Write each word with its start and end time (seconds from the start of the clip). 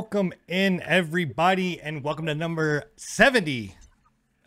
welcome 0.00 0.32
in 0.48 0.80
everybody, 0.86 1.78
and 1.78 2.02
welcome 2.02 2.24
to 2.24 2.34
number 2.34 2.84
70, 2.96 3.76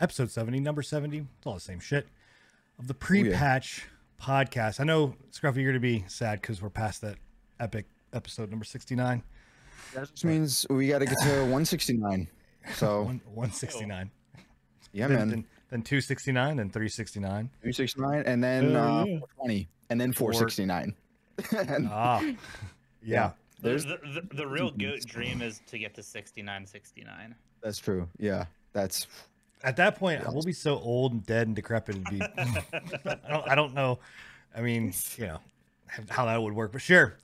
episode 0.02 0.32
70, 0.32 0.60
number 0.60 0.82
70. 0.82 1.20
It's 1.20 1.28
all 1.46 1.54
the 1.54 1.60
same 1.60 1.80
shit 1.80 2.08
of 2.80 2.88
the 2.88 2.96
pre 2.96 3.30
patch 3.32 3.86
podcast. 4.20 4.80
I 4.80 4.84
know, 4.84 5.14
Scruffy, 5.32 5.58
you're 5.58 5.72
going 5.72 5.74
to 5.76 5.80
be 5.80 6.06
sad 6.08 6.42
because 6.42 6.60
we're 6.60 6.72
past 6.72 7.02
that 7.02 7.18
epic 7.60 7.86
episode 8.14 8.50
number 8.50 8.66
69. 8.66 9.22
That 9.94 10.10
just 10.10 10.26
means 10.26 10.66
we 10.72 10.88
got 10.88 11.00
to 11.00 11.06
get 11.06 11.20
to 11.22 11.28
169. 11.42 12.28
So, 12.74 13.04
One, 13.04 13.22
169. 13.26 14.10
yeah, 14.92 15.06
then, 15.08 15.18
man. 15.20 15.30
Then, 15.30 15.46
then 15.70 15.82
269, 15.84 16.58
then 16.58 16.72
369. 16.72 17.52
269, 17.62 18.24
and 18.26 18.44
then 18.44 18.76
Uh, 18.76 18.80
uh, 18.80 19.04
yeah. 19.06 19.20
420, 19.20 19.70
and 19.92 20.02
then 20.02 20.14
469. 20.14 20.96
And 21.70 21.90
Ah, 21.92 22.22
yeah. 22.22 22.34
Yeah. 23.04 23.32
The, 23.64 23.70
There's- 23.70 23.86
the, 23.86 24.22
the, 24.22 24.36
the 24.36 24.48
real 24.48 24.70
goat 24.72 25.00
dream 25.06 25.42
is 25.42 25.62
to 25.68 25.78
get 25.80 25.96
to 25.96 26.04
69 26.04 26.68
69. 26.68 27.34
that's 27.62 27.80
true. 27.80 28.08
Yeah, 28.20 28.46
that's 28.74 29.08
At 29.64 29.78
that 29.78 29.96
point, 29.96 30.22
we'll 30.32 30.44
be 30.44 30.52
so 30.54 30.78
old 30.80 31.14
and 31.14 31.26
dead 31.26 31.48
and 31.48 31.56
decrepit. 31.56 31.96
It'd 31.96 32.10
be, 32.10 32.22
I, 32.38 33.18
don't, 33.30 33.50
I 33.50 33.56
don't 33.56 33.74
know. 33.74 34.00
I 34.56 34.62
mean, 34.62 34.94
you 35.18 35.28
know, 35.28 35.40
how 36.10 36.26
that 36.26 36.42
would 36.42 36.54
work, 36.54 36.72
but 36.74 36.82
sure. 36.82 37.16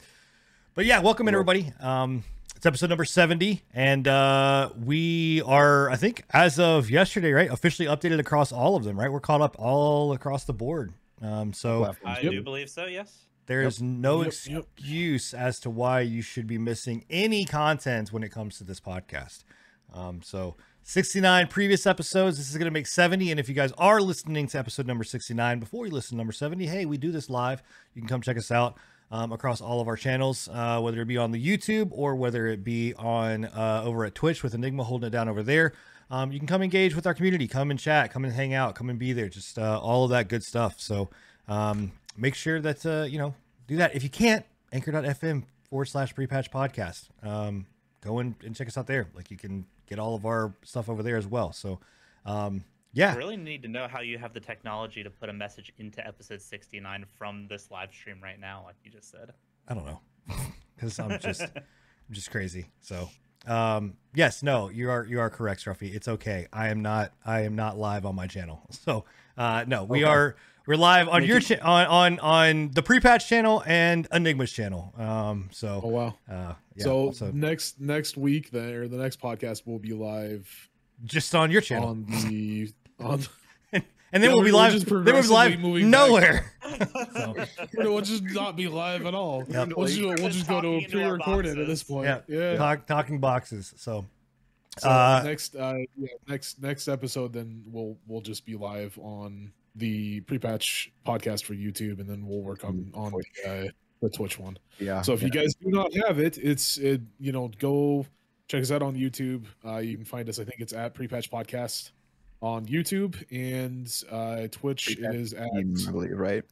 But 0.75 0.85
yeah, 0.85 0.99
welcome 0.99 1.27
in, 1.27 1.33
everybody. 1.35 1.73
Um, 1.81 2.23
it's 2.55 2.65
episode 2.65 2.89
number 2.89 3.05
70, 3.05 3.61
and 3.73 4.07
uh, 4.07 4.69
we 4.83 5.41
are, 5.45 5.89
I 5.89 5.95
think, 5.97 6.23
as 6.31 6.57
of 6.59 6.89
yesterday, 6.89 7.31
right, 7.33 7.49
officially 7.51 7.87
updated 7.87 8.19
across 8.19 8.51
all 8.51 8.75
of 8.77 8.83
them, 8.85 8.97
right? 8.99 9.11
We're 9.11 9.19
caught 9.19 9.41
up 9.41 9.55
all 9.59 10.13
across 10.13 10.45
the 10.45 10.53
board. 10.53 10.93
Um, 11.21 11.51
so. 11.53 11.93
I 12.05 12.19
Yep. 12.21 12.31
do 12.31 12.41
believe 12.41 12.69
so, 12.69 12.85
yes. 12.85 13.25
There 13.49 13.63
is 13.63 13.81
no 13.81 14.21
Yep, 14.21 14.33
yep. 14.45 14.67
excuse 14.77 15.33
as 15.33 15.59
to 15.61 15.71
why 15.71 16.01
you 16.01 16.21
should 16.21 16.45
be 16.45 16.59
missing 16.59 17.03
any 17.09 17.45
content 17.45 18.13
when 18.13 18.21
it 18.21 18.29
comes 18.29 18.59
to 18.59 18.63
this 18.63 18.79
podcast. 18.79 19.43
Um, 19.91 20.21
so 20.21 20.55
69 20.83 21.47
previous 21.47 21.87
episodes. 21.87 22.37
This 22.37 22.51
is 22.51 22.57
going 22.57 22.65
to 22.65 22.71
make 22.71 22.85
70. 22.85 23.31
And 23.31 23.39
if 23.39 23.49
you 23.49 23.55
guys 23.55 23.71
are 23.79 24.01
listening 24.01 24.45
to 24.49 24.59
episode 24.59 24.85
number 24.85 25.03
69 25.03 25.59
before 25.59 25.87
you 25.87 25.91
listen 25.91 26.11
to 26.11 26.17
number 26.17 26.31
70, 26.31 26.67
hey, 26.67 26.85
we 26.85 26.97
do 26.97 27.11
this 27.11 27.27
live. 27.27 27.63
You 27.95 28.03
can 28.03 28.07
come 28.07 28.21
check 28.21 28.37
us 28.37 28.51
out 28.51 28.77
um, 29.09 29.31
across 29.31 29.61
all 29.61 29.81
of 29.81 29.87
our 29.87 29.95
channels, 29.95 30.47
uh, 30.53 30.79
whether 30.79 31.01
it 31.01 31.07
be 31.07 31.17
on 31.17 31.31
the 31.31 31.43
YouTube 31.43 31.89
or 31.91 32.15
whether 32.15 32.45
it 32.45 32.63
be 32.63 32.93
on 32.93 33.45
uh, 33.45 33.81
over 33.83 34.05
at 34.05 34.13
Twitch 34.13 34.43
with 34.43 34.53
Enigma 34.53 34.83
holding 34.83 35.07
it 35.07 35.11
down 35.11 35.27
over 35.27 35.41
there. 35.41 35.73
Um, 36.11 36.31
you 36.31 36.37
can 36.37 36.47
come 36.47 36.61
engage 36.61 36.95
with 36.95 37.07
our 37.07 37.15
community, 37.15 37.47
come 37.47 37.71
and 37.71 37.79
chat, 37.79 38.11
come 38.13 38.25
and 38.25 38.33
hang 38.33 38.53
out, 38.53 38.75
come 38.75 38.91
and 38.91 38.99
be 38.99 39.11
there, 39.11 39.27
just 39.27 39.57
uh, 39.57 39.79
all 39.79 40.03
of 40.03 40.11
that 40.11 40.27
good 40.27 40.43
stuff. 40.43 40.79
So 40.79 41.09
um, 41.47 41.93
make 42.17 42.35
sure 42.35 42.59
that 42.61 42.85
uh, 42.85 43.03
you 43.09 43.17
know 43.17 43.33
do 43.67 43.77
that. 43.77 43.95
If 43.95 44.03
you 44.03 44.09
can't, 44.09 44.45
anchor.fm 44.71 45.43
forward 45.69 45.85
slash 45.85 46.13
pre-patch 46.15 46.51
podcast. 46.51 47.09
Um, 47.23 47.67
go 48.01 48.19
in 48.19 48.35
and 48.43 48.55
check 48.55 48.67
us 48.67 48.77
out 48.77 48.87
there. 48.87 49.07
Like 49.13 49.29
you 49.31 49.37
can 49.37 49.65
get 49.87 49.99
all 49.99 50.15
of 50.15 50.25
our 50.25 50.53
stuff 50.63 50.89
over 50.89 51.03
there 51.03 51.17
as 51.17 51.27
well. 51.27 51.51
So 51.53 51.79
um, 52.25 52.63
yeah, 52.93 53.13
I 53.13 53.17
really 53.17 53.37
need 53.37 53.61
to 53.63 53.67
know 53.67 53.87
how 53.87 54.01
you 54.01 54.17
have 54.17 54.33
the 54.33 54.39
technology 54.39 55.03
to 55.03 55.09
put 55.09 55.29
a 55.29 55.33
message 55.33 55.71
into 55.77 56.05
episode 56.05 56.41
69 56.41 57.05
from 57.17 57.47
this 57.47 57.69
live 57.69 57.91
stream 57.91 58.19
right 58.21 58.39
now, 58.39 58.63
like 58.65 58.75
you 58.83 58.91
just 58.91 59.11
said. 59.11 59.31
I 59.67 59.73
don't 59.75 59.85
know 59.85 59.99
because 60.75 60.99
I'm 60.99 61.19
just 61.19 61.41
I'm 61.55 62.13
just 62.13 62.31
crazy. 62.31 62.69
So 62.81 63.09
um, 63.47 63.93
yes, 64.15 64.41
no, 64.43 64.69
you 64.69 64.89
are 64.89 65.05
you 65.05 65.19
are 65.19 65.29
correct, 65.29 65.63
Scruffy. 65.63 65.93
It's 65.93 66.07
okay. 66.07 66.47
I 66.51 66.69
am 66.69 66.81
not 66.81 67.13
I 67.25 67.41
am 67.41 67.55
not 67.55 67.77
live 67.77 68.05
on 68.05 68.15
my 68.15 68.27
channel. 68.27 68.61
So 68.71 69.05
uh, 69.37 69.63
no, 69.67 69.83
we 69.83 70.03
Okay. 70.03 70.11
are 70.11 70.35
we're 70.69 70.75
live 70.77 71.09
on 71.09 71.21
Make 71.21 71.27
your 71.29 71.37
it- 71.39 71.45
cha- 71.45 71.55
on 71.63 71.87
on 71.87 72.19
on 72.19 72.71
the 72.71 72.83
pre-patch 72.83 73.27
channel 73.27 73.63
and 73.65 74.07
Enigma's 74.11 74.51
channel. 74.51 74.93
Um, 74.97 75.49
so 75.51 75.81
Oh 75.83 75.87
wow. 75.89 76.15
uh, 76.31 76.53
yeah, 76.75 76.83
so 76.83 77.11
so 77.11 77.31
next 77.33 77.81
next 77.81 78.15
week, 78.17 78.51
then 78.51 78.73
or 78.75 78.87
the 78.87 78.97
next 78.97 79.19
podcast 79.19 79.65
will 79.65 79.79
be 79.79 79.93
live 79.93 80.47
just 81.03 81.33
on 81.33 81.49
your 81.49 81.61
channel. 81.61 81.89
on 81.89 82.05
the 82.05 82.71
on. 82.99 83.21
and 83.73 83.83
then 84.11 84.23
Yeah, 84.23 84.27
we'll 84.29 84.43
be 84.43 84.51
we're 84.51 84.57
live. 84.57 84.73
just 84.73 84.85
Then 84.85 85.03
we'll 85.05 85.21
be 85.23 85.27
live 85.27 85.59
moving 85.59 85.89
nowhere. 85.89 86.51
so, 87.13 87.35
we'll 87.75 88.01
just 88.01 88.23
not 88.23 88.55
be 88.55 88.67
live 88.67 89.05
at 89.07 89.15
all. 89.15 89.43
Yep. 89.49 89.73
We'll 89.75 89.87
just, 89.87 89.99
we'll 90.01 90.29
just 90.29 90.47
go 90.47 90.61
to 90.61 90.81
Talking 90.81 90.85
a 90.85 90.89
pre-recorded 90.91 91.57
at 91.59 91.67
this 91.67 91.81
boxes. 91.81 91.83
point. 91.83 92.23
yeah, 92.27 92.51
Yeah. 92.51 92.57
Talk, 92.57 92.85
talking 92.85 93.19
boxes. 93.19 93.73
So 93.77 94.05
So 94.77 94.87
Uh, 94.89 95.21
next, 95.25 95.55
uh, 95.55 95.77
yeah, 95.97 96.07
next 96.27 96.61
next 96.61 96.87
episode, 96.87 97.33
then 97.33 97.63
we'll 97.65 97.97
we'll 98.07 98.21
just 98.21 98.45
be 98.45 98.55
live 98.55 98.97
on 99.01 99.51
the 99.75 100.21
pre-patch 100.21 100.91
podcast 101.05 101.43
for 101.43 101.53
YouTube, 101.53 101.99
and 101.99 102.09
then 102.09 102.25
we'll 102.27 102.41
work 102.41 102.63
on 102.63 102.91
on 102.93 103.11
the, 103.11 103.49
uh, 103.49 103.67
the 104.01 104.09
Twitch 104.09 104.39
one. 104.39 104.57
yeah. 104.79 105.01
So 105.01 105.13
if 105.13 105.21
you 105.21 105.29
guys 105.29 105.53
do 105.55 105.69
not 105.69 105.93
have 106.05 106.19
it, 106.19 106.37
it's 106.37 106.77
it 106.77 107.01
you 107.19 107.31
know 107.31 107.49
go 107.59 108.05
check 108.47 108.61
us 108.61 108.71
out 108.71 108.81
on 108.81 108.95
YouTube. 108.95 109.45
Uh, 109.65 109.77
you 109.77 109.95
can 109.95 110.05
find 110.05 110.27
us. 110.29 110.39
I 110.39 110.43
think 110.43 110.59
it's 110.59 110.73
at 110.73 110.93
Prepatch 110.95 111.29
Podcast 111.29 111.91
on 112.41 112.65
YouTube 112.65 113.15
and 113.31 113.91
uh, 114.11 114.47
Twitch. 114.51 114.91
It 114.91 114.99
Prepatch 114.99 115.15
is 115.15 115.33
at 115.33 115.49
I 115.53 115.91
believe, 115.91 116.17
right? 116.17 116.43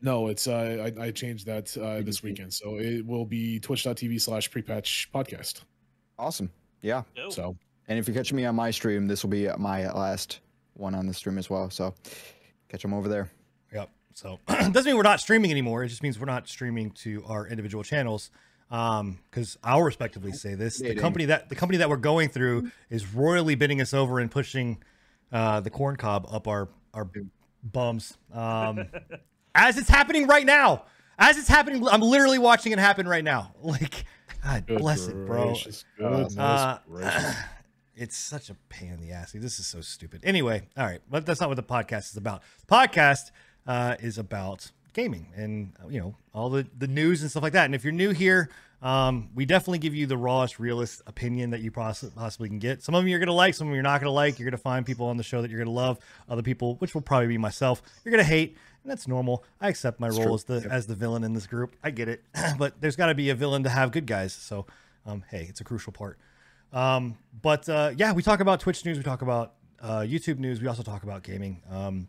no, 0.00 0.28
it's 0.28 0.46
uh, 0.46 0.92
I, 0.98 1.06
I 1.06 1.10
changed 1.10 1.46
that 1.46 1.76
uh, 1.76 2.02
this 2.02 2.22
weekend, 2.22 2.54
so 2.54 2.78
it 2.78 3.04
will 3.04 3.24
be 3.24 3.58
twitch.tv 3.60 4.20
slash 4.20 4.50
Prepatch 4.50 5.10
Podcast. 5.10 5.62
Awesome. 6.18 6.50
Yeah. 6.82 7.02
Dope. 7.16 7.32
So 7.32 7.56
And 7.88 7.98
if 7.98 8.06
you 8.06 8.14
catch 8.14 8.32
me 8.32 8.44
on 8.44 8.54
my 8.54 8.70
stream, 8.70 9.06
this 9.06 9.22
will 9.22 9.30
be 9.30 9.48
my 9.58 9.90
last 9.92 10.40
one 10.74 10.94
on 10.94 11.06
the 11.06 11.14
stream 11.14 11.38
as 11.38 11.50
well. 11.50 11.70
So 11.70 11.94
catch 12.68 12.82
them 12.82 12.94
over 12.94 13.08
there. 13.08 13.30
Yep. 13.72 13.90
So 14.14 14.38
it 14.48 14.72
doesn't 14.72 14.84
mean 14.84 14.96
we're 14.96 15.02
not 15.02 15.20
streaming 15.20 15.50
anymore. 15.50 15.84
It 15.84 15.88
just 15.88 16.02
means 16.02 16.18
we're 16.18 16.26
not 16.26 16.48
streaming 16.48 16.90
to 16.92 17.24
our 17.26 17.46
individual 17.46 17.84
channels. 17.84 18.30
Um, 18.70 19.18
because 19.30 19.56
I'll 19.64 19.82
respectively 19.82 20.32
say 20.32 20.54
this: 20.54 20.78
the 20.78 20.94
company 20.94 21.24
that 21.26 21.48
the 21.48 21.54
company 21.54 21.78
that 21.78 21.88
we're 21.88 21.96
going 21.96 22.28
through 22.28 22.70
is 22.90 23.14
royally 23.14 23.54
bidding 23.54 23.80
us 23.80 23.94
over 23.94 24.18
and 24.20 24.30
pushing 24.30 24.82
uh, 25.32 25.60
the 25.60 25.70
corn 25.70 25.96
cob 25.96 26.26
up 26.30 26.46
our 26.46 26.68
our 26.92 27.08
bums. 27.62 28.18
Um, 28.32 28.86
as 29.54 29.78
it's 29.78 29.88
happening 29.88 30.26
right 30.26 30.44
now, 30.44 30.84
as 31.18 31.38
it's 31.38 31.48
happening, 31.48 31.86
I'm 31.88 32.02
literally 32.02 32.38
watching 32.38 32.72
it 32.72 32.78
happen 32.78 33.08
right 33.08 33.24
now. 33.24 33.54
Like, 33.62 34.04
God 34.44 34.66
bless 34.66 35.08
it, 35.08 35.14
bro. 35.26 35.46
gracious, 35.46 35.84
goodness 35.98 36.38
Uh, 36.38 36.78
gracious. 36.88 37.34
it's 37.98 38.16
such 38.16 38.48
a 38.50 38.54
pain 38.68 38.92
in 38.92 39.00
the 39.00 39.12
ass. 39.12 39.32
This 39.32 39.58
is 39.58 39.66
so 39.66 39.80
stupid. 39.80 40.20
Anyway, 40.24 40.62
all 40.76 40.86
right, 40.86 41.00
but 41.10 41.26
that's 41.26 41.40
not 41.40 41.48
what 41.48 41.56
the 41.56 41.62
podcast 41.62 42.10
is 42.10 42.16
about. 42.16 42.42
The 42.60 42.66
Podcast 42.66 43.30
uh, 43.66 43.96
is 44.00 44.18
about 44.18 44.70
gaming 44.94 45.28
and 45.36 45.72
uh, 45.84 45.88
you 45.88 46.00
know 46.00 46.16
all 46.34 46.48
the 46.50 46.66
the 46.76 46.88
news 46.88 47.22
and 47.22 47.30
stuff 47.30 47.42
like 47.42 47.52
that. 47.52 47.66
And 47.66 47.74
if 47.74 47.84
you're 47.84 47.92
new 47.92 48.10
here, 48.10 48.48
um, 48.82 49.28
we 49.34 49.44
definitely 49.44 49.78
give 49.78 49.94
you 49.94 50.06
the 50.06 50.16
rawest, 50.16 50.58
realist 50.58 51.02
opinion 51.06 51.50
that 51.50 51.60
you 51.60 51.70
possibly 51.70 52.48
can 52.48 52.58
get. 52.58 52.82
Some 52.82 52.94
of 52.94 53.02
them 53.02 53.08
you're 53.08 53.18
gonna 53.18 53.32
like, 53.32 53.54
some 53.54 53.66
of 53.66 53.70
them 53.70 53.74
you're 53.74 53.82
not 53.82 54.00
gonna 54.00 54.12
like. 54.12 54.38
You're 54.38 54.48
gonna 54.48 54.56
find 54.58 54.86
people 54.86 55.06
on 55.06 55.16
the 55.16 55.22
show 55.22 55.42
that 55.42 55.50
you're 55.50 55.60
gonna 55.60 55.70
love. 55.70 55.98
Other 56.28 56.42
people, 56.42 56.76
which 56.76 56.94
will 56.94 57.02
probably 57.02 57.28
be 57.28 57.38
myself, 57.38 57.82
you're 58.04 58.12
gonna 58.12 58.22
hate. 58.22 58.56
And 58.84 58.90
that's 58.90 59.08
normal. 59.08 59.44
I 59.60 59.68
accept 59.68 59.98
my 59.98 60.08
role 60.08 60.22
true. 60.22 60.34
as 60.34 60.44
the 60.44 60.68
as 60.70 60.86
the 60.86 60.94
villain 60.94 61.24
in 61.24 61.34
this 61.34 61.46
group. 61.46 61.74
I 61.82 61.90
get 61.90 62.08
it, 62.08 62.22
but 62.58 62.80
there's 62.80 62.96
got 62.96 63.06
to 63.06 63.14
be 63.14 63.30
a 63.30 63.34
villain 63.34 63.64
to 63.64 63.68
have 63.68 63.90
good 63.90 64.06
guys. 64.06 64.32
So, 64.32 64.66
um, 65.04 65.24
hey, 65.30 65.46
it's 65.48 65.60
a 65.60 65.64
crucial 65.64 65.92
part. 65.92 66.16
Um, 66.72 67.16
but 67.40 67.68
uh, 67.68 67.92
yeah, 67.96 68.12
we 68.12 68.22
talk 68.22 68.40
about 68.40 68.60
Twitch 68.60 68.84
news, 68.84 68.96
we 68.96 69.04
talk 69.04 69.22
about 69.22 69.54
uh, 69.80 70.00
YouTube 70.00 70.38
news, 70.38 70.60
we 70.60 70.66
also 70.66 70.82
talk 70.82 71.02
about 71.02 71.22
gaming. 71.22 71.62
Um, 71.70 72.08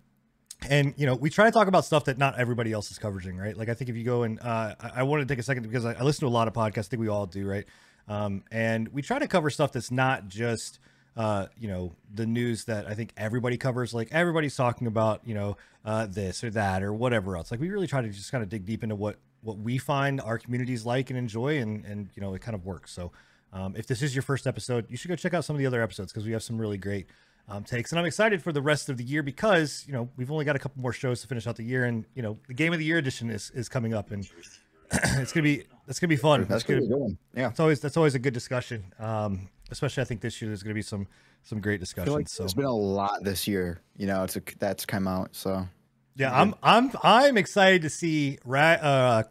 and 0.68 0.94
you 0.98 1.06
know, 1.06 1.16
we 1.16 1.30
try 1.30 1.46
to 1.46 1.52
talk 1.52 1.68
about 1.68 1.86
stuff 1.86 2.06
that 2.06 2.18
not 2.18 2.38
everybody 2.38 2.74
else 2.74 2.92
is 2.92 2.98
covering, 2.98 3.38
right? 3.38 3.56
Like 3.56 3.70
I 3.70 3.74
think 3.74 3.90
if 3.90 3.96
you 3.96 4.04
go 4.04 4.24
and 4.24 4.40
uh, 4.42 4.76
I, 4.80 4.92
I 4.98 5.04
want 5.04 5.22
to 5.22 5.32
take 5.32 5.40
a 5.40 5.44
second 5.44 5.64
because 5.64 5.86
I, 5.86 5.94
I 5.94 6.02
listen 6.04 6.22
to 6.22 6.28
a 6.28 6.30
lot 6.36 6.48
of 6.48 6.54
podcasts. 6.54 6.88
I 6.88 6.90
think 6.90 7.00
we 7.02 7.08
all 7.08 7.26
do, 7.26 7.48
right? 7.48 7.66
Um, 8.08 8.44
and 8.52 8.88
we 8.90 9.02
try 9.02 9.20
to 9.20 9.28
cover 9.28 9.50
stuff 9.50 9.72
that's 9.72 9.92
not 9.92 10.28
just 10.28 10.80
uh, 11.16 11.48
you 11.58 11.68
know 11.68 11.94
the 12.14 12.26
news 12.26 12.66
that 12.66 12.88
I 12.88 12.96
think 12.96 13.14
everybody 13.18 13.58
covers. 13.58 13.94
Like 13.94 14.10
everybody's 14.12 14.56
talking 14.56 14.88
about, 14.88 15.22
you 15.26 15.34
know, 15.34 15.58
uh, 15.86 16.08
this 16.08 16.44
or 16.44 16.50
that 16.52 16.84
or 16.84 16.94
whatever 16.94 17.38
else. 17.38 17.52
Like 17.52 17.60
we 17.60 17.70
really 17.70 17.88
try 17.88 18.02
to 18.02 18.10
just 18.10 18.32
kind 18.32 18.44
of 18.44 18.50
dig 18.50 18.66
deep 18.66 18.84
into 18.84 18.96
what 18.96 19.18
what 19.42 19.58
we 19.58 19.78
find 19.78 20.20
our 20.22 20.38
communities 20.38 20.86
like 20.86 21.10
and 21.10 21.18
enjoy, 21.18 21.60
and 21.60 21.86
and 21.86 22.10
you 22.16 22.22
know 22.22 22.34
it 22.34 22.42
kind 22.42 22.56
of 22.56 22.66
works. 22.66 22.92
So 22.92 23.12
um, 23.54 23.76
if 23.76 23.88
this 23.88 24.02
is 24.02 24.14
your 24.16 24.22
first 24.22 24.46
episode, 24.48 24.86
you 24.90 24.98
should 24.98 25.10
go 25.10 25.16
check 25.16 25.34
out 25.34 25.44
some 25.46 25.56
of 25.56 25.60
the 25.60 25.66
other 25.66 25.82
episodes 25.82 26.12
because 26.12 26.26
we 26.26 26.32
have 26.34 26.44
some 26.44 26.58
really 26.58 26.78
great 26.78 27.08
um, 27.48 27.64
takes. 27.64 27.92
And 27.92 28.00
I'm 28.00 28.06
excited 28.06 28.44
for 28.44 28.52
the 28.52 28.62
rest 28.62 28.90
of 28.90 28.98
the 28.98 29.04
year 29.04 29.24
because 29.24 29.84
you 29.88 29.94
know 29.94 30.10
we've 30.18 30.32
only 30.32 30.46
got 30.46 30.56
a 30.56 30.60
couple 30.60 30.82
more 30.82 30.94
shows 30.94 31.22
to 31.22 31.28
finish 31.28 31.48
out 31.48 31.56
the 31.56 31.64
year, 31.64 31.86
and 31.86 32.06
you 32.16 32.22
know 32.22 32.38
the 32.48 32.54
Game 32.54 32.74
of 32.74 32.80
the 32.80 32.86
Year 32.86 32.98
edition 32.98 33.30
is 33.30 33.52
is 33.56 33.68
coming 33.70 33.94
up, 33.94 34.12
and 34.12 34.28
it's 34.92 35.32
gonna 35.34 35.44
be 35.44 35.64
that's 35.88 36.00
gonna 36.00 36.10
be 36.10 36.16
fun. 36.16 36.42
That's 36.48 36.64
It's 36.64 36.64
gonna- 36.64 36.82
gonna 36.82 37.06
be 37.06 37.08
good. 37.10 37.18
Yeah. 37.36 37.50
it's 37.50 37.60
always 37.60 37.80
that's 37.80 37.98
always 37.98 38.16
a 38.16 38.20
good 38.20 38.34
discussion. 38.34 38.94
Um, 39.00 39.50
especially 39.72 40.02
I 40.02 40.06
think 40.06 40.22
this 40.22 40.42
year 40.42 40.50
there's 40.50 40.64
going 40.64 40.72
to 40.72 40.76
be 40.76 40.82
some 40.82 41.08
some 41.44 41.60
great 41.62 41.80
discussions. 41.80 42.14
like 42.16 42.28
so 42.28 42.44
there's 42.44 42.54
been 42.54 42.66
a 42.66 42.72
lot 42.74 43.24
this 43.24 43.48
year. 43.48 43.82
You 43.98 44.08
know, 44.08 44.24
it's 44.24 44.36
a, 44.36 44.42
that's 44.60 44.86
come 44.86 45.08
out. 45.08 45.36
So 45.36 45.68
yeah, 46.16 46.40
I'm 46.40 46.54
I'm 46.64 46.92
I'm 47.04 47.38
excited 47.38 47.82
to 47.84 47.90
see 47.90 48.38
Ra- 48.46 48.60
uh, 48.82 49.24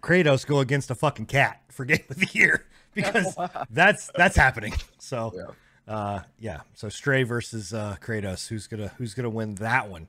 Kratos 0.00 0.46
go 0.46 0.60
against 0.60 0.90
a 0.90 0.94
fucking 0.94 1.26
cat 1.26 1.60
for 1.70 1.84
game 1.84 2.04
of 2.08 2.16
the 2.16 2.28
year 2.32 2.64
because 3.04 3.36
that's 3.70 4.10
that's 4.16 4.36
happening. 4.36 4.74
So 4.98 5.32
Yeah. 5.34 5.94
uh, 5.94 6.22
yeah, 6.38 6.60
so 6.74 6.88
Stray 6.88 7.22
versus 7.22 7.72
uh, 7.72 7.96
Kratos, 8.00 8.48
who's 8.48 8.66
gonna 8.66 8.88
who's 8.98 9.14
gonna 9.14 9.30
win 9.30 9.54
that 9.56 9.88
one? 9.88 10.08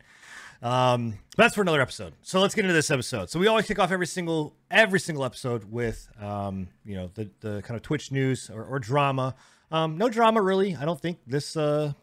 Um, 0.61 1.19
that's 1.37 1.55
for 1.55 1.61
another 1.61 1.79
episode. 1.81 2.13
So 2.21 2.41
let's 2.41 2.53
get 2.53 2.65
into 2.65 2.73
this 2.73 2.91
episode. 2.91 3.29
So 3.29 3.39
we 3.39 3.47
always 3.47 3.65
kick 3.65 3.79
off 3.79 3.91
every 3.91 4.07
single 4.07 4.55
every 4.69 4.99
single 4.99 5.23
episode 5.23 5.63
with 5.71 6.09
um, 6.21 6.67
you 6.85 6.95
know, 6.95 7.09
the 7.13 7.29
the 7.39 7.61
kind 7.61 7.75
of 7.77 7.81
Twitch 7.81 8.11
news 8.11 8.49
or, 8.49 8.63
or 8.65 8.79
drama. 8.79 9.35
Um, 9.71 9.97
no 9.97 10.09
drama 10.09 10.41
really. 10.41 10.75
I 10.75 10.83
don't 10.85 10.99
think 10.99 11.19
this 11.27 11.55
uh 11.55 11.93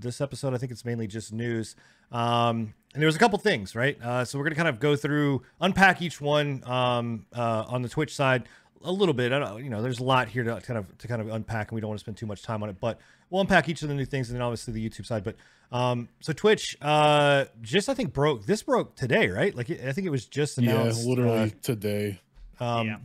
this 0.00 0.20
episode. 0.20 0.52
I 0.54 0.58
think 0.58 0.72
it's 0.72 0.84
mainly 0.84 1.06
just 1.06 1.32
news. 1.32 1.76
Um, 2.10 2.74
and 2.94 3.00
there 3.00 3.06
was 3.06 3.16
a 3.16 3.18
couple 3.20 3.38
things, 3.38 3.74
right? 3.76 3.96
Uh, 4.02 4.24
so 4.24 4.36
we're 4.38 4.44
gonna 4.44 4.56
kind 4.56 4.68
of 4.68 4.80
go 4.80 4.96
through, 4.96 5.42
unpack 5.60 6.02
each 6.02 6.20
one 6.20 6.62
um, 6.66 7.24
uh, 7.34 7.64
on 7.68 7.82
the 7.82 7.88
Twitch 7.88 8.14
side 8.14 8.44
a 8.84 8.92
little 8.92 9.14
bit. 9.14 9.32
I 9.32 9.38
don't, 9.38 9.64
you 9.64 9.70
know, 9.70 9.82
there's 9.82 9.98
a 10.00 10.04
lot 10.04 10.28
here 10.28 10.44
to 10.44 10.60
kind 10.60 10.78
of 10.78 10.98
to 10.98 11.08
kind 11.08 11.20
of 11.20 11.28
unpack, 11.28 11.70
and 11.70 11.74
we 11.76 11.80
don't 11.80 11.88
want 11.88 11.98
to 12.00 12.04
spend 12.04 12.16
too 12.16 12.26
much 12.26 12.42
time 12.42 12.62
on 12.62 12.68
it. 12.68 12.76
But 12.80 12.98
we'll 13.30 13.40
unpack 13.40 13.68
each 13.68 13.82
of 13.82 13.88
the 13.88 13.94
new 13.94 14.04
things, 14.04 14.28
and 14.30 14.36
then 14.36 14.42
obviously 14.42 14.74
the 14.74 14.88
YouTube 14.88 15.06
side. 15.06 15.24
But 15.24 15.36
um, 15.70 16.08
so 16.20 16.32
Twitch, 16.32 16.76
uh, 16.82 17.46
just 17.60 17.88
I 17.88 17.94
think 17.94 18.12
broke. 18.12 18.46
This 18.46 18.62
broke 18.62 18.94
today, 18.96 19.28
right? 19.28 19.54
Like 19.54 19.70
I 19.70 19.92
think 19.92 20.06
it 20.06 20.10
was 20.10 20.26
just 20.26 20.58
announced. 20.58 21.02
Yeah, 21.02 21.08
literally 21.08 21.38
uh, 21.40 21.48
today. 21.62 22.20
um, 22.60 22.86
Yeah. 22.86 22.96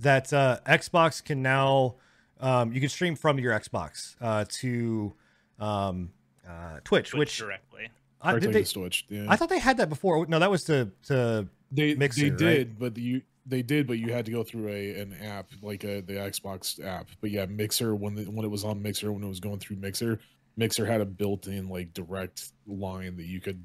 that 0.00 0.32
uh, 0.32 0.58
Xbox 0.66 1.22
can 1.24 1.42
now 1.42 1.96
um, 2.40 2.72
you 2.72 2.80
can 2.80 2.88
stream 2.88 3.16
from 3.16 3.38
your 3.38 3.52
Xbox 3.58 4.16
uh, 4.20 4.44
to 4.60 5.12
um, 5.58 6.10
uh, 6.48 6.80
Twitch, 6.84 7.10
Twitch 7.10 7.14
which 7.18 7.38
directly. 7.38 7.88
I, 8.20 8.38
did 8.38 8.52
they, 8.52 8.60
to 8.62 8.66
Switch. 8.66 9.04
Yeah. 9.08 9.26
I 9.28 9.36
thought 9.36 9.50
they 9.50 9.58
had 9.58 9.76
that 9.76 9.88
before. 9.88 10.26
No, 10.26 10.38
that 10.38 10.50
was 10.50 10.64
to 10.64 10.90
to 11.08 11.46
they 11.70 11.94
Mixer, 11.94 12.30
they 12.30 12.30
right? 12.30 12.38
did, 12.38 12.78
but 12.78 12.96
you 12.96 13.22
they 13.46 13.62
did, 13.62 13.86
but 13.86 13.98
you 13.98 14.12
had 14.12 14.24
to 14.26 14.32
go 14.32 14.42
through 14.42 14.68
a 14.68 15.00
an 15.00 15.12
app 15.22 15.50
like 15.62 15.84
a, 15.84 16.00
the 16.00 16.14
Xbox 16.14 16.82
app. 16.84 17.08
But 17.20 17.30
yeah, 17.30 17.46
Mixer 17.46 17.94
when 17.94 18.14
the, 18.14 18.24
when 18.24 18.44
it 18.44 18.50
was 18.50 18.64
on 18.64 18.80
Mixer 18.82 19.12
when 19.12 19.22
it 19.22 19.28
was 19.28 19.40
going 19.40 19.58
through 19.58 19.76
Mixer, 19.76 20.18
Mixer 20.56 20.86
had 20.86 21.00
a 21.00 21.04
built-in 21.04 21.68
like 21.68 21.92
direct 21.92 22.52
line 22.66 23.16
that 23.16 23.26
you 23.26 23.40
could 23.40 23.62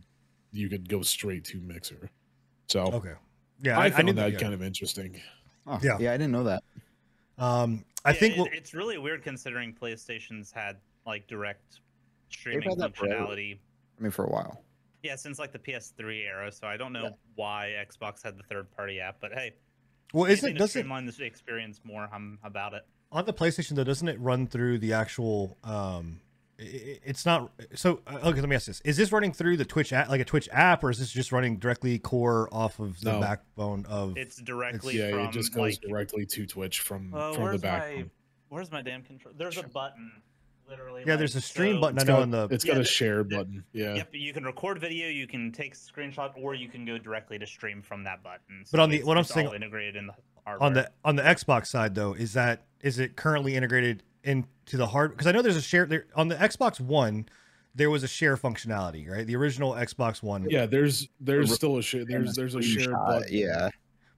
you 0.51 0.67
could 0.69 0.89
go 0.89 1.01
straight 1.01 1.43
to 1.45 1.59
Mixer. 1.61 2.09
So 2.67 2.81
okay. 2.87 3.13
Yeah, 3.61 3.77
I, 3.79 3.85
I, 3.85 3.89
found 3.89 4.05
knew 4.05 4.13
that 4.13 4.33
yeah. 4.33 4.39
kind 4.39 4.53
of 4.53 4.61
interesting. 4.63 5.19
Oh, 5.67 5.79
Yeah. 5.81 5.97
yeah. 5.99 6.13
I 6.13 6.17
didn't 6.17 6.31
know 6.31 6.45
that. 6.45 6.63
Um, 7.37 7.83
I 8.05 8.11
Yeah, 8.11 8.19
think 8.19 8.37
it- 8.37 8.39
what, 8.39 8.53
it's 8.53 8.73
really 8.73 8.97
weird 8.97 9.23
considering 9.23 9.73
PlayStation's 9.73 10.51
had 10.51 10.77
like 11.05 11.27
direct 11.27 11.81
streaming 12.29 12.69
had 12.69 12.79
that 12.79 12.95
forever. 12.95 13.25
functionality. 13.25 13.59
I 13.97 14.01
mean, 14.01 14.11
for 14.11 14.25
a 14.25 14.29
while. 14.29 14.63
Yeah, 15.03 15.15
since 15.15 15.39
like 15.39 15.51
the 15.51 15.59
PS3 15.59 16.25
era. 16.25 16.51
So 16.51 16.67
I 16.67 16.77
don't 16.77 16.93
know 16.93 17.03
Yeah. 17.03 17.09
why 17.35 17.85
Xbox 17.85 18.23
had 18.23 18.37
the 18.37 18.43
third 18.43 18.69
party 18.75 18.99
app, 18.99 19.17
but 19.19 19.33
hey, 19.33 19.53
well 20.13 20.25
is 20.25 20.43
anything 20.43 20.49
it 20.51 20.53
to 20.53 20.59
does 20.59 20.69
it 20.69 20.79
streamline 20.79 21.05
this 21.05 21.19
experience 21.19 21.79
more? 21.83 22.09
I'm 22.13 22.39
about 22.43 22.73
it. 22.73 22.85
on 23.11 23.25
the 23.25 23.33
PlayStation 23.33 23.75
though? 23.75 23.83
Doesn't 23.83 24.07
it 24.07 24.19
run 24.19 24.47
through 24.47 24.79
the 24.79 24.93
actual? 24.93 25.57
Um, 25.63 26.19
i- 26.59 26.63
i 26.63 26.99
it's 27.05 27.25
not. 27.25 27.51
So 27.75 28.01
uh, 28.07 28.15
okay, 28.23 28.39
let 28.41 28.49
me 28.49 28.55
ask 28.55 28.67
this: 28.67 28.81
Is 28.81 28.97
this 28.97 29.11
running 29.11 29.31
through 29.33 29.57
the 29.57 29.65
Twitch 29.65 29.93
app, 29.93 30.09
like 30.09 30.21
a 30.21 30.25
Twitch 30.25 30.49
app, 30.51 30.83
or 30.83 30.89
is 30.89 30.99
this 30.99 31.11
just 31.11 31.31
running 31.31 31.57
directly 31.57 31.97
core 31.99 32.49
off 32.53 32.79
of 32.79 32.99
the 33.01 33.13
No. 33.13 33.19
backbone 33.21 33.85
of? 33.87 34.17
It's 34.17 34.41
directly 34.41 34.97
Yeah, 34.99 35.11
from 35.11 35.19
it 35.21 35.31
just 35.31 35.53
goes 35.53 35.79
like. 35.79 35.89
directly 35.89 36.25
to 36.25 36.45
Twitch 36.45 36.79
from 36.81 37.13
Uh, 37.13 37.31
from 37.33 37.33
the 37.33 37.39
where's 37.49 37.61
back. 37.61 37.81
my 37.95 38.05
Where's 38.49 38.71
my 38.71 38.81
damn 38.81 39.03
control? 39.03 39.33
There's 39.37 39.57
a 39.57 39.63
button, 39.67 40.11
literally. 40.69 41.03
yeah, 41.05 41.15
there's 41.15 41.35
a 41.35 41.41
stream 41.41 41.75
so- 41.77 41.81
button. 41.81 41.97
I 41.97 42.01
It's 42.01 42.07
know 42.07 42.15
got, 42.17 42.23
in 42.23 42.31
the 42.31 42.47
it's 42.51 42.65
Yeah, 42.65 42.73
got 42.75 42.81
a 42.81 42.85
share 42.85 43.23
the- 43.23 43.35
button. 43.37 43.63
Yeah. 43.73 43.95
Yep, 43.95 44.09
you 44.13 44.33
can 44.33 44.43
record 44.43 44.79
video, 44.79 45.07
you 45.09 45.27
can 45.27 45.51
take 45.51 45.75
screenshot, 45.75 46.31
or 46.35 46.53
you 46.55 46.67
can 46.69 46.85
go 46.85 46.97
directly 46.97 47.39
to 47.39 47.45
stream 47.47 47.81
from 47.81 48.03
that 48.03 48.23
button. 48.23 48.63
But 48.71 48.79
on 48.79 48.89
the- 48.89 49.03
what 49.03 49.17
I'm 49.17 49.23
saying- 49.23 49.53
integrated 49.53 49.95
in 49.95 50.07
the 50.07 50.13
hardware. 50.45 50.65
on 50.65 50.73
the 50.73 50.91
on 51.03 51.15
the 51.15 51.23
Xbox 51.23 51.67
side 51.67 51.95
though, 51.95 52.13
is 52.13 52.33
that 52.33 52.65
is 52.81 52.99
it 52.99 53.15
currently 53.15 53.55
integrated 53.55 54.03
into 54.23 54.77
the 54.77 54.87
hard? 54.87 55.11
Because 55.11 55.27
I 55.27 55.31
know 55.31 55.41
there's 55.41 55.55
a 55.57 55.61
share 55.61 55.85
there 55.85 56.05
on 56.15 56.27
the 56.27 56.35
Xbox 56.35 56.79
One. 56.79 57.27
There 57.75 57.89
was 57.89 58.03
a 58.03 58.07
share 58.07 58.35
functionality, 58.35 59.07
right? 59.09 59.25
The 59.27 59.35
original 59.35 59.73
Xbox 59.73 60.23
One. 60.23 60.47
Yeah, 60.49 60.65
there's 60.65 61.07
there's 61.19 61.53
still 61.53 61.77
a 61.77 61.81
share 61.83 62.03
there's 62.05 62.35
there's 62.35 62.55
a 62.55 62.61
share 62.61 62.87
Screenshot, 62.89 63.07
button. 63.07 63.27
Yeah. 63.37 63.69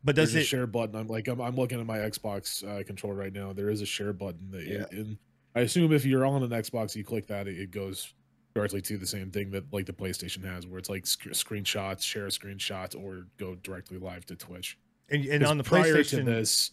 But 0.03 0.15
does 0.15 0.33
there's 0.33 0.43
it? 0.45 0.47
a 0.47 0.49
share 0.49 0.67
button. 0.67 0.95
I'm 0.95 1.07
like 1.07 1.27
I'm, 1.27 1.39
I'm 1.41 1.55
looking 1.55 1.79
at 1.79 1.85
my 1.85 1.99
Xbox 1.99 2.63
uh, 2.67 2.83
controller 2.83 3.13
right 3.15 3.33
now. 3.33 3.53
There 3.53 3.69
is 3.69 3.81
a 3.81 3.85
share 3.85 4.13
button 4.13 4.49
that 4.51 4.63
Yeah. 4.65 4.85
and 4.91 5.17
I 5.55 5.61
assume 5.61 5.91
if 5.93 6.05
you're 6.05 6.25
on 6.25 6.43
an 6.43 6.49
Xbox, 6.49 6.95
you 6.95 7.03
click 7.03 7.27
that, 7.27 7.47
it, 7.47 7.57
it 7.59 7.71
goes 7.71 8.13
directly 8.53 8.81
to 8.81 8.97
the 8.97 9.05
same 9.07 9.31
thing 9.31 9.51
that 9.51 9.63
like 9.73 9.85
the 9.85 9.93
PlayStation 9.93 10.43
has, 10.45 10.65
where 10.67 10.79
it's 10.79 10.89
like 10.89 11.05
sc- 11.05 11.29
screenshots, 11.29 12.03
share 12.03 12.27
screenshots, 12.27 12.95
or 13.01 13.27
go 13.37 13.55
directly 13.55 13.97
live 13.97 14.25
to 14.27 14.35
Twitch. 14.35 14.77
and, 15.09 15.25
and 15.25 15.41
'Cause 15.41 15.51
on 15.51 15.57
the 15.57 15.63
prior 15.63 15.95
PlayStation, 15.95 16.17
to 16.19 16.23
this, 16.23 16.71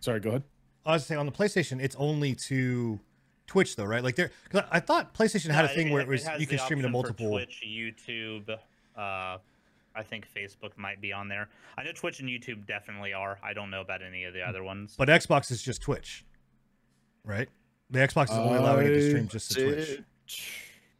sorry, 0.00 0.20
go 0.20 0.30
ahead. 0.30 0.42
I 0.84 0.92
was 0.92 1.06
saying 1.06 1.18
on 1.18 1.26
the 1.26 1.32
PlayStation, 1.32 1.80
it's 1.82 1.96
only 1.96 2.34
to 2.34 3.00
Twitch 3.46 3.74
though, 3.76 3.84
right? 3.84 4.02
Like 4.02 4.16
there, 4.16 4.30
because 4.44 4.66
I 4.70 4.80
thought 4.80 5.14
PlayStation 5.14 5.50
had 5.50 5.64
a 5.64 5.68
Yeah, 5.68 5.74
thing 5.74 5.90
where 5.90 6.02
it 6.02 6.08
was 6.08 6.24
has 6.24 6.40
you 6.40 6.46
can 6.46 6.58
stream 6.58 6.82
to 6.82 6.88
multiple. 6.88 7.30
Twitch, 7.30 7.62
YouTube. 7.66 8.48
Uh, 8.96 9.38
I 9.98 10.02
think 10.02 10.26
Facebook 10.32 10.76
might 10.76 11.00
be 11.00 11.12
on 11.12 11.28
there. 11.28 11.48
I 11.78 11.82
know 11.84 11.92
Twitch 11.92 12.20
and 12.20 12.28
YouTube 12.28 12.66
definitely 12.66 13.12
are. 13.12 13.38
I 13.42 13.52
don't 13.52 13.70
know 13.70 13.80
about 13.80 14.02
any 14.02 14.24
of 14.24 14.34
the 14.34 14.42
other 14.42 14.62
ones. 14.62 14.94
But 14.98 15.08
Xbox 15.08 15.50
is 15.50 15.62
just 15.62 15.80
Twitch, 15.82 16.24
right? 17.26 17.48
The 17.90 17.98
Xbox 17.98 18.24
is 18.24 18.30
only 18.38 18.56
allowing 18.58 18.86
it 18.86 18.90
to 18.94 19.08
stream 19.10 19.28
just 19.28 19.52
to 19.52 19.64
Twitch. 19.74 20.02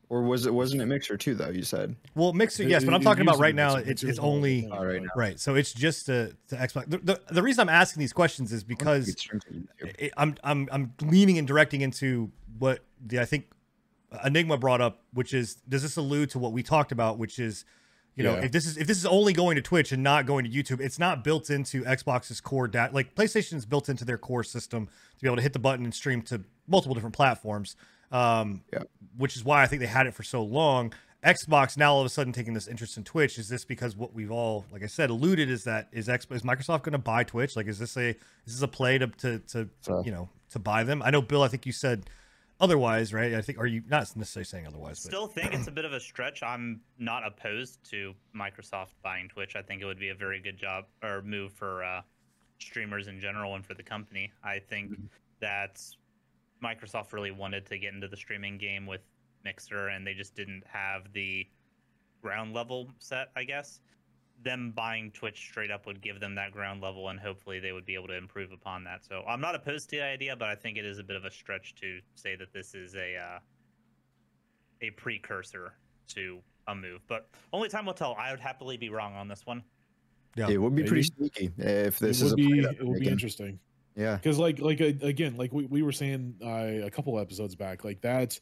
Or 0.09 0.23
was 0.23 0.47
it 0.47 0.55
wasn't 0.55 0.83
it 0.83 0.87
Mixer 0.87 1.17
too 1.17 1.35
though? 1.35 1.49
You 1.49 1.63
said. 1.65 1.97
Well, 2.15 2.33
Mixer, 2.33 2.63
yes, 2.63 2.85
but 2.85 2.95
I'm 2.95 3.01
talking 3.03 3.23
about 3.23 3.41
right 3.41 3.55
now. 3.57 3.75
It's 3.77 3.89
it's 3.89 4.05
was 4.05 4.17
the 4.17 4.23
whole 4.23 4.35
only 4.37 4.61
thing, 4.61 4.71
All 4.73 4.85
right 4.87 5.03
now. 5.03 5.09
right. 5.17 5.41
So 5.41 5.57
it's 5.57 5.73
just 5.73 6.07
to, 6.07 6.33
to 6.49 6.55
Xbox. 6.57 6.89
The, 6.89 6.99
the, 6.99 7.21
the 7.33 7.43
reason 7.43 7.63
I'm 7.63 7.75
asking 7.75 8.01
these 8.01 8.13
questions 8.13 8.53
is 8.53 8.63
because 8.63 9.09
It's 9.09 9.21
streamed 9.23 9.43
to 9.49 9.55
YouTube. 9.85 9.95
it, 9.99 10.13
I'm 10.17 10.37
I'm 10.45 10.69
I'm 10.71 10.93
leaning 11.03 11.39
and 11.39 11.49
directing 11.49 11.81
into 11.81 12.31
what 12.59 12.85
the 13.05 13.19
I 13.19 13.25
think 13.25 13.47
Enigma 14.25 14.59
brought 14.59 14.81
up, 14.81 15.03
which 15.13 15.35
is 15.35 15.57
does 15.69 15.83
this 15.83 15.97
allude 15.97 16.31
to 16.31 16.39
what 16.39 16.53
we 16.53 16.63
talked 16.63 16.93
about, 16.93 17.19
which 17.19 17.41
is 17.41 17.65
you 18.17 18.25
know 18.25 18.35
Yeah. 18.37 18.45
if 18.47 18.53
this 18.53 18.67
is 18.67 18.77
if 18.77 18.87
this 18.87 18.99
is 18.99 19.07
only 19.07 19.33
going 19.33 19.57
to 19.57 19.63
Twitch 19.63 19.93
and 19.93 20.03
not 20.03 20.27
going 20.27 20.45
to 20.45 20.51
YouTube, 20.51 20.81
it's 20.81 20.99
not 20.99 21.23
built 21.23 21.51
into 21.51 21.83
Xbox's 21.85 22.41
core 22.41 22.67
data. 22.67 22.93
Like 22.95 23.15
PlayStation 23.15 23.55
is 23.55 23.65
built 23.67 23.89
into 23.89 24.05
their 24.05 24.19
core 24.19 24.43
system 24.43 24.87
to 24.87 25.23
be 25.23 25.29
able 25.29 25.37
to 25.37 25.43
hit 25.43 25.53
the 25.53 25.59
button 25.59 25.85
and 25.85 25.95
stream 25.95 26.23
to 26.23 26.43
multiple 26.67 26.95
different 26.95 27.15
platforms. 27.15 27.77
Um, 28.13 28.63
Yeah. 28.73 28.83
which 29.17 29.37
is 29.37 29.45
why 29.45 29.63
I 29.63 29.67
think 29.67 29.81
they 29.81 29.87
had 29.87 30.07
it 30.07 30.15
for 30.15 30.23
so 30.23 30.43
long. 30.43 30.93
Xbox 31.25 31.77
now 31.77 31.93
all 31.93 32.01
of 32.01 32.07
a 32.07 32.09
sudden 32.09 32.33
taking 32.33 32.55
this 32.55 32.69
interest 32.69 32.97
in 32.97 33.03
Twitch. 33.03 33.37
Is 33.39 33.49
this 33.49 33.65
because 33.65 33.97
what 33.97 34.15
we've 34.15 34.31
all, 34.31 34.65
like 34.71 34.85
I 34.85 34.87
said, 34.87 35.11
alluded 35.11 35.51
is 35.51 35.65
that 35.65 35.89
is 35.91 36.09
X 36.09 36.25
is 36.31 36.43
Microsoft 36.43 36.83
going 36.85 36.93
to 36.93 36.99
buy 36.99 37.25
Twitch? 37.25 37.57
Like, 37.57 37.67
is 37.67 37.79
this 37.81 37.97
a 37.97 38.11
is 38.11 38.17
this 38.55 38.63
a 38.63 38.69
play 38.69 38.99
to 38.99 39.09
to 39.09 39.41
to 39.41 39.69
So- 39.81 40.03
you 40.05 40.13
know 40.13 40.29
to 40.51 40.59
buy 40.61 40.85
them? 40.85 41.03
I 41.03 41.11
know 41.11 41.21
Bill. 41.21 41.43
I 41.43 41.49
think 41.49 41.67
you 41.67 41.73
said 41.73 42.09
otherwise, 42.61 43.13
right? 43.13 43.35
I 43.35 43.41
think 43.43 43.59
are 43.59 43.67
you 43.67 43.83
not 43.89 44.15
necessarily 44.17 44.45
saying 44.45 44.67
otherwise? 44.67 45.01
But 45.01 45.11
Still 45.11 45.27
think 45.27 45.53
it's 45.55 45.69
a 45.69 45.71
bit 45.79 45.85
of 45.85 45.93
a 45.93 46.01
stretch. 46.01 46.43
I'm 46.43 46.81
not 46.99 47.27
opposed 47.27 47.79
to 47.91 48.15
Microsoft 48.35 48.95
buying 49.03 49.29
Twitch. 49.29 49.57
I 49.57 49.63
think 49.63 49.83
it 49.83 49.85
would 49.85 49.99
be 50.01 50.09
a 50.11 50.15
very 50.15 50.41
good 50.41 50.57
job 50.57 50.85
or 51.03 51.23
move 51.23 51.53
for 51.53 51.85
uh, 51.85 52.01
streamers 52.59 53.09
in 53.09 53.21
general 53.21 53.55
and 53.55 53.65
for 53.65 53.75
the 53.75 53.83
company. 53.83 54.33
I 54.43 54.59
think 54.59 54.91
Mm-hmm. 54.93 55.07
that 55.41 55.81
Microsoft 56.65 57.13
really 57.13 57.31
wanted 57.31 57.67
to 57.67 57.79
get 57.79 57.93
into 57.93 58.09
the 58.09 58.17
streaming 58.17 58.57
game 58.59 58.87
with 58.87 59.03
Mixer, 59.45 59.89
and 59.89 60.07
they 60.07 60.15
just 60.15 60.35
didn't 60.35 60.63
have 60.67 61.13
the 61.13 61.47
ground 62.23 62.55
level 62.55 62.89
set. 62.99 63.29
I 63.37 63.45
guess 63.45 63.81
them 64.47 64.73
buying 64.75 65.11
Twitch 65.11 65.39
straight 65.41 65.71
up 65.71 65.85
would 65.85 66.01
give 66.01 66.21
them 66.21 66.35
that 66.37 66.53
ground 66.53 66.81
level, 66.81 67.09
and 67.09 67.21
hopefully 67.21 67.61
they 67.61 67.73
would 67.73 67.85
be 67.85 67.95
able 67.95 68.09
to 68.09 68.17
improve 68.17 68.53
upon 68.53 68.85
that. 68.85 69.05
So 69.05 69.23
I'm 69.29 69.41
not 69.41 69.55
opposed 69.55 69.91
to 69.91 69.97
the 69.97 70.03
idea, 70.03 70.35
but 70.37 70.49
I 70.49 70.55
think 70.55 70.79
it 70.79 70.87
is 70.87 70.99
a 70.99 71.03
bit 71.05 71.17
of 71.17 71.25
a 71.25 71.31
stretch 71.31 71.75
to 71.77 71.99
say 72.15 72.37
that 72.37 72.53
this 72.55 72.75
is 72.75 72.95
a 72.95 73.17
uh, 73.17 73.39
a 74.81 74.91
precursor 74.91 75.75
to 76.09 76.39
a 76.69 76.75
move. 76.75 77.03
But 77.09 77.29
only 77.53 77.69
time 77.69 77.85
will 77.85 77.95
tell. 77.95 78.15
I 78.19 78.31
would 78.31 78.41
happily 78.41 78.77
be 78.77 78.89
wrong 78.89 79.15
on 79.15 79.29
this 79.29 79.45
one. 79.45 79.63
Yeah. 80.37 80.49
It 80.49 80.59
would 80.59 80.75
be 80.75 80.85
pretty 80.85 81.03
sneaky 81.03 81.51
if 81.59 81.99
this 81.99 82.21
it 82.21 82.27
is 82.27 82.31
would 82.31 82.41
a 82.41 82.49
be 82.49 82.59
it 82.61 82.79
they're 82.79 82.87
would 82.87 83.01
be 83.01 83.09
interesting. 83.09 83.59
Yeah. 83.97 84.17
because 84.17 84.39
like 84.39 84.61
like 84.61 84.81
uh, 84.81 84.93
again 85.01 85.37
like 85.37 85.53
we, 85.53 85.65
we 85.67 85.83
were 85.83 85.93
saying 85.93 86.35
uh, 86.45 86.87
a 86.87 86.91
couple 86.91 87.19
episodes 87.19 87.55
back 87.55 87.83
like 87.83 88.03
that 88.03 88.39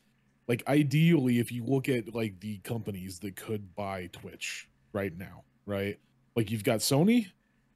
like 0.49 0.64
ideally 0.66 1.38
if 1.38 1.52
you 1.52 1.64
look 1.64 1.88
at 1.88 2.12
like 2.12 2.40
the 2.40 2.58
companies 2.58 3.20
that 3.20 3.37
could 3.37 3.75
buy 3.76 4.08
twitch 4.12 4.68
right 4.92 5.16
now 5.16 5.44
right 5.66 5.99
like 6.37 6.50
you've 6.50 6.64
got 6.64 6.80
sony 6.80 7.26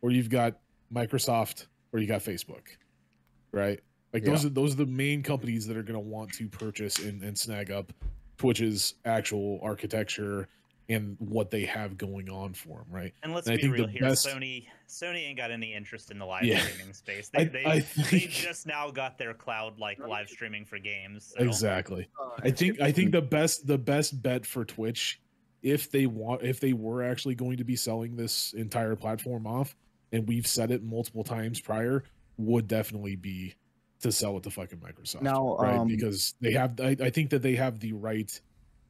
or 0.03 0.11
you've 0.11 0.31
got 0.31 0.59
microsoft 0.93 1.67
or 1.93 1.99
you 2.01 2.07
got 2.07 2.21
facebook 2.21 2.63
right 3.53 3.81
like 4.13 4.25
those 4.25 4.45
are 4.45 4.49
those 4.51 4.73
are 4.75 4.79
the 4.79 4.87
main 4.87 5.23
companies 5.23 5.67
that 5.67 5.77
are 5.77 5.83
going 5.83 5.95
to 5.95 6.01
want 6.01 6.33
to 6.33 6.49
purchase 6.49 6.99
and, 6.99 7.23
and 7.23 7.39
snag 7.39 7.71
up 7.71 7.93
twitch's 8.37 8.95
actual 9.05 9.59
architecture 9.63 10.49
and 10.91 11.17
what 11.19 11.51
they 11.51 11.67
have 11.67 11.99
going 11.99 12.31
on 12.31 12.55
for 12.55 12.79
them 12.79 12.87
right 12.91 13.13
And 13.23 13.35
let's 13.35 13.47
And 13.47 13.53
I 13.55 13.57
be 13.57 13.63
think 13.63 13.77
the 13.77 13.83
real 13.83 13.89
here, 13.91 14.01
best- 14.03 14.27
Sony 14.27 14.65
Sony 14.89 15.29
ain't 15.29 15.37
got 15.37 15.51
any 15.51 15.75
interest 15.75 16.11
in 16.11 16.19
the 16.19 16.25
live 16.25 16.45
Yeah. 16.45 16.61
streaming 16.61 16.95
space. 16.95 17.29
They 17.29 17.41
I- 17.41 17.45
they, 17.45 17.65
I 17.67 17.85
they 18.11 18.21
just 18.21 18.67
now 18.67 18.91
got 18.91 19.19
their 19.19 19.35
cloud 19.35 19.79
like 19.79 19.99
live 19.99 20.31
streaming 20.31 20.65
for 20.65 20.79
games. 20.79 21.35
So. 21.37 21.45
exactly 21.45 22.09
uh, 22.19 22.31
I 22.43 22.51
think 22.51 22.81
I 22.81 22.91
think 22.91 23.13
the 23.13 23.21
best 23.21 23.67
the 23.67 23.77
best 23.77 24.23
bet 24.23 24.47
for 24.47 24.65
Twitch, 24.65 25.21
if 25.63 25.91
they 25.91 26.07
want 26.07 26.43
if 26.43 26.61
they 26.61 26.73
were 26.73 27.03
actually 27.03 27.35
going 27.35 27.57
to 27.59 27.65
be 27.65 27.77
selling 27.77 28.17
this 28.17 28.53
entire 28.55 28.97
platform 28.97 29.47
off, 29.47 29.75
and 30.13 30.27
we've 30.27 30.47
said 30.47 30.71
it 30.71 30.83
multiple 30.83 31.25
times 31.25 31.61
prior, 31.61 32.05
would 32.37 32.69
definitely 32.69 33.17
be 33.17 33.55
to 34.01 34.13
sell 34.13 34.37
it 34.37 34.43
to 34.45 34.51
fucking 34.51 34.79
Microsoft. 34.79 35.23
Now, 35.23 35.57
right? 35.57 35.79
um, 35.79 35.89
because 35.89 36.35
they 36.41 36.53
have 36.53 36.81
I, 36.81 36.97
I 37.01 37.11
think 37.11 37.31
that 37.31 37.43
they 37.43 37.57
have 37.57 37.81
the 37.81 37.93
right 37.93 38.41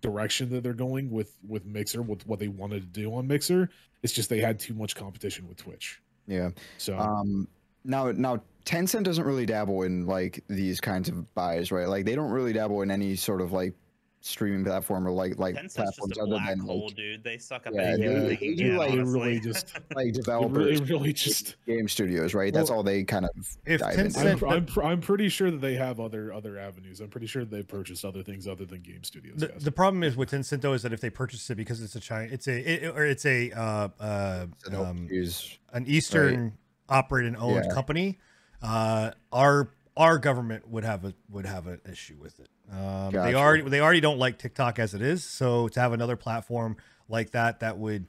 direction 0.00 0.50
that 0.50 0.62
they're 0.62 0.74
going 0.74 1.10
with 1.10 1.36
with 1.46 1.64
Mixer, 1.64 2.02
with 2.02 2.26
what 2.26 2.38
they 2.38 2.48
wanted 2.48 2.82
to 2.82 3.00
do 3.00 3.14
on 3.14 3.26
Mixer. 3.26 3.70
It's 4.02 4.12
just 4.12 4.28
they 4.28 4.40
had 4.40 4.60
too 4.60 4.74
much 4.74 4.94
competition 4.94 5.48
with 5.48 5.56
Twitch. 5.56 6.00
Yeah. 6.26 6.50
So 6.76 6.96
Um, 6.96 7.48
now, 7.84 8.12
now 8.12 8.42
Tencent 8.64 9.04
doesn't 9.04 9.24
really 9.24 9.46
dabble 9.46 9.82
in 9.82 10.06
like 10.06 10.44
these 10.48 10.80
kinds 10.80 11.08
of 11.08 11.34
buys, 11.34 11.72
right? 11.72 11.88
Like 11.88 12.04
they 12.04 12.14
don't 12.14 12.30
really 12.30 12.52
dabble 12.52 12.82
in 12.82 12.90
any 12.90 13.16
sort 13.16 13.40
of 13.40 13.52
like 13.52 13.74
streaming 14.20 14.64
platform 14.64 15.06
or 15.06 15.10
like 15.12 15.38
like 15.38 15.54
Tencent's 15.54 15.74
platforms 15.74 16.08
just 16.10 16.20
a 16.20 16.22
other 16.22 16.30
black 16.32 16.48
than 16.48 16.58
hole, 16.58 16.86
like, 16.86 16.96
dude. 16.96 17.22
They 17.24 17.38
suck 17.38 17.66
up 17.66 17.74
Yeah, 17.74 17.82
at 17.82 18.00
they- 18.00 18.36
they 18.36 18.36
do, 18.36 18.56
can, 18.56 18.76
like, 18.76 18.90
honestly. 18.92 19.12
really 19.20 19.40
just 19.44 19.78
like 19.94 20.12
developers, 20.12 20.80
really, 20.80 20.92
really 20.92 21.12
just 21.12 21.56
game 21.66 21.88
studios, 21.88 22.34
right? 22.34 22.52
That's 22.52 22.70
Well, 22.70 22.78
all 22.78 22.82
they 22.82 23.04
kind 23.04 23.24
of 23.26 23.30
if 23.64 23.80
dive 23.80 23.96
Tencent- 23.96 24.32
into. 24.32 24.46
I'm, 24.46 24.52
I'm, 24.52 24.66
pr- 24.66 24.82
I'm 24.82 25.00
pretty 25.00 25.28
sure 25.28 25.50
that 25.50 25.60
they 25.60 25.74
have 25.74 26.00
other 26.00 26.32
other 26.32 26.58
avenues. 26.58 27.00
I'm 27.00 27.08
pretty 27.08 27.26
sure 27.28 27.44
they've 27.44 27.66
purchased 27.66 28.04
other 28.04 28.22
things 28.22 28.48
other 28.48 28.64
than 28.64 28.80
game 28.82 29.04
studios. 29.04 29.36
The, 29.38 29.50
yes. 29.54 29.62
the 29.62 29.72
problem 29.72 30.02
is 30.02 30.16
with 30.16 30.30
Tencent 30.30 30.60
though 30.62 30.72
is 30.72 30.82
that 30.82 30.92
if 30.92 31.00
they 31.00 31.10
purchase 31.10 31.48
it 31.50 31.54
because 31.56 31.80
it's 31.82 31.94
a 31.96 32.00
China, 32.00 32.28
it's 32.32 32.48
a 32.48 32.58
it, 32.86 32.94
or 32.96 33.04
it's 33.04 33.24
a 33.24 33.52
uh, 33.52 33.88
uh, 34.00 34.46
So 34.70 34.84
um, 34.84 35.06
use- 35.10 35.58
an 35.72 35.84
Eastern 35.86 36.58
operated 36.88 37.34
and 37.34 37.42
owned 37.42 37.64
Yeah. 37.66 37.74
company, 37.74 38.18
uh, 38.62 39.12
our 39.32 39.70
our 39.96 40.18
government 40.18 40.66
would 40.68 40.84
have 40.84 41.04
a 41.04 41.14
would 41.30 41.46
have 41.46 41.66
an 41.66 41.80
issue 41.90 42.16
with 42.20 42.38
it. 42.40 42.48
Um, 42.70 43.06
They 43.06 43.12
Gotcha. 43.12 43.34
already 43.36 43.62
they 43.68 43.80
already 43.80 44.00
don't 44.00 44.18
like 44.18 44.38
TikTok 44.38 44.78
as 44.78 44.94
it 44.94 45.00
is, 45.02 45.24
so 45.24 45.68
to 45.68 45.80
have 45.80 45.92
another 45.92 46.16
platform 46.16 46.76
like 47.08 47.30
that 47.30 47.60
that 47.60 47.78
would, 47.78 48.06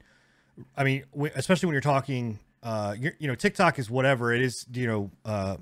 I 0.76 0.84
mean, 0.84 1.04
especially 1.36 1.68
when 1.68 1.74
you're 1.74 1.82
talking, 1.82 2.40
uh, 2.64 2.96
you're, 3.00 3.14
you 3.20 3.28
know, 3.28 3.36
TikTok 3.36 3.80
is 3.80 3.90
whatever 3.90 4.34
it 4.34 4.42
is, 4.42 4.66
you 4.74 4.88
know, 4.88 5.12
uh, 5.24 5.56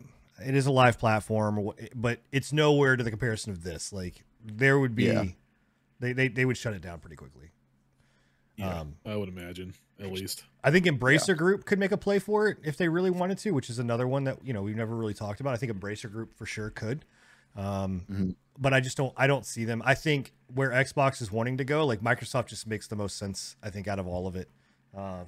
it 0.44 0.56
is 0.56 0.66
a 0.66 0.72
live 0.72 0.98
platform, 0.98 1.70
but 1.96 2.20
it's 2.32 2.52
nowhere 2.52 2.96
to 2.96 3.04
the 3.04 3.12
comparison 3.12 3.52
of 3.52 3.64
this. 3.64 3.94
Like 3.94 4.24
there 4.44 4.80
would 4.80 4.96
be, 4.96 5.04
Yeah. 5.06 5.26
they, 6.00 6.14
they 6.14 6.28
they 6.30 6.46
would 6.46 6.58
shut 6.58 6.74
it 6.74 6.82
down 6.82 7.00
pretty 7.00 7.16
quickly. 7.16 7.52
yeah, 8.56 8.80
um, 8.82 8.96
I 9.06 9.16
would 9.16 9.30
imagine 9.30 9.76
at 10.00 10.12
least. 10.12 10.44
I 10.64 10.72
think 10.72 10.86
Embracer 10.88 11.38
Group 11.38 11.66
could 11.66 11.78
make 11.78 11.92
a 11.92 11.98
play 11.98 12.18
for 12.18 12.48
it 12.50 12.58
if 12.64 12.76
they 12.78 12.90
really 12.90 13.12
wanted 13.12 13.38
to, 13.40 13.52
which 13.52 13.70
is 13.70 13.78
another 13.78 14.08
one 14.08 14.24
that 14.24 14.44
you 14.44 14.54
know 14.54 14.64
we've 14.64 14.76
never 14.76 14.96
really 14.96 15.14
talked 15.14 15.40
about. 15.40 15.54
I 15.54 15.58
think 15.58 15.72
Embracer 15.72 16.12
Group 16.12 16.34
for 16.36 16.46
sure 16.48 16.72
could, 16.72 17.06
um, 17.56 18.06
Mhm. 18.10 18.36
but 18.58 18.74
I 18.74 18.80
just 18.80 18.98
don't. 18.98 19.14
I 19.18 19.28
don't 19.28 19.46
see 19.46 19.66
them. 19.66 19.82
I 19.86 19.94
think 19.96 20.34
where 20.54 20.70
Xbox 20.72 21.22
is 21.22 21.32
wanting 21.32 21.58
to 21.58 21.64
go, 21.64 21.86
like 21.86 22.02
Microsoft, 22.02 22.48
just 22.48 22.68
makes 22.68 22.88
the 22.88 22.96
most 22.96 23.18
sense. 23.18 23.56
I 23.64 23.70
think 23.70 23.88
out 23.88 24.00
of 24.00 24.08
all 24.08 24.28
of 24.28 24.36
it, 24.36 24.50
um, 24.96 25.26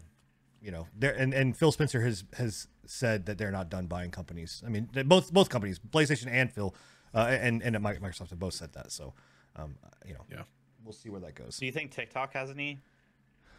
you 0.61 0.71
know, 0.71 0.87
there 0.95 1.13
and 1.15 1.33
and 1.33 1.55
Phil 1.57 1.71
Spencer 1.71 2.01
has 2.01 2.23
has 2.37 2.67
said 2.85 3.25
that 3.27 3.37
they're 3.37 3.51
not 3.51 3.69
done 3.69 3.87
buying 3.87 4.11
companies. 4.11 4.63
I 4.65 4.69
mean, 4.69 4.89
both 5.05 5.31
both 5.31 5.49
companies, 5.49 5.79
PlayStation 5.79 6.27
and 6.27 6.51
Phil, 6.51 6.75
uh, 7.13 7.27
and 7.29 7.61
and 7.63 7.73
Mi- 7.81 7.91
Microsoft 7.97 8.29
have 8.31 8.39
both 8.39 8.53
said 8.55 8.73
that. 8.73 8.91
So, 8.91 9.13
um, 9.55 9.75
you 10.05 10.13
know, 10.13 10.25
Yeah. 10.29 10.43
we'll 10.83 10.93
see 10.93 11.09
where 11.09 11.21
that 11.21 11.35
goes. 11.35 11.57
Do 11.57 11.65
you 11.65 11.71
think 11.71 11.91
TikTok 11.91 12.33
has 12.33 12.49
any 12.49 12.79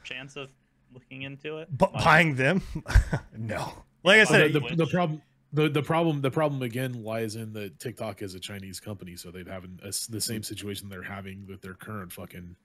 chance 0.04 0.36
of 0.36 0.50
looking 0.92 1.22
into 1.22 1.58
it? 1.58 1.68
But 1.76 1.92
buying 1.92 2.34
them, 2.34 2.62
no. 3.36 3.84
Like 4.02 4.18
I 4.18 4.22
Uh, 4.22 4.26
said, 4.26 4.52
the, 4.52 4.60
the, 4.60 4.76
the 4.76 4.86
problem 4.86 5.22
the, 5.52 5.68
the 5.68 5.82
problem 5.82 6.20
the 6.20 6.30
problem 6.30 6.62
again 6.62 7.02
lies 7.02 7.36
in 7.36 7.52
that 7.54 7.78
TikTok 7.78 8.22
is 8.22 8.34
a 8.34 8.40
Chinese 8.40 8.80
company, 8.80 9.16
so 9.16 9.30
they've 9.30 9.46
having 9.46 9.80
a 9.84 9.88
s 9.88 10.06
the 10.06 10.20
same 10.20 10.42
situation 10.42 10.88
they're 10.88 11.02
having 11.02 11.46
with 11.46 11.60
their 11.60 11.74
current 11.74 12.12
fucking 12.12 12.56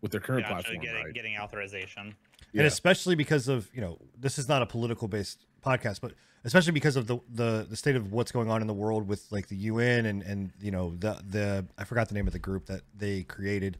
with 0.00 0.12
their 0.12 0.20
current 0.20 0.44
gotcha, 0.44 0.54
platform, 0.54 0.84
getting, 0.84 1.04
right? 1.04 1.14
getting 1.14 1.36
authorization. 1.36 2.14
Yeah. 2.52 2.60
and 2.60 2.66
especially 2.66 3.14
because 3.14 3.48
of 3.48 3.68
you 3.74 3.80
know 3.80 3.98
this 4.18 4.38
is 4.38 4.48
not 4.48 4.62
a 4.62 4.66
political 4.66 5.06
based 5.06 5.44
podcast 5.62 6.00
but 6.00 6.12
especially 6.44 6.72
because 6.72 6.96
of 6.96 7.06
the, 7.06 7.18
the 7.28 7.66
the 7.68 7.76
state 7.76 7.96
of 7.96 8.12
what's 8.12 8.32
going 8.32 8.48
on 8.48 8.62
in 8.62 8.66
the 8.66 8.74
world 8.74 9.06
with 9.06 9.26
like 9.30 9.48
the 9.48 9.56
UN 9.56 10.06
and 10.06 10.22
and 10.22 10.52
you 10.60 10.70
know 10.70 10.94
the 10.96 11.20
the 11.28 11.66
I 11.76 11.84
forgot 11.84 12.08
the 12.08 12.14
name 12.14 12.26
of 12.26 12.32
the 12.32 12.38
group 12.38 12.66
that 12.66 12.82
they 12.96 13.22
created 13.24 13.78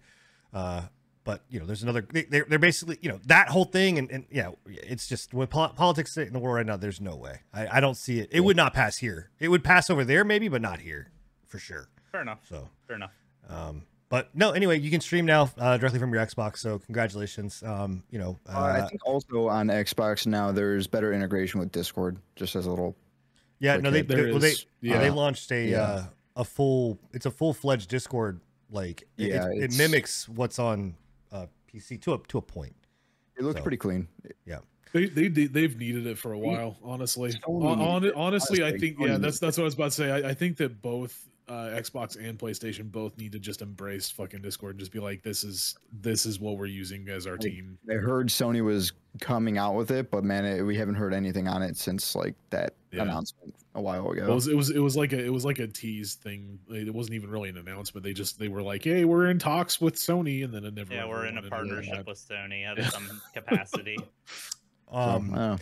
uh 0.52 0.82
but 1.28 1.42
you 1.50 1.60
know 1.60 1.66
there's 1.66 1.82
another 1.82 2.06
they, 2.10 2.22
they're, 2.22 2.46
they're 2.48 2.58
basically 2.58 2.96
you 3.02 3.08
know 3.10 3.20
that 3.26 3.48
whole 3.50 3.66
thing 3.66 3.98
and, 3.98 4.10
and 4.10 4.24
yeah 4.30 4.48
it's 4.66 5.06
just 5.06 5.34
with 5.34 5.50
pol- 5.50 5.68
politics 5.76 6.16
in 6.16 6.32
the 6.32 6.38
world 6.38 6.56
right 6.56 6.64
now 6.64 6.74
there's 6.78 7.02
no 7.02 7.14
way 7.16 7.40
I, 7.52 7.76
I 7.76 7.80
don't 7.80 7.96
see 7.98 8.20
it 8.20 8.30
it 8.32 8.40
would 8.40 8.56
not 8.56 8.72
pass 8.72 8.96
here 8.96 9.28
it 9.38 9.48
would 9.48 9.62
pass 9.62 9.90
over 9.90 10.04
there 10.06 10.24
maybe 10.24 10.48
but 10.48 10.62
not 10.62 10.80
here 10.80 11.10
for 11.46 11.58
sure 11.58 11.88
Fair 12.10 12.22
enough. 12.22 12.38
so 12.48 12.66
Fair 12.86 12.96
enough. 12.96 13.10
um 13.50 13.82
but 14.08 14.30
no 14.34 14.52
anyway 14.52 14.78
you 14.78 14.90
can 14.90 15.02
stream 15.02 15.26
now 15.26 15.50
uh, 15.58 15.76
directly 15.76 15.98
from 15.98 16.14
your 16.14 16.24
xbox 16.24 16.58
so 16.60 16.78
congratulations 16.78 17.62
um 17.62 18.02
you 18.10 18.18
know 18.18 18.38
Uh, 18.48 18.80
I 18.82 18.88
think 18.88 19.06
also 19.06 19.48
on 19.48 19.66
Xbox 19.66 20.26
now 20.26 20.50
there's 20.50 20.86
better 20.86 21.12
integration 21.12 21.60
with 21.60 21.70
Discord, 21.72 22.16
just 22.36 22.56
as 22.56 22.64
a 22.64 22.70
little. 22.70 22.96
Yeah, 23.58 23.74
Like 23.74 23.82
no, 23.82 23.90
they 23.90 24.00
they, 24.00 24.14
there 24.14 24.28
well, 24.30 24.38
they, 24.38 24.52
is- 24.52 24.66
yeah. 24.80 24.98
they 24.98 25.10
launched 25.10 25.52
a 25.52 25.62
Yeah. 25.68 25.82
uh, 25.82 26.04
a 26.36 26.44
full 26.44 26.98
it's 27.12 27.26
a 27.26 27.30
full 27.30 27.52
fledged 27.52 27.90
Discord 27.90 28.40
like 28.70 29.02
it, 29.18 29.28
Yeah, 29.32 29.48
it, 29.50 29.64
it 29.64 29.76
mimics 29.76 30.26
what's 30.28 30.58
on 30.58 30.94
uh, 31.32 31.46
PC 31.72 32.00
to 32.02 32.14
a 32.14 32.18
to 32.28 32.38
a 32.38 32.42
point. 32.42 32.74
It 33.36 33.44
looks 33.44 33.58
So- 33.58 33.62
pretty 33.62 33.76
clean. 33.76 34.08
Yeah. 34.44 34.58
they 34.92 35.06
they- 35.28 35.46
they've 35.46 35.76
needed 35.78 36.06
it 36.06 36.16
for 36.18 36.32
a 36.32 36.38
while, 36.38 36.76
honestly. 36.82 37.30
Sony 37.32 37.62
Hon- 37.62 37.78
hon- 37.78 38.02
needed 38.02 38.08
it. 38.08 38.14
honestly, 38.16 38.64
I 38.64 38.76
think 38.78 38.96
yeah, 38.98 39.18
that's 39.18 39.38
that's 39.38 39.56
what 39.58 39.64
I 39.64 39.66
was 39.66 39.74
about 39.74 39.90
to 39.92 39.96
say. 39.96 40.10
I, 40.10 40.30
I 40.30 40.34
think 40.34 40.56
that 40.58 40.80
both 40.80 41.28
uh, 41.48 41.70
Xbox 41.74 42.16
and 42.16 42.38
PlayStation 42.38 42.90
both 42.90 43.16
need 43.16 43.32
to 43.32 43.38
just 43.38 43.62
embrace 43.62 44.10
fucking 44.10 44.42
Discord 44.42 44.72
and 44.72 44.80
just 44.80 44.92
be 44.92 45.00
like, 45.00 45.22
this 45.22 45.44
is 45.44 45.76
this 46.00 46.26
is 46.26 46.38
what 46.40 46.58
we're 46.58 46.66
using 46.66 47.08
as 47.08 47.26
our 47.26 47.32
Like, 47.34 47.40
team. 47.42 47.78
I 47.90 47.94
heard 47.94 48.28
Sony 48.28 48.62
was 48.64 48.92
coming 49.20 49.56
out 49.58 49.74
with 49.74 49.90
it, 49.90 50.10
but 50.10 50.24
man, 50.24 50.44
it, 50.44 50.62
we 50.62 50.76
haven't 50.76 50.96
heard 50.96 51.14
anything 51.14 51.48
on 51.48 51.62
it 51.62 51.76
since 51.76 52.14
like 52.14 52.34
that 52.50 52.74
Yeah. 52.92 53.02
announcement 53.02 53.54
a 53.74 53.80
while 53.80 54.10
ago. 54.10 54.30
It 54.30 54.34
was 54.34 54.48
it 54.48 54.56
was 54.56 54.70
it 54.70 54.78
was 54.80 54.96
like 54.96 55.12
a 55.12 55.24
it 55.24 55.32
was 55.32 55.44
like 55.44 55.58
a 55.58 55.66
tease 55.66 56.14
thing. 56.14 56.58
It 56.68 56.92
wasn't 56.92 57.14
even 57.14 57.30
really 57.30 57.48
an 57.48 57.56
announcement. 57.56 58.04
They 58.04 58.12
just 58.12 58.38
they 58.38 58.48
were 58.48 58.62
like, 58.62 58.84
hey, 58.84 59.04
we're 59.04 59.30
in 59.30 59.38
talks 59.38 59.80
with 59.80 59.94
Sony, 59.94 60.44
and 60.44 60.52
then 60.52 60.64
it 60.64 60.74
never. 60.74 60.92
Yeah, 60.94 61.06
we're 61.06 61.26
in 61.26 61.38
a 61.38 61.40
wanted 61.40 61.50
to 61.50 61.56
really 61.56 61.68
partnership 61.86 62.06
with 62.06 62.18
Sony 62.28 62.64
at 62.66 62.92
some 62.92 63.20
capacity. 63.34 63.96
So, 64.90 64.96
Um, 64.96 65.34
oh. 65.34 65.58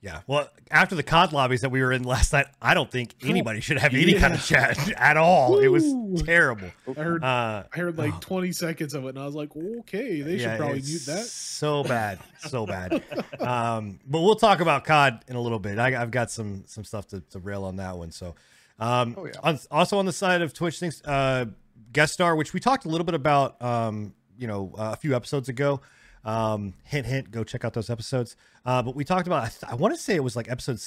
Yeah. 0.00 0.20
Well, 0.26 0.48
after 0.70 0.94
the 0.94 1.02
COD 1.02 1.32
lobbies 1.32 1.62
that 1.62 1.70
we 1.70 1.80
were 1.82 1.92
in 1.92 2.04
last 2.04 2.32
night, 2.32 2.46
I 2.62 2.74
don't 2.74 2.90
think 2.90 3.14
anybody 3.22 3.60
should 3.60 3.78
have 3.78 3.94
any 3.94 4.14
kind 4.14 4.32
of 4.34 4.44
chat 4.44 4.78
at 4.96 5.16
all. 5.16 5.58
It 5.58 5.68
was 5.68 5.84
terrible. 6.22 6.68
I 6.86 7.00
heard 7.00 7.24
Uh, 7.24 7.64
I 7.72 7.76
heard 7.76 7.98
like 7.98 8.14
oh. 8.14 8.18
20 8.20 8.52
seconds 8.52 8.94
of 8.94 9.04
it, 9.06 9.08
and 9.10 9.18
I 9.18 9.26
was 9.26 9.34
like, 9.34 9.50
okay, 9.56 10.20
they 10.20 10.36
yeah, 10.36 10.52
should 10.52 10.58
probably 10.58 10.82
mute 10.82 11.06
that. 11.06 11.24
So 11.24 11.82
bad, 11.82 12.20
so 12.38 12.64
bad. 12.66 13.02
um, 13.40 13.98
but 14.06 14.20
we'll 14.20 14.36
talk 14.36 14.60
about 14.60 14.84
COD 14.84 15.24
in 15.26 15.36
a 15.36 15.40
little 15.40 15.58
bit. 15.58 15.78
I, 15.78 16.00
I've 16.00 16.10
got 16.12 16.30
some 16.30 16.64
some 16.66 16.84
stuff 16.84 17.08
to, 17.08 17.20
to 17.30 17.38
rail 17.40 17.64
on 17.64 17.76
that 17.76 17.96
one. 17.96 18.12
So, 18.12 18.34
um, 18.78 19.14
Oh, 19.18 19.26
yeah. 19.26 19.32
on, 19.42 19.58
also 19.70 19.98
on 19.98 20.06
the 20.06 20.12
side 20.12 20.42
of 20.42 20.52
Twitch 20.54 20.78
things, 20.78 21.02
uh, 21.04 21.46
guest 21.92 22.12
star, 22.14 22.36
which 22.36 22.52
we 22.52 22.60
talked 22.60 22.84
a 22.84 22.88
little 22.88 23.04
bit 23.04 23.14
about, 23.14 23.60
um, 23.60 24.14
you 24.38 24.46
know, 24.46 24.72
uh, 24.78 24.90
a 24.92 24.96
few 24.96 25.16
episodes 25.16 25.48
ago. 25.48 25.80
Um, 26.24 26.74
hint, 26.84 27.06
hint, 27.06 27.30
go 27.30 27.44
check 27.44 27.64
out 27.64 27.72
those 27.72 27.90
episodes. 27.90 28.36
Uh, 28.64 28.82
but 28.82 28.94
we 28.94 29.04
talked 29.04 29.26
about, 29.26 29.44
I, 29.44 29.48
th- 29.48 29.72
I 29.72 29.74
want 29.74 29.94
to 29.94 30.00
say 30.00 30.14
it 30.14 30.24
was 30.24 30.36
like 30.36 30.50
episode 30.50 30.80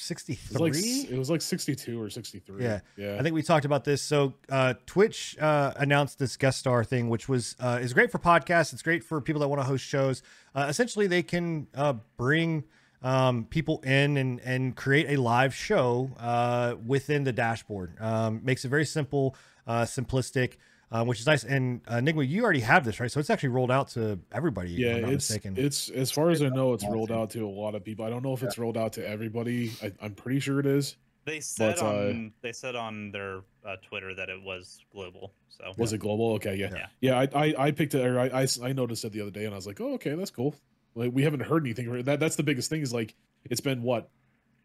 sixty 0.00 0.34
three. 0.34 0.56
It 0.56 0.60
was 0.60 1.02
like 1.02 1.10
it 1.12 1.18
was 1.18 1.30
like 1.30 1.42
62 1.42 2.02
or 2.02 2.10
63. 2.10 2.64
Yeah. 2.64 2.80
yeah. 2.96 3.16
I 3.18 3.22
think 3.22 3.34
we 3.34 3.42
talked 3.42 3.64
about 3.64 3.84
this. 3.84 4.02
So 4.02 4.34
uh, 4.48 4.74
Twitch 4.86 5.36
uh, 5.38 5.72
announced 5.76 6.18
this 6.18 6.36
guest 6.36 6.58
star 6.58 6.82
thing, 6.82 7.08
which 7.08 7.28
was 7.28 7.54
uh, 7.60 7.78
is 7.80 7.92
great 7.92 8.10
for 8.10 8.18
podcasts. 8.18 8.72
It's 8.72 8.82
great 8.82 9.04
for 9.04 9.20
people 9.20 9.40
that 9.40 9.48
want 9.48 9.60
to 9.60 9.66
host 9.66 9.84
shows. 9.84 10.22
Uh, 10.54 10.66
essentially, 10.68 11.06
they 11.06 11.22
can 11.22 11.68
uh, 11.74 11.94
bring 12.16 12.64
um, 13.02 13.44
people 13.44 13.80
in 13.80 14.16
and 14.16 14.40
and 14.40 14.76
create 14.76 15.06
a 15.10 15.20
live 15.20 15.54
show 15.54 16.10
uh, 16.18 16.74
within 16.84 17.24
the 17.24 17.32
dashboard. 17.32 17.94
Um, 18.00 18.40
makes 18.42 18.64
it 18.64 18.68
very 18.68 18.86
simple, 18.86 19.36
uh, 19.66 19.82
simplistic. 19.82 20.56
Uh, 20.92 21.04
which 21.04 21.20
is 21.20 21.26
nice. 21.26 21.44
And 21.44 21.82
uh, 21.90 21.96
Enigma, 21.98 22.24
you 22.24 22.42
already 22.42 22.60
have 22.60 22.84
this, 22.84 22.98
right? 22.98 23.10
So 23.10 23.20
it's 23.20 23.30
actually 23.30 23.50
rolled 23.50 23.70
out 23.70 23.88
to 23.90 24.18
everybody. 24.32 24.70
yeah, 24.72 24.88
if 24.88 24.96
I'm 24.96 25.02
not 25.02 25.12
it's 25.12 25.30
mistaken. 25.30 25.54
it's 25.56 25.88
as 25.90 26.10
far 26.10 26.30
as 26.30 26.42
I 26.42 26.48
know, 26.48 26.72
it's 26.72 26.84
rolled 26.84 27.12
out 27.12 27.30
to 27.30 27.46
a 27.46 27.48
lot 27.48 27.76
of 27.76 27.84
people. 27.84 28.04
I 28.04 28.10
don't 28.10 28.24
know 28.24 28.32
if 28.32 28.42
it's 28.42 28.58
rolled 28.58 28.76
out 28.76 28.94
to 28.94 29.08
everybody. 29.08 29.70
I, 29.82 29.92
I'm 30.02 30.14
pretty 30.14 30.40
sure 30.40 30.58
it 30.58 30.66
is. 30.66 30.96
They 31.26 31.38
said 31.38 31.76
But, 31.78 31.84
uh, 31.84 31.88
on 31.88 32.32
they 32.42 32.50
said 32.52 32.74
on 32.74 33.12
their 33.12 33.42
uh, 33.64 33.76
Twitter 33.88 34.14
that 34.16 34.28
it 34.30 34.42
was 34.42 34.80
global. 34.92 35.32
So 35.50 35.72
Was 35.78 35.92
it 35.92 35.98
global? 35.98 36.32
Okay, 36.34 36.56
yeah, 36.56 36.70
Yeah. 36.72 36.86
yeah. 37.00 37.18
I, 37.20 37.28
I, 37.46 37.54
I 37.66 37.70
picked 37.70 37.94
it. 37.94 38.04
Or 38.04 38.18
I, 38.18 38.28
I, 38.28 38.42
s- 38.44 38.58
I 38.60 38.72
noticed 38.72 39.04
it 39.04 39.12
the 39.12 39.20
other 39.20 39.30
day, 39.30 39.44
and 39.44 39.52
I 39.54 39.56
was 39.56 39.66
like, 39.66 39.80
oh, 39.80 39.92
okay, 39.94 40.14
that's 40.16 40.30
cool. 40.30 40.56
Like 40.96 41.12
we 41.14 41.22
haven't 41.22 41.40
heard 41.40 41.62
anything. 41.62 42.02
That 42.02 42.18
that's 42.18 42.34
the 42.34 42.42
biggest 42.42 42.68
thing. 42.68 42.80
Is 42.80 42.92
like 42.92 43.14
it's 43.44 43.60
been 43.60 43.82
what 43.82 44.10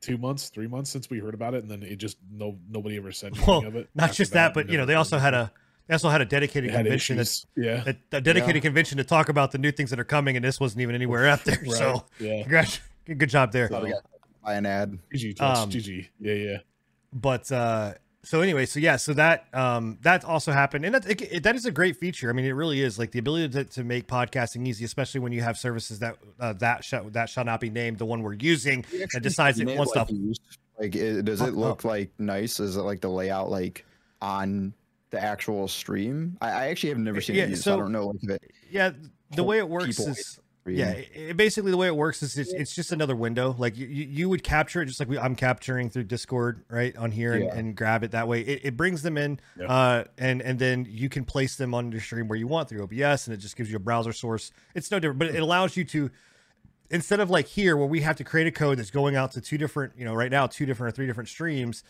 two 0.01 0.17
months, 0.17 0.49
three 0.49 0.67
months 0.67 0.89
since 0.89 1.07
we 1.07 1.19
heard 1.19 1.35
about 1.35 1.53
it, 1.53 1.61
and 1.61 1.69
then 1.69 1.83
it 1.83 1.97
just 1.97 2.17
no 2.31 2.57
nobody 2.67 2.97
ever 2.97 3.11
said 3.11 3.33
anything 3.33 3.47
well, 3.47 3.65
of 3.67 3.75
it. 3.75 3.89
not 3.93 4.11
just 4.13 4.31
that, 4.33 4.55
but 4.55 4.69
you 4.69 4.77
know, 4.79 4.85
they 4.87 4.95
also 4.95 5.19
had 5.19 5.35
anything. 5.35 5.51
a 5.55 5.64
they 5.87 5.93
also 5.93 6.09
had 6.09 6.21
a 6.21 6.25
dedicated 6.25 6.71
had 6.71 6.83
convention 6.83 7.17
that's 7.17 7.45
yeah, 7.55 7.83
a, 7.85 8.17
a 8.17 8.21
dedicated 8.21 8.61
convention 8.63 8.97
to 8.97 9.03
talk 9.03 9.29
about 9.29 9.51
the 9.51 9.57
new 9.57 9.71
things 9.71 9.89
that 9.91 9.99
are 9.99 10.03
coming, 10.05 10.35
and 10.35 10.43
this 10.43 10.59
wasn't 10.59 10.81
even 10.81 10.95
anywhere 10.95 11.27
out 11.27 11.43
there. 11.45 11.57
right, 11.63 11.71
So, 11.71 12.05
yeah. 12.19 12.41
congrats, 12.41 12.79
good 13.05 13.19
good 13.19 13.29
job 13.29 13.51
there. 13.51 13.67
So 13.69 13.87
buy 14.43 14.55
an 14.55 14.65
ad. 14.65 14.97
GG, 15.13 15.39
Um, 15.41 15.69
GG. 15.69 16.07
Yeah, 16.19 16.33
yeah. 16.33 16.57
But 17.13 17.51
uh, 17.51 17.93
so 18.23 18.41
anyway, 18.41 18.65
so 18.65 18.79
yeah, 18.79 18.95
so 18.95 19.13
that 19.13 19.45
um, 19.53 19.97
that 20.01 20.25
also 20.25 20.51
happened, 20.51 20.85
and 20.85 20.95
that 20.95 21.05
it, 21.09 21.21
it- 21.21 21.43
that 21.43 21.55
is 21.55 21.65
a 21.65 21.71
great 21.71 21.95
feature. 21.97 22.29
I 22.29 22.33
mean, 22.33 22.45
it 22.45 22.51
really 22.53 22.81
is 22.81 22.97
like 22.99 23.11
the 23.11 23.19
ability 23.19 23.49
to, 23.49 23.63
to 23.65 23.83
make 23.83 24.07
podcasting 24.07 24.67
easy, 24.67 24.83
especially 24.85 25.19
when 25.21 25.31
you 25.31 25.41
have 25.43 25.57
services 25.57 25.99
that 25.99 26.17
uh, 26.39 26.53
that 26.53 26.83
shall, 26.83 27.05
that 27.11 27.29
shall 27.29 27.43
not 27.45 27.59
be 27.59 27.69
named, 27.69 27.99
the 27.99 28.05
one 28.05 28.23
we're 28.23 28.33
using 28.33 28.83
that 29.13 29.21
decides 29.21 29.59
it 29.59 29.67
wants 29.67 29.95
like, 29.95 30.07
to. 30.07 30.13
use- 30.15 30.39
Like, 30.79 30.95
it, 30.95 31.23
does 31.23 31.41
Oh, 31.41 31.45
it 31.45 31.53
look 31.53 31.83
like 31.83 32.09
nice? 32.19 32.59
Is 32.59 32.75
it 32.75 32.81
like 32.81 32.99
the 33.01 33.09
layout 33.09 33.49
like 33.51 33.85
on 34.21 34.73
the 35.15 35.23
actual 35.23 35.67
stream. 35.67 36.37
I, 36.41 36.49
I 36.49 36.67
actually 36.67 36.89
have 36.89 36.97
never 36.99 37.21
seen 37.21 37.35
Yeah, 37.35 37.43
it 37.43 37.49
used. 37.51 37.63
so 37.63 37.73
I 37.73 37.77
don't 37.77 37.91
know 37.91 38.07
like 38.07 38.17
if 38.23 38.29
it. 38.29 38.51
Yeah, 38.69 38.91
the 39.31 39.43
way 39.43 39.57
it 39.57 39.67
works 39.67 39.99
is 39.99 40.39
yeah, 40.67 40.91
it, 40.93 41.37
basically 41.37 41.69
the 41.69 41.77
way 41.77 41.85
it 41.85 41.95
works 41.95 42.23
is 42.23 42.37
it's, 42.39 42.51
it's 42.51 42.73
just 42.73 42.91
another 42.91 43.15
window. 43.15 43.55
Like 43.57 43.77
you, 43.77 43.85
you 43.85 44.29
would 44.29 44.43
capture 44.43 44.81
it 44.81 44.87
just 44.87 44.99
like 44.99 45.07
we, 45.07 45.17
I'm 45.19 45.35
capturing 45.35 45.91
through 45.91 46.05
Discord 46.05 46.65
right 46.69 46.95
on 46.97 47.11
here 47.11 47.33
and, 47.33 47.43
Yeah. 47.45 47.55
and 47.55 47.75
grab 47.75 48.03
it 48.03 48.11
that 48.11 48.27
way. 48.27 48.41
It, 48.41 48.61
it 48.63 48.77
brings 48.77 49.03
them 49.03 49.15
in, 49.17 49.39
Yeah. 49.59 49.67
uh, 49.67 50.03
and 50.17 50.41
and 50.41 50.57
then 50.57 50.87
you 50.89 51.07
can 51.07 51.23
place 51.23 51.55
them 51.55 51.73
on 51.75 51.91
your 51.91 52.01
stream 52.01 52.27
where 52.27 52.37
you 52.37 52.47
want 52.47 52.67
through 52.67 52.81
OBS, 52.83 53.27
and 53.27 53.33
it 53.35 53.37
just 53.37 53.55
gives 53.55 53.69
you 53.69 53.75
a 53.75 53.79
browser 53.79 54.11
source. 54.11 54.51
It's 54.73 54.89
no 54.89 54.99
different, 54.99 55.19
but 55.19 55.27
it 55.29 55.41
allows 55.41 55.77
you 55.77 55.83
to 55.85 56.09
instead 56.89 57.19
of 57.19 57.29
like 57.29 57.47
here 57.47 57.77
where 57.77 57.87
we 57.87 58.01
have 58.01 58.15
to 58.15 58.23
create 58.23 58.47
a 58.47 58.51
code 58.51 58.79
that's 58.79 58.91
going 58.91 59.15
out 59.15 59.31
to 59.33 59.41
two 59.41 59.57
different, 59.59 59.93
you 59.97 60.05
know, 60.05 60.13
right 60.15 60.31
now 60.31 60.47
two 60.47 60.65
different 60.65 60.93
or 60.93 60.95
three 60.95 61.05
different 61.07 61.29
streams. 61.29 61.83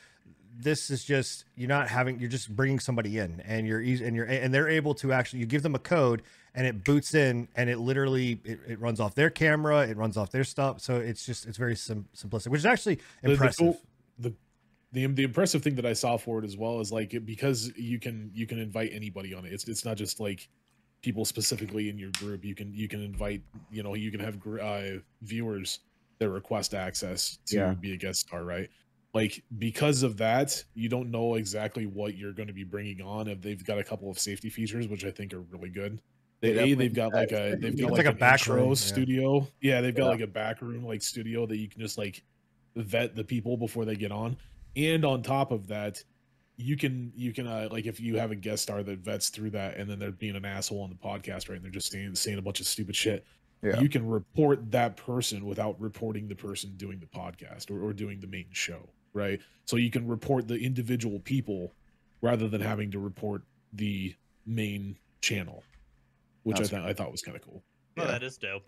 This 0.58 0.90
is 0.90 1.04
just 1.04 1.46
you're 1.56 1.68
not 1.68 1.90
having 1.90 2.20
you're 2.20 2.30
just 2.30 2.56
bringing 2.56 2.80
somebody 2.80 3.18
in 3.18 3.42
and 3.42 3.68
you're 3.68 3.82
eas- 3.82 4.02
and 4.02 4.16
you're 4.16 4.26
and 4.26 4.54
they're 4.54 4.70
able 4.70 4.94
to 4.96 5.12
actually 5.12 5.40
you 5.40 5.46
give 5.46 5.64
them 5.64 5.76
a 5.76 5.80
code 5.80 6.22
and 6.54 6.66
it 6.66 6.84
boots 6.86 7.14
in 7.14 7.48
and 7.56 7.70
it 7.70 7.78
literally 7.80 8.40
it, 8.46 8.60
it 8.68 8.80
runs 8.80 9.00
off 9.02 9.16
their 9.16 9.30
camera 9.30 9.86
it 9.86 9.98
runs 9.98 10.16
off 10.16 10.32
their 10.32 10.46
stuff 10.46 10.80
so 10.80 10.96
it's 10.96 11.26
just 11.26 11.46
it's 11.46 11.58
very 11.58 11.76
sim- 11.76 12.08
simplistic 12.16 12.48
which 12.48 12.60
is 12.60 12.66
actually 12.66 12.96
The- 12.96 13.28
the 13.28 13.32
impressive 13.34 13.76
the 14.18 14.34
the 14.94 15.06
the 15.08 15.24
impressive 15.24 15.62
thing 15.62 15.76
that 15.76 15.86
I 15.86 15.92
saw 15.92 16.16
for 16.16 16.40
it 16.40 16.46
as 16.46 16.56
well 16.56 16.80
is 16.80 16.90
like 16.90 17.14
it- 17.14 17.26
because 17.26 17.72
you 17.76 18.00
can 18.00 18.32
you 18.34 18.48
can 18.48 18.58
invite 18.60 18.92
anybody 18.94 19.34
on 19.34 19.46
it. 19.46 19.52
It's 19.52 19.68
it's 19.68 19.84
not 19.84 19.98
just 19.98 20.22
like 20.22 20.48
people 21.02 21.26
specifically 21.26 21.90
in 21.90 21.98
your 22.00 22.12
group. 22.12 22.46
You 22.46 22.56
can 22.56 22.74
you 22.74 22.88
can 22.88 23.02
invite 23.02 23.42
you 23.70 23.84
know 23.84 23.94
you 23.94 24.10
can 24.10 24.22
have 24.22 24.38
uh, 24.62 25.00
viewers 25.22 25.80
that 26.20 26.30
request 26.30 26.74
access 26.74 27.40
to 27.48 27.58
Yeah. 27.58 27.74
be 27.74 27.92
a 27.92 27.98
guest 27.98 28.22
star, 28.22 28.46
right? 28.46 28.70
Like 29.16 29.42
because 29.58 30.04
of 30.04 30.18
that, 30.18 30.62
you 30.76 30.90
don't 30.90 31.10
know 31.10 31.36
exactly 31.36 31.86
what 31.88 32.16
you're 32.18 32.34
going 32.34 32.48
to 32.48 32.54
be 32.54 32.66
bringing 32.66 33.02
on. 33.02 33.28
If 33.30 33.42
they've 33.42 33.64
got 33.66 33.80
a 33.80 33.84
couple 33.84 34.12
of 34.12 34.20
safety 34.20 34.50
features, 34.50 34.88
which 34.90 35.06
I 35.06 35.10
think 35.12 35.34
are 35.34 35.40
really 35.40 35.70
good. 35.70 36.02
they, 36.42 36.52
they 36.52 36.72
a, 36.74 36.76
they've 36.76 36.94
got 36.94 37.14
like 37.14 37.32
a 37.32 37.56
they've 37.60 37.80
got 37.80 37.92
like 37.92 38.06
like, 38.06 38.14
a 38.14 38.18
back 38.18 38.46
room, 38.46 38.68
yeah. 38.70 38.74
studio. 38.76 39.48
Yeah, 39.62 39.80
they've 39.82 39.96
got 39.96 40.04
Yeah. 40.04 40.10
like 40.12 40.20
a 40.20 40.28
back 40.28 40.62
room 40.62 40.86
like 40.86 41.02
studio 41.02 41.46
that 41.48 41.56
you 41.58 41.70
can 41.70 41.80
just 41.80 41.98
like 41.98 42.24
vet 42.76 43.16
the 43.16 43.24
people 43.24 43.56
before 43.56 43.86
they 43.86 43.96
get 43.96 44.12
on 44.12 44.36
and 44.76 45.06
on 45.06 45.24
top 45.24 45.52
of 45.54 45.66
that 45.68 46.04
you 46.58 46.76
can 46.76 47.12
you 47.16 47.32
can 47.32 47.48
uh, 47.48 47.70
like 47.72 47.86
if 47.86 48.02
you 48.02 48.18
have 48.18 48.32
a 48.32 48.36
guest 48.36 48.64
star 48.64 48.84
that 48.84 49.00
vets 49.00 49.30
through 49.30 49.50
that 49.52 49.78
and 49.78 49.90
then 49.90 49.98
they're 49.98 50.12
being 50.12 50.36
an 50.36 50.44
asshole 50.44 50.82
on 50.82 50.90
the 50.90 50.96
podcast 50.96 51.48
right 51.48 51.56
and 51.56 51.64
they're 51.64 51.72
just 51.72 51.90
saying 51.90 52.14
saying 52.16 52.38
a 52.38 52.42
bunch 52.42 52.60
of 52.60 52.68
stupid 52.68 52.94
shit 52.96 53.26
Yeah. 53.64 53.80
you 53.80 53.88
can 53.88 54.06
report 54.06 54.72
that 54.72 54.98
person 54.98 55.46
without 55.46 55.80
reporting 55.80 56.28
the 56.28 56.36
person 56.36 56.74
doing 56.76 57.00
the 57.00 57.06
podcast 57.08 57.72
or, 57.72 57.82
or 57.82 57.94
doing 57.94 58.20
the 58.20 58.28
main 58.28 58.48
show 58.52 58.90
right 59.16 59.40
so 59.66 59.78
you 59.78 59.90
can 59.90 60.08
report 60.08 60.48
the 60.48 60.56
individual 60.60 61.20
people 61.22 61.74
rather 62.22 62.48
than 62.48 62.62
having 62.62 62.92
to 62.92 63.00
report 63.00 63.42
the 63.74 64.14
main 64.46 64.96
channel 65.22 65.64
which 66.44 66.58
That's- 66.58 66.72
I 66.74 66.78
thought 66.82 66.90
I 66.90 66.94
thought 66.94 67.12
was 67.12 67.24
kind 67.24 67.36
of 67.36 67.42
cool. 67.44 67.64
No, 67.98 68.04
Yeah. 68.04 68.12
that 68.12 68.22
is 68.24 68.38
dope. 68.38 68.64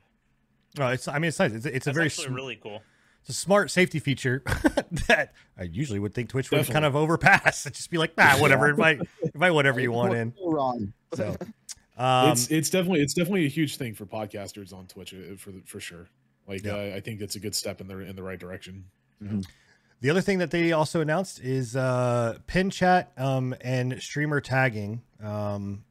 no 0.79 0.87
it's 0.87 1.07
i 1.07 1.19
mean 1.19 1.29
it's 1.29 1.37
nice 1.39 1.51
it's, 1.51 1.65
it's 1.67 1.85
a 1.87 1.91
very 1.93 2.07
actually 2.07 2.25
sm- 2.27 2.33
really 2.33 2.55
cool. 2.55 2.81
it's 3.21 3.29
a 3.29 3.33
smart 3.33 3.69
safety 3.71 3.99
feature 3.99 4.41
that 5.07 5.33
i 5.57 5.63
usually 5.63 5.99
would 5.99 6.13
think 6.13 6.29
twitch 6.29 6.49
would 6.51 6.65
kind 6.67 6.85
of 6.85 6.95
overpass 6.95 7.65
and 7.65 7.75
just 7.75 7.89
be 7.91 7.97
like 7.97 8.15
nah 8.17 8.37
whatever 8.39 8.69
invite 8.69 8.99
invite 9.33 9.53
whatever 9.53 9.79
you 9.79 9.91
want 9.91 10.13
in 10.13 10.31
Go 10.31 10.49
wrong. 10.51 10.93
so 11.13 11.35
um 11.97 12.31
it's 12.31 12.47
it's 12.49 12.69
definitely 12.69 13.01
it's 13.01 13.13
definitely 13.13 13.45
a 13.45 13.49
huge 13.49 13.77
thing 13.77 13.93
for 13.93 14.05
podcasters 14.05 14.71
on 14.73 14.87
Twitch 14.87 15.13
uh, 15.13 15.35
for 15.37 15.51
for 15.65 15.79
sure. 15.79 16.07
Like 16.47 16.63
Yeah. 16.63 16.75
uh, 16.75 16.95
I 16.95 16.99
think 17.01 17.21
it's 17.21 17.35
a 17.35 17.39
good 17.39 17.55
step 17.55 17.81
in 17.81 17.87
the 17.87 17.97
in 17.99 18.15
the 18.15 18.23
right 18.23 18.39
direction. 18.39 18.85
The 20.01 20.09
other 20.09 20.21
thing 20.21 20.37
that 20.39 20.51
they 20.51 20.71
also 20.73 21.01
announced 21.01 21.39
is 21.39 21.75
uh, 21.75 22.37
pin 22.45 22.69
chat 22.69 23.11
um, 23.17 23.55
and 23.61 23.99
streamer 24.01 24.39
tagging. 24.39 25.01
Um, 25.23 25.83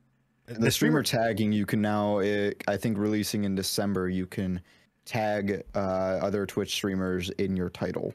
And 0.47 0.63
the 0.63 0.71
streamer 0.71 1.03
tagging, 1.03 1.51
you 1.53 1.67
can 1.67 1.81
now, 1.83 2.19
uh, 2.21 2.53
I 2.69 2.77
think, 2.77 2.99
releasing 2.99 3.43
in 3.45 3.57
December, 3.57 4.09
you 4.09 4.27
can 4.27 4.61
tag 5.05 5.65
uh, 5.75 5.79
other 5.79 6.47
Twitch 6.47 6.73
streamers 6.73 7.31
in 7.31 7.57
your 7.57 7.69
title. 7.71 8.15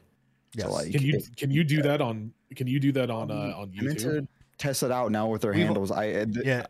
Yes. 0.54 0.66
So, 0.66 0.72
like, 0.72 0.92
Can 0.92 1.02
you 1.02 1.16
if- 1.18 1.36
can 1.36 1.50
you 1.50 1.62
do 1.64 1.82
that 1.82 2.00
on 2.00 2.32
can 2.54 2.66
you 2.66 2.78
do 2.80 2.92
that 2.92 3.10
on 3.10 3.30
uh, 3.30 3.34
on 3.34 3.72
I 3.78 3.82
meant 3.82 3.98
YouTube? 3.98 4.20
to 4.20 4.28
test 4.58 4.82
it 4.82 4.90
out 4.90 5.10
now 5.10 5.26
with 5.26 5.40
their 5.42 5.52
We've- 5.52 5.64
handles. 5.64 5.90
I 5.90 6.10
uh, 6.10 6.24
th- 6.26 6.44
yeah, 6.44 6.66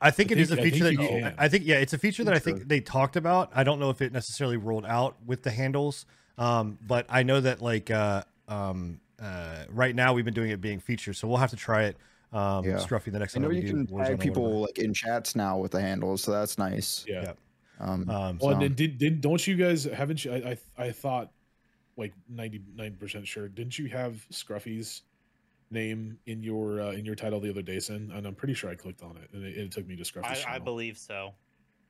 I 0.00 0.10
think 0.12 0.30
I 0.30 0.34
it 0.34 0.38
is 0.40 0.50
a 0.52 0.56
think- 0.56 0.66
I 0.66 0.70
feature 0.70 0.84
that 0.84 0.92
you, 0.92 1.02
you. 1.18 1.32
I 1.38 1.48
think 1.48 1.64
yeah, 1.66 1.76
it's 1.76 1.92
a 1.92 1.98
feature 1.98 2.22
that 2.24 2.34
I 2.34 2.38
think 2.40 2.68
they 2.68 2.80
talked 2.80 3.16
about. 3.16 3.50
I 3.54 3.62
don't 3.64 3.78
know 3.80 3.90
if 3.90 4.00
it 4.02 4.12
necessarily 4.12 4.56
rolled 4.56 4.86
out 4.86 5.16
with 5.26 5.42
the 5.42 5.50
handles, 5.50 6.06
um, 6.38 6.78
but 6.86 7.06
I 7.08 7.22
know 7.24 7.40
that 7.40 7.60
like 7.62 7.90
uh, 7.90 8.22
um, 8.48 9.00
uh, 9.20 9.64
right 9.70 9.94
now 9.94 10.12
we've 10.12 10.24
been 10.24 10.34
doing 10.34 10.50
it 10.50 10.60
being 10.60 10.80
featured, 10.80 11.16
so 11.16 11.28
we'll 11.28 11.36
have 11.38 11.50
to 11.50 11.56
try 11.56 11.84
it. 11.84 11.96
Um, 12.32 12.64
Yeah. 12.64 12.78
Scruffy 12.78 13.12
the 13.12 13.18
next 13.20 13.36
I 13.36 13.40
know 13.40 13.50
you 13.50 13.62
can 13.62 13.86
Warzone 13.86 13.92
or 13.92 13.98
tag 13.98 14.12
whatever. 14.12 14.16
people 14.22 14.60
like 14.62 14.78
in 14.78 14.92
chats 14.92 15.36
now 15.36 15.56
with 15.58 15.70
the 15.70 15.80
handles, 15.80 16.22
so 16.22 16.32
that's 16.32 16.58
nice. 16.58 17.04
Yeah. 17.08 17.22
Yeah. 17.22 17.32
Um, 17.80 18.08
Um, 18.10 18.38
Well, 18.40 18.54
so- 18.54 18.60
then 18.60 18.74
did, 18.74 18.98
did 18.98 19.20
don't 19.20 19.44
you 19.46 19.56
guys 19.56 19.84
haven't 19.84 20.24
you? 20.24 20.32
I 20.32 20.58
I, 20.78 20.86
I 20.86 20.92
thought 20.92 21.30
like 21.96 22.12
ninety 22.28 22.60
nine 22.74 22.96
percent 22.96 23.26
sure. 23.28 23.48
Didn't 23.48 23.78
you 23.78 23.88
have 23.88 24.26
Scruffy's 24.32 25.02
name 25.70 26.18
in 26.26 26.42
your 26.42 26.80
uh, 26.80 26.90
in 26.92 27.04
your 27.04 27.14
title 27.14 27.38
the 27.40 27.50
other 27.50 27.62
day, 27.62 27.78
Sin? 27.78 28.10
And 28.12 28.26
I'm 28.26 28.34
pretty 28.34 28.54
sure 28.54 28.68
I 28.68 28.74
clicked 28.74 29.02
on 29.02 29.16
it, 29.16 29.28
and 29.32 29.44
it, 29.44 29.56
it 29.56 29.70
took 29.70 29.86
me 29.86 29.94
to 29.96 30.02
Scruffy's. 30.02 30.44
I, 30.44 30.56
I 30.56 30.58
believe 30.58 30.98
so. 30.98 31.34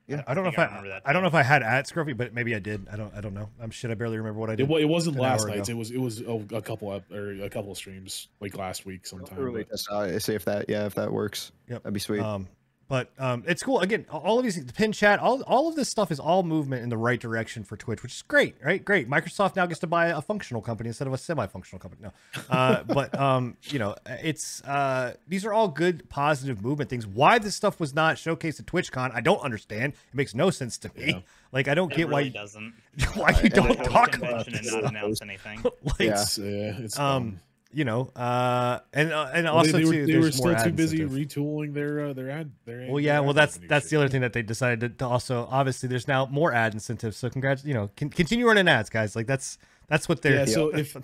Yeah, 0.06 0.22
I 0.26 0.34
don't 0.34 0.44
know 0.44 0.50
if 0.50 0.56
think 0.56 0.68
I, 0.68 0.76
remember 0.76 0.88
that 0.90 1.02
I 1.04 1.12
don't 1.12 1.22
know 1.22 1.28
if 1.28 1.34
I 1.34 1.42
had 1.42 1.62
at 1.62 1.86
Scruffy, 1.86 2.16
but 2.16 2.34
maybe 2.34 2.54
I 2.54 2.58
did. 2.58 2.86
I 2.92 2.96
don't 2.96 3.14
I 3.14 3.20
don't 3.20 3.34
know. 3.34 3.48
I'm 3.60 3.70
shit. 3.70 3.90
I 3.90 3.94
barely 3.94 4.18
remember 4.18 4.38
what 4.38 4.50
I 4.50 4.56
did. 4.56 4.70
It, 4.70 4.80
it 4.80 4.84
wasn't 4.84 5.16
last 5.16 5.46
night. 5.46 5.68
It 5.68 5.76
was 5.76 5.90
it 5.90 5.98
was 6.00 6.22
oh, 6.22 6.44
a 6.52 6.60
couple 6.60 6.90
up 6.90 7.10
or 7.10 7.42
a 7.42 7.48
couple 7.48 7.72
of 7.72 7.78
streams 7.78 8.28
like 8.40 8.56
last 8.56 8.84
week 8.84 9.06
sometime. 9.06 9.38
really 9.38 9.62
but- 9.62 9.70
test 9.70 9.88
out, 9.90 10.22
see 10.22 10.34
if 10.34 10.44
that, 10.44 10.68
yeah, 10.68 10.86
if 10.86 10.94
that 10.94 11.12
works. 11.12 11.52
Yep. 11.68 11.82
That'd 11.82 11.94
be 11.94 12.00
sweet. 12.00 12.20
Um, 12.20 12.48
but 12.88 13.10
um, 13.18 13.44
it's 13.46 13.62
cool. 13.62 13.80
Again, 13.80 14.06
all 14.10 14.38
of 14.38 14.44
these, 14.44 14.64
the 14.64 14.72
pin 14.72 14.92
chat, 14.92 15.18
all, 15.18 15.42
all 15.42 15.68
of 15.68 15.76
this 15.76 15.88
stuff 15.88 16.10
is 16.12 16.20
all 16.20 16.42
movement 16.42 16.82
in 16.82 16.88
the 16.90 16.96
right 16.96 17.18
direction 17.18 17.64
for 17.64 17.76
Twitch, 17.76 18.02
which 18.02 18.12
is 18.12 18.22
great, 18.22 18.54
right? 18.62 18.84
Great. 18.84 19.08
Microsoft 19.08 19.56
now 19.56 19.66
gets 19.66 19.80
to 19.80 19.86
buy 19.86 20.06
a 20.08 20.20
functional 20.20 20.60
company 20.62 20.88
instead 20.88 21.06
of 21.06 21.12
a 21.14 21.18
semi-functional 21.18 21.80
company. 21.80 22.02
No, 22.02 22.10
uh, 22.50 22.82
but 22.86 23.18
um, 23.18 23.56
you 23.64 23.78
know, 23.78 23.94
it's 24.06 24.62
uh, 24.64 25.14
these 25.28 25.44
are 25.44 25.52
all 25.52 25.68
good, 25.68 26.08
positive 26.10 26.62
movement 26.62 26.90
things. 26.90 27.06
Why 27.06 27.38
this 27.38 27.54
stuff 27.54 27.80
was 27.80 27.94
not 27.94 28.16
showcased 28.16 28.60
at 28.60 28.66
TwitchCon, 28.66 29.12
I 29.14 29.20
don't 29.20 29.40
understand. 29.40 29.94
It 29.94 30.14
makes 30.14 30.34
no 30.34 30.50
sense 30.50 30.76
to 30.78 30.90
me. 30.96 31.06
Yeah. 31.08 31.20
Like, 31.52 31.68
I 31.68 31.74
don't 31.74 31.92
It 31.92 31.96
get 31.96 32.08
really 32.08 32.24
why 32.24 32.28
doesn't. 32.30 32.74
why 33.14 33.30
you 33.30 33.36
and 33.44 33.50
don't 33.52 33.68
then 33.68 33.76
Have 33.78 33.86
a 33.86 33.90
talk 33.90 34.16
about 34.16 34.44
convention 34.46 34.54
and 34.56 34.64
this. 34.64 34.72
not 34.74 34.84
announce 34.84 35.22
anything. 35.22 35.62
like, 35.84 36.00
Yeah. 36.00 36.12
It's, 36.20 36.38
uh, 36.38 36.42
it's 36.80 36.98
um, 36.98 37.04
dumb. 37.30 37.40
You 37.74 37.84
know, 37.84 38.10
uh, 38.16 38.78
and 38.92 39.12
uh, 39.12 39.30
and 39.34 39.44
Well, 39.44 39.56
also 39.58 39.72
they, 39.72 39.78
they 39.78 39.84
were, 39.84 39.92
they 40.06 40.12
there's 40.12 40.24
were 40.24 40.32
still 40.32 40.52
more 40.52 40.64
too 40.64 40.70
busy 40.72 41.02
incentive. 41.02 41.28
retooling 41.28 41.74
their 41.74 42.06
uh, 42.06 42.12
their 42.12 42.30
ad. 42.30 42.50
Their 42.64 42.78
Well, 42.86 42.94
their 42.94 43.00
yeah, 43.00 43.20
well, 43.20 43.32
that's 43.34 43.58
that's 43.68 43.86
shit. 43.86 43.90
the 43.90 43.96
other 43.96 44.08
thing 44.08 44.20
that 44.22 44.32
they 44.32 44.42
decided 44.42 44.98
to 44.98 45.06
also. 45.06 45.46
Obviously, 45.50 45.88
there's 45.88 46.06
now 46.08 46.26
more 46.26 46.52
ad 46.52 46.72
incentives. 46.74 47.16
So, 47.16 47.28
congrats, 47.30 47.64
you 47.64 47.74
know, 47.74 47.90
con- 47.96 48.10
continue 48.10 48.46
running 48.46 48.68
ads, 48.68 48.88
guys. 48.90 49.14
Like 49.16 49.26
that's 49.26 49.58
that's 49.88 50.08
what 50.08 50.22
they're. 50.22 50.36
Yeah, 50.40 50.44
so 50.46 50.70
that's 50.74 50.94
if- 50.94 51.02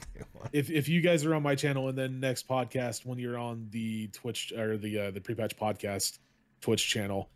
they 0.53 0.59
if 0.59 0.71
if 0.71 0.89
you 0.89 1.01
guys 1.01 1.25
are 1.27 1.35
on 1.35 1.43
my 1.43 1.55
channel 1.55 1.89
and 1.89 1.99
then 1.99 2.21
next 2.21 2.49
podcast 2.49 3.05
when 3.05 3.19
you're 3.19 3.39
on 3.39 3.67
the 3.71 4.09
Twitch 4.09 4.53
or 4.57 4.77
the 4.79 4.99
uh, 4.99 5.11
the 5.11 5.21
pre-patch 5.21 5.57
podcast 5.57 6.19
Twitch 6.61 6.89
channel, 6.89 7.29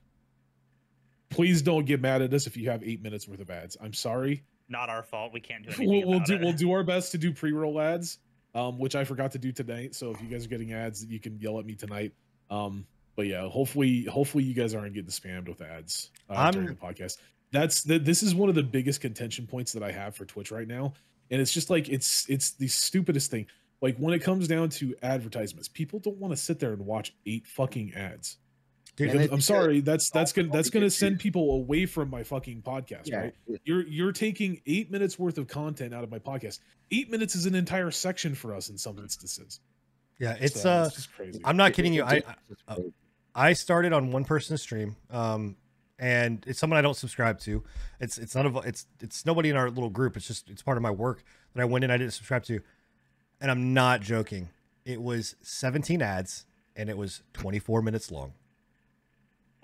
please 1.31 1.62
don't 1.62 1.85
get 1.87 2.01
mad 2.01 2.23
at 2.23 2.33
us 2.33 2.47
if 2.47 2.57
you 2.57 2.70
have 2.70 2.83
eight 2.83 3.03
minutes 3.03 3.29
worth 3.29 3.40
of 3.40 3.51
ads. 3.51 3.77
I'm 3.81 3.92
sorry. 3.92 4.42
Not 4.68 4.88
our 4.88 5.03
fault. 5.03 5.33
We 5.33 5.40
can't 5.40 5.62
do 5.62 5.68
anything. 5.68 5.88
We'll, 5.88 6.07
we'll 6.07 6.16
about 6.16 6.27
do 6.27 6.35
it. 6.37 6.40
we'll 6.40 6.53
do 6.55 6.73
our 6.73 6.83
best 6.83 7.12
to 7.12 7.18
do 7.18 7.33
pre-roll 7.33 7.79
ads, 7.81 8.18
um, 8.55 8.79
which 8.79 8.95
I 8.95 9.05
forgot 9.05 9.33
to 9.33 9.38
do 9.38 9.53
tonight. 9.53 9.95
So 9.95 10.11
if 10.11 10.21
you 10.21 10.29
guys 10.29 10.45
are 10.45 10.49
getting 10.49 10.73
ads, 10.73 11.05
you 11.05 11.21
can 11.21 11.38
yell 11.38 11.59
at 11.59 11.67
me 11.67 11.75
tonight. 11.75 12.12
Um, 12.51 12.87
but 13.17 13.27
yeah, 13.27 13.49
hopefully 13.49 14.05
hopefully 14.05 14.45
you 14.45 14.55
guys 14.55 14.75
aren't 14.75 14.95
getting 14.95 15.11
spammed 15.11 15.49
with 15.49 15.61
ads 15.61 16.11
uh, 16.29 16.51
during 16.51 16.69
the 16.69 16.75
podcast. 16.75 17.19
That's 17.53 17.83
the, 17.83 17.99
this 17.99 18.23
is 18.23 18.35
one 18.35 18.49
of 18.49 18.55
the 18.57 18.62
biggest 18.62 19.01
contention 19.01 19.47
points 19.47 19.73
that 19.73 19.83
I 19.83 19.93
have 19.93 20.17
for 20.17 20.25
Twitch 20.25 20.51
right 20.51 20.67
now, 20.67 20.95
and 21.31 21.40
it's 21.40 21.53
just 21.53 21.71
like 21.71 21.88
it's 21.88 22.29
it's 22.29 22.53
the 22.53 22.67
stupidest 22.67 23.31
thing. 23.31 23.47
Like 23.81 23.97
when 23.99 24.14
it 24.14 24.21
comes 24.21 24.49
down 24.49 24.71
to 24.71 24.95
advertisements, 25.03 25.69
people 25.69 26.01
don't 26.01 26.17
want 26.17 26.33
to 26.33 26.37
sit 26.37 26.59
there 26.59 26.73
and 26.73 26.85
watch 26.85 27.14
eight 27.27 27.47
fucking 27.47 27.95
ads. 27.95 28.38
Dude, 28.97 29.09
And 29.11 29.19
Because 29.19 29.27
it- 29.31 29.33
I'm 29.35 29.41
sorry, 29.41 29.81
that's 29.81 30.09
that's 30.11 30.33
gonna 30.33 30.49
that's 30.53 30.71
gonna 30.71 30.89
send 30.91 31.19
people 31.19 31.51
away 31.57 31.85
from 31.87 32.11
my 32.11 32.23
fucking 32.23 32.63
podcast, 32.63 33.03
yeah. 33.07 33.17
right? 33.23 33.35
You're 33.65 33.87
you're 33.87 34.13
taking 34.13 34.61
eight 34.67 34.91
minutes 34.91 35.19
worth 35.19 35.37
of 35.39 35.49
content 35.49 35.93
out 35.93 36.05
of 36.05 36.11
my 36.11 36.19
podcast. 36.21 36.61
Eight 36.93 37.11
minutes 37.11 37.35
is 37.35 37.47
an 37.47 37.55
entire 37.57 37.91
section 37.91 38.35
for 38.37 38.55
us 38.55 38.69
in 38.71 38.79
some 38.79 38.99
instances. 38.99 39.61
yeah, 40.21 40.37
it's 40.41 40.61
So, 40.61 40.71
uh, 40.71 40.91
just 40.91 41.13
crazy. 41.13 41.41
I'm 41.45 41.57
not 41.57 41.73
kidding 41.73 41.93
you. 41.93 42.05
I 42.05 42.23
I- 42.69 42.77
I 43.35 43.53
started 43.53 43.93
on 43.93 44.13
one 44.13 44.25
person's 44.25 44.63
stream, 44.63 44.95
um, 45.11 45.57
and 45.99 46.45
it's 46.47 46.61
someone 46.61 46.79
I 46.79 46.83
don't 46.83 46.97
subscribe 46.97 47.41
to. 47.41 47.65
It's 47.99 48.17
it's 48.17 48.37
none 48.37 48.47
of 48.47 48.57
it's 48.65 48.87
it's 49.01 49.27
nobody 49.27 49.51
in 49.51 49.57
our 49.57 49.71
little 49.71 49.91
group. 49.91 50.17
It's 50.17 50.29
just 50.29 50.49
it's 50.49 50.63
part 50.63 50.77
of 50.77 50.83
my 50.85 50.93
work 50.93 51.25
that 51.53 51.61
I 51.63 51.65
went 51.65 51.85
in. 51.85 51.91
I 51.91 51.97
didn't 51.97 52.13
subscribe 52.13 52.45
to, 52.45 52.61
and 53.41 53.51
I'm 53.51 53.75
not 53.75 54.03
joking. 54.03 54.51
It 54.85 55.03
was 55.03 55.35
17 55.43 56.01
ads, 56.01 56.47
and 56.77 56.89
it 56.89 56.97
was 56.97 57.23
24 57.33 57.83
minutes 57.83 58.13
long. 58.13 58.35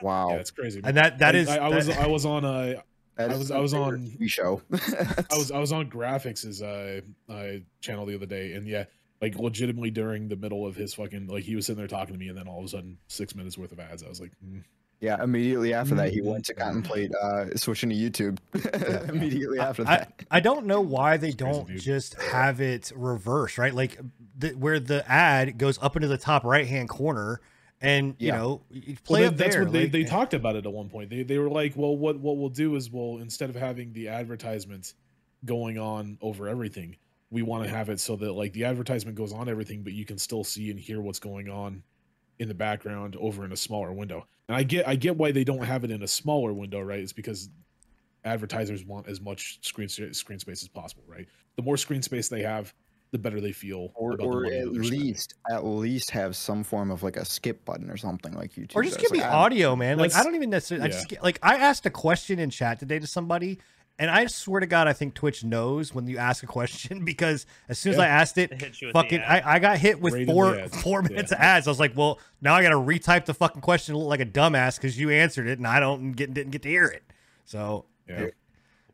Wow. 0.03 0.31
yeah, 0.31 0.37
it's 0.37 0.51
crazy. 0.51 0.81
And 0.83 0.97
that 0.97 1.19
that 1.19 1.35
I, 1.35 1.39
is 1.39 1.49
I, 1.49 1.57
I 1.59 1.69
was 1.69 1.87
that- 1.87 1.99
I 1.99 2.07
was 2.07 2.25
on 2.27 2.45
uh 2.45 2.81
That 3.17 3.31
I 3.31 3.37
was- 3.37 3.51
I 3.51 3.59
was 3.59 3.75
on- 3.75 3.99
TV 4.19 4.29
show. 4.29 4.63
I 4.73 5.37
was 5.37 5.51
I 5.51 5.59
was 5.59 5.73
on 5.73 5.91
graphics' 5.91 6.63
uh, 6.63 7.33
uh 7.33 7.59
channel 7.81 8.07
the 8.07 8.15
other 8.15 8.27
day, 8.27 8.53
and 8.55 8.67
yeah, 8.67 8.85
Like 9.21 9.37
legitimately 9.37 9.91
during 9.91 10.29
the 10.29 10.37
middle 10.37 10.67
of 10.67 10.75
his 10.77 10.95
fucking 10.95 11.27
like 11.29 11.45
he 11.45 11.55
was 11.57 11.67
sitting 11.67 11.79
there 11.79 11.87
talking 11.89 12.15
to 12.15 12.19
me, 12.19 12.29
and 12.29 12.39
then 12.39 12.49
all 12.49 12.61
of 12.61 12.65
a 12.65 12.69
sudden 12.69 12.99
six 13.09 13.35
minutes 13.35 13.59
worth 13.59 13.73
of 13.73 13.81
ads. 13.81 14.03
I 14.03 14.09
was 14.09 14.21
like, 14.21 14.33
mm. 14.45 14.63
Yeah, 15.03 15.23
immediately 15.25 15.73
after 15.73 15.95
that, 15.95 16.13
he 16.13 16.21
went 16.21 16.45
to 16.45 16.53
contemplate 16.55 17.11
uh, 17.15 17.57
switching 17.57 17.89
to 17.89 17.97
YouTube. 17.97 18.37
immediately 19.09 19.59
after 19.59 19.83
I, 19.83 19.97
that. 19.97 20.25
I 20.31 20.41
don't 20.41 20.67
know 20.67 20.83
why 20.83 21.17
they 21.17 21.29
crazy, 21.33 21.37
don't 21.39 21.67
dude. 21.67 21.81
just 21.81 22.21
have 22.21 22.61
it 22.61 22.93
reverse, 22.95 23.57
right? 23.57 23.75
Like 23.75 23.99
the, 24.37 24.51
where 24.51 24.79
the 24.79 25.11
ad 25.11 25.57
goes 25.57 25.79
up 25.81 25.97
into 25.97 26.07
the 26.07 26.19
top 26.19 26.45
right 26.45 26.67
hand 26.67 26.91
corner, 26.91 27.41
and 27.81 28.15
you 28.19 28.33
know 28.33 28.61
you 28.71 28.83
Well, 28.89 28.97
play 29.05 29.21
that- 29.23 29.29
up 29.29 29.37
that's 29.37 29.55
there. 29.55 29.65
what 29.65 29.73
they, 29.73 29.83
like- 29.83 29.93
they 29.93 30.03
eh. 30.05 30.09
talked 30.09 30.35
about 30.35 30.57
it 30.57 30.67
at 30.67 30.73
one 30.73 30.89
point. 30.89 31.11
They 31.11 31.23
they 31.23 31.39
were 31.39 31.51
like, 31.51 31.75
well, 31.77 31.97
what 31.97 32.19
what 32.21 32.37
we'll 32.37 32.49
do 32.49 32.77
is 32.77 32.91
we'll 32.91 33.19
instead 33.19 33.51
of 33.51 33.57
having 33.57 33.93
the 33.93 34.09
advertisements 34.09 34.95
going 35.45 35.79
on 35.79 36.19
over 36.21 36.49
everything, 36.49 36.97
we 37.31 37.43
want 37.43 37.65
to 37.65 37.71
have 37.71 37.89
it 37.89 37.99
so 38.01 38.17
that 38.17 38.33
like 38.33 38.53
the 38.53 38.65
advertisement 38.65 39.17
goes 39.17 39.33
on 39.33 39.49
everything, 39.49 39.83
but 39.83 39.93
you 39.95 40.05
can 40.05 40.19
still 40.19 40.45
see 40.45 40.71
and 40.71 40.79
hear 40.79 41.01
what's 41.01 41.19
going 41.21 41.49
on 41.49 41.83
in 42.39 42.49
the 42.49 42.55
background 42.55 43.17
over 43.21 43.45
in 43.45 43.53
a 43.53 43.57
smaller 43.57 43.93
window. 43.93 44.27
And 44.49 44.57
I 44.57 44.63
get 44.63 44.87
I 44.89 44.97
get 44.97 45.17
why 45.17 45.31
they 45.33 45.45
don't 45.45 45.63
have 45.65 45.85
it 45.85 45.91
in 45.91 46.03
a 46.03 46.09
smaller 46.09 46.53
window, 46.53 46.81
right? 46.81 47.01
It's 47.01 47.13
because 47.13 47.49
advertisers 48.25 48.85
want 48.85 49.09
as 49.09 49.21
much 49.21 49.59
screen 49.63 49.89
screen 49.89 50.39
space 50.39 50.63
as 50.63 50.69
possible, 50.69 51.05
right? 51.07 51.27
The 51.57 51.63
more 51.63 51.77
screen 51.77 52.03
space 52.03 52.29
they 52.29 52.43
have, 52.43 52.75
the 53.13 53.19
better 53.19 53.41
they 53.41 53.53
feel. 53.53 53.91
Or, 53.95 54.13
about 54.13 54.27
or 54.27 54.43
money 54.43 54.57
at 54.59 54.65
that 54.67 54.73
they're 54.75 54.83
spending. 54.85 55.09
least 55.09 55.35
at 55.51 55.65
least 55.65 56.11
have 56.13 56.37
some 56.37 56.63
form 56.65 56.91
of 56.91 57.03
like 57.03 57.17
a 57.17 57.25
skip 57.25 57.65
button 57.65 57.91
or 57.91 57.97
something 57.97 58.33
like 58.35 58.53
YouTube. 58.55 58.77
or 58.77 58.83
just 58.83 58.97
does. 58.97 59.03
give 59.03 59.13
me 59.13 59.19
Like, 59.21 59.29
I- 59.31 59.35
audio, 59.35 59.75
man. 59.77 59.99
Like 59.99 60.15
I 60.15 60.23
don't 60.23 60.35
even 60.35 60.51
necessarily. 60.51 60.85
I 60.87 60.89
just 60.93 61.09
get, 61.09 61.23
like 61.23 61.39
I 61.43 61.57
asked 61.57 61.87
a 61.87 61.91
question 61.91 62.39
in 62.39 62.51
chat 62.51 62.79
today 62.79 62.99
to 63.01 63.07
somebody, 63.07 63.59
and 63.99 64.11
I 64.11 64.27
swear 64.27 64.61
to 64.61 64.67
God, 64.67 64.87
I 64.89 64.93
think 64.95 65.15
Twitch 65.15 65.45
knows 65.45 65.93
when 65.95 66.07
you 66.07 66.19
ask 66.19 66.43
a 66.43 66.47
question 66.47 67.05
because 67.05 67.47
as 67.69 67.79
soon 67.79 67.93
as 67.93 67.99
Yeah. 67.99 68.05
I 68.05 68.07
asked 68.09 68.39
it, 68.39 68.53
It 68.53 68.63
hits 68.63 68.81
you 68.81 68.89
with 68.89 68.95
the 68.95 69.03
fucking. 69.03 69.21
I, 69.21 69.55
I 69.55 69.59
got 69.59 69.79
hit 69.79 70.01
with 70.01 70.15
Right 70.15 70.23
in 70.23 70.29
the 70.29 70.33
four 70.33 70.57
ads. 70.57 70.83
four 70.83 71.03
Yeah. 71.03 71.09
minutes 71.09 71.33
of 71.33 71.39
ads. 71.39 71.67
I 71.67 71.71
was 71.71 71.81
like, 71.81 71.97
well, 71.97 72.19
now 72.41 72.55
I 72.55 72.63
got 72.63 72.71
to 72.71 72.77
retype 72.77 73.25
the 73.27 73.35
fucking 73.35 73.61
question, 73.61 73.97
look 73.97 74.09
like 74.09 74.21
a 74.21 74.27
dumbass 74.27 74.77
because 74.77 74.99
you 74.99 75.11
answered 75.11 75.49
it 75.49 75.59
and 75.59 75.67
I 75.67 75.81
don't 75.81 76.13
get 76.13 76.33
didn't 76.33 76.53
get 76.53 76.63
to 76.63 76.69
hear 76.69 76.87
it. 76.87 77.03
So 77.45 77.87
Yeah. 78.09 78.29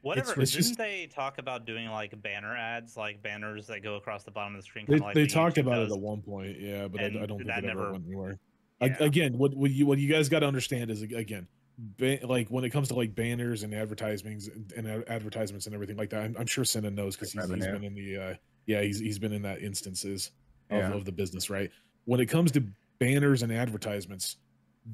Whatever. 0.07 0.41
it's 0.43 0.53
Didn't 0.53 0.65
just- 0.67 0.79
they 0.79 1.07
talk 1.07 1.39
about 1.39 1.67
doing 1.67 1.89
like 1.89 2.21
banner 2.23 2.57
ads, 2.57 2.97
like 2.97 3.23
banners 3.23 3.67
that 3.67 3.83
go 3.83 3.97
across 3.97 4.25
the 4.25 4.31
bottom 4.31 4.55
of 4.55 4.61
the 4.63 4.67
screen? 4.67 4.87
They, 4.89 4.99
like 4.99 5.15
they 5.15 5.23
what 5.23 5.31
talked 5.31 5.57
YouTube 5.57 5.63
about 5.67 5.83
it 5.83 5.91
at 5.93 5.99
one 5.99 6.23
point, 6.23 6.61
yeah, 6.61 6.89
but 6.89 7.01
I, 7.01 7.07
I 7.07 7.11
don't 7.27 7.39
think 7.39 7.47
that 7.47 7.65
it 7.65 7.71
ever 7.71 7.93
went 7.93 8.05
anywhere. 8.07 8.39
A- 8.81 8.89
Yeah. 8.89 8.97
Again, 9.01 9.39
what 9.39 9.55
what 9.55 9.71
you 9.71 9.87
what 9.87 9.99
you 9.99 10.09
guys 10.13 10.29
got 10.29 10.41
to 10.41 10.47
understand 10.47 10.91
is 10.91 11.03
again, 11.03 11.47
ba- 11.79 12.19
like 12.23 12.49
when 12.49 12.65
it 12.65 12.71
comes 12.71 12.89
to 12.89 12.95
like 12.95 13.15
banners 13.15 13.63
and 13.63 13.75
advertisements 13.75 14.49
and, 14.49 14.73
and 14.77 15.05
advertisements 15.09 15.67
and 15.67 15.75
everything 15.75 15.97
like 15.97 16.11
that. 16.11 16.23
I'm, 16.25 16.37
I'm 16.39 16.47
sure 16.47 16.65
Senna 16.65 16.91
knows 16.91 17.17
because 17.17 17.33
he's, 17.33 17.43
he's 17.43 17.51
Revenue. 17.51 17.73
been 17.73 17.85
in 17.85 17.95
the 17.95 18.17
uh, 18.17 18.35
yeah 18.67 18.83
he's 18.83 18.99
he's 19.01 19.19
been 19.19 19.33
in 19.33 19.43
that 19.43 19.63
instances 19.63 20.31
of, 20.71 20.79
Yeah. 20.79 20.93
of 20.93 21.05
the 21.05 21.13
business, 21.13 21.49
right? 21.51 21.71
When 22.05 22.21
it 22.21 22.27
comes 22.27 22.53
to 22.53 22.63
banners 22.99 23.43
and 23.43 23.51
advertisements, 23.53 24.37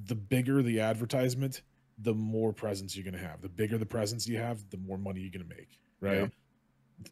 the 0.07 0.15
bigger 0.15 0.63
the 0.63 0.81
advertisement, 0.81 1.63
the 1.99 2.15
more 2.15 2.53
presence 2.53 2.97
you're 2.97 3.05
gonna 3.05 3.19
have. 3.23 3.41
The 3.43 3.49
bigger 3.49 3.79
the 3.79 3.87
presence 3.87 4.27
you 4.27 4.39
have, 4.39 4.69
the 4.71 4.79
more 4.79 4.99
money 4.99 5.21
you're 5.21 5.31
gonna 5.31 5.45
make, 5.55 5.79
right? 6.01 6.31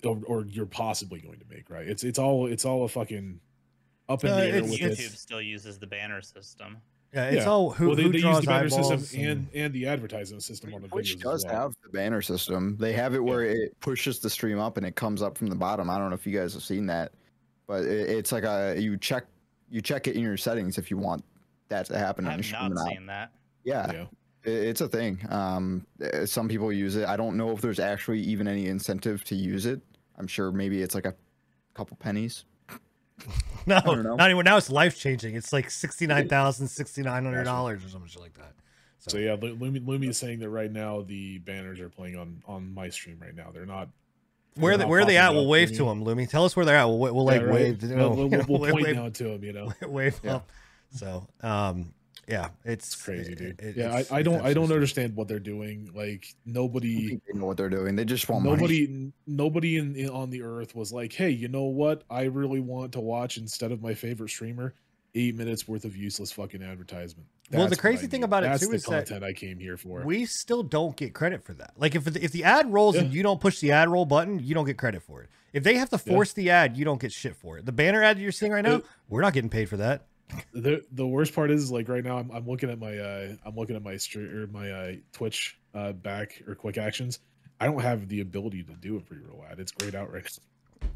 Or, 0.05 0.21
or 0.27 0.45
you're 0.47 0.67
possibly 0.67 1.21
going 1.21 1.41
to 1.41 1.47
make, 1.49 1.69
right? 1.69 1.87
It's 1.89 2.05
it's 2.05 2.19
all 2.19 2.47
it's 2.47 2.65
all 2.65 2.85
a 2.85 2.89
fucking 2.89 3.41
up 4.09 4.23
in 4.25 4.31
Uh, 4.31 4.37
the 4.37 4.47
air 4.47 4.63
with 4.63 4.73
YouTube 4.73 4.91
it. 5.01 5.11
still 5.19 5.43
uses 5.43 5.79
the 5.79 5.87
banner 5.87 6.23
system. 6.23 6.77
yeah, 7.13 7.25
it's 7.31 7.37
Yeah. 7.45 7.51
all 7.51 7.71
who, 7.71 7.89
well, 7.89 7.97
they, 7.97 8.03
who 8.05 8.09
they 8.13 8.19
use 8.19 8.23
draws 8.23 8.41
the 8.43 8.47
banner 8.47 8.69
system 8.71 9.21
and 9.21 9.49
and 9.53 9.75
the 9.75 9.87
advertising 9.89 10.39
system 10.39 10.73
on 10.75 10.83
the 10.83 10.89
Twitch 10.89 11.17
videos 11.17 11.23
does 11.23 11.45
as 11.45 11.51
well. 11.53 11.63
have 11.63 11.75
the 11.83 11.89
banner 11.89 12.23
system. 12.23 12.77
They 12.79 12.93
have 12.93 13.15
it 13.15 13.19
where 13.25 13.43
it 13.43 13.79
pushes 13.81 14.21
the 14.21 14.31
stream 14.31 14.61
up 14.61 14.77
and 14.77 14.87
it 14.87 14.95
comes 14.95 15.23
up 15.23 15.37
from 15.37 15.49
the 15.49 15.57
bottom. 15.57 15.91
I 15.91 15.99
don't 15.99 16.11
know 16.11 16.15
if 16.15 16.25
you 16.27 16.39
guys 16.39 16.53
have 16.55 16.63
seen 16.63 16.87
that, 16.87 17.11
but 17.67 17.85
it, 17.85 18.11
it's 18.11 18.31
like 18.31 18.45
a 18.45 18.77
you 18.79 18.97
check 18.97 19.25
you 19.71 19.81
check 19.81 20.07
it 20.07 20.15
in 20.15 20.23
your 20.23 20.37
settings 20.37 20.79
if 20.79 20.89
you 20.91 20.99
want 20.99 21.25
that 21.69 21.87
to 21.87 21.99
happen 21.99 22.27
I 22.27 22.35
on 22.35 22.39
your 22.39 22.45
have 22.45 22.45
stream. 22.45 22.75
not 22.75 22.81
out. 22.87 22.93
seen 22.93 23.07
that. 23.07 23.33
Yeah, 23.65 23.93
Yeah. 23.93 24.05
It- 24.45 24.51
it's 24.51 24.81
a 24.81 24.89
thing. 24.89 25.19
Um, 25.29 25.87
uh, 26.03 26.27
some 26.27 26.49
people 26.49 26.73
use 26.73 26.97
it. 26.97 27.07
I 27.09 27.17
don't 27.17 27.37
know 27.37 27.51
if 27.53 27.61
there's 27.61 27.79
actually 27.81 28.21
even 28.21 28.47
any 28.49 28.67
incentive 28.67 29.25
to 29.25 29.35
use 29.35 29.67
it. 29.67 29.81
I'm 30.19 30.27
sure 30.27 30.53
maybe 30.53 30.83
it's 30.83 30.95
like 30.95 31.07
a 31.07 31.15
couple 31.75 31.97
pennies. 31.99 32.45
no, 33.67 33.81
don't 33.81 34.03
know. 34.03 34.17
not 34.17 34.25
anymore. 34.25 34.43
Now 34.45 34.57
it's 34.57 34.71
life 34.71 34.99
changing. 34.99 35.35
It's 35.35 35.53
like 35.53 35.71
sixty 35.71 36.07
nine 36.07 36.29
thousand 36.29 36.69
sixty 36.69 37.03
nine 37.03 37.25
hundred 37.25 37.45
dollars 37.45 37.85
or 37.85 37.89
something 37.89 38.23
like 38.23 38.35
that. 38.35 38.53
So 38.99 39.17
yeah, 39.19 39.37
Lumi, 39.37 39.85
Lumi 39.85 40.09
is 40.11 40.19
saying 40.19 40.41
that 40.41 40.51
right 40.51 40.71
now 40.71 41.03
the 41.03 41.39
banners 41.39 41.81
are 41.81 41.89
playing 41.89 42.17
on 42.17 42.43
on 42.47 42.73
my 42.75 42.89
stream 42.91 43.19
right 43.21 43.35
now. 43.35 43.51
They're 43.53 43.67
not. 43.67 43.89
Where 44.57 44.77
they're 44.77 44.87
where 44.87 45.01
are 45.01 45.05
they 45.07 45.17
at? 45.17 45.33
We'll 45.33 45.47
wave 45.47 45.71
to 45.73 45.85
them, 45.85 46.05
Lumi. 46.05 46.29
Tell 46.29 46.45
us 46.45 46.57
where 46.57 46.67
they're 46.67 46.77
at. 46.77 46.85
We'll, 46.85 46.99
we'll 46.99 47.25
like 47.25 47.41
right? 47.43 47.51
wave. 47.53 47.83
You 47.83 47.95
know, 47.97 48.11
We'll, 48.11 48.29
we'll, 48.29 48.45
we'll 48.49 48.59
point 48.73 48.75
wave- 48.85 48.97
down 48.97 49.13
to 49.13 49.25
them. 49.25 49.45
You 49.45 49.53
know, 49.53 49.73
wave 49.89 50.21
Yeah. 50.25 50.37
up. 50.37 50.51
So, 50.93 51.27
um, 51.43 51.95
yeah, 52.29 52.49
it's, 52.65 52.93
it's 52.95 53.03
crazy, 53.03 53.35
dude. 53.35 53.61
it- 53.61 53.77
yeah, 53.77 53.87
it's- 53.99 54.13
I, 54.13 54.19
I 54.19 54.23
don't 54.23 54.41
I 54.43 54.53
don't 54.55 54.71
understand 54.73 55.17
what 55.17 55.29
they're 55.29 55.39
doing. 55.39 55.91
Like 55.95 56.27
nobody. 56.47 57.17
they 57.27 57.39
know 57.39 57.47
what 57.47 57.57
they're 57.57 57.69
doing. 57.71 57.97
They 57.97 58.05
just 58.05 58.29
want 58.29 58.45
money. 58.45 58.57
Nobody, 58.57 59.13
nobody 59.27 59.77
in, 59.79 59.97
in 59.97 60.11
on 60.11 60.31
the 60.31 60.43
earth 60.43 60.75
was 60.75 60.93
like, 60.93 61.13
"Hey, 61.13 61.31
you 61.31 61.49
know 61.49 61.65
what? 61.65 62.05
I 62.11 62.23
really 62.25 62.61
want 62.61 62.93
to 62.93 63.01
watch 63.01 63.37
instead 63.39 63.73
of 63.73 63.83
my 63.83 63.95
favorite 63.95 64.29
streamer, 64.31 64.75
eight 65.15 65.35
minutes 65.37 65.67
worth 65.67 65.85
of 65.85 65.97
useless 65.97 66.31
fucking 66.33 66.63
advertisement." 66.63 67.27
Well, 67.53 67.67
the 67.67 67.75
crazy 67.75 68.07
thing 68.07 68.21
need. 68.21 68.27
about 68.27 68.45
it, 68.45 68.61
too, 68.61 68.67
the 68.69 68.75
is 68.77 68.85
that 68.85 69.07
content 69.09 69.25
I 69.25 69.33
came 69.33 69.59
here 69.59 69.77
for. 69.77 70.03
We 70.05 70.25
still 70.25 70.63
don't 70.63 70.95
get 70.97 71.15
credit 71.15 71.43
for 71.45 71.53
that. 71.55 71.73
Like 71.77 71.97
if 71.97 72.05
the- 72.05 72.25
if 72.25 72.31
the 72.31 72.45
ad 72.45 72.73
rolls 72.73 72.95
and 72.97 73.13
you 73.13 73.25
don't 73.25 73.41
push 73.41 73.59
the 73.59 73.73
ad 73.73 73.89
roll 73.89 74.05
button, 74.07 74.39
you 74.39 74.55
don't 74.55 74.67
get 74.67 74.79
credit 74.79 75.03
for 75.03 75.23
it. 75.23 75.31
If 75.53 75.65
they 75.65 75.75
have 75.77 75.91
to 75.91 75.97
Yeah. 76.07 76.13
force 76.13 76.33
the 76.33 76.51
ad, 76.51 76.77
you 76.77 76.85
don't 76.85 77.01
get 77.01 77.11
shit 77.11 77.35
for 77.35 77.59
it. 77.59 77.67
The 77.67 77.73
banner 77.73 78.05
ad 78.05 78.21
you're 78.21 78.31
seeing 78.31 78.53
right 78.53 78.63
now, 78.65 78.77
Uh, 78.77 78.81
we're 79.09 79.21
not 79.23 79.33
getting 79.33 79.51
paid 79.51 79.69
for 79.69 79.79
that. 79.79 80.07
The 80.53 80.85
the 80.93 81.07
worst 81.07 81.35
part 81.35 81.51
is 81.51 81.71
like 81.71 81.89
right 81.89 82.05
now 82.05 82.19
I'm, 82.19 82.31
I'm 82.31 82.47
looking 82.47 82.71
at 82.71 82.79
my 82.79 82.97
uh 82.99 83.35
I'm 83.45 83.57
looking 83.57 83.77
at 83.77 83.83
my 83.83 83.97
stream 83.97 84.31
or 84.35 84.47
my 84.47 84.71
uh 84.71 84.93
Twitch 85.13 85.59
uh 85.75 85.93
back 85.93 86.43
or 86.47 86.55
quick 86.55 86.79
actions. 86.79 87.19
I 87.61 87.67
don't 87.67 87.81
have 87.81 88.09
the 88.09 88.21
ability 88.21 88.63
to 88.65 88.73
do 88.73 88.97
a 88.97 89.01
pre-roll 89.01 89.45
ad. 89.51 89.61
It's 89.61 89.73
grayed 89.73 89.95
out 89.95 90.13
right 90.13 90.25
now. 90.25 90.45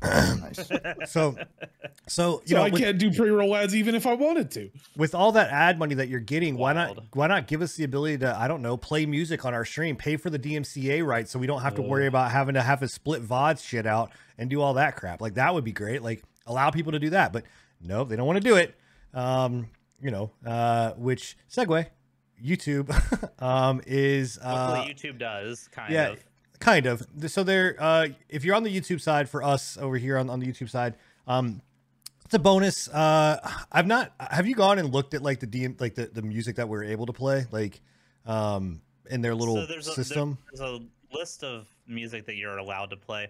Nice. 0.41 0.71
So, 1.11 1.37
so 2.09 2.43
you 2.47 2.49
So 2.49 2.57
know, 2.57 2.63
I 2.63 2.69
with, 2.71 2.81
can't 2.81 2.99
do 2.99 3.13
pre-roll 3.13 3.55
ads 3.55 3.75
even 3.75 3.95
if 3.95 4.07
I 4.07 4.15
wanted 4.15 4.51
to. 4.53 4.71
with 4.97 5.15
all 5.15 5.33
that 5.33 5.51
ad 5.51 5.79
money 5.79 5.95
that 5.97 6.09
you're 6.09 6.21
getting, 6.21 6.57
why 6.57 6.73
not 6.73 6.99
why 7.13 7.27
not 7.27 7.47
give 7.47 7.63
us 7.63 7.75
the 7.77 7.85
ability 7.85 8.19
to 8.19 8.35
I 8.37 8.49
don't 8.49 8.63
know 8.63 8.77
play 8.77 9.05
music 9.07 9.45
on 9.45 9.55
our 9.55 9.65
stream, 9.65 9.97
pay 9.97 10.17
for 10.17 10.31
the 10.31 10.39
DMCA 10.39 11.05
rights, 11.07 11.31
so 11.31 11.39
we 11.39 11.47
don't 11.47 11.63
have 11.63 11.75
to 11.77 11.83
worry 11.83 12.07
about 12.07 12.31
having 12.31 12.55
to 12.55 12.63
have 12.63 12.83
a 12.83 12.89
split 12.89 13.23
VOD 13.23 13.63
shit 13.65 13.87
out 13.87 14.11
and 14.39 14.49
do 14.51 14.61
all 14.61 14.75
that 14.75 14.97
crap. 14.97 15.21
Like 15.21 15.35
that 15.35 15.53
would 15.55 15.65
be 15.65 15.73
great. 15.73 16.03
Like 16.03 16.23
allow 16.47 16.71
people 16.71 16.93
to 16.93 16.99
do 16.99 17.11
that, 17.11 17.33
but 17.33 17.45
no, 17.81 18.05
they 18.05 18.17
don't 18.17 18.27
want 18.27 18.43
to 18.43 18.47
do 18.49 18.57
it. 18.57 18.75
Um, 19.15 19.69
you 20.01 20.11
know, 20.11 20.31
uh, 20.45 20.93
which 20.93 21.37
segue, 21.51 21.87
YouTube 22.45 22.91
um, 23.43 23.81
is 23.87 24.39
uh, 24.43 24.75
Hopefully 24.75 24.95
YouTube 24.95 25.19
does 25.19 25.69
kind 25.69 25.93
yeah, 25.93 26.09
of. 26.09 26.25
kind 26.59 26.87
of. 26.87 27.07
So 27.29 27.43
there, 27.43 27.77
uh, 27.79 28.09
if 28.29 28.45
you're 28.45 28.55
on 28.55 28.65
the 28.65 28.81
YouTube 28.81 29.01
side 29.01 29.29
for 29.29 29.43
us 29.43 29.79
over 29.79 29.97
here 29.97 30.19
on, 30.19 30.29
on 30.29 30.41
the 30.41 30.47
YouTube 30.47 30.69
side, 30.69 30.95
um, 31.27 31.63
it's 32.25 32.35
a 32.35 32.39
bonus. 32.39 32.89
Uh, 32.89 33.39
I've 33.71 33.87
not. 33.87 34.13
Have 34.19 34.47
you 34.47 34.55
gone 34.55 34.79
and 34.79 34.93
looked 34.93 35.15
at 35.15 35.23
like 35.23 35.41
the 35.41 35.47
DM, 35.47 35.81
like 35.81 35.95
the, 35.95 36.07
the 36.07 36.23
music 36.23 36.57
that 36.57 36.69
we're 36.69 36.85
able 36.85 37.07
to 37.07 37.13
play, 37.13 37.47
like, 37.51 37.81
um, 38.27 38.81
in 39.11 39.21
their 39.21 39.35
little 39.35 39.57
so 39.57 39.67
there's 39.67 39.89
a, 39.89 39.93
system? 39.93 40.39
there's 40.53 40.61
a 40.61 40.81
list 41.17 41.45
of 41.45 41.67
music 41.87 42.27
that 42.27 42.37
you're 42.37 42.59
allowed 42.59 42.91
to 42.91 42.97
play, 42.97 43.29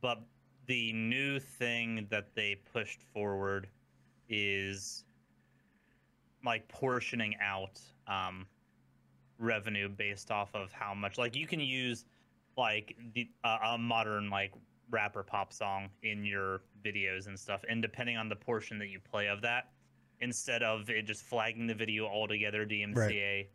but 0.00 0.20
the 0.66 0.92
new 0.92 1.38
thing 1.38 2.06
that 2.10 2.34
they 2.34 2.56
pushed 2.72 3.02
forward 3.12 3.68
is 4.28 5.04
like 6.44 6.66
portioning 6.68 7.34
out 7.42 7.80
um, 8.06 8.46
revenue 9.38 9.88
based 9.88 10.30
off 10.30 10.54
of 10.54 10.72
how 10.72 10.94
much. 10.94 11.18
Like 11.18 11.36
you 11.36 11.46
can 11.46 11.60
use 11.60 12.04
like 12.56 12.96
the 13.14 13.28
uh, 13.44 13.58
a 13.72 13.78
modern 13.78 14.30
like 14.30 14.52
rap 14.90 15.16
or 15.16 15.22
pop 15.22 15.52
song 15.52 15.88
in 16.02 16.24
your 16.24 16.62
videos 16.84 17.26
and 17.26 17.38
stuff, 17.38 17.62
and 17.68 17.82
depending 17.82 18.16
on 18.16 18.28
the 18.28 18.36
portion 18.36 18.78
that 18.78 18.88
you 18.88 19.00
play 19.00 19.28
of 19.28 19.40
that, 19.42 19.70
instead 20.20 20.62
of 20.62 20.88
it 20.90 21.06
just 21.06 21.22
flagging 21.22 21.66
the 21.66 21.74
video 21.74 22.06
altogether, 22.06 22.66
DMCA, 22.66 23.46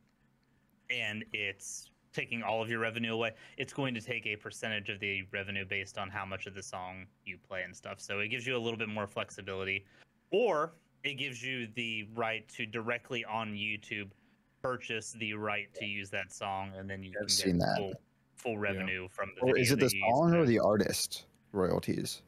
and 0.89 1.25
it's 1.33 1.89
taking 2.13 2.43
all 2.43 2.61
of 2.61 2.69
your 2.69 2.79
revenue 2.79 3.13
away, 3.13 3.31
it's 3.57 3.73
going 3.73 3.93
to 3.95 4.01
take 4.01 4.25
a 4.27 4.35
percentage 4.35 4.89
of 4.89 4.99
the 4.99 5.23
revenue 5.31 5.65
based 5.65 5.97
on 5.97 6.09
how 6.09 6.23
much 6.23 6.45
of 6.45 6.53
the 6.53 6.61
song 6.61 7.07
you 7.25 7.37
play 7.37 7.63
and 7.63 7.75
stuff. 7.75 7.99
So 7.99 8.19
it 8.19 8.27
gives 8.27 8.45
you 8.45 8.55
a 8.55 8.59
little 8.59 8.77
bit 8.77 8.87
more 8.87 9.07
flexibility, 9.07 9.85
or 10.31 10.73
it 11.03 11.15
gives 11.15 11.43
you 11.43 11.67
the 11.75 12.07
right 12.15 12.47
to 12.49 12.65
directly 12.65 13.25
on 13.25 13.53
YouTube 13.53 14.09
purchase 14.61 15.11
the 15.13 15.33
right 15.33 15.67
to 15.75 15.85
use 15.85 16.09
that 16.09 16.31
song, 16.31 16.71
and 16.77 16.89
then 16.89 17.03
you 17.03 17.11
I've 17.15 17.27
can 17.27 17.29
seen 17.29 17.57
get 17.59 17.65
that. 17.67 17.77
full 17.77 17.93
full 18.37 18.57
revenue 18.57 19.07
from 19.09 19.31
the 19.35 19.41
Or 19.45 19.57
is 19.57 19.71
it 19.71 19.79
the 19.79 19.85
that 19.85 19.93
you 19.93 19.99
use 20.05 20.15
song 20.17 20.33
or 20.35 20.45
the 20.45 20.59
artist 20.59 21.25
royalties? 21.51 22.21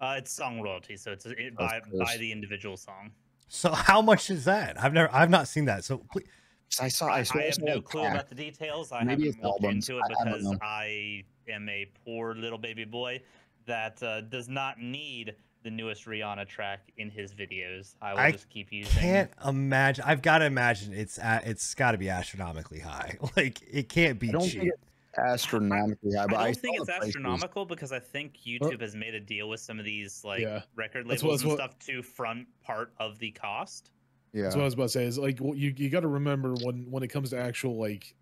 Uh, 0.00 0.14
it's 0.18 0.32
song 0.32 0.60
royalty, 0.60 0.96
so 0.96 1.12
it's 1.12 1.26
it, 1.26 1.48
Of 1.48 1.56
by 1.56 1.80
by 1.98 2.16
the 2.16 2.30
individual 2.32 2.76
song. 2.76 3.10
So 3.48 3.70
how 3.72 4.00
much 4.00 4.30
is 4.30 4.44
that? 4.46 4.82
I've 4.82 4.92
never, 4.94 5.12
I've 5.12 5.30
not 5.30 5.46
seen 5.48 5.64
that. 5.66 5.84
So 5.84 5.98
please, 6.12 6.24
'Cause 6.70 6.80
I 6.84 6.88
saw. 6.88 7.06
I, 7.08 7.18
I, 7.18 7.22
saw 7.24 7.38
I 7.38 7.42
have 7.42 7.58
no 7.60 7.80
clue 7.82 8.02
pack. 8.02 8.12
about 8.14 8.28
the 8.30 8.34
details. 8.34 8.92
I 8.92 9.04
Maybe 9.04 9.26
haven't 9.26 9.42
looked 9.44 9.62
albums. 9.64 9.88
into 9.88 9.98
it 9.98 10.04
I- 10.04 10.20
I 10.20 10.24
don't 10.24 10.32
because 10.32 10.44
know. 10.52 10.58
I, 10.62 11.22
am 11.48 11.68
a 11.68 11.86
poor 12.04 12.34
little 12.34 12.56
baby 12.58 12.84
boy 12.84 13.20
that 13.66 14.02
uh, 14.02 14.22
does 14.22 14.48
not 14.48 14.80
need 14.80 15.34
the 15.62 15.70
newest 15.70 16.06
Rihanna 16.06 16.48
track 16.48 16.80
in 16.96 17.10
his 17.10 17.32
videos. 17.34 17.94
I 18.02 18.12
will 18.12 18.20
I 18.20 18.30
just 18.32 18.48
keep 18.48 18.72
using. 18.72 18.98
I 18.98 19.00
can't 19.00 19.30
imagine. 19.46 20.04
I've 20.06 20.22
got 20.22 20.38
to 20.38 20.44
imagine 20.46 20.92
it's 20.92 21.18
at, 21.18 21.46
it's 21.46 21.74
got 21.74 21.92
to 21.92 21.98
be 21.98 22.08
astronomically 22.08 22.80
high. 22.80 23.18
Like 23.36 23.60
it 23.70 23.88
can't 23.88 24.18
be 24.18 24.28
I 24.28 24.32
don't 24.32 24.42
cheap. 24.48 24.60
think 24.60 24.72
it's 24.74 25.18
astronomically 25.18 26.14
high, 26.16 26.26
but 26.26 26.36
I 26.36 26.40
I, 26.40 26.44
don't 26.46 26.56
think 26.58 26.76
it's 26.78 26.86
the 26.86 26.92
prices. 26.92 27.08
astronomical 27.08 27.64
because 27.64 27.92
I 27.92 27.98
think 27.98 28.34
YouTube 28.46 28.80
has 28.80 28.94
made 28.94 29.14
a 29.14 29.20
deal 29.20 29.48
with 29.48 29.60
some 29.60 29.78
of 29.78 29.84
these 29.84 30.22
like 30.24 30.40
Yeah. 30.40 30.62
record 30.74 31.06
labels 31.06 31.22
what- 31.44 31.52
and 31.52 31.58
that's 31.60 31.74
stuff 31.74 31.78
to 31.86 32.02
front 32.02 32.46
part 32.64 32.92
of 32.98 33.18
the 33.18 33.30
cost. 33.32 33.90
Yeah, 34.32 34.44
That's 34.44 34.56
what 34.56 34.62
I 34.62 34.64
was 34.64 34.74
about 34.74 34.84
to 34.84 34.88
say. 34.88 35.04
Is 35.04 35.18
like 35.18 35.38
well, 35.40 35.54
you 35.54 35.74
you 35.76 35.90
got 35.90 36.00
to 36.00 36.08
remember 36.08 36.54
when 36.62 36.90
when 36.90 37.02
it 37.02 37.08
comes 37.08 37.30
to 37.30 37.38
actual 37.38 37.76
like 37.78 38.14
y- 38.20 38.21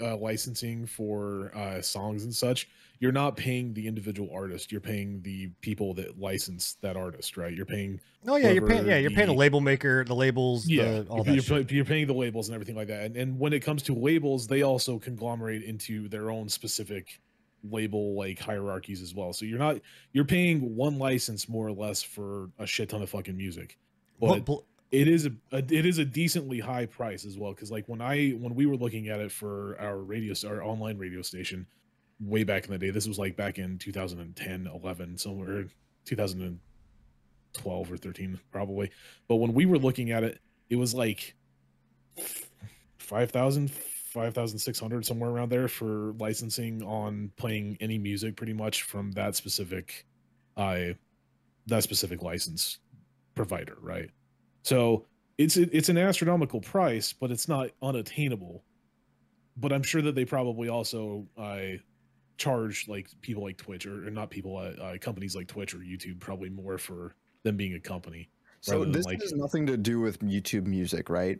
uh, 0.00 0.16
licensing 0.16 0.86
for 0.86 1.52
uh, 1.54 1.80
songs 1.80 2.24
and 2.24 2.34
such, 2.34 2.68
you're 3.00 3.12
not 3.12 3.36
paying 3.36 3.74
the 3.74 3.86
individual 3.86 4.30
artist. 4.32 4.72
You're 4.72 4.80
paying 4.80 5.20
the 5.22 5.48
people 5.60 5.94
that 5.94 6.18
license 6.18 6.76
that 6.80 6.96
artist, 6.96 7.36
right? 7.36 7.52
You're 7.52 7.66
paying 7.66 8.00
oh 8.26 8.36
yeah, 8.36 8.50
you're 8.50 8.66
paying. 8.66 8.86
Yeah, 8.86 8.98
you're 8.98 9.10
paying 9.10 9.26
the 9.26 9.34
the- 9.34 9.38
label 9.38 9.60
maker, 9.60 10.04
the 10.04 10.14
labels, 10.14 10.66
yeah, 10.66 11.00
the, 11.00 11.06
all 11.08 11.24
you're, 11.26 11.36
that. 11.36 11.48
you're, 11.48 11.60
you're 11.62 11.84
paying 11.84 12.06
the 12.06 12.14
labels 12.14 12.48
and 12.48 12.54
everything 12.54 12.76
like 12.76 12.88
that. 12.88 13.04
And 13.04 13.16
and 13.16 13.38
when 13.38 13.52
it 13.52 13.60
comes 13.60 13.82
to 13.84 13.94
labels, 13.94 14.46
they 14.46 14.62
also 14.62 14.98
conglomerate 14.98 15.62
into 15.62 16.08
their 16.08 16.30
own 16.30 16.48
specific 16.48 17.20
label 17.70 18.14
like 18.14 18.38
hierarchies 18.38 19.02
as 19.02 19.14
well. 19.14 19.32
So 19.32 19.44
you're 19.44 19.58
not 19.58 19.80
you're 20.12 20.24
paying 20.24 20.74
one 20.76 20.98
license 20.98 21.48
more 21.48 21.66
or 21.66 21.72
less 21.72 22.02
for 22.02 22.50
a 22.58 22.66
shit 22.66 22.90
ton 22.90 23.02
of 23.02 23.10
fucking 23.10 23.36
music. 23.36 23.78
But 24.20 24.46
it 24.94 25.08
is 25.08 25.26
a, 25.26 25.32
a 25.52 25.58
it 25.58 25.84
is 25.84 25.98
a 25.98 26.04
decently 26.04 26.60
high 26.60 26.86
price 26.86 27.24
as 27.24 27.36
well 27.36 27.52
because 27.52 27.70
like 27.70 27.88
when 27.88 28.00
i 28.00 28.30
when 28.30 28.54
we 28.54 28.64
were 28.64 28.76
looking 28.76 29.08
at 29.08 29.20
it 29.20 29.32
for 29.32 29.76
our 29.80 29.98
radio 29.98 30.34
our 30.46 30.62
online 30.62 30.96
radio 30.96 31.20
station 31.20 31.66
way 32.20 32.44
back 32.44 32.64
in 32.64 32.70
the 32.70 32.78
day 32.78 32.90
this 32.90 33.08
was 33.08 33.18
like 33.18 33.36
back 33.36 33.58
in 33.58 33.76
2010 33.78 34.68
11 34.72 35.18
somewhere 35.18 35.66
2012 36.04 37.92
or 37.92 37.96
13 37.96 38.38
probably. 38.52 38.90
But 39.28 39.36
when 39.36 39.54
we 39.54 39.66
were 39.66 39.78
looking 39.78 40.10
at 40.12 40.22
it 40.22 40.40
it 40.70 40.76
was 40.76 40.94
like 40.94 41.34
5000 42.98 43.70
5600 43.70 45.04
somewhere 45.04 45.30
around 45.30 45.50
there 45.50 45.66
for 45.66 46.14
licensing 46.20 46.82
on 46.84 47.32
playing 47.36 47.76
any 47.80 47.98
music 47.98 48.36
pretty 48.36 48.52
much 48.52 48.84
from 48.84 49.10
that 49.12 49.34
specific 49.34 50.06
uh 50.56 50.94
that 51.66 51.82
specific 51.82 52.22
license 52.22 52.78
provider 53.34 53.76
right 53.80 54.10
so 54.64 55.06
it's 55.38 55.56
it's 55.56 55.88
an 55.88 55.98
astronomical 55.98 56.60
price, 56.60 57.12
but 57.12 57.30
it's 57.30 57.46
not 57.48 57.70
unattainable. 57.82 58.64
But 59.56 59.72
I'm 59.72 59.84
sure 59.84 60.02
that 60.02 60.16
they 60.16 60.24
probably 60.24 60.68
also 60.68 61.26
uh, 61.38 61.78
charge 62.38 62.88
like 62.88 63.08
people 63.20 63.44
like 63.44 63.56
Twitch 63.56 63.86
or, 63.86 64.08
or 64.08 64.10
not 64.10 64.30
people, 64.30 64.56
uh, 64.56 64.82
uh, 64.82 64.98
companies 64.98 65.36
like 65.36 65.46
Twitch 65.46 65.74
or 65.74 65.78
YouTube 65.78 66.18
probably 66.18 66.48
more 66.50 66.76
for 66.78 67.14
them 67.44 67.56
being 67.56 67.74
a 67.74 67.80
company. 67.80 68.28
so 68.60 68.84
this 68.84 69.06
like- 69.06 69.20
has 69.22 69.32
nothing 69.32 69.66
to 69.66 69.76
do 69.76 70.00
with 70.00 70.18
YouTube 70.20 70.66
Music, 70.66 71.08
right? 71.08 71.38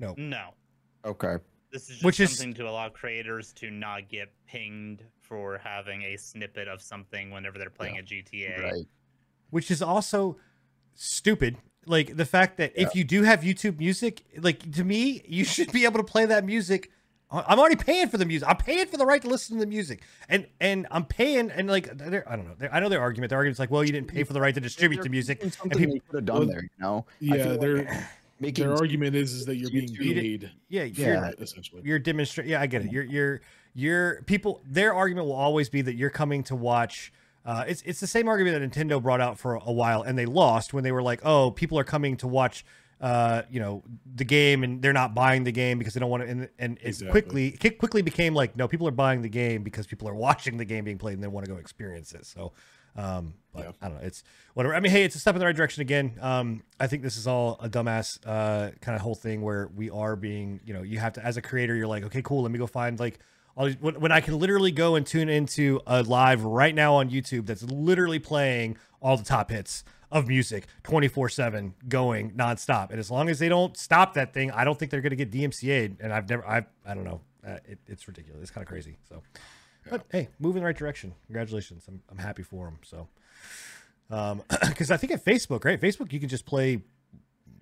No, 0.00 0.14
No. 0.16 0.54
Okay, 1.04 1.36
this 1.70 1.82
is 1.82 1.88
just 1.96 2.04
Which 2.04 2.18
is- 2.20 2.36
something 2.36 2.54
to 2.54 2.68
allow 2.68 2.88
creators 2.88 3.52
to 3.54 3.70
not 3.70 4.08
get 4.08 4.32
pinged 4.46 5.04
for 5.20 5.58
having 5.58 6.02
a 6.02 6.16
snippet 6.16 6.66
of 6.68 6.80
something 6.82 7.30
whenever 7.30 7.58
they're 7.58 7.70
playing 7.70 7.98
a 7.98 8.02
GTA. 8.02 8.60
right. 8.62 8.86
which 9.50 9.70
is 9.70 9.82
also 9.82 10.36
stupid. 10.94 11.56
Like 11.86 12.16
the 12.16 12.24
fact 12.24 12.58
that 12.58 12.72
if 12.76 12.94
you 12.94 13.02
do 13.04 13.22
have 13.24 13.40
YouTube 13.40 13.78
music, 13.78 14.22
like 14.38 14.70
to 14.72 14.84
me, 14.84 15.22
you 15.26 15.44
should 15.44 15.72
be 15.72 15.84
able 15.84 15.98
to 15.98 16.04
play 16.04 16.24
that 16.26 16.44
music. 16.44 16.90
I- 17.30 17.44
I'm 17.48 17.58
already 17.58 17.76
paying 17.76 18.08
for 18.08 18.18
the 18.18 18.24
music. 18.24 18.48
I'm 18.48 18.56
paying 18.56 18.86
for 18.86 18.96
the 18.96 19.06
right 19.06 19.20
to 19.22 19.28
listen 19.28 19.56
to 19.56 19.60
the 19.64 19.68
music, 19.68 20.02
and 20.28 20.46
and 20.60 20.86
I'm 20.92 21.04
paying 21.04 21.50
and 21.50 21.68
like 21.68 21.88
I 21.90 22.36
don't 22.36 22.60
know. 22.60 22.68
I 22.70 22.78
know 22.78 22.88
their 22.88 23.00
argument. 23.00 23.30
Their 23.30 23.38
argument's 23.38 23.58
like, 23.58 23.70
well, 23.70 23.82
you 23.82 23.90
didn't 23.90 24.08
pay 24.08 24.22
for 24.22 24.32
the 24.32 24.40
right 24.40 24.54
to 24.54 24.60
distribute 24.60 25.02
the 25.02 25.08
music. 25.08 25.42
And 25.42 25.52
people- 25.72 25.78
they 25.94 25.98
could 25.98 26.14
have 26.16 26.24
done 26.26 26.46
there, 26.46 26.62
you 26.62 26.68
know. 26.78 27.04
I 27.20 27.24
Yeah, 27.24 27.34
feel 27.42 27.50
like 27.52 27.60
their 27.60 28.08
making 28.38 28.66
their 28.66 28.76
argument 28.76 29.16
is 29.16 29.32
is 29.32 29.46
that 29.46 29.56
you're 29.56 29.70
being 29.70 29.88
paid. 29.96 30.50
Yeah, 30.68 30.84
Yeah. 30.84 31.06
you're, 31.30 31.34
essentially. 31.40 31.82
you're 31.84 31.98
demonstrating. 31.98 32.52
Yeah, 32.52 32.60
I 32.60 32.66
get 32.66 32.84
it. 32.84 32.92
You're 32.92 33.04
you're 33.04 33.40
you're 33.74 34.22
people. 34.26 34.60
Their 34.68 34.94
argument 34.94 35.26
will 35.26 35.34
always 35.34 35.68
be 35.68 35.80
that 35.82 35.94
you're 35.96 36.10
coming 36.10 36.42
to 36.44 36.54
watch. 36.54 37.12
Uh, 37.44 37.64
it's 37.66 37.82
it's 37.82 38.00
the 38.00 38.06
same 38.06 38.28
argument 38.28 38.58
that 38.58 38.70
Nintendo 38.70 39.02
brought 39.02 39.20
out 39.20 39.38
for 39.38 39.54
a 39.56 39.72
while, 39.72 40.02
and 40.02 40.16
they 40.18 40.26
lost 40.26 40.72
when 40.72 40.84
they 40.84 40.92
were 40.92 41.02
like, 41.02 41.20
"Oh, 41.24 41.50
people 41.50 41.78
are 41.78 41.84
coming 41.84 42.16
to 42.18 42.28
watch, 42.28 42.64
uh, 43.00 43.42
you 43.50 43.58
know, 43.58 43.82
the 44.14 44.24
game, 44.24 44.62
and 44.62 44.80
they're 44.80 44.92
not 44.92 45.12
buying 45.14 45.42
the 45.44 45.50
game 45.52 45.78
because 45.78 45.94
they 45.94 46.00
don't 46.00 46.10
want 46.10 46.22
to." 46.22 46.28
And, 46.28 46.48
and 46.58 46.78
it 46.78 46.86
Exactly. 46.88 47.10
quickly 47.10 47.58
it 47.62 47.78
quickly 47.78 48.02
became 48.02 48.34
like, 48.34 48.56
"No, 48.56 48.68
people 48.68 48.86
are 48.86 48.92
buying 48.92 49.22
the 49.22 49.28
game 49.28 49.62
because 49.64 49.86
people 49.86 50.08
are 50.08 50.14
watching 50.28 50.56
the 50.56 50.64
game 50.64 50.84
being 50.84 50.98
played 50.98 51.14
and 51.14 51.22
they 51.22 51.28
want 51.28 51.44
to 51.46 51.50
go 51.52 51.58
experience 51.58 52.12
it." 52.12 52.26
So, 52.26 52.52
um, 52.94 53.34
but 53.52 53.64
Yeah. 53.64 53.72
I 53.82 53.88
don't 53.88 53.98
know. 54.00 54.06
It's 54.06 54.22
whatever. 54.54 54.74
I 54.76 54.80
mean, 54.80 54.92
hey, 54.92 55.02
it's 55.02 55.16
a 55.16 55.18
step 55.18 55.34
in 55.34 55.40
the 55.40 55.46
right 55.46 55.56
direction 55.56 55.80
again. 55.80 56.16
Um, 56.20 56.62
I 56.78 56.86
think 56.86 57.02
this 57.02 57.16
is 57.16 57.26
all 57.26 57.58
a 57.60 57.68
dumbass 57.68 58.18
uh, 58.24 58.70
kind 58.80 58.94
of 58.94 59.02
whole 59.02 59.14
thing 59.16 59.42
where 59.42 59.68
we 59.74 59.90
are 59.90 60.14
being, 60.14 60.60
you 60.64 60.74
know, 60.74 60.82
you 60.82 61.00
have 61.00 61.14
to 61.14 61.24
as 61.24 61.36
a 61.36 61.42
creator, 61.42 61.74
you're 61.74 61.88
like, 61.88 62.04
okay, 62.04 62.22
cool, 62.22 62.42
let 62.42 62.52
me 62.52 62.58
go 62.60 62.66
find 62.68 63.00
like 63.00 63.18
when, 63.54 64.00
when 64.00 64.12
I 64.12 64.20
can 64.20 64.38
literally 64.38 64.72
go 64.72 64.94
and 64.94 65.06
tune 65.06 65.28
into 65.28 65.80
a 65.86 66.02
live 66.02 66.44
right 66.44 66.74
now 66.74 66.94
on 66.94 67.10
YouTube 67.10 67.46
that's 67.46 67.62
literally 67.62 68.18
playing 68.18 68.76
all 69.00 69.16
the 69.16 69.24
top 69.24 69.50
hits 69.50 69.84
of 70.10 70.28
music 70.28 70.66
24 70.84 71.28
7 71.30 71.74
going 71.88 72.30
nonstop. 72.32 72.90
And 72.90 72.98
as 72.98 73.10
long 73.10 73.28
as 73.28 73.38
they 73.38 73.48
don't 73.48 73.76
stop 73.76 74.14
that 74.14 74.32
thing, 74.32 74.50
I 74.50 74.64
don't 74.64 74.78
think 74.78 74.90
they're 74.90 75.00
going 75.00 75.16
to 75.16 75.24
get 75.24 75.30
DMCA'd. 75.30 75.96
And 76.00 76.12
I've 76.12 76.28
never, 76.28 76.46
I, 76.46 76.64
I 76.86 76.94
don't 76.94 77.04
know. 77.04 77.20
Uh, 77.46 77.58
it, 77.64 77.78
it's 77.88 78.06
ridiculous. 78.06 78.40
It's 78.42 78.50
kind 78.50 78.62
of 78.62 78.68
crazy. 78.68 78.96
So, 79.08 79.22
but 79.90 80.04
hey, 80.10 80.28
move 80.38 80.56
in 80.56 80.62
the 80.62 80.66
right 80.66 80.76
direction. 80.76 81.14
Congratulations. 81.26 81.84
I'm, 81.88 82.00
I'm 82.10 82.18
happy 82.18 82.42
for 82.42 82.66
them. 82.66 82.78
So, 82.82 83.08
um, 84.10 84.42
because 84.68 84.90
I 84.90 84.96
think 84.96 85.12
at 85.12 85.24
Facebook, 85.24 85.64
right? 85.64 85.80
Facebook, 85.80 86.12
you 86.12 86.20
can 86.20 86.28
just 86.28 86.46
play, 86.46 86.82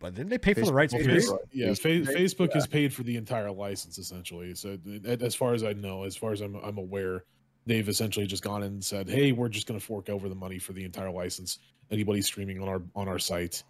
but 0.00 0.14
didn't 0.14 0.30
they 0.30 0.38
pay 0.38 0.54
for 0.54 0.64
the 0.64 0.72
rights? 0.72 0.92
will 0.92 1.00
Well, 1.00 1.06
pay 1.06 1.12
period? 1.12 1.24
for 1.28 1.38
Face- 1.38 1.46
it. 1.52 1.56
yeah, 1.56 1.66
Facebook 1.68 2.06
fa- 2.06 2.12
pays- 2.14 2.34
Facebook 2.34 2.48
yeah. 2.48 2.54
has 2.54 2.66
paid 2.66 2.92
for 2.94 3.02
the 3.04 3.16
entire 3.16 3.50
license 3.50 3.98
essentially. 3.98 4.54
So, 4.54 4.78
as 5.04 5.34
far 5.34 5.54
as 5.54 5.62
I 5.62 5.72
know, 5.74 6.04
as 6.04 6.16
far 6.16 6.32
as 6.32 6.40
I'm, 6.40 6.56
I'm 6.56 6.78
aware, 6.78 7.24
they've 7.66 7.88
essentially 7.88 8.26
just 8.26 8.42
gone 8.42 8.62
and 8.62 8.84
said, 8.84 9.08
"Hey, 9.08 9.32
we're 9.32 9.48
just 9.48 9.66
going 9.66 9.78
to 9.78 9.84
fork 9.84 10.08
over 10.08 10.28
the 10.28 10.34
money 10.34 10.58
for 10.58 10.72
the 10.72 10.84
entire 10.84 11.10
license. 11.10 11.58
Anybody 11.90 12.22
streaming 12.22 12.60
on 12.60 12.68
our 12.68 12.82
on 12.96 13.06
our 13.08 13.18
site 13.18 13.62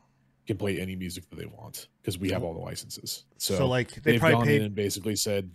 can 0.46 0.56
play 0.56 0.80
any 0.80 0.96
music 0.96 1.28
that 1.30 1.36
they 1.36 1.46
want 1.46 1.88
because 2.00 2.18
we 2.18 2.30
have 2.30 2.42
all 2.42 2.54
the 2.54 2.60
licenses." 2.60 3.24
So, 3.36 3.56
So, 3.56 3.66
like 3.68 3.90
they 4.02 4.12
they've 4.12 4.20
probably 4.20 4.36
gone 4.36 4.46
paid. 4.46 4.60
in 4.60 4.66
and 4.66 4.74
basically 4.74 5.16
said, 5.16 5.50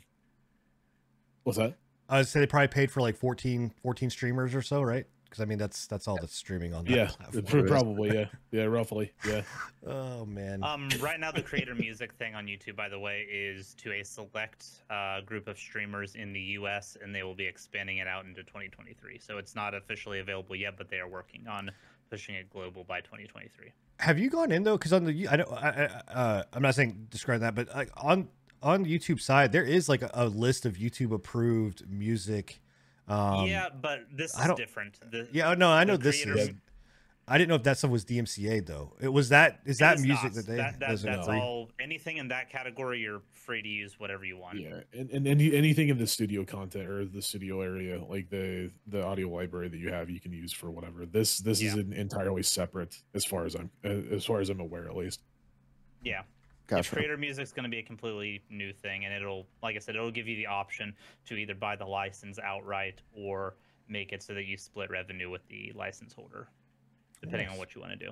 "What's 1.44 1.58
that?" 1.58 1.70
Uh, 1.72 1.74
I 2.10 2.18
would 2.20 2.28
say 2.28 2.40
they 2.40 2.48
probably 2.48 2.68
paid 2.68 2.92
for 2.92 3.02
like 3.02 3.16
14, 3.18 3.72
14 3.82 4.10
streamers 4.12 4.54
or 4.54 4.62
so, 4.62 4.82
right? 4.82 5.06
Because 5.36 5.44
I 5.44 5.50
mean, 5.50 5.58
that's 5.58 5.86
that's 5.88 6.08
all 6.08 6.18
that's 6.18 6.34
streaming 6.34 6.74
on 6.74 6.86
that 6.86 6.92
Yeah, 6.96 7.08
platform. 7.32 7.68
probably. 7.68 8.14
Yeah, 8.14 8.26
yeah, 8.52 8.64
roughly. 8.64 9.12
Yeah. 9.28 9.42
Oh 9.88 10.26
man. 10.26 10.64
Um, 10.64 10.90
right 11.00 11.20
now, 11.20 11.32
the 11.32 11.44
creator 11.44 11.76
music 11.76 12.12
thing 12.14 12.34
on 12.34 12.48
YouTube, 12.48 12.76
by 12.76 12.90
the 12.90 12.98
way, 12.98 13.28
is 13.30 13.76
to 13.76 13.92
a 13.94 14.04
select 14.04 14.66
uh, 14.90 15.22
group 15.22 15.48
of 15.48 15.60
streamers 15.60 16.16
in 16.16 16.34
the 16.34 16.40
U.S., 16.40 16.98
and 17.04 17.14
they 17.14 17.22
will 17.22 17.36
be 17.36 17.46
expanding 17.46 18.00
it 18.00 18.08
out 18.08 18.26
into 18.26 18.42
2023. 18.42 19.20
So 19.20 19.38
it's 19.38 19.54
not 19.54 19.76
officially 19.76 20.22
available 20.22 20.56
yet, 20.56 20.74
but 20.76 20.90
they 20.90 20.98
are 20.98 21.08
working 21.08 21.48
on 21.48 21.70
pushing 22.10 22.34
it 22.34 22.50
global 22.50 22.84
by 22.84 23.00
2023. 23.02 23.72
Have 24.00 24.18
you 24.18 24.32
gone 24.32 24.52
in 24.52 24.64
though? 24.64 24.76
Because 24.76 24.92
on 24.92 25.04
the 25.04 25.28
I 25.28 25.36
know 25.36 25.56
I, 25.56 25.68
I, 25.70 25.86
uh, 26.12 26.44
I'm 26.52 26.64
not 26.64 26.74
saying 26.74 27.06
describe 27.12 27.42
that, 27.42 27.54
but 27.54 27.68
like 27.76 27.92
on 27.96 28.30
on 28.64 28.86
YouTube 28.86 29.22
side, 29.22 29.52
there 29.52 29.64
is 29.64 29.88
like 29.88 30.02
a, 30.02 30.10
a 30.16 30.26
list 30.26 30.66
of 30.66 30.78
YouTube 30.78 31.12
approved 31.12 31.88
music. 31.88 32.60
Um, 33.08 33.46
yeah, 33.48 33.70
but 33.70 34.06
this 34.12 34.36
I 34.36 34.42
is 34.42 34.48
don't- 34.48 34.58
different. 34.58 35.00
The, 35.12 35.28
yeah. 35.32 35.54
No, 35.54 35.70
I 35.72 35.84
know 35.84 35.98
this 35.98 36.24
creators- 36.24 36.50
is. 36.50 36.56
I 37.28 37.40
didn't 37.40 37.50
know 37.50 37.56
if 37.56 37.64
that 37.64 37.80
stuff 37.80 37.90
was 37.90 38.06
DMCA 38.06 38.64
though. 38.68 38.94
It 39.02 39.08
was 39.08 39.30
that. 39.30 39.60
Is 39.66 39.78
it 39.78 39.80
that 39.80 39.96
is 39.96 40.04
music 40.04 40.24
not. 40.26 40.34
that 40.36 40.46
they? 40.46 40.56
that, 40.58 40.80
that, 40.80 40.90
those 40.92 41.02
that's 41.02 41.26
free? 41.26 41.40
all. 41.40 41.72
Anything 41.80 42.18
in 42.18 42.28
that 42.28 42.52
category, 42.52 43.00
you're 43.00 43.24
free 43.34 43.64
to 43.64 43.68
use 43.68 44.00
whatever 44.00 44.26
you 44.26 44.38
want. 44.38 44.60
Yeah, 44.60 44.82
and, 44.94 45.10
and 45.10 45.28
any 45.28 45.52
anything 45.56 45.90
in 45.90 45.98
the 45.98 46.06
studio 46.06 46.46
content 46.46 46.88
or 46.88 47.04
the 47.06 47.24
studio 47.24 47.62
area, 47.62 48.00
like 48.04 48.30
the 48.30 48.70
the 48.86 49.04
audio 49.04 49.28
library 49.28 49.70
that 49.70 49.78
you 49.80 49.90
have, 49.92 50.08
you 50.08 50.20
can 50.20 50.34
use 50.34 50.54
for 50.54 50.70
whatever. 50.70 51.08
This 51.08 51.40
this 51.40 51.64
is 51.64 51.74
Yeah. 51.74 51.82
an 51.82 51.94
entirely 51.94 52.44
separate, 52.44 52.96
as 53.16 53.26
far 53.26 53.46
as 53.46 53.56
I'm 53.56 53.72
uh, 53.84 53.90
as 54.14 54.24
far 54.24 54.40
as 54.40 54.50
I'm 54.52 54.60
aware, 54.60 54.88
at 54.88 54.96
least. 54.96 55.22
Yeah. 56.04 56.22
If 56.66 56.70
Gotcha. 56.70 56.96
creator 56.96 57.18
music's 57.18 57.52
going 57.52 57.64
to 57.66 57.70
be 57.70 57.78
a 57.80 57.84
completely 57.84 58.44
new 58.50 58.74
thing, 58.74 59.06
and 59.06 59.14
it'll, 59.14 59.48
like 59.62 59.76
I 59.76 59.80
said, 59.80 59.96
it'll 59.96 60.10
give 60.12 60.28
you 60.28 60.36
the 60.36 60.48
option 60.48 60.96
to 61.28 61.36
either 61.36 61.54
buy 61.54 61.76
the 61.76 61.86
license 61.86 62.40
outright 62.40 63.02
or 63.16 63.56
make 63.88 64.12
it 64.14 64.24
so 64.24 64.34
that 64.34 64.46
you 64.46 64.58
split 64.58 64.90
revenue 64.90 65.30
with 65.30 65.48
the 65.48 65.72
license 65.76 66.12
holder, 66.14 66.48
depending 67.22 67.48
on 67.50 67.58
what 67.58 67.76
you 67.76 67.82
want 67.82 67.94
to 68.00 68.06
do. 68.06 68.12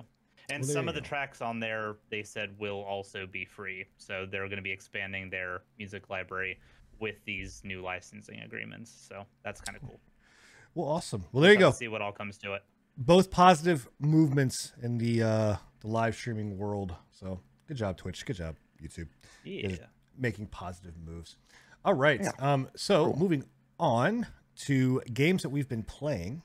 And 0.50 0.62
Well, 0.62 0.70
some 0.70 0.84
you 0.84 0.90
of 0.90 0.94
the 0.94 1.00
go. 1.00 1.06
tracks 1.06 1.40
on 1.42 1.58
there, 1.58 1.96
they 2.10 2.22
said, 2.22 2.54
will 2.58 2.82
also 2.82 3.26
be 3.26 3.44
free. 3.44 3.86
So 3.96 4.24
they're 4.30 4.46
going 4.46 4.56
to 4.58 4.62
be 4.62 4.70
expanding 4.70 5.30
their 5.30 5.62
music 5.78 6.10
library 6.10 6.60
with 7.00 7.16
these 7.24 7.60
new 7.64 7.82
licensing 7.82 8.40
agreements. 8.40 8.92
So 9.08 9.24
that's 9.42 9.60
kind 9.60 9.76
of 9.76 9.82
cool. 9.82 10.00
Well, 10.76 10.88
awesome. 10.88 11.24
Well, 11.30 11.40
there 11.40 11.52
you 11.52 11.58
We'll 11.60 11.70
go. 11.70 11.76
See 11.76 11.86
what 11.86 12.02
all 12.02 12.10
comes 12.10 12.36
to 12.38 12.54
it. 12.54 12.62
Both 12.96 13.30
positive 13.30 13.88
movements 14.00 14.72
in 14.82 14.98
the 14.98 15.22
uh 15.22 15.56
the 15.82 15.86
live 15.86 16.16
streaming 16.16 16.58
world. 16.58 16.96
So 17.12 17.38
good 17.68 17.76
job, 17.76 17.96
Twitch. 17.96 18.24
Good 18.26 18.36
job, 18.36 18.56
YouTube. 18.82 19.08
Yeah. 19.44 19.68
is 19.68 19.78
making 20.18 20.46
positive 20.46 20.94
moves. 21.04 21.36
All 21.84 21.94
right. 21.94 22.20
Yeah. 22.22 22.30
Um, 22.38 22.68
so 22.76 23.06
Cool. 23.06 23.16
moving 23.18 23.44
on 23.78 24.26
to 24.60 25.00
games 25.12 25.42
that 25.42 25.48
we've 25.50 25.68
been 25.68 25.82
playing. 25.82 26.42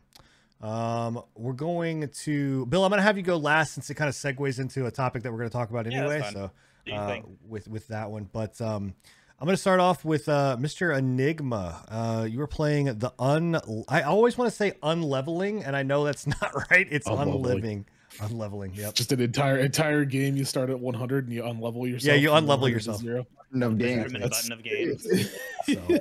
Um, 0.62 1.22
we're 1.36 1.54
going 1.54 2.10
to 2.10 2.66
Bill. 2.66 2.84
I'm 2.84 2.90
going 2.90 2.98
to 3.00 3.04
have 3.04 3.16
you 3.18 3.24
go 3.24 3.38
last 3.38 3.74
since 3.74 3.90
it 3.90 3.94
kind 3.96 4.10
of 4.10 4.16
segues 4.16 4.60
into 4.60 4.86
a 4.88 4.92
topic 4.92 5.24
that 5.24 5.32
we're 5.32 5.38
going 5.38 5.50
to 5.50 5.54
talk 5.56 5.70
about 5.70 5.88
anyway. 5.88 6.20
fine. 6.22 6.34
so 6.34 6.52
uh, 6.94 7.20
with 7.48 7.68
with 7.70 7.88
that 7.88 8.12
one, 8.12 8.28
but 8.34 8.60
um, 8.60 8.94
I'm 9.40 9.46
going 9.46 9.56
to 9.56 9.62
start 9.62 9.80
off 9.80 10.04
with 10.04 10.28
uh, 10.28 10.58
Mr. 10.60 10.98
Enigma. 10.98 11.86
Uh, 11.88 12.28
you 12.30 12.40
were 12.40 12.48
playing 12.48 12.86
the 12.86 13.14
un. 13.20 13.58
I 13.88 14.02
always 14.02 14.38
want 14.38 14.50
to 14.52 14.56
say 14.56 14.74
unleveling, 14.84 15.64
and 15.66 15.78
I 15.78 15.84
know 15.84 16.04
that's 16.04 16.28
not 16.42 16.52
right. 16.70 16.88
It's 16.92 17.08
Unleveling. 17.08 17.36
unliving. 17.36 17.86
Unleveling. 18.22 18.74
Yep. 18.76 18.94
Just 18.96 19.12
an 19.12 19.22
entire 19.22 19.58
entire 19.58 20.06
game. 20.06 20.36
You 20.36 20.46
start 20.46 20.70
at 20.70 20.80
100 20.80 21.26
and 21.26 21.34
you 21.34 21.44
unlevel 21.44 21.90
yourself. 21.90 22.04
Yeah, 22.16 22.22
you 22.22 22.30
unlevel 22.30 22.70
yourself. 22.70 23.02
Zero. 23.02 23.26
No 23.52 23.72
game. 23.72 24.02
Trim 24.02 24.16
and 24.16 24.24
That's- 24.24 24.48
button 24.48 24.54
of 24.54 24.64
games. 24.64 25.08
So, 25.70 26.00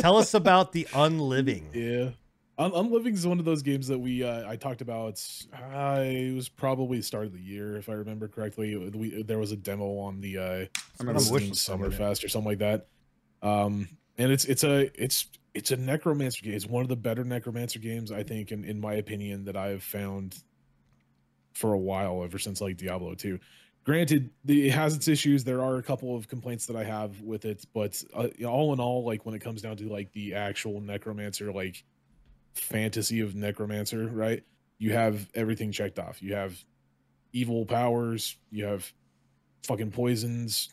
tell 0.00 0.16
us 0.16 0.34
about 0.34 0.70
the 0.72 0.86
unliving. 0.94 1.68
Yeah. 1.72 2.10
Un- 2.58 2.72
Unliving 2.74 3.14
is 3.14 3.26
one 3.26 3.38
of 3.40 3.44
those 3.44 3.62
games 3.62 3.88
that 3.88 3.98
we 3.98 4.22
uh, 4.22 4.48
I 4.48 4.54
talked 4.56 4.80
about. 4.80 5.20
Uh, 5.52 6.02
it 6.04 6.34
was 6.34 6.48
probably 6.48 6.98
the 6.98 7.02
start 7.02 7.26
of 7.26 7.32
the 7.32 7.40
year, 7.40 7.76
if 7.76 7.88
I 7.88 7.94
remember 7.94 8.28
correctly. 8.28 8.76
We, 8.76 9.22
there 9.22 9.38
was 9.38 9.50
a 9.50 9.56
demo 9.56 9.98
on 9.98 10.20
the 10.20 10.38
uh, 10.38 10.42
I 10.42 10.68
remember 11.00 11.20
Steam 11.20 11.34
Wish 11.34 11.48
was 11.48 11.64
playing 11.64 11.82
it. 11.82 11.90
Summerfest 11.98 12.24
or 12.24 12.28
something 12.28 12.50
like 12.50 12.58
that. 12.58 12.86
Um, 13.42 13.88
and 14.18 14.30
it's 14.30 14.44
it's 14.44 14.62
a 14.62 14.90
it's 15.02 15.26
it's 15.54 15.70
a 15.72 15.76
necromancer 15.76 16.42
game. 16.44 16.54
It's 16.54 16.66
one 16.66 16.82
of 16.82 16.88
the 16.88 16.96
better 16.96 17.24
necromancer 17.24 17.78
games 17.80 18.12
I 18.12 18.22
think, 18.22 18.52
in 18.52 18.64
in 18.64 18.78
my 18.80 18.94
opinion, 18.94 19.46
that 19.46 19.56
I've 19.56 19.82
found 19.82 20.36
for 21.54 21.72
a 21.72 21.78
while, 21.78 22.24
ever 22.24 22.38
since 22.38 22.60
like 22.60 22.76
Diablo 22.76 23.14
2. 23.14 23.38
Granted, 23.84 24.30
the, 24.44 24.68
it 24.68 24.72
has 24.72 24.94
its 24.94 25.08
issues. 25.08 25.42
There 25.42 25.62
are 25.62 25.76
a 25.76 25.82
couple 25.82 26.16
of 26.16 26.28
complaints 26.28 26.66
that 26.66 26.76
I 26.76 26.84
have 26.84 27.20
with 27.20 27.44
it, 27.44 27.64
but 27.74 28.02
uh, 28.14 28.28
all 28.46 28.72
in 28.72 28.78
all, 28.78 29.04
like 29.04 29.26
when 29.26 29.34
it 29.34 29.40
comes 29.40 29.62
down 29.62 29.76
to 29.78 29.88
like 29.88 30.12
the 30.12 30.34
actual 30.34 30.80
necromancer, 30.80 31.52
like 31.52 31.82
fantasy 32.54 33.20
of 33.20 33.34
necromancer, 33.34 34.06
right? 34.06 34.44
You 34.78 34.92
have 34.92 35.28
everything 35.34 35.72
checked 35.72 35.98
off. 35.98 36.22
You 36.22 36.34
have 36.34 36.62
evil 37.32 37.66
powers. 37.66 38.36
You 38.50 38.66
have 38.66 38.92
fucking 39.66 39.90
poisons, 39.90 40.68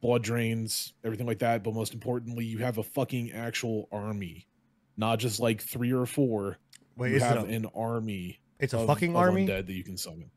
blood 0.00 0.22
drains, 0.22 0.92
everything 1.04 1.26
like 1.26 1.38
that. 1.40 1.64
But 1.64 1.74
most 1.74 1.94
importantly, 1.94 2.44
you 2.44 2.58
have 2.58 2.78
a 2.78 2.82
fucking 2.82 3.32
actual 3.32 3.88
army, 3.90 4.46
not 4.96 5.18
just 5.18 5.40
like 5.40 5.62
three 5.62 5.92
or 5.92 6.06
four. 6.06 6.58
Wait, 6.96 7.12
you 7.12 7.20
have 7.20 7.48
a, 7.48 7.52
an 7.52 7.66
army. 7.74 8.40
It's 8.60 8.74
a 8.74 8.78
of- 8.78 8.86
fucking 8.86 9.10
of 9.10 9.16
army? 9.16 9.46
undead 9.46 9.66
that 9.66 9.72
you 9.72 9.84
can 9.84 9.96
summon. 9.96 10.30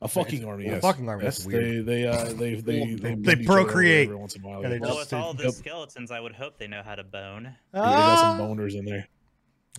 A 0.00 0.06
fucking 0.06 0.44
army, 0.44 0.66
a 0.68 0.80
fucking 0.80 1.08
army, 1.08 1.24
Yes, 1.24 1.38
that's 1.38 1.46
weird. 1.46 1.84
they 1.86 2.02
they 2.02 2.06
uh 2.06 2.24
they 2.34 2.54
they 2.54 2.84
they, 2.84 2.94
They 2.94 3.14
bend 3.16 3.26
each 3.42 3.48
other 3.48 3.58
over 3.58 3.64
procreate. 3.64 4.06
every 4.08 4.14
once 4.16 4.36
in 4.36 4.44
a 4.44 4.46
while. 4.48 4.62
Yeah, 4.62 4.68
they. 4.68 4.78
Well, 4.78 4.94
just 4.96 5.10
with 5.12 5.20
all 5.20 5.32
did- 5.32 5.40
the 5.40 5.44
Yep. 5.46 5.54
skeletons, 5.54 6.10
I 6.12 6.20
would 6.20 6.34
hope 6.36 6.56
they 6.56 6.68
know 6.68 6.82
how 6.84 6.94
to 6.94 7.02
bone. 7.02 7.54
They 7.72 7.78
got 7.80 8.18
some 8.20 8.40
Ah, 8.40 8.44
boners 8.44 8.76
in 8.78 8.84
there. 8.84 9.08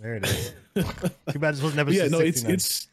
there 0.02 0.16
it 0.16 0.26
is. 0.26 0.54
Too 1.32 1.40
bad 1.40 1.54
this 1.56 1.62
wasn't 1.62 1.76
But 1.78 1.94
episode 1.94 1.94
yeah, 2.04 2.08
no, 2.10 2.20
it's 2.20 2.42
69. 2.42 2.54
it's 2.54 2.88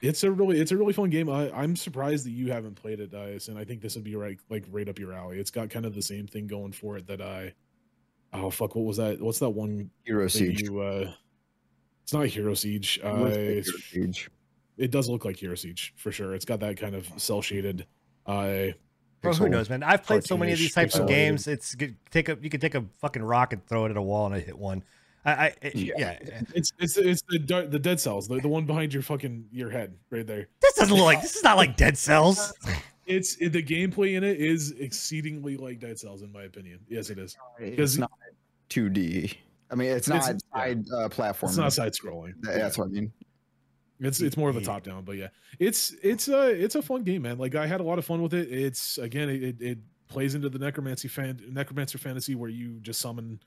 it's 0.00 0.24
a 0.24 0.32
really 0.32 0.60
it's 0.60 0.72
a 0.72 0.76
really 0.76 0.92
fun 0.92 1.08
game. 1.10 1.30
I, 1.30 1.52
I'm 1.52 1.76
surprised 1.76 2.26
that 2.26 2.32
you 2.32 2.50
haven't 2.50 2.74
played 2.74 2.98
it, 2.98 3.12
Dice, 3.12 3.46
and 3.46 3.56
I 3.56 3.64
think 3.64 3.80
this 3.80 3.94
would 3.94 4.02
be 4.02 4.16
right 4.16 4.38
like 4.50 4.64
right 4.72 4.88
up 4.88 4.98
your 4.98 5.12
alley. 5.12 5.38
It's 5.38 5.52
got 5.52 5.70
kind 5.70 5.86
of 5.86 5.94
the 5.94 6.02
same 6.02 6.26
thing 6.26 6.48
going 6.48 6.72
for 6.72 6.96
it 6.96 7.06
that 7.06 7.20
I 7.20 7.54
oh 8.32 8.50
fuck, 8.50 8.74
what 8.74 8.86
was 8.86 8.96
that? 8.96 9.20
What's 9.20 9.38
that 9.38 9.50
one 9.50 9.88
Hero 10.04 10.26
Siege. 10.26 10.62
you 10.62 10.80
uh 10.80 11.12
it's 12.02 12.12
not 12.12 12.26
Hero 12.26 12.54
Siege. 12.54 12.98
Uh, 13.04 13.26
it's- 13.26 13.66
Hero 13.92 14.06
Siege. 14.06 14.28
It 14.76 14.90
does 14.90 15.08
look 15.08 15.24
like 15.24 15.36
Hero 15.36 15.54
Siege 15.54 15.92
for 15.96 16.10
sure. 16.12 16.34
It's 16.34 16.44
got 16.44 16.60
that 16.60 16.76
kind 16.78 16.94
of 16.94 17.08
cel 17.16 17.42
shaded 17.42 17.86
uh 18.26 18.68
Bro, 19.20 19.34
who 19.34 19.48
knows, 19.48 19.70
man? 19.70 19.84
I've 19.84 20.02
played 20.02 20.24
so 20.24 20.36
many 20.36 20.50
of 20.50 20.58
these 20.58 20.74
types 20.74 20.96
of 20.96 21.06
games. 21.06 21.46
It's 21.46 21.76
good. 21.76 21.94
Take 22.10 22.28
a 22.28 22.36
you 22.42 22.50
could 22.50 22.60
take 22.60 22.74
a 22.74 22.84
fucking 23.00 23.22
rock 23.22 23.52
and 23.52 23.64
throw 23.66 23.84
it 23.86 23.90
at 23.90 23.96
a 23.96 24.02
wall 24.02 24.26
and 24.26 24.34
it 24.34 24.44
hit 24.44 24.58
one. 24.58 24.82
I, 25.24 25.32
I 25.32 25.54
it- 25.62 25.76
yeah. 25.76 25.92
Yeah. 25.96 26.40
it's 26.54 26.72
it's 26.80 26.96
it's 26.96 27.22
the 27.28 27.38
dar- 27.38 27.66
the 27.66 27.78
dead 27.78 28.00
cells, 28.00 28.26
the, 28.26 28.40
the 28.40 28.48
one 28.48 28.66
behind 28.66 28.92
your 28.92 29.02
fucking 29.04 29.46
your 29.52 29.70
head 29.70 29.94
right 30.10 30.26
there. 30.26 30.48
This 30.60 30.74
doesn't 30.74 30.96
look 30.96 31.04
like 31.04 31.22
this 31.22 31.36
is 31.36 31.44
not 31.44 31.56
like 31.56 31.76
Dead 31.76 31.96
Cells. 31.96 32.52
It's 33.06 33.36
it, 33.36 33.50
the 33.52 33.62
gameplay 33.62 34.16
in 34.16 34.24
it 34.24 34.40
is 34.40 34.72
exceedingly 34.72 35.56
like 35.56 35.78
Dead 35.78 35.98
Cells 36.00 36.22
in 36.22 36.32
my 36.32 36.42
opinion. 36.42 36.80
Yes, 36.88 37.08
it 37.10 37.18
is. 37.18 37.36
It's 37.60 37.96
not 37.98 38.10
2D. 38.70 39.36
I 39.70 39.74
mean, 39.74 39.90
it's 39.90 40.08
It's- 40.08 40.26
not 40.28 40.40
side 40.52 40.84
uh, 40.92 41.08
platform. 41.08 41.50
It's 41.50 41.58
not 41.58 41.72
side 41.72 41.92
scrolling. 41.92 42.34
That's 42.40 42.76
what 42.76 42.86
I 42.86 42.90
mean. 42.90 43.12
It's 44.02 44.20
it's 44.20 44.36
more 44.36 44.50
of 44.50 44.56
a 44.56 44.60
top 44.60 44.82
down, 44.82 45.04
but 45.04 45.16
yeah, 45.16 45.28
it's 45.58 45.94
it's 46.02 46.28
a 46.28 46.50
it's 46.50 46.74
a 46.74 46.82
fun 46.82 47.02
game, 47.04 47.22
man. 47.22 47.38
Like 47.38 47.54
I 47.54 47.66
had 47.66 47.80
a 47.80 47.84
lot 47.84 47.98
of 47.98 48.04
fun 48.04 48.20
with 48.20 48.34
it. 48.34 48.50
It's 48.50 48.98
again, 48.98 49.30
it 49.30 49.42
it, 49.42 49.62
it 49.62 49.78
plays 50.08 50.34
into 50.34 50.48
the 50.48 50.58
necromancy 50.58 51.08
fan 51.08 51.40
necromancer 51.48 51.98
fantasy 51.98 52.34
where 52.34 52.50
you 52.50 52.80
just 52.80 53.00
summon 53.00 53.40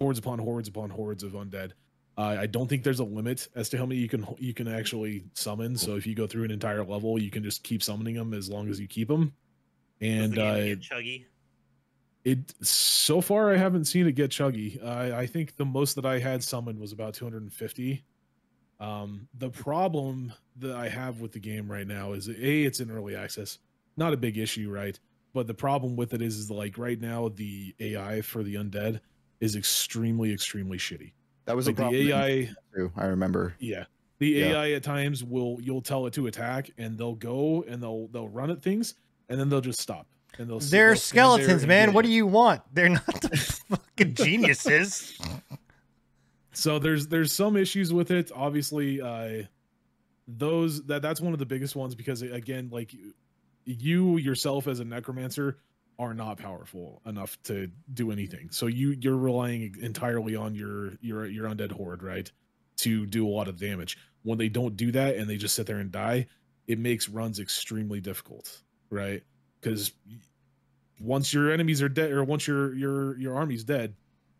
hordes 0.00 0.18
upon 0.18 0.38
hordes 0.38 0.68
upon 0.68 0.90
hordes 0.90 1.22
of 1.22 1.32
undead. 1.32 1.72
Uh, 2.18 2.36
I 2.40 2.46
don't 2.46 2.68
think 2.68 2.82
there's 2.82 3.00
a 3.00 3.04
limit 3.04 3.48
as 3.54 3.68
to 3.70 3.78
how 3.78 3.86
many 3.86 4.00
you 4.00 4.08
can 4.08 4.26
you 4.38 4.52
can 4.52 4.68
actually 4.68 5.24
summon. 5.34 5.76
So 5.76 5.96
if 5.96 6.06
you 6.06 6.14
go 6.14 6.26
through 6.26 6.44
an 6.44 6.50
entire 6.50 6.84
level, 6.84 7.18
you 7.18 7.30
can 7.30 7.42
just 7.42 7.62
keep 7.62 7.82
summoning 7.82 8.14
them 8.14 8.34
as 8.34 8.50
long 8.50 8.68
as 8.68 8.80
you 8.80 8.88
keep 8.88 9.08
them. 9.08 9.32
And 10.00 10.34
the 10.34 10.44
uh, 10.44 10.56
get 10.56 10.80
chuggy. 10.80 11.24
it 12.24 12.52
so 12.66 13.20
far 13.20 13.52
I 13.52 13.56
haven't 13.56 13.84
seen 13.84 14.06
it 14.06 14.12
get 14.12 14.30
chuggy. 14.30 14.84
I 14.84 15.20
I 15.20 15.26
think 15.26 15.56
the 15.56 15.64
most 15.64 15.94
that 15.94 16.04
I 16.04 16.18
had 16.18 16.42
summoned 16.42 16.78
was 16.78 16.92
about 16.92 17.14
250. 17.14 18.04
Um, 18.80 19.28
the 19.38 19.50
problem 19.50 20.32
that 20.56 20.74
I 20.74 20.88
have 20.88 21.20
with 21.20 21.32
the 21.32 21.38
game 21.38 21.70
right 21.70 21.86
now 21.86 22.12
is 22.12 22.28
a 22.28 22.32
it's 22.64 22.80
in 22.80 22.90
early 22.90 23.14
access, 23.14 23.58
not 23.96 24.12
a 24.12 24.16
big 24.16 24.38
issue, 24.38 24.70
right? 24.70 24.98
But 25.34 25.46
the 25.46 25.54
problem 25.54 25.96
with 25.96 26.14
it 26.14 26.22
is, 26.22 26.36
is 26.38 26.50
like 26.50 26.78
right 26.78 27.00
now 27.00 27.28
the 27.28 27.74
AI 27.78 28.20
for 28.22 28.42
the 28.42 28.54
undead 28.56 29.00
is 29.40 29.54
extremely 29.54 30.32
extremely 30.32 30.78
shitty. 30.78 31.12
That 31.44 31.56
was 31.56 31.66
Like 31.66 31.78
a 31.78 31.90
the 31.90 32.10
AI, 32.12 32.50
too. 32.74 32.90
I 32.96 33.06
remember. 33.06 33.54
yeah. 33.58 33.84
The 34.18 34.28
Yeah. 34.28 34.46
AI 34.62 34.72
at 34.72 34.82
times 34.82 35.24
will 35.24 35.58
you'll 35.62 35.80
tell 35.82 36.06
it 36.06 36.12
to 36.14 36.26
attack 36.26 36.70
and 36.78 36.98
they'll 36.98 37.14
go 37.14 37.64
and 37.68 37.82
they'll 37.82 38.08
they'll 38.08 38.28
run 38.28 38.50
at 38.50 38.62
things 38.62 38.94
and 39.28 39.38
then 39.40 39.48
they'll 39.48 39.60
just 39.62 39.80
stop 39.80 40.06
and 40.38 40.48
they'll 40.48 40.58
They're 40.58 40.88
they'll 40.90 40.96
stand 40.96 41.16
there 41.18 41.36
skeletons, 41.46 41.66
man. 41.66 41.88
get 41.88 41.94
What 41.94 42.04
do 42.04 42.10
you 42.10 42.26
want? 42.26 42.62
They're 42.72 42.88
not 42.90 43.06
the 43.22 43.36
fucking 43.68 44.14
geniuses. 44.24 45.18
So 46.52 46.78
there's 46.78 47.06
there's 47.08 47.32
some 47.32 47.56
issues 47.56 47.92
with 47.92 48.10
it. 48.10 48.30
Obviously 48.34 49.00
uh 49.00 49.44
those 50.28 50.84
that 50.86 51.02
that's 51.02 51.20
one 51.20 51.32
of 51.32 51.38
the 51.38 51.46
biggest 51.46 51.74
ones 51.76 51.94
because 51.94 52.22
again 52.22 52.68
like 52.70 52.92
you- 52.92 53.14
you 53.64 54.16
yourself 54.18 54.66
as 54.66 54.80
a 54.80 54.84
necromancer 54.84 55.58
are 55.98 56.14
not 56.14 56.38
powerful 56.38 57.02
enough 57.06 57.40
to 57.44 57.70
do 57.94 58.10
anything. 58.10 58.50
So 58.50 58.66
you 58.66 58.96
you're 59.00 59.16
relying 59.16 59.76
entirely 59.80 60.34
on 60.36 60.54
your 60.54 60.94
your 61.00 61.26
your 61.26 61.46
undead 61.48 61.72
horde 61.72 62.02
right 62.02 62.30
to 62.78 63.06
do 63.06 63.26
a 63.26 63.30
lot 63.30 63.48
of 63.48 63.58
damage. 63.58 63.98
When 64.22 64.38
they 64.38 64.48
don't 64.48 64.76
do 64.76 64.92
that 64.92 65.16
and 65.16 65.28
they 65.28 65.36
just 65.36 65.54
sit 65.54 65.66
there 65.66 65.78
and 65.78 65.92
die 65.92 66.26
it 66.66 66.78
makes 66.78 67.08
runs 67.08 67.40
extremely 67.40 68.00
difficult 68.00 68.62
right? 68.90 69.22
Because 69.60 69.92
once 71.00 71.32
your 71.32 71.50
enemies 71.52 71.82
are 71.82 71.88
dead 71.88 72.10
or 72.10 72.24
once 72.24 72.46
your 72.46 72.74
your 72.74 73.18
your 73.18 73.34
army's 73.36 73.64
dead 73.64 73.94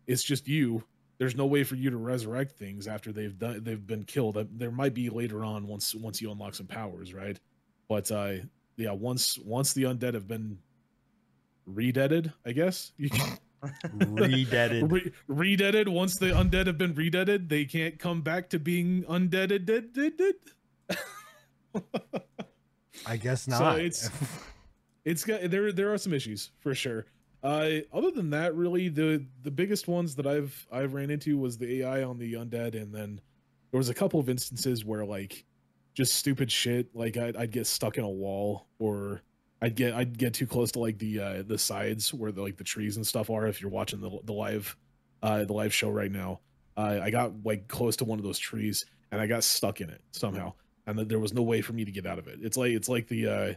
it's 0.07 0.23
just 0.23 0.47
you 0.47 0.83
there's 1.21 1.35
no 1.35 1.45
way 1.45 1.63
for 1.63 1.75
you 1.75 1.91
to 1.91 1.97
resurrect 1.97 2.53
things 2.53 2.87
after 2.87 3.11
they've 3.11 3.37
done 3.37 3.63
they've 3.63 3.85
been 3.85 4.03
killed 4.03 4.37
Uh, 4.37 4.45
there 4.57 4.71
might 4.71 4.95
be 4.95 5.07
later 5.07 5.45
on 5.45 5.67
once 5.67 5.93
once 5.93 6.19
you 6.19 6.31
unlock 6.31 6.55
some 6.55 6.65
powers 6.65 7.13
right 7.13 7.39
but 7.87 8.11
uh 8.11 8.33
yeah 8.75 8.91
once 8.91 9.37
once 9.45 9.71
the 9.73 9.83
undead 9.83 10.15
have 10.15 10.27
been 10.27 10.57
redeaded 11.67 12.33
i 12.47 12.51
guess 12.51 12.91
you 12.97 13.07
can 13.11 13.37
Redeaded. 13.93 14.91
re- 14.91 15.11
redeaded 15.27 15.87
once 15.87 16.17
the 16.17 16.31
undead 16.31 16.65
have 16.65 16.79
been 16.79 16.95
redeaded 16.95 17.47
they 17.49 17.65
can't 17.65 17.99
come 17.99 18.21
back 18.23 18.49
to 18.49 18.57
being 18.57 19.03
undeaded 19.07 19.65
dead, 19.65 19.93
dead, 19.93 20.13
dead. 20.17 20.33
I 23.05 23.17
guess 23.17 23.43
So 23.43 23.51
not. 23.51 23.79
it's- 23.79 24.09
it's 25.05 25.23
got 25.23 25.49
there 25.51 25.71
there 25.71 25.93
are 25.93 25.97
some 25.99 26.13
issues 26.13 26.49
for 26.61 26.73
sure 26.75 27.05
uh 27.43 27.69
other 27.93 28.11
than 28.11 28.29
that 28.29 28.55
really 28.55 28.89
the 28.89 29.25
the 29.43 29.51
biggest 29.51 29.87
ones 29.87 30.15
that 30.15 30.27
i've 30.27 30.67
i've 30.71 30.93
ran 30.93 31.09
into 31.09 31.37
was 31.37 31.57
the 31.57 31.81
ai 31.81 32.03
on 32.03 32.17
the 32.17 32.33
undead 32.33 32.79
and 32.79 32.93
then 32.93 33.19
there 33.71 33.77
was 33.77 33.89
a 33.89 33.93
couple 33.93 34.19
of 34.19 34.29
instances 34.29 34.85
where 34.85 35.05
like 35.05 35.45
just 35.93 36.15
stupid 36.15 36.51
shit 36.51 36.87
like 36.95 37.17
i'd, 37.17 37.35
I'd 37.35 37.51
get 37.51 37.67
stuck 37.67 37.97
in 37.97 38.03
a 38.03 38.09
wall 38.09 38.67
or 38.79 39.21
i'd 39.61 39.75
get 39.75 39.93
i'd 39.95 40.17
get 40.17 40.33
too 40.33 40.47
close 40.47 40.71
to 40.73 40.79
like 40.79 40.99
the 40.99 41.19
uh 41.19 41.43
the 41.45 41.57
sides 41.57 42.13
where 42.13 42.31
the 42.31 42.41
like 42.41 42.57
the 42.57 42.63
trees 42.63 42.97
and 42.97 43.05
stuff 43.05 43.29
are 43.29 43.47
if 43.47 43.61
you're 43.61 43.71
watching 43.71 44.01
the 44.01 44.11
the 44.23 44.33
live 44.33 44.75
uh 45.23 45.43
the 45.43 45.53
live 45.53 45.73
show 45.73 45.89
right 45.89 46.11
now. 46.11 46.39
Uh, 46.77 46.99
i 47.03 47.09
got 47.09 47.33
like 47.43 47.67
close 47.67 47.97
to 47.97 48.05
one 48.05 48.17
of 48.17 48.23
those 48.23 48.39
trees 48.39 48.85
and 49.11 49.19
i 49.19 49.27
got 49.27 49.43
stuck 49.43 49.81
in 49.81 49.89
it 49.89 50.01
somehow 50.11 50.53
and 50.87 50.99
there 50.99 51.19
was 51.19 51.33
no 51.33 51.41
way 51.41 51.61
for 51.61 51.73
me 51.73 51.85
to 51.85 51.91
get 51.91 52.05
out 52.05 52.19
of 52.19 52.27
it. 52.27 52.39
It's 52.41 52.57
like 52.57 52.71
it's 52.71 52.89
like 52.89 53.07
the 53.07 53.27
uh 53.27 53.53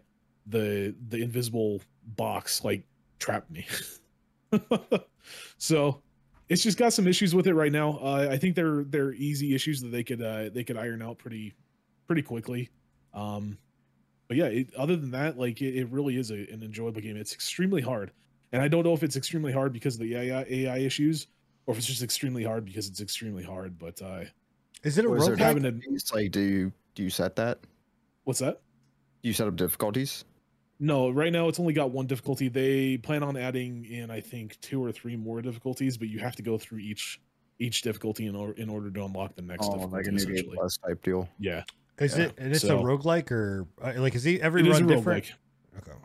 the 0.47 0.95
the 1.09 1.23
invisible 1.23 1.81
box 2.05 2.65
like 2.65 2.85
trapped 3.19 3.51
me 3.51 3.67
so 5.59 6.01
it's 6.49 6.63
just 6.63 6.79
got 6.79 6.93
some 6.93 7.07
issues 7.07 7.35
with 7.35 7.47
it 7.47 7.55
right 7.55 7.73
now 7.73 7.99
uh, 8.03 8.29
i 8.31 8.37
think 8.37 8.55
they're 8.55 8.85
they're 8.85 9.13
easy 9.15 9.55
issues 9.55 9.81
that 9.81 9.89
they 9.89 10.03
could 10.05 10.21
uh 10.23 10.49
they 10.51 10.63
could 10.65 10.77
iron 10.77 11.03
out 11.03 11.19
pretty 11.19 11.55
pretty 12.07 12.23
quickly 12.23 12.71
um 13.15 13.57
but 14.29 14.37
yeah 14.37 14.47
it, 14.47 14.75
other 14.75 14.97
than 14.97 15.11
that 15.11 15.39
like 15.39 15.61
it, 15.63 15.75
it 15.77 15.89
really 15.91 16.17
is 16.17 16.31
a, 16.31 16.51
an 16.53 16.63
enjoyable 16.63 17.01
game 17.01 17.17
it's 17.17 17.33
extremely 17.33 17.81
hard 17.83 18.13
and 18.53 18.61
i 18.63 18.69
don't 18.69 18.85
know 18.85 18.93
if 18.93 19.03
it's 19.03 19.17
extremely 19.17 19.53
hard 19.53 19.73
because 19.73 19.95
of 19.95 20.01
the 20.01 20.15
ai 20.17 20.45
ai 20.49 20.79
issues 20.79 21.27
or 21.67 21.73
if 21.73 21.79
it's 21.79 21.87
just 21.87 22.03
extremely 22.03 22.45
hard 22.45 22.65
because 22.65 22.89
it's 22.89 23.01
extremely 23.01 23.43
hard 23.43 23.79
but 23.79 24.01
uh 24.03 24.21
Is 24.83 24.99
it 24.99 25.05
a 25.05 25.09
Or 25.09 25.17
is 25.17 25.27
there 25.27 25.37
roguelike? 25.37 25.39
having 25.39 25.65
a- 25.65 26.15
like 26.15 26.31
do 26.31 26.41
you 26.41 26.73
do 26.95 27.03
you 27.03 27.11
set 27.11 27.35
that? 27.37 27.59
What's 28.25 28.39
that? 28.39 28.61
Do 29.23 29.29
you 29.29 29.33
set 29.33 29.49
up 29.49 29.57
difficulties? 29.57 30.25
No, 30.81 31.09
right 31.11 31.33
now 31.33 31.49
it's 31.49 31.61
only 31.61 31.73
got 31.73 31.91
one 31.93 32.07
difficulty. 32.07 32.49
They 32.49 32.99
plan 32.99 33.23
on 33.23 33.37
adding 33.37 33.85
in, 33.85 34.11
I 34.11 34.21
think, 34.21 34.61
two 34.61 34.83
or 34.85 34.91
three 34.93 35.17
more 35.17 35.41
difficulties, 35.41 35.97
but 35.97 36.09
you 36.09 36.19
have 36.19 36.35
to 36.37 36.43
go 36.43 36.59
through 36.59 36.79
each 36.81 37.21
each 37.61 37.83
difficulty 37.83 38.27
in 38.27 38.35
order 38.35 38.53
in 38.55 38.69
order 38.69 38.91
to 38.91 39.05
unlock 39.05 39.37
the 39.37 39.43
next 39.43 39.67
Oh, 39.67 39.75
difficulty. 39.75 39.97
like 39.97 40.07
a 40.07 40.11
new 40.11 40.27
game 40.43 40.51
plus 40.55 40.77
type 40.79 41.01
deal. 41.03 41.29
Yeah, 41.39 41.63
Is 42.01 42.19
Yeah, 42.19 42.25
it? 42.25 42.35
And 42.39 42.53
it's 42.53 42.63
so- 42.63 42.79
a 42.81 42.83
roguelike 42.83 43.31
or 43.31 43.67
uh, 43.81 43.93
like 43.99 44.15
is 44.17 44.25
he 44.25 44.41
every 44.43 44.63
it 44.63 44.67
is 44.67 44.81
a 44.81 44.85
run 44.85 44.89
different? 44.97 45.25
roguelike. 45.25 45.79
Okay. 45.79 45.99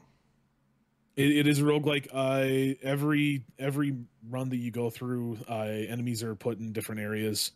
It, 1.16 1.38
it 1.38 1.48
is 1.48 1.60
a 1.60 1.64
roguelike. 1.64 2.08
Uh, 2.14 2.76
every 2.84 3.44
every 3.58 3.98
run 4.30 4.50
that 4.50 4.58
you 4.58 4.70
go 4.72 4.90
through, 4.92 5.40
uh, 5.50 5.54
enemies 5.64 6.22
are 6.24 6.36
put 6.36 6.60
in 6.60 6.72
different 6.72 7.02
areas. 7.02 7.52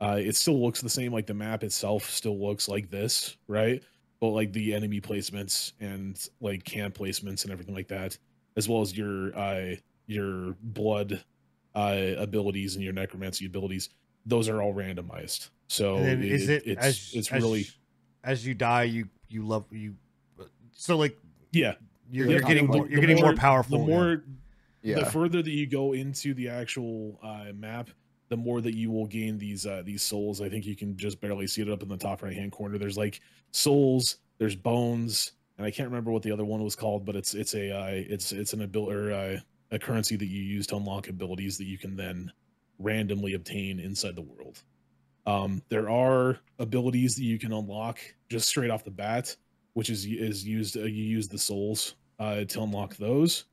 Uh, 0.00 0.18
it 0.20 0.36
still 0.36 0.62
looks 0.62 0.80
the 0.82 0.88
same. 0.90 1.12
Like 1.12 1.26
the 1.26 1.34
map 1.34 1.64
itself 1.64 2.08
still 2.10 2.38
looks 2.38 2.68
like 2.68 2.90
this, 2.90 3.36
right? 3.48 3.82
But 4.20 4.28
like 4.30 4.52
the 4.52 4.74
enemy 4.74 5.00
placements 5.00 5.72
and 5.80 6.18
like 6.40 6.64
camp 6.64 6.98
placements 6.98 7.44
and 7.44 7.52
everything 7.52 7.74
like 7.74 7.88
that, 7.88 8.18
as 8.56 8.68
well 8.68 8.80
as 8.80 8.96
your 8.96 9.36
uh, 9.38 9.76
your 10.06 10.56
blood 10.62 11.22
uh, 11.74 12.14
abilities 12.16 12.74
and 12.74 12.82
your 12.82 12.92
necromancy 12.92 13.46
abilities, 13.46 13.90
those 14.26 14.48
are 14.48 14.60
all 14.60 14.74
randomized. 14.74 15.50
So 15.68 15.96
And 15.96 16.24
is 16.24 16.48
it, 16.48 16.62
it's 16.66 16.84
as 16.84 17.10
it's 17.14 17.30
as- 17.32 17.42
really 17.42 17.66
as 18.24 18.44
you 18.44 18.54
die 18.54 18.82
you 18.84 19.08
you 19.28 19.44
love 19.46 19.64
you 19.70 19.94
so 20.72 20.96
like 20.96 21.16
yeah. 21.52 21.74
you're, 22.10 22.28
you're 22.28 22.40
getting 22.40 22.66
more 22.66 22.88
you're 22.88 23.00
getting 23.00 23.16
more 23.16 23.26
more- 23.26 23.36
powerful. 23.36 23.78
The 23.78 23.86
more 23.86 24.24
Yeah. 24.82 25.00
the 25.00 25.06
further 25.06 25.42
that 25.42 25.50
you 25.50 25.66
go 25.66 25.92
into 25.92 26.34
the 26.34 26.48
actual 26.48 27.18
uh, 27.22 27.52
map, 27.54 27.90
the 28.28 28.36
more 28.36 28.60
that 28.60 28.74
you 28.74 28.90
will 28.90 29.06
gain 29.06 29.38
these 29.38 29.66
uh, 29.66 29.82
these 29.84 30.02
souls. 30.02 30.40
I 30.40 30.48
think 30.48 30.66
you 30.66 30.76
can 30.76 30.96
just 30.96 31.20
barely 31.20 31.46
see 31.46 31.62
it 31.62 31.68
up 31.68 31.82
in 31.82 31.88
the 31.88 31.96
top 31.96 32.22
right 32.22 32.34
hand 32.34 32.52
corner. 32.52 32.78
There's 32.78 32.98
like 32.98 33.20
souls, 33.50 34.18
there's 34.38 34.56
bones, 34.56 35.32
and 35.56 35.66
I 35.66 35.70
can't 35.70 35.88
remember 35.88 36.12
what 36.12 36.22
the 36.22 36.32
other 36.32 36.44
one 36.44 36.62
was 36.62 36.76
called, 36.76 37.04
but 37.04 37.16
it's 37.16 37.34
it's 37.34 37.54
a 37.54 37.76
uh, 37.76 37.90
it's 37.90 38.32
it's 38.32 38.52
an 38.52 38.62
ability 38.62 38.94
or 38.94 39.12
uh, 39.12 39.38
a 39.70 39.78
currency 39.78 40.16
that 40.16 40.26
you 40.26 40.42
use 40.42 40.66
to 40.68 40.76
unlock 40.76 41.08
abilities 41.08 41.58
that 41.58 41.66
you 41.66 41.78
can 41.78 41.96
then 41.96 42.32
randomly 42.78 43.34
obtain 43.34 43.80
inside 43.80 44.16
the 44.16 44.22
world. 44.22 44.62
Um, 45.26 45.62
there 45.68 45.90
are 45.90 46.38
abilities 46.58 47.16
that 47.16 47.24
you 47.24 47.38
can 47.38 47.52
unlock 47.52 47.98
just 48.30 48.48
straight 48.48 48.70
off 48.70 48.84
the 48.84 48.90
bat, 48.90 49.36
which 49.74 49.90
is 49.90 50.06
is 50.06 50.46
used 50.46 50.76
uh, 50.76 50.80
you 50.80 51.04
use 51.04 51.28
the 51.28 51.38
souls 51.38 51.96
uh, 52.18 52.44
to 52.44 52.62
unlock 52.62 52.96
those 52.96 53.44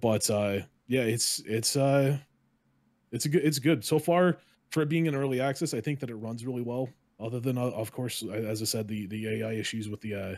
but 0.00 0.28
uh 0.30 0.58
yeah 0.86 1.02
it's 1.02 1.40
it's 1.46 1.76
uh 1.76 2.16
it's 3.12 3.24
a 3.24 3.28
good 3.28 3.44
it's 3.44 3.58
good. 3.58 3.84
So 3.84 3.98
far 3.98 4.38
for 4.70 4.82
it 4.82 4.88
being 4.88 5.06
in 5.06 5.14
early 5.14 5.40
access 5.40 5.72
i 5.74 5.80
think 5.80 6.00
that 6.00 6.10
it 6.10 6.16
runs 6.16 6.44
really 6.44 6.62
well. 6.62 6.88
Other 7.20 7.40
than 7.40 7.56
uh, 7.56 7.62
of 7.70 7.92
course 7.92 8.22
as 8.22 8.60
i 8.60 8.64
said 8.64 8.88
the 8.88 9.06
the 9.06 9.28
ai 9.28 9.52
issues 9.52 9.88
with 9.88 10.00
the 10.00 10.14
uh 10.14 10.34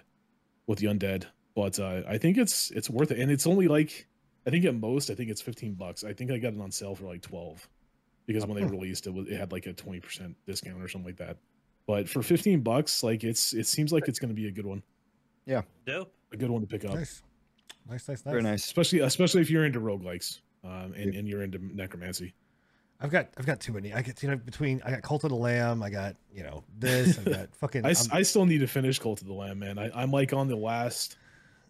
with 0.66 0.78
the 0.78 0.86
undead. 0.86 1.24
But 1.54 1.78
uh 1.80 2.02
i 2.08 2.18
think 2.18 2.36
it's 2.36 2.70
it's 2.72 2.90
worth 2.90 3.10
it. 3.10 3.18
And 3.18 3.30
it's 3.30 3.46
only 3.46 3.68
like 3.68 4.06
i 4.46 4.50
think 4.50 4.64
at 4.64 4.74
most 4.74 5.10
i 5.10 5.14
think 5.14 5.30
it's 5.30 5.40
15 5.42 5.74
bucks. 5.74 6.04
I 6.04 6.12
think 6.12 6.30
i 6.30 6.38
got 6.38 6.52
it 6.54 6.60
on 6.60 6.70
sale 6.70 6.94
for 6.94 7.04
like 7.06 7.22
12 7.22 7.68
because 8.26 8.44
when 8.46 8.56
they 8.56 8.64
released 8.64 9.06
it 9.06 9.14
was- 9.14 9.26
it 9.28 9.38
had 9.38 9.50
like 9.52 9.66
a 9.66 9.72
20% 9.72 10.34
discount 10.46 10.82
or 10.82 10.88
something 10.88 11.06
like 11.06 11.16
that. 11.16 11.38
But 11.86 12.06
for 12.08 12.22
15 12.22 12.60
bucks 12.60 13.02
like 13.02 13.24
it's 13.24 13.54
it 13.54 13.66
seems 13.66 13.92
like 13.92 14.06
it's 14.08 14.18
going 14.18 14.28
to 14.28 14.34
be 14.34 14.46
a 14.48 14.50
good 14.52 14.66
one. 14.66 14.82
Yeah, 15.46 15.62
Dope. 15.86 16.12
a 16.32 16.36
good 16.36 16.50
one 16.50 16.60
to 16.60 16.66
pick 16.66 16.84
up. 16.84 16.94
Nice. 16.94 17.22
Nice, 17.88 18.06
nice, 18.06 18.22
nice. 18.26 18.30
Very 18.30 18.42
nice. 18.42 18.64
especially 18.66 18.98
especially 18.98 19.40
if 19.40 19.48
you're 19.50 19.64
into 19.64 19.80
roguelikes 19.80 20.40
um, 20.62 20.92
and, 20.94 21.14
and 21.14 21.26
you're 21.26 21.42
into 21.42 21.58
necromancy. 21.74 22.34
I've 23.00 23.10
got 23.10 23.28
I've 23.38 23.46
got 23.46 23.60
too 23.60 23.72
many. 23.72 23.92
I 23.94 24.02
get 24.02 24.22
you 24.22 24.28
know 24.30 24.36
between 24.36 24.82
I 24.84 24.90
got 24.90 25.02
Cult 25.02 25.22
of 25.24 25.30
the 25.30 25.36
Lamb, 25.36 25.82
I 25.82 25.90
got, 25.90 26.16
you 26.34 26.42
know, 26.42 26.64
this, 26.78 27.18
I 27.18 27.22
got 27.22 27.54
fucking 27.60 27.84
I, 27.86 27.90
s- 27.90 28.08
I'm- 28.10 28.18
I 28.18 28.22
still 28.22 28.44
need 28.44 28.58
to 28.58 28.66
finish 28.66 28.98
Cult 28.98 29.20
of 29.20 29.28
the 29.28 29.32
Lamb, 29.34 29.60
man. 29.60 29.78
I, 29.78 29.90
I'm 29.94 30.10
like 30.10 30.32
on 30.32 30.48
the 30.48 30.56
last, 30.56 31.16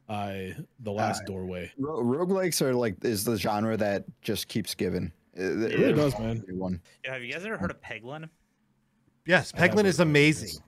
uh, 0.08 0.32
the 0.80 0.90
last 0.92 1.22
Uh, 1.22 1.26
doorway. 1.26 1.70
Ro- 1.78 2.02
roguelikes 2.02 2.62
are 2.62 2.74
like 2.74 3.04
is 3.04 3.24
the 3.24 3.36
genre 3.36 3.76
that 3.76 4.04
just 4.22 4.48
keeps 4.48 4.74
giving. 4.74 5.12
It, 5.34 5.72
It 5.72 5.78
really 5.78 5.92
does, 5.92 6.18
man. 6.18 6.42
One. 6.48 6.80
Yeah, 7.04 7.12
have 7.12 7.22
you 7.22 7.32
guys 7.32 7.44
ever 7.44 7.58
heard 7.58 7.70
of 7.70 7.80
Peglin? 7.82 8.28
yes, 9.26 9.52
Peglin 9.52 9.84
is 9.84 10.00
amazing. 10.00 10.48
this. 10.48 10.60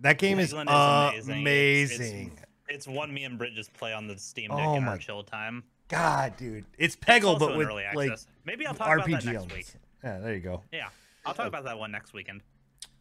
That 0.00 0.18
game 0.18 0.38
is 0.38 0.52
Peglin 0.54 1.14
is 1.18 1.28
amazing. 1.28 1.40
amazing. 1.42 2.06
It's- 2.06 2.26
it's- 2.32 2.42
It's 2.68 2.88
one 2.88 3.12
me 3.14 3.24
and 3.24 3.36
Britt 3.38 3.54
just 3.54 3.72
play 3.74 3.92
on 3.92 4.08
the 4.08 4.16
Steam 4.18 4.48
Deck 4.50 4.58
Oh 4.60 4.74
in 4.76 4.84
my 4.84 4.92
our 4.92 4.98
chill 4.98 5.22
time. 5.22 5.62
God, 5.88 6.36
dude. 6.36 6.64
It's 6.78 6.96
It's 6.96 7.04
Peggle, 7.04 7.34
also 7.34 7.46
but 7.46 7.52
in 7.52 7.58
with 7.58 7.68
early 7.68 7.84
like. 7.94 8.18
Maybe 8.44 8.66
I'll 8.66 8.74
talk 8.74 8.88
about 8.88 9.06
that 9.06 9.12
RPG 9.12 9.12
next 9.12 9.26
elements. 9.26 9.54
week. 9.54 9.66
Yeah, 10.02 10.18
there 10.18 10.34
you 10.34 10.40
go. 10.40 10.62
Yeah, 10.72 10.88
I'll 11.24 11.34
talk 11.34 11.46
about 11.46 11.64
that 11.64 11.78
one 11.78 11.90
next 11.90 12.12
weekend. 12.12 12.42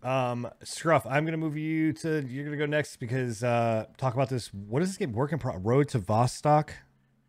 Um, 0.03 0.47
Scruff, 0.63 1.05
I'm 1.07 1.25
gonna 1.25 1.37
move 1.37 1.57
you 1.57 1.93
to 1.93 2.23
you're 2.27 2.45
gonna 2.45 2.57
go 2.57 2.65
next 2.65 2.97
because 2.97 3.43
uh 3.43 3.85
talk 3.97 4.13
about 4.13 4.29
this. 4.29 4.53
What 4.53 4.81
is 4.81 4.89
this 4.89 4.97
game? 4.97 5.13
Working 5.13 5.39
pro 5.39 5.57
Road 5.57 5.89
to 5.89 5.99
Vostok. 5.99 6.69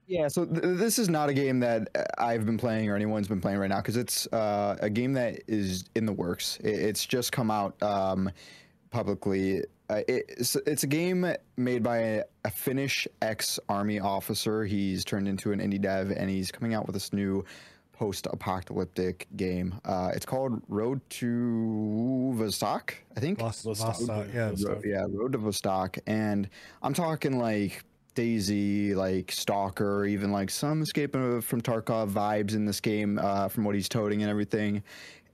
Yeah, 0.07 0.29
so 0.29 0.45
th- 0.45 0.63
this 0.63 0.99
is 0.99 1.09
not 1.09 1.29
a 1.29 1.35
game 1.35 1.61
that 1.61 1.89
uh, 1.97 2.05
I've 2.19 2.47
been 2.47 2.59
playing 2.59 2.89
or 2.89 2.95
anyone's 2.95 3.29
been 3.29 3.41
playing 3.41 3.59
right 3.59 3.69
now 3.69 3.79
because 3.79 3.97
it's 3.97 4.27
uh, 4.33 4.77
a 4.81 4.89
game 4.89 5.15
that 5.15 5.41
is 5.49 5.85
in 5.97 6.07
the 6.07 6.13
works. 6.13 6.59
It, 6.63 6.75
it's 6.75 7.05
just 7.05 7.33
come 7.33 7.51
out 7.51 7.81
um, 7.83 8.31
publicly. 8.91 9.63
Uh, 9.91 10.03
it's, 10.07 10.55
it's 10.67 10.85
a 10.85 10.87
game 10.87 11.27
made 11.57 11.83
by 11.83 11.99
a, 11.99 12.23
a 12.45 12.51
Finnish 12.51 13.09
ex-army 13.21 13.99
officer. 13.99 14.65
He's 14.65 15.05
turned 15.05 15.27
into 15.27 15.51
an 15.51 15.59
indie 15.59 15.81
dev 15.81 16.13
and 16.13 16.31
he's 16.31 16.53
coming 16.53 16.75
out 16.75 16.87
with 16.87 16.95
this 16.95 17.13
new 17.13 17.45
post-apocalyptic 17.99 19.27
game. 19.37 19.75
Uh, 19.85 20.11
it's 20.15 20.27
called 20.27 20.61
Road 20.69 21.01
to 21.11 22.35
Vostok, 22.37 22.91
I 23.17 23.21
think. 23.21 23.39
Vost- 23.39 23.65
Vostok. 23.67 23.97
Vostok, 23.97 24.35
yeah. 24.35 24.51
Vostok. 24.51 24.85
Yeah, 24.85 25.07
Road 25.09 25.33
to 25.33 25.39
Vostok, 25.39 25.99
and 26.07 26.49
I'm 26.83 26.95
talking 26.95 27.39
like 27.39 27.85
DayZ, 28.15 28.95
like 28.95 29.31
Stalker, 29.33 30.07
even 30.07 30.33
like 30.33 30.51
some 30.51 30.83
Escape 30.83 31.13
from 31.13 31.61
Tarkov 31.61 32.11
vibes 32.11 32.55
in 32.55 32.65
this 32.65 32.81
game 32.81 33.19
uh, 33.19 33.49
from 33.49 33.65
what 33.65 33.75
he's 33.75 33.89
toting 33.89 34.23
and 34.23 34.31
everything. 34.31 34.83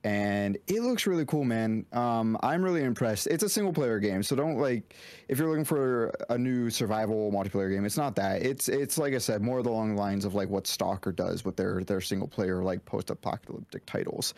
And 0.04 0.58
it 0.66 0.82
looks 0.82 1.06
really 1.06 1.24
cool, 1.26 1.44
man. 1.44 1.86
Um, 1.92 2.36
I'm 2.42 2.62
really 2.62 2.82
impressed. 2.82 3.28
It's 3.28 3.44
a 3.44 3.48
single 3.48 3.72
player 3.72 4.00
game, 4.00 4.24
so 4.24 4.34
don't 4.34 4.56
like 4.58 4.96
if 5.28 5.38
you're 5.38 5.48
looking 5.48 5.64
for 5.64 6.12
a 6.28 6.36
new 6.36 6.70
survival 6.70 7.30
multiplayer 7.30 7.72
game. 7.72 7.84
It's 7.84 7.96
not 7.96 8.16
that. 8.16 8.42
It's 8.42 8.68
it's 8.68 8.98
like 8.98 9.14
I 9.14 9.18
said, 9.18 9.42
more 9.42 9.58
along 9.58 9.94
the 9.94 10.00
lines 10.02 10.24
of 10.24 10.34
like 10.34 10.48
what 10.48 10.66
Stalker 10.66 11.12
does 11.12 11.44
with 11.44 11.54
their 11.56 11.84
their 11.84 12.00
single 12.00 12.26
player 12.26 12.64
like 12.64 12.84
post 12.84 13.10
apocalyptic 13.10 13.86
titles. 13.86 14.34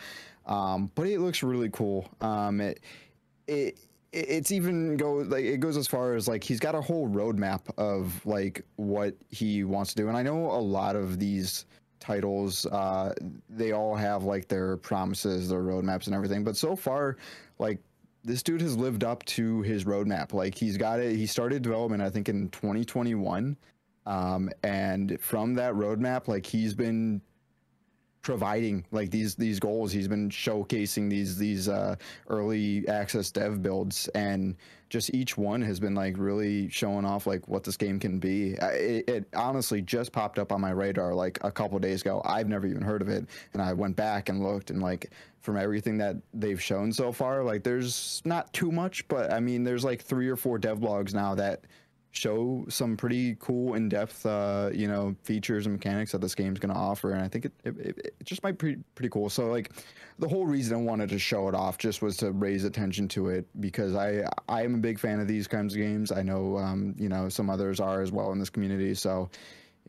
Um, 0.46 0.90
but 0.94 1.06
it 1.06 1.20
looks 1.20 1.42
really 1.42 1.70
cool. 1.70 2.10
Um, 2.20 2.60
it, 2.60 2.80
it 3.46 3.78
it- 4.12 4.28
it's 4.28 4.52
even 4.52 4.96
go 4.96 5.14
like 5.14 5.44
it 5.44 5.58
goes 5.58 5.76
as 5.76 5.88
far 5.88 6.14
as 6.14 6.28
like 6.28 6.44
he's 6.44 6.60
got 6.60 6.76
a 6.76 6.80
whole 6.80 7.08
roadmap 7.08 7.62
of 7.78 8.24
like 8.24 8.64
what 8.76 9.16
he 9.30 9.64
wants 9.64 9.92
to 9.92 10.00
do 10.00 10.06
and 10.06 10.16
i 10.16 10.22
know 10.22 10.52
a 10.52 10.62
lot 10.62 10.94
of 10.94 11.18
these 11.18 11.66
titles 12.05 12.66
uh 12.66 13.14
they 13.48 13.72
all 13.72 13.94
have 13.94 14.24
like 14.24 14.46
their 14.46 14.76
promises 14.76 15.48
their 15.48 15.62
roadmaps 15.62 16.07
and 16.07 16.14
everything. 16.14 16.44
But 16.44 16.57
so 16.57 16.76
far 16.76 17.16
like 17.59 17.78
this 18.22 18.42
dude 18.42 18.61
has 18.61 18.76
lived 18.76 19.05
up 19.05 19.24
to 19.26 19.62
his 19.62 19.84
roadmap. 19.84 20.32
Like 20.32 20.55
he's 20.55 20.76
got 20.76 21.00
it 21.00 21.16
he 21.16 21.26
started 21.26 21.62
development 21.62 22.02
i 22.02 22.11
think 22.11 22.28
in 22.28 22.48
2021 22.50 23.57
um 24.07 24.50
and 24.62 25.18
from 25.20 25.55
that 25.55 25.72
roadmap 25.74 26.28
like 26.28 26.44
he's 26.44 26.74
been 26.74 27.22
providing 28.24 28.84
like 28.90 29.10
these 29.10 29.36
these 29.36 29.60
goals. 29.60 29.92
He's 29.92 30.08
been 30.08 30.30
showcasing 30.30 31.08
these 31.08 31.36
these 31.38 31.68
uh 31.68 31.94
early 32.28 32.88
access 32.88 33.30
dev 33.30 33.62
builds 33.62 34.08
and 34.08 34.56
just 34.90 35.12
each 35.14 35.36
one 35.36 35.60
has 35.62 35.80
been 35.80 35.94
like 35.94 36.16
really 36.18 36.68
showing 36.68 37.04
off 37.04 37.26
like 37.26 37.46
what 37.48 37.64
this 37.64 37.76
game 37.76 37.98
can 37.98 38.18
be. 38.18 38.52
It, 38.52 39.08
it 39.08 39.24
honestly 39.34 39.82
just 39.82 40.12
popped 40.12 40.38
up 40.38 40.52
on 40.52 40.60
my 40.60 40.70
radar 40.70 41.14
like 41.14 41.38
a 41.42 41.50
couple 41.50 41.78
days 41.78 42.00
ago. 42.02 42.22
I've 42.24 42.48
never 42.48 42.66
even 42.66 42.82
heard 42.82 43.02
of 43.02 43.08
it 43.08 43.26
and 43.52 43.62
i 43.62 43.72
went 43.72 43.96
back 43.96 44.28
and 44.28 44.42
looked 44.42 44.70
and 44.70 44.82
like 44.82 45.10
from 45.40 45.56
everything 45.56 45.98
that 45.98 46.16
they've 46.32 46.62
shown 46.62 46.92
so 46.92 47.12
far 47.12 47.42
like 47.42 47.62
there's 47.62 48.22
not 48.24 48.52
too 48.52 48.72
much 48.72 49.06
but 49.08 49.32
i 49.32 49.40
mean 49.40 49.62
there's 49.64 49.84
like 49.84 50.02
three 50.02 50.28
or 50.28 50.36
four 50.36 50.58
dev 50.58 50.78
blogs 50.78 51.14
now 51.14 51.34
that 51.34 51.64
show 52.14 52.64
some 52.68 52.96
pretty 52.96 53.36
cool 53.40 53.74
in-depth 53.74 54.24
uh 54.24 54.70
you 54.72 54.86
know 54.86 55.14
features 55.24 55.66
and 55.66 55.74
mechanics 55.74 56.12
that 56.12 56.20
this 56.20 56.34
game's 56.34 56.60
going 56.60 56.72
to 56.72 56.78
offer 56.78 57.10
and 57.10 57.20
i 57.20 57.26
think 57.26 57.44
it, 57.44 57.52
it, 57.64 57.98
it 57.98 58.14
just 58.24 58.42
might 58.44 58.56
be 58.56 58.76
pretty 58.94 59.08
cool. 59.08 59.28
So 59.28 59.48
like 59.48 59.72
the 60.20 60.28
whole 60.28 60.46
reason 60.46 60.74
i 60.74 60.80
wanted 60.80 61.08
to 61.08 61.18
show 61.18 61.48
it 61.48 61.56
off 61.56 61.76
just 61.76 62.02
was 62.02 62.16
to 62.18 62.30
raise 62.30 62.62
attention 62.64 63.08
to 63.08 63.30
it 63.30 63.46
because 63.60 63.96
i 63.96 64.22
i 64.48 64.62
am 64.62 64.76
a 64.76 64.78
big 64.78 64.98
fan 64.98 65.18
of 65.18 65.26
these 65.26 65.48
kinds 65.48 65.74
of 65.74 65.80
games. 65.80 66.12
I 66.12 66.22
know 66.22 66.56
um 66.56 66.94
you 66.96 67.08
know 67.08 67.28
some 67.28 67.50
others 67.50 67.80
are 67.80 68.00
as 68.00 68.12
well 68.12 68.30
in 68.30 68.38
this 68.38 68.50
community. 68.50 68.94
So 68.94 69.28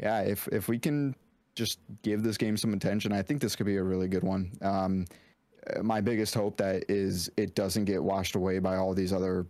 yeah 0.01 0.21
if 0.21 0.47
if 0.47 0.67
we 0.67 0.79
can 0.79 1.15
just 1.53 1.79
give 2.01 2.23
this 2.23 2.37
game 2.37 2.57
some 2.57 2.73
attention 2.73 3.13
i 3.13 3.21
think 3.21 3.39
this 3.39 3.55
could 3.55 3.65
be 3.65 3.77
a 3.77 3.83
really 3.83 4.07
good 4.07 4.23
one. 4.23 4.51
Um 4.61 5.05
my 5.81 6.01
biggest 6.01 6.33
hope 6.33 6.57
that 6.57 6.85
is 6.89 7.29
it 7.37 7.55
doesn't 7.55 7.85
get 7.85 8.03
washed 8.03 8.35
away 8.35 8.59
by 8.59 8.77
all 8.77 8.93
these 8.93 9.13
other 9.13 9.45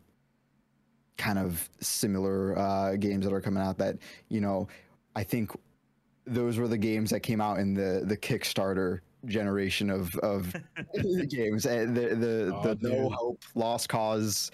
kind 1.17 1.39
of 1.39 1.69
similar 1.79 2.57
uh, 2.57 2.95
games 2.97 3.25
that 3.25 3.33
are 3.33 3.41
coming 3.41 3.63
out 3.63 3.77
that 3.77 3.97
you 4.29 4.41
know 4.41 4.67
i 5.15 5.23
think 5.23 5.51
those 6.25 6.57
were 6.57 6.67
the 6.67 6.77
games 6.77 7.09
that 7.11 7.21
came 7.21 7.39
out 7.39 7.59
in 7.59 7.73
the 7.73 8.01
the 8.05 8.17
kickstarter 8.17 8.99
generation 9.25 9.89
of 9.89 10.15
of 10.17 10.53
games 11.29 11.65
and 11.65 11.95
the 11.95 12.15
the, 12.15 12.51
Aw, 12.53 12.61
the 12.73 12.77
no 12.89 13.03
dude. 13.03 13.11
hope 13.13 13.41
lost 13.55 13.89
cause 13.89 14.51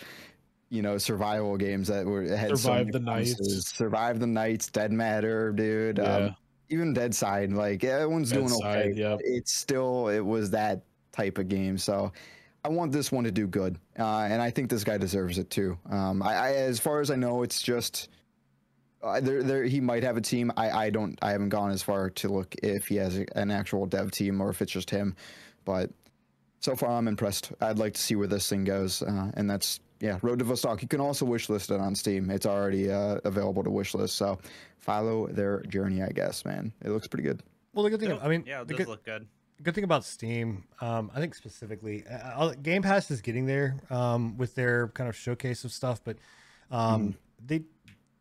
you 0.69 0.81
know 0.81 0.97
survival 0.97 1.57
games 1.57 1.87
that 1.87 2.05
were 2.05 2.23
had 2.35 2.49
so 2.49 2.55
Survive 2.55 2.85
many 2.87 2.91
the 2.91 2.99
Nights. 2.99 3.33
promises. 3.35 3.67
survive 3.67 4.19
the 4.19 4.27
nights 4.27 4.69
dead 4.69 4.91
matter 4.91 5.51
dude 5.51 5.97
Yeah. 5.97 6.03
um, 6.15 6.35
even 6.69 6.93
dead 6.93 7.13
side 7.13 7.51
like 7.51 7.83
everyone's 7.83 8.31
doing 8.31 8.47
Dead 8.47 8.55
okay 8.63 8.83
Side, 8.89 8.97
yep. 8.97 9.19
it's 9.23 9.51
still 9.53 10.07
it 10.07 10.21
was 10.21 10.49
that 10.51 10.83
type 11.11 11.37
of 11.37 11.49
game 11.49 11.77
so 11.77 12.11
I 12.63 12.69
want 12.69 12.91
this 12.91 13.11
one 13.11 13.23
to 13.23 13.31
do 13.31 13.47
good, 13.47 13.77
uh, 13.97 14.27
and 14.29 14.41
I 14.41 14.51
think 14.51 14.69
this 14.69 14.83
guy 14.83 14.97
deserves 14.97 15.37
it 15.39 15.49
too. 15.49 15.77
Um, 15.89 16.21
I, 16.21 16.35
I, 16.35 16.53
as 16.53 16.79
far 16.79 17.01
as 17.01 17.09
I 17.09 17.15
know, 17.15 17.41
it's 17.41 17.61
just 17.61 18.09
uh, 19.01 19.19
there. 19.19 19.41
There, 19.41 19.63
he 19.63 19.81
might 19.81 20.03
have 20.03 20.15
a 20.17 20.21
team. 20.21 20.51
I, 20.55 20.69
I 20.69 20.89
don't. 20.91 21.17
I 21.21 21.31
haven't 21.31 21.49
gone 21.49 21.71
as 21.71 21.81
far 21.81 22.09
to 22.11 22.29
look 22.29 22.53
if 22.61 22.87
he 22.87 22.97
has 22.97 23.17
a, 23.17 23.25
an 23.35 23.49
actual 23.49 23.87
dev 23.87 24.11
team 24.11 24.41
or 24.41 24.49
if 24.49 24.61
it's 24.61 24.71
just 24.71 24.89
him. 24.91 25.15
But 25.65 25.89
so 26.59 26.75
far, 26.75 26.91
I'm 26.91 27.07
impressed. 27.07 27.51
I'd 27.61 27.79
like 27.79 27.95
to 27.95 28.01
see 28.01 28.15
where 28.15 28.27
this 28.27 28.47
thing 28.47 28.63
goes, 28.63 29.01
uh, 29.01 29.31
and 29.33 29.49
that's 29.49 29.79
yeah. 29.99 30.19
Road 30.21 30.39
to 30.39 30.45
Vostok. 30.45 30.81
You 30.81 30.87
can 30.87 31.01
also 31.01 31.25
wishlist 31.25 31.73
it 31.73 31.79
on 31.79 31.95
Steam. 31.95 32.29
It's 32.29 32.45
already 32.45 32.91
uh, 32.91 33.19
available 33.23 33.63
to 33.63 33.69
wishlist. 33.69 34.09
So 34.09 34.39
follow 34.77 35.27
their 35.27 35.61
journey, 35.63 36.03
I 36.03 36.09
guess. 36.09 36.45
Man, 36.45 36.71
it 36.83 36.89
looks 36.89 37.07
pretty 37.07 37.23
good. 37.23 37.41
Well, 37.73 37.83
the 37.83 37.89
good 37.89 38.01
thing, 38.01 38.19
I 38.21 38.27
mean, 38.27 38.43
yeah, 38.45 38.61
it 38.61 38.67
the 38.67 38.73
does 38.73 38.85
good, 38.85 38.87
look 38.89 39.05
good. 39.05 39.27
Good 39.63 39.75
thing 39.75 39.83
about 39.83 40.03
Steam, 40.03 40.65
um, 40.81 41.11
I 41.13 41.19
think 41.19 41.35
specifically, 41.35 42.03
uh, 42.07 42.53
Game 42.61 42.81
Pass 42.81 43.11
is 43.11 43.21
getting 43.21 43.45
there 43.45 43.75
um, 43.89 44.37
with 44.37 44.55
their 44.55 44.87
kind 44.89 45.09
of 45.09 45.15
showcase 45.15 45.63
of 45.63 45.71
stuff, 45.71 46.01
but 46.03 46.17
um, 46.69 47.15
they 47.45 47.63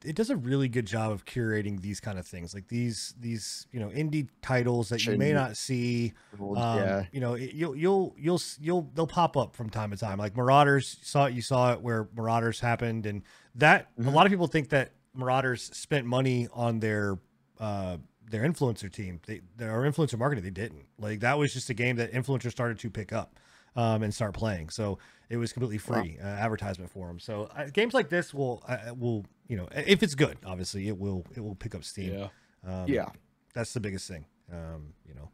it 0.03 0.17
does 0.17 0.31
a 0.31 0.37
really 0.37 0.67
good 0.67 0.87
job 0.87 1.13
of 1.13 1.27
curating 1.27 1.79
these 1.83 2.01
kind 2.01 2.19
of 2.19 2.27
things, 2.27 2.55
like 2.55 2.69
these 2.69 3.15
these 3.21 3.67
you 3.71 3.79
know 3.81 3.89
indie 3.89 4.29
titles 4.43 4.89
that 4.89 5.05
you 5.05 5.19
may 5.19 5.33
Shouldn't- 5.33 5.57
see. 5.57 6.13
Um, 6.41 6.57
yeah, 6.57 7.05
you 7.13 7.21
know, 7.21 7.35
it, 7.35 7.53
you'll 7.53 7.77
you'll 7.77 8.15
you'll 8.19 8.41
you'll 8.61 8.91
they'll 8.95 9.07
pop 9.07 9.37
up 9.37 9.55
from 9.55 9.69
time 9.69 9.91
to 9.91 9.97
time. 9.99 10.19
Like 10.19 10.37
Marauders, 10.37 10.97
you 11.01 11.05
saw 11.05 11.27
it. 11.27 11.35
You 11.35 11.43
saw 11.43 11.73
it 11.73 11.81
where 11.83 12.09
Marauders 12.17 12.61
happened, 12.61 13.05
and 13.07 13.23
that 13.57 13.89
a 13.99 14.03
Mhm. 14.03 14.15
lot 14.15 14.25
of 14.27 14.31
people 14.31 14.47
think 14.47 14.71
that 14.71 14.93
Marauders 15.15 15.65
spent 15.77 16.07
money 16.07 16.49
on 16.53 16.81
their 16.81 17.19
uh 17.59 17.99
their 18.31 18.43
influencer 18.43 18.91
team. 18.91 19.21
They 19.27 19.41
their 19.57 19.81
influencer 19.83 20.19
marketing. 20.19 20.45
They 20.45 20.51
didn't. 20.51 20.87
Like 20.99 21.21
that 21.21 21.39
was 21.39 21.53
just 21.53 21.69
a 21.71 21.75
game 21.75 21.97
that 21.97 22.13
influencers 22.13 22.53
started 22.53 22.79
to 22.79 22.91
pick 22.91 23.13
up 23.13 23.39
um 23.77 24.03
and 24.03 24.13
start 24.15 24.35
playing. 24.35 24.71
So 24.71 24.99
it 25.29 25.37
was 25.37 25.53
completely 25.53 25.79
free 25.79 26.19
uh, 26.21 26.27
advertisement 26.27 26.91
for 26.91 27.07
them. 27.07 27.21
So 27.21 27.51
uh, 27.57 27.67
games 27.73 27.95
like 27.95 28.09
this 28.09 28.33
will 28.35 28.63
uh, 28.67 28.95
will 28.97 29.27
you 29.49 29.57
know 29.57 29.69
if 29.75 30.03
it's 30.03 30.15
good, 30.15 30.39
obviously 30.45 30.89
it 30.89 30.99
will 30.99 31.25
it 31.37 31.41
will 31.41 31.55
pick 31.55 31.75
up 31.75 31.85
steam. 31.85 32.15
Yeah. 32.15 32.29
Um, 32.67 32.89
yeah. 32.89 33.09
that's 33.55 33.73
the 33.73 33.81
biggest 33.81 34.07
thing. 34.09 34.27
Um, 34.53 34.95
you 35.09 35.15
know, 35.15 35.31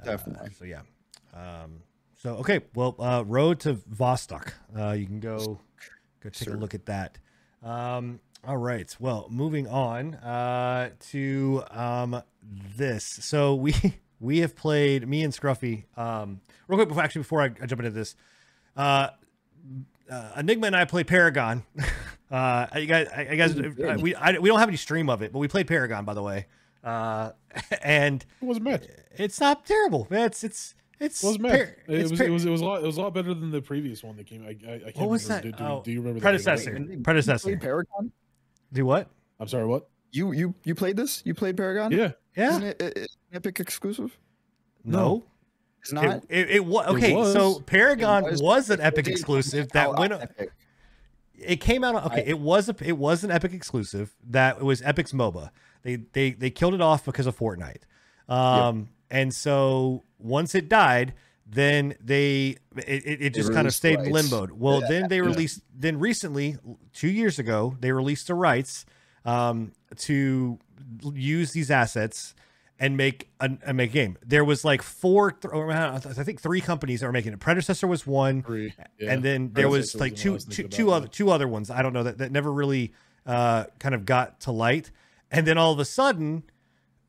Uh, 0.00 0.04
Definitely. 0.04 0.50
so 0.58 0.64
yeah. 0.64 0.82
Um, 1.32 1.82
so 2.18 2.36
okay, 2.36 2.60
well, 2.74 2.96
uh, 2.98 3.22
road 3.26 3.60
to 3.60 3.74
Vostok. 3.74 4.52
Uh, 4.76 4.92
you 4.92 5.06
can 5.06 5.20
go 5.20 5.60
go 6.20 6.28
take 6.30 6.48
a 6.48 6.56
look 6.56 6.74
at 6.74 6.86
that. 6.86 7.18
Um, 7.62 8.20
all 8.44 8.56
right. 8.56 8.94
Well, 9.00 9.26
moving 9.30 9.66
on 9.68 10.14
uh, 10.16 10.90
to 11.10 11.62
um, 11.70 12.22
this. 12.76 13.04
So 13.04 13.54
we 13.54 13.74
we 14.20 14.38
have 14.40 14.54
played 14.56 15.08
me 15.08 15.22
and 15.22 15.32
Scruffy. 15.32 15.84
Um, 15.96 16.40
real 16.68 16.78
quick 16.78 16.88
before 16.88 17.02
actually 17.02 17.20
before 17.22 17.42
I, 17.42 17.46
I 17.60 17.66
jump 17.66 17.80
into 17.80 17.90
this, 17.90 18.14
uh, 18.76 19.08
uh, 20.10 20.30
Enigma 20.36 20.68
and 20.68 20.76
I 20.76 20.84
played 20.84 21.06
Paragon. 21.06 21.62
Uh, 22.28 22.66
you 22.74 22.86
guys, 22.86 23.06
I, 23.14 23.20
I 23.30 23.36
guys, 23.36 23.54
we 23.54 24.12
I, 24.16 24.36
we 24.40 24.48
don't 24.48 24.58
have 24.58 24.66
any 24.66 24.76
stream 24.76 25.08
of 25.08 25.22
it, 25.22 25.32
but 25.32 25.38
we 25.38 25.46
played 25.46 25.68
Paragon 25.68 26.04
by 26.04 26.12
the 26.12 26.22
way. 26.24 26.46
Uh, 26.82 27.30
and 27.84 28.26
It 28.42 28.44
wasn't 28.44 28.64
bad. 28.64 28.88
it's 29.16 29.38
not 29.38 29.64
terrible. 29.64 30.08
It's 30.10 30.42
it's 30.42 30.74
it's 30.98 31.22
It 31.22 31.26
wasn't 31.28 31.44
bad. 31.44 31.76
it 31.86 32.02
was 32.02 32.18
par- 32.18 32.26
it 32.26 32.30
was 32.30 32.44
it 32.44 32.50
was 32.50 32.62
a 32.62 32.64
lot 32.64 32.82
it 32.82 32.86
was 32.86 32.96
a 32.96 33.00
lot 33.02 33.14
better 33.14 33.32
than 33.32 33.52
the 33.52 33.62
previous 33.62 34.02
one 34.02 34.16
that 34.16 34.26
came. 34.26 34.42
I, 34.44 34.48
I, 34.68 34.74
I 34.74 34.78
can't 34.80 34.96
What 34.96 35.10
was 35.10 35.22
remember. 35.28 35.50
that? 35.52 35.56
Do, 35.56 35.64
do, 35.64 35.70
Oh, 35.70 35.82
do 35.84 35.92
you 35.92 36.00
remember 36.00 36.18
the 36.18 36.26
name 36.26 36.34
of 36.34 36.40
it? 36.40 36.44
predecessor. 36.44 36.78
You 36.92 36.98
Predecessor. 37.04 37.56
Paragon. 37.58 38.10
do 38.72 38.84
what? 38.84 39.08
I'm 39.38 39.46
sorry. 39.46 39.66
What? 39.66 39.88
You 40.16 40.32
you 40.32 40.54
you 40.64 40.74
played 40.74 40.96
this? 40.96 41.22
You 41.24 41.34
played 41.34 41.56
Paragon? 41.56 41.92
Yeah. 41.92 42.12
Yeah. 42.36 42.50
Isn't 42.50 42.62
it, 42.64 42.82
it, 42.82 42.96
it 42.98 43.10
Epic 43.32 43.60
exclusive? 43.60 44.18
No. 44.84 45.24
It's 45.80 45.92
not. 45.92 46.04
It, 46.04 46.24
it, 46.28 46.50
it 46.50 46.64
was 46.64 46.86
okay. 46.88 47.14
was. 47.14 47.32
So 47.32 47.60
Paragon 47.60 48.24
It 48.24 48.30
was, 48.32 48.42
was. 48.42 48.70
an 48.70 48.80
Epic 48.80 49.06
exclusive 49.06 49.68
that 49.72 49.94
went. 49.96 50.12
Epic. 50.12 50.50
It 51.38 51.56
came 51.60 51.84
out. 51.84 52.06
Okay, 52.06 52.22
I- 52.22 52.30
it 52.30 52.38
was 52.40 52.68
a 52.68 52.76
it 52.82 52.96
was 52.98 53.22
an 53.24 53.30
Epic 53.30 53.52
exclusive 53.52 54.14
that 54.30 54.60
was 54.62 54.80
Epic's 54.82 55.12
MOBA. 55.12 55.50
They 55.82 55.96
they 56.12 56.30
they 56.32 56.50
killed 56.50 56.74
it 56.74 56.80
off 56.80 57.04
because 57.04 57.26
of 57.26 57.38
Fortnite. 57.38 57.82
Um, 58.28 58.88
and 59.10 59.32
so 59.32 60.02
once 60.18 60.54
it 60.56 60.68
died, 60.68 61.14
then 61.46 61.94
they 62.02 62.56
it, 62.76 63.06
it, 63.06 63.22
it 63.22 63.34
just 63.34 63.52
kind 63.52 63.66
of 63.68 63.74
stayed 63.74 64.00
the 64.00 64.04
in 64.06 64.12
rights. 64.12 64.32
limbo. 64.32 64.54
Well, 64.56 64.80
Yeah, 64.80 64.88
then 64.88 65.08
they 65.08 65.16
yeah. 65.16 65.22
released. 65.22 65.60
Then 65.72 66.00
recently, 66.00 66.56
two 66.92 67.08
years 67.08 67.38
ago, 67.38 67.76
they 67.80 67.92
released 67.92 68.26
the 68.26 68.34
rights 68.34 68.86
um, 69.26 69.72
to 69.98 70.58
use 71.12 71.52
these 71.52 71.70
assets 71.70 72.34
and 72.78 72.96
make 72.96 73.28
a, 73.40 73.50
and 73.64 73.76
make 73.76 73.90
a 73.90 73.92
game. 73.92 74.18
There 74.24 74.44
was 74.44 74.64
like 74.64 74.82
four, 74.82 75.32
th- 75.32 75.52
I 75.54 75.98
think 75.98 76.40
three 76.40 76.60
companies 76.60 77.00
that 77.00 77.06
were 77.06 77.12
making 77.12 77.32
it. 77.32 77.40
Predecessor 77.40 77.86
was 77.86 78.06
one, 78.06 78.42
Three. 78.42 78.74
Yeah. 78.98 79.12
and 79.12 79.22
then 79.22 79.50
there 79.52 79.68
was 79.68 79.94
like 79.94 80.12
the 80.12 80.18
two, 80.18 80.32
was 80.34 80.44
two, 80.44 80.68
two 80.68 80.90
other, 80.90 81.08
two 81.08 81.30
other 81.30 81.48
ones. 81.48 81.70
I 81.70 81.82
don't 81.82 81.92
know 81.92 82.02
that 82.02 82.18
that 82.18 82.32
never 82.32 82.52
really 82.52 82.92
uh, 83.24 83.64
kind 83.78 83.94
of 83.94 84.04
got 84.04 84.40
to 84.40 84.52
light. 84.52 84.90
And 85.30 85.46
then 85.46 85.58
all 85.58 85.72
of 85.72 85.78
a 85.80 85.84
sudden, 85.84 86.44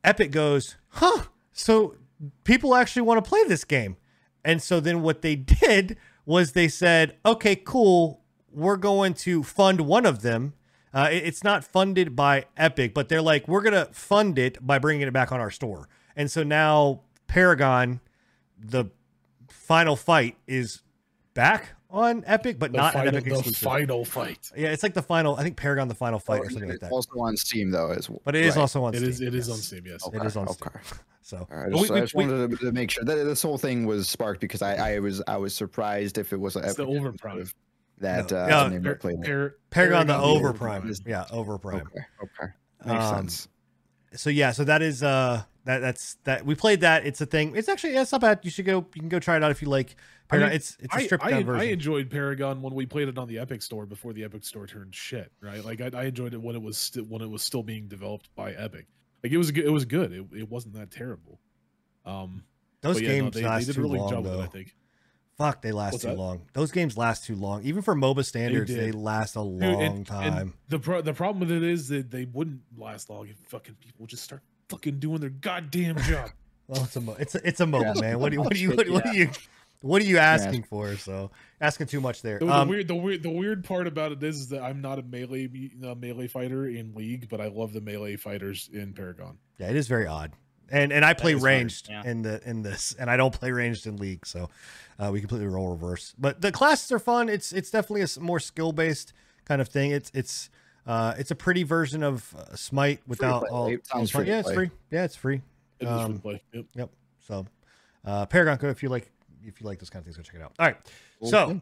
Epic 0.02 0.30
goes, 0.32 0.76
"Huh? 0.88 1.24
So 1.52 1.96
people 2.44 2.74
actually 2.74 3.02
want 3.02 3.22
to 3.22 3.28
play 3.28 3.44
this 3.44 3.64
game." 3.64 3.96
And 4.44 4.62
so 4.62 4.80
then 4.80 5.02
what 5.02 5.22
they 5.22 5.36
did 5.60 5.98
was 6.24 6.52
they 6.52 6.68
said, 6.68 7.16
"Okay, 7.26 7.56
cool. 7.56 8.22
We're 8.50 8.76
going 8.78 9.14
to 9.14 9.42
fund 9.42 9.82
one 9.82 10.06
of 10.06 10.22
them." 10.22 10.54
Uh, 10.94 11.08
it- 11.10 11.24
it's 11.24 11.44
not 11.44 11.64
funded 11.64 12.16
by 12.16 12.44
Epic, 12.56 12.94
but 12.94 13.08
they're 13.08 13.22
like, 13.22 13.46
"We're 13.48 13.62
gonna 13.62 13.88
fund 13.92 14.38
it 14.38 14.64
by 14.66 14.78
bringing 14.78 15.06
it 15.06 15.12
back 15.12 15.32
on 15.32 15.40
our 15.40 15.50
store." 15.50 15.88
And 16.16 16.30
so 16.30 16.42
now 16.42 17.02
Paragon, 17.26 18.00
the 18.58 18.86
final 19.48 19.96
fight, 19.96 20.36
is 20.46 20.82
back 21.34 21.70
on 21.90 22.22
Epic, 22.26 22.58
but 22.58 22.72
The 22.72 22.78
not 22.78 22.92
final, 22.94 23.08
an 23.08 23.14
Epic 23.14 23.24
the 23.30 23.38
exclusive. 23.38 23.60
final 23.62 24.04
fight. 24.04 24.50
Yeah, 24.56 24.68
it's 24.68 24.82
like 24.82 24.94
the 24.94 25.02
final. 25.02 25.36
I 25.36 25.42
think 25.42 25.56
Paragon, 25.56 25.88
the 25.88 25.94
final 25.94 26.18
fight, 26.18 26.40
or 26.40 26.44
Oh, 26.46 26.48
something 26.48 26.68
like 26.68 26.74
it's 26.76 26.82
that. 26.82 26.92
Also 26.92 27.10
on 27.20 27.36
Steam 27.36 27.70
though, 27.70 27.90
as 27.92 28.08
well. 28.10 28.20
But 28.24 28.34
it 28.34 28.44
is 28.44 28.56
Right. 28.56 28.62
also 28.62 28.84
on. 28.84 28.94
It 28.94 28.98
Steam. 28.98 29.08
is. 29.10 29.20
It 29.20 29.34
is 29.34 29.48
yes. 29.48 29.56
on 29.56 29.62
Steam. 29.62 29.82
Yes. 29.86 30.06
It 30.12 30.24
is 30.26 30.36
on 30.36 30.48
Okay. 30.48 30.70
Steam. 30.84 30.98
So 31.22 31.36
All 31.50 31.56
right, 31.58 31.66
I 31.66 31.76
just, 31.76 31.90
we- 31.90 31.96
I 31.96 32.00
just 32.00 32.14
we- 32.14 32.26
wanted 32.26 32.50
to, 32.52 32.56
to 32.64 32.72
make 32.72 32.90
sure 32.90 33.04
that 33.04 33.14
this 33.24 33.42
whole 33.42 33.58
thing 33.58 33.84
was 33.86 34.08
sparked 34.08 34.40
because 34.40 34.62
I, 34.62 34.94
I 34.94 34.98
was 34.98 35.22
I 35.28 35.36
was 35.36 35.54
surprised 35.54 36.16
if 36.16 36.32
it 36.32 36.40
was 36.40 36.56
an 36.56 36.64
It's 36.64 36.74
the 36.74 36.84
Epic 36.84 36.94
overprime. 37.02 37.12
exclusive 37.40 37.54
that 38.00 38.30
No. 38.30 38.36
uh, 38.38 38.46
Yeah, 38.48 38.66
Enigma 38.66 38.94
played. 38.96 39.22
Par- 39.22 39.56
Paragon, 39.70 40.06
the 40.06 40.14
Paragon 40.14 40.42
the 40.52 40.52
prime. 40.58 40.82
Overprime. 40.82 41.06
Yeah, 41.06 41.24
over 41.30 41.58
prime. 41.58 41.82
Okay, 41.86 42.04
okay, 42.22 42.52
makes 42.84 43.04
Um, 43.04 43.16
sense. 43.16 43.48
So 44.14 44.30
yeah, 44.30 44.52
so 44.52 44.64
that 44.64 44.80
is 44.82 45.02
uh 45.02 45.42
that 45.64 45.80
that's 45.80 46.14
that 46.24 46.46
we 46.46 46.54
played 46.54 46.80
that. 46.80 47.04
It's 47.06 47.20
a 47.20 47.26
thing. 47.26 47.54
It's 47.54 47.68
actually 47.68 47.92
yeah, 47.94 48.02
it's 48.02 48.12
not 48.12 48.22
bad. 48.22 48.40
You 48.42 48.50
should 48.50 48.64
go. 48.64 48.86
You 48.94 49.00
can 49.00 49.08
go 49.08 49.18
try 49.18 49.36
it 49.36 49.42
out 49.44 49.50
if 49.50 49.60
you 49.60 49.68
like. 49.68 49.96
I 50.30 50.30
Paragon. 50.30 50.48
mean, 50.50 50.56
it's 50.56 50.76
it's 50.80 50.94
a 50.96 51.00
stripped 51.00 51.24
I, 51.24 51.30
down 51.30 51.40
I 51.40 51.42
version. 51.42 51.68
enjoyed 51.70 52.10
Paragon 52.10 52.62
when 52.62 52.74
we 52.74 52.86
played 52.86 53.08
it 53.08 53.18
on 53.18 53.28
the 53.28 53.38
Epic 53.38 53.62
Store 53.62 53.84
before 53.86 54.12
the 54.12 54.24
Epic 54.24 54.44
Store 54.44 54.66
turned 54.66 54.94
shit. 54.94 55.30
Right, 55.42 55.64
like 55.64 55.80
I, 55.80 55.90
I 55.94 56.04
enjoyed 56.04 56.32
it 56.34 56.40
when 56.40 56.54
it 56.54 56.62
was 56.62 56.76
sti- 56.78 57.00
when 57.02 57.20
it 57.22 57.28
was 57.30 57.42
still 57.42 57.62
being 57.62 57.86
developed 57.88 58.28
by 58.34 58.52
Epic. 58.52 58.86
Like 59.22 59.32
it 59.32 59.38
was 59.38 59.50
good. 59.50 59.64
It 59.66 59.70
was 59.70 59.84
good. 59.84 60.12
It, 60.12 60.24
it 60.36 60.48
wasn't 60.48 60.74
that 60.74 60.90
terrible. 60.90 61.40
Um, 62.06 62.44
Those 62.80 62.96
but 62.96 63.02
yeah, 63.02 63.08
no, 63.08 63.14
games 63.24 63.34
they, 63.34 63.42
last 63.42 63.66
they 63.66 63.72
did 63.72 63.78
a 63.78 63.82
really 63.82 63.98
long 63.98 64.08
good 64.08 64.14
job 64.14 64.24
though. 64.24 64.30
with 64.38 64.40
it. 64.40 64.42
I 64.44 64.46
think. 64.46 64.74
Fuck, 65.38 65.62
they 65.62 65.70
last 65.70 65.92
What's 65.92 66.02
too 66.04 66.10
that? 66.10 66.18
long. 66.18 66.40
Those 66.52 66.72
games 66.72 66.96
last 66.98 67.24
too 67.24 67.36
long. 67.36 67.62
Even 67.62 67.80
for 67.80 67.94
MOBA 67.94 68.24
standards, 68.24 68.74
they, 68.74 68.86
did. 68.86 68.94
last 68.96 69.36
a 69.36 69.38
Dude, 69.38 69.60
long 69.62 69.82
and- 69.82 70.06
time. 70.06 70.36
And 70.36 70.52
the 70.68 70.80
pro- 70.80 71.00
the 71.00 71.14
problem 71.14 71.40
with 71.48 71.52
it 71.56 71.62
is 71.62 71.88
that 71.88 72.10
they 72.10 72.24
wouldn't 72.24 72.60
last 72.76 73.08
long 73.08 73.28
if 73.28 73.36
fucking 73.48 73.76
people 73.80 74.06
just 74.06 74.24
start 74.24 74.42
fucking 74.68 74.98
doing 74.98 75.20
their 75.20 75.30
goddamn 75.30 75.96
job. 76.02 76.30
well, 76.66 76.82
it's 76.82 76.96
a 76.96 77.00
mo- 77.00 77.16
it's 77.20 77.36
a, 77.36 77.46
it's 77.46 77.60
a 77.60 77.66
MOBA, 77.66 77.94
Yeah. 77.94 78.00
man. 78.00 78.18
What 78.18 78.30
do 78.30 78.34
you 78.36 78.42
what 78.42 78.52
do 78.52 78.58
you 78.58 78.70
what, 78.74 78.88
what 78.90 79.06
are 79.06 79.14
you 79.14 79.30
what 79.80 80.02
are 80.02 80.06
you 80.06 80.18
asking 80.18 80.64
for? 80.64 80.96
So 80.96 81.30
asking 81.60 81.86
too 81.86 82.00
much 82.00 82.20
there. 82.22 82.40
The, 82.40 82.46
the 82.46 82.52
Um, 82.52 82.68
weird, 82.68 82.88
the 82.88 82.96
weird, 82.96 83.22
the 83.22 83.30
weird 83.30 83.62
part 83.64 83.86
about 83.86 84.10
it 84.10 84.20
is, 84.24 84.40
is 84.40 84.48
that 84.48 84.60
I'm 84.64 84.80
not 84.80 84.98
a 84.98 85.02
melee 85.02 85.46
me- 85.46 85.70
uh, 85.84 85.94
melee 85.94 86.26
fighter 86.26 86.66
in 86.66 86.96
League, 86.96 87.28
but 87.28 87.40
I 87.40 87.46
love 87.46 87.72
the 87.72 87.80
melee 87.80 88.16
fighters 88.16 88.68
in 88.72 88.92
Paragon. 88.92 89.38
Yeah, 89.58 89.70
it 89.70 89.76
is 89.76 89.86
very 89.86 90.08
odd. 90.08 90.32
And 90.70 90.92
and 90.92 91.04
I 91.04 91.14
play 91.14 91.32
is 91.32 91.42
weird, 91.42 91.44
ranged 91.44 91.88
yeah. 91.88 92.02
in 92.04 92.22
the 92.22 92.40
in 92.48 92.62
this, 92.62 92.94
and 92.98 93.10
I 93.10 93.16
don't 93.16 93.32
play 93.32 93.52
ranged 93.52 93.86
in 93.86 93.96
league, 93.96 94.26
so 94.26 94.50
uh, 94.98 95.10
we 95.12 95.20
completely 95.20 95.46
role 95.46 95.70
reverse. 95.70 96.14
But 96.18 96.40
the 96.40 96.52
classes 96.52 96.92
are 96.92 96.98
fun. 96.98 97.28
It's 97.28 97.52
it's 97.52 97.70
definitely 97.70 98.02
a 98.02 98.20
more 98.20 98.38
skill 98.40 98.72
based 98.72 99.12
kind 99.46 99.60
of 99.60 99.68
thing. 99.68 99.92
It's 99.92 100.10
it's 100.14 100.50
uh, 100.86 101.14
it's 101.18 101.30
a 101.30 101.34
pretty 101.34 101.62
version 101.62 102.02
of 102.02 102.34
uh, 102.34 102.54
Smite 102.54 103.00
without 103.06 103.40
play. 103.42 103.50
all. 103.50 103.66
It 103.68 103.86
sounds 103.86 104.04
it's 104.04 104.10
free 104.12 104.26
Yeah, 104.26 104.40
it's 104.40 104.52
free. 104.52 104.70
Yeah, 104.90 105.04
it's 105.04 105.16
free. 105.16 105.42
It 105.80 105.84
is 105.84 105.88
free 105.88 106.00
Um, 106.00 106.14
to 106.14 106.20
play. 106.20 106.42
Yep. 106.52 106.64
Yep. 106.74 106.90
So, 107.26 107.46
uh, 108.04 108.26
Paragon, 108.26 108.58
if 108.70 108.82
you 108.82 108.88
like 108.88 109.10
if 109.44 109.60
you 109.60 109.66
like 109.66 109.78
those 109.78 109.90
kind 109.90 110.00
of 110.00 110.04
things, 110.04 110.16
go 110.16 110.22
check 110.22 110.36
it 110.36 110.42
out. 110.42 110.52
All 110.58 110.66
right. 110.66 110.76
So 111.24 111.60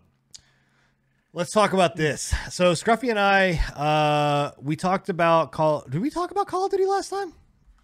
let's 1.32 1.52
talk 1.52 1.72
about 1.72 1.96
this. 1.96 2.34
So 2.50 2.72
Scruffy 2.72 3.11
and 3.11 3.18
I, 3.18 3.52
uh, 3.74 4.52
we 4.61 4.76
talked 4.76 5.09
about 5.09 5.52
Call. 5.52 5.84
Did 5.88 6.00
we 6.00 6.11
talk 6.11 6.30
about 6.30 6.46
Call 6.46 6.64
of 6.64 6.70
Duty 6.70 6.86
last 6.86 7.11
time? 7.11 7.32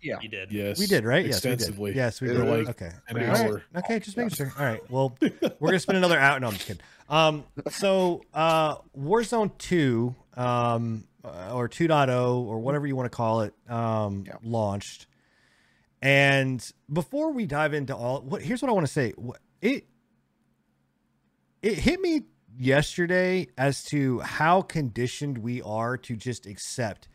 Yeah. 0.03 0.19
You 0.21 0.29
did. 0.29 0.51
Yes, 0.53 0.79
We 0.79 0.87
did, 0.87 1.05
right? 1.05 1.25
Extensively. 1.25 1.95
Yes, 1.95 2.21
we 2.21 2.29
did. 2.29 2.37
It 2.37 2.39
Yes, 2.41 2.45
we 2.45 2.51
was 2.59 2.67
did. 2.67 2.83
Okay. 2.83 2.87
an 3.09 3.15
Pretty 3.17 3.27
All 3.27 3.53
right. 3.55 3.63
Okay, 3.77 3.99
just 4.01 4.17
making 4.17 4.31
sure. 4.35 4.53
All 4.59 4.65
right. 4.65 4.91
Well, 4.91 5.17
we're 5.21 5.69
gonna 5.69 5.79
spend 5.79 5.99
another 5.99 6.19
hour. 6.19 6.39
No, 6.41 6.49
I'm 6.49 6.55
just 6.55 6.67
kidding. 6.67 6.83
Um, 7.09 7.45
so 7.71 8.23
uh, 8.35 8.77
Warzone 8.99 9.57
Two, 9.59 10.15
um, 10.35 11.05
uh, 11.25 11.53
or 11.55 11.69
2.0 11.69 12.37
or 12.47 12.59
whatever 12.59 12.87
you 12.87 12.97
want 12.97 13.11
to 13.11 13.17
call 13.17 13.43
it, 13.43 13.55
um, 13.69 14.25
Yeah. 14.27 14.37
launched. 14.43 15.07
And 16.01 16.69
before 16.93 17.31
we 17.33 17.47
dive 17.47 17.75
into 17.75 17.95
all, 17.95 18.23
what 18.23 18.43
here's 18.43 18.61
what 18.61 18.69
I 18.71 18.73
want 18.73 18.87
to 18.87 18.93
say. 18.93 19.13
What- 19.17 19.41
It 19.61 19.87
it 21.63 21.79
hit 21.79 22.01
me 22.01 22.23
yesterday 22.59 23.47
as 23.57 23.85
to 23.85 24.19
how 24.21 24.63
conditioned 24.63 25.39
we 25.39 25.63
are 25.63 25.97
to 25.97 26.17
just 26.17 26.47
accept 26.47 27.07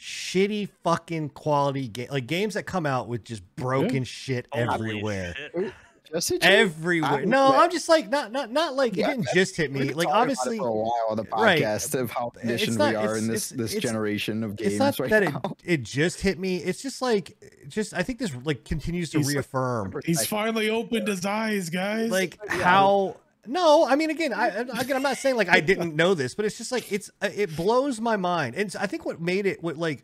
shitty 0.00 0.68
fucking 0.82 1.28
quality 1.28 1.86
game 1.86 2.08
like 2.10 2.26
games 2.26 2.54
that 2.54 2.62
come 2.62 2.86
out 2.86 3.06
with 3.06 3.22
just 3.22 3.42
broken 3.56 3.96
mm-hmm. 3.96 4.02
shit 4.04 4.46
Holy 4.50 4.64
everywhere 4.74 5.34
shit. 5.36 5.72
Just 6.10 6.28
hit 6.30 6.42
you? 6.42 6.50
everywhere 6.50 7.10
I- 7.10 7.24
no 7.24 7.52
that- 7.52 7.60
i'm 7.60 7.70
just 7.70 7.86
like 7.88 8.08
not 8.08 8.32
not 8.32 8.50
not 8.50 8.74
like 8.74 8.96
Yeah, 8.96 9.10
it 9.10 9.16
didn't 9.16 9.28
just 9.34 9.56
hit 9.56 9.70
me 9.70 9.80
like 9.80 9.88
talking 9.88 10.02
about 10.06 10.10
it 10.10 10.20
obviously 10.22 10.58
for 10.58 10.68
a 10.68 10.72
while 10.72 11.06
on 11.10 11.16
the 11.18 11.24
right. 11.24 11.60
podcast 11.62 11.94
of 12.00 12.10
how 12.10 12.30
conditioned 12.30 12.78
not- 12.78 12.90
we 12.90 12.96
are 12.96 13.16
in 13.18 13.28
this 13.28 13.50
this 13.50 13.74
generation 13.74 14.42
of 14.42 14.56
games 14.56 14.72
it's 14.72 14.78
not 14.78 14.98
right 14.98 15.10
that 15.10 15.22
now. 15.24 15.40
it, 15.44 15.52
it 15.64 15.82
just 15.82 16.22
hit 16.22 16.38
me 16.38 16.56
it's 16.56 16.80
just 16.80 17.02
like 17.02 17.36
just 17.68 17.92
i 17.92 18.02
think 18.02 18.18
this 18.18 18.34
like 18.44 18.64
continues 18.64 19.10
to 19.10 19.18
He's- 19.18 19.28
reaffirm 19.28 19.94
He's 20.04 20.24
finally 20.26 20.70
opened 20.70 21.06
his 21.08 21.26
eyes, 21.26 21.68
guys. 21.68 22.10
like 22.10 22.38
how 22.48 23.16
no 23.46 23.86
i 23.86 23.96
mean 23.96 24.10
again 24.10 24.32
i 24.34 24.48
again 24.48 24.96
i'm 24.96 25.02
not 25.02 25.16
saying 25.16 25.36
like 25.36 25.48
i 25.48 25.60
didn't 25.60 25.96
know 25.96 26.12
this 26.14 26.34
but 26.34 26.44
it's 26.44 26.58
just 26.58 26.70
like 26.70 26.90
it's 26.92 27.10
uh, 27.22 27.28
it 27.34 27.54
blows 27.56 28.00
my 28.00 28.16
mind. 28.16 28.54
And 28.54 28.74
i 28.78 28.86
think 28.86 29.06
what 29.06 29.20
made 29.20 29.46
it 29.46 29.62
what 29.62 29.76
like 29.76 30.02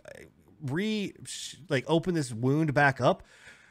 re 0.62 1.12
like 1.68 1.84
open 1.87 2.14
this 2.14 2.32
wound 2.32 2.72
back 2.74 3.01
up 3.01 3.22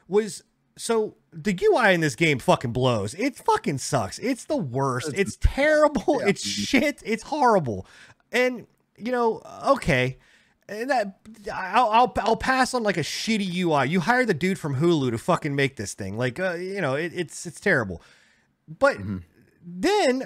was 0.08 0.44
so 0.78 1.16
the 1.32 1.58
ui 1.64 1.94
in 1.94 2.02
this 2.02 2.16
game 2.16 2.38
fucking 2.38 2.74
blows. 2.74 3.14
It 3.14 3.38
fucking 3.38 3.78
sucks. 3.78 4.20
It's 4.20 4.46
the 4.46 4.58
worst. 4.58 5.12
It's 5.16 5.38
terrible. 5.40 6.20
It's 6.26 6.46
shit. 6.46 7.02
It's 7.06 7.24
horrible. 7.24 7.88
And 8.32 8.68
you 8.98 9.12
know 9.12 9.42
okay. 9.68 10.18
And 10.68 10.90
that 10.90 11.20
I'll, 11.54 11.90
I'll 11.90 12.14
I'll 12.18 12.36
pass 12.36 12.74
on 12.74 12.84
like 12.84 12.98
a 12.98 13.02
shitty 13.04 13.56
UI. 13.56 13.88
You 13.88 14.00
hire 14.02 14.26
the 14.26 14.34
dude 14.34 14.60
from 14.60 14.76
Hulu 14.76 15.12
to 15.12 15.18
fucking 15.18 15.56
make 15.56 15.76
this 15.76 15.94
thing. 15.94 16.18
Like, 16.18 16.40
uh, 16.40 16.54
you 16.56 16.82
know, 16.82 16.96
it, 16.96 17.14
it's 17.16 17.46
it's 17.46 17.60
terrible. 17.60 18.02
But 18.68 18.98
Mhm. 18.98 19.22
Then 19.66 20.22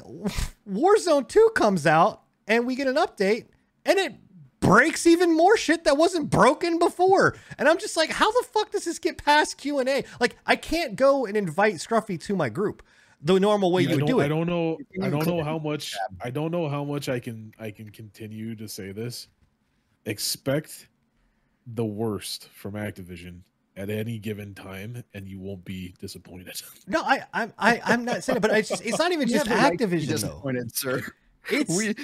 Warzone 0.70 1.28
2 1.28 1.52
comes 1.56 1.88
out 1.88 2.24
and 2.48 2.68
we 2.68 2.76
get 2.76 2.88
an 2.88 2.98
update 2.98 3.48
and 3.86 3.98
it 3.98 4.16
breaks 4.60 5.08
even 5.08 5.36
more 5.36 5.56
shit 5.56 5.86
that 5.86 5.96
wasn't 5.96 6.30
broken 6.30 6.78
before. 6.78 7.38
And 7.58 7.70
I'm 7.70 7.78
just 7.78 7.96
like, 7.96 8.10
how 8.10 8.30
the 8.30 8.46
fuck 8.52 8.72
does 8.72 8.84
this 8.84 9.00
get 9.00 9.18
past 9.24 9.58
Q&A? 9.58 10.04
Like 10.20 10.36
I 10.46 10.58
can't 10.58 10.96
go 10.96 11.26
and 11.26 11.38
invite 11.38 11.76
Scruffy 11.76 12.20
to 12.24 12.36
my 12.36 12.50
group 12.50 12.84
the 13.22 13.40
normal 13.40 13.72
way 13.72 13.84
you 13.84 13.96
would 13.96 14.06
do 14.06 14.20
it. 14.20 14.26
I 14.26 14.28
don't 14.28 14.48
know. 14.48 14.78
I 15.02 15.10
don't 15.10 15.26
know 15.26 15.44
how 15.44 15.58
much. 15.58 15.96
I 16.22 16.30
don't 16.30 16.52
know 16.52 16.70
how 16.70 16.84
much 16.84 17.10
I 17.10 17.20
can. 17.20 17.54
I 17.60 17.72
can 17.72 17.90
continue 17.90 18.56
to 18.56 18.68
say 18.68 18.92
this. 18.92 19.28
Expect 20.06 20.88
the 21.68 21.86
worst 21.86 22.50
from 22.54 22.74
Activision 22.74 23.42
at 23.80 23.90
any 23.90 24.20
given 24.20 24.54
time, 24.54 25.04
and 25.14 25.28
you 25.28 25.40
won't 25.40 25.64
be 25.64 25.96
disappointed. 26.00 26.62
No, 26.88 27.02
I 27.02 27.24
I'm 27.34 27.54
I, 27.58 27.82
I'm 27.86 28.04
not 28.06 28.24
saying 28.24 28.38
it, 28.38 28.42
but 28.42 28.52
it's 28.52 28.70
just, 28.70 28.86
it's 28.86 29.00
not 29.00 29.12
even 29.12 29.28
You 29.28 29.36
just 29.36 29.48
have 29.48 29.58
the 29.58 29.64
right 29.70 29.80
to 29.80 29.88
Activision 29.88 30.22
though. 30.22 30.68
sir. 30.74 31.02
It's 31.52 31.76
We, 31.76 31.96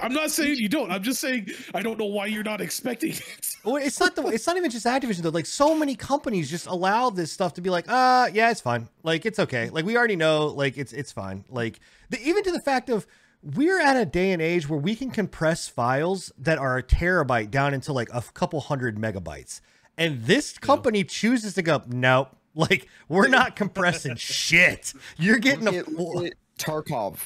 I'm 0.02 0.14
not 0.14 0.30
saying 0.30 0.56
you 0.56 0.68
don't. 0.68 0.90
I'm 0.90 1.02
just 1.02 1.20
saying 1.20 1.50
I 1.74 1.82
don't 1.82 1.98
know 1.98 2.06
why 2.06 2.26
you're 2.26 2.44
not 2.44 2.60
expecting 2.60 3.10
it. 3.10 3.22
Well, 3.64 3.76
it's 3.76 3.98
not 3.98 4.14
the. 4.14 4.24
It's 4.28 4.46
not 4.46 4.56
even 4.56 4.70
just 4.70 4.86
Activision 4.86 5.22
though. 5.22 5.30
Like 5.30 5.44
so 5.44 5.74
many 5.74 5.96
companies 5.96 6.48
just 6.48 6.68
allow 6.68 7.10
this 7.10 7.32
stuff 7.32 7.54
to 7.54 7.60
be 7.60 7.68
like, 7.68 7.86
uh, 7.88 8.30
yeah, 8.32 8.52
it's 8.52 8.60
fine. 8.60 8.88
Like 9.02 9.26
it's 9.26 9.40
okay. 9.40 9.70
Like 9.70 9.84
we 9.84 9.96
already 9.96 10.14
know. 10.14 10.46
Like 10.46 10.78
it's 10.78 10.92
it's 10.92 11.10
fine. 11.10 11.44
Like 11.50 11.80
the, 12.10 12.22
even 12.22 12.44
to 12.44 12.52
the 12.52 12.60
fact 12.60 12.88
of 12.88 13.08
we're 13.42 13.80
at 13.80 13.96
a 13.96 14.04
day 14.04 14.30
and 14.32 14.40
age 14.40 14.68
where 14.68 14.78
we 14.78 14.94
can 14.94 15.10
compress 15.10 15.68
files 15.68 16.32
that 16.38 16.58
are 16.58 16.78
a 16.78 16.82
terabyte 16.82 17.50
down 17.50 17.74
into 17.74 17.92
like 17.92 18.08
a 18.12 18.22
couple 18.34 18.60
hundred 18.60 18.96
megabytes, 18.98 19.60
and 19.98 20.24
this 20.24 20.58
company 20.58 21.04
chooses 21.04 21.54
to 21.54 21.62
go, 21.62 21.82
nope. 21.86 22.28
Like 22.54 22.88
we're 23.08 23.28
not 23.28 23.54
compressing 23.54 24.16
shit. 24.16 24.94
You're 25.18 25.38
getting 25.38 25.68
a. 25.68 25.72
it, 25.72 25.86
it, 25.88 26.34
Tarkov, 26.58 27.18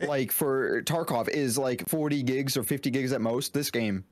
like 0.00 0.32
for 0.32 0.80
Tarkov, 0.82 1.28
is 1.28 1.58
like 1.58 1.86
40 1.88 2.22
gigs 2.22 2.56
or 2.56 2.62
50 2.62 2.90
gigs 2.90 3.12
at 3.12 3.20
most. 3.20 3.52
This 3.52 3.70
game 3.70 4.04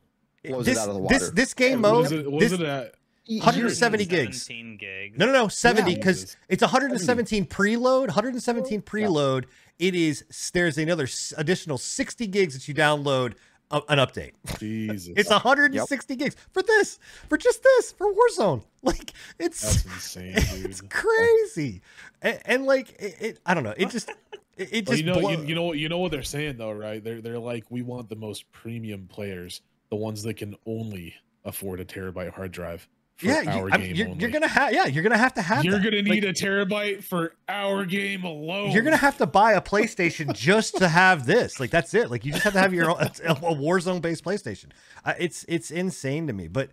blows 0.45 0.67
this, 0.67 0.77
it 0.77 0.81
out 0.83 0.89
of 0.89 0.95
the 0.97 1.01
water. 1.01 1.19
this 1.19 1.31
this 1.31 1.55
game 1.55 1.81
What 1.81 1.93
mode. 1.93 2.05
is 2.07 2.13
it? 2.13 2.31
What 2.31 2.41
this, 2.41 2.53
it 2.53 2.61
at? 2.61 2.95
170 3.29 4.05
gigs. 4.05 4.43
17 4.47 4.77
gigs. 4.77 5.19
No, 5.19 5.27
no, 5.27 5.33
no, 5.33 5.49
70 5.49 5.91
Yeah. 5.91 5.97
because 5.97 6.37
it's 6.49 6.63
117 6.63 7.47
preload, 7.47 8.09
117 8.09 8.83
preload. 8.83 9.47
It 9.79 9.95
is 9.95 10.25
there's 10.53 10.79
another 10.79 11.09
additional 11.37 11.79
60 11.79 12.27
gigs 12.29 12.55
that 12.55 12.69
you 12.69 12.75
download 12.75 13.35
a, 13.71 13.81
an 13.89 13.99
update. 13.99 14.33
Jesus, 14.59 15.13
It's 15.17 15.31
160 15.31 16.17
gigs 16.17 16.37
for 16.53 16.63
this, 16.63 16.99
for 17.29 17.37
just 17.37 17.63
this, 17.63 17.93
for 17.93 18.07
Warzone. 18.13 18.63
Like 18.83 19.13
it's 19.39 19.61
that's 19.61 19.85
insane, 19.85 20.35
it's 20.37 20.81
crazy, 20.83 21.81
and, 22.23 22.41
and 22.45 22.67
like 22.67 22.91
it, 23.01 23.17
it, 23.21 23.39
I 23.45 23.55
don't 23.55 23.65
know, 23.65 23.75
it 23.77 23.91
just 23.91 24.09
it, 24.57 24.69
it 24.73 24.87
Well, 24.89 24.97
just 24.97 25.05
you 25.05 25.13
know, 25.13 25.21
blow- 25.21 25.31
you, 25.31 25.43
you 25.45 25.55
know, 25.55 25.73
you 25.73 25.89
know 25.89 25.99
what 25.99 26.13
they're 26.13 26.23
saying 26.23 26.57
though, 26.59 26.71
right? 26.73 27.03
They're 27.03 27.21
they're 27.21 27.39
like, 27.39 27.65
we 27.71 27.83
want 27.83 28.09
the 28.09 28.17
most 28.17 28.51
premium 28.53 29.07
players, 29.09 29.61
the 29.91 29.97
ones 29.97 30.23
that 30.23 30.35
can 30.35 30.55
only 30.67 31.15
afford 31.45 31.81
a 31.81 31.85
terabyte 31.85 32.33
hard 32.33 32.53
drive. 32.53 32.83
for 32.83 32.89
yeah, 33.23 33.41
you, 33.43 33.49
our 33.63 33.71
I'm- 33.71 33.81
game 33.81 33.95
you're, 33.97 34.09
only. 34.09 34.21
you're 34.21 34.31
gonna 34.31 34.49
have 34.49 34.73
yeah, 34.73 34.87
you're 34.87 35.03
gonna 35.03 35.17
have 35.17 35.35
to 35.35 35.43
have 35.43 35.65
You're 35.65 35.79
that. 35.79 35.85
gonna 35.85 35.97
Like, 35.97 36.05
need 36.07 36.25
a 36.25 36.33
terabyte 36.33 37.03
for 37.05 37.35
our 37.49 37.85
game 37.87 38.25
alone. 38.25 38.73
You're 38.73 38.83
gonna 38.83 38.97
have 38.97 39.17
to 39.19 39.27
buy 39.27 39.53
a 39.53 39.61
PlayStation 39.61 40.33
just 40.35 40.77
to 40.79 40.89
have 40.89 41.25
this. 41.27 41.59
Like 41.59 41.71
that's 41.71 41.95
it. 41.95 42.11
Like 42.11 42.25
you 42.25 42.33
just 42.33 42.45
have 42.45 42.53
to 42.53 42.59
have 42.61 42.75
your 42.75 42.91
own, 42.91 42.99
a, 43.01 43.07
a 43.27 43.35
Warzone 43.55 44.03
based 44.03 44.23
PlayStation. 44.25 44.67
Uh, 45.05 45.15
it's 45.19 45.45
it's 45.49 45.71
insane 45.71 46.27
to 46.27 46.33
me. 46.33 46.49
But 46.49 46.71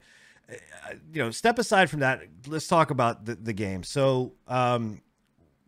uh, 0.50 0.56
you 1.14 1.22
know, 1.24 1.32
step 1.32 1.58
aside 1.60 1.89
from 1.89 2.02
that. 2.02 2.22
Let's 2.48 2.68
talk 2.68 2.91
about 2.91 3.24
the, 3.26 3.36
the 3.36 3.54
game. 3.54 3.84
So 3.84 4.34
um, 4.48 5.02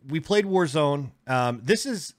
we 0.08 0.20
played 0.20 0.44
Warzone. 0.44 1.10
Um, 1.26 1.60
this 1.64 1.86
is 1.86 2.12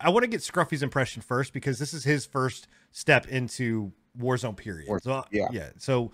I 0.00 0.10
want 0.10 0.24
to 0.24 0.28
get 0.28 0.40
Scruffy's 0.42 0.82
impression 0.82 1.22
first 1.22 1.52
because 1.54 1.78
this 1.78 1.94
is 1.94 2.04
his 2.04 2.26
first 2.26 2.68
step 2.90 3.26
into 3.28 3.92
Warzone. 4.18 4.56
Period. 4.56 4.86
War- 4.88 5.00
so 5.02 5.24
yeah. 5.30 5.48
yeah. 5.50 5.70
So 5.78 6.12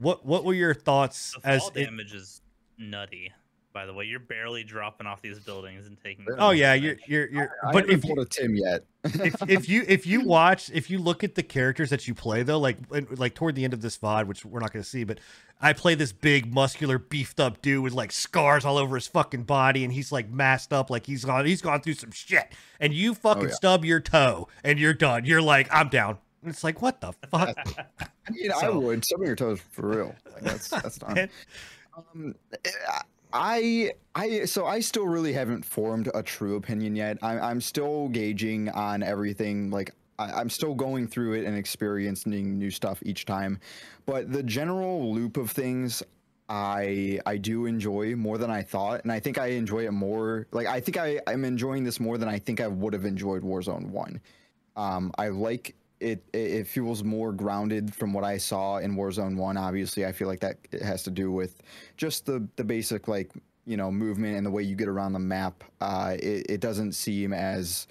what 0.00 0.24
what 0.24 0.44
were 0.44 0.54
your 0.54 0.74
thoughts 0.74 1.34
The 1.42 1.48
as 1.48 1.62
fall 1.62 1.72
it, 1.74 1.84
damage 1.84 2.14
is 2.14 2.42
nutty. 2.78 3.32
By 3.72 3.86
the 3.86 3.92
way, 3.92 4.06
you're 4.06 4.18
barely 4.18 4.64
dropping 4.64 5.06
off 5.06 5.20
these 5.22 5.38
buildings 5.38 5.86
and 5.86 5.96
taking. 6.02 6.26
Oh 6.38 6.50
yeah, 6.50 6.74
damage. 6.74 7.00
you're 7.06 7.26
you're 7.26 7.30
you're. 7.30 7.50
I 7.62 7.72
but 7.72 7.84
haven't 7.84 7.98
if 7.98 8.04
you, 8.04 8.14
pulled 8.14 8.26
a 8.26 8.28
Tim 8.28 8.56
yet. 8.56 8.84
if, 9.04 9.42
if 9.48 9.68
you 9.68 9.84
if 9.86 10.06
you 10.06 10.22
watch 10.22 10.70
if 10.72 10.90
you 10.90 10.98
look 10.98 11.22
at 11.22 11.34
the 11.34 11.42
characters 11.42 11.90
that 11.90 12.08
you 12.08 12.14
play 12.14 12.42
though 12.42 12.58
like 12.58 12.78
like 13.16 13.34
toward 13.34 13.54
the 13.54 13.64
end 13.64 13.72
of 13.72 13.80
this 13.80 13.96
VOD 13.98 14.26
which 14.26 14.44
we're 14.44 14.60
not 14.60 14.72
going 14.72 14.82
to 14.82 14.88
see 14.88 15.04
but 15.04 15.20
I 15.60 15.72
play 15.72 15.94
this 15.94 16.12
big 16.12 16.52
muscular 16.52 16.98
beefed 16.98 17.40
up 17.40 17.62
dude 17.62 17.82
with 17.82 17.92
like 17.92 18.10
scars 18.10 18.64
all 18.64 18.76
over 18.76 18.96
his 18.96 19.06
fucking 19.06 19.44
body 19.44 19.84
and 19.84 19.92
he's 19.92 20.10
like 20.10 20.28
masked 20.28 20.72
up 20.72 20.90
like 20.90 21.06
he's 21.06 21.24
gone 21.24 21.46
he's 21.46 21.62
gone 21.62 21.80
through 21.80 21.94
some 21.94 22.10
shit 22.10 22.52
and 22.80 22.92
you 22.92 23.12
oh, 23.12 23.14
fucking 23.14 23.48
yeah. 23.48 23.54
stub 23.54 23.84
your 23.84 24.00
toe 24.00 24.48
and 24.64 24.78
you're 24.78 24.94
done 24.94 25.24
you're 25.24 25.42
like 25.42 25.68
I'm 25.70 25.88
down 25.88 26.18
and 26.42 26.50
it's 26.50 26.64
like 26.64 26.82
what 26.82 27.00
the 27.00 27.12
fuck 27.30 27.56
I 28.28 28.30
mean, 28.30 28.52
I 28.52 28.68
would. 28.68 29.04
Some 29.04 29.20
of 29.20 29.26
your 29.26 29.36
toes 29.36 29.60
for 29.70 29.88
real. 29.88 30.14
Like, 30.34 30.42
that's 30.42 30.68
that's 30.68 31.00
not. 31.08 31.28
Um, 31.96 32.34
I 33.32 33.92
I 34.14 34.44
so 34.44 34.66
I 34.66 34.80
still 34.80 35.06
really 35.06 35.32
haven't 35.32 35.64
formed 35.64 36.10
a 36.14 36.22
true 36.22 36.56
opinion 36.56 36.96
yet. 36.96 37.18
I, 37.22 37.38
I'm 37.38 37.60
still 37.60 38.08
gauging 38.08 38.68
on 38.70 39.02
everything. 39.02 39.70
Like 39.70 39.92
I, 40.18 40.32
I'm 40.32 40.50
still 40.50 40.74
going 40.74 41.06
through 41.06 41.34
it 41.34 41.44
and 41.44 41.56
experiencing 41.56 42.58
new 42.58 42.70
stuff 42.70 43.00
each 43.02 43.24
time. 43.24 43.60
But 44.06 44.32
the 44.32 44.42
general 44.42 45.14
loop 45.14 45.36
of 45.36 45.50
things, 45.50 46.02
I 46.48 47.20
I 47.26 47.36
do 47.36 47.66
enjoy 47.66 48.16
more 48.16 48.38
than 48.38 48.50
I 48.50 48.62
thought, 48.62 49.02
and 49.02 49.12
I 49.12 49.20
think 49.20 49.38
I 49.38 49.48
enjoy 49.48 49.86
it 49.86 49.92
more. 49.92 50.46
Like 50.52 50.66
I 50.66 50.80
think 50.80 50.96
I 50.96 51.20
I'm 51.26 51.44
enjoying 51.44 51.84
this 51.84 52.00
more 52.00 52.16
than 52.16 52.28
I 52.28 52.38
think 52.38 52.60
I 52.60 52.68
would 52.68 52.94
have 52.94 53.04
enjoyed 53.04 53.42
Warzone 53.42 53.88
One. 53.90 54.20
Um, 54.76 55.12
I 55.18 55.28
like 55.28 55.74
it, 56.00 56.22
it. 56.32 56.38
It 56.38 56.66
feels 56.66 57.02
more 57.04 57.32
grounded 57.32 57.94
from 57.94 58.12
what 58.12 58.24
I 58.24 58.38
saw 58.38 58.78
in 58.78 58.96
Warzone 58.96 59.36
One. 59.36 59.56
Obviously, 59.56 60.06
I 60.06 60.12
feel 60.12 60.28
like 60.28 60.40
that 60.40 60.56
it 60.72 60.82
has 60.82 61.02
to 61.04 61.10
do 61.10 61.30
with 61.32 61.62
just 61.96 62.26
the 62.26 62.46
the 62.56 62.64
basic 62.64 63.08
like 63.08 63.30
you 63.66 63.76
know 63.76 63.90
movement 63.90 64.36
and 64.36 64.46
the 64.46 64.50
way 64.50 64.62
you 64.62 64.74
get 64.76 64.88
around 64.88 65.12
the 65.12 65.18
map. 65.18 65.64
Uh, 65.80 66.16
it, 66.18 66.46
it 66.48 66.60
doesn't 66.60 66.92
seem 66.92 67.32
as 67.32 67.86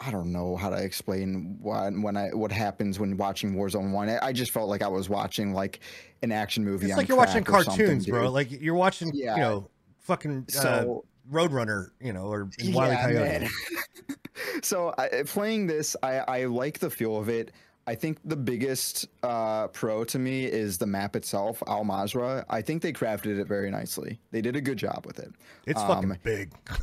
I 0.00 0.10
don't 0.10 0.32
know 0.32 0.56
how 0.56 0.70
to 0.70 0.76
explain 0.82 1.56
what 1.60 1.92
when 1.92 2.16
I 2.16 2.28
what 2.30 2.50
happens 2.50 2.98
when 2.98 3.16
watching 3.16 3.54
Warzone 3.54 3.92
One. 3.92 4.08
I, 4.08 4.18
I 4.26 4.32
just 4.32 4.50
felt 4.50 4.68
like 4.68 4.82
I 4.82 4.88
was 4.88 5.08
watching 5.08 5.52
like 5.54 5.80
an 6.22 6.32
action 6.32 6.64
movie. 6.64 6.86
it's 6.88 6.96
like 6.96 7.08
you're 7.08 7.16
watching 7.18 7.44
crack 7.44 7.60
or 7.60 7.64
something, 7.64 7.86
cartoons 7.86 8.06
bro 8.06 8.22
dude. 8.24 8.30
like 8.32 8.50
you're 8.50 8.74
watching 8.74 9.10
Yeah. 9.14 9.34
you 9.36 9.40
know 9.42 9.70
fucking 10.00 10.46
uh, 10.48 10.52
So 10.52 11.04
Roadrunner 11.30 11.90
you 12.00 12.12
know 12.12 12.24
or 12.24 12.50
Wile 12.68 12.92
E. 12.92 12.96
Coyote. 12.96 13.48
so 14.62 14.94
I, 14.98 15.22
playing 15.26 15.66
this, 15.66 15.96
I, 16.02 16.18
I 16.18 16.44
like 16.44 16.78
the 16.78 16.90
feel 16.90 17.16
of 17.16 17.28
it. 17.28 17.52
I 17.86 17.94
think 17.94 18.18
the 18.24 18.36
biggest 18.36 19.08
uh, 19.22 19.68
pro 19.68 20.04
to 20.04 20.18
me 20.18 20.44
is 20.46 20.78
the 20.78 20.86
map 20.86 21.14
itself, 21.16 21.62
Al 21.66 21.84
Mazrah. 21.84 22.44
I 22.48 22.62
think 22.62 22.80
they 22.82 22.92
crafted 22.94 23.38
it 23.38 23.46
very 23.46 23.70
nicely. 23.70 24.18
They 24.30 24.40
did 24.40 24.56
a 24.56 24.60
good 24.60 24.78
job 24.78 25.04
with 25.04 25.18
it. 25.18 25.30
It's 25.66 25.80
Um, 25.80 25.88
fucking 25.88 26.18
big. 26.22 26.52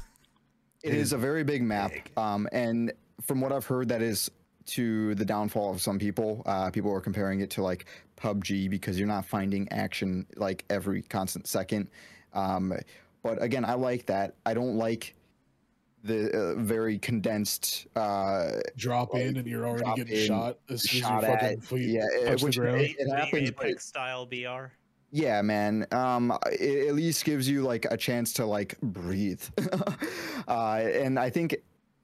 It 0.84 0.96
is 0.96 1.14
a 1.14 1.18
very 1.18 1.44
big 1.44 1.62
map, 1.62 1.92
big. 1.92 2.12
um, 2.18 2.48
and 2.52 2.92
from 3.22 3.40
what 3.40 3.52
I've 3.52 3.68
heard, 3.68 3.88
that 3.90 4.02
is 4.02 4.32
to 4.66 5.14
the 5.14 5.24
downfall 5.24 5.70
of 5.72 5.80
some 5.80 6.00
people. 6.00 6.42
Uh, 6.48 6.72
people 6.72 6.92
are 6.92 7.00
comparing 7.00 7.42
it 7.42 7.52
to 7.52 7.62
like 7.62 7.86
PUBG 8.18 8.68
because 8.68 8.98
you're 8.98 9.08
not 9.08 9.24
finding 9.26 9.72
action 9.72 10.26
like 10.38 10.66
every 10.72 11.04
constant 11.04 11.46
second. 11.46 11.88
Um, 12.34 12.74
but 13.22 13.40
again, 13.44 13.64
I 13.64 13.76
like 13.76 14.08
that. 14.08 14.34
I 14.44 14.56
don't 14.56 14.76
like 14.76 15.14
the 16.04 16.32
uh, 16.32 16.56
very 16.56 16.98
condensed. 16.98 17.88
Uh, 17.96 18.60
Drop 18.76 19.16
in 19.16 19.38
and 19.38 19.48
you're 19.48 19.66
already 19.68 19.92
getting 19.96 20.18
in, 20.18 20.28
shot 20.28 20.58
as 20.70 20.84
soon 20.90 21.02
shot 21.02 21.24
as 21.24 21.28
your 21.28 21.32
at- 21.38 21.42
fucking 21.42 21.62
feet 21.62 21.90
yeah, 21.90 22.02
it- 22.14 22.26
touch 22.26 22.40
the 22.40 22.46
which- 22.46 22.58
ground. 22.58 22.82
it- 22.82 22.98
the 23.06 23.16
happens, 23.16 23.52
but- 23.52 23.66
Apex 23.68 23.86
style 23.86 24.26
BR. 24.26 24.72
Yeah, 25.14 25.42
man. 25.42 25.86
Um, 25.92 26.38
it 26.52 26.88
at 26.88 26.96
least 26.96 27.26
gives 27.26 27.48
you 27.50 27.64
like 27.64 27.86
a 27.92 27.98
chance 27.98 28.32
to 28.34 28.46
like 28.46 28.80
breathe. 28.82 29.44
uh, 30.48 30.76
and 30.76 31.20
I 31.20 31.30
think 31.30 31.58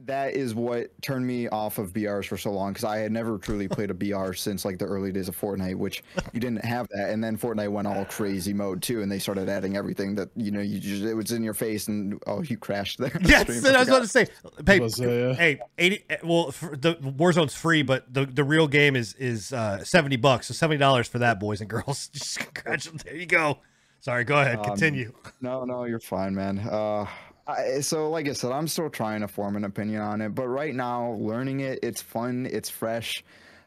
that 0.08 0.34
is 0.34 0.56
what 0.56 0.90
turned 1.02 1.26
me 1.26 1.48
off 1.50 1.78
of 1.78 1.94
BRs 1.94 2.26
for 2.26 2.38
so 2.38 2.52
long 2.52 2.74
because 2.74 2.84
I 2.84 2.98
had 2.98 3.12
never 3.12 3.38
truly 3.38 3.68
played 3.68 3.92
a 3.92 3.94
BR 3.94 4.34
since 4.34 4.66
like 4.66 4.80
the 4.80 4.86
early 4.86 5.12
days 5.12 5.28
of 5.28 5.40
Fortnite, 5.40 5.76
which 5.76 6.04
you 6.34 6.40
didn't 6.40 6.64
have 6.66 6.88
that. 6.90 7.10
And 7.10 7.24
then 7.24 7.38
Fortnite 7.38 7.70
went 7.72 7.88
all 7.88 8.06
crazy 8.06 8.54
mode 8.54 8.82
too, 8.82 9.02
and 9.02 9.12
they 9.12 9.20
started 9.20 9.50
adding 9.50 9.78
everything 9.78 10.16
that 10.16 10.30
you 10.36 10.52
know 10.52 10.62
you 10.62 10.80
just 10.80 11.04
it 11.04 11.14
was 11.14 11.32
in 11.32 11.44
your 11.44 11.54
face, 11.54 11.88
and 11.88 12.22
oh, 12.28 12.42
you 12.42 12.58
crashed 12.58 12.98
there. 12.98 13.12
Yes, 13.28 13.44
Stream, 13.44 13.76
I 13.76 13.80
was 13.80 13.88
forgot. 13.88 13.88
about 13.88 14.02
to 14.02 14.08
say. 14.08 14.28
Hey, 14.66 14.80
was, 14.80 15.02
uh, 15.02 15.36
hey, 15.38 15.60
eighty. 15.78 16.04
Well, 16.24 16.48
the 16.62 16.96
Warzone's 17.02 17.54
free, 17.54 17.84
but 17.84 18.12
the, 18.14 18.26
the 18.26 18.44
real 18.44 18.68
game 18.68 18.96
is 18.96 19.14
is 19.16 19.52
uh, 19.52 19.84
seventy 19.84 20.16
bucks. 20.16 20.48
So 20.48 20.54
seventy 20.54 20.78
dollars 20.78 21.08
for 21.08 21.20
that, 21.20 21.40
boys 21.40 21.60
and 21.62 21.70
girls. 21.70 22.08
Just 22.14 22.40
congratulations. 22.40 23.04
There 23.04 23.16
you 23.16 23.26
go. 23.26 23.60
Sorry, 24.00 24.24
go 24.24 24.40
ahead. 24.40 24.60
Um, 24.60 24.64
Continue. 24.64 25.12
No, 25.42 25.66
no, 25.66 25.84
you're 25.84 26.00
fine, 26.00 26.34
man. 26.34 26.60
Uh, 26.60 27.08
I, 27.48 27.80
so 27.80 28.10
like 28.10 28.28
I 28.28 28.34
said, 28.34 28.52
I'm 28.52 28.68
still 28.68 28.90
trying 28.90 29.22
to 29.22 29.28
form 29.28 29.56
an 29.56 29.64
opinion 29.64 30.02
on 30.02 30.22
it, 30.22 30.30
but 30.36 30.48
right 30.48 30.76
now, 30.76 31.12
learning 31.14 31.62
it, 31.62 31.80
it's 31.82 32.02
fun, 32.02 32.48
it's 32.52 32.70
fresh. 32.70 33.24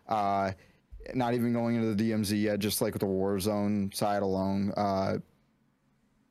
Uh, 0.08 0.52
not 1.14 1.34
even 1.34 1.52
going 1.52 1.76
into 1.76 1.94
the 1.94 2.10
DMZ 2.10 2.40
yet, 2.40 2.58
just 2.58 2.82
like 2.82 2.92
with 2.92 3.00
the 3.00 3.06
Warzone 3.06 3.94
side 3.94 4.22
alone. 4.22 4.72
Uh, 4.76 5.18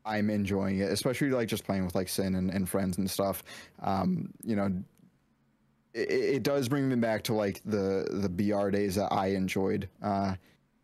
I'm 0.05 0.29
enjoying 0.29 0.79
it, 0.79 0.91
especially 0.91 1.29
like 1.31 1.47
just 1.47 1.63
playing 1.63 1.85
with 1.85 1.95
like 1.95 2.09
Sin 2.09 2.35
and, 2.35 2.51
and 2.51 2.67
friends 2.67 2.97
and 2.97 3.09
stuff. 3.09 3.43
Um, 3.81 4.31
you 4.43 4.55
know, 4.55 4.71
it, 5.93 6.11
it 6.11 6.43
does 6.43 6.69
bring 6.69 6.87
me 6.87 6.95
back 6.95 7.23
to 7.23 7.33
like 7.33 7.61
the 7.65 8.07
the 8.11 8.29
BR 8.29 8.69
days 8.69 8.95
that 8.95 9.11
I 9.11 9.27
enjoyed. 9.27 9.89
Uh, 10.01 10.35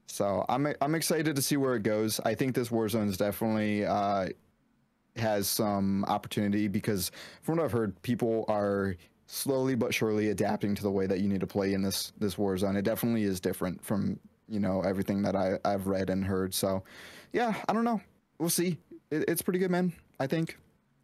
so 0.08 0.46
I'm 0.50 0.68
I'm 0.82 0.96
excited 0.96 1.36
to 1.36 1.42
see 1.42 1.58
where 1.58 1.76
it 1.76 1.84
goes. 1.84 2.20
I 2.26 2.36
think 2.36 2.56
this 2.56 2.70
Warzone 2.70 3.10
is 3.10 3.18
definitely 3.18 3.86
uh, 3.86 4.30
has 5.18 5.48
some 5.48 6.04
opportunity 6.06 6.68
because 6.68 7.12
from 7.42 7.58
what 7.58 7.66
I've 7.66 7.72
heard, 7.72 8.02
people 8.02 8.46
are 8.48 8.96
slowly 9.28 9.76
but 9.76 9.94
surely 9.94 10.30
adapting 10.30 10.76
to 10.76 10.84
the 10.84 10.92
way 10.92 11.08
that 11.08 11.20
you 11.20 11.28
need 11.28 11.42
to 11.42 11.48
play 11.48 11.74
in 11.74 11.82
this 11.82 12.14
this 12.20 12.36
Warzone. 12.36 12.76
It 12.76 12.84
definitely 12.84 13.24
is 13.24 13.40
different 13.40 13.84
from 13.84 14.20
you 14.48 14.60
know 14.60 14.82
everything 14.82 15.22
that 15.24 15.36
I 15.36 15.58
I've 15.66 15.88
read 15.88 16.10
and 16.10 16.24
heard. 16.24 16.54
So 16.54 16.84
yeah, 17.34 17.56
I 17.68 17.74
don't 17.74 17.84
know. 17.84 18.02
We'll 18.40 18.50
see. 18.50 18.78
It, 19.12 19.26
it's 19.28 19.42
pretty 19.42 19.60
good, 19.60 19.72
man. 19.72 19.94
I 20.20 20.28
think. 20.28 20.58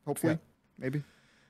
Hopefully, 0.06 0.40
maybe. 0.80 1.04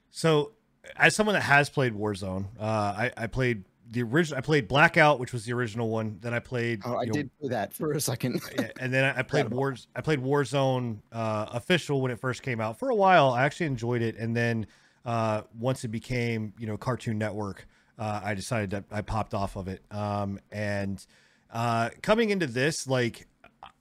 So, 0.09 0.51
as 0.97 1.15
someone 1.15 1.35
that 1.35 1.43
has 1.43 1.69
played 1.69 1.93
Warzone, 1.93 2.47
uh, 2.59 2.63
I, 2.63 3.11
I 3.15 3.27
played 3.27 3.63
the 3.91 4.01
original. 4.03 4.37
I 4.37 4.41
played 4.41 4.67
Blackout, 4.67 5.19
which 5.19 5.33
was 5.33 5.45
the 5.45 5.53
original 5.53 5.89
one. 5.89 6.17
Then 6.21 6.33
I 6.33 6.39
played. 6.39 6.81
Oh, 6.85 6.97
I 6.97 7.05
know, 7.05 7.11
did 7.11 7.29
play 7.39 7.49
that 7.49 7.73
for 7.73 7.91
a 7.91 8.01
second. 8.01 8.41
and 8.79 8.93
then 8.93 9.03
I 9.03 9.19
I 9.19 9.21
played 9.21 9.49
Wars. 9.49 9.87
I 9.95 10.01
played 10.01 10.19
Warzone 10.19 10.99
uh, 11.11 11.47
official 11.51 12.01
when 12.01 12.11
it 12.11 12.19
first 12.19 12.41
came 12.41 12.61
out. 12.61 12.79
For 12.79 12.89
a 12.89 12.95
while, 12.95 13.31
I 13.31 13.43
actually 13.43 13.67
enjoyed 13.67 14.01
it, 14.01 14.17
and 14.17 14.35
then 14.35 14.65
uh, 15.05 15.41
once 15.59 15.83
it 15.83 15.89
became 15.89 16.53
you 16.57 16.67
know 16.67 16.77
Cartoon 16.77 17.17
Network, 17.17 17.67
uh, 17.99 18.21
I 18.23 18.33
decided 18.33 18.71
that 18.71 18.85
I 18.91 19.01
popped 19.01 19.33
off 19.33 19.57
of 19.57 19.67
it. 19.67 19.83
Um, 19.91 20.39
and 20.51 21.05
uh, 21.51 21.89
coming 22.01 22.29
into 22.29 22.47
this, 22.47 22.87
like 22.87 23.27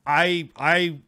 I 0.07 0.49
I 0.57 0.99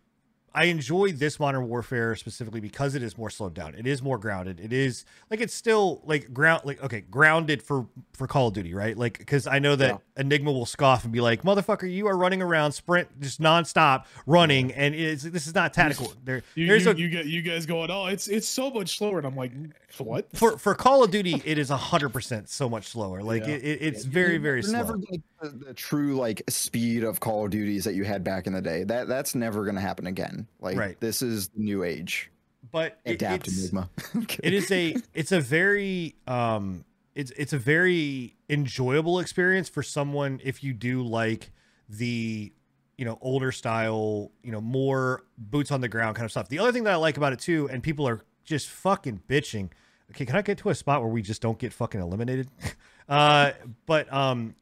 I 0.55 0.65
enjoy 0.65 1.13
this 1.13 1.41
Modern 1.41 1.69
Warfare 1.69 2.15
specifically 2.17 2.61
because 2.61 2.95
it 2.95 3.03
is 3.03 3.17
more 3.17 3.31
slowed 3.31 3.55
down. 3.55 3.75
It 3.75 3.87
is 3.87 4.03
more 4.03 4.19
grounded. 4.19 4.61
It 4.61 4.73
is 4.73 5.05
like 5.31 5.41
it's 5.41 5.55
still 5.55 6.03
like 6.05 6.33
ground 6.33 6.63
like 6.65 6.83
okay 6.83 7.01
grounded 7.01 7.63
for 7.63 7.87
for 8.13 8.27
Call 8.27 8.49
of 8.49 8.55
Duty, 8.55 8.75
right? 8.75 8.97
Like 8.97 9.19
because 9.19 9.47
I 9.47 9.59
know 9.59 9.77
that 9.77 10.01
Enigma 10.17 10.53
will 10.53 10.67
scoff 10.67 11.05
and 11.05 11.13
be 11.13 11.21
like, 11.21 11.43
"Motherfucker, 11.43 11.91
you 11.91 12.07
are 12.07 12.17
running 12.17 12.43
around 12.43 12.73
sprint 12.73 13.09
just 13.21 13.41
nonstop 13.41 14.05
running, 14.27 14.73
and 14.73 14.95
it's 14.95 15.23
this 15.23 15.47
is 15.47 15.55
not 15.55 15.73
tactical." 15.73 16.13
There, 16.25 16.43
You, 16.55 16.67
there's 16.67 16.85
you, 16.85 16.91
a 16.91 16.95
you 16.95 17.09
get 17.09 17.27
you 17.27 17.43
guys 17.43 17.67
going, 17.67 17.91
oh, 17.91 18.07
it's 18.07 18.29
it's 18.29 18.49
so 18.49 18.71
much 18.71 18.99
slower, 18.99 19.19
and 19.19 19.27
I'm 19.27 19.37
like, 19.37 19.53
what? 19.99 20.29
for 20.37 20.59
for 20.59 20.75
Call 20.75 21.03
of 21.05 21.11
Duty, 21.11 21.43
it 21.45 21.59
is 21.59 21.71
hundred 21.71 22.11
percent 22.11 22.49
so 22.49 22.69
much 22.69 22.87
slower. 22.89 23.23
Like 23.23 23.47
Yeah. 23.47 23.55
it, 23.55 23.65
it, 23.65 23.83
it's 23.83 24.05
very 24.05 24.39
very 24.39 24.59
You're 24.59 24.65
slow. 24.65 24.79
Never 24.79 24.97
like 24.97 25.21
the, 25.41 25.49
the 25.49 25.75
true 25.75 26.17
like 26.17 26.43
speed 26.49 27.05
of 27.05 27.21
Call 27.21 27.45
of 27.45 27.51
Duties 27.51 27.85
that 27.85 27.95
you 27.95 28.05
had 28.05 28.23
back 28.23 28.47
in 28.47 28.53
the 28.53 28.63
day. 28.63 28.85
That 28.85 29.09
that's 29.09 29.35
never 29.35 29.65
gonna 29.65 29.81
happen 29.81 30.07
again. 30.07 30.42
Like 30.61 30.77
Right. 30.77 31.01
this 31.01 31.23
is 31.23 31.49
the 31.49 31.61
new 31.61 31.83
age. 31.85 32.31
but 32.71 32.99
Adapt 33.07 33.49
it's- 33.49 33.59
Enigma. 33.61 33.91
it 34.43 34.53
is 34.55 34.71
a 34.71 34.97
it's 35.15 35.33
a 35.33 35.41
very 35.41 36.15
um 36.27 36.85
it's 37.15 37.31
it's 37.33 37.53
a 37.53 37.59
very 37.59 38.35
enjoyable 38.49 39.19
experience 39.19 39.69
for 39.69 39.83
someone 39.83 40.41
if 40.43 40.63
you 40.65 40.73
do 40.73 41.03
like 41.03 41.51
the 41.89 42.53
you 42.97 43.05
know 43.05 43.19
older 43.21 43.51
style 43.53 44.31
you 44.43 44.53
know 44.53 44.61
more 44.61 45.23
boots 45.37 45.71
on 45.71 45.81
the 45.81 45.89
ground 45.89 46.15
kind 46.17 46.25
of 46.25 46.31
stuff 46.31 46.49
the 46.49 46.59
other 46.59 46.73
thing 46.73 46.85
that 46.85 46.93
i 46.93 46.97
like 46.97 47.17
about 47.17 47.33
it 47.33 47.39
too 47.39 47.69
and 47.71 47.83
people 47.83 48.07
are 48.09 48.23
just 48.45 48.69
fucking 48.69 49.21
bitching 49.29 49.69
okay 50.11 50.25
can 50.25 50.37
i 50.37 50.43
get 50.43 50.57
to 50.59 50.71
a 50.71 50.75
spot 50.75 51.01
where 51.03 51.11
we 51.11 51.21
just 51.21 51.43
don't 51.43 51.59
get 51.59 51.73
fucking 51.73 52.01
eliminated 52.01 52.49
uh 53.09 53.51
but 53.87 54.11
um 54.13 54.55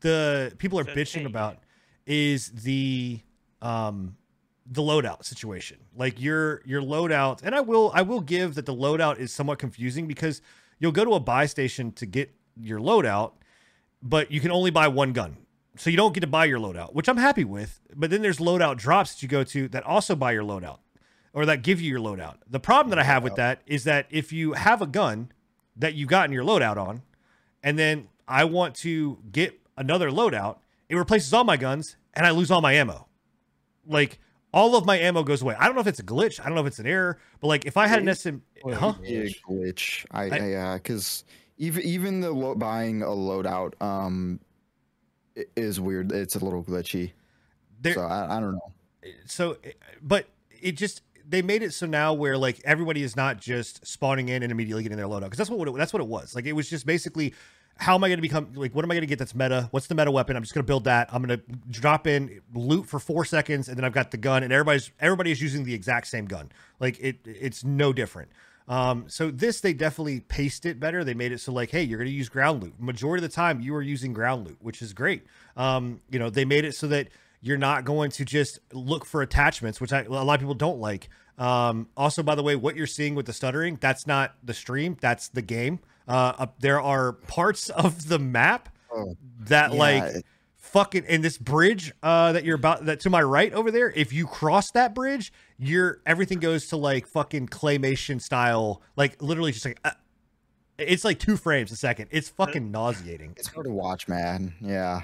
the 0.00 0.52
people 0.58 0.78
are 0.78 0.84
bitching 0.84 1.26
about 1.26 1.58
is 2.06 2.50
the 2.50 3.18
um 3.62 4.16
the 4.66 4.82
loadout 4.82 5.24
situation. 5.24 5.78
Like 5.96 6.20
your 6.20 6.62
your 6.64 6.82
loadout, 6.82 7.42
and 7.42 7.54
I 7.54 7.60
will 7.60 7.90
I 7.94 8.02
will 8.02 8.20
give 8.20 8.54
that 8.54 8.66
the 8.66 8.74
loadout 8.74 9.18
is 9.18 9.32
somewhat 9.32 9.58
confusing 9.58 10.06
because 10.06 10.40
you'll 10.78 10.92
go 10.92 11.04
to 11.04 11.14
a 11.14 11.20
buy 11.20 11.46
station 11.46 11.92
to 11.92 12.06
get 12.06 12.34
your 12.56 12.80
loadout, 12.80 13.32
but 14.02 14.30
you 14.30 14.40
can 14.40 14.50
only 14.50 14.70
buy 14.70 14.88
one 14.88 15.12
gun. 15.12 15.36
So 15.76 15.90
you 15.90 15.96
don't 15.96 16.14
get 16.14 16.20
to 16.20 16.28
buy 16.28 16.44
your 16.44 16.58
loadout, 16.58 16.94
which 16.94 17.08
I'm 17.08 17.16
happy 17.16 17.44
with. 17.44 17.80
But 17.94 18.10
then 18.10 18.22
there's 18.22 18.38
loadout 18.38 18.76
drops 18.76 19.14
that 19.14 19.22
you 19.22 19.28
go 19.28 19.42
to 19.44 19.68
that 19.68 19.82
also 19.82 20.14
buy 20.14 20.32
your 20.32 20.44
loadout 20.44 20.78
or 21.32 21.44
that 21.46 21.62
give 21.62 21.80
you 21.80 21.90
your 21.90 22.00
loadout. 22.00 22.36
The 22.48 22.60
problem 22.60 22.90
that 22.90 22.98
I 22.98 23.02
have 23.02 23.24
with 23.24 23.34
that 23.34 23.60
is 23.66 23.84
that 23.84 24.06
if 24.08 24.32
you 24.32 24.52
have 24.52 24.80
a 24.80 24.86
gun 24.86 25.32
that 25.76 25.94
you've 25.94 26.08
gotten 26.08 26.32
your 26.32 26.44
loadout 26.44 26.76
on, 26.76 27.02
and 27.62 27.76
then 27.76 28.08
I 28.28 28.44
want 28.44 28.76
to 28.76 29.18
get 29.32 29.58
another 29.76 30.10
loadout, 30.10 30.58
it 30.88 30.94
replaces 30.94 31.32
all 31.32 31.42
my 31.42 31.56
guns 31.56 31.96
and 32.14 32.24
I 32.24 32.30
lose 32.30 32.50
all 32.52 32.60
my 32.60 32.74
ammo. 32.74 33.08
Like 33.84 34.20
all 34.54 34.76
of 34.76 34.86
my 34.86 34.96
ammo 34.98 35.22
goes 35.24 35.42
away. 35.42 35.56
I 35.58 35.66
don't 35.66 35.74
know 35.74 35.80
if 35.80 35.86
it's 35.88 35.98
a 35.98 36.04
glitch. 36.04 36.40
I 36.40 36.44
don't 36.44 36.54
know 36.54 36.60
if 36.60 36.66
it's 36.68 36.78
an 36.78 36.86
error, 36.86 37.18
but 37.40 37.48
like 37.48 37.66
if 37.66 37.76
I 37.76 37.86
had 37.88 38.00
an 38.00 38.14
SM, 38.14 38.36
huh? 38.72 38.94
Big 39.02 39.34
glitch. 39.46 40.06
I, 40.12 40.30
I- 40.30 40.48
yeah, 40.48 40.74
because 40.74 41.24
even 41.58 41.82
even 41.82 42.20
the 42.20 42.30
lo- 42.30 42.54
buying 42.54 43.02
a 43.02 43.06
loadout 43.06 43.72
um 43.82 44.40
is 45.56 45.80
weird. 45.80 46.12
It's 46.12 46.36
a 46.36 46.44
little 46.44 46.62
glitchy. 46.62 47.12
There, 47.80 47.94
so 47.94 48.02
I, 48.02 48.36
I 48.36 48.40
don't 48.40 48.52
know. 48.52 48.72
so 49.26 49.56
but 50.00 50.26
it 50.62 50.72
just 50.72 51.02
they 51.28 51.42
made 51.42 51.62
it 51.62 51.74
so 51.74 51.86
now 51.86 52.12
where 52.14 52.38
like 52.38 52.60
everybody 52.64 53.02
is 53.02 53.16
not 53.16 53.40
just 53.40 53.86
spawning 53.86 54.28
in 54.28 54.42
and 54.42 54.52
immediately 54.52 54.82
getting 54.82 54.96
their 54.98 55.06
loadout 55.06 55.24
because 55.24 55.38
that's 55.38 55.50
what 55.50 55.68
it, 55.68 55.74
that's 55.76 55.92
what 55.92 56.00
it 56.00 56.08
was 56.08 56.34
like 56.34 56.46
it 56.46 56.52
was 56.52 56.70
just 56.70 56.86
basically 56.86 57.34
how 57.76 57.94
am 57.94 58.04
I 58.04 58.08
going 58.08 58.18
to 58.18 58.22
become 58.22 58.48
like 58.54 58.74
what 58.74 58.84
am 58.84 58.90
I 58.90 58.94
going 58.94 59.02
to 59.02 59.06
get 59.06 59.18
that's 59.18 59.34
meta? 59.34 59.68
What's 59.70 59.86
the 59.86 59.94
meta 59.94 60.10
weapon? 60.10 60.36
I'm 60.36 60.42
just 60.42 60.54
going 60.54 60.64
to 60.64 60.66
build 60.66 60.84
that. 60.84 61.08
I'm 61.12 61.22
going 61.22 61.38
to 61.38 61.44
drop 61.70 62.06
in 62.06 62.40
loot 62.54 62.86
for 62.86 62.98
4 62.98 63.24
seconds 63.24 63.68
and 63.68 63.76
then 63.76 63.84
I've 63.84 63.92
got 63.92 64.10
the 64.10 64.16
gun 64.16 64.42
and 64.42 64.52
everybody's 64.52 64.90
everybody 65.00 65.30
is 65.30 65.42
using 65.42 65.64
the 65.64 65.74
exact 65.74 66.06
same 66.06 66.26
gun. 66.26 66.50
Like 66.80 66.98
it 67.00 67.18
it's 67.24 67.64
no 67.64 67.92
different. 67.92 68.30
Um 68.68 69.04
so 69.08 69.30
this 69.30 69.60
they 69.60 69.72
definitely 69.72 70.20
paced 70.20 70.66
it 70.66 70.78
better. 70.78 71.04
They 71.04 71.14
made 71.14 71.32
it 71.32 71.40
so 71.40 71.52
like 71.52 71.70
hey 71.70 71.82
you're 71.82 71.98
going 71.98 72.10
to 72.10 72.14
use 72.14 72.28
ground 72.28 72.62
loot. 72.62 72.74
Majority 72.78 73.24
of 73.24 73.30
the 73.30 73.34
time 73.34 73.60
you 73.60 73.74
are 73.74 73.82
using 73.82 74.12
ground 74.12 74.46
loot 74.46 74.58
which 74.60 74.80
is 74.80 74.92
great. 74.92 75.26
Um 75.56 76.00
you 76.10 76.18
know 76.18 76.30
they 76.30 76.44
made 76.44 76.64
it 76.64 76.74
so 76.74 76.86
that 76.88 77.08
you're 77.44 77.58
not 77.58 77.84
going 77.84 78.10
to 78.10 78.24
just 78.24 78.58
look 78.72 79.04
for 79.04 79.20
attachments, 79.20 79.78
which 79.78 79.92
I, 79.92 80.04
a 80.04 80.08
lot 80.08 80.32
of 80.32 80.40
people 80.40 80.54
don't 80.54 80.80
like. 80.80 81.10
Um, 81.36 81.88
also, 81.94 82.22
by 82.22 82.36
the 82.36 82.42
way, 82.42 82.56
what 82.56 82.74
you're 82.74 82.86
seeing 82.86 83.14
with 83.14 83.26
the 83.26 83.34
stuttering, 83.34 83.76
that's 83.82 84.06
not 84.06 84.34
the 84.42 84.54
stream, 84.54 84.96
that's 84.98 85.28
the 85.28 85.42
game. 85.42 85.80
Uh, 86.06 86.32
up 86.38 86.60
there 86.60 86.80
are 86.80 87.12
parts 87.12 87.70
of 87.70 88.08
the 88.08 88.18
map 88.18 88.68
Oh, 88.92 89.16
that 89.40 89.72
yeah. 89.72 89.78
like 89.78 90.24
fucking 90.56 91.04
in 91.06 91.20
this 91.20 91.36
bridge 91.38 91.92
uh 92.02 92.32
that 92.32 92.44
you're 92.44 92.56
about 92.56 92.84
that 92.86 93.00
to 93.00 93.10
my 93.10 93.22
right 93.22 93.52
over 93.52 93.70
there 93.70 93.90
if 93.90 94.12
you 94.12 94.26
cross 94.26 94.70
that 94.72 94.94
bridge 94.94 95.32
you're 95.56 96.00
everything 96.06 96.38
goes 96.40 96.66
to 96.68 96.76
like 96.76 97.06
fucking 97.06 97.46
claymation 97.48 98.20
style 98.20 98.82
like 98.96 99.20
literally 99.22 99.52
just 99.52 99.64
like 99.64 99.78
uh, 99.84 99.90
it's 100.78 101.04
like 101.04 101.18
two 101.20 101.36
frames 101.36 101.70
a 101.72 101.76
second 101.76 102.08
it's 102.10 102.28
fucking 102.28 102.70
nauseating 102.70 103.34
It's 103.36 103.48
hard 103.48 103.66
to 103.66 103.72
watch, 103.72 104.08
man. 104.08 104.54
Yeah. 104.60 105.02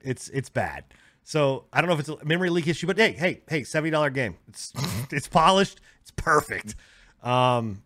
It's 0.00 0.28
it's 0.30 0.48
bad. 0.48 0.84
So 1.22 1.66
I 1.72 1.80
don't 1.80 1.88
know 1.88 1.94
if 1.94 2.00
it's 2.00 2.08
a 2.08 2.24
memory 2.24 2.48
leak 2.50 2.66
issue, 2.66 2.86
but 2.86 2.96
hey, 2.96 3.12
hey, 3.12 3.42
hey, 3.48 3.62
seventy 3.64 3.90
dollar 3.90 4.08
game. 4.10 4.36
It's 4.48 4.72
it's 5.12 5.28
polished. 5.28 5.80
It's 6.00 6.10
perfect. 6.10 6.74
Um, 7.22 7.82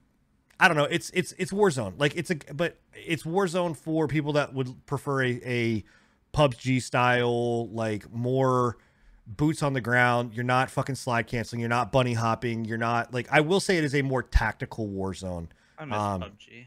I 0.60 0.68
don't 0.68 0.76
know. 0.76 0.84
It's 0.84 1.10
it's 1.10 1.32
it's 1.38 1.52
Warzone. 1.52 1.94
Like 1.98 2.16
it's 2.16 2.30
a 2.30 2.36
but 2.52 2.76
it's 2.94 3.24
Warzone 3.24 3.76
for 3.76 4.06
people 4.08 4.32
that 4.34 4.54
would 4.54 4.86
prefer 4.86 5.22
a, 5.24 5.40
a 5.44 5.84
PUBG 6.32 6.82
style, 6.82 7.68
like 7.68 8.12
more 8.12 8.76
boots 9.26 9.62
on 9.62 9.72
the 9.72 9.80
ground. 9.80 10.34
You're 10.34 10.44
not 10.44 10.70
fucking 10.70 10.94
slide 10.94 11.26
canceling. 11.26 11.60
You're 11.60 11.68
not 11.68 11.92
bunny 11.92 12.14
hopping. 12.14 12.64
You're 12.64 12.78
not 12.78 13.12
like 13.12 13.26
I 13.30 13.40
will 13.40 13.60
say 13.60 13.76
it 13.78 13.84
is 13.84 13.94
a 13.94 14.02
more 14.02 14.22
tactical 14.22 14.88
Warzone 14.88 15.48
I 15.78 15.84
miss 15.84 15.98
Um, 15.98 16.20
PUBG. 16.22 16.66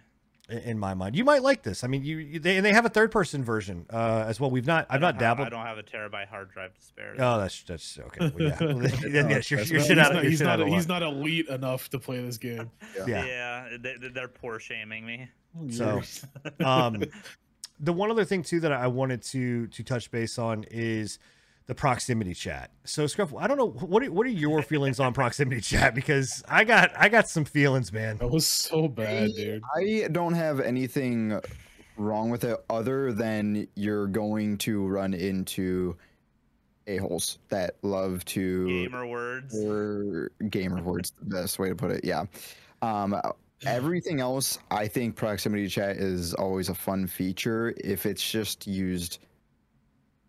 I- 0.50 0.54
in 0.54 0.78
my 0.80 0.94
mind. 0.94 1.16
You 1.16 1.24
might 1.24 1.42
like 1.44 1.64
this. 1.64 1.84
I 1.84 1.88
mean, 1.88 2.04
you, 2.04 2.18
you 2.18 2.40
they 2.40 2.58
and 2.58 2.66
they 2.66 2.74
have 2.74 2.86
a 2.86 2.90
third 2.90 3.12
person 3.12 3.44
version 3.44 3.86
uh, 3.92 4.26
as 4.28 4.40
well. 4.40 4.50
We've 4.52 4.66
not 4.68 4.88
I 4.90 4.96
I've 4.96 5.02
don't 5.02 5.14
have- 5.14 5.20
dabbled. 5.20 5.48
I 5.48 5.50
don't 5.50 5.66
have 5.66 5.78
a 5.78 5.84
terabyte 5.84 6.28
hard 6.28 6.52
drive 6.52 6.74
to 6.74 6.82
spare. 6.82 7.16
Oh, 7.20 7.40
that's 7.40 7.64
that's 7.64 8.00
okay. 8.00 8.32
Well, 8.38 8.50
yeah, 8.50 8.56
then, 9.10 9.30
yes, 9.30 9.50
you're, 9.52 9.62
you're 9.62 9.80
not- 9.80 9.88
shit 9.88 9.98
he's 9.98 9.98
out 9.98 10.12
of 10.12 10.14
not, 10.16 10.24
he's 10.26 10.42
not, 10.42 10.68
he's 10.68 10.88
not 10.88 11.04
elite 11.04 11.48
enough 11.50 11.90
to 11.90 12.00
play 12.00 12.22
this 12.22 12.38
game. 12.38 12.70
Yeah. 13.08 13.26
yeah, 13.26 13.78
they, 13.80 13.96
they're 14.14 14.28
poor 14.28 14.60
shaming 14.60 15.06
me. 15.06 15.28
So, 15.70 16.02
um, 16.64 17.04
the 17.80 17.94
one 17.94 18.12
other 18.12 18.26
thing 18.26 18.44
too 18.44 18.60
that 18.62 18.72
I 18.72 18.88
wanted 18.88 19.22
to 19.24 19.68
to 19.68 19.84
touch 19.84 20.12
base 20.12 20.38
on 20.40 20.66
is 20.70 21.20
the 21.68 21.76
proximity 21.76 22.34
chat. 22.34 22.72
So, 22.86 23.06
Scruff, 23.08 23.36
I 23.36 23.46
don't 23.46 23.58
know 23.58 23.70
what 23.70 24.02
are, 24.04 24.12
what 24.12 24.26
are 24.26 24.30
your 24.32 24.62
feelings 24.62 25.00
on 25.00 25.14
proximity 25.14 25.62
chat 25.62 25.94
because 25.94 26.44
I 26.48 26.64
got 26.64 26.92
I 26.98 27.10
got 27.10 27.28
some 27.30 27.46
feelings, 27.46 27.94
man. 27.94 28.18
that 28.18 28.30
was 28.30 28.48
so 28.48 28.88
bad, 28.88 29.30
dude. 29.36 29.62
I 29.76 30.08
don't 30.12 30.34
have 30.34 30.60
anything 30.60 31.40
wrong 31.98 32.30
with 32.30 32.44
it 32.44 32.58
other 32.70 33.12
than 33.12 33.68
you're 33.76 34.08
going 34.08 34.58
to 34.60 34.86
run 34.88 35.14
into 35.14 35.98
a-holes 36.88 37.40
that 37.50 37.76
love 37.82 38.24
to 38.26 38.66
Gamer 38.68 39.06
words. 39.08 39.54
or 39.66 40.32
gamer 40.50 40.82
words 40.82 41.12
the 41.20 41.26
best 41.26 41.60
way 41.60 41.68
to 41.68 41.76
put 41.76 41.92
it 41.92 42.06
yeah 42.06 42.24
um 42.82 43.20
everything 43.66 44.22
else 44.22 44.60
i 44.72 44.88
think 44.88 45.16
proximity 45.16 45.68
chat 45.68 45.98
is 45.98 46.34
always 46.36 46.70
a 46.70 46.76
fun 46.76 47.06
feature 47.08 47.74
if 47.84 48.06
it's 48.06 48.24
just 48.32 48.68
used 48.68 49.20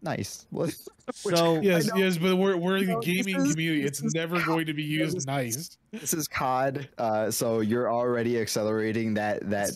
nice 0.02 0.46
Which- 0.50 0.76
So, 1.12 1.60
Yes, 1.62 1.88
yes, 1.96 2.18
but 2.18 2.36
we're 2.36 2.56
we're 2.56 2.80
the 2.84 2.98
gaming 3.00 3.36
is- 3.36 3.52
community. 3.52 3.82
It's 3.84 4.02
never 4.14 4.40
going 4.44 4.66
to 4.66 4.74
be 4.74 4.82
used 4.82 5.16
this- 5.16 5.26
nice. 5.26 5.78
this 5.92 6.12
is 6.12 6.28
cod 6.28 6.88
uh 6.98 7.30
so 7.30 7.60
you're 7.60 7.90
already 7.90 8.38
accelerating 8.38 9.14
that 9.14 9.48
that 9.50 9.70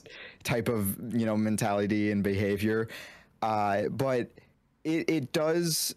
type 0.44 0.68
of 0.68 0.96
you 1.14 1.24
know 1.26 1.36
mentality 1.36 2.10
and 2.12 2.22
behavior 2.22 2.88
uh 3.40 3.82
but 3.88 4.30
it 4.84 5.08
it 5.08 5.32
does 5.32 5.94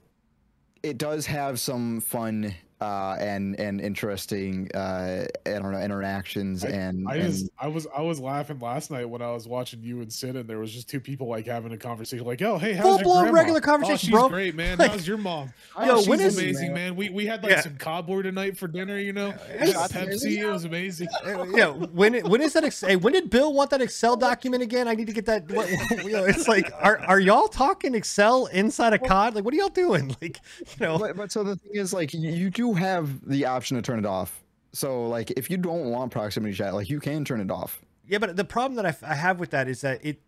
it 0.83 0.97
does 0.97 1.25
have 1.25 1.59
some 1.59 1.99
fun 1.99 2.53
uh 2.81 3.15
and 3.19 3.57
and 3.57 3.79
interesting 3.79 4.69
uh 4.75 5.25
i 5.45 5.49
don't 5.49 5.71
know 5.71 5.79
interactions 5.79 6.65
I- 6.65 6.69
and, 6.69 7.07
I 7.07 7.15
and 7.15 7.25
was 7.27 7.49
I 7.57 7.67
was 7.67 7.87
I 7.95 8.01
was 8.01 8.19
laughing 8.19 8.59
last 8.59 8.91
night 8.91 9.05
when 9.05 9.21
I 9.21 9.31
was 9.31 9.47
watching 9.47 9.81
you 9.81 10.01
and 10.01 10.11
Sid, 10.11 10.35
and 10.35 10.49
there 10.49 10.59
was 10.59 10.71
just 10.71 10.89
two 10.89 10.99
people 10.99 11.27
like 11.29 11.45
having 11.45 11.71
a 11.71 11.77
conversation, 11.77 12.25
like, 12.25 12.41
"Oh, 12.41 12.57
hey, 12.57 12.73
how's 12.73 12.85
your 12.85 12.93
Full-blown 12.97 13.23
grandma? 13.23 13.37
regular 13.39 13.59
oh, 13.59 13.61
conversation, 13.61 13.97
she's 13.97 14.09
bro. 14.09 14.27
great, 14.29 14.55
man. 14.55 14.77
Like, 14.77 14.91
how's 14.91 15.07
your 15.07 15.17
mom? 15.17 15.53
I 15.75 15.85
yo, 15.87 15.93
oh, 15.93 15.97
she's 15.99 16.07
when 16.09 16.19
is- 16.19 16.37
amazing, 16.37 16.73
man. 16.73 16.95
We 16.97 17.09
we 17.09 17.25
had 17.25 17.43
like 17.43 17.53
Yeah. 17.53 17.61
some 17.61 17.77
cardboard 17.77 18.25
tonight 18.25 18.57
for 18.57 18.67
dinner, 18.67 18.97
you 18.99 19.13
know. 19.13 19.27
Yeah, 19.49 19.61
With 19.65 19.73
that's 19.73 19.93
Pepsi, 19.93 20.03
amazing. 20.07 20.39
it 20.41 20.45
was 20.47 20.65
amazing. 20.65 21.07
Yeah, 21.55 21.69
when 21.69 22.13
when 22.29 22.41
is 22.41 22.53
that? 22.53 22.63
Ex- 22.65 22.81
hey, 22.81 22.97
when 22.97 23.13
did 23.13 23.29
Bill 23.29 23.53
want 23.53 23.69
that 23.69 23.81
Excel 23.81 24.17
document 24.17 24.61
again? 24.63 24.87
I 24.87 24.93
need 24.95 25.07
to 25.07 25.13
get 25.13 25.25
that. 25.27 25.49
What, 25.51 25.69
you 26.03 26.11
know, 26.11 26.25
it's 26.25 26.47
like, 26.47 26.71
are 26.79 26.99
are 26.99 27.19
y'all 27.19 27.47
talking 27.47 27.95
Excel 27.95 28.47
inside 28.47 28.93
a 28.93 28.99
COD? 28.99 29.35
Like, 29.35 29.45
what 29.45 29.53
are 29.53 29.57
y'all 29.57 29.69
doing? 29.69 30.15
Like, 30.21 30.39
you 30.59 30.85
know, 30.85 30.97
but, 30.97 31.15
but 31.15 31.31
so 31.31 31.43
the 31.43 31.55
thing 31.55 31.71
is 31.75 31.93
like 31.93 32.13
you, 32.13 32.51
you 32.65 32.73
have 32.75 33.27
the 33.29 33.45
option 33.45 33.75
to 33.77 33.81
turn 33.81 33.99
it 33.99 34.05
off 34.05 34.43
so 34.73 35.07
like 35.07 35.31
if 35.31 35.49
you 35.49 35.57
don't 35.57 35.89
want 35.91 36.11
proximity 36.11 36.53
chat 36.53 36.73
like 36.73 36.89
you 36.89 36.99
can 36.99 37.23
turn 37.25 37.39
it 37.39 37.51
off 37.51 37.81
Yeah, 38.07 38.17
but 38.19 38.35
the 38.35 38.43
problem 38.45 38.75
that 38.75 38.85
I, 38.85 38.89
f- 38.89 39.03
I 39.03 39.15
have 39.15 39.39
with 39.39 39.51
that 39.51 39.67
is 39.67 39.81
that 39.81 40.03
it, 40.05 40.21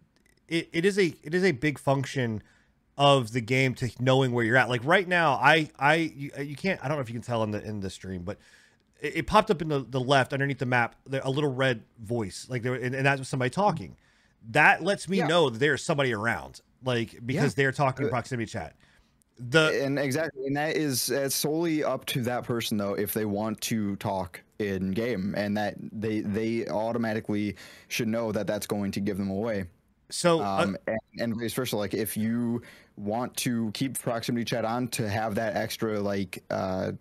it 0.48 0.70
it 0.72 0.86
is 0.86 0.98
a 0.98 1.14
it 1.24 1.34
is 1.34 1.44
a 1.44 1.52
big 1.52 1.78
function 1.80 2.42
of 2.98 3.32
the 3.32 3.42
game 3.42 3.76
to 3.76 3.90
knowing 4.00 4.32
where 4.32 4.44
you're 4.44 4.58
at. 4.58 4.70
Like 4.70 4.84
right 4.84 5.08
now, 5.08 5.34
I 5.34 5.70
I 5.78 5.96
you, 5.96 6.32
you 6.42 6.56
can't 6.56 6.84
I 6.84 6.88
don't 6.88 6.98
know 6.98 7.02
if 7.02 7.10
you 7.10 7.14
can 7.14 7.22
tell 7.22 7.44
in 7.44 7.52
the 7.52 7.62
in 7.64 7.82
the 7.82 7.90
stream, 7.92 8.24
but 8.24 8.38
it, 9.00 9.18
it 9.18 9.28
popped 9.28 9.52
up 9.52 9.62
in 9.62 9.68
the, 9.68 9.80
the 9.88 10.00
left 10.00 10.34
underneath 10.34 10.58
the 10.60 10.66
map 10.66 10.96
there, 11.06 11.22
a 11.24 11.30
little 11.30 11.54
red 11.54 11.84
voice 12.00 12.48
like 12.50 12.64
there 12.64 12.74
and, 12.74 12.96
and 12.96 13.06
that 13.06 13.20
was 13.20 13.28
somebody 13.28 13.50
talking. 13.52 13.96
That 14.52 14.82
lets 14.84 15.08
me 15.10 15.18
Yeah. 15.18 15.28
know 15.28 15.50
that 15.50 15.60
there's 15.60 15.84
somebody 15.84 16.14
around, 16.14 16.62
like 16.84 17.20
because 17.26 17.54
they're 17.54 17.72
talking 17.74 18.04
in 18.04 18.08
Uh, 18.08 18.12
proximity 18.12 18.50
chat. 18.50 18.76
The 19.40 19.84
and 19.84 20.00
exactly 20.00 20.48
and 20.48 20.56
that 20.58 20.76
is 20.76 21.12
solely 21.30 21.84
up 21.84 22.06
to 22.08 22.24
that 22.24 22.44
person 22.44 22.78
though 22.78 22.96
if 22.96 23.14
they 23.14 23.26
want 23.26 23.62
to 23.62 23.96
talk 23.98 24.42
in 24.60 24.92
game 24.92 25.36
and 25.38 25.56
that 25.58 25.76
they 25.92 26.22
they 26.22 26.68
automatically 26.68 27.56
should 27.88 28.08
know 28.08 28.32
that 28.32 28.48
that's 28.48 28.66
going 28.66 28.92
to 28.92 29.00
give 29.00 29.18
them 29.18 29.30
away. 29.30 29.66
So 30.10 30.42
uh, 30.42 30.64
um 30.64 30.78
and, 30.88 31.00
and 31.20 31.40
vice 31.40 31.54
versa 31.54 31.78
like 31.78 31.94
if 31.94 32.18
you 32.18 32.64
want 32.96 33.36
to 33.38 33.70
keep 33.74 34.00
proximity 34.00 34.44
chat 34.44 34.66
on 34.66 34.88
to 34.90 35.08
have 35.08 35.36
that 35.36 35.56
extra 35.56 36.00
like 36.00 36.44
uh 36.50 36.94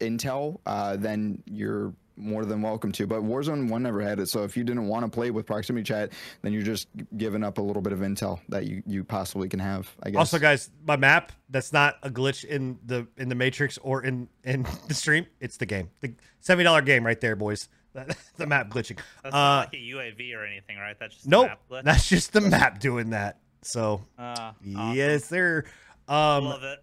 intel 0.00 0.60
uh 0.66 0.96
then 0.96 1.42
you're 1.46 1.92
more 2.16 2.44
than 2.44 2.62
welcome 2.62 2.90
to 2.92 3.06
but 3.06 3.22
warzone 3.22 3.68
1 3.68 3.82
never 3.82 4.00
had 4.00 4.18
it 4.18 4.26
so 4.26 4.42
if 4.42 4.56
you 4.56 4.64
didn't 4.64 4.86
want 4.88 5.04
to 5.04 5.10
play 5.10 5.30
with 5.30 5.44
proximity 5.46 5.84
chat 5.84 6.12
then 6.42 6.52
you're 6.52 6.62
just 6.62 6.88
giving 7.16 7.44
up 7.44 7.58
a 7.58 7.60
little 7.62 7.82
bit 7.82 7.92
of 7.92 7.98
intel 8.00 8.40
that 8.48 8.66
you 8.66 8.82
you 8.86 9.04
possibly 9.04 9.48
can 9.48 9.60
have 9.60 9.90
i 10.02 10.10
guess 10.10 10.18
Also, 10.18 10.38
guys, 10.38 10.70
my 10.86 10.96
map 10.96 11.32
that's 11.50 11.72
not 11.72 11.96
a 12.02 12.10
glitch 12.10 12.44
in 12.44 12.78
the 12.86 13.06
in 13.18 13.28
the 13.28 13.34
Matrix 13.34 13.78
or 13.78 14.02
in 14.02 14.28
in 14.44 14.66
the 14.88 14.94
stream. 14.94 15.26
It's 15.40 15.56
the 15.58 15.66
game, 15.66 15.90
the 16.00 16.14
seventy 16.40 16.64
dollar 16.64 16.82
game 16.82 17.04
right 17.06 17.20
there, 17.20 17.36
boys. 17.36 17.68
the 18.36 18.46
map 18.46 18.68
glitching. 18.68 18.98
That's 19.22 19.34
Uh, 19.34 19.38
not 19.38 19.58
like 19.66 19.74
a 19.74 19.76
UAV 19.76 20.36
or 20.36 20.44
anything, 20.44 20.76
right? 20.78 20.96
That's 20.98 21.14
just 21.14 21.26
a 21.26 21.30
nope, 21.30 21.46
map 21.48 21.60
glitch? 21.70 21.82
that's 21.84 22.08
just 22.08 22.32
the 22.32 22.40
map 22.40 22.78
doing 22.80 23.10
that. 23.10 23.38
So 23.62 24.02
Uh, 24.18 24.22
awesome. 24.22 24.94
yes, 24.94 25.24
sir. 25.26 25.64
Um, 26.08 26.44
Love 26.44 26.62
it. 26.64 26.82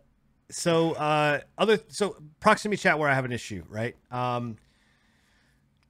so 0.50 0.94
uh, 0.94 1.40
other 1.58 1.80
so 1.90 2.18
proximity 2.40 2.82
chat 2.82 2.98
where 3.00 3.10
I 3.10 3.14
have 3.14 3.26
an 3.26 3.32
issue, 3.32 3.64
right? 3.70 3.96
Um, 4.12 4.58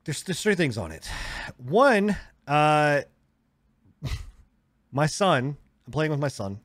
there's 0.06 0.24
there's 0.24 0.42
three 0.42 0.56
things 0.56 0.78
on 0.78 0.92
it. 0.92 1.10
One, 1.58 2.16
uh, 2.48 3.02
my 4.92 5.06
son. 5.06 5.58
I'm 5.86 5.92
playing 5.92 6.12
with 6.12 6.20
my 6.20 6.28
son, 6.30 6.60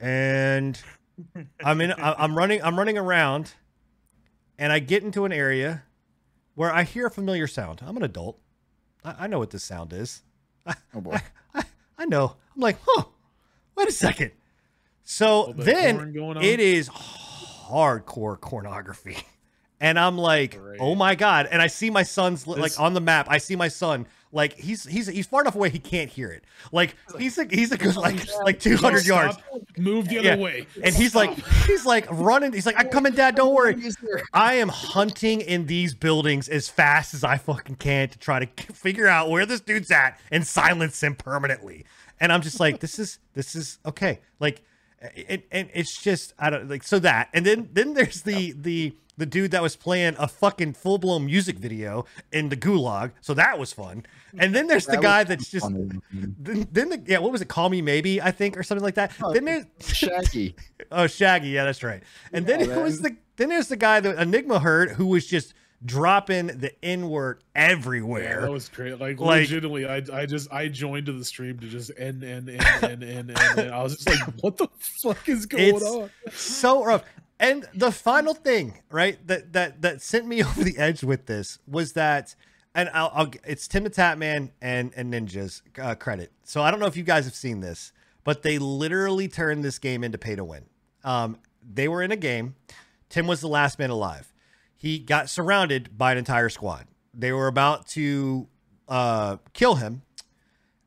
and 0.00 0.80
I'm 1.64 1.80
in. 1.80 1.92
I- 1.92 2.14
I'm 2.18 2.36
running. 2.36 2.62
I'm 2.62 2.78
running 2.78 2.98
around, 2.98 3.52
and 4.58 4.72
I 4.72 4.78
get 4.78 5.02
into 5.02 5.24
an 5.24 5.32
area 5.32 5.82
where 6.54 6.72
I 6.72 6.82
hear 6.84 7.06
a 7.06 7.10
familiar 7.10 7.46
sound. 7.46 7.80
I'm 7.84 7.96
an 7.96 8.02
adult. 8.02 8.38
I, 9.04 9.14
I 9.20 9.26
know 9.26 9.38
what 9.38 9.50
this 9.50 9.64
sound 9.64 9.92
is. 9.92 10.22
oh 10.94 11.00
boy 11.00 11.18
I, 11.54 11.64
I 11.96 12.04
know. 12.04 12.36
I'm 12.54 12.60
like, 12.60 12.78
huh. 12.84 13.04
Wait 13.76 13.88
a 13.88 13.92
second. 13.92 14.32
So 15.04 15.46
Little 15.46 15.64
then 15.64 16.12
going 16.12 16.36
it 16.42 16.60
is 16.60 16.88
hardcore 16.88 18.40
pornography. 18.40 19.16
And 19.80 19.98
I'm 19.98 20.18
like, 20.18 20.56
oh 20.56 20.60
Great. 20.62 20.80
oh 20.80 20.94
my 20.94 21.14
god! 21.14 21.48
And 21.50 21.62
I 21.62 21.66
see 21.68 21.90
my 21.90 22.02
son's 22.02 22.46
li- 22.46 22.54
like 22.60 22.72
This- 22.72 22.78
on 22.78 22.94
the 22.94 23.00
map. 23.00 23.26
I 23.30 23.38
see 23.38 23.54
my 23.56 23.68
son 23.68 24.06
like 24.30 24.52
he's 24.58 24.84
he's 24.84 25.06
he's 25.06 25.26
far 25.26 25.40
enough 25.40 25.54
away 25.54 25.70
he 25.70 25.78
can't 25.78 26.10
hear 26.10 26.30
it. 26.30 26.44
Like 26.70 26.94
he's 27.18 27.38
a, 27.38 27.44
he's 27.44 27.72
a 27.72 27.78
good 27.78 27.96
oh 27.96 28.00
like 28.00 28.28
like 28.44 28.60
200 28.60 29.06
yards. 29.06 29.38
Move 29.78 30.08
the 30.08 30.18
other 30.18 30.28
Yeah. 30.28 30.36
way. 30.36 30.66
And 30.82 30.94
he's 30.94 31.14
like 31.14 31.30
he's 31.66 31.86
like 31.86 32.06
running. 32.10 32.52
He's 32.52 32.66
like, 32.66 32.74
I'm 32.78 32.88
coming, 32.90 33.14
Dad. 33.14 33.36
Don't 33.36 33.54
worry. 33.54 33.76
I 34.34 34.54
am 34.54 34.68
hunting 34.68 35.40
in 35.40 35.64
these 35.66 35.94
buildings 35.94 36.48
as 36.48 36.68
fast 36.68 37.14
as 37.14 37.24
I 37.24 37.38
fucking 37.38 37.76
can 37.76 38.08
to 38.10 38.18
try 38.18 38.44
to 38.44 38.62
figure 38.74 39.06
out 39.06 39.30
where 39.30 39.46
this 39.46 39.60
dude's 39.60 39.90
at 39.90 40.20
and 40.30 40.46
silence 40.46 41.02
him 41.02 41.14
permanently. 41.14 41.86
And 42.20 42.30
I'm 42.32 42.42
just 42.42 42.60
like, 42.60 42.80
this 42.80 42.98
is 42.98 43.18
this 43.32 43.54
is 43.56 43.78
okay. 43.86 44.20
Like, 44.40 44.60
and, 45.28 45.42
and 45.52 45.70
it's 45.72 46.02
just 46.02 46.34
I 46.38 46.50
don't 46.50 46.68
like 46.68 46.82
so 46.82 46.98
that. 46.98 47.30
And 47.32 47.46
then 47.46 47.70
then 47.72 47.94
there's 47.94 48.22
the 48.22 48.52
the 48.52 48.94
the 49.18 49.26
dude 49.26 49.50
that 49.50 49.60
was 49.62 49.76
playing 49.76 50.14
a 50.18 50.26
fucking 50.26 50.72
full 50.72 50.96
blown 50.96 51.26
music 51.26 51.58
video 51.58 52.06
in 52.32 52.48
the 52.48 52.56
gulag. 52.56 53.10
So 53.20 53.34
that 53.34 53.58
was 53.58 53.72
fun. 53.72 54.06
And 54.38 54.54
then 54.54 54.66
there's 54.66 54.86
the 54.86 54.92
That 54.92 54.98
was 54.98 55.04
guy 55.04 55.24
that's 55.24 55.50
just 55.50 55.64
Funny. 55.66 55.90
then, 56.12 56.68
then 56.72 56.88
the 56.88 57.02
yeah 57.06 57.18
what 57.18 57.32
was 57.32 57.42
it? 57.42 57.48
Call 57.48 57.68
me 57.68 57.82
maybe 57.82 58.22
I 58.22 58.30
think 58.30 58.56
or 58.56 58.62
something 58.62 58.84
like 58.84 58.94
that. 58.94 59.12
Oh, 59.22 59.32
then 59.34 59.44
there's 59.44 59.66
Shaggy. 59.86 60.54
Oh, 60.90 61.06
Shaggy, 61.06 61.48
yeah, 61.48 61.64
that's 61.64 61.82
right. 61.82 62.02
And 62.32 62.46
then 62.46 62.60
Yeah, 62.60 62.78
it 62.78 62.82
was 62.82 63.00
the 63.02 63.14
then 63.36 63.50
there's 63.50 63.68
the 63.68 63.76
guy 63.76 64.00
that 64.00 64.18
Enigma 64.18 64.58
heard 64.60 64.92
who 64.92 65.06
was 65.06 65.26
just 65.26 65.52
dropping 65.84 66.46
the 66.48 66.72
N 66.84 67.08
word 67.08 67.42
Yeah, 67.54 67.62
everywhere. 67.70 68.40
that 68.42 68.50
was 68.50 68.68
great. 68.68 68.98
Like, 68.98 69.20
Like- 69.20 69.40
legitimately, 69.42 69.86
I 69.86 70.02
I 70.12 70.26
just 70.26 70.52
I 70.52 70.68
joined 70.68 71.06
to 71.06 71.12
the 71.12 71.24
stream 71.24 71.58
to 71.60 71.66
just 71.68 71.90
end 71.98 72.22
and 72.24 72.48
and 72.48 72.60
and 72.82 73.02
and 73.02 73.30
and, 73.30 73.58
and 73.58 73.70
I 73.70 73.82
was 73.82 73.96
just 73.96 74.08
like, 74.08 74.34
what 74.42 74.56
the 74.56 74.68
fuck 74.78 75.28
is 75.28 75.46
going 75.46 75.76
It's- 75.76 75.82
on? 75.82 76.10
so 76.32 76.84
rough. 76.84 77.04
And 77.40 77.66
the 77.72 77.92
final 77.92 78.34
thing, 78.34 78.80
right, 78.90 79.24
that 79.26 79.52
that 79.52 79.82
that 79.82 80.02
sent 80.02 80.26
me 80.26 80.42
over 80.44 80.64
the 80.64 80.78
edge 80.78 81.04
with 81.04 81.26
this 81.26 81.58
was 81.66 81.92
that, 81.92 82.34
and 82.74 82.90
I'll, 82.92 83.10
I'll 83.14 83.30
it's 83.46 83.68
TimTheTatman 83.68 84.50
and 84.60 84.92
and 84.96 85.12
Ninjas 85.12 85.62
uh, 85.80 85.94
credit. 85.94 86.32
So 86.44 86.62
I 86.62 86.70
don't 86.70 86.80
know 86.80 86.86
if 86.86 86.96
you 86.96 87.04
guys 87.04 87.24
have 87.24 87.34
seen 87.34 87.60
this, 87.60 87.92
but 88.24 88.42
they 88.42 88.58
literally 88.58 89.28
turned 89.28 89.64
this 89.64 89.78
game 89.78 90.02
into 90.02 90.18
pay 90.18 90.34
to 90.36 90.44
win. 90.44 90.64
Um, 91.04 91.38
they 91.62 91.88
were 91.88 92.02
in 92.02 92.10
a 92.10 92.16
game. 92.16 92.56
Tim 93.08 93.26
was 93.26 93.40
the 93.40 93.48
last 93.48 93.78
man 93.78 93.90
alive. 93.90 94.32
He 94.76 94.98
got 94.98 95.28
surrounded 95.28 95.96
by 95.96 96.12
an 96.12 96.18
entire 96.18 96.48
squad. 96.48 96.86
They 97.14 97.32
were 97.32 97.46
about 97.46 97.86
to 97.88 98.48
uh, 98.88 99.38
kill 99.52 99.76
him, 99.76 100.02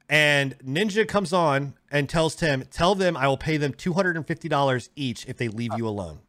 and 0.10 0.58
Ninja 0.60 1.08
comes 1.08 1.34
on 1.34 1.76
and 1.90 2.10
tells 2.10 2.36
Tim, 2.36 2.64
"Tell 2.72 2.94
them 2.94 3.16
I 3.16 3.28
will 3.28 3.38
pay 3.38 3.56
them 3.58 3.74
two 3.74 3.94
hundred 3.94 4.18
and 4.18 4.28
fifty 4.28 4.50
dollars 4.50 4.90
each 4.98 5.26
if 5.28 5.38
they 5.38 5.48
leave 5.48 5.72
you 5.78 5.88
alone." 5.88 6.20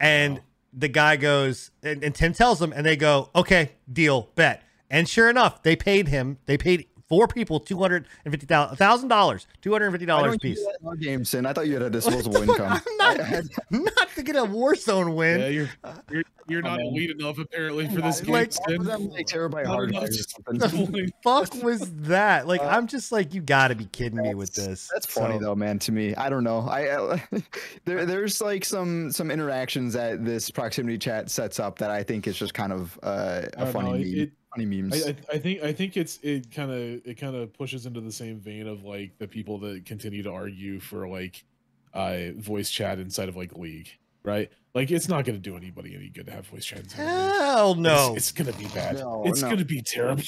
And 0.00 0.40
the 0.72 0.88
guy 0.88 1.16
goes, 1.16 1.70
and, 1.82 2.02
and 2.04 2.14
Tim 2.14 2.32
tells 2.32 2.58
them, 2.58 2.72
and 2.72 2.84
they 2.84 2.96
go, 2.96 3.30
"Okay, 3.34 3.72
deal, 3.92 4.30
bet." 4.34 4.62
And 4.90 5.08
sure 5.08 5.28
enough, 5.28 5.62
they 5.62 5.76
paid 5.76 6.08
him. 6.08 6.38
They 6.46 6.56
paid 6.56 6.86
four 7.08 7.26
people 7.28 7.58
two 7.60 7.78
hundred 7.78 8.06
and 8.24 8.32
fifty 8.32 8.46
thousand 8.46 9.08
dollars, 9.08 9.46
two 9.62 9.72
hundred 9.72 9.86
and 9.86 9.94
fifty 9.94 10.04
I 10.04 10.16
dollars 10.16 10.30
don't 10.32 10.42
do 10.42 10.48
piece. 10.48 10.64
that 10.64 10.76
in 10.80 10.86
our 10.88 10.96
game, 10.96 11.24
Sin. 11.24 11.46
I 11.46 11.52
thought 11.52 11.66
you 11.66 11.74
had 11.74 11.82
a 11.82 11.90
disposable 11.98 12.40
What 12.40 12.46
the 12.46 12.54
fuck? 12.54 12.86
income. 12.86 13.46
I'm 13.70 13.80
not, 13.80 13.94
not 13.96 14.08
to 14.16 14.22
get 14.22 14.36
a 14.36 14.40
Warzone 14.40 15.14
win. 15.14 15.40
Yeah, 15.40 15.48
you're 15.48 15.68
you're, 16.10 16.22
you're 16.48 16.60
Oh, 16.66 16.68
not 16.70 16.78
man. 16.78 16.86
elite 16.86 17.10
enough 17.10 17.38
apparently 17.38 17.88
for 17.88 18.00
this 18.00 18.20
game. 18.20 18.32
Like- 18.32 18.52
Sim. 18.52 18.82
like 19.10 19.26
terabyte 19.26 19.64
Not 19.64 19.66
hard 19.66 19.92
drive 19.92 20.04
or 20.04 20.06
to- 20.08 20.12
something. 20.28 20.58
the 20.58 21.10
fuck 21.22 21.54
was 21.62 21.90
that? 22.02 22.46
Like, 22.46 22.60
Uh, 22.62 22.66
I'm 22.68 22.86
just 22.86 23.12
like, 23.12 23.34
you 23.34 23.40
got 23.42 23.68
to 23.68 23.74
be 23.74 23.84
kidding 23.86 24.20
me 24.22 24.34
with 24.34 24.54
this. 24.54 24.88
That's 24.92 25.06
funny 25.06 25.38
So- 25.38 25.44
though, 25.44 25.54
man. 25.54 25.78
To 25.80 25.92
me, 25.92 26.14
I 26.14 26.28
don't 26.30 26.44
know. 26.44 26.60
I, 26.60 27.14
I 27.14 27.24
there 27.84 28.04
there's 28.06 28.40
like 28.40 28.64
some 28.64 29.10
some 29.12 29.30
interactions 29.30 29.92
that 29.94 30.24
this 30.24 30.50
proximity 30.50 30.98
chat 30.98 31.30
sets 31.30 31.60
up 31.60 31.78
that 31.78 31.90
I 31.90 32.02
think 32.02 32.26
is 32.26 32.36
just 32.36 32.54
kind 32.54 32.72
of 32.72 32.98
uh, 33.02 33.42
I 33.56 33.62
a 33.62 33.64
don't 33.64 33.72
funny 33.72 33.88
know, 33.90 33.94
it- 33.96 34.06
it- 34.22 34.32
funny 34.58 34.82
memes. 34.82 35.06
I, 35.06 35.10
I, 35.10 35.16
I 35.34 35.38
think 35.38 35.62
I 35.62 35.72
think 35.72 35.96
it's 35.96 36.18
it 36.22 36.50
kind 36.50 36.70
of 36.70 37.06
it 37.06 37.18
kind 37.18 37.36
of 37.36 37.52
pushes 37.52 37.86
into 37.86 38.00
the 38.00 38.12
same 38.12 38.38
vein 38.38 38.66
of 38.66 38.84
like 38.84 39.18
the 39.18 39.28
people 39.28 39.58
that 39.60 39.84
continue 39.84 40.22
to 40.22 40.30
argue 40.30 40.80
for 40.80 41.08
like 41.08 41.44
uh 41.94 42.32
voice 42.36 42.70
chat 42.70 42.98
inside 42.98 43.28
of 43.28 43.36
like 43.36 43.54
League, 43.54 43.90
right? 44.22 44.50
Like 44.74 44.90
it's 44.90 45.08
not 45.08 45.24
going 45.24 45.36
to 45.36 45.42
do 45.42 45.56
anybody 45.56 45.94
any 45.94 46.08
good 46.08 46.26
to 46.26 46.32
have 46.32 46.46
voice 46.46 46.64
chat. 46.64 46.80
Inside 46.80 47.02
of 47.02 47.08
Hell 47.08 47.74
no. 47.74 48.14
it's, 48.14 48.30
it's 48.30 48.32
going 48.32 48.52
to 48.52 48.58
be 48.58 48.66
bad. 48.66 48.96
No, 48.96 49.24
it's 49.24 49.42
no. 49.42 49.48
going 49.48 49.58
to 49.58 49.64
be 49.64 49.80
terrible. 49.80 50.22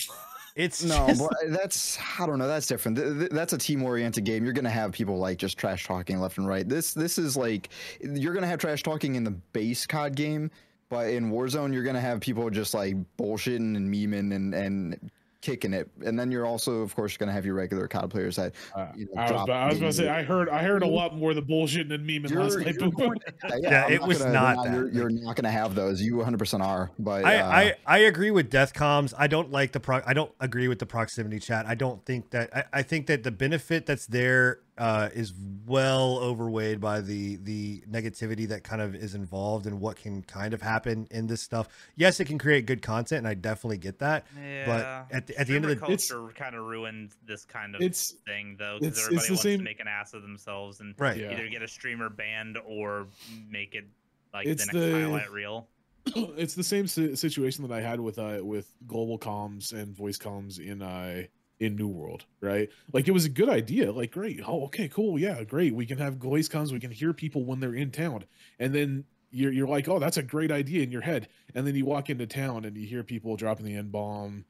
It's 0.57 0.83
no, 0.83 1.07
just, 1.07 1.21
but 1.21 1.37
that's 1.49 1.99
I 2.19 2.27
don't 2.27 2.39
know. 2.39 2.49
That's 2.49 2.67
different. 2.67 2.99
Th- 2.99 3.19
th- 3.19 3.31
That's 3.31 3.53
a 3.53 3.59
team-oriented 3.59 4.25
game. 4.25 4.45
You're 4.45 4.53
gonna 4.53 4.69
have 4.69 4.91
people 4.93 5.17
like 5.19 5.39
just 5.39 5.57
trash 5.57 5.87
talking 5.87 6.19
left 6.19 6.39
and 6.39 6.47
right. 6.47 6.69
This 6.69 6.93
this 6.93 7.19
is 7.19 7.37
like 7.37 7.69
you're 8.01 8.35
gonna 8.35 8.49
have 8.49 8.59
trash 8.59 8.83
talking 8.83 9.15
in 9.15 9.23
the 9.23 9.31
base 9.31 9.87
COD 9.87 10.17
game, 10.17 10.51
but 10.91 11.09
in 11.09 11.31
Warzone 11.31 11.73
you're 11.73 11.85
gonna 11.85 12.01
have 12.01 12.21
people 12.21 12.51
just 12.51 12.75
like 12.75 12.97
bullshitting 13.17 13.77
and 13.77 13.89
memeing 13.93 14.35
and 14.35 14.53
and 14.55 15.11
kicking 15.43 15.73
it. 15.73 15.89
And 16.05 16.21
then 16.21 16.31
you're 16.31 16.45
also, 16.45 16.83
of 16.83 16.95
course, 16.95 17.17
gonna 17.17 17.33
have 17.33 17.47
your 17.47 17.55
regular 17.55 17.89
COD 17.89 18.11
players 18.11 18.37
that 18.37 18.53
Uh, 18.77 18.89
You 18.95 19.07
know, 19.07 19.13
I 19.17 19.23
was, 19.23 19.31
drop 19.31 19.45
about, 19.45 19.57
I 19.63 19.69
was 19.71 19.79
about 19.79 19.87
to 19.87 19.93
say 19.95 20.09
I 20.11 20.23
heard 20.23 20.51
I 20.51 20.63
heard 20.63 20.83
a 20.83 20.87
lot 20.87 21.17
more 21.17 21.31
of 21.31 21.37
the 21.37 21.43
bullshitting 21.43 21.91
and 21.95 22.07
memeing 22.07 22.25
last 22.37 22.59
You're- 22.59 22.65
night. 22.67 22.75
you're 22.79 23.61
Yeah, 23.63 23.87
I'm 23.87 23.93
it 23.95 24.03
was 24.03 24.19
gonna 24.19 24.33
not 24.35 24.57
deny 24.65 24.65
that. 24.65 24.93
You're, 24.93 25.09
you're 25.09 25.11
not 25.25 25.37
going 25.37 25.45
to 25.45 25.51
have 25.51 25.75
those. 25.75 26.03
You 26.03 26.17
100% 26.17 26.61
are. 26.61 26.91
But 26.99 27.25
I, 27.25 27.39
uh, 27.39 27.49
I 27.49 27.75
I 27.87 27.99
agree 28.01 28.31
with 28.31 28.51
Deathcoms. 28.51 29.15
I 29.17 29.29
don't 29.29 29.51
like 29.51 29.73
the 29.73 29.81
pro. 29.81 30.03
I 30.05 30.13
don't 30.13 30.31
agree 30.41 30.69
with 30.69 30.79
the 30.79 30.85
proximity 30.85 31.39
chat. 31.39 31.65
I 31.65 31.75
don't 31.75 32.05
think 32.05 32.29
that. 32.33 32.55
I, 32.55 32.65
I 32.75 32.83
think 32.83 33.07
that 33.07 33.23
the 33.23 33.31
benefit 33.31 33.87
that's 33.87 34.05
there 34.07 34.59
uh, 34.81 35.11
is 35.15 35.33
well 35.67 36.19
overweighed 36.19 36.81
by 36.81 37.01
the 37.03 37.37
the 37.37 37.81
negativity 37.83 38.49
that 38.49 38.65
kind 38.65 38.81
of 38.81 38.95
is 38.95 39.15
involved 39.15 39.67
and 39.67 39.79
what 39.81 39.97
can 39.97 40.23
kind 40.23 40.55
of 40.55 40.63
happen 40.63 41.07
in 41.11 41.27
this 41.27 41.43
stuff. 41.43 41.69
Yes, 41.97 42.19
it 42.19 42.25
can 42.25 42.39
create 42.39 42.65
good 42.65 42.81
content, 42.81 43.19
and 43.19 43.29
I 43.29 43.35
definitely 43.35 43.77
get 43.79 43.99
that. 44.01 44.27
Yeah. 44.37 45.05
at 45.11 45.27
the- 45.27 45.39
at 45.39 45.47
the 45.47 45.55
end 45.55 45.65
of 45.67 45.71
Streamer 45.71 45.87
the- 45.87 45.93
It's- 45.93 46.09
culture 46.09 46.33
kind 46.35 46.57
of 46.57 46.65
ruined 46.65 47.11
this 47.27 47.45
kind 47.45 47.75
of 47.75 47.83
it's 47.83 48.13
thing 48.27 48.57
though, 48.59 48.77
it's- 48.77 48.81
because 48.81 48.97
it's 48.99 49.07
everybody 49.07 49.27
the 49.27 49.33
wants 49.33 49.43
same- 49.43 49.59
to 49.59 49.65
make 49.65 49.81
an 49.81 49.89
ass 49.89 50.15
of 50.15 50.23
themselves 50.23 50.81
and 50.81 50.95
Right. 50.99 51.19
Yeah. 51.19 51.33
either 51.33 51.47
get 51.49 51.63
a 51.63 51.69
streamer 51.69 52.09
banned 52.09 52.57
or 52.67 53.07
make 53.51 53.75
it 53.75 53.85
like 54.33 54.47
It's 54.47 54.67
the 54.67 54.73
next 54.79 54.93
the- 54.93 55.01
highlight 55.03 55.31
reel. 55.31 55.69
it's 56.07 56.55
the 56.55 56.65
same 56.65 56.87
situation 56.87 57.69
that 57.69 57.75
I 57.75 57.83
had 57.83 58.01
with 58.01 58.19
uh 58.19 58.39
with 58.43 58.73
global 58.87 59.19
comms 59.19 59.75
and 59.75 59.95
voice 59.95 60.17
comms 60.17 60.59
in 60.59 60.81
uh 60.81 61.25
in 61.61 61.77
New 61.77 61.89
World, 61.89 62.25
right? 62.41 62.69
Like 62.93 63.07
it 63.07 63.13
was 63.13 63.27
a 63.27 63.29
good 63.29 63.49
idea. 63.51 63.93
Like, 63.93 64.11
great. 64.11 64.41
Oh, 64.47 64.65
okay, 64.65 64.89
cool. 64.89 65.19
Yeah, 65.19 65.45
great. 65.45 65.75
We 65.75 65.87
can 65.87 65.99
have 65.99 66.15
voice 66.17 66.49
comms. 66.49 66.73
We 66.73 66.81
can 66.81 66.91
hear 66.91 67.13
people 67.13 67.45
when 67.45 67.61
they're 67.61 67.75
in 67.75 67.91
town. 67.91 68.25
And 68.59 68.75
then 68.75 69.05
you're 69.31 69.53
you're 69.53 69.69
like, 69.69 69.87
oh, 69.89 69.99
that's 69.99 70.17
a 70.17 70.23
great 70.23 70.51
idea 70.51 70.83
in 70.83 70.91
your 70.91 71.03
head. 71.03 71.29
And 71.55 71.67
then 71.67 71.75
you 71.77 71.85
walk 71.85 72.11
into 72.11 72.27
town 72.27 72.65
and 72.65 72.77
you 72.77 72.87
hear 72.87 73.03
people 73.05 73.37
dropping 73.37 73.67
the 73.67 73.77
N 73.77 73.89
bomb, 73.91 74.45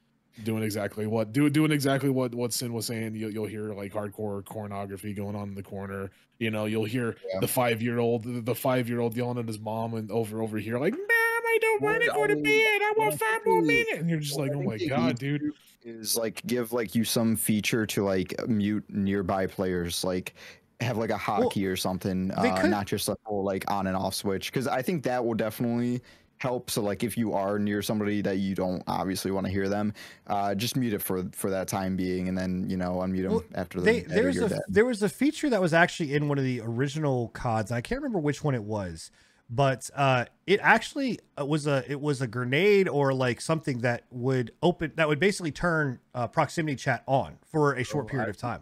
doing 0.45 0.63
exactly 0.63 1.07
what 1.07 1.33
do 1.33 1.51
doing 1.51 1.73
exactly 1.73 2.09
what 2.11 2.35
what 2.35 2.53
Sin 2.53 2.73
was 2.73 2.87
saying. 2.87 3.17
You'll, 3.17 3.33
you'll 3.33 3.47
hear 3.47 3.75
like 3.75 3.93
hardcore 3.93 4.45
pornography 4.47 5.13
going 5.13 5.35
on 5.35 5.49
in 5.49 5.55
the 5.57 5.63
corner. 5.65 6.11
You 6.39 6.51
know, 6.51 6.65
you'll 6.67 6.85
hear 6.87 7.17
Yeah. 7.35 7.41
the 7.41 7.49
five 7.49 7.83
year 7.83 7.99
old 7.99 8.23
the 8.47 8.55
five 8.55 8.89
year 8.89 9.01
old 9.01 9.17
yelling 9.17 9.39
at 9.39 9.47
his 9.49 9.59
mom 9.59 9.95
and 9.95 10.11
over 10.13 10.41
over 10.41 10.59
here 10.59 10.79
like, 10.79 10.93
"Mom, 10.93 11.01
I 11.11 11.59
don't 11.61 11.83
want 11.83 12.03
to 12.03 12.09
go 12.09 12.27
to 12.29 12.37
bed. 12.37 12.81
I 12.83 12.95
want 12.97 13.19
five 13.19 13.41
more 13.45 13.61
minutes." 13.61 13.99
And 13.99 14.09
you're 14.09 14.21
just 14.21 14.39
like, 14.39 14.53
"Oh 14.55 14.63
my 14.63 14.79
god, 14.79 15.19
dude!" 15.19 15.43
Is 15.83 16.17
like 16.17 16.43
give 16.47 16.73
like 16.73 16.95
you 16.95 17.05
some 17.05 17.37
feature 17.37 17.87
to 17.87 18.05
like 18.05 18.35
mute 18.47 18.85
nearby 18.89 19.47
players, 19.47 20.05
like 20.05 20.35
have 20.81 20.99
like 20.99 21.11
a 21.11 21.15
hotkey 21.19 21.67
or 21.71 21.77
something, 21.77 22.31
uh, 22.33 22.57
could- 22.61 22.71
not 22.71 22.87
just 22.87 23.09
a 23.09 23.17
whole 23.25 23.43
like 23.45 23.71
on 23.71 23.87
and 23.87 23.97
off 23.97 24.15
switch. 24.15 24.53
Because 24.53 24.67
I 24.69 24.83
think 24.83 25.03
that 25.05 25.25
will 25.25 25.35
definitely 25.35 26.03
help. 26.39 26.71
So 26.71 26.83
like 26.83 27.03
if 27.03 27.17
you 27.19 27.33
are 27.33 27.59
near 27.59 27.81
somebody 27.83 28.21
that 28.23 28.39
you 28.39 28.55
don't 28.55 28.83
obviously 28.87 29.31
want 29.31 29.47
to 29.47 29.53
hear 29.53 29.69
them, 29.71 29.95
uh, 30.27 30.55
just 30.55 30.77
mute 30.77 30.93
it 30.93 31.01
for 31.03 31.25
for 31.33 31.49
that 31.51 31.67
time 31.69 31.97
being, 31.97 32.29
and 32.29 32.37
then 32.37 32.69
you 32.69 32.77
know 32.77 32.97
unmute 32.97 33.23
them 33.23 33.33
Well, 33.33 33.45
after 33.55 33.81
They, 33.81 34.01
the 34.01 34.09
there's 34.15 34.37
a 34.39 34.49
dead. 34.51 34.61
there 34.69 34.85
was 34.85 35.03
a 35.03 35.09
feature 35.09 35.49
that 35.49 35.63
was 35.63 35.73
actually 35.73 36.15
in 36.15 36.29
one 36.29 36.37
of 36.37 36.45
the 36.45 36.61
original 36.63 37.29
CODs. 37.31 37.73
I 37.73 37.81
can't 37.81 38.03
remember 38.03 38.19
which 38.19 38.45
one 38.45 38.55
it 38.55 38.65
was, 38.65 39.11
but 39.51 39.91
uh, 39.97 40.27
it 40.47 40.61
actually 40.63 41.19
uh, 41.39 41.45
was 41.45 41.67
a 41.67 41.85
it 41.91 42.01
was 42.01 42.23
a 42.23 42.29
grenade 42.29 42.89
or 42.89 43.13
like 43.13 43.41
something 43.41 43.81
that 43.81 44.05
would 44.11 44.53
open 44.63 44.93
that 44.95 45.09
would 45.09 45.19
basically 45.19 45.51
turn 45.51 45.99
uh, 46.15 46.29
proximity 46.29 46.77
chat 46.77 47.03
on 47.07 47.37
for 47.51 47.75
a 47.75 47.83
short 47.83 48.07
Oh, 48.07 48.09
period 48.09 48.27
I 48.27 48.31
of 48.31 48.37
time. 48.37 48.61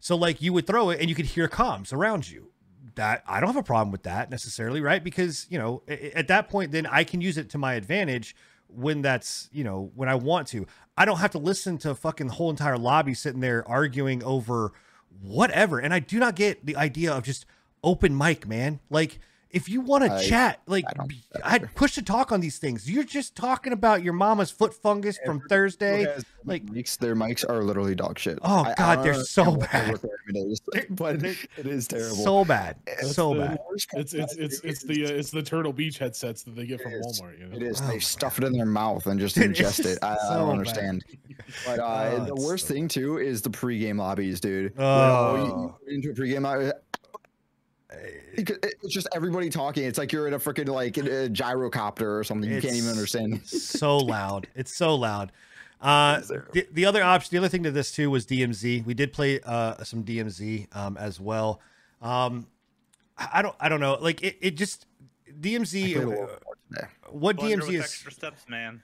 So 0.00 0.16
like 0.16 0.42
you 0.42 0.52
would 0.52 0.66
throw 0.66 0.90
it 0.90 1.00
and 1.00 1.08
you 1.08 1.14
could 1.14 1.26
hear 1.26 1.48
comms 1.48 1.92
around 1.92 2.30
you. 2.30 2.50
That 2.94 3.22
I 3.26 3.40
don't 3.40 3.48
have 3.48 3.56
a 3.56 3.62
problem 3.62 3.92
with 3.92 4.02
that 4.02 4.28
necessarily, 4.28 4.80
right? 4.80 5.02
Because 5.02 5.46
you 5.48 5.58
know 5.58 5.82
at 5.88 6.28
that 6.28 6.48
point, 6.48 6.72
then 6.72 6.84
I 6.86 7.04
can 7.04 7.20
use 7.20 7.38
it 7.38 7.48
to 7.50 7.58
my 7.58 7.74
advantage 7.74 8.34
when 8.66 9.02
that's 9.02 9.48
you 9.52 9.64
know 9.64 9.90
when 9.94 10.08
I 10.08 10.14
want 10.16 10.48
to. 10.48 10.66
I 10.96 11.04
don't 11.04 11.18
have 11.18 11.30
to 11.30 11.38
listen 11.38 11.78
to 11.78 11.94
fucking 11.94 12.26
the 12.26 12.32
whole 12.34 12.50
entire 12.50 12.76
lobby 12.76 13.14
sitting 13.14 13.40
there 13.40 13.66
arguing 13.68 14.22
over 14.24 14.72
whatever. 15.22 15.78
And 15.78 15.94
I 15.94 16.00
do 16.00 16.18
not 16.18 16.34
get 16.34 16.66
the 16.66 16.76
idea 16.76 17.12
of 17.12 17.22
just 17.22 17.46
open 17.82 18.16
mic, 18.16 18.46
man. 18.46 18.80
Like 18.90 19.20
if 19.50 19.68
you 19.68 19.80
want 19.80 20.04
to 20.04 20.28
chat, 20.28 20.60
like 20.66 20.84
I 20.98 21.54
I'd 21.56 21.74
push 21.74 21.94
to 21.94 22.02
talk 22.02 22.32
on 22.32 22.40
these 22.40 22.58
things. 22.58 22.90
You're 22.90 23.04
just 23.04 23.34
talking 23.34 23.72
about 23.72 24.02
your 24.02 24.12
mama's 24.12 24.50
foot 24.50 24.74
fungus 24.74 25.18
from 25.24 25.40
Thursday. 25.48 26.06
Like- 26.44 26.64
mics, 26.66 26.96
their 26.98 27.14
mics 27.14 27.48
are 27.48 27.62
literally 27.62 27.94
dog 27.94 28.18
shit. 28.18 28.38
Oh, 28.42 28.64
I- 28.64 28.70
I 28.70 28.74
God, 28.74 28.94
don't 28.96 29.04
they're 29.04 29.14
so 29.24 29.42
understand 29.44 29.92
what 29.92 30.02
their 30.02 30.10
bad. 30.10 30.10
requirement 30.32 30.52
is, 30.52 30.60
but 30.90 31.22
it 31.24 31.66
is 31.66 31.88
terrible. 31.88 32.16
So 32.16 32.44
bad, 32.44 32.76
That's 32.86 33.14
so 33.14 33.34
the- 33.34 33.40
bad. 33.40 33.58
It's 33.94 34.14
it's 34.14 34.36
it's 34.36 34.60
it's 34.60 34.82
the 34.82 35.06
uh, 35.06 35.08
it's 35.10 35.30
the 35.30 35.42
Turtle 35.42 35.72
Beach 35.72 35.98
headsets 35.98 36.42
that 36.44 36.54
they 36.56 36.66
get 36.66 36.80
from 36.82 36.92
Walmart. 36.92 37.38
You 37.38 37.46
know? 37.48 37.56
It 37.56 37.62
is. 37.62 37.80
Oh 37.80 37.86
they 37.86 37.94
my 37.94 37.98
stuff 37.98 38.38
it 38.38 38.44
in 38.44 38.52
their 38.52 38.66
mouth 38.66 39.06
and 39.06 39.18
just 39.20 39.36
ingest 39.38 39.84
it. 39.86 39.98
I, 40.02 40.12
I 40.14 40.16
so 40.28 40.34
don't 40.34 40.50
understand. 40.50 41.04
But 41.66 41.78
uh, 41.78 42.10
Oh, 42.18 42.24
the 42.24 42.34
worst 42.34 42.66
so 42.68 42.74
thing 42.74 42.88
too 42.88 43.18
is 43.18 43.42
the 43.42 43.50
pregame 43.50 43.98
lobbies, 43.98 44.40
dude. 44.40 44.76
When, 44.76 44.86
Oh. 44.86 45.36
you- 45.86 45.90
you 45.92 45.94
into 45.96 46.10
a 46.10 46.14
pregame 46.14 46.42
lobby. 46.42 46.70
It- 47.90 48.74
It's 48.82 48.92
just 48.94 49.08
everybody 49.14 49.50
talking. 49.50 49.84
It's 49.84 49.98
like 49.98 50.12
you're 50.12 50.26
in 50.26 50.34
a 50.34 50.38
freaking 50.38 50.68
like 50.68 50.96
a 50.98 51.28
gyrocopter 51.28 52.18
or 52.18 52.24
something. 52.24 52.50
You 52.50 52.60
can't 52.60 52.74
even 52.74 52.90
understand. 52.90 53.46
so 53.46 53.98
loud. 53.98 54.46
It's 54.54 54.74
so 54.74 54.94
loud. 54.94 55.32
Uh, 55.80 56.20
the, 56.52 56.66
the 56.72 56.84
other 56.86 57.02
option, 57.04 57.28
the 57.30 57.38
other 57.38 57.48
thing 57.48 57.62
to 57.62 57.70
this 57.70 57.92
too 57.92 58.10
was 58.10 58.26
DMZ. 58.26 58.84
We 58.84 58.94
did 58.94 59.12
play 59.12 59.40
uh, 59.44 59.82
some 59.84 60.02
DMZ 60.04 60.74
um, 60.76 60.96
as 60.96 61.20
well. 61.20 61.60
Um, 62.02 62.46
I 63.16 63.28
I 63.34 63.42
don't, 63.42 63.54
I 63.60 63.68
don't 63.68 63.80
know. 63.80 63.96
Like 64.00 64.22
it, 64.22 64.36
it 64.40 64.50
just 64.56 64.86
DMZ. 65.40 65.94
uh, 65.94 65.98
little 66.00 66.12
more 66.14 66.28
today. 66.72 66.86
what 67.10 67.36
Blunder 67.36 67.58
DMZ 67.64 67.74
is? 67.74 67.80
extra 67.82 68.10
steps, 68.12 68.44
man. 68.48 68.82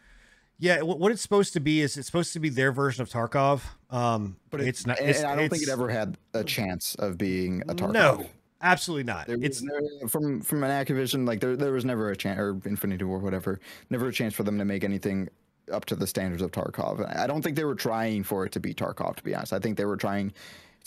Yeah, 0.61 0.82
what, 0.82 1.00
what 1.00 1.11
it's 1.11 1.20
supposed 1.20 1.52
to 1.55 1.61
be 1.61 1.80
is 1.80 1.96
it's 1.96 2.07
supposed 2.07 2.32
to 2.34 2.38
be 2.40 2.48
their 2.48 2.70
version 2.70 3.02
of 3.02 3.11
Tarkov. 3.11 3.62
Um, 3.90 4.36
But 4.50 4.61
it's, 4.61 4.80
it's 4.80 4.86
not. 4.86 5.00
And, 5.00 5.11
It's, 5.11 5.18
and 5.18 5.26
I 5.28 5.34
don't 5.34 5.48
think 5.48 5.64
it 5.64 5.68
ever 5.68 5.88
had 5.88 6.16
a 6.32 6.44
chance 6.44 6.94
of 6.94 7.18
being 7.18 7.62
a 7.68 7.74
Tarkov. 7.74 7.92
No, 7.92 8.26
absolutely 8.64 9.04
not. 9.04 9.26
There 9.28 9.38
It's 9.40 9.62
no, 9.62 9.72
from 10.08 10.40
from 10.40 10.64
an 10.64 10.70
Activision 10.70 11.26
like 11.26 11.38
there 11.40 11.54
there 11.56 11.72
was 11.72 11.84
never 11.84 12.10
a 12.10 12.16
chance 12.16 12.38
or 12.40 12.60
Infinity 12.64 13.04
Ward 13.04 13.22
whatever 13.22 13.60
never 13.90 14.08
a 14.08 14.12
chance 14.12 14.34
for 14.34 14.42
them 14.42 14.58
to 14.58 14.64
make 14.64 14.82
anything 14.82 15.28
up 15.72 15.84
to 15.86 15.96
the 15.96 16.06
standards 16.06 16.42
of 16.42 16.50
Tarkov. 16.50 17.16
I 17.18 17.26
don't 17.26 17.42
think 17.42 17.56
they 17.56 17.64
were 17.64 17.74
trying 17.74 18.22
for 18.24 18.44
it 18.44 18.52
to 18.52 18.60
be 18.60 18.74
Tarkov. 18.74 19.16
To 19.16 19.22
be 19.22 19.34
honest, 19.34 19.52
I 19.52 19.58
think 19.60 19.76
they 19.76 19.84
were 19.84 19.96
trying 19.96 20.32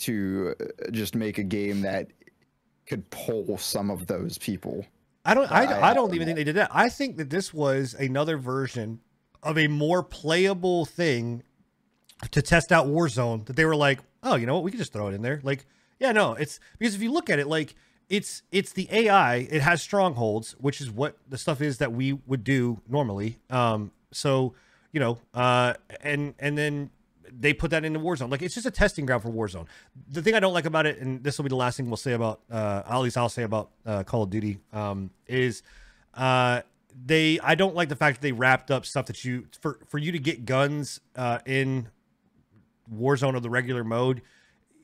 to 0.00 0.54
uh, 0.60 0.90
just 0.90 1.14
make 1.14 1.38
a 1.38 1.42
game 1.42 1.80
that 1.82 2.08
could 2.86 3.08
pull 3.10 3.58
some 3.58 3.90
of 3.90 4.06
those 4.06 4.38
people. 4.38 4.84
I 5.24 5.34
don't. 5.34 5.50
I, 5.50 5.64
I- 5.64 5.90
I 5.90 5.94
don't 5.94 6.14
even 6.14 6.26
think 6.26 6.36
they 6.36 6.44
did 6.44 6.56
that. 6.56 6.70
I 6.72 6.88
think 6.88 7.16
that 7.16 7.30
this 7.30 7.52
was 7.52 7.94
another 7.94 8.36
version 8.38 9.00
of 9.42 9.58
a 9.58 9.66
more 9.68 10.02
playable 10.02 10.84
thing 10.84 11.42
to 12.30 12.40
test 12.42 12.72
out 12.72 12.86
Warzone. 12.86 13.44
That 13.46 13.56
they 13.56 13.64
were 13.64 13.76
like, 13.76 14.00
oh, 14.22 14.36
you 14.36 14.46
know 14.46 14.54
what? 14.54 14.62
We 14.64 14.70
can 14.70 14.78
just 14.78 14.92
throw 14.92 15.08
it 15.08 15.14
in 15.14 15.22
there. 15.22 15.40
Like 15.42 15.66
Yeah, 15.98 16.12
no, 16.12 16.34
it's 16.34 16.60
because 16.78 16.94
if 16.94 17.02
you 17.02 17.12
look 17.12 17.28
at 17.28 17.38
it, 17.38 17.48
like 17.48 17.74
it's 18.08 18.42
it's 18.52 18.72
the 18.72 18.88
AI. 18.90 19.36
It 19.50 19.62
has 19.62 19.82
strongholds, 19.82 20.52
which 20.58 20.80
is 20.80 20.90
what 20.90 21.16
the 21.28 21.38
stuff 21.38 21.60
is 21.60 21.78
that 21.78 21.92
we 21.92 22.14
would 22.26 22.44
do 22.44 22.80
normally. 22.88 23.38
Um, 23.50 23.90
so 24.12 24.54
you 24.92 25.00
know, 25.00 25.18
uh, 25.34 25.74
and 26.00 26.34
and 26.38 26.56
then 26.56 26.90
they 27.30 27.52
put 27.52 27.70
that 27.70 27.84
into 27.84 28.00
Warzone. 28.00 28.30
Like 28.30 28.42
it's 28.42 28.54
just 28.54 28.66
a 28.66 28.70
testing 28.70 29.06
ground 29.06 29.22
for 29.22 29.30
Warzone. 29.30 29.66
The 30.10 30.22
thing 30.22 30.34
I 30.34 30.40
don't 30.40 30.54
like 30.54 30.64
about 30.64 30.86
it, 30.86 30.98
and 30.98 31.22
this 31.22 31.38
will 31.38 31.44
be 31.44 31.50
the 31.50 31.56
last 31.56 31.76
thing 31.76 31.88
we'll 31.88 31.96
say 31.96 32.12
about, 32.12 32.40
uh, 32.50 32.82
at 32.88 32.98
least 32.98 33.16
I'll 33.16 33.28
say 33.28 33.42
about 33.42 33.70
uh, 33.84 34.02
Call 34.04 34.22
of 34.22 34.30
Duty, 34.30 34.58
um, 34.72 35.10
is 35.26 35.62
uh, 36.14 36.62
they. 37.04 37.38
I 37.40 37.54
don't 37.54 37.74
like 37.74 37.88
the 37.88 37.96
fact 37.96 38.16
that 38.16 38.22
they 38.22 38.32
wrapped 38.32 38.70
up 38.70 38.86
stuff 38.86 39.06
that 39.06 39.24
you 39.24 39.46
for 39.60 39.78
for 39.86 39.98
you 39.98 40.12
to 40.12 40.18
get 40.18 40.46
guns 40.46 41.00
uh, 41.16 41.40
in 41.44 41.88
Warzone 42.92 43.34
or 43.34 43.40
the 43.40 43.50
regular 43.50 43.84
mode. 43.84 44.22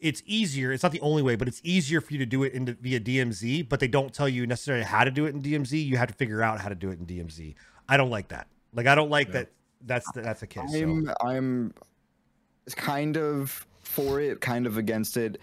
It's 0.05 0.23
easier. 0.27 0.71
It's 0.71 0.83
not 0.83 0.93
the 0.93 1.01
only 1.01 1.23
way, 1.23 1.35
but 1.35 1.49
it's 1.49 1.63
easier 1.65 2.03
for 2.03 2.13
you 2.13 2.19
to 2.19 2.27
do 2.27 2.43
it 2.43 2.53
in 2.53 2.67
via 2.81 3.01
DMZ. 3.01 3.67
But 3.69 3.81
they 3.81 3.89
don't 3.89 4.13
tell 4.13 4.29
you 4.29 4.47
necessarily 4.47 4.85
how 4.85 5.03
to 5.03 5.11
do 5.11 5.25
it 5.25 5.35
in 5.35 5.41
DMZ. 5.43 5.83
You 5.83 5.97
have 5.97 6.09
to 6.09 6.15
figure 6.15 6.43
out 6.43 6.61
how 6.61 6.69
to 6.69 6.75
do 6.75 6.91
it 6.91 6.99
in 6.99 7.07
DMZ. 7.07 7.55
I 7.89 7.97
don't 7.97 8.11
like 8.11 8.29
that. 8.29 8.47
Like 8.75 8.87
I 8.87 8.95
don't 8.95 9.09
like 9.09 9.29
Yeah. 9.29 9.33
that. 9.33 9.49
That's 9.87 10.11
the, 10.13 10.21
that's 10.21 10.41
the 10.41 10.47
case. 10.47 10.75
I'm 10.75 11.11
I'm 11.23 11.75
kind 12.77 13.17
of 13.17 13.67
for 13.81 14.21
it, 14.21 14.41
kind 14.41 14.67
of 14.67 14.77
against 14.77 15.17
it. 15.17 15.41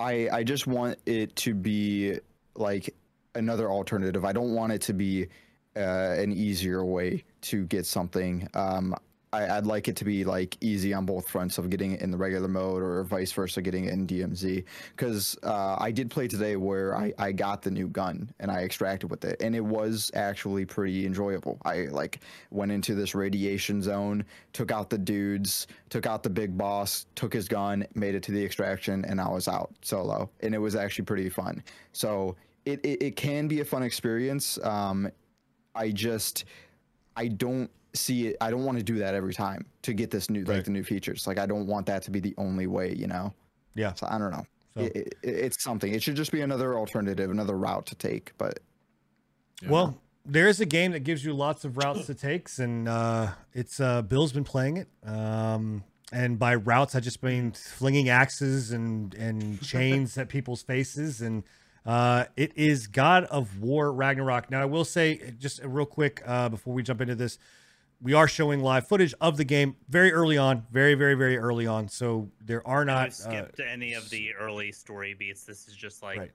I 0.00 0.28
I 0.30 0.44
just 0.44 0.66
want 0.66 0.98
it 1.06 1.34
to 1.36 1.54
be 1.54 2.18
like 2.56 2.94
another 3.34 3.70
alternative. 3.70 4.24
I 4.24 4.32
don't 4.32 4.54
want 4.54 4.72
it 4.72 4.80
to 4.82 4.92
be 4.92 5.28
uh, 5.76 6.14
an 6.18 6.32
easier 6.32 6.84
way 6.84 7.24
to 7.42 7.64
get 7.66 7.86
something. 7.86 8.48
Um, 8.54 8.94
I, 9.34 9.56
I'd 9.56 9.66
like 9.66 9.88
it 9.88 9.96
to 9.96 10.04
be 10.04 10.24
like 10.24 10.56
easy 10.60 10.94
on 10.94 11.04
both 11.04 11.28
fronts 11.28 11.58
of 11.58 11.68
getting 11.68 11.92
it 11.92 12.00
in 12.00 12.10
the 12.10 12.16
regular 12.16 12.46
mode 12.46 12.82
or 12.82 13.02
vice 13.02 13.32
versa, 13.32 13.60
getting 13.60 13.86
it 13.86 13.92
in 13.92 14.06
DMZ. 14.06 14.64
Because 14.96 15.36
uh, 15.42 15.76
I 15.78 15.90
did 15.90 16.10
play 16.10 16.28
today 16.28 16.56
where 16.56 16.96
I, 16.96 17.12
I 17.18 17.32
got 17.32 17.62
the 17.62 17.70
new 17.70 17.88
gun 17.88 18.30
and 18.38 18.50
I 18.50 18.62
extracted 18.62 19.10
with 19.10 19.24
it, 19.24 19.42
and 19.42 19.56
it 19.56 19.64
was 19.64 20.10
actually 20.14 20.64
pretty 20.64 21.04
enjoyable. 21.04 21.58
I 21.64 21.86
like 21.90 22.20
went 22.50 22.70
into 22.70 22.94
this 22.94 23.14
radiation 23.14 23.82
zone, 23.82 24.24
took 24.52 24.70
out 24.70 24.88
the 24.88 24.98
dudes, 24.98 25.66
took 25.90 26.06
out 26.06 26.22
the 26.22 26.30
big 26.30 26.56
boss, 26.56 27.06
took 27.16 27.32
his 27.32 27.48
gun, 27.48 27.86
made 27.94 28.14
it 28.14 28.22
to 28.24 28.32
the 28.32 28.44
extraction, 28.44 29.04
and 29.04 29.20
I 29.20 29.28
was 29.28 29.48
out 29.48 29.72
solo, 29.82 30.30
and 30.40 30.54
it 30.54 30.58
was 30.58 30.76
actually 30.76 31.06
pretty 31.06 31.28
fun. 31.28 31.62
So 31.92 32.36
it 32.64 32.80
it, 32.84 33.02
it 33.02 33.16
can 33.16 33.48
be 33.48 33.60
a 33.60 33.64
fun 33.64 33.82
experience. 33.82 34.58
Um, 34.62 35.10
I 35.74 35.90
just 35.90 36.44
I 37.16 37.28
don't 37.28 37.70
see 37.94 38.28
it. 38.28 38.36
I 38.40 38.50
don't 38.50 38.64
want 38.64 38.78
to 38.78 38.84
do 38.84 38.96
that 38.98 39.14
every 39.14 39.34
time 39.34 39.64
to 39.82 39.92
get 39.92 40.10
this 40.10 40.28
new 40.30 40.40
Right. 40.44 40.56
like 40.56 40.64
the 40.64 40.70
new 40.70 40.84
features. 40.84 41.26
Like 41.26 41.38
I 41.38 41.46
don't 41.46 41.66
want 41.66 41.86
that 41.86 42.02
to 42.04 42.10
be 42.10 42.20
the 42.20 42.34
only 42.38 42.66
way, 42.66 42.92
you 42.94 43.06
know. 43.06 43.32
Yeah. 43.74 43.92
So 43.94 44.06
I 44.10 44.18
don't 44.18 44.30
know. 44.30 44.46
So- 44.74 44.80
It, 44.82 44.96
it, 44.96 45.14
it's 45.22 45.62
something. 45.62 45.92
It 45.92 46.02
should 46.02 46.16
just 46.16 46.32
be 46.32 46.40
another 46.40 46.76
alternative, 46.78 47.30
another 47.30 47.56
route 47.56 47.86
to 47.86 47.94
take. 47.94 48.32
But 48.38 48.60
Yeah. 49.62 49.70
Well, 49.70 50.00
there 50.26 50.48
is 50.48 50.60
a 50.60 50.66
game 50.66 50.92
that 50.92 51.00
gives 51.00 51.24
you 51.24 51.32
lots 51.34 51.64
of 51.64 51.76
routes 51.76 52.06
to 52.06 52.14
takes, 52.14 52.58
and 52.58 52.88
uh, 52.88 53.32
it's 53.52 53.78
uh, 53.78 54.02
Bill's 54.02 54.32
been 54.32 54.42
playing 54.44 54.78
it. 54.78 54.88
Um, 55.06 55.84
and 56.12 56.38
by 56.38 56.54
routes, 56.54 56.94
I 56.94 57.00
just 57.00 57.22
mean 57.22 57.52
flinging 57.52 58.08
axes 58.08 58.72
and 58.72 59.14
and 59.14 59.60
chains 59.72 60.16
at 60.16 60.28
people's 60.28 60.62
faces, 60.62 61.20
and 61.20 61.42
uh, 61.84 62.24
it 62.36 62.52
is 62.56 62.86
God 62.86 63.24
of 63.24 63.60
War 63.60 63.92
Ragnarok. 63.92 64.50
Now, 64.50 64.62
I 64.62 64.64
will 64.64 64.84
say 64.86 65.34
just 65.38 65.60
real 65.62 65.84
quick 65.86 66.22
uh, 66.26 66.48
before 66.48 66.72
we 66.72 66.82
jump 66.82 67.02
into 67.02 67.14
this, 67.14 67.38
we 68.04 68.12
are 68.12 68.28
showing 68.28 68.60
live 68.60 68.86
footage 68.86 69.14
of 69.20 69.36
the 69.38 69.44
game 69.44 69.74
very 69.88 70.12
early 70.12 70.36
on, 70.38 70.64
very 70.70 70.94
very 70.94 71.14
very 71.14 71.36
early 71.38 71.66
on. 71.66 71.88
So 71.88 72.30
there 72.44 72.64
are 72.68 72.80
We've 72.80 72.86
not. 72.86 73.08
Uh, 73.08 73.10
skipped 73.10 73.60
any 73.60 73.94
of 73.94 74.08
the 74.10 74.34
early 74.34 74.70
story 74.70 75.14
beats. 75.14 75.44
This 75.44 75.66
is 75.66 75.74
just 75.74 76.02
like 76.02 76.18
Right. 76.18 76.30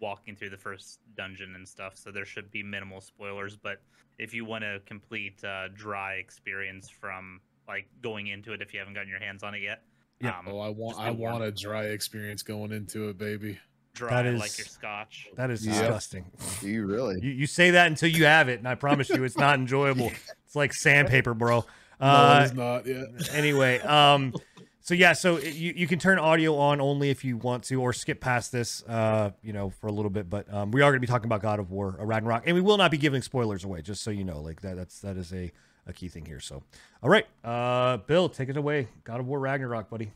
walking 0.00 0.34
through 0.36 0.50
the 0.50 0.58
first 0.58 0.98
dungeon 1.16 1.54
and 1.54 1.66
stuff. 1.66 1.96
So 1.96 2.10
there 2.10 2.26
should 2.26 2.50
be 2.50 2.62
minimal 2.62 3.00
spoilers. 3.00 3.56
But 3.56 3.80
if 4.18 4.34
you 4.34 4.44
want 4.44 4.64
a 4.64 4.80
complete 4.84 5.42
uh, 5.44 5.68
dry 5.68 6.14
experience 6.14 6.90
from 6.90 7.40
like 7.68 7.86
going 8.02 8.26
into 8.26 8.52
it, 8.52 8.60
if 8.60 8.74
you 8.74 8.80
haven't 8.80 8.94
gotten 8.94 9.08
your 9.08 9.20
hands 9.20 9.44
on 9.44 9.54
it 9.54 9.62
yet, 9.62 9.82
Yeah. 10.20 10.36
um, 10.40 10.48
oh, 10.48 10.58
I 10.58 10.68
want 10.70 10.98
I 10.98 11.12
warned. 11.12 11.38
want 11.40 11.44
a 11.44 11.52
dry 11.52 11.84
experience 11.86 12.42
going 12.42 12.72
into 12.72 13.08
it, 13.08 13.16
baby. 13.16 13.58
Dry 13.94 14.22
That 14.22 14.34
like 14.38 14.56
your 14.58 14.66
scotch. 14.66 15.28
that 15.36 15.50
is 15.50 15.64
Yeah. 15.66 15.72
disgusting. 15.72 16.24
do 16.60 16.68
you 16.68 16.86
really? 16.86 17.20
You, 17.22 17.30
you 17.30 17.46
say 17.46 17.72
that 17.72 17.86
until 17.88 18.08
you 18.08 18.24
have 18.24 18.48
it, 18.48 18.58
and 18.58 18.66
I 18.68 18.74
promise 18.74 19.08
you, 19.10 19.24
it's 19.24 19.36
not 19.36 19.54
enjoyable. 19.58 20.10
It's 20.46 20.56
like 20.56 20.74
sandpaper, 20.74 21.32
bro. 21.32 21.64
no, 22.00 22.06
Uh, 22.06 22.40
it 22.42 22.44
is 22.44 22.52
not. 22.52 22.86
Yeah. 22.86 23.04
anyway, 23.32 23.78
um, 23.80 24.34
so 24.82 24.92
yeah, 24.92 25.14
so 25.14 25.36
it- 25.36 25.54
you, 25.54 25.72
you 25.74 25.86
can 25.86 25.98
turn 25.98 26.18
audio 26.18 26.56
on 26.58 26.78
only 26.78 27.08
if 27.08 27.24
you 27.24 27.38
want 27.38 27.64
to, 27.64 27.80
or 27.80 27.94
skip 27.94 28.20
past 28.20 28.52
this, 28.52 28.82
uh, 28.84 29.30
you 29.42 29.54
know, 29.54 29.70
for 29.70 29.86
a 29.86 29.92
little 29.92 30.10
bit. 30.10 30.28
But 30.28 30.52
um, 30.52 30.70
we 30.70 30.82
are 30.82 30.90
going 30.90 31.00
to 31.00 31.00
be 31.00 31.06
talking 31.06 31.24
about 31.24 31.40
God 31.40 31.58
of 31.58 31.70
War, 31.70 31.96
uh, 31.98 32.04
Ragnarok, 32.04 32.42
and 32.46 32.54
we 32.54 32.60
will 32.60 32.76
not 32.76 32.90
be 32.90 32.98
giving 32.98 33.22
spoilers 33.22 33.64
away, 33.64 33.80
just 33.80 34.02
so 34.02 34.10
you 34.10 34.24
know. 34.24 34.40
Like 34.42 34.60
that, 34.60 34.76
that's 34.76 34.98
that 35.00 35.16
is 35.16 35.32
a, 35.32 35.50
a 35.86 35.92
key 35.94 36.08
thing 36.08 36.26
here. 36.26 36.40
So, 36.40 36.62
all 37.02 37.08
right, 37.08 37.26
uh, 37.44 37.96
Bill, 37.98 38.28
take 38.28 38.50
it 38.50 38.58
away. 38.58 38.88
God 39.04 39.20
of 39.20 39.26
War, 39.26 39.40
Ragnarok, 39.40 39.88
buddy. 39.88 40.12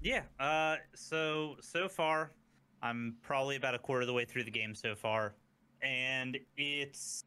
Yeah. 0.00 0.22
Uh, 0.40 0.76
so 0.94 1.56
so 1.60 1.86
far, 1.88 2.30
I'm 2.84 3.16
probably 3.22 3.56
about 3.56 3.74
a 3.74 3.78
quarter 3.78 4.02
of 4.02 4.06
the 4.06 4.12
way 4.12 4.26
through 4.26 4.44
the 4.44 4.50
game 4.50 4.74
so 4.74 4.94
far, 4.94 5.34
and 5.82 6.38
it's 6.58 7.24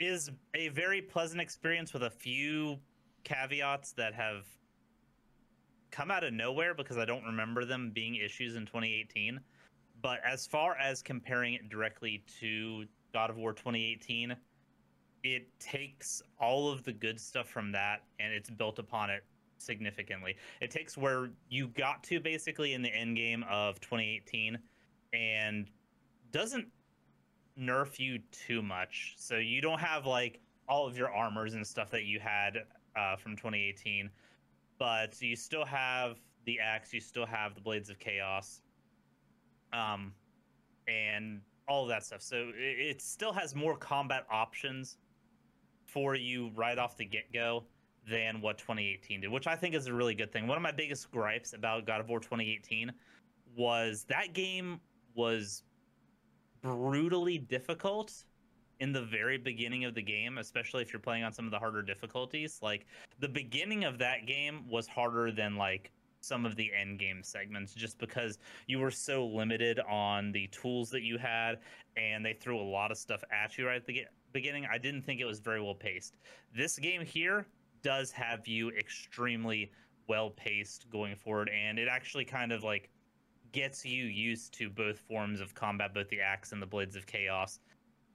is 0.00 0.28
a 0.54 0.68
very 0.68 1.00
pleasant 1.00 1.40
experience 1.40 1.92
with 1.92 2.02
a 2.02 2.10
few 2.10 2.76
caveats 3.22 3.92
that 3.92 4.12
have 4.12 4.44
come 5.92 6.10
out 6.10 6.24
of 6.24 6.32
nowhere 6.32 6.74
because 6.74 6.98
I 6.98 7.04
don't 7.04 7.24
remember 7.24 7.64
them 7.64 7.92
being 7.94 8.16
issues 8.16 8.56
in 8.56 8.66
2018. 8.66 9.38
But 10.02 10.18
as 10.26 10.48
far 10.48 10.76
as 10.78 11.00
comparing 11.00 11.54
it 11.54 11.68
directly 11.68 12.24
to 12.40 12.86
God 13.12 13.30
of 13.30 13.36
War 13.36 13.52
2018, 13.52 14.34
it 15.22 15.46
takes 15.60 16.20
all 16.40 16.72
of 16.72 16.82
the 16.82 16.92
good 16.92 17.20
stuff 17.20 17.48
from 17.48 17.70
that 17.70 18.02
and 18.18 18.34
it's 18.34 18.50
built 18.50 18.80
upon 18.80 19.10
it 19.10 19.24
significantly. 19.64 20.36
It 20.60 20.70
takes 20.70 20.96
where 20.96 21.30
you 21.48 21.68
got 21.68 22.02
to 22.04 22.20
basically 22.20 22.74
in 22.74 22.82
the 22.82 22.94
end 22.94 23.16
game 23.16 23.44
of 23.50 23.80
2018 23.80 24.58
and 25.12 25.70
doesn't 26.30 26.66
nerf 27.58 27.98
you 27.98 28.18
too 28.30 28.62
much. 28.62 29.14
So 29.16 29.36
you 29.36 29.60
don't 29.60 29.80
have 29.80 30.06
like 30.06 30.40
all 30.68 30.86
of 30.86 30.96
your 30.96 31.10
armors 31.10 31.54
and 31.54 31.66
stuff 31.66 31.90
that 31.90 32.04
you 32.04 32.20
had 32.20 32.58
uh, 32.96 33.16
from 33.16 33.36
2018, 33.36 34.10
but 34.78 35.20
you 35.20 35.36
still 35.36 35.64
have 35.64 36.16
the 36.44 36.58
axe, 36.60 36.92
you 36.92 37.00
still 37.00 37.26
have 37.26 37.54
the 37.54 37.60
blades 37.60 37.90
of 37.90 37.98
chaos, 37.98 38.60
um, 39.72 40.12
and 40.88 41.40
all 41.68 41.82
of 41.82 41.88
that 41.88 42.04
stuff. 42.04 42.22
So 42.22 42.50
it, 42.56 42.96
it 42.96 43.02
still 43.02 43.32
has 43.32 43.54
more 43.54 43.76
combat 43.76 44.26
options 44.30 44.98
for 45.86 46.14
you 46.14 46.50
right 46.54 46.78
off 46.78 46.96
the 46.96 47.04
get 47.04 47.32
go 47.32 47.64
than 48.08 48.40
what 48.40 48.58
2018 48.58 49.22
did, 49.22 49.30
which 49.30 49.46
I 49.46 49.56
think 49.56 49.74
is 49.74 49.86
a 49.86 49.94
really 49.94 50.14
good 50.14 50.32
thing. 50.32 50.46
One 50.46 50.56
of 50.56 50.62
my 50.62 50.72
biggest 50.72 51.10
gripes 51.10 51.52
about 51.52 51.86
God 51.86 52.00
of 52.00 52.08
War 52.08 52.20
2018 52.20 52.92
was 53.56 54.04
that 54.08 54.32
game 54.32 54.80
was 55.14 55.62
brutally 56.62 57.38
difficult 57.38 58.24
in 58.80 58.92
the 58.92 59.02
very 59.02 59.38
beginning 59.38 59.84
of 59.84 59.94
the 59.94 60.02
game, 60.02 60.38
especially 60.38 60.82
if 60.82 60.92
you're 60.92 61.00
playing 61.00 61.22
on 61.22 61.32
some 61.32 61.44
of 61.44 61.50
the 61.50 61.58
harder 61.58 61.82
difficulties. 61.82 62.58
Like 62.60 62.86
the 63.20 63.28
beginning 63.28 63.84
of 63.84 63.98
that 63.98 64.26
game 64.26 64.68
was 64.68 64.86
harder 64.86 65.30
than 65.30 65.56
like 65.56 65.92
some 66.20 66.46
of 66.46 66.56
the 66.56 66.70
end 66.78 66.98
game 66.98 67.22
segments 67.22 67.74
just 67.74 67.98
because 67.98 68.38
you 68.66 68.78
were 68.78 68.90
so 68.90 69.26
limited 69.26 69.78
on 69.80 70.32
the 70.32 70.46
tools 70.48 70.90
that 70.90 71.02
you 71.02 71.18
had 71.18 71.58
and 71.96 72.24
they 72.24 72.32
threw 72.32 72.58
a 72.58 72.62
lot 72.62 72.90
of 72.90 72.96
stuff 72.96 73.22
at 73.30 73.56
you 73.58 73.66
right 73.66 73.76
at 73.76 73.86
the 73.86 74.04
beginning. 74.32 74.66
I 74.70 74.78
didn't 74.78 75.02
think 75.02 75.20
it 75.20 75.26
was 75.26 75.38
very 75.38 75.60
well 75.60 75.74
paced. 75.74 76.16
This 76.56 76.78
game 76.78 77.04
here 77.04 77.46
does 77.84 78.10
have 78.10 78.48
you 78.48 78.70
extremely 78.70 79.70
well 80.08 80.30
paced 80.30 80.90
going 80.90 81.14
forward 81.14 81.48
and 81.50 81.78
it 81.78 81.86
actually 81.88 82.24
kind 82.24 82.50
of 82.50 82.64
like 82.64 82.90
gets 83.52 83.84
you 83.84 84.06
used 84.06 84.52
to 84.54 84.68
both 84.68 84.98
forms 84.98 85.40
of 85.40 85.54
combat, 85.54 85.94
both 85.94 86.08
the 86.08 86.20
axe 86.20 86.50
and 86.50 86.60
the 86.60 86.66
blades 86.66 86.96
of 86.96 87.06
chaos, 87.06 87.60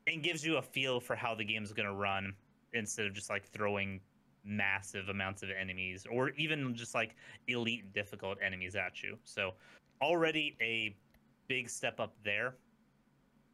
and 0.06 0.22
gives 0.22 0.46
you 0.46 0.58
a 0.58 0.62
feel 0.62 1.00
for 1.00 1.16
how 1.16 1.34
the 1.34 1.46
game's 1.46 1.72
going 1.72 1.88
to 1.88 1.94
run 1.94 2.34
instead 2.74 3.06
of 3.06 3.14
just 3.14 3.30
like 3.30 3.48
throwing 3.48 4.02
massive 4.44 5.08
amounts 5.08 5.42
of 5.42 5.50
enemies 5.50 6.06
or 6.12 6.32
even 6.32 6.76
just 6.76 6.94
like 6.94 7.16
elite 7.48 7.94
difficult 7.94 8.38
enemies 8.46 8.76
at 8.76 9.02
you. 9.02 9.18
So 9.24 9.54
already 10.02 10.58
a 10.62 10.96
big 11.48 11.70
step 11.70 12.00
up 12.02 12.14
there. 12.24 12.56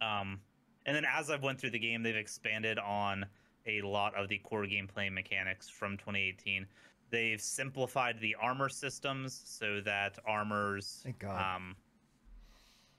Um, 0.02 0.40
and 0.88 0.96
then 0.96 1.06
as 1.06 1.30
I've 1.30 1.44
went 1.44 1.60
through 1.60 1.72
the 1.72 1.80
game, 1.80 2.02
they've 2.02 2.16
expanded 2.16 2.80
on 2.80 3.26
a 3.68 3.82
lot 3.82 4.16
of 4.16 4.30
the 4.30 4.38
core 4.40 4.66
gameplay 4.66 5.12
mechanics 5.12 5.70
from 5.70 5.98
2018. 5.98 6.66
They've 7.10 7.42
simplified 7.42 8.20
the 8.20 8.36
armor 8.42 8.70
systems 8.70 9.42
so 9.46 9.82
that 9.82 10.18
armors 10.28 11.02
Thank 11.04 11.20
God. 11.20 11.56
um 11.56 11.76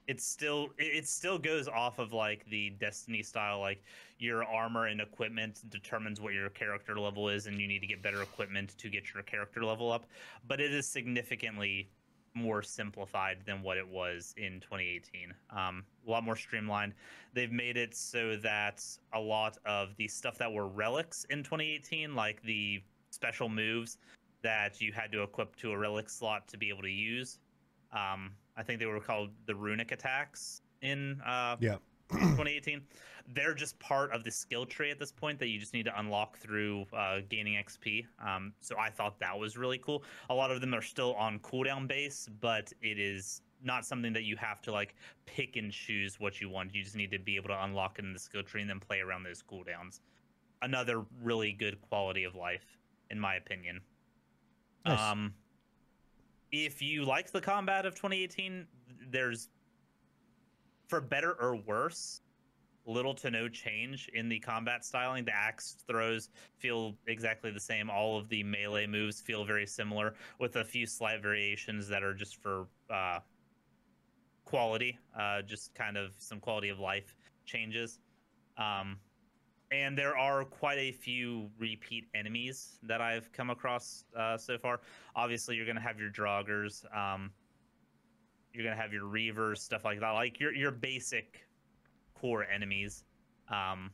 it 0.06 0.20
still 0.20 0.68
it 0.78 1.09
still 1.09 1.38
goes 1.38 1.66
off 1.68 1.98
of 1.98 2.12
like 2.12 2.48
the 2.48 2.70
destiny 2.78 3.22
style 3.22 3.60
like 3.60 3.82
your 4.18 4.44
armor 4.44 4.86
and 4.86 5.01
equipment 5.01 5.60
determines 5.68 6.20
what 6.20 6.32
your 6.32 6.48
character 6.48 6.98
level 6.98 7.28
is 7.28 7.47
and 7.47 7.60
you 7.60 7.66
need 7.66 7.80
to 7.80 7.86
get 7.86 8.02
better 8.02 8.22
equipment 8.22 8.76
to 8.78 8.88
get 8.88 9.12
your 9.12 9.22
character 9.24 9.64
level 9.64 9.90
up 9.90 10.06
but 10.47 10.60
it 10.60 10.72
is 10.72 10.86
significantly 10.86 11.90
more 12.37 12.63
simplified 12.63 13.39
than 13.47 13.63
what 13.63 13.79
it 13.79 13.89
was 13.89 14.35
in 14.37 14.61
2018. 14.61 15.33
Um, 15.51 15.85
a 16.07 16.11
lot 16.11 16.23
more 16.23 16.37
streamlined. 16.37 16.93
They've 17.33 17.51
made 17.51 17.77
it 17.77 17.95
so 17.97 18.37
that 18.37 18.85
a 19.15 19.19
lot 19.21 19.57
of 19.65 19.97
the 19.97 20.07
stuff 20.07 20.37
that 20.39 20.53
were 20.53 20.69
relics 20.69 21.25
in 21.31 21.43
2018, 21.43 22.15
like 22.15 22.43
the 22.43 22.83
special 23.11 23.49
moves 23.49 23.99
that 24.43 24.81
you 24.81 24.93
had 24.93 25.11
to 25.13 25.23
equip 25.23 25.57
to 25.57 25.73
a 25.73 25.79
relic 25.79 26.09
slot 26.11 26.47
to 26.49 26.59
be 26.59 26.69
able 26.69 26.83
to 26.83 26.91
use, 26.91 27.39
um, 27.93 28.33
I 28.57 28.63
think 28.63 28.79
they 28.79 28.87
were 28.87 29.01
called 29.01 29.31
the 29.47 29.55
runic 29.55 29.91
attacks 29.93 30.61
in 30.83 31.21
uh, 31.27 31.57
Yeah. 31.61 31.77
2018. 32.11 32.83
They're 33.35 33.55
just 33.55 33.78
part 33.78 34.12
of 34.12 34.24
the 34.24 34.31
skill 34.31 34.66
tree 34.66 34.90
at 34.90 34.98
this 34.98 35.12
point 35.12 35.39
that 35.40 35.48
you 35.48 35.59
just 35.59 35.74
need 35.74 35.85
to 35.85 35.98
unlock 35.98 36.39
through 36.39 36.86
uh, 36.97 37.20
gaining 37.28 37.55
XP. 37.55 38.05
Um, 38.24 38.53
so 38.61 38.78
I 38.78 38.90
thought 38.90 39.19
that 39.20 39.36
was 39.36 39.57
really 39.57 39.78
cool. 39.78 40.05
A 40.31 40.35
lot 40.35 40.51
of 40.51 40.61
them 40.61 40.74
are 40.74 40.82
still 40.82 41.15
on 41.15 41.40
cooldown 41.40 41.89
base, 41.89 42.28
but 42.40 42.73
it 42.82 42.98
is 42.98 43.43
not 43.62 43.85
something 43.85 44.12
that 44.12 44.24
you 44.24 44.36
have 44.36 44.61
to 44.62 44.73
like 44.73 44.94
pick 45.24 45.57
and 45.57 45.73
choose 45.73 46.20
what 46.20 46.40
you 46.40 46.48
want. 46.48 46.74
You 46.74 46.82
just 46.82 46.97
need 46.97 47.11
to 47.11 47.19
be 47.19 47.36
able 47.36 47.48
to 47.48 47.65
unlock 47.65 47.98
it 47.98 48.05
in 48.05 48.12
the 48.12 48.19
skill 48.19 48.43
tree 48.43 48.61
and 48.61 48.70
then 48.70 48.81
play 48.81 49.01
around 49.01 49.24
those 49.24 49.43
cooldowns. 49.43 50.01
Another 50.62 51.05
really 51.23 51.53
good 51.53 51.81
quality 51.82 52.24
of 52.24 52.35
life, 52.35 52.78
in 53.11 53.19
my 53.19 53.35
opinion. 53.36 53.81
Nice. 54.85 55.01
Um, 55.01 55.35
if 56.53 56.81
you 56.81 57.05
liked 57.05 57.32
the 57.32 57.40
combat 57.40 57.86
of 57.86 57.94
2018, 57.94 58.66
there's 59.11 59.48
for 60.89 61.01
better 61.01 61.32
or 61.32 61.57
worse, 61.57 62.20
little 62.87 63.15
to 63.15 63.31
no 63.31 63.49
change 63.49 64.09
in 64.15 64.29
the 64.29 64.39
combat 64.39 64.85
styling. 64.85 65.25
The 65.25 65.35
axe 65.35 65.77
throws 65.87 66.31
feel 66.59 66.95
exactly 67.07 67.51
the 67.51 67.61
same. 67.61 67.91
All 67.91 68.19
of 68.19 68.29
the 68.29 68.43
melee 68.43 68.87
moves 68.87 69.21
feel 69.21 69.45
very 69.45 69.67
similar, 69.67 70.15
with 70.39 70.57
a 70.57 70.65
few 70.65 70.87
slight 70.87 71.23
variations 71.23 71.89
that 71.89 72.03
are 72.03 72.15
just 72.15 72.41
for 72.43 72.67
uh, 72.91 73.21
quality, 74.45 74.99
uh, 75.19 75.43
just 75.43 75.75
kind 75.75 75.97
of 75.97 76.15
some 76.19 76.41
quality 76.41 76.69
of 76.69 76.79
life 76.79 77.15
changes. 77.45 77.99
Um, 78.57 78.99
and 79.73 79.99
there 79.99 80.17
are 80.17 80.45
quite 80.45 80.79
a 80.79 80.93
few 80.93 81.51
repeat 81.59 82.05
enemies 82.15 82.79
that 82.85 83.01
I've 83.01 83.33
come 83.33 83.51
across 83.51 84.05
uh, 84.17 84.39
so 84.39 84.57
far. 84.57 84.81
Obviously, 85.17 85.57
you're 85.57 85.67
going 85.67 85.77
to 85.77 85.83
have 85.83 85.99
your 85.99 86.11
Draugrs. 86.11 86.85
Um, 86.97 87.33
you're 88.57 88.65
gonna 88.65 88.81
have 88.81 88.93
your 88.93 89.05
reavers, 89.05 89.59
stuff 89.59 89.85
like 89.85 90.01
that, 90.01 90.11
like 90.13 90.41
your 90.41 90.55
your 90.55 90.71
basic 90.71 91.45
core 92.20 92.44
enemies. 92.44 93.05
Um, 93.48 93.90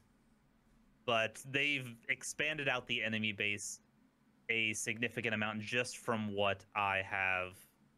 but 1.05 1.43
they've 1.51 1.95
expanded 2.09 2.69
out 2.69 2.87
the 2.87 3.03
enemy 3.03 3.33
base 3.33 3.81
a 4.49 4.73
significant 4.75 5.35
amount 5.35 5.61
just 5.61 5.99
from 5.99 6.35
what 6.35 6.65
I 6.77 7.03
have 7.05 7.55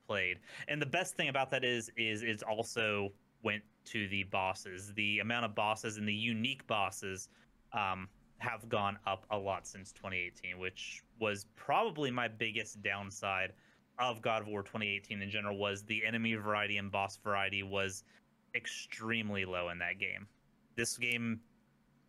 played. 0.06 0.38
And 0.68 0.80
the 0.80 0.86
best 0.86 1.16
thing 1.16 1.28
about 1.28 1.50
that 1.50 1.64
is 1.64 1.90
is 1.96 2.22
it's 2.22 2.42
also 2.42 3.12
went 3.42 3.62
to 3.86 4.08
the 4.08 4.24
bosses. 4.24 4.92
The 4.94 5.18
amount 5.18 5.44
of 5.44 5.54
bosses 5.54 5.98
and 5.98 6.08
the 6.08 6.14
unique 6.14 6.66
bosses 6.66 7.28
um, 7.72 8.08
have 8.38 8.68
gone 8.68 8.98
up 9.06 9.26
a 9.30 9.38
lot 9.38 9.66
since 9.66 9.92
2018, 9.92 10.58
which 10.58 11.02
was 11.20 11.46
probably 11.56 12.10
my 12.10 12.28
biggest 12.28 12.82
downside 12.82 13.52
of 13.98 14.22
God 14.22 14.42
of 14.42 14.48
War 14.48 14.62
2018 14.62 15.22
in 15.22 15.30
general 15.30 15.56
was 15.56 15.82
the 15.84 16.04
enemy 16.04 16.34
variety 16.34 16.78
and 16.78 16.90
boss 16.90 17.16
variety 17.16 17.62
was 17.62 18.02
extremely 18.54 19.44
low 19.44 19.68
in 19.70 19.78
that 19.78 19.98
game. 19.98 20.26
This 20.76 20.96
game 20.96 21.40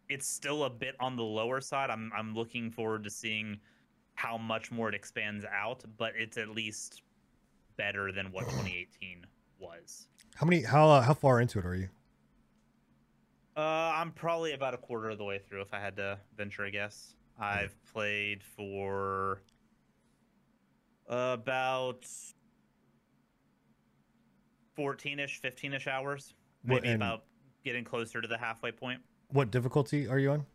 it's 0.09 0.27
still 0.27 0.65
a 0.65 0.69
bit 0.69 0.95
on 0.99 1.15
the 1.15 1.23
lower 1.23 1.61
side. 1.61 1.89
I'm 1.89 2.11
I'm 2.15 2.35
looking 2.35 2.71
forward 2.71 3.03
to 3.03 3.09
seeing 3.09 3.59
how 4.15 4.37
much 4.37 4.71
more 4.71 4.89
it 4.89 4.95
expands 4.95 5.45
out, 5.45 5.83
but 5.97 6.13
it's 6.15 6.37
at 6.37 6.49
least 6.49 7.01
better 7.77 8.11
than 8.11 8.31
what 8.31 8.45
2018 8.49 9.25
was. 9.59 10.07
How 10.35 10.45
many? 10.45 10.61
How 10.61 10.87
uh, 10.89 11.01
how 11.01 11.13
far 11.13 11.41
into 11.41 11.59
it 11.59 11.65
are 11.65 11.75
you? 11.75 11.89
Uh, 13.57 13.93
I'm 13.95 14.11
probably 14.11 14.51
about 14.51 14.73
a 14.73 14.77
quarter 14.77 15.09
of 15.09 15.17
the 15.17 15.23
way 15.23 15.39
through 15.39 15.61
if 15.61 15.73
I 15.73 15.79
had 15.79 15.95
to 15.95 16.19
venture 16.35 16.65
a 16.65 16.71
guess. 16.71 17.15
I've 17.39 17.75
played 17.93 18.43
for 18.43 19.41
about 21.07 22.05
14ish, 24.77 25.41
15ish 25.41 25.87
hours. 25.87 26.33
What- 26.63 26.83
Maybe 26.83 26.93
and- 26.93 27.03
about 27.03 27.23
getting 27.63 27.83
closer 27.83 28.21
to 28.21 28.27
the 28.27 28.37
halfway 28.37 28.71
point. 28.71 29.01
What 29.29 29.51
difficulty 29.51 30.07
are 30.07 30.19
you 30.19 30.31
on? 30.31 30.45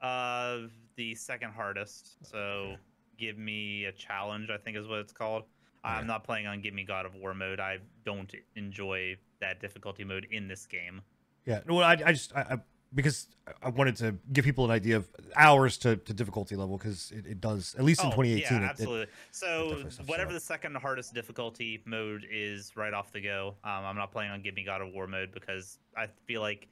Uh, 0.00 0.68
the 0.96 1.14
second 1.14 1.52
hardest. 1.52 2.16
So 2.24 2.76
give 3.18 3.36
me 3.36 3.84
a 3.86 3.92
challenge, 3.92 4.48
I 4.50 4.56
think 4.56 4.76
is 4.76 4.86
what 4.86 4.98
it's 5.00 5.12
called. 5.12 5.44
I'm 5.82 6.06
not 6.06 6.24
playing 6.24 6.46
on 6.46 6.60
Give 6.60 6.74
Me 6.74 6.84
God 6.84 7.06
of 7.06 7.14
War 7.14 7.32
mode. 7.32 7.58
I 7.58 7.78
don't 8.04 8.32
enjoy 8.54 9.16
that 9.40 9.60
difficulty 9.60 10.04
mode 10.04 10.26
in 10.30 10.46
this 10.46 10.66
game. 10.66 11.00
Yeah. 11.46 11.60
Well, 11.66 11.78
I, 11.82 11.92
I 12.04 12.12
just 12.12 12.36
I, 12.36 12.40
I 12.40 12.58
because 12.94 13.28
I 13.62 13.68
wanted 13.68 13.96
to 13.96 14.16
give 14.32 14.44
people 14.44 14.64
an 14.64 14.70
idea 14.70 14.96
of 14.96 15.08
hours 15.36 15.78
to, 15.78 15.96
to 15.96 16.12
difficulty 16.12 16.56
level 16.56 16.76
because 16.76 17.12
it, 17.12 17.24
it 17.26 17.40
does 17.40 17.74
at 17.78 17.84
least 17.84 18.00
in 18.02 18.08
Oh, 18.08 18.10
2018. 18.16 18.42
Yeah, 18.42 18.56
it- 18.58 18.64
it- 18.66 18.70
absolutely. 18.70 19.06
so 19.30 19.84
whatever 20.06 20.32
the 20.32 20.40
second 20.40 20.76
hardest 20.76 21.14
difficulty 21.14 21.82
mode 21.84 22.26
is, 22.30 22.72
right 22.76 22.92
off 22.92 23.12
the 23.12 23.20
go. 23.20 23.54
Um, 23.64 23.84
I'm 23.84 23.96
not 23.96 24.10
playing 24.12 24.30
on 24.32 24.42
Give 24.42 24.54
Me 24.54 24.64
God 24.64 24.80
of 24.82 24.92
War 24.92 25.06
mode 25.06 25.30
because 25.32 25.78
I 25.96 26.06
feel 26.26 26.40
like 26.40 26.68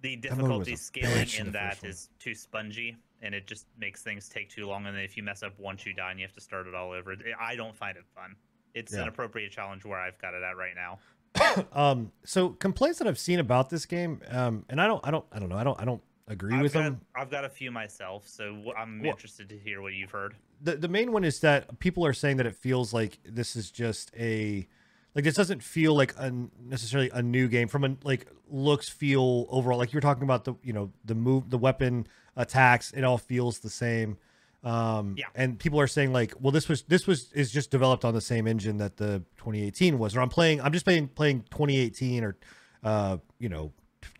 the 0.00 0.16
difficulty 0.16 0.76
scaling 0.76 1.28
in 1.38 1.46
in 1.48 1.52
that 1.52 1.82
one. 1.82 1.90
is 1.90 2.08
too 2.18 2.34
spongy, 2.34 2.96
and 3.20 3.34
it 3.34 3.46
just 3.46 3.66
makes 3.78 4.02
things 4.02 4.30
take 4.30 4.48
too 4.48 4.66
long. 4.66 4.86
And 4.86 4.96
then 4.96 5.04
if 5.04 5.14
you 5.16 5.22
mess 5.22 5.42
up 5.42 5.52
once, 5.58 5.84
you 5.84 5.92
die, 5.92 6.10
and 6.10 6.18
you 6.18 6.24
have 6.26 6.32
to 6.34 6.40
start 6.40 6.66
it 6.66 6.74
all 6.74 6.92
over. 6.92 7.14
I 7.38 7.54
don't 7.54 7.76
find 7.76 7.98
it 7.98 8.04
fun. 8.14 8.34
It's 8.72 8.94
Yeah. 8.94 9.02
an 9.02 9.08
appropriate 9.08 9.52
challenge 9.52 9.84
where 9.84 9.98
I've 10.00 10.18
got 10.18 10.32
it 10.32 10.42
at 10.42 10.56
right 10.56 10.74
now. 10.74 11.00
um. 11.72 12.12
So 12.24 12.50
complaints 12.50 12.98
that 12.98 13.08
I've 13.08 13.18
seen 13.18 13.38
about 13.38 13.70
this 13.70 13.86
game, 13.86 14.20
um, 14.28 14.64
and 14.68 14.80
I 14.80 14.86
don't, 14.86 15.00
I 15.06 15.10
don't, 15.10 15.24
I 15.32 15.38
don't 15.38 15.48
know, 15.48 15.56
I 15.56 15.64
don't, 15.64 15.80
I 15.80 15.84
don't 15.84 16.02
agree 16.28 16.54
I've 16.54 16.62
with 16.62 16.72
got, 16.74 16.82
them. 16.84 17.00
I've 17.14 17.30
got 17.30 17.44
a 17.44 17.48
few 17.48 17.70
myself, 17.70 18.28
so 18.28 18.72
I'm 18.76 19.00
Well- 19.02 19.10
interested 19.12 19.48
to 19.50 19.58
hear 19.58 19.80
what 19.82 19.94
you've 19.94 20.10
heard. 20.10 20.34
the 20.62 20.76
the 20.76 20.88
main 20.88 21.12
one 21.12 21.24
is 21.24 21.40
that 21.40 21.78
people 21.78 22.04
are 22.04 22.12
saying 22.12 22.36
that 22.38 22.46
it 22.46 22.54
feels 22.56 22.92
like 22.92 23.18
this 23.24 23.56
is 23.56 23.70
just 23.70 24.12
a 24.18 24.66
like 25.14 25.24
this 25.24 25.34
doesn't 25.34 25.62
feel 25.62 25.94
like 25.94 26.14
a 26.18 26.32
necessarily 26.62 27.10
a 27.12 27.22
new 27.22 27.48
game 27.48 27.66
from 27.68 27.84
a 27.84 27.96
like 28.04 28.26
looks 28.48 28.88
feel 28.88 29.46
overall 29.50 29.78
like 29.78 29.92
you 29.92 29.96
were 29.96 30.02
talking 30.02 30.22
about 30.22 30.44
the 30.44 30.54
you 30.62 30.72
know 30.72 30.92
the 31.04 31.14
move 31.14 31.50
the 31.50 31.58
weapon 31.58 32.06
attacks 32.36 32.92
it 32.92 33.02
all 33.02 33.18
feels 33.18 33.58
the 33.60 33.70
same 33.70 34.16
um 34.62 35.14
Yeah. 35.16 35.26
and 35.34 35.58
people 35.58 35.80
are 35.80 35.86
saying 35.86 36.12
like 36.12 36.34
well 36.38 36.50
this 36.52 36.68
was 36.68 36.82
this 36.82 37.06
was 37.06 37.32
is 37.32 37.50
just 37.50 37.70
developed 37.70 38.04
on 38.04 38.12
the 38.14 38.20
same 38.20 38.46
engine 38.46 38.76
that 38.76 38.96
the 38.98 39.22
2018 39.38 39.98
was 39.98 40.14
or 40.14 40.20
i'm 40.20 40.28
playing 40.28 40.60
i'm 40.60 40.72
just 40.72 40.84
playing 40.84 41.08
playing 41.08 41.40
2018 41.50 42.24
or 42.24 42.36
uh 42.84 43.16
you 43.38 43.48
know 43.48 43.72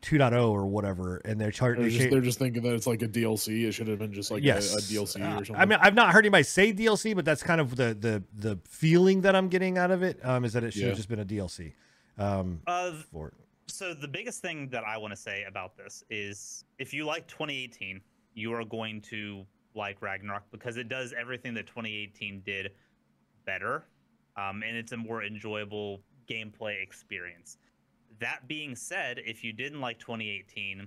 2.0 0.02 0.48
or 0.50 0.66
whatever 0.66 1.18
and 1.26 1.38
they're 1.40 1.50
charging 1.50 1.82
They're 1.82 1.90
just, 1.90 2.10
they're 2.10 2.20
just 2.22 2.38
thinking 2.38 2.62
that 2.62 2.74
it's 2.74 2.86
like 2.86 3.00
a 3.02 3.08
DLC. 3.08 3.64
It 3.66 3.72
should 3.72 3.88
have 3.88 3.98
been 3.98 4.12
just 4.14 4.30
like 4.30 4.42
a- 4.42 4.46
yes. 4.46 4.74
a, 4.74 4.92
DLC 4.94 5.20
Uh, 5.22 5.40
or 5.40 5.44
something. 5.44 5.56
I 5.56 5.64
mean, 5.66 5.78
I've 5.80 5.94
not 5.94 6.12
heard 6.12 6.24
anybody 6.24 6.42
say 6.42 6.72
DLC, 6.72 7.14
but 7.16 7.24
that's 7.24 7.42
kind 7.42 7.60
of 7.62 7.76
the 7.76 7.94
the 7.98 8.22
the 8.34 8.58
feeling 8.68 9.22
that 9.22 9.34
I'm 9.34 9.48
getting 9.48 9.78
out 9.78 9.90
of 9.90 10.02
it. 10.02 10.18
Um, 10.24 10.44
is 10.44 10.52
that 10.54 10.64
it 10.64 10.72
should 10.72 10.84
have 10.84 10.96
just 10.96 11.08
been 11.08 11.20
a 11.20 11.24
DLC. 11.24 11.72
Um, 12.18 12.60
Uh, 12.66 12.92
for 13.10 13.28
it. 13.28 13.34
so 13.68 13.94
the 13.94 14.08
biggest 14.08 14.42
thing 14.42 14.68
that 14.68 14.84
I 14.84 14.96
want 14.98 15.12
to 15.12 15.16
say 15.20 15.44
about 15.48 15.76
this 15.78 16.04
is 16.10 16.64
if 16.78 16.92
you 16.92 17.04
like 17.06 17.26
2018, 17.28 18.00
you 18.34 18.52
are 18.52 18.64
going 18.64 19.00
to 19.02 19.44
like 19.80 20.02
Ragnarok 20.02 20.44
because 20.52 20.76
it 20.76 20.88
does 20.88 21.12
everything 21.18 21.54
that 21.54 21.66
2018 21.66 22.42
did 22.44 22.72
better, 23.46 23.86
um, 24.36 24.62
and 24.62 24.76
it's 24.76 24.92
a 24.92 24.96
more 24.96 25.24
enjoyable 25.24 26.02
gameplay 26.28 26.80
experience. 26.80 27.56
That 28.20 28.46
being 28.46 28.76
said, 28.76 29.20
if 29.24 29.42
you 29.42 29.52
didn't 29.52 29.80
like 29.80 29.98
2018, 29.98 30.86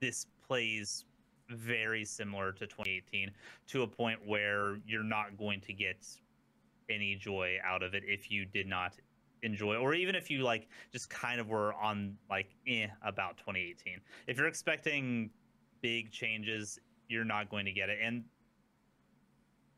this 0.00 0.26
plays 0.46 1.04
very 1.50 2.04
similar 2.04 2.52
to 2.52 2.66
2018 2.66 3.30
to 3.68 3.82
a 3.82 3.86
point 3.86 4.18
where 4.24 4.78
you're 4.86 5.02
not 5.02 5.36
going 5.36 5.60
to 5.60 5.72
get 5.72 6.06
any 6.88 7.16
joy 7.16 7.56
out 7.64 7.82
of 7.82 7.94
it 7.94 8.04
if 8.06 8.30
you 8.30 8.44
did 8.44 8.66
not 8.66 8.94
enjoy 9.42 9.76
or 9.76 9.94
even 9.94 10.14
if 10.14 10.30
you 10.30 10.42
like 10.42 10.68
just 10.92 11.10
kind 11.10 11.40
of 11.40 11.48
were 11.48 11.74
on 11.74 12.16
like 12.30 12.48
eh 12.66 12.86
about 13.04 13.36
2018 13.36 14.00
if 14.26 14.38
you're 14.38 14.46
expecting 14.46 15.30
big 15.82 16.10
changes 16.10 16.80
you're 17.08 17.24
not 17.24 17.50
going 17.50 17.64
to 17.64 17.72
get 17.72 17.88
it 17.88 17.98
and 18.02 18.24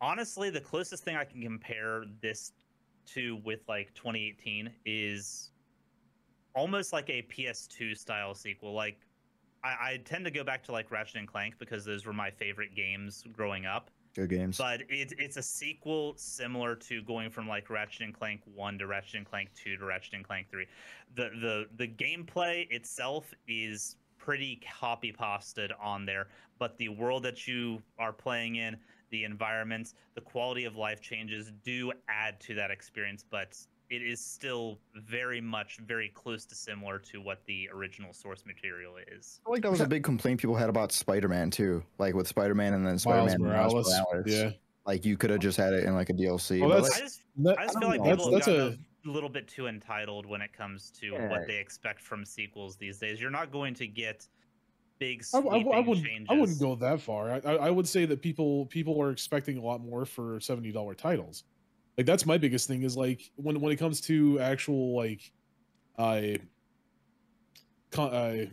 honestly 0.00 0.50
the 0.50 0.60
closest 0.60 1.04
thing 1.04 1.16
i 1.16 1.24
can 1.24 1.42
compare 1.42 2.04
this 2.20 2.52
to 3.06 3.40
with 3.44 3.60
like 3.68 3.92
2018 3.94 4.70
is 4.84 5.50
almost 6.54 6.92
like 6.92 7.08
a 7.10 7.22
ps2 7.22 7.96
style 7.96 8.34
sequel 8.34 8.72
like 8.72 8.98
I, 9.64 9.68
I 9.68 10.00
tend 10.04 10.24
to 10.24 10.30
go 10.30 10.44
back 10.44 10.62
to 10.64 10.72
like 10.72 10.90
ratchet 10.90 11.16
and 11.16 11.28
clank 11.28 11.58
because 11.58 11.84
those 11.84 12.06
were 12.06 12.12
my 12.12 12.30
favorite 12.30 12.74
games 12.74 13.24
growing 13.32 13.66
up 13.66 13.90
Good 14.18 14.30
games. 14.30 14.58
but 14.58 14.82
it's 14.88 15.14
it's 15.16 15.36
a 15.36 15.42
sequel 15.42 16.14
similar 16.16 16.74
to 16.74 17.02
going 17.02 17.30
from 17.30 17.46
like 17.46 17.70
Ratchet 17.70 18.02
and 18.02 18.12
Clank 18.12 18.40
one 18.52 18.76
to 18.78 18.86
Ratchet 18.88 19.14
and 19.14 19.24
Clank 19.24 19.50
two 19.54 19.76
to 19.76 19.84
Ratchet 19.84 20.14
and 20.14 20.26
Clank 20.26 20.50
three. 20.50 20.66
The 21.14 21.30
the 21.40 21.66
the 21.76 21.86
gameplay 21.86 22.66
itself 22.70 23.32
is 23.46 23.94
pretty 24.28 24.60
copy 24.78 25.10
pasted 25.10 25.72
on 25.82 26.04
there, 26.04 26.26
but 26.58 26.76
the 26.76 26.90
world 26.90 27.22
that 27.22 27.48
you 27.48 27.82
are 27.98 28.12
playing 28.12 28.56
in, 28.56 28.76
the 29.08 29.24
environments, 29.24 29.94
the 30.14 30.20
quality 30.20 30.66
of 30.66 30.76
life 30.76 31.00
changes 31.00 31.50
do 31.64 31.90
add 32.10 32.38
to 32.38 32.52
that 32.54 32.70
experience. 32.70 33.24
But 33.30 33.56
it 33.88 34.02
is 34.02 34.20
still 34.22 34.78
very 34.94 35.40
much 35.40 35.78
very 35.78 36.10
close 36.10 36.44
to 36.44 36.54
similar 36.54 36.98
to 36.98 37.22
what 37.22 37.40
the 37.46 37.70
original 37.74 38.12
source 38.12 38.44
material 38.44 38.96
is. 39.10 39.40
I 39.40 39.48
feel 39.48 39.52
like 39.54 39.62
that 39.62 39.70
was 39.70 39.80
a 39.80 39.86
big 39.86 40.04
complaint 40.04 40.38
people 40.42 40.56
had 40.56 40.68
about 40.68 40.92
Spider-Man 40.92 41.50
too, 41.50 41.82
like 41.96 42.12
with 42.14 42.28
Spider-Man 42.28 42.74
and 42.74 42.86
then 42.86 42.98
Spider-Man 42.98 43.40
Miles 43.40 43.72
Morales. 43.72 43.88
Morales. 44.12 44.26
Yeah. 44.26 44.50
Like 44.84 45.06
you 45.06 45.16
could 45.16 45.30
have 45.30 45.40
just 45.40 45.56
had 45.56 45.72
it 45.72 45.84
in 45.84 45.94
like 45.94 46.10
a 46.10 46.12
DLC. 46.12 46.62
Oh, 46.62 46.68
but, 46.68 46.82
that's- 46.82 46.98
I 46.98 47.00
just 47.00 47.22
That- 47.38 47.58
I 47.58 47.64
just 47.64 47.76
I 47.78 47.80
feel 47.80 47.88
don't 47.92 47.98
like 48.04 48.10
people 48.18 48.30
That's- 48.32 48.46
have 48.46 48.54
that's 48.54 48.58
gotten 48.58 48.72
a- 48.74 48.78
a 49.06 49.08
little 49.08 49.28
bit 49.28 49.48
too 49.48 49.66
entitled 49.66 50.26
when 50.26 50.40
it 50.42 50.52
comes 50.52 50.90
to 51.00 51.06
Yeah. 51.06 51.28
what 51.30 51.46
they 51.46 51.56
expect 51.56 52.00
from 52.00 52.24
sequels 52.24 52.76
these 52.76 52.98
days. 52.98 53.20
You're 53.20 53.30
not 53.30 53.52
going 53.52 53.74
to 53.74 53.86
get 53.86 54.26
big 54.98 55.22
I, 55.32 55.38
I, 55.38 55.40
sweeping 55.40 55.72
I 55.72 55.78
wouldn't. 55.80 56.06
changes. 56.06 56.26
I 56.28 56.34
wouldn't 56.34 56.58
go 56.60 56.74
that 56.76 57.00
far. 57.00 57.30
I, 57.32 57.40
I, 57.44 57.52
I 57.54 57.70
would 57.70 57.86
say 57.86 58.04
that 58.06 58.20
people 58.20 58.66
people 58.66 59.00
are 59.00 59.10
expecting 59.10 59.56
a 59.56 59.62
lot 59.62 59.80
more 59.80 60.04
for 60.04 60.40
seventy 60.40 60.72
dollar 60.72 60.94
titles. 60.94 61.44
Like 61.96 62.06
that's 62.06 62.26
my 62.26 62.38
biggest 62.38 62.66
thing 62.68 62.82
is 62.82 62.96
like 62.96 63.30
when 63.36 63.60
when 63.60 63.72
it 63.72 63.76
comes 63.76 64.00
to 64.02 64.38
actual 64.40 64.96
like, 64.96 65.32
uh, 65.98 66.38
con- 67.90 68.12
uh 68.14 68.46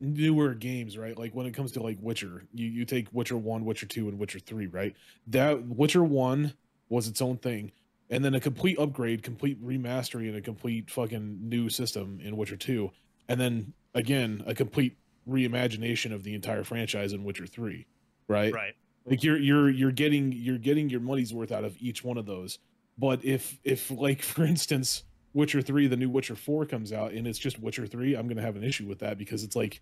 newer 0.00 0.54
games, 0.54 0.98
right? 0.98 1.16
Like 1.16 1.32
when 1.34 1.46
it 1.46 1.52
comes 1.54 1.70
to 1.72 1.82
like 1.82 1.98
Witcher, 2.00 2.44
you 2.52 2.66
you 2.66 2.84
take 2.84 3.06
Witcher 3.12 3.36
one, 3.36 3.64
Witcher 3.64 3.86
two, 3.86 4.08
and 4.08 4.18
Witcher 4.18 4.40
three, 4.40 4.66
right? 4.66 4.94
That 5.28 5.64
Witcher 5.66 6.02
one 6.04 6.54
was 6.88 7.06
its 7.08 7.22
own 7.22 7.38
thing, 7.38 7.70
and 8.10 8.24
then 8.24 8.34
a 8.34 8.40
complete 8.40 8.78
upgrade, 8.78 9.22
complete 9.22 9.62
remastering, 9.64 10.28
and 10.28 10.36
a 10.36 10.40
complete 10.40 10.90
fucking 10.90 11.38
new 11.48 11.68
system 11.68 12.20
in 12.22 12.36
Witcher 12.36 12.56
two, 12.56 12.90
and 13.28 13.40
then 13.40 13.72
again 13.94 14.42
a 14.46 14.54
complete 14.54 14.96
reimagination 15.28 16.12
of 16.12 16.24
the 16.24 16.34
entire 16.34 16.64
franchise 16.64 17.12
in 17.12 17.24
Witcher 17.24 17.46
3, 17.46 17.86
right? 18.28 18.52
Right. 18.52 18.74
Like 19.04 19.22
you're 19.24 19.38
you're 19.38 19.68
you're 19.70 19.92
getting 19.92 20.32
you're 20.32 20.58
getting 20.58 20.88
your 20.88 21.00
money's 21.00 21.34
worth 21.34 21.52
out 21.52 21.64
of 21.64 21.76
each 21.80 22.04
one 22.04 22.16
of 22.18 22.26
those. 22.26 22.58
But 22.98 23.24
if 23.24 23.58
if 23.64 23.90
like 23.90 24.22
for 24.22 24.44
instance 24.44 25.04
Witcher 25.34 25.62
3 25.62 25.86
the 25.88 25.96
new 25.96 26.10
Witcher 26.10 26.36
4 26.36 26.66
comes 26.66 26.92
out 26.92 27.12
and 27.12 27.26
it's 27.26 27.38
just 27.38 27.58
Witcher 27.58 27.86
3, 27.86 28.14
I'm 28.14 28.26
going 28.26 28.36
to 28.36 28.42
have 28.42 28.56
an 28.56 28.64
issue 28.64 28.86
with 28.86 29.00
that 29.00 29.18
because 29.18 29.42
it's 29.44 29.56
like 29.56 29.80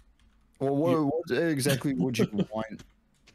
well, 0.59 0.77
what, 0.77 1.13
what 1.29 1.39
exactly 1.39 1.95
would 1.95 2.19
you 2.19 2.29
want, 2.53 2.85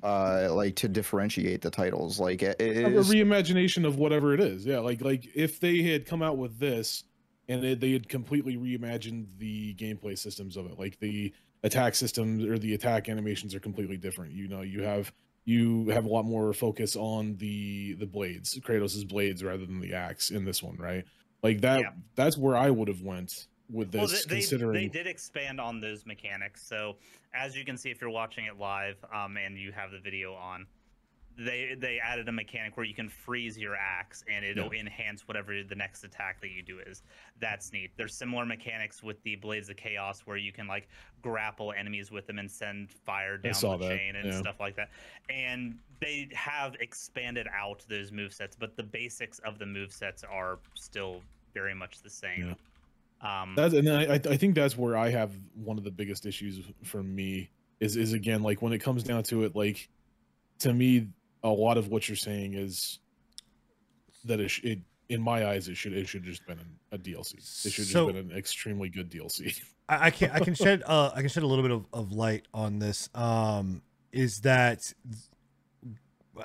uh, 0.03 0.49
like 0.51 0.75
to 0.77 0.87
differentiate 0.87 1.61
the 1.61 1.69
titles? 1.69 2.19
Like 2.19 2.41
it 2.41 2.59
a 2.59 2.87
is. 2.87 3.09
reimagination 3.09 3.85
of 3.85 3.97
whatever 3.97 4.33
it 4.33 4.39
is. 4.39 4.65
Yeah, 4.65 4.79
like 4.79 5.01
like 5.01 5.27
if 5.35 5.59
they 5.59 5.81
had 5.81 6.05
come 6.05 6.21
out 6.21 6.37
with 6.37 6.59
this 6.59 7.03
and 7.47 7.63
they, 7.63 7.75
they 7.75 7.91
had 7.91 8.09
completely 8.09 8.57
reimagined 8.57 9.27
the 9.37 9.75
gameplay 9.75 10.17
systems 10.17 10.57
of 10.57 10.65
it, 10.67 10.79
like 10.79 10.99
the 10.99 11.33
attack 11.63 11.95
systems 11.95 12.43
or 12.45 12.57
the 12.57 12.73
attack 12.73 13.09
animations 13.09 13.55
are 13.55 13.59
completely 13.59 13.97
different. 13.97 14.33
You 14.33 14.47
know, 14.47 14.61
you 14.61 14.83
have 14.83 15.11
you 15.45 15.89
have 15.89 16.05
a 16.05 16.09
lot 16.09 16.25
more 16.25 16.53
focus 16.53 16.95
on 16.95 17.37
the 17.37 17.93
the 17.93 18.07
blades, 18.07 18.57
Kratos's 18.59 19.03
blades 19.03 19.43
rather 19.43 19.65
than 19.65 19.79
the 19.79 19.93
axe 19.93 20.31
in 20.31 20.45
this 20.45 20.61
one, 20.61 20.77
right? 20.77 21.05
Like 21.43 21.61
that. 21.61 21.81
Yeah. 21.81 21.89
That's 22.15 22.37
where 22.37 22.55
I 22.55 22.69
would 22.69 22.87
have 22.87 23.01
went 23.01 23.47
with 23.71 23.91
this, 23.91 23.99
Well, 23.99 24.21
they, 24.27 24.35
considering. 24.35 24.73
they 24.73 24.87
did 24.87 25.07
expand 25.07 25.59
on 25.59 25.79
those 25.79 26.05
mechanics. 26.05 26.65
So, 26.65 26.95
as 27.33 27.55
you 27.55 27.65
can 27.65 27.77
see, 27.77 27.89
if 27.89 28.01
you're 28.01 28.09
watching 28.09 28.45
it 28.45 28.57
live 28.57 28.97
um, 29.13 29.37
and 29.37 29.57
you 29.57 29.71
have 29.71 29.91
the 29.91 29.99
video 29.99 30.33
on, 30.33 30.65
they 31.37 31.75
they 31.77 31.99
added 31.99 32.29
a 32.29 32.31
mechanic 32.31 32.77
where 32.77 32.85
you 32.85 32.93
can 32.93 33.09
freeze 33.09 33.57
your 33.57 33.75
axe 33.75 34.23
and 34.31 34.45
it'll 34.45 34.71
enhance 34.71 35.27
whatever 35.27 35.63
the 35.63 35.75
next 35.75 36.03
attack 36.03 36.39
that 36.41 36.49
you 36.49 36.63
do 36.63 36.79
is. 36.79 37.03
That's 37.39 37.73
neat. 37.73 37.91
There's 37.97 38.15
similar 38.15 38.45
mechanics 38.45 39.03
with 39.03 39.21
the 39.23 39.35
Blades 39.35 39.69
of 39.69 39.75
Chaos 39.75 40.21
where 40.25 40.37
you 40.37 40.53
can 40.53 40.67
like 40.67 40.87
grapple 41.21 41.73
enemies 41.77 42.11
with 42.11 42.25
them 42.25 42.39
and 42.39 42.49
send 42.49 42.91
fire 42.91 43.37
down 43.37 43.53
the 43.53 43.77
that, 43.77 43.97
chain 43.97 44.15
and 44.15 44.29
yeah. 44.29 44.39
stuff 44.39 44.55
like 44.59 44.75
that. 44.77 44.89
And 45.29 45.75
they 45.99 46.29
have 46.33 46.75
expanded 46.79 47.47
out 47.53 47.83
those 47.89 48.11
move 48.11 48.31
sets, 48.33 48.55
but 48.55 48.77
the 48.77 48.83
basics 48.83 49.39
of 49.39 49.59
the 49.59 49.65
move 49.65 49.91
sets 49.91 50.23
are 50.23 50.59
still 50.75 51.21
very 51.53 51.73
much 51.73 52.01
the 52.01 52.09
same. 52.09 52.55
Um, 53.25 53.53
That's 53.55 53.73
and 53.73 53.89
I, 53.89 54.03
I 54.03 54.13
I 54.13 54.37
think 54.37 54.55
that's 54.55 54.77
where 54.77 54.95
I 54.95 55.09
have 55.09 55.31
one 55.55 55.77
of 55.77 55.83
the 55.83 55.91
biggest 55.91 56.25
issues 56.25 56.63
for 56.83 57.01
me 57.01 57.49
is 57.79 57.95
is 57.97 58.13
again 58.13 58.43
like 58.43 58.61
when 58.61 58.71
it 58.73 58.79
comes 58.79 59.03
down 59.03 59.23
to 59.23 59.43
it, 59.43 59.55
like 59.55 59.89
to 60.59 60.71
me, 60.73 61.07
a 61.43 61.49
lot 61.49 61.77
of 61.77 61.87
what 61.87 62.07
you're 62.07 62.15
saying 62.15 62.53
is 62.53 62.99
that 64.25 64.39
it, 64.39 64.51
it 64.63 64.79
in 65.09 65.21
my 65.21 65.47
eyes 65.47 65.67
it 65.67 65.75
should 65.75 65.93
it 65.93 66.07
should 66.07 66.23
just 66.23 66.45
been 66.45 66.59
an, 66.59 66.79
a 66.91 66.97
DLC. 66.97 67.35
It 67.65 67.71
should 67.71 67.85
So- 67.85 68.11
just 68.11 68.15
been 68.15 68.31
an 68.31 68.37
extremely 68.37 68.89
good 68.89 69.09
DLC. 69.09 69.59
I, 69.89 70.07
I 70.07 70.09
can 70.11 70.31
I 70.31 70.39
can 70.39 70.55
shed 70.55 70.83
uh 70.85 71.11
I 71.13 71.21
can 71.21 71.29
shed 71.29 71.43
a 71.43 71.47
little 71.47 71.63
bit 71.63 71.71
of, 71.71 71.85
of 71.93 72.11
light 72.11 72.45
on 72.53 72.79
this. 72.79 73.09
Um, 73.15 73.81
is 74.11 74.41
that 74.41 74.93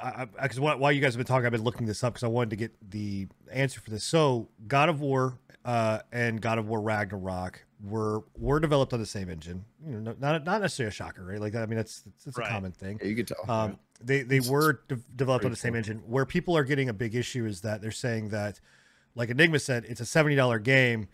I 0.01 0.25
because 0.27 0.61
while 0.61 0.79
while 0.79 0.93
you 0.93 1.01
guys 1.01 1.15
have 1.15 1.19
been 1.19 1.27
talking, 1.27 1.47
I've 1.47 1.53
been 1.53 1.65
looking 1.65 1.87
this 1.87 2.05
up 2.05 2.15
because 2.15 2.25
I 2.25 2.29
wanted 2.29 2.51
to 2.51 2.57
get 2.57 2.73
the 2.91 3.27
answer 3.51 3.81
for 3.81 3.91
this. 3.91 4.05
So, 4.05 4.49
God 4.69 4.89
of 4.89 5.01
War 5.01 5.39
uh, 5.71 6.01
and 6.11 6.41
God 6.41 6.59
of 6.59 6.67
War 6.69 6.81
Ragnarok 6.81 7.65
were 7.83 8.25
were 8.37 8.59
developed 8.59 8.93
on 8.93 8.99
the 9.01 9.07
same 9.07 9.31
engine. 9.31 9.65
You 9.87 10.01
know, 10.01 10.17
not 10.19 10.45
not 10.45 10.61
necessarily 10.61 10.89
a 10.89 10.93
shocker, 10.93 11.25
right? 11.25 11.41
Like 11.41 11.55
I 11.55 11.67
mean, 11.67 11.77
that's 11.77 12.03
that's 12.25 12.37
a 12.37 12.43
common 12.43 12.73
thing. 12.73 12.99
Yeah, 13.01 13.09
you 13.09 13.15
could 13.17 13.29
tell. 13.29 13.49
Um, 13.49 13.79
they 14.03 14.23
they 14.23 14.39
It's 14.39 14.49
were 14.49 14.81
de- 14.89 14.97
developed 15.15 15.45
on 15.45 15.53
the 15.53 15.57
same 15.57 15.73
straightforward. 15.75 15.99
engine. 16.01 16.11
Where 16.11 16.27
people 16.27 16.57
are 16.57 16.65
getting 16.65 16.89
a 16.89 16.93
big 16.93 17.15
issue 17.15 17.47
is 17.47 17.61
that 17.61 17.81
they're 17.83 17.93
saying 17.93 18.31
that, 18.31 18.59
like 19.15 19.29
Enigma 19.31 19.61
said, 19.61 19.85
it's 19.87 20.01
a 20.01 20.07
seventy 20.07 20.35
dollar 20.35 20.59
game. 20.59 21.09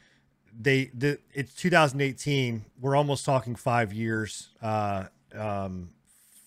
They 0.59 0.87
the 0.95 1.19
it's 1.35 1.53
2018. 1.55 2.65
We're 2.81 2.97
almost 2.97 3.27
talking 3.27 3.57
five 3.57 3.93
years 3.93 4.49
uh, 4.63 5.05
um, 5.35 5.91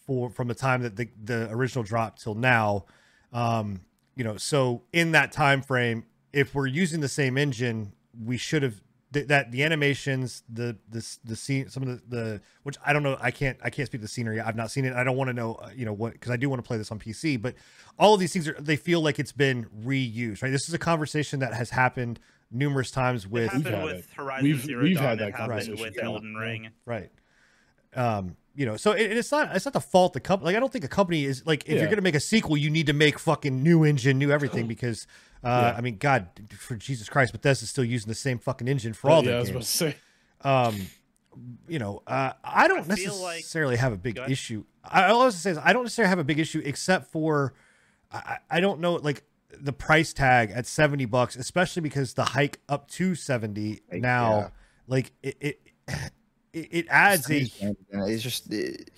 for 0.07 0.31
from 0.31 0.47
the 0.47 0.55
time 0.55 0.81
that 0.81 0.95
the 0.95 1.09
the 1.23 1.47
original 1.51 1.83
dropped 1.83 2.23
till 2.23 2.33
now. 2.35 2.85
Um, 3.31 3.81
you 4.15 4.23
know, 4.23 4.37
so 4.37 4.81
in 4.91 5.11
that 5.11 5.31
time 5.31 5.61
frame, 5.61 6.05
if 6.33 6.55
we're 6.55 6.65
using 6.67 7.01
the 7.01 7.07
same 7.07 7.37
engine, 7.37 7.93
we 8.23 8.37
should 8.37 8.63
have 8.63 8.81
th- 9.13 9.27
that 9.27 9.51
the 9.51 9.63
animations, 9.63 10.43
the 10.49 10.77
the 10.89 11.05
the 11.23 11.35
scene, 11.35 11.69
some 11.69 11.83
of 11.83 11.89
the 11.89 12.15
the 12.15 12.41
which 12.63 12.75
I 12.85 12.93
don't 12.93 13.03
know, 13.03 13.17
I 13.19 13.31
can't 13.31 13.57
I 13.63 13.69
can't 13.69 13.87
speak 13.87 14.01
to 14.01 14.05
the 14.05 14.07
scenery. 14.09 14.39
I've 14.39 14.55
not 14.55 14.71
seen 14.71 14.85
it. 14.85 14.93
I 14.93 15.03
don't 15.03 15.17
want 15.17 15.29
to 15.29 15.33
know, 15.33 15.55
uh, 15.55 15.69
you 15.75 15.85
know, 15.85 15.93
what 15.93 16.13
because 16.13 16.31
I 16.31 16.37
do 16.37 16.49
want 16.49 16.61
to 16.63 16.67
play 16.67 16.77
this 16.77 16.91
on 16.91 16.99
PC. 16.99 17.41
But 17.41 17.55
all 17.97 18.13
of 18.13 18.19
these 18.19 18.33
things 18.33 18.47
are 18.47 18.53
they 18.59 18.75
feel 18.75 19.01
like 19.01 19.19
it's 19.19 19.31
been 19.31 19.65
reused, 19.85 20.41
right? 20.43 20.51
This 20.51 20.67
is 20.67 20.73
a 20.73 20.79
conversation 20.79 21.39
that 21.39 21.53
has 21.53 21.69
happened 21.71 22.19
numerous 22.51 22.89
times 22.91 23.25
It 23.25 23.31
with 23.31 23.43
We've 23.53 23.63
happened 23.63 23.75
had 23.75 23.83
with 23.85 23.95
it. 23.97 24.05
Horizon 24.15 24.43
We've- 24.43 24.61
0 24.63 24.83
we've 24.83 24.95
Dawn. 24.95 25.03
had 25.05 25.13
it 25.13 25.17
that 25.19 25.31
happened 25.31 25.49
conversation. 25.49 25.81
with 25.81 25.95
Yeah. 25.97 26.05
Elden 26.05 26.35
Ring. 26.35 26.69
right. 26.85 27.11
Um, 27.95 28.35
you 28.55 28.65
know, 28.65 28.75
so 28.77 28.91
it, 28.91 29.11
it's 29.15 29.31
not 29.31 29.55
it's 29.55 29.65
not 29.65 29.73
the 29.73 29.79
fault 29.79 30.13
the 30.13 30.19
company. 30.19 30.47
Like 30.47 30.55
I 30.57 30.59
don't 30.59 30.71
think 30.71 30.83
a 30.85 30.89
company 30.89 31.25
is 31.25 31.45
like 31.45 31.63
if 31.65 31.73
Yeah. 31.73 31.79
you're 31.81 31.89
gonna 31.89 32.01
make 32.01 32.15
a 32.15 32.19
sequel, 32.19 32.57
you 32.57 32.69
need 32.69 32.87
to 32.87 32.93
make 32.93 33.17
fucking 33.19 33.61
new 33.63 33.83
engine, 33.83 34.17
new 34.17 34.31
everything 34.31 34.67
because. 34.75 35.07
Uh, 35.41 35.47
Yeah. 35.71 35.77
I 35.77 35.81
mean, 35.81 35.97
God, 35.97 36.27
for 36.57 36.75
Jesus 36.75 37.07
Christ, 37.07 37.31
Bethesda's 37.31 37.69
still 37.69 37.85
using 37.85 38.09
the 38.09 38.13
same 38.15 38.39
fucking 38.39 38.67
engine 38.67 38.91
for 38.93 39.09
all 39.09 39.23
yeah, 39.23 39.29
I 39.29 39.31
their 39.31 39.39
was 39.39 39.49
about 39.49 39.59
games. 39.59 39.71
to 39.71 39.77
say. 39.77 39.95
um 40.41 40.87
you 41.69 41.79
know 41.79 42.01
uh 42.07 42.33
i 42.43 42.67
don't 42.67 42.89
I 42.91 42.95
feel 42.95 43.15
like- 43.15 43.37
necessarily 43.37 43.77
have 43.77 43.93
a 43.93 43.97
big 43.97 44.15
Go 44.15 44.25
issue 44.25 44.65
i 44.83 45.05
all 45.05 45.21
I 45.21 45.25
was 45.25 45.35
to 45.35 45.39
say 45.41 45.51
is 45.51 45.57
i 45.59 45.71
don't 45.71 45.83
necessarily 45.83 46.09
have 46.09 46.19
a 46.19 46.23
big 46.25 46.39
issue 46.39 46.61
except 46.65 47.11
for 47.11 47.53
i 48.11 48.17
I- 48.17 48.57
i 48.57 48.59
don't 48.59 48.79
know 48.81 48.95
like 48.95 49.23
the 49.57 49.71
price 49.71 50.11
tag 50.11 50.51
at 50.51 50.65
70 50.65 51.05
bucks 51.05 51.35
especially 51.37 51.81
because 51.81 52.15
the 52.15 52.25
hike 52.25 52.59
up 52.67 52.89
to 52.91 53.15
70 53.15 53.81
now 53.93 54.37
yeah. 54.39 54.49
like 54.87 55.11
it 55.23 55.37
it 55.39 55.61
it, 56.53 56.67
it 56.71 56.87
adds 56.89 57.29
a 57.29 57.47
it's 57.91 58.23
just 58.23 58.51
it, 58.51 58.91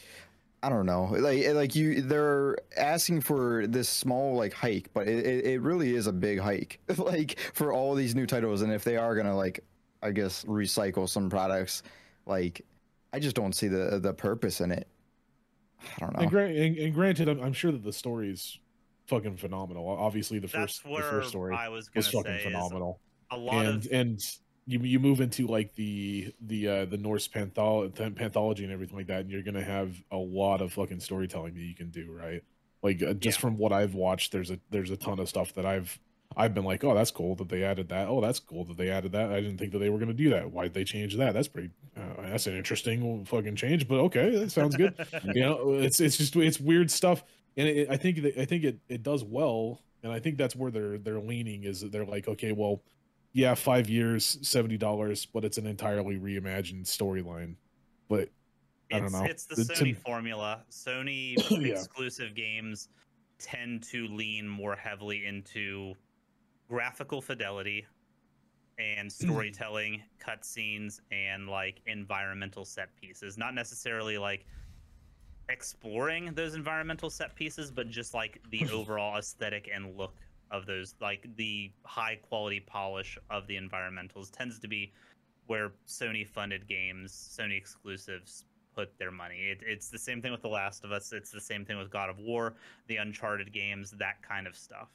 I 0.64 0.69
don't 0.69 0.86
know. 0.86 1.06
Like 1.06 1.48
like 1.53 1.76
you 1.76 2.02
they're 2.02 2.57
asking 2.78 3.22
for 3.22 3.65
this 3.68 3.90
small 3.90 4.36
like 4.36 4.53
hike, 4.53 4.90
but 4.94 5.07
it, 5.07 5.26
it, 5.26 5.45
it 5.45 5.61
really 5.61 5.95
is 5.95 6.07
a 6.07 6.14
big 6.14 6.40
hike. 6.40 6.80
like 6.98 7.40
for 7.53 7.73
all 7.73 7.95
these 7.95 8.15
new 8.15 8.26
titles 8.26 8.61
and 8.61 8.72
if 8.72 8.84
they 8.84 8.98
are 8.98 9.15
going 9.15 9.28
to 9.28 9.36
like 9.36 9.64
I 10.03 10.11
guess 10.11 10.44
recycle 10.45 11.07
some 11.07 11.30
products 11.30 11.84
like 12.26 12.65
I 13.14 13.19
just 13.19 13.36
don't 13.36 13.53
see 13.53 13.68
the 13.68 13.99
the 13.99 14.14
purpose 14.14 14.61
in 14.61 14.72
it. 14.72 14.88
I 15.98 15.99
don't 15.99 16.15
know. 16.15 16.22
And, 16.22 16.30
gra- 16.30 16.49
and, 16.49 16.78
and 16.78 16.94
granted, 16.94 17.28
I'm, 17.28 17.41
I'm 17.41 17.53
sure 17.53 17.72
that 17.72 17.84
the 17.84 17.91
story's 17.91 18.60
fucking 19.07 19.38
phenomenal. 19.38 19.88
Obviously, 19.88 20.38
the 20.38 20.48
That's 20.48 20.80
first 20.80 20.84
the 20.84 21.02
first 21.02 21.30
story 21.30 21.56
I 21.56 21.69
was 21.69 21.90
going 21.90 21.99
was 21.99 22.07
fucking 22.07 22.38
say 22.38 22.44
phenomenal. 22.44 22.99
a 23.32 23.38
lot 23.38 23.65
and 23.65 23.86
of 23.86 23.91
and 23.91 24.19
you 24.67 24.79
you 24.79 24.99
move 24.99 25.21
into 25.21 25.47
like 25.47 25.73
the 25.75 26.33
the 26.41 26.67
uh 26.67 26.85
the 26.85 26.97
Norse 26.97 27.27
panthol- 27.27 27.89
panthology 28.15 28.63
and 28.63 28.71
everything 28.71 28.97
like 28.97 29.07
that, 29.07 29.21
and 29.21 29.29
you're 29.31 29.41
gonna 29.43 29.63
have 29.63 29.95
a 30.11 30.17
lot 30.17 30.61
of 30.61 30.73
fucking 30.73 30.99
storytelling 30.99 31.53
that 31.55 31.61
you 31.61 31.75
can 31.75 31.89
do, 31.89 32.11
right? 32.11 32.43
Like 32.83 33.01
uh, 33.03 33.13
just 33.13 33.38
Yeah. 33.38 33.41
from 33.41 33.57
what 33.57 33.71
I've 33.73 33.93
watched, 33.95 34.31
there's 34.31 34.51
a 34.51 34.59
there's 34.69 34.91
a 34.91 34.97
ton 34.97 35.19
of 35.19 35.27
stuff 35.29 35.53
that 35.53 35.65
I've 35.65 35.99
I've 36.38 36.53
been 36.53 36.63
like, 36.63 36.81
oh, 36.85 36.93
that's 36.95 37.11
cool 37.11 37.35
that 37.35 37.49
they 37.49 37.61
added 37.63 37.89
that. 37.89 38.07
Oh, 38.07 38.21
that's 38.21 38.39
cool 38.39 38.63
that 38.65 38.77
they 38.77 38.89
added 38.89 39.11
that. 39.11 39.31
I 39.33 39.41
didn't 39.41 39.57
think 39.57 39.73
that 39.73 39.79
they 39.79 39.89
were 39.89 39.99
gonna 39.99 40.13
do 40.13 40.29
that. 40.29 40.49
Why'd 40.51 40.73
they 40.73 40.83
change 40.85 41.17
that? 41.17 41.33
That's 41.33 41.47
pretty. 41.49 41.71
Uh, 41.97 42.21
that's 42.29 42.47
an 42.47 42.55
interesting 42.55 43.25
fucking 43.25 43.55
change, 43.57 43.88
but 43.88 43.95
okay, 43.99 44.29
that 44.38 44.51
sounds 44.51 44.75
good. 44.77 44.93
you 45.33 45.41
know, 45.41 45.73
it's 45.73 45.99
it's 45.99 46.17
just 46.17 46.35
it's 46.38 46.59
weird 46.59 46.89
stuff, 46.89 47.23
and 47.57 47.67
it, 47.67 47.89
I 47.89 47.97
think 47.97 48.21
that 48.21 48.38
I 48.39 48.45
think 48.45 48.63
it 48.63 48.79
it 48.88 49.03
does 49.03 49.23
well, 49.25 49.81
and 50.03 50.13
I 50.13 50.19
think 50.19 50.38
that's 50.38 50.55
where 50.55 50.71
they're 50.71 50.97
they're 50.97 51.19
leaning 51.19 51.65
is 51.65 51.81
that 51.81 51.91
they're 51.91 52.05
like, 52.05 52.27
okay, 52.29 52.53
well, 52.53 52.81
yeah, 53.34 53.53
five 53.56 53.90
years, 53.90 54.38
seventy 54.41 54.78
dollars, 54.78 55.26
but 55.26 55.45
it's 55.45 55.58
an 55.58 55.66
entirely 55.68 56.18
reimagined 56.18 56.84
storyline. 56.86 57.56
But 58.10 58.30
I 58.91 58.98
don't 58.98 59.06
it's, 59.06 59.14
know. 59.14 59.24
it's 59.24 59.45
the 59.45 59.56
The- 59.56 59.74
Sony 59.74 59.95
formula. 59.98 60.64
Sony 60.70 61.36
Yeah. 61.49 61.74
exclusive 61.74 62.36
games 62.36 62.90
tend 63.40 63.84
to 63.84 64.08
lean 64.08 64.48
more 64.48 64.76
heavily 64.76 65.26
into 65.26 65.94
graphical 66.68 67.22
fidelity 67.22 67.86
and 68.78 69.12
storytelling, 69.12 70.02
cutscenes, 70.26 70.99
and 71.12 71.48
like 71.48 71.82
environmental 71.86 72.66
set 72.66 72.90
pieces. 72.99 73.38
Not 73.38 73.56
necessarily 73.56 74.18
like 74.18 74.45
exploring 75.49 76.34
those 76.34 76.56
environmental 76.56 77.10
set 77.10 77.36
pieces, 77.36 77.72
but 77.72 77.90
just 77.90 78.14
like 78.14 78.41
the 78.49 78.68
overall 78.74 79.18
aesthetic 79.18 79.70
and 79.74 79.98
look 79.98 80.16
of 80.52 80.65
those, 80.65 80.95
like 81.02 81.28
the 81.38 81.72
high 81.84 82.19
quality 82.22 82.60
polish 82.60 83.18
of 83.30 83.48
the 83.48 83.56
environmentals 83.56 84.32
tends 84.32 84.60
to 84.60 84.68
be 84.68 84.91
where 85.48 85.72
Sony 85.88 86.28
funded 86.28 86.68
games, 86.68 87.36
Sony 87.38 87.57
exclusives 87.57 88.45
put 88.76 88.98
their 88.98 89.11
money. 89.11 89.36
It, 89.36 89.61
it's 89.65 89.90
the 89.90 89.99
same 89.99 90.22
thing 90.22 90.32
with 90.32 90.41
The 90.41 90.48
Last 90.48 90.84
of 90.84 90.91
Us. 90.91 91.11
It's 91.11 91.32
the 91.32 91.41
same 91.41 91.65
thing 91.65 91.78
with 91.78 91.90
God 91.90 92.10
of 92.10 92.19
War, 92.19 92.53
the 92.88 92.98
Uncharted 92.98 93.52
games, 93.52 93.91
that 93.99 94.22
kind 94.22 94.48
of 94.48 94.56
stuff. 94.56 94.90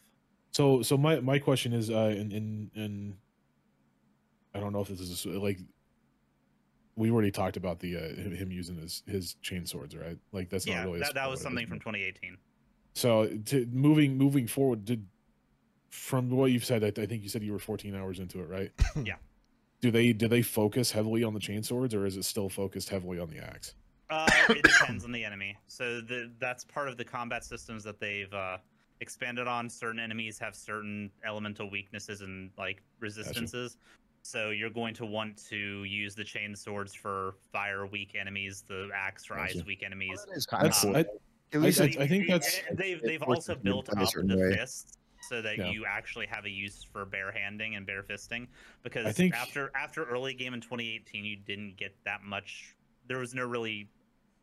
So, 0.53 0.81
so 0.83 0.97
my 0.97 1.21
my 1.21 1.39
question 1.39 1.73
is, 1.73 1.91
uh, 1.91 2.15
in 2.17 2.33
in, 2.33 2.71
in 2.75 3.17
I 4.55 4.61
don't 4.61 4.73
know 4.73 4.81
if 4.81 4.89
this 4.89 5.01
is 5.01 5.27
like 5.27 5.59
we 6.97 7.11
already 7.11 7.31
talked 7.31 7.59
about 7.59 7.79
the 7.79 7.97
uh, 7.97 8.01
him, 8.01 8.51
using 8.51 8.77
his 8.77 9.03
his 9.07 9.35
chain 9.43 9.67
swords, 9.67 9.95
right? 9.95 10.17
Like 10.33 10.49
that's 10.49 10.67
yeah, 10.67 10.77
not 10.77 10.87
really 10.87 11.01
that, 11.01 11.15
that 11.15 11.29
was 11.29 11.41
something 11.41 11.67
from 11.67 11.79
2018. 11.79 12.39
So, 12.95 13.27
to, 13.27 13.67
moving 13.71 14.17
moving 14.17 14.47
forward, 14.47 14.87
did 14.87 15.07
from 15.97 16.31
what 16.31 16.51
you've 16.53 16.65
said, 16.65 16.85
I, 16.85 16.89
I 17.01 17.07
think 17.07 17.23
you 17.23 17.29
said 17.29 17.43
you 17.43 17.53
were 17.53 17.59
14 17.59 17.95
hours 17.95 18.19
into 18.21 18.41
it, 18.41 18.49
right? 18.49 18.71
Yeah. 19.05 19.17
Do 19.83 19.91
they 19.91 20.13
do 20.15 20.27
they 20.27 20.41
focus 20.41 20.91
heavily 20.91 21.23
on 21.23 21.35
the 21.35 21.39
chain 21.41 21.63
swords, 21.63 21.95
or 21.95 22.07
is 22.07 22.17
it 22.17 22.25
still 22.25 22.49
focused 22.49 22.89
heavily 22.89 23.19
on 23.19 23.29
the 23.29 23.39
axe? 23.39 23.75
Uh, 24.09 24.27
it 24.49 24.63
depends 24.63 25.05
on 25.05 25.13
the 25.13 25.23
enemy. 25.23 25.55
So 25.67 26.01
the, 26.01 26.33
that's 26.41 26.65
part 26.65 26.89
of 26.89 26.97
the 26.97 27.05
combat 27.05 27.45
systems 27.45 27.85
that 27.85 28.01
they've 28.01 28.33
uh, 28.33 28.57
expanded 29.01 29.47
on. 29.47 29.69
Certain 29.69 30.01
enemies 30.01 30.39
have 30.39 30.55
certain 30.57 31.11
elemental 31.27 31.69
weaknesses 31.71 32.23
and 32.23 32.51
like 32.57 32.83
resistances. 33.01 33.77
So 34.23 34.49
you're 34.51 34.71
going 34.71 34.95
to 34.95 35.05
want 35.05 35.37
to 35.51 35.85
use 35.85 36.15
the 36.15 36.25
chain 36.25 36.57
swords 36.57 36.95
for 36.95 37.35
fire 37.53 37.85
weak 37.87 38.17
enemies, 38.19 38.65
the 38.67 38.89
axe 38.95 39.27
for 39.27 39.35
Gotcha. 39.37 39.59
ice 39.59 39.65
weak 39.67 39.83
enemies. 39.85 40.25
That 40.27 40.37
is 40.37 40.47
kind 40.47 40.67
of 40.67 40.73
That's 40.73 40.83
cool. 40.85 40.97
I, 40.97 41.05
At 41.53 41.61
least 41.61 41.81
I- 41.83 41.85
it's, 41.85 41.97
I 41.99 42.07
think 42.09 42.29
that's- 42.29 42.63
they've 42.73 43.03
they've 43.03 43.23
also 43.23 43.55
built 43.55 43.89
a 43.91 44.01
up 44.01 44.09
certain 44.09 44.31
the 44.31 44.39
way. 44.39 44.57
fists 44.57 44.96
so 45.29 45.43
that 45.43 45.59
Yeah. 45.59 45.71
you 45.71 45.85
actually 45.87 46.27
have 46.27 46.45
a 46.45 46.51
use 46.51 46.85
for 46.85 47.05
bare 47.05 47.33
handing 47.33 47.77
and 47.77 47.87
bare 47.87 48.03
fisting. 48.03 48.47
Because 48.83 49.07
I 49.07 49.13
think- 49.13 49.35
after 49.35 49.71
after 49.77 50.05
early 50.05 50.35
game 50.35 50.55
in 50.55 50.61
2018, 50.61 51.25
you 51.25 51.37
didn't 51.37 51.77
get 51.77 51.95
that 52.05 52.23
much. 52.23 52.75
There 53.07 53.19
was 53.19 53.35
no 53.35 53.45
really 53.45 53.89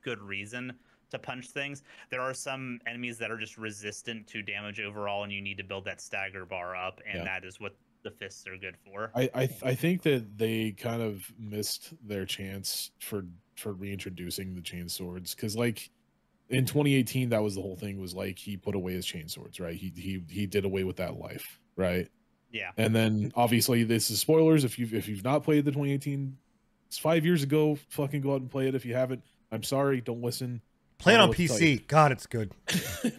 good 0.02 0.20
reason 0.20 0.78
to 1.10 1.20
punch 1.20 1.50
things. 1.50 1.84
There 2.10 2.22
are 2.22 2.34
some 2.34 2.80
enemies 2.88 3.18
that 3.20 3.30
are 3.32 3.38
just 3.38 3.58
resistant 3.58 4.28
to 4.28 4.42
damage 4.42 4.80
overall, 4.80 5.24
and 5.24 5.32
you 5.32 5.42
need 5.42 5.58
to 5.58 5.64
build 5.64 5.86
that 5.86 6.02
stagger 6.02 6.46
bar 6.46 6.76
up, 6.76 7.02
and 7.06 7.20
Yeah. 7.20 7.24
that 7.26 7.46
is 7.46 7.60
what 7.60 7.76
the 8.04 8.12
fists 8.12 8.46
are 8.48 8.58
good 8.58 8.76
for. 8.84 9.12
I 9.16 9.30
I, 9.34 9.46
th- 9.46 9.64
I 9.64 9.76
think 9.76 10.02
that 10.02 10.38
they 10.38 10.72
kind 10.74 11.02
of 11.02 11.32
missed 11.38 11.94
their 12.06 12.26
chance 12.26 12.92
for 13.00 13.26
for 13.56 13.74
reintroducing 13.74 14.56
the 14.56 14.62
chain 14.62 14.90
swords 14.90 15.36
because 15.36 15.56
like 15.56 15.90
in 16.50 16.66
2018 16.66 17.30
that 17.30 17.42
was 17.42 17.56
the 17.56 17.62
whole 17.62 17.76
thing 17.76 18.00
was 18.00 18.14
like 18.14 18.38
he 18.38 18.58
put 18.58 18.76
away 18.76 18.94
his 18.94 19.06
chain 19.06 19.28
swords 19.28 19.60
right 19.60 19.76
he 19.76 19.92
he 19.96 20.24
he 20.30 20.46
did 20.46 20.66
away 20.66 20.84
with 20.84 20.98
that 20.98 21.18
life 21.18 21.60
right 21.76 22.10
yeah. 22.52 22.72
and 22.78 22.96
then 22.96 23.32
obviously 23.36 23.84
this 23.84 24.12
is 24.12 24.20
spoilers 24.20 24.64
if 24.64 24.78
you've 24.78 24.94
if 24.94 25.08
you've 25.08 25.24
not 25.24 25.44
played 25.44 25.66
the 25.66 25.72
2018 25.72 26.38
it's 26.88 26.98
five 26.98 27.26
years 27.26 27.44
ago 27.44 27.78
fucking 27.90 28.22
go 28.22 28.34
out 28.34 28.42
and 28.42 28.52
play 28.52 28.68
it 28.68 28.76
if 28.76 28.86
you 28.86 28.94
haven't 28.94 29.24
i'm 29.52 29.64
sorry 29.64 30.02
don't 30.02 30.22
listen 30.22 30.62
Play 31.04 31.14
it 31.14 31.18
on 31.18 31.22
know 31.22 31.28
what 31.28 31.38
to 31.38 31.48
tell 31.48 31.60
you. 31.60 31.80
PC. 31.80 31.88
God, 31.88 32.12
it's 32.12 32.26
good. 32.26 32.52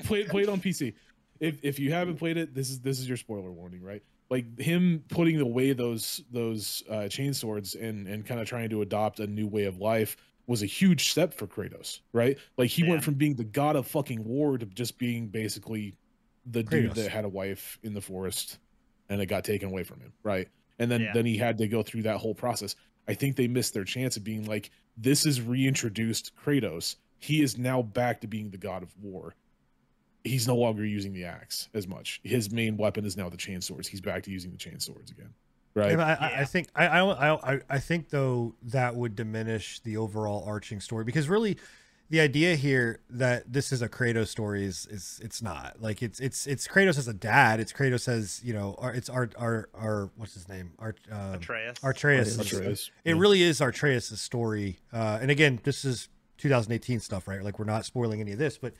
play 0.04 0.20
it 0.20 0.28
play 0.28 0.42
it 0.42 0.48
on 0.48 0.60
PC. 0.60 0.94
If 1.40 1.58
if 1.62 1.78
you 1.78 1.92
haven't 1.92 2.16
played 2.16 2.36
it, 2.36 2.54
this 2.54 2.70
is 2.70 2.80
this 2.80 2.98
is 2.98 3.06
your 3.08 3.16
spoiler 3.16 3.50
warning, 3.50 3.82
right? 3.82 4.02
Like 4.30 4.58
him 4.58 5.04
putting 5.08 5.40
away 5.40 5.72
those 5.72 6.22
those 6.32 6.82
uh, 6.90 7.08
chain 7.08 7.34
swords 7.34 7.74
and 7.74 8.06
and 8.06 8.24
kind 8.24 8.40
of 8.40 8.48
trying 8.48 8.70
to 8.70 8.82
adopt 8.82 9.20
a 9.20 9.26
new 9.26 9.46
way 9.46 9.64
of 9.64 9.78
life 9.78 10.16
was 10.46 10.62
a 10.62 10.66
huge 10.66 11.10
step 11.10 11.32
for 11.34 11.46
Kratos, 11.46 12.00
right? 12.12 12.38
Like 12.58 12.70
he 12.70 12.82
went 12.84 13.02
from 13.02 13.14
being 13.14 13.34
the 13.36 13.44
god 13.44 13.76
of 13.76 13.86
fucking 13.86 14.24
war 14.24 14.58
to 14.58 14.66
just 14.66 14.98
being 14.98 15.28
basically 15.28 15.96
the 16.46 16.62
dude 16.62 16.94
that 16.94 17.10
had 17.10 17.24
a 17.24 17.28
wife 17.28 17.78
in 17.82 17.94
the 17.94 18.00
forest 18.02 18.58
and 19.08 19.20
it 19.20 19.26
got 19.26 19.44
taken 19.44 19.68
away 19.70 19.84
from 19.84 20.00
him, 20.00 20.12
right? 20.22 20.48
And 20.78 20.90
then 20.90 21.00
Yeah. 21.02 21.12
then 21.14 21.24
he 21.24 21.36
had 21.38 21.58
to 21.58 21.68
go 21.68 21.82
through 21.82 22.02
that 22.02 22.18
whole 22.18 22.34
process. 22.34 22.76
I 23.08 23.14
think 23.14 23.36
they 23.36 23.48
missed 23.48 23.72
their 23.74 23.84
chance 23.84 24.16
of 24.16 24.24
being 24.24 24.44
like, 24.44 24.70
this 24.96 25.24
is 25.26 25.40
reintroduced 25.40 26.32
Kratos. 26.36 26.96
He 27.18 27.42
is 27.42 27.56
now 27.56 27.80
back 27.82 28.20
to 28.20 28.26
being 28.26 28.50
the 28.50 28.58
god 28.58 28.82
of 28.82 28.94
war. 29.00 29.34
He's 30.24 30.46
no 30.48 30.56
longer 30.56 30.84
using 30.84 31.12
the 31.12 31.24
axe 31.24 31.68
as 31.74 31.86
much. 31.86 32.20
His 32.24 32.50
main 32.50 32.76
weapon 32.76 33.04
is 33.04 33.16
now 33.16 33.28
the 33.28 33.36
chain 33.36 33.60
swords. 33.60 33.88
He's 33.88 34.00
back 34.00 34.22
to 34.24 34.30
using 34.30 34.50
the 34.50 34.56
chain 34.56 34.80
swords 34.80 35.10
again. 35.10 35.34
Right? 35.74 35.92
Yeah, 35.92 36.16
I, 36.20 36.26
I, 36.26 36.40
I 36.40 36.44
think 36.44 36.68
I, 36.74 36.86
I 36.86 37.54
I 37.54 37.60
I 37.68 37.78
think 37.78 38.10
though 38.10 38.54
that 38.62 38.94
would 38.94 39.16
diminish 39.16 39.80
the 39.80 39.96
overall 39.96 40.44
arching 40.46 40.80
story 40.80 41.04
because 41.04 41.28
really 41.28 41.56
the 42.10 42.20
idea 42.20 42.54
here 42.54 43.00
that 43.10 43.52
this 43.52 43.72
is 43.72 43.82
a 43.82 43.88
Kratos 43.88 44.28
story 44.28 44.64
is 44.64 44.86
is 44.90 45.20
it's 45.22 45.42
not 45.42 45.80
like 45.80 46.02
it's 46.02 46.20
it's 46.20 46.46
it's 46.46 46.68
Kratos 46.68 46.98
as 46.98 47.08
a 47.08 47.14
dad. 47.14 47.60
It's 47.60 47.72
Kratos 47.72 48.08
as 48.08 48.40
you 48.44 48.52
know. 48.52 48.76
It's 48.94 49.08
our 49.08 49.30
our 49.36 49.68
our 49.74 50.10
what's 50.16 50.34
his 50.34 50.48
name? 50.48 50.72
Art 50.78 51.00
um, 51.10 51.34
Atreus. 51.34 51.78
Artreus. 51.82 52.38
Atreus. 52.38 52.90
It 53.04 53.16
really 53.16 53.42
is 53.42 53.60
Artreus' 53.60 54.16
story. 54.18 54.78
Uh, 54.92 55.18
and 55.20 55.30
again, 55.30 55.60
this 55.64 55.84
is 55.84 56.08
2018 56.38 57.00
stuff, 57.00 57.26
right? 57.26 57.42
Like 57.42 57.58
we're 57.58 57.64
not 57.64 57.84
spoiling 57.84 58.20
any 58.20 58.32
of 58.32 58.38
this, 58.38 58.58
but 58.58 58.74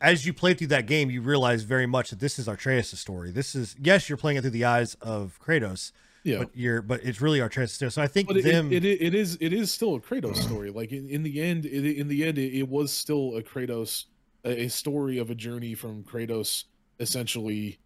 as 0.00 0.24
you 0.24 0.32
play 0.32 0.54
through 0.54 0.68
that 0.68 0.86
game, 0.86 1.10
you 1.10 1.20
realize 1.20 1.64
very 1.64 1.86
much 1.86 2.10
that 2.10 2.20
this 2.20 2.38
is 2.38 2.46
Artreus' 2.48 2.96
story. 2.96 3.30
This 3.30 3.54
is 3.54 3.74
yes, 3.80 4.08
you're 4.08 4.16
playing 4.16 4.38
it 4.38 4.42
through 4.42 4.50
the 4.50 4.64
eyes 4.64 4.94
of 5.00 5.38
Kratos, 5.44 5.92
yeah. 6.24 6.38
but 6.38 6.50
you're 6.54 6.82
but 6.82 7.02
it's 7.02 7.20
really 7.20 7.40
Artreus' 7.40 7.72
story. 7.72 7.90
So 7.90 8.02
I 8.02 8.06
think 8.06 8.30
it, 8.30 8.44
them. 8.44 8.72
it, 8.72 8.84
it, 8.84 9.00
it 9.00 9.14
is 9.14 9.38
it 9.40 9.52
is 9.52 9.72
still 9.72 9.94
a 9.94 10.00
Kratos 10.00 10.36
story. 10.36 10.70
Like 10.70 10.92
in, 10.92 11.08
in 11.08 11.22
the 11.22 11.40
end, 11.40 11.66
it, 11.66 11.98
in 11.98 12.08
the 12.08 12.24
end, 12.24 12.38
it, 12.38 12.68
was 12.68 12.92
still 12.92 13.36
a 13.36 13.42
Kratos, 13.42 14.04
a, 14.44 14.64
a 14.64 14.68
story 14.68 15.18
of 15.18 15.30
a 15.30 15.34
journey 15.34 15.74
from 15.74 16.04
Kratos 16.04 16.64
essentially 16.98 17.78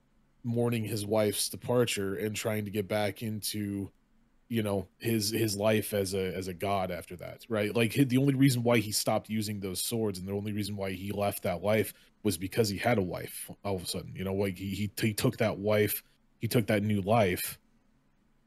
mourning 0.42 0.84
his 0.84 1.06
wife's 1.06 1.48
departure 1.48 2.16
and 2.16 2.36
trying 2.36 2.64
to 2.64 2.70
get 2.70 2.88
back 2.88 3.22
into, 3.22 3.90
you 4.48 4.62
know, 4.62 4.88
his 4.98 5.30
his 5.30 5.56
life 5.56 5.94
as 5.94 6.14
a 6.14 6.34
as 6.34 6.48
a 6.48 6.54
god 6.54 6.90
after 6.90 7.16
that, 7.16 7.44
right? 7.48 7.74
Like 7.74 7.92
the 7.92 8.18
only 8.18 8.34
reason 8.34 8.62
why 8.62 8.78
he 8.78 8.92
stopped 8.92 9.30
using 9.30 9.60
those 9.60 9.84
swords 9.84 10.18
and 10.18 10.26
the 10.26 10.32
only 10.32 10.52
reason 10.52 10.76
why 10.76 10.92
he 10.92 11.12
left 11.12 11.44
that 11.44 11.62
life 11.62 11.94
was 12.24 12.36
because 12.36 12.68
he 12.68 12.78
had 12.78 12.98
a 12.98 13.02
wife. 13.02 13.50
All 13.64 13.76
of 13.76 13.82
a 13.82 13.86
sudden, 13.86 14.12
you 14.16 14.24
know, 14.24 14.34
like 14.34 14.58
he 14.58 14.70
he, 14.70 14.90
he 15.00 15.12
took 15.14 15.36
that 15.38 15.58
wife, 15.58 16.02
he 16.40 16.48
took 16.48 16.66
that 16.66 16.82
new 16.82 17.00
life 17.00 17.58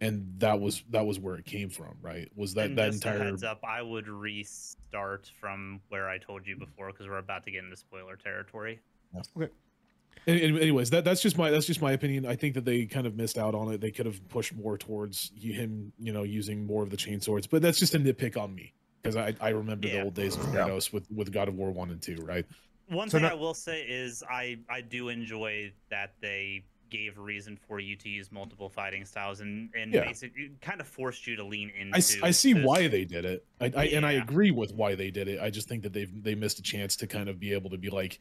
and 0.01 0.31
that 0.39 0.59
was 0.59 0.83
that 0.91 1.05
was 1.05 1.19
where 1.19 1.35
it 1.35 1.45
came 1.45 1.69
from 1.69 1.95
right? 2.01 2.29
Was 2.35 2.53
that 2.55 2.65
and 2.67 2.77
that 2.77 2.91
just 2.91 3.05
entire 3.05 3.23
heads 3.23 3.43
up, 3.43 3.59
I 3.63 3.81
would 3.81 4.07
restart 4.07 5.31
from 5.39 5.81
where 5.89 6.07
I 6.09 6.17
told 6.17 6.45
you 6.45 6.55
before 6.57 6.87
because 6.91 7.07
we're 7.07 7.17
about 7.17 7.43
to 7.45 7.51
get 7.51 7.63
into 7.63 7.75
spoiler 7.77 8.15
territory. 8.15 8.79
and, 9.13 10.39
and 10.39 10.57
anyways 10.59 10.89
that 10.91 11.03
that's 11.03 11.21
just 11.21 11.37
my 11.37 11.49
that's 11.51 11.65
just 11.65 11.81
my 11.81 11.91
opinion. 11.93 12.25
I 12.25 12.35
think 12.35 12.53
that 12.55 12.65
they 12.65 12.85
kind 12.85 13.07
of 13.07 13.15
missed 13.15 13.37
out 13.37 13.55
on 13.55 13.71
it. 13.71 13.81
They 13.81 13.91
could 13.91 14.05
have 14.05 14.27
pushed 14.29 14.53
more 14.55 14.77
towards 14.77 15.31
him 15.39 15.91
you 15.99 16.11
know 16.13 16.23
using 16.23 16.65
more 16.65 16.83
of 16.83 16.89
the 16.89 16.97
chain 16.97 17.19
swords 17.21 17.47
but 17.47 17.61
that's 17.61 17.79
just 17.79 17.95
a 17.95 17.99
nitpick 17.99 18.37
on 18.37 18.53
me 18.53 18.73
because 19.01 19.15
i 19.15 19.33
i 19.39 19.49
remember 19.49 19.87
the 19.87 20.01
old 20.01 20.13
days 20.13 20.35
of 20.35 20.53
Yeah. 20.53 20.73
with 20.91 21.09
with 21.11 21.31
god 21.31 21.47
of 21.47 21.55
war 21.55 21.71
1 21.71 21.91
and 21.91 22.01
2 22.01 22.17
right? 22.23 22.45
One 22.89 23.09
So 23.09 23.17
thing 23.17 23.23
not- 23.23 23.33
I 23.33 23.35
will 23.35 23.53
say 23.53 23.81
is 23.83 24.23
I 24.29 24.57
I 24.69 24.81
do 24.81 25.09
enjoy 25.09 25.71
that 25.89 26.13
they 26.21 26.63
gave 26.89 27.17
reason 27.17 27.57
for 27.67 27.79
you 27.79 27.95
to 27.95 28.09
use 28.09 28.31
multiple 28.31 28.69
fighting 28.69 29.05
styles 29.05 29.41
and 29.41 29.69
and 29.75 29.93
Yeah. 29.93 30.05
basically 30.05 30.51
kind 30.61 30.79
of 30.81 30.87
forced 30.87 31.27
you 31.27 31.35
to 31.35 31.43
lean 31.43 31.69
into. 31.77 31.95
I 32.23 32.31
see 32.31 32.53
those- 32.53 32.65
why 32.65 32.87
they 32.87 33.05
did 33.05 33.25
it 33.25 33.45
I, 33.59 33.71
I 33.75 33.83
and 33.87 34.05
i 34.05 34.13
agree 34.13 34.51
with 34.51 34.73
why 34.73 34.95
they 34.95 35.11
did 35.11 35.27
it 35.27 35.39
i 35.41 35.49
just 35.49 35.67
think 35.67 35.83
that 35.83 35.93
they've 35.93 36.23
they 36.23 36.35
missed 36.35 36.59
a 36.59 36.61
chance 36.61 36.95
to 36.97 37.07
kind 37.07 37.29
of 37.29 37.39
be 37.39 37.53
able 37.53 37.69
to 37.71 37.77
be 37.77 37.89
like 37.89 38.19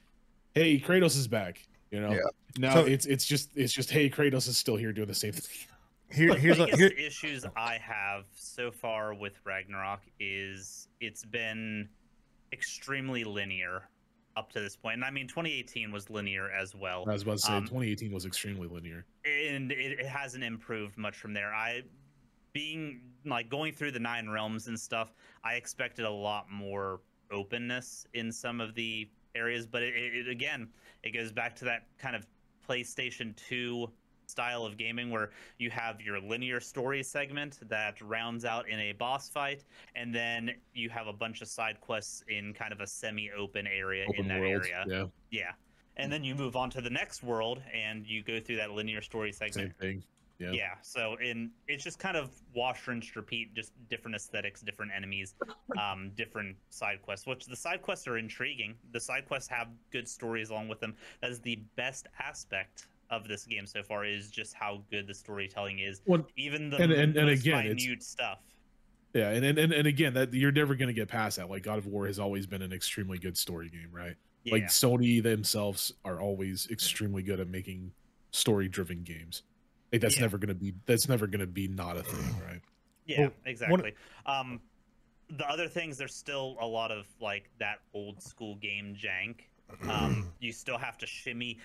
hey 0.55 0.79
kratos 0.81 1.17
is 1.17 1.29
back 1.29 1.67
you 1.91 2.01
know 2.01 2.13
Yeah. 2.13 2.21
now 2.59 2.75
So- 2.75 2.87
it's 2.87 3.07
it's 3.07 3.25
just 3.27 3.51
it's 3.57 3.73
just 3.73 3.91
hey 3.91 4.09
kratos 4.11 4.49
is 4.49 4.57
still 4.57 4.77
here 4.77 4.93
doing 4.93 5.09
the 5.09 5.15
same 5.15 5.33
thing 5.33 5.45
here, 6.13 6.35
here's 6.39 6.59
a, 6.61 6.67
biggest 6.67 6.81
here, 6.81 6.91
issues 7.07 7.45
I 7.57 7.79
have 7.83 8.25
so 8.37 8.71
far 8.71 9.13
with 9.13 9.33
Ragnarok 9.45 10.01
is 10.21 10.87
it's 11.01 11.25
been 11.25 11.89
extremely 12.53 13.25
linear 13.25 13.89
up 14.37 14.53
to 14.53 14.61
this 14.61 14.77
point. 14.77 14.95
And 14.95 15.05
I 15.05 15.11
mean, 15.11 15.27
2018 15.27 15.91
was 15.91 16.11
linear 16.11 16.51
as 16.51 16.75
well, 16.75 17.05
i 17.09 17.13
was 17.13 17.23
about 17.23 17.39
to 17.39 17.39
say 17.39 17.53
Um, 17.55 17.65
2018 17.65 18.13
was 18.13 18.27
extremely 18.27 18.69
linear 18.69 19.05
and 19.25 19.73
it, 19.73 19.99
it 19.99 20.07
hasn't 20.07 20.45
improved 20.45 20.97
much 20.97 21.17
from 21.17 21.33
there. 21.33 21.53
I 21.55 21.83
being 22.53 23.01
like 23.27 23.51
going 23.51 23.73
through 23.73 23.91
the 23.93 24.01
nine 24.01 24.29
realms 24.29 24.69
and 24.69 24.79
stuff, 24.79 25.15
I 25.45 25.55
expected 25.55 26.05
a 26.05 26.11
lot 26.11 26.51
more 26.51 27.01
openness 27.31 28.07
in 28.15 28.33
some 28.33 28.61
of 28.61 28.75
the 28.75 29.09
areas, 29.35 29.67
but 29.67 29.83
it, 29.83 29.95
it, 29.95 30.27
it 30.27 30.29
again, 30.29 30.69
it 31.03 31.11
goes 31.11 31.33
back 31.33 31.55
to 31.57 31.65
that 31.67 31.87
kind 31.99 32.17
of 32.17 32.27
PlayStation 32.67 33.37
2 33.37 33.91
style 34.27 34.65
of 34.65 34.77
gaming 34.77 35.11
where 35.11 35.31
you 35.59 35.71
have 35.71 36.01
your 36.01 36.21
linear 36.21 36.61
story 36.61 37.03
segment 37.03 37.59
that 37.69 38.01
rounds 38.01 38.45
out 38.45 38.69
in 38.69 38.79
a 38.81 38.93
boss 38.93 39.29
fight 39.29 39.65
and 39.95 40.15
then 40.15 40.51
you 40.75 40.89
have 40.91 41.07
a 41.07 41.13
bunch 41.13 41.43
of 41.43 41.49
side 41.49 41.81
quests 41.81 42.25
in 42.29 42.53
kind 42.53 42.73
of 42.73 42.81
a 42.81 42.87
semi-open 42.87 43.67
area 43.67 44.05
in 44.05 44.11
open 44.11 44.29
that 44.29 44.41
world 44.41 44.65
area 44.65 44.85
yeah 44.89 45.05
yeah 45.31 45.53
and 45.97 46.13
then 46.13 46.23
you 46.23 46.35
move 46.35 46.57
on 46.57 46.69
to 46.69 46.81
the 46.81 46.91
next 46.91 47.23
world 47.23 47.63
and 47.73 48.07
you 48.07 48.23
go 48.23 48.41
through 48.41 48.57
that 48.57 48.71
linear 48.73 49.01
story 49.01 49.33
segment 49.33 49.73
same 49.81 49.93
thing 49.95 50.03
Yeah. 50.39 50.51
Yeah. 50.53 50.75
So 50.83 51.17
in 51.23 51.51
it's 51.67 51.83
just 51.83 51.99
kind 51.99 52.17
of 52.17 52.31
wash, 52.55 52.87
rinse, 52.87 53.17
repeat, 53.17 53.55
just 53.55 53.73
different 53.89 54.15
aesthetics, 54.15 54.61
different 54.61 54.93
enemies, 54.95 55.35
um, 55.81 56.11
different 56.15 56.57
side 56.71 57.01
quests. 57.03 57.27
Which 57.27 57.47
the 57.47 57.57
side 57.57 57.83
quests 57.83 58.07
are 58.07 58.19
intriguing. 58.19 58.75
The 58.93 59.01
side 59.01 59.27
quests 59.27 59.49
have 59.49 59.69
good 59.91 60.09
stories 60.09 60.51
along 60.51 60.69
with 60.69 60.81
them. 60.81 60.95
That 61.23 61.31
is 61.31 61.41
the 61.41 61.57
best 61.77 62.07
aspect 62.19 62.89
of 63.11 63.27
this 63.29 63.45
game 63.45 63.67
so 63.67 63.83
far. 63.83 64.05
Is 64.05 64.31
just 64.31 64.55
how 64.55 64.83
good 64.91 65.07
the 65.07 65.15
storytelling 65.15 65.79
is. 65.81 66.01
Well, 66.07 66.27
Even 66.37 66.71
the 66.71 66.77
and- 66.79 66.93
and- 66.93 67.17
and 67.17 67.29
again, 67.31 67.67
it's- 67.67 67.85
minute 67.85 68.03
stuff. 68.03 68.39
Yeah, 69.15 69.31
and, 69.31 69.45
and 69.47 69.73
and 69.73 69.87
again, 69.87 70.13
that 70.15 70.35
you're 70.35 70.53
never 70.53 70.75
going 70.75 70.89
to 70.89 70.93
get 70.93 71.09
past 71.09 71.39
that. 71.39 71.49
Like 71.49 71.63
God 71.63 71.79
of 71.79 71.87
War 71.87 72.07
has 72.07 72.19
always 72.19 72.47
been 72.47 72.61
an 72.61 72.73
extremely 72.73 73.17
good 73.19 73.39
story 73.39 73.71
game, 73.71 73.89
right? 73.91 74.15
Yeah. 74.43 74.53
Like 74.55 74.65
Sony 74.65 75.23
themselves 75.23 75.93
are 76.05 76.21
always 76.21 76.69
extremely 76.71 77.23
good 77.23 77.41
at 77.41 77.49
making 77.49 77.93
story-driven 78.33 79.05
games. 79.05 79.43
Like 79.91 80.03
that's 80.03 80.17
Yeah. 80.17 80.23
never 80.23 80.37
going 80.39 80.49
to 80.49 80.55
be 80.55 80.75
that's 80.85 81.09
never 81.09 81.27
going 81.27 81.41
to 81.41 81.47
be 81.47 81.67
not 81.69 81.97
a 81.97 82.03
thing, 82.03 82.35
right? 82.47 82.61
Yeah, 83.07 83.21
Well, 83.23 83.33
exactly. 83.47 83.95
Um, 84.27 84.61
the 85.31 85.49
other 85.49 85.67
things, 85.69 85.97
there's 85.97 86.15
still 86.15 86.57
a 86.61 86.67
lot 86.67 86.91
of 86.91 87.07
like 87.21 87.49
that 87.59 87.79
old 87.95 88.21
school 88.23 88.57
game 88.57 88.95
jank. 89.01 89.41
Um, 89.89 90.31
you 90.41 90.53
still 90.53 90.77
have 90.79 90.99
to 90.99 91.07
shimmy 91.07 91.59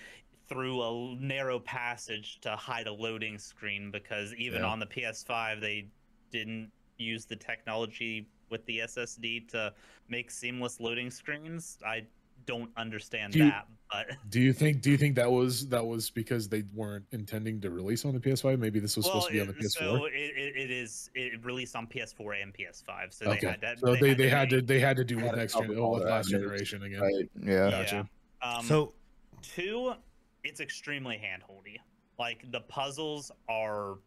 through 0.52 0.82
a 0.82 1.16
narrow 1.16 1.58
passage 1.58 2.38
to 2.42 2.54
hide 2.56 2.86
a 2.86 2.92
loading 2.92 3.38
screen 3.38 3.90
because 3.90 4.34
even 4.34 4.60
Yeah. 4.60 4.66
on 4.68 4.78
the 4.78 4.86
PS5 4.86 5.60
they 5.60 5.86
didn't 6.30 6.70
use 6.98 7.24
the 7.24 7.36
technology 7.36 8.26
with 8.50 8.64
the 8.66 8.80
SSD 8.80 9.40
to 9.48 9.72
make 10.08 10.30
seamless 10.30 10.78
loading 10.78 11.10
screens. 11.10 11.78
I 11.86 12.04
don't 12.44 12.70
understand 12.76 13.32
Do 13.32 13.38
you- 13.40 13.44
that, 13.46 13.66
but 13.90 14.08
Do 14.30 14.40
you 14.40 14.52
think 14.52 14.82
do 14.82 14.90
you 14.90 14.96
think 14.98 15.14
that 15.16 15.30
was 15.30 15.68
that 15.68 15.84
was 15.84 16.10
because 16.10 16.48
they 16.48 16.64
weren't 16.74 17.04
intending 17.12 17.60
to 17.62 17.70
release 17.70 18.04
on 18.04 18.12
the 18.12 18.20
PS5? 18.20 18.58
Maybe 18.58 18.78
this 18.80 18.96
was 18.96 19.06
supposed 19.06 19.28
to 19.28 19.32
be 19.32 19.40
on 19.40 19.46
the 19.46 19.54
PS4. 19.54 19.70
so 19.70 20.04
it, 20.06 20.12
it, 20.14 20.56
it 20.56 20.70
is 20.70 21.08
it 21.14 21.42
released 21.44 21.74
on 21.76 21.86
PS4 21.86 22.42
and 22.42 22.52
PS5. 22.52 23.12
So 23.12 23.24
they 23.26 23.30
okay, 23.32 23.46
had 23.48 23.60
that. 23.62 23.78
so 23.78 23.94
they, 23.96 24.12
they 24.14 24.28
had 24.28 24.50
make- 24.50 24.60
to 24.60 24.66
they 24.66 24.80
had 24.80 24.96
to 24.96 25.04
do 25.04 25.16
with 25.16 25.34
next 25.34 25.54
gen, 25.54 25.68
with 25.68 26.02
last 26.04 26.28
generation 26.30 26.82
again. 26.82 27.00
Right. 27.00 27.30
Yeah. 27.42 27.70
Gotcha. 27.70 28.08
Yeah. 28.42 28.56
Um, 28.58 28.64
so 28.66 28.92
two, 29.42 29.94
it's 30.44 30.60
extremely 30.60 31.16
handholdy. 31.16 31.76
Like 32.18 32.50
the 32.50 32.60
puzzles 32.60 33.30
are 33.48 33.98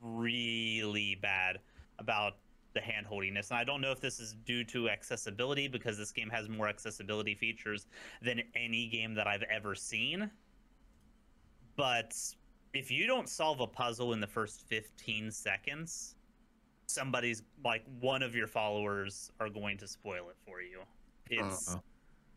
really 0.00 1.18
bad 1.20 1.58
about 1.98 2.34
the 2.74 2.80
handholdiness, 2.80 3.50
and 3.50 3.58
I 3.58 3.64
don't 3.64 3.80
know 3.80 3.92
if 3.92 4.00
this 4.00 4.18
is 4.20 4.34
due 4.44 4.64
to 4.64 4.88
accessibility 4.88 5.68
because 5.68 5.96
this 5.96 6.12
game 6.12 6.28
has 6.30 6.48
more 6.48 6.68
accessibility 6.68 7.34
features 7.34 7.86
than 8.20 8.42
any 8.54 8.88
game 8.88 9.14
that 9.14 9.26
I've 9.26 9.44
ever 9.44 9.74
seen. 9.74 10.30
But 11.76 12.14
if 12.72 12.90
you 12.90 13.06
don't 13.06 13.28
solve 13.28 13.60
a 13.60 13.66
puzzle 13.66 14.12
in 14.12 14.20
the 14.20 14.26
first 14.26 14.62
15 14.68 15.30
seconds, 15.30 16.16
somebody's 16.86 17.42
like 17.64 17.84
one 18.00 18.22
of 18.22 18.34
your 18.34 18.46
followers 18.46 19.30
are 19.40 19.48
going 19.48 19.78
to 19.78 19.88
spoil 19.88 20.28
it 20.28 20.36
for 20.46 20.60
you. 20.60 20.80
It's 21.30 21.70
Uh-oh. 21.70 21.80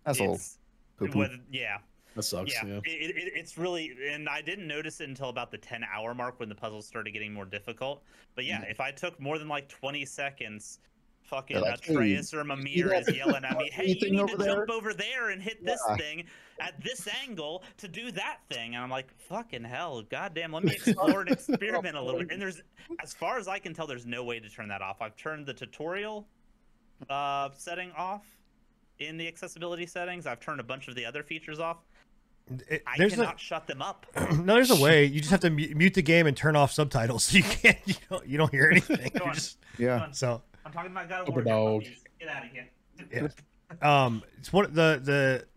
That's 0.06 0.19
it's 0.19 1.15
with 1.15 1.31
yeah 1.52 1.77
That 2.18 2.23
sucks. 2.23 2.52
yeah, 2.52 2.65
Yeah. 2.65 2.80
It, 2.84 3.15
it, 3.15 3.31
it's 3.35 3.57
really, 3.57 3.94
and 4.11 4.27
I 4.27 4.41
didn't 4.41 4.68
notice 4.68 4.99
it 4.99 5.07
until 5.07 5.30
about 5.30 5.52
the 5.52 5.57
10 5.57 5.84
hour 5.84 6.14
mark 6.14 6.39
when 6.39 6.49
the 6.49 6.56
puzzles 6.56 6.85
started 6.88 7.11
getting 7.11 7.31
more 7.34 7.45
difficult. 7.45 8.03
But 8.35 8.45
yeah, 8.45 8.61
Mm. 8.61 8.72
if 8.72 8.80
I 8.81 8.91
took 8.91 9.19
more 9.19 9.38
than 9.38 9.48
like 9.48 9.69
20 9.69 10.03
seconds, 10.06 10.80
fucking 11.23 11.60
like, 11.60 11.84
"Hey, 11.84 11.94
Atreus 11.94 12.34
or 12.34 12.41
see 12.44 12.48
Mimir 12.48 12.94
is 12.94 13.14
yelling 13.15 13.44
at 13.45 13.57
me, 13.57 13.69
hey, 13.73 13.88
you 13.99 14.11
need 14.11 14.19
over 14.19 14.31
to 14.31 14.38
there?" 14.38 14.56
jump 14.56 14.69
over 14.72 14.94
there 14.94 15.30
and 15.30 15.41
hit 15.41 15.64
this 15.64 15.80
Yeah. 15.89 15.95
thing 15.98 16.23
at 16.60 16.81
this 16.84 17.07
angle 17.22 17.64
to 17.77 17.88
do 17.88 18.11
that 18.14 18.39
thing. 18.49 18.73
And 18.73 18.84
I'm 18.84 18.89
like, 18.89 19.14
fucking 19.30 19.64
hell, 19.64 20.02
goddamn, 20.02 20.52
let 20.53 20.64
me 20.64 20.72
explore 20.85 21.22
and 21.22 21.30
experiment 21.30 21.95
a 21.95 22.02
little 22.02 22.22
bit. 22.22 22.31
And 22.31 22.41
there's, 22.41 22.61
as 23.03 23.14
far 23.14 23.38
as 23.38 23.48
I 23.48 23.60
can 23.60 23.73
tell, 23.76 23.85
there's 23.85 24.06
no 24.07 24.23
way 24.23 24.39
to 24.39 24.49
turn 24.49 24.68
that 24.69 24.81
off. 24.81 25.02
I've 25.02 25.15
turned 25.18 25.45
the 25.45 25.53
tutorial 25.53 26.27
uh, 27.11 27.49
setting 27.53 27.91
off 27.91 28.23
in 28.99 29.18
the 29.18 29.27
accessibility 29.27 29.85
settings. 29.85 30.26
I've 30.26 30.39
turned 30.39 30.60
a 30.60 30.64
bunch 30.64 30.88
of 30.88 30.95
the 30.95 31.06
other 31.06 31.22
features 31.22 31.60
off. 31.60 31.77
It, 32.69 32.84
I 32.88 32.98
there's 32.98 33.15
cannot 33.15 33.40
shut 33.40 33.68
them 33.68 33.82
up. 33.82 34.06
no, 34.38 34.56
there's 34.56 34.72
a 34.72 34.82
way. 34.82 35.06
You 35.06 35.19
just 35.19 35.32
have 35.32 35.40
to 35.41 35.49
mute 35.49 35.94
the 35.94 36.02
game 36.02 36.28
and 36.28 36.36
turn 36.36 36.56
off 36.56 36.72
subtitles, 36.72 37.26
so 37.26 37.38
you 37.38 37.44
can't 37.44 37.78
you 37.86 37.95
don't, 38.10 38.28
you 38.28 38.38
don't 38.38 38.52
hear 38.52 38.69
anything. 38.72 39.11
You're 39.15 39.28
on. 39.28 39.34
just- 39.34 39.57
Yeah. 39.78 40.11
so 40.11 40.41
I'm 40.65 40.72
talking 40.72 40.91
about 40.91 41.10
God 41.10 41.28
of 41.28 41.34
War. 41.34 41.44
dog. 41.44 41.84
Get 42.19 42.30
out 42.30 42.45
of 42.45 42.52
here. 42.52 42.68
yeah. 43.82 44.06
um, 44.06 44.24
it's 44.40 44.52
one 44.52 44.65
the 44.74 44.99
the 45.03 45.48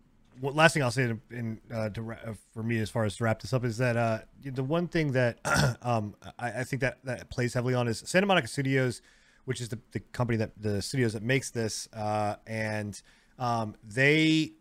what 0.40 0.54
last 0.54 0.72
thing 0.74 0.82
I'll 0.82 0.90
say 0.90 1.02
in, 1.04 1.20
in 1.30 1.60
uh, 1.72 1.90
to, 1.90 2.12
uh, 2.12 2.32
for 2.54 2.62
me 2.62 2.78
as 2.78 2.88
far 2.88 3.04
as 3.04 3.14
to 3.16 3.24
wrap 3.24 3.42
this 3.42 3.52
up 3.52 3.62
is 3.64 3.76
that 3.78 3.96
uh, 3.98 4.18
the 4.42 4.64
one 4.64 4.88
thing 4.88 5.12
that 5.12 5.38
um, 5.82 6.14
I, 6.38 6.60
I 6.60 6.64
think 6.64 6.80
that 6.80 6.98
that 7.04 7.28
plays 7.30 7.52
heavily 7.54 7.74
on 7.74 7.88
is 7.88 8.02
Santa 8.06 8.26
Monica 8.26 8.48
Studios, 8.48 9.02
which 9.44 9.60
is 9.60 9.68
the, 9.68 9.78
the 9.92 10.00
company 10.00 10.38
that 10.38 10.52
the 10.60 10.80
studios 10.80 11.12
that 11.12 11.22
makes 11.22 11.50
this, 11.50 11.88
uh, 11.92 12.36
and 12.46 13.00
um, 13.38 13.74
they 13.84 14.52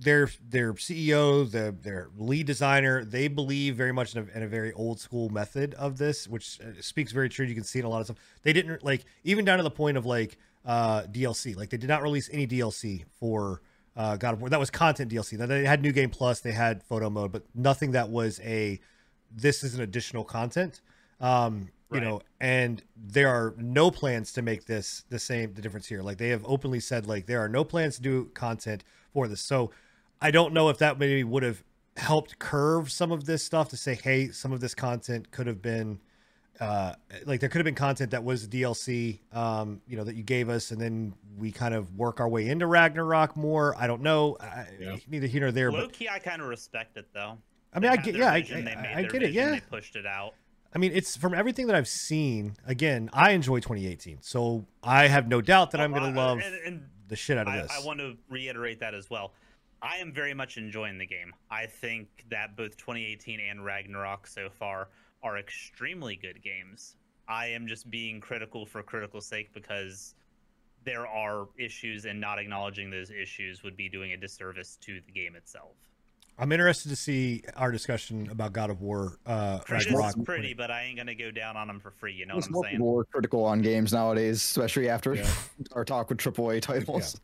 their 0.00 0.30
their 0.48 0.72
CEO, 0.74 1.50
the 1.50 1.74
their 1.82 2.08
lead 2.16 2.46
designer, 2.46 3.04
they 3.04 3.28
believe 3.28 3.76
very 3.76 3.92
much 3.92 4.16
in 4.16 4.22
a, 4.22 4.36
in 4.36 4.42
a 4.42 4.48
very 4.48 4.72
old 4.72 4.98
school 4.98 5.28
method 5.28 5.74
of 5.74 5.98
this, 5.98 6.26
which 6.26 6.58
uh, 6.60 6.80
speaks 6.80 7.12
very 7.12 7.28
true. 7.28 7.44
You 7.44 7.54
can 7.54 7.64
see 7.64 7.78
in 7.78 7.84
a 7.84 7.88
lot 7.88 8.00
of 8.00 8.06
stuff. 8.06 8.16
They 8.42 8.52
didn't 8.52 8.82
like 8.82 9.04
even 9.24 9.44
down 9.44 9.58
to 9.58 9.62
the 9.62 9.70
point 9.70 9.96
of 9.96 10.06
like 10.06 10.38
uh, 10.64 11.02
DLC. 11.02 11.54
Like 11.54 11.68
they 11.70 11.76
did 11.76 11.88
not 11.88 12.02
release 12.02 12.30
any 12.32 12.46
DLC 12.46 13.04
for 13.18 13.60
uh, 13.94 14.16
God 14.16 14.34
of 14.34 14.40
War. 14.40 14.48
That 14.48 14.58
was 14.58 14.70
content 14.70 15.12
DLC. 15.12 15.36
That 15.36 15.46
they 15.46 15.64
had 15.64 15.82
New 15.82 15.92
Game 15.92 16.10
Plus, 16.10 16.40
they 16.40 16.52
had 16.52 16.82
photo 16.82 17.10
mode, 17.10 17.32
but 17.32 17.44
nothing 17.54 17.92
that 17.92 18.08
was 18.08 18.40
a 18.40 18.80
this 19.30 19.62
is 19.62 19.74
an 19.74 19.82
additional 19.82 20.24
content. 20.24 20.80
Um, 21.20 21.68
you 21.92 22.00
know, 22.00 22.22
and 22.40 22.82
there 22.96 23.28
are 23.28 23.52
no 23.58 23.90
plans 23.90 24.32
to 24.34 24.42
make 24.42 24.64
this 24.64 25.04
the 25.10 25.18
same. 25.18 25.52
The 25.54 25.60
difference 25.60 25.86
here, 25.86 26.02
like 26.02 26.18
they 26.18 26.28
have 26.28 26.44
openly 26.46 26.78
said, 26.78 27.06
like 27.06 27.26
there 27.26 27.40
are 27.40 27.48
no 27.48 27.64
plans 27.64 27.96
to 27.96 28.02
do 28.02 28.30
content 28.32 28.84
for 29.12 29.26
this. 29.26 29.40
So 29.40 29.72
I 30.20 30.30
don't 30.30 30.52
know 30.52 30.68
if 30.68 30.78
that 30.78 30.98
maybe 30.98 31.24
would 31.24 31.42
have 31.42 31.62
helped 31.96 32.38
curve 32.38 32.90
some 32.90 33.12
of 33.12 33.24
this 33.24 33.44
stuff 33.44 33.68
to 33.70 33.76
say, 33.76 33.94
hey, 33.94 34.28
some 34.28 34.52
of 34.52 34.60
this 34.60 34.74
content 34.74 35.30
could 35.30 35.46
have 35.46 35.62
been 35.62 36.00
uh 36.60 36.92
like 37.24 37.40
there 37.40 37.48
could 37.48 37.58
have 37.58 37.64
been 37.64 37.74
content 37.74 38.10
that 38.10 38.22
was 38.22 38.46
DLC 38.46 39.20
um 39.32 39.80
you 39.86 39.96
know 39.96 40.04
that 40.04 40.14
you 40.14 40.22
gave 40.22 40.50
us 40.50 40.72
and 40.72 40.78
then 40.80 41.14
we 41.38 41.50
kind 41.50 41.72
of 41.72 41.96
work 41.96 42.20
our 42.20 42.28
way 42.28 42.48
into 42.48 42.66
Ragnarok 42.66 43.34
more 43.34 43.74
I 43.78 43.86
don't 43.86 44.02
know 44.02 44.36
I, 44.38 44.66
Yeah. 44.78 44.96
neither 45.08 45.26
here 45.26 45.40
nor 45.40 45.52
there 45.52 45.72
Low 45.72 45.86
but 45.86 45.92
key, 45.94 46.06
I 46.10 46.18
kind 46.18 46.42
of 46.42 46.48
respect 46.48 46.98
it 46.98 47.06
though. 47.14 47.38
I 47.72 47.78
They 47.78 47.88
mean 47.88 47.98
I 47.98 48.02
get 48.02 48.12
their 48.12 48.20
yeah 48.22 48.32
I, 48.32 48.40
vision, 48.42 48.64
they 48.66 48.72
I, 48.74 48.98
I 48.98 49.02
get 49.04 49.14
it 49.14 49.20
vision, 49.28 49.34
yeah 49.34 49.50
They 49.52 49.60
pushed 49.60 49.96
it 49.96 50.04
out. 50.04 50.34
I 50.74 50.78
mean 50.78 50.92
it's 50.94 51.16
from 51.16 51.32
everything 51.32 51.66
that 51.68 51.76
I've 51.76 51.88
seen 51.88 52.56
again 52.66 53.08
I 53.14 53.30
enjoy 53.30 53.60
2018 53.60 54.18
so 54.20 54.66
I 54.82 55.06
have 55.06 55.28
no 55.28 55.40
doubt 55.40 55.70
that 55.70 55.80
I'm 55.80 55.94
gonna 55.94 56.14
love 56.14 56.40
And, 56.44 56.54
and 56.66 56.88
the 57.08 57.16
shit 57.16 57.38
out 57.38 57.48
of 57.48 57.54
I, 57.54 57.62
this 57.62 57.72
I 57.74 57.86
want 57.86 58.00
to 58.00 58.18
reiterate 58.28 58.80
that 58.80 58.92
as 58.92 59.08
well. 59.08 59.32
I 59.82 59.96
am 59.96 60.12
very 60.12 60.34
much 60.34 60.56
enjoying 60.56 60.98
the 60.98 61.06
game. 61.06 61.32
I 61.50 61.66
think 61.66 62.08
that 62.30 62.56
both 62.56 62.76
2018 62.76 63.40
and 63.40 63.64
Ragnarok 63.64 64.26
so 64.26 64.48
far 64.50 64.88
are 65.22 65.38
extremely 65.38 66.16
good 66.16 66.42
games. 66.42 66.96
I 67.28 67.46
am 67.46 67.66
just 67.66 67.90
being 67.90 68.20
critical 68.20 68.66
for 68.66 68.82
critical 68.82 69.20
sake 69.20 69.52
because 69.54 70.14
there 70.84 71.06
are 71.06 71.46
issues, 71.58 72.06
and 72.06 72.20
not 72.20 72.38
acknowledging 72.38 72.90
those 72.90 73.10
issues 73.10 73.62
would 73.62 73.76
be 73.76 73.88
doing 73.88 74.12
a 74.12 74.16
disservice 74.16 74.76
to 74.80 75.00
the 75.06 75.12
game 75.12 75.36
itself. 75.36 75.72
I'm 76.38 76.52
interested 76.52 76.88
to 76.88 76.96
see 76.96 77.42
our 77.54 77.70
discussion 77.70 78.30
about 78.30 78.54
God 78.54 78.70
of 78.70 78.80
War 78.80 79.18
uh 79.26 79.58
Kratos 79.58 79.84
Ragnarok 79.86 80.16
is 80.18 80.24
pretty, 80.24 80.54
but 80.54 80.70
I 80.70 80.84
ain't 80.84 80.96
gonna 80.96 81.14
go 81.14 81.30
down 81.30 81.56
on 81.58 81.66
them 81.66 81.80
for 81.80 81.90
free. 81.90 82.14
You 82.14 82.24
know 82.24 82.36
what 82.36 82.46
I'm 82.46 82.52
more 82.52 82.64
saying? 82.64 82.76
people 82.76 82.98
are 82.98 83.04
critical 83.04 83.44
on 83.44 83.60
games 83.60 83.92
nowadays, 83.92 84.36
especially 84.36 84.88
after 84.88 85.14
Yeah. 85.14 85.30
our 85.72 85.84
talk 85.84 86.08
with 86.08 86.18
AAA 86.18 86.62
titles. 86.62 87.20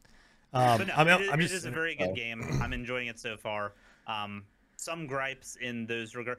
Um, 0.57 0.79
but 0.79 0.87
no, 0.89 0.95
I'm, 0.97 1.09
it 1.09 1.21
is- 1.23 1.31
I'm 1.33 1.41
just 1.41 1.55
is 1.55 1.65
a 1.65 1.71
very 1.71 1.95
good 1.95 2.15
game. 2.15 2.43
I'm 2.63 2.73
enjoying 2.73 3.09
it 3.09 3.19
so 3.19 3.37
far. 3.37 3.73
Um, 4.07 4.45
some 4.77 5.07
gripes 5.07 5.57
in 5.61 5.87
those 5.87 6.15
regard. 6.15 6.39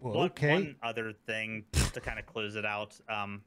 well, 0.00 0.14
One- 0.14 0.26
okay 0.26 0.52
One 0.52 0.76
other 0.82 1.12
thing 1.26 1.64
just 1.72 1.94
to 1.94 2.00
kind 2.00 2.18
of 2.18 2.26
close 2.26 2.56
it 2.56 2.64
out. 2.66 2.98
Um, 3.08 3.42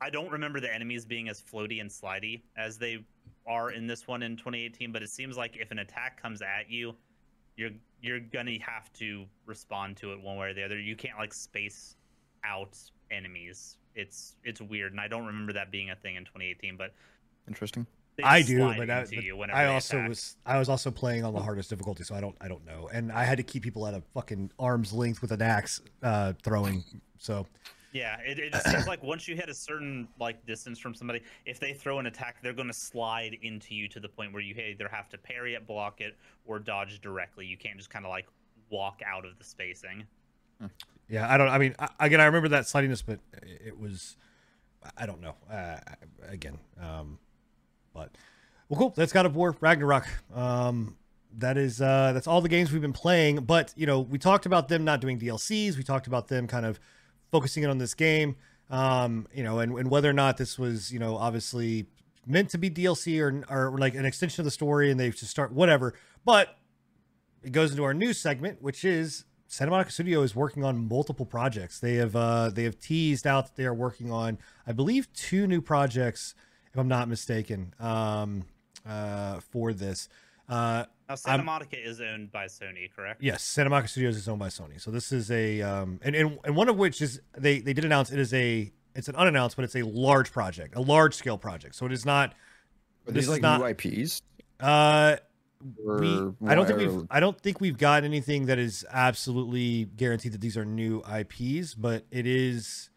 I 0.00 0.10
don't 0.10 0.30
remember 0.30 0.58
the 0.60 0.72
enemies 0.72 1.04
being 1.04 1.28
as 1.28 1.40
floaty 1.40 1.80
and 1.80 1.88
slidey 1.88 2.42
as 2.56 2.76
they 2.76 3.04
are 3.46 3.70
in 3.70 3.86
this 3.86 4.06
one 4.08 4.22
in 4.22 4.36
2018, 4.36 4.90
but 4.92 5.02
it 5.02 5.10
seems 5.10 5.36
like 5.36 5.56
if 5.56 5.70
an 5.70 5.78
attack 5.78 6.20
comes 6.20 6.42
at 6.42 6.68
you, 6.68 6.94
you're 7.56 7.70
you're 8.00 8.18
gonna 8.20 8.58
have 8.60 8.92
to 8.94 9.24
respond 9.46 9.96
to 9.98 10.12
it 10.12 10.20
one 10.20 10.36
way 10.36 10.48
or 10.48 10.54
the 10.54 10.62
other. 10.64 10.78
You 10.80 10.96
can't 10.96 11.18
like 11.18 11.32
space 11.32 11.96
out 12.44 12.76
enemies. 13.10 13.76
It's 13.94 14.36
it's 14.42 14.60
weird, 14.60 14.92
and 14.92 15.00
I 15.00 15.06
don't 15.06 15.24
remember 15.26 15.52
that 15.52 15.70
being 15.70 15.90
a 15.90 15.96
thing 15.96 16.16
in 16.16 16.24
2018. 16.24 16.76
But 16.76 16.94
Interesting. 17.46 17.86
I 18.22 18.42
do, 18.42 18.58
but, 18.58 18.90
I, 18.90 19.04
but 19.04 19.12
you 19.12 19.40
I 19.40 19.66
also 19.66 19.96
attack. 19.96 20.08
was 20.08 20.36
I 20.44 20.58
was 20.58 20.68
also 20.68 20.90
playing 20.90 21.24
on 21.24 21.32
the 21.32 21.40
hardest 21.40 21.70
difficulty, 21.70 22.04
so 22.04 22.14
I 22.14 22.20
don't 22.20 22.36
I 22.40 22.48
don't 22.48 22.64
know, 22.66 22.88
and 22.92 23.10
I 23.10 23.24
had 23.24 23.38
to 23.38 23.42
keep 23.42 23.62
people 23.62 23.86
at 23.86 23.94
a 23.94 24.02
fucking 24.12 24.50
arm's 24.58 24.92
length 24.92 25.22
with 25.22 25.32
an 25.32 25.42
axe 25.42 25.80
uh, 26.02 26.34
throwing. 26.42 26.84
So 27.18 27.46
Yeah, 27.92 28.18
it, 28.24 28.38
it 28.38 28.52
just 28.52 28.68
seems 28.70 28.86
like 28.86 29.02
once 29.02 29.28
you 29.28 29.36
hit 29.36 29.48
a 29.48 29.54
certain 29.54 30.08
like 30.18 30.44
distance 30.46 30.78
from 30.78 30.94
somebody, 30.94 31.20
if 31.46 31.60
they 31.60 31.74
throw 31.74 31.98
an 31.98 32.06
attack, 32.06 32.36
they're 32.42 32.52
going 32.54 32.68
to 32.68 32.74
slide 32.74 33.36
into 33.42 33.74
you 33.74 33.88
to 33.88 34.00
the 34.00 34.08
point 34.08 34.32
where 34.32 34.42
you 34.42 34.54
either 34.54 34.88
have 34.88 35.08
to 35.10 35.18
parry 35.18 35.54
it, 35.54 35.66
block 35.66 36.00
it, 36.00 36.16
or 36.46 36.58
dodge 36.58 37.00
directly. 37.00 37.46
You 37.46 37.56
can't 37.56 37.76
just 37.76 37.90
kind 37.90 38.04
of 38.04 38.10
like 38.10 38.26
walk 38.70 39.00
out 39.06 39.24
of 39.24 39.38
the 39.38 39.44
spacing. 39.44 40.04
Yeah, 41.08 41.32
I 41.32 41.36
don't. 41.36 41.48
I 41.48 41.58
mean, 41.58 41.74
I, 41.78 41.88
again, 42.00 42.20
I 42.20 42.24
remember 42.24 42.48
that 42.48 42.64
slidiness, 42.64 43.02
but 43.04 43.20
it 43.42 43.78
was. 43.78 44.16
I 44.96 45.06
don't 45.06 45.20
know. 45.20 45.34
Uh, 45.50 45.76
again, 46.28 46.58
um, 46.80 47.18
but 47.92 48.10
well, 48.68 48.78
cool. 48.78 48.94
That's 48.96 49.12
God 49.12 49.26
of 49.26 49.36
War 49.36 49.56
Ragnarok. 49.60 50.06
Um, 50.34 50.96
that 51.38 51.56
is 51.56 51.80
uh, 51.80 52.12
that's 52.12 52.26
all 52.26 52.40
the 52.40 52.48
games 52.48 52.72
we've 52.72 52.82
been 52.82 52.92
playing. 52.92 53.44
But 53.44 53.72
you 53.76 53.86
know, 53.86 54.00
we 54.00 54.18
talked 54.18 54.46
about 54.46 54.68
them 54.68 54.84
not 54.84 55.00
doing 55.00 55.18
DLCs. 55.18 55.76
We 55.76 55.82
talked 55.82 56.06
about 56.06 56.28
them 56.28 56.46
kind 56.46 56.66
of 56.66 56.78
focusing 57.30 57.62
in 57.62 57.70
on 57.70 57.78
this 57.78 57.94
game. 57.94 58.36
Um, 58.70 59.26
you 59.34 59.42
know, 59.42 59.58
and, 59.58 59.76
and 59.78 59.90
whether 59.90 60.08
or 60.08 60.14
not 60.14 60.38
this 60.38 60.58
was, 60.58 60.90
you 60.92 60.98
know, 60.98 61.16
obviously 61.16 61.86
meant 62.26 62.50
to 62.50 62.58
be 62.58 62.70
DLC 62.70 63.20
or 63.20 63.44
or 63.50 63.76
like 63.78 63.94
an 63.94 64.04
extension 64.04 64.40
of 64.42 64.44
the 64.44 64.50
story, 64.50 64.90
and 64.90 64.98
they 64.98 65.10
just 65.10 65.30
start 65.30 65.52
whatever. 65.52 65.94
But 66.24 66.56
it 67.42 67.52
goes 67.52 67.72
into 67.72 67.84
our 67.84 67.94
news 67.94 68.18
segment, 68.18 68.62
which 68.62 68.84
is 68.84 69.24
Santa 69.48 69.70
Monica 69.70 69.90
Studio 69.90 70.22
is 70.22 70.34
working 70.34 70.64
on 70.64 70.88
multiple 70.88 71.26
projects. 71.26 71.78
They 71.78 71.96
have 71.96 72.16
uh, 72.16 72.50
they 72.50 72.64
have 72.64 72.78
teased 72.78 73.26
out 73.26 73.46
that 73.46 73.56
they 73.56 73.66
are 73.66 73.74
working 73.74 74.10
on, 74.10 74.38
I 74.66 74.72
believe, 74.72 75.12
two 75.12 75.46
new 75.46 75.60
projects, 75.60 76.34
if 76.72 76.78
I'm 76.78 76.88
not 76.88 77.08
mistaken, 77.08 77.74
um, 77.78 78.44
uh, 78.88 79.40
for 79.40 79.72
this. 79.72 80.08
Uh, 80.48 80.84
Now, 81.08 81.14
Santa 81.14 81.36
I'm- 81.38 81.44
Monica 81.46 81.76
is 81.78 82.00
owned 82.00 82.32
by 82.32 82.46
Sony, 82.46 82.90
correct? 82.94 83.22
Yes, 83.22 83.42
Santa 83.42 83.70
Monica 83.70 83.88
Studios 83.88 84.16
is 84.16 84.28
owned 84.28 84.38
by 84.40 84.48
Sony. 84.48 84.80
So 84.80 84.90
this 84.90 85.12
is 85.12 85.30
a 85.30 85.60
um 85.62 86.00
and, 86.02 86.14
and, 86.16 86.38
and 86.44 86.56
one 86.56 86.68
of 86.68 86.76
which 86.78 87.00
is 87.02 87.20
they 87.36 87.60
they 87.60 87.72
did 87.74 87.84
announce 87.84 88.10
it 88.10 88.18
is 88.18 88.32
a 88.34 88.72
it's 88.94 89.08
an 89.08 89.14
unannounced, 89.16 89.56
but 89.56 89.64
it's 89.64 89.76
a 89.76 89.82
large 89.82 90.32
project, 90.32 90.74
a 90.74 90.80
large 90.80 91.14
scale 91.14 91.38
project. 91.38 91.74
So 91.74 91.86
it 91.86 91.92
is 91.92 92.04
not 92.06 92.30
Are 93.06 93.12
This 93.12 93.14
these 93.14 93.24
is 93.24 93.30
like 93.30 93.42
not- 93.42 93.60
new 93.60 93.66
IPs? 93.66 94.22
uh 94.60 95.16
we 95.84 96.08
I 96.46 96.54
don't 96.56 96.66
think 96.66 96.78
we've 96.78 97.06
I 97.10 97.20
don't 97.20 97.40
think 97.40 97.60
we've 97.60 97.78
got 97.78 98.02
anything 98.04 98.46
that 98.46 98.58
is 98.58 98.84
absolutely 98.90 99.84
guaranteed 99.96 100.32
that 100.32 100.40
these 100.40 100.56
are 100.56 100.64
new 100.64 101.02
IPs, 101.06 101.74
but 101.74 102.04
it 102.10 102.26
is 102.26 102.90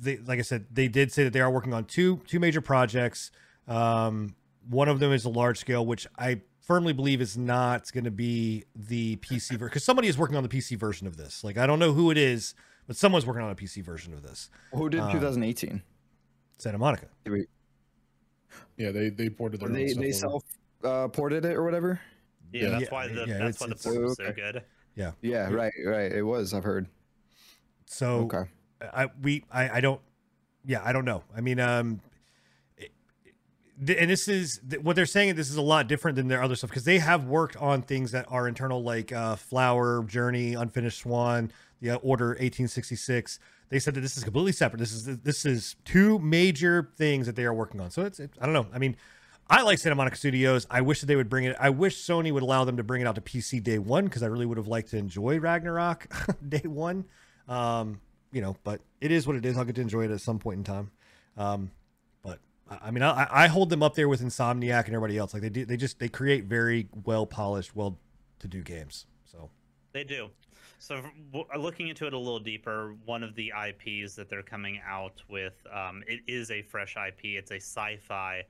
they 0.00 0.16
like 0.18 0.38
I 0.38 0.42
said, 0.42 0.66
they 0.72 0.88
did 0.88 1.12
say 1.12 1.24
that 1.24 1.32
they 1.32 1.40
are 1.40 1.50
working 1.50 1.72
on 1.74 1.84
two 1.84 2.20
two 2.26 2.40
major 2.40 2.60
projects. 2.60 3.30
Um 3.68 4.34
one 4.68 4.88
of 4.88 4.98
them 5.00 5.12
is 5.12 5.24
a 5.24 5.28
large 5.28 5.58
scale, 5.58 5.84
which 5.86 6.06
I 6.18 6.42
firmly 6.60 6.92
believe 6.92 7.20
is 7.20 7.36
not 7.36 7.90
going 7.92 8.04
to 8.04 8.10
be 8.10 8.64
the 8.76 9.16
PC 9.16 9.50
version 9.52 9.66
because 9.66 9.82
somebody 9.84 10.06
is 10.06 10.16
working 10.16 10.36
on 10.36 10.42
the 10.44 10.48
PC 10.48 10.78
version 10.78 11.06
of 11.06 11.16
this. 11.16 11.42
Like 11.42 11.58
I 11.58 11.66
don't 11.66 11.78
know 11.78 11.92
who 11.92 12.10
it 12.10 12.18
is, 12.18 12.54
but 12.86 12.96
someone's 12.96 13.26
working 13.26 13.42
on 13.42 13.50
a 13.50 13.54
PC 13.54 13.82
version 13.84 14.12
of 14.12 14.22
this. 14.22 14.50
Who 14.72 14.88
did 14.88 15.00
uh, 15.00 15.10
2018? 15.12 15.82
Santa 16.58 16.78
Monica. 16.78 17.06
Did 17.24 17.32
we- 17.32 17.46
Yeah, 18.76 18.90
they 18.92 19.10
they 19.10 19.28
ported 19.30 19.60
their 19.60 19.68
own 19.68 19.74
They 19.74 19.88
stuff 19.88 20.02
they 20.02 20.12
self 20.12 20.44
uh, 20.84 21.08
ported 21.08 21.44
it 21.44 21.56
or 21.56 21.64
whatever. 21.64 22.00
Yeah, 22.52 22.62
Yeah. 22.62 22.78
that's 22.78 22.90
why 22.90 23.08
the 23.08 23.24
Yeah, 23.26 23.38
that's 23.38 23.56
it's- 23.56 23.60
why 23.60 23.66
the 23.68 23.72
it's- 23.72 23.84
port 23.84 24.00
was 24.02 24.16
so 24.16 24.24
Okay. 24.24 24.34
good. 24.40 24.62
Yeah, 25.22 25.50
right, 25.50 25.72
right. 25.86 26.12
It 26.12 26.22
was. 26.22 26.52
I've 26.52 26.64
heard. 26.64 26.86
So 27.86 28.28
Okay. 28.32 28.50
I 28.80 29.08
we 29.20 29.44
I, 29.50 29.78
I 29.78 29.80
don't 29.80 30.00
yeah 30.64 30.80
I 30.84 30.92
don't 30.92 31.04
know 31.04 31.24
I 31.36 31.40
mean 31.40 31.60
um 31.60 32.00
and 33.78 34.10
this 34.10 34.28
is 34.28 34.60
what 34.82 34.94
they're 34.94 35.06
saying 35.06 35.36
this 35.36 35.50
is 35.50 35.56
a 35.56 35.62
lot 35.62 35.88
different 35.88 36.16
than 36.16 36.28
their 36.28 36.42
other 36.42 36.54
stuff 36.54 36.70
because 36.70 36.84
they 36.84 36.98
have 36.98 37.24
worked 37.24 37.56
on 37.56 37.82
things 37.82 38.12
that 38.12 38.26
are 38.28 38.46
internal 38.46 38.82
like 38.82 39.10
uh 39.12 39.36
flower 39.36 40.04
journey 40.04 40.54
unfinished 40.54 40.98
swan 40.98 41.50
the 41.80 41.90
uh, 41.90 41.96
order 41.96 42.28
1866 42.28 43.38
they 43.70 43.78
said 43.78 43.94
that 43.94 44.00
this 44.00 44.16
is 44.18 44.24
completely 44.24 44.52
separate 44.52 44.78
this 44.78 44.92
is 44.92 45.04
this 45.20 45.46
is 45.46 45.76
two 45.84 46.18
major 46.18 46.90
things 46.96 47.26
that 47.26 47.36
they 47.36 47.44
are 47.44 47.54
working 47.54 47.80
on 47.80 47.90
so 47.90 48.02
it's 48.02 48.20
it, 48.20 48.30
i 48.40 48.44
don't 48.44 48.54
know 48.54 48.66
i 48.74 48.78
mean 48.78 48.96
I 49.52 49.62
like 49.62 49.80
Santa 49.80 49.96
Monica 49.96 50.16
Studios. 50.16 50.64
I 50.70 50.80
wish 50.80 51.00
that 51.00 51.06
they 51.06 51.16
would 51.16 51.28
bring 51.28 51.44
it. 51.44 51.56
I 51.58 51.70
wish 51.70 51.96
Sony 51.96 52.32
would 52.32 52.44
allow 52.44 52.62
them 52.62 52.76
to 52.76 52.84
bring 52.84 53.02
it 53.02 53.08
out 53.08 53.16
to 53.16 53.20
PC 53.20 53.60
day 53.60 53.80
one 53.80 54.04
because 54.04 54.22
I 54.22 54.26
really 54.26 54.46
would 54.46 54.58
have 54.58 54.68
liked 54.68 54.90
to 54.90 54.96
enjoy 54.96 55.40
Ragnarok 55.40 56.06
day 56.48 56.62
one. 56.62 57.04
Um, 57.48 58.00
you 58.32 58.40
know, 58.40 58.56
but 58.64 58.80
it 59.00 59.10
is 59.10 59.26
what 59.26 59.36
it 59.36 59.44
is. 59.44 59.56
I'll 59.56 59.64
get 59.64 59.76
to 59.76 59.80
enjoy 59.80 60.04
it 60.04 60.10
at 60.10 60.20
some 60.20 60.38
point 60.38 60.58
in 60.58 60.64
time. 60.64 60.90
Um, 61.36 61.70
but 62.22 62.38
I 62.70 62.78
I 62.88 62.90
mean, 62.90 63.02
I, 63.02 63.26
I 63.30 63.46
hold 63.48 63.70
them 63.70 63.82
up 63.82 63.94
there 63.94 64.08
with 64.08 64.22
Insomniac 64.22 64.86
and 64.86 64.94
everybody 64.94 65.18
else. 65.18 65.34
Like 65.34 65.42
they 65.42 65.48
do, 65.50 65.64
they 65.64 65.76
just 65.76 65.98
they 65.98 66.08
create 66.08 66.44
very 66.44 66.88
well 67.04 67.26
polished, 67.26 67.74
well 67.74 67.98
to 68.40 68.48
do 68.48 68.62
games. 68.62 69.06
So 69.24 69.50
They 69.92 70.04
do. 70.04 70.30
So 70.78 70.96
f- 70.96 71.12
w- 71.32 71.46
uh, 71.54 71.58
looking 71.58 71.88
into 71.88 72.06
it 72.06 72.14
a 72.14 72.18
little 72.18 72.38
deeper, 72.40 72.94
one 73.04 73.22
of 73.22 73.34
the 73.34 73.52
IPs 73.68 74.14
that 74.16 74.28
they're 74.30 74.42
coming 74.42 74.80
out 74.86 75.22
with, 75.28 75.54
um, 75.72 76.02
it 76.06 76.20
is 76.26 76.50
a 76.50 76.62
fresh 76.62 76.96
IP. 76.96 77.24
It's 77.24 77.50
a 77.50 77.56
sci-fi 77.56 78.44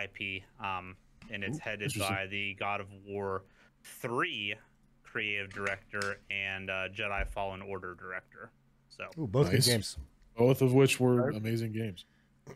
IP, 0.00 0.42
um, 0.60 0.96
and 1.30 1.42
it's 1.42 1.58
Ooh, 1.58 1.60
headed 1.60 1.92
by 1.98 2.26
the 2.30 2.54
God 2.54 2.80
of 2.80 2.88
War 3.06 3.44
three 3.82 4.54
creative 5.02 5.52
director 5.52 6.20
and 6.30 6.70
uh, 6.70 6.88
Jedi 6.88 7.26
Fallen 7.28 7.62
Order 7.62 7.94
director. 7.94 8.50
So 8.96 9.22
ooh, 9.22 9.26
both 9.26 9.52
Nice. 9.52 9.66
good 9.66 9.70
games. 9.72 9.96
both 10.36 10.62
of 10.62 10.72
which 10.72 10.98
were 11.00 11.30
amazing 11.30 11.72
games. 11.72 12.04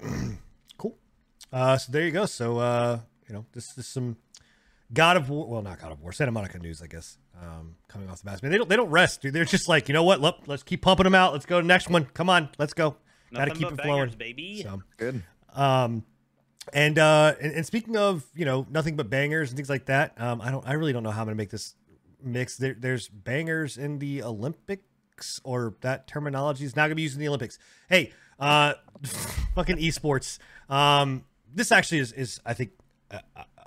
Cool. 0.78 0.96
Uh, 1.52 1.78
so 1.78 1.90
there 1.92 2.04
you 2.04 2.10
go. 2.10 2.26
So 2.26 2.58
uh, 2.58 3.00
you 3.28 3.34
know, 3.34 3.46
this 3.52 3.76
is 3.78 3.86
some 3.86 4.16
God 4.92 5.16
of 5.16 5.30
War. 5.30 5.46
Well, 5.48 5.62
not 5.62 5.80
God 5.80 5.92
of 5.92 6.00
War. 6.02 6.12
Santa 6.12 6.32
Monica 6.32 6.58
news, 6.58 6.82
I 6.82 6.86
guess. 6.86 7.18
Um, 7.40 7.76
coming 7.88 8.08
off 8.10 8.18
the 8.20 8.26
bat. 8.26 8.42
Man, 8.42 8.50
they 8.52 8.58
don't 8.58 8.68
they 8.68 8.76
don't 8.76 8.90
rest, 8.90 9.22
dude. 9.22 9.32
They're 9.32 9.44
just 9.44 9.68
like, 9.68 9.88
you 9.88 9.92
know 9.94 10.02
what? 10.04 10.20
Let, 10.20 10.46
let's 10.48 10.62
keep 10.62 10.82
pumping 10.82 11.04
them 11.04 11.14
out. 11.14 11.32
Let's 11.32 11.46
go 11.46 11.58
to 11.58 11.62
the 11.62 11.68
next 11.68 11.88
one. 11.90 12.04
Come 12.14 12.28
on, 12.30 12.48
let's 12.58 12.74
go. 12.74 12.96
Got 13.34 13.46
to 13.46 13.50
keep 13.52 13.62
but 13.68 13.72
it 13.74 13.82
flowing. 13.82 14.00
bangers, 14.02 14.14
baby. 14.16 14.62
So, 14.62 14.82
Good. 14.96 15.22
um, 15.54 16.04
and 16.72 16.98
uh, 16.98 17.34
and, 17.40 17.52
and 17.52 17.66
speaking 17.66 17.96
of 17.96 18.24
you 18.34 18.44
know 18.44 18.66
nothing 18.70 18.96
but 18.96 19.08
bangers 19.10 19.50
and 19.50 19.56
things 19.56 19.68
like 19.70 19.86
that, 19.86 20.20
um, 20.20 20.40
I 20.40 20.50
don't 20.50 20.66
I 20.66 20.74
really 20.74 20.92
don't 20.92 21.02
know 21.02 21.10
how 21.10 21.20
I'm 21.22 21.26
gonna 21.26 21.36
make 21.36 21.50
this 21.50 21.74
mix. 22.22 22.56
There, 22.56 22.74
there's 22.78 23.08
bangers 23.08 23.76
in 23.78 23.98
the 23.98 24.22
Olympics, 25.16 25.40
or 25.44 25.74
that 25.80 26.06
terminology 26.06 26.64
is 26.64 26.76
not 26.76 26.84
gonna 26.84 26.94
be 26.94 27.02
used 27.02 27.14
in 27.14 27.20
the 27.20 27.28
Olympics. 27.28 27.58
Hey, 27.88 28.12
uh, 28.38 28.74
fucking 29.54 29.76
esports. 29.78 30.38
Um, 30.68 31.24
this 31.54 31.72
actually 31.72 31.98
is 31.98 32.12
is 32.12 32.40
I 32.44 32.54
think 32.54 32.72
a, 33.10 33.20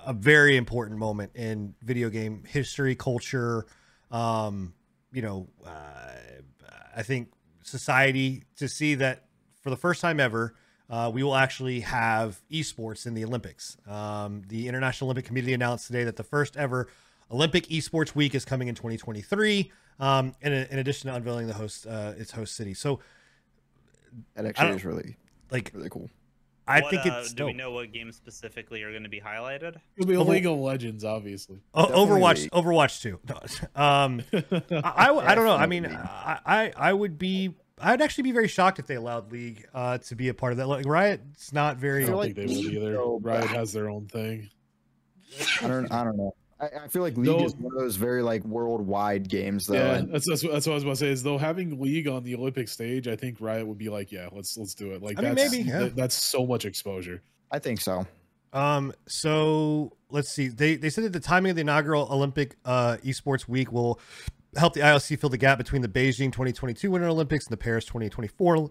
a 0.06 0.12
very 0.12 0.56
important 0.56 0.98
moment 0.98 1.32
in 1.34 1.74
video 1.82 2.08
game 2.08 2.44
history, 2.46 2.94
culture. 2.94 3.66
Um, 4.10 4.74
you 5.12 5.22
know, 5.22 5.48
uh, 5.66 5.70
I 6.96 7.02
think 7.02 7.32
society 7.62 8.44
to 8.56 8.68
see 8.68 8.94
that 8.96 9.24
for 9.60 9.70
the 9.70 9.76
first 9.76 10.00
time 10.00 10.20
ever, 10.20 10.54
uh, 10.88 11.10
we 11.12 11.22
will 11.22 11.34
actually 11.36 11.80
have 11.80 12.40
esports 12.50 13.06
in 13.06 13.14
the 13.14 13.24
Olympics. 13.24 13.76
Um, 13.86 14.42
the 14.48 14.68
International 14.68 15.08
Olympic 15.08 15.24
Committee 15.24 15.52
announced 15.52 15.86
today 15.86 16.04
that 16.04 16.16
the 16.16 16.24
first 16.24 16.56
ever 16.56 16.88
Olympic 17.30 17.66
Esports 17.68 18.14
Week 18.14 18.34
is 18.34 18.44
coming 18.44 18.68
in 18.68 18.74
2023. 18.74 19.70
Um, 19.98 20.34
in, 20.40 20.52
in 20.52 20.78
addition 20.78 21.10
to 21.10 21.16
unveiling 21.16 21.46
the 21.46 21.52
host, 21.52 21.86
uh, 21.86 22.14
its 22.16 22.32
host 22.32 22.56
city. 22.56 22.72
So, 22.74 23.00
That 24.34 24.46
actually 24.46 24.70
is 24.76 24.84
really 24.84 25.16
like, 25.50 25.70
really 25.74 25.90
cool. 25.90 26.08
I 26.66 26.80
What, 26.80 26.90
think 26.90 27.04
uh, 27.06 27.18
it's 27.20 27.32
do 27.32 27.46
we 27.46 27.52
know 27.52 27.72
what 27.72 27.92
games 27.92 28.16
specifically 28.16 28.82
are 28.82 28.90
going 28.90 29.02
to 29.02 29.08
be 29.08 29.20
highlighted? 29.20 29.76
It'll 29.96 30.08
be 30.08 30.16
Over- 30.16 30.30
League 30.32 30.46
of 30.46 30.56
Legends, 30.58 31.04
obviously. 31.04 31.58
O- 31.74 32.06
Overwatch, 32.06 32.42
League. 32.42 32.50
Overwatch 32.52 33.02
too. 33.02 33.18
No, 33.28 33.82
um, 33.82 34.22
I, 34.32 35.08
I, 35.08 35.32
I 35.32 35.34
don't 35.34 35.44
know. 35.46 35.56
I 35.56 35.66
mean, 35.66 35.86
I, 35.86 36.38
I, 36.46 36.72
I 36.76 36.92
would 36.92 37.18
be, 37.18 37.54
I'd 37.80 38.00
actually 38.00 38.22
be 38.24 38.32
very 38.32 38.46
shocked 38.48 38.78
if 38.78 38.86
they 38.86 38.94
allowed 38.94 39.32
League 39.32 39.66
uh, 39.74 39.98
to 39.98 40.14
be 40.14 40.28
a 40.28 40.34
part 40.34 40.52
of 40.52 40.58
that. 40.58 40.68
Like 40.68 40.86
Riot's 40.86 41.52
not 41.52 41.76
very. 41.76 42.04
I 42.04 42.06
don't 42.06 42.16
like 42.16 42.36
think 42.36 42.48
they 42.48 42.56
would 42.56 42.72
either. 42.72 43.02
Riot 43.20 43.48
has 43.48 43.72
their 43.72 43.90
own 43.90 44.06
thing. 44.06 44.48
I 45.62 45.66
don't. 45.68 45.90
I 45.92 46.04
don't 46.04 46.16
know. 46.16 46.34
I, 46.60 46.84
I 46.84 46.88
feel 46.88 47.02
like 47.02 47.16
League 47.16 47.26
No. 47.26 47.44
is 47.44 47.54
one 47.56 47.72
of 47.74 47.78
those 47.80 47.96
very 47.96 48.22
like 48.22 48.44
worldwide 48.44 49.28
games 49.28 49.66
though. 49.66 49.74
yeah, 49.74 50.02
that's, 50.06 50.28
that's 50.28 50.42
what 50.44 50.52
that's 50.52 50.66
what 50.66 50.72
I 50.72 50.74
was 50.74 50.82
about 50.84 50.90
to 50.92 50.96
say. 50.96 51.08
Is 51.08 51.22
though 51.22 51.38
having 51.38 51.80
League 51.80 52.06
on 52.08 52.22
the 52.22 52.34
Olympic 52.34 52.68
stage, 52.68 53.08
I 53.08 53.16
think 53.16 53.40
Riot 53.40 53.66
would 53.66 53.78
be 53.78 53.88
like, 53.88 54.12
yeah, 54.12 54.28
let's 54.32 54.56
let's 54.58 54.74
do 54.74 54.92
it. 54.92 55.02
Like 55.02 55.18
I 55.18 55.22
mean, 55.22 55.34
that's 55.34 55.52
maybe, 55.52 55.64
yeah. 55.68 55.78
that- 55.80 55.96
that's 55.96 56.14
so 56.14 56.44
much 56.46 56.64
exposure. 56.64 57.22
I 57.50 57.58
think 57.58 57.80
so. 57.80 58.06
Um. 58.52 58.92
So 59.06 59.96
let's 60.10 60.30
see. 60.30 60.48
They 60.48 60.76
they 60.76 60.90
said 60.90 61.04
that 61.04 61.12
the 61.12 61.20
timing 61.20 61.50
of 61.50 61.56
the 61.56 61.62
inaugural 61.62 62.08
Olympic 62.10 62.56
uh, 62.64 62.96
Esports 63.04 63.46
Week 63.48 63.70
will 63.72 64.00
help 64.56 64.74
the 64.74 64.80
IOC 64.80 65.20
fill 65.20 65.30
the 65.30 65.38
gap 65.38 65.56
between 65.58 65.82
the 65.82 65.88
Beijing 65.88 66.32
2022 66.32 66.90
Winter 66.90 67.06
Olympics 67.06 67.46
and 67.46 67.52
the 67.52 67.56
Paris 67.56 67.84
2024 67.84 68.68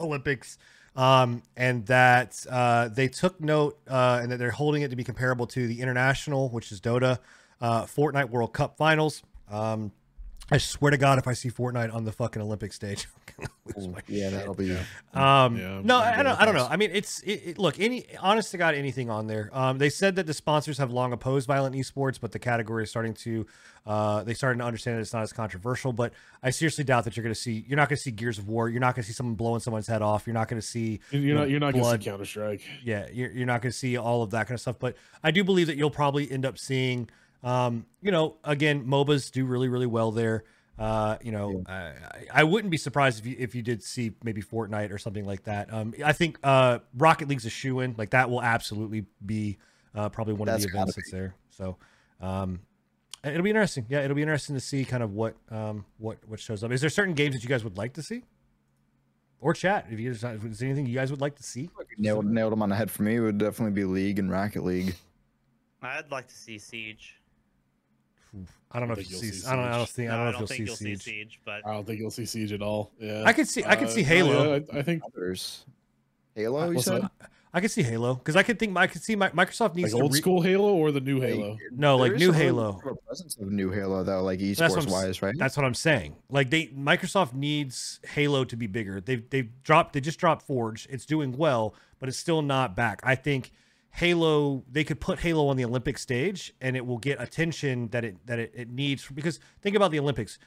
Olympics. 0.00 0.58
Um, 0.96 1.42
and 1.56 1.86
that 1.86 2.44
uh, 2.50 2.88
they 2.88 3.08
took 3.08 3.40
note 3.40 3.78
uh, 3.88 4.18
and 4.22 4.32
that 4.32 4.38
they're 4.38 4.50
holding 4.50 4.82
it 4.82 4.90
to 4.90 4.96
be 4.96 5.04
comparable 5.04 5.46
to 5.48 5.66
the 5.66 5.80
international, 5.80 6.48
which 6.48 6.72
is 6.72 6.80
Dota, 6.80 7.18
uh, 7.60 7.84
Fortnite 7.84 8.30
World 8.30 8.52
Cup 8.52 8.76
Finals. 8.76 9.22
Um, 9.50 9.92
I 10.50 10.58
swear 10.58 10.90
to 10.90 10.96
God, 10.96 11.18
if 11.18 11.28
I 11.28 11.32
see 11.32 11.50
Fortnite 11.50 11.94
on 11.94 12.04
the 12.04 12.12
fucking 12.12 12.42
Olympic 12.42 12.72
stage, 12.72 13.08
I'm 13.38 13.46
gonna 13.46 13.50
lose 13.76 13.88
my 13.88 14.00
Yeah, 14.08 14.30
that'll 14.30 14.54
be. 14.54 14.72
um, 15.14 15.56
Yeah, 15.56 15.80
no, 15.82 15.98
I'm 15.98 16.12
I 16.12 16.16
good 16.16 16.22
don't. 16.24 16.40
I 16.40 16.44
don't 16.44 16.54
know. 16.54 16.68
I 16.68 16.76
mean, 16.76 16.90
it's 16.92 17.20
it, 17.20 17.42
it, 17.44 17.58
look. 17.58 17.78
Any 17.78 18.04
honest 18.18 18.50
to 18.50 18.58
God, 18.58 18.74
anything 18.74 19.10
on 19.10 19.26
there. 19.26 19.50
Um, 19.52 19.78
they 19.78 19.90
said 19.90 20.16
that 20.16 20.26
the 20.26 20.34
sponsors 20.34 20.78
have 20.78 20.90
long 20.90 21.12
opposed 21.12 21.46
violent 21.46 21.74
esports, 21.76 22.18
but 22.20 22.32
the 22.32 22.38
category 22.38 22.84
is 22.84 22.90
starting 22.90 23.14
to. 23.14 23.46
Uh, 23.86 24.22
they 24.24 24.34
starting 24.34 24.58
to 24.58 24.64
understand 24.64 24.96
that 24.96 25.00
it's 25.00 25.12
not 25.12 25.22
as 25.22 25.32
controversial. 25.32 25.92
But 25.92 26.12
I 26.42 26.50
seriously 26.50 26.84
doubt 26.84 27.04
that 27.04 27.16
you're 27.16 27.24
going 27.24 27.34
to 27.34 27.40
see. 27.40 27.64
You're 27.66 27.76
not 27.76 27.88
going 27.88 27.96
to 27.96 28.02
see 28.02 28.10
Gears 28.10 28.38
of 28.38 28.48
War. 28.48 28.68
You're 28.68 28.80
not 28.80 28.94
going 28.94 29.04
to 29.04 29.08
see 29.08 29.14
someone 29.14 29.36
blowing 29.36 29.60
someone's 29.60 29.86
head 29.86 30.02
off. 30.02 30.26
You're 30.26 30.34
not 30.34 30.48
going 30.48 30.60
to 30.60 30.66
see. 30.66 31.00
You're 31.10 31.22
you 31.22 31.34
know, 31.34 31.40
not 31.40 31.50
you're 31.50 31.60
not 31.60 31.72
going 31.72 31.84
to 31.84 31.90
see 31.92 32.10
Counter 32.10 32.24
Strike. 32.24 32.62
Yeah, 32.84 33.06
you're, 33.12 33.30
you're 33.30 33.46
not 33.46 33.62
going 33.62 33.72
to 33.72 33.78
see 33.78 33.96
all 33.96 34.22
of 34.22 34.30
that 34.30 34.46
kind 34.46 34.56
of 34.56 34.60
stuff. 34.60 34.78
But 34.78 34.96
I 35.22 35.30
do 35.30 35.44
believe 35.44 35.68
that 35.68 35.76
you'll 35.76 35.90
probably 35.90 36.30
end 36.30 36.44
up 36.44 36.58
seeing. 36.58 37.08
Um, 37.42 37.86
you 38.02 38.10
know, 38.10 38.36
again, 38.44 38.84
MOBAs 38.86 39.30
do 39.30 39.44
really 39.46 39.68
really 39.68 39.86
well 39.86 40.12
there. 40.12 40.44
Uh, 40.78 41.18
you 41.22 41.30
know, 41.32 41.62
I, 41.66 41.72
I- 41.74 41.94
I 42.32 42.44
wouldn't 42.44 42.70
be 42.70 42.76
surprised 42.76 43.18
if 43.20 43.26
you 43.26 43.36
if 43.38 43.54
you 43.54 43.62
did 43.62 43.82
see 43.82 44.12
maybe 44.22 44.42
Fortnite 44.42 44.90
or 44.92 44.98
something 44.98 45.26
like 45.26 45.44
that. 45.44 45.72
Um, 45.72 45.94
I 46.04 46.12
think 46.12 46.38
uh, 46.42 46.78
Rocket 46.96 47.28
League's 47.28 47.44
a 47.46 47.50
shoe 47.50 47.80
in. 47.80 47.94
Like 47.98 48.10
that 48.10 48.30
will 48.30 48.42
absolutely 48.42 49.04
be 49.24 49.58
uh, 49.94 50.08
probably 50.08 50.34
one 50.34 50.46
That's 50.46 50.64
of 50.64 50.70
the 50.70 50.76
events 50.78 50.96
that's 50.96 51.10
there. 51.10 51.34
So 51.50 51.76
um, 52.20 52.60
it'll 53.24 53.42
be 53.42 53.50
interesting. 53.50 53.84
Yeah, 53.90 54.00
it'll 54.00 54.14
be 54.14 54.22
interesting 54.22 54.54
to 54.56 54.60
see 54.60 54.84
kind 54.84 55.02
of 55.02 55.12
what 55.12 55.34
um, 55.50 55.84
what 55.98 56.18
what 56.26 56.40
shows 56.40 56.64
up. 56.64 56.72
Is 56.72 56.80
there 56.80 56.88
certain 56.90 57.14
games 57.14 57.34
that 57.34 57.42
you 57.42 57.48
guys 57.48 57.62
would 57.64 57.76
like 57.76 57.94
to 57.94 58.02
see? 58.02 58.22
Or 59.42 59.54
chat 59.54 59.86
if 59.90 59.98
you 59.98 60.10
is 60.10 60.20
there 60.20 60.38
anything 60.62 60.86
you 60.86 60.94
guys 60.94 61.10
would 61.10 61.20
like 61.22 61.36
to 61.36 61.42
see? 61.42 61.68
Nailed, 61.98 62.26
nailed 62.26 62.52
them 62.52 62.62
on 62.62 62.68
the 62.68 62.76
head 62.76 62.90
for 62.90 63.02
me. 63.02 63.16
It 63.16 63.20
would 63.20 63.38
definitely 63.38 63.72
be 63.72 63.84
League 63.84 64.18
and 64.18 64.30
Rocket 64.30 64.64
League. 64.64 64.94
I'd 65.82 66.10
like 66.10 66.28
to 66.28 66.36
see 66.36 66.58
Siege. 66.58 67.16
I 68.72 68.78
don't 68.78 68.88
know 68.88 68.94
if 68.94 69.00
you 69.10 69.16
you'll 69.16 69.20
see. 69.20 69.30
see 69.32 69.46
I 69.48 69.56
don't. 69.56 69.64
I 69.64 69.76
don't 69.76 69.86
Siege. 69.86 69.94
think. 69.96 70.08
No, 70.08 70.14
I 70.14 70.16
don't 70.16 70.24
know 70.24 70.26
I 70.26 70.28
if 70.28 70.32
don't 70.32 70.40
you'll 70.40 70.46
think 70.46 70.58
see 70.58 70.64
you'll 70.64 70.76
see 70.76 70.84
Siege. 70.96 71.02
Siege, 71.02 71.40
but 71.44 71.66
I 71.66 71.72
don't 71.74 71.86
think 71.86 71.98
you'll 71.98 72.10
see 72.10 72.26
Siege 72.26 72.52
at 72.52 72.62
all. 72.62 72.90
Yeah, 73.00 73.24
I 73.26 73.32
could 73.32 73.48
see. 73.48 73.64
I 73.64 73.74
could 73.76 73.88
Uh, 73.88 73.90
see 73.90 74.02
Halo. 74.02 74.54
yeah, 74.54 74.60
I, 74.72 74.78
I 74.78 74.82
think 74.82 75.02
Others. 75.06 75.64
Halo, 76.34 76.68
you 76.68 76.74
What's 76.76 76.86
said? 76.86 77.02
that? 77.02 77.10
I 77.52 77.60
could 77.60 77.72
see 77.72 77.82
Halo 77.82 78.14
because 78.14 78.36
I 78.36 78.44
could 78.44 78.60
think. 78.60 78.76
I 78.76 78.86
could 78.86 79.02
see 79.02 79.16
my, 79.16 79.28
Microsoft 79.30 79.74
needs 79.74 79.92
like 79.92 79.98
to 79.98 80.02
old 80.04 80.12
re- 80.12 80.20
school 80.20 80.40
Halo 80.40 80.72
or 80.72 80.92
the 80.92 81.00
new 81.00 81.20
Halo. 81.20 81.58
No, 81.72 81.96
like 81.96 82.10
There 82.10 82.14
is 82.16 82.20
new 82.22 82.32
Halo. 82.32 82.80
of 82.86 83.04
presence 83.08 83.36
of 83.38 83.50
new 83.50 83.70
Halo 83.72 84.04
though, 84.04 84.22
like 84.22 84.38
That's 84.38 84.60
what 84.76 84.84
esports 84.84 84.90
wise, 84.92 85.20
right? 85.22 85.34
That's 85.36 85.56
what 85.56 85.66
I'm 85.66 85.74
saying. 85.74 86.14
Like 86.30 86.50
they 86.50 86.66
Microsoft 86.68 87.34
needs 87.34 87.98
Halo 88.12 88.44
to 88.44 88.54
be 88.56 88.68
bigger. 88.68 89.00
They've 89.00 89.28
they've 89.30 89.50
dropped 89.64 89.94
they 89.94 90.00
just 90.00 90.20
dropped 90.20 90.46
Forge. 90.46 90.86
It's 90.88 91.04
doing 91.04 91.36
well, 91.36 91.74
but 91.98 92.08
it's 92.08 92.18
still 92.18 92.40
not 92.42 92.76
back. 92.76 93.00
I 93.02 93.16
think 93.16 93.50
Halo 93.92 94.64
they 94.70 94.84
could 94.84 95.00
put 95.00 95.18
Halo 95.20 95.48
on 95.48 95.56
the 95.56 95.64
Olympic 95.64 95.98
stage 95.98 96.52
and 96.60 96.76
it 96.76 96.86
will 96.86 96.98
get 96.98 97.20
attention 97.20 97.88
that 97.88 98.04
it 98.04 98.26
that 98.26 98.38
it, 98.38 98.52
it 98.54 98.70
needs 98.70 99.06
because 99.08 99.40
think 99.62 99.76
about 99.76 99.90
the 99.90 99.98
Olympics. 99.98 100.38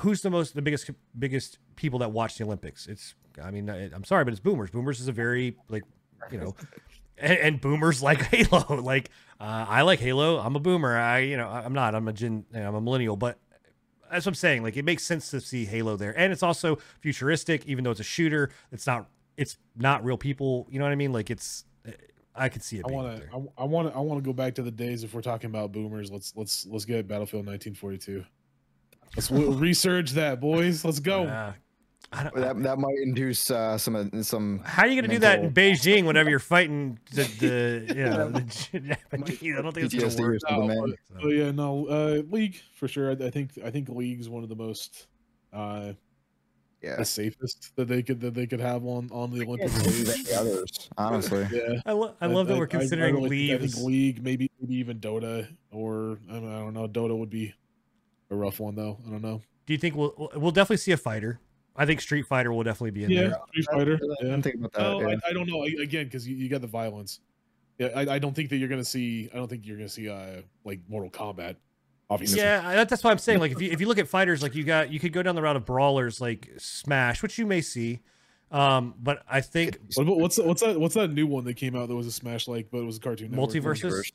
Who's 0.00 0.22
the 0.22 0.30
most 0.30 0.54
the 0.54 0.62
biggest 0.62 0.90
biggest 1.18 1.58
people 1.76 1.98
that 2.00 2.10
watch 2.10 2.38
the 2.38 2.44
Olympics? 2.44 2.86
It's 2.86 3.14
I 3.42 3.50
mean 3.50 3.68
I'm 3.68 4.04
sorry, 4.04 4.24
but 4.24 4.32
it's 4.32 4.40
boomers. 4.40 4.70
Boomers 4.70 5.00
is 5.00 5.08
a 5.08 5.12
very 5.12 5.56
like 5.68 5.84
you 6.30 6.38
know 6.38 6.56
and, 7.20 7.38
and 7.38 7.60
boomers 7.60 8.02
like 8.02 8.22
Halo. 8.22 8.80
Like 8.82 9.10
uh, 9.40 9.66
I 9.68 9.82
like 9.82 10.00
Halo. 10.00 10.38
I'm 10.38 10.56
a 10.56 10.60
boomer. 10.60 10.96
I 10.96 11.18
you 11.20 11.36
know 11.36 11.48
I'm 11.48 11.72
not. 11.72 11.94
I'm 11.94 12.08
a 12.08 12.12
gen. 12.12 12.44
I'm 12.54 12.74
a 12.74 12.80
millennial. 12.80 13.16
But 13.16 13.38
that's 14.10 14.26
what 14.26 14.30
I'm 14.30 14.34
saying. 14.34 14.62
Like 14.62 14.76
it 14.76 14.84
makes 14.84 15.04
sense 15.04 15.30
to 15.30 15.40
see 15.40 15.64
Halo 15.64 15.96
there, 15.96 16.16
and 16.18 16.32
it's 16.32 16.42
also 16.42 16.78
futuristic. 17.00 17.66
Even 17.66 17.84
though 17.84 17.90
it's 17.90 18.00
a 18.00 18.04
shooter, 18.04 18.50
it's 18.72 18.86
not. 18.86 19.08
It's 19.36 19.58
not 19.76 20.04
real 20.04 20.16
people. 20.18 20.66
You 20.70 20.78
know 20.78 20.84
what 20.84 20.92
I 20.92 20.96
mean? 20.96 21.12
Like 21.12 21.30
it's. 21.30 21.64
I 22.38 22.48
could 22.48 22.62
see 22.62 22.78
it. 22.78 22.84
I 22.88 22.92
want 22.92 23.20
to. 23.20 23.28
I 23.58 23.64
want 23.64 23.88
to. 23.90 23.94
I 23.96 24.00
want 24.00 24.22
to 24.22 24.26
go 24.26 24.32
back 24.32 24.54
to 24.56 24.62
the 24.62 24.70
days 24.70 25.04
if 25.04 25.12
we're 25.14 25.22
talking 25.22 25.50
about 25.50 25.72
boomers. 25.72 26.10
Let's 26.10 26.32
let's 26.36 26.66
let's 26.66 26.84
get 26.84 27.06
Battlefield 27.08 27.46
1942. 27.46 28.24
Let's 29.16 29.28
w- 29.28 29.52
research 29.58 30.12
that, 30.12 30.40
boys. 30.40 30.84
Let's 30.84 31.00
go. 31.00 31.24
Uh, 31.24 31.52
I 32.10 32.22
don't, 32.22 32.34
that 32.36 32.62
that 32.62 32.78
might 32.78 32.96
induce 33.02 33.50
uh, 33.50 33.76
some 33.76 33.96
uh, 33.96 34.22
some. 34.22 34.60
how 34.64 34.84
are 34.84 34.86
you 34.88 34.94
going 35.00 35.10
to 35.10 35.16
do 35.16 35.20
that 35.20 35.40
in 35.40 35.52
Beijing 35.52 36.04
whenever 36.06 36.30
you're 36.30 36.38
fighting 36.56 36.98
the, 37.12 37.24
the 37.24 37.94
you 37.96 38.04
know 38.04 38.30
the 38.30 38.40
Japanese? 38.40 39.58
I 39.58 39.60
don't 39.62 39.74
think 39.74 39.92
it's 39.92 39.94
going 39.94 40.10
to 40.16 40.22
work. 40.22 40.40
something, 40.48 40.68
No, 40.68 40.74
man. 40.74 40.94
but- 41.12 41.22
but 41.22 41.28
yeah, 41.28 41.50
no. 41.50 41.86
Uh, 41.86 42.22
League 42.30 42.60
for 42.76 42.88
sure. 42.88 43.10
I, 43.10 43.26
I 43.26 43.30
think 43.30 43.50
I 43.62 43.70
think 43.70 43.88
League's 43.90 44.28
one 44.28 44.42
of 44.42 44.48
the 44.48 44.56
most 44.56 45.06
uh 45.52 45.92
Yeah. 46.82 46.96
the 46.96 47.04
safest 47.04 47.72
that 47.76 47.88
they 47.88 48.02
could 48.04 48.20
that 48.20 48.34
they 48.34 48.46
could 48.46 48.60
have 48.60 48.84
on 48.84 49.08
on 49.10 49.32
the 49.32 49.44
Olympic 49.44 49.70
Can't 49.70 49.84
stage. 50.04 50.26
any 50.28 50.34
others, 50.36 50.88
honestly. 50.98 51.46
Yeah. 51.52 51.80
I, 51.86 51.92
lo- 51.92 52.14
I 52.20 52.26
love 52.26 52.46
that 52.46 52.56
we're 52.56 52.64
I- 52.64 52.76
I 52.76 52.78
considering 52.80 53.14
really 53.16 53.48
think- 53.48 53.62
I 53.62 53.66
think 53.66 53.84
League, 53.84 54.22
maybe 54.22 54.50
maybe 54.60 54.76
even 54.76 55.00
Dota, 55.00 55.48
or 55.72 56.18
I, 56.30 56.34
mean, 56.34 56.48
I 56.52 56.58
don't 56.60 56.74
know. 56.74 56.86
Dota 56.86 57.18
would 57.18 57.30
be 57.30 57.52
a 58.30 58.36
rough 58.36 58.60
one 58.60 58.76
though. 58.76 58.98
I 59.06 59.10
don't 59.10 59.22
know. 59.22 59.42
Do 59.66 59.72
you 59.72 59.78
think 59.78 59.96
we'll 59.96 60.30
we'll 60.36 60.52
definitely 60.52 60.76
see 60.76 60.92
a 60.92 60.96
fighter? 60.96 61.40
I 61.74 61.84
think 61.86 62.00
Street 62.00 62.26
Fighter 62.26 62.52
will 62.52 62.64
definitely 62.64 62.90
be 62.92 63.04
in 63.04 63.10
Yeah, 63.10 63.20
there. 63.22 63.36
Street 63.50 63.66
Fighter. 63.72 63.94
I 64.02 64.06
Yeah. 64.20 64.30
didn't 64.30 64.42
think 64.42 64.54
about 64.56 64.72
that. 64.72 64.80
No, 64.82 65.00
yeah. 65.00 65.16
I, 65.24 65.30
I 65.30 65.32
don't 65.32 65.46
know. 65.48 65.62
I- 65.64 65.82
Again, 65.82 66.06
because 66.06 66.26
you, 66.26 66.34
you 66.36 66.48
got 66.48 66.60
the 66.60 66.66
violence. 66.66 67.20
Yeah, 67.78 67.88
I, 67.94 68.14
I 68.14 68.18
don't 68.18 68.34
think 68.34 68.50
that 68.50 68.56
you're 68.56 68.68
gonna 68.68 68.84
see. 68.84 69.28
I 69.32 69.36
don't 69.36 69.46
think 69.48 69.64
you're 69.66 69.76
gonna 69.76 69.88
see 69.88 70.08
uh 70.08 70.42
like 70.64 70.80
Mortal 70.88 71.10
Kombat. 71.10 71.56
Obviously. 72.10 72.40
Yeah, 72.40 72.84
that's 72.84 73.04
why 73.04 73.10
I'm 73.10 73.18
saying. 73.18 73.38
Like, 73.38 73.52
if 73.52 73.60
you 73.60 73.70
if 73.70 73.80
you 73.80 73.86
look 73.86 73.98
at 73.98 74.08
fighters, 74.08 74.42
like 74.42 74.54
you 74.54 74.64
got 74.64 74.90
you 74.90 74.98
could 74.98 75.12
go 75.12 75.22
down 75.22 75.34
the 75.34 75.42
route 75.42 75.56
of 75.56 75.66
brawlers, 75.66 76.20
like 76.20 76.50
Smash, 76.56 77.22
which 77.22 77.38
you 77.38 77.46
may 77.46 77.60
see. 77.60 78.00
Um, 78.50 78.94
but 78.98 79.22
I 79.28 79.42
think 79.42 79.78
What 79.94 80.04
about, 80.04 80.18
what's 80.18 80.38
what's 80.38 80.62
that? 80.62 80.80
What's 80.80 80.94
that 80.94 81.08
new 81.12 81.26
one 81.26 81.44
that 81.44 81.54
came 81.54 81.76
out 81.76 81.88
that 81.88 81.94
was 81.94 82.06
a 82.06 82.12
Smash 82.12 82.48
like, 82.48 82.68
but 82.70 82.78
it 82.78 82.86
was 82.86 82.96
a 82.96 83.00
cartoon. 83.00 83.30
Network? 83.30 83.50
MultiVersus? 83.50 84.12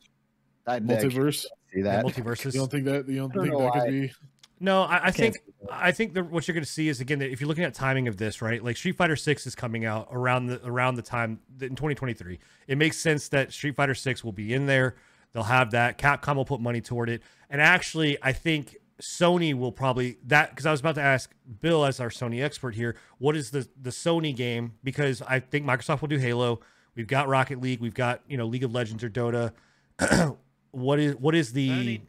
I'd 0.65 0.87
Multiverse. 0.87 1.43
see 1.43 1.49
yeah, 1.75 1.83
that. 1.83 2.05
MultiVersus. 2.05 2.53
You 2.53 2.59
don't 2.59 2.71
think 2.71 2.85
that? 2.85 3.07
You 3.07 3.17
don't 3.17 3.31
I 3.31 3.35
don't 3.35 3.43
think 3.45 3.57
that 3.57 3.63
why. 3.63 3.79
could 3.79 3.89
be? 3.91 4.11
No, 4.59 4.83
I, 4.83 4.95
I 4.95 4.99
Can't 5.11 5.15
think. 5.15 5.35
I 5.69 5.91
think 5.91 6.13
that 6.13 6.31
what 6.31 6.47
you're 6.47 6.53
going 6.53 6.63
to 6.63 6.69
see 6.69 6.87
is 6.87 7.01
again 7.01 7.19
that 7.19 7.31
if 7.31 7.41
you're 7.41 7.47
looking 7.47 7.65
at 7.65 7.73
timing 7.73 8.07
of 8.07 8.17
this, 8.17 8.41
right? 8.41 8.63
Like 8.63 8.77
Street 8.77 8.95
Fighter 8.95 9.17
Six 9.17 9.45
is 9.45 9.55
coming 9.55 9.85
out 9.85 10.07
around 10.11 10.47
the 10.47 10.65
around 10.65 10.95
the 10.95 11.01
time 11.01 11.39
in 11.61 11.75
2023. 11.75 12.39
It 12.67 12.77
makes 12.77 12.97
sense 12.97 13.27
that 13.29 13.51
Street 13.51 13.75
Fighter 13.75 13.93
Six 13.93 14.23
will 14.23 14.31
be 14.31 14.53
in 14.53 14.65
there. 14.65 14.95
They'll 15.33 15.43
have 15.43 15.71
that. 15.71 15.97
Capcom 15.97 16.35
will 16.35 16.45
put 16.45 16.61
money 16.61 16.79
toward 16.79 17.09
it, 17.09 17.23
and 17.53 17.61
actually, 17.61 18.17
I 18.23 18.33
think 18.33 18.77
Sony 18.99 19.53
will 19.53 19.71
probably 19.71 20.17
that 20.25 20.49
because 20.49 20.65
I 20.65 20.71
was 20.71 20.79
about 20.79 20.95
to 20.95 21.01
ask 21.01 21.31
Bill 21.61 21.85
as 21.85 21.99
our 21.99 22.09
Sony 22.09 22.43
expert 22.43 22.73
here, 22.73 22.95
what 23.19 23.37
is 23.37 23.51
the 23.51 23.67
the 23.79 23.91
Sony 23.91 24.35
game? 24.35 24.73
Because 24.83 25.21
I 25.21 25.39
think 25.39 25.63
Microsoft 25.63 26.01
will 26.01 26.07
do 26.07 26.17
Halo. 26.17 26.61
We've 26.95 27.05
got 27.05 27.27
Rocket 27.27 27.61
League. 27.61 27.79
We've 27.79 27.93
got 27.93 28.21
you 28.27 28.37
know 28.37 28.47
League 28.47 28.63
of 28.63 28.73
Legends 28.73 29.03
or 29.03 29.09
Dota. 29.09 29.51
what 30.71 30.99
is 30.99 31.15
what 31.17 31.35
is 31.35 31.53
the 31.53 31.69
Sony- 31.69 31.85
game? 31.85 32.07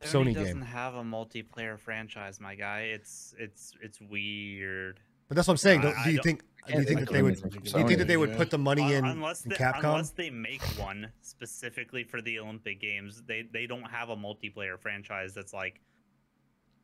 Sony 0.00 0.34
doesn't 0.34 0.60
game? 0.60 0.62
have 0.62 0.94
a 0.94 1.02
multiplayer 1.02 1.78
franchise, 1.78 2.40
my 2.40 2.54
guy. 2.54 2.88
It's 2.94 3.34
it's 3.38 3.74
it's 3.82 4.00
weird. 4.00 5.00
But 5.28 5.36
that's 5.36 5.46
what 5.48 5.52
I'm 5.54 5.58
saying. 5.58 5.80
I- 5.80 5.82
Do, 5.82 5.94
do 6.04 6.10
you 6.12 6.20
think? 6.22 6.42
Do 6.66 6.72
you 6.74 6.78
think 6.84 6.88
think 6.88 7.00
that 7.00 7.12
they 7.14 7.22
would? 7.22 7.40
Do 7.40 7.48
you 7.78 7.86
think 7.86 7.98
that 7.98 8.08
they 8.08 8.16
would 8.18 8.36
put 8.36 8.50
the 8.50 8.58
money 8.58 8.92
in, 8.92 9.02
Un- 9.04 9.12
unless 9.12 9.42
in 9.44 9.50
they, 9.50 9.56
Capcom? 9.56 9.84
unless 9.84 10.10
they 10.10 10.28
make 10.28 10.60
one 10.78 11.10
specifically 11.22 12.04
for 12.04 12.20
the 12.20 12.38
Olympic 12.40 12.78
Games, 12.80 13.22
they 13.26 13.42
they 13.50 13.66
don't 13.66 13.88
have 13.90 14.10
a 14.10 14.16
multiplayer 14.16 14.78
franchise 14.78 15.32
that's 15.32 15.54
like 15.54 15.80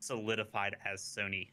solidified 0.00 0.76
as 0.90 1.00
Sony. 1.02 1.48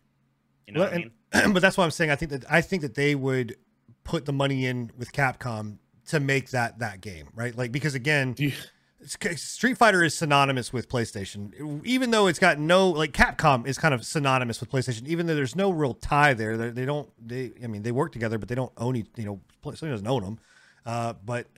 You 0.67 0.73
know 0.73 0.79
Well, 0.81 0.89
what 0.89 0.93
I 0.93 1.01
and- 1.01 1.11
mean? 1.45 1.53
but 1.53 1.61
that's 1.61 1.77
what 1.77 1.83
I'm 1.83 1.91
saying. 1.91 2.11
I 2.11 2.15
think 2.15 2.31
that 2.31 2.45
I 2.49 2.61
think 2.61 2.81
that 2.83 2.95
they 2.95 3.15
would 3.15 3.55
put 4.03 4.25
the 4.25 4.33
money 4.33 4.65
in 4.65 4.91
with 4.97 5.11
Capcom 5.11 5.77
to 6.07 6.19
make 6.19 6.51
that 6.51 6.79
that 6.79 7.01
game, 7.01 7.27
right? 7.35 7.55
Like 7.55 7.71
because 7.71 7.95
again, 7.95 8.33
Do 8.33 8.43
you, 8.43 8.49
it's- 8.49 8.67
Street 9.05 9.77
Fighter 9.77 10.03
is 10.03 10.15
synonymous 10.15 10.71
with 10.71 10.87
PlayStation, 10.87 11.81
even 11.83 12.11
though 12.11 12.27
it's 12.27 12.39
got 12.39 12.59
no 12.59 12.89
like 12.89 13.11
Capcom 13.13 13.65
is 13.65 13.77
kind 13.77 13.93
of 13.93 14.05
synonymous 14.05 14.59
with 14.59 14.69
PlayStation, 14.69 15.07
even 15.07 15.25
though 15.25 15.35
there's 15.35 15.55
no 15.55 15.71
real 15.71 15.93
tie 15.95 16.33
there. 16.33 16.55
They, 16.57 16.69
they 16.69 16.85
don't. 16.85 17.09
They 17.19 17.51
I 17.63 17.67
mean 17.67 17.81
they 17.83 17.91
work 17.91 18.11
together, 18.11 18.37
but 18.37 18.47
they 18.49 18.55
don't 18.55 18.71
own 18.77 18.95
each. 18.95 19.07
You 19.17 19.25
know, 19.25 19.41
Sony 19.65 19.89
doesn't 19.89 20.07
own 20.07 20.23
them. 20.23 20.39
Uh, 20.85 21.13
but 21.25 21.47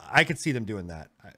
I 0.00 0.24
could 0.24 0.38
see 0.38 0.52
them 0.52 0.64
doing 0.64 0.88
that. 0.88 1.08
I, 1.22 1.28
it 1.28 1.36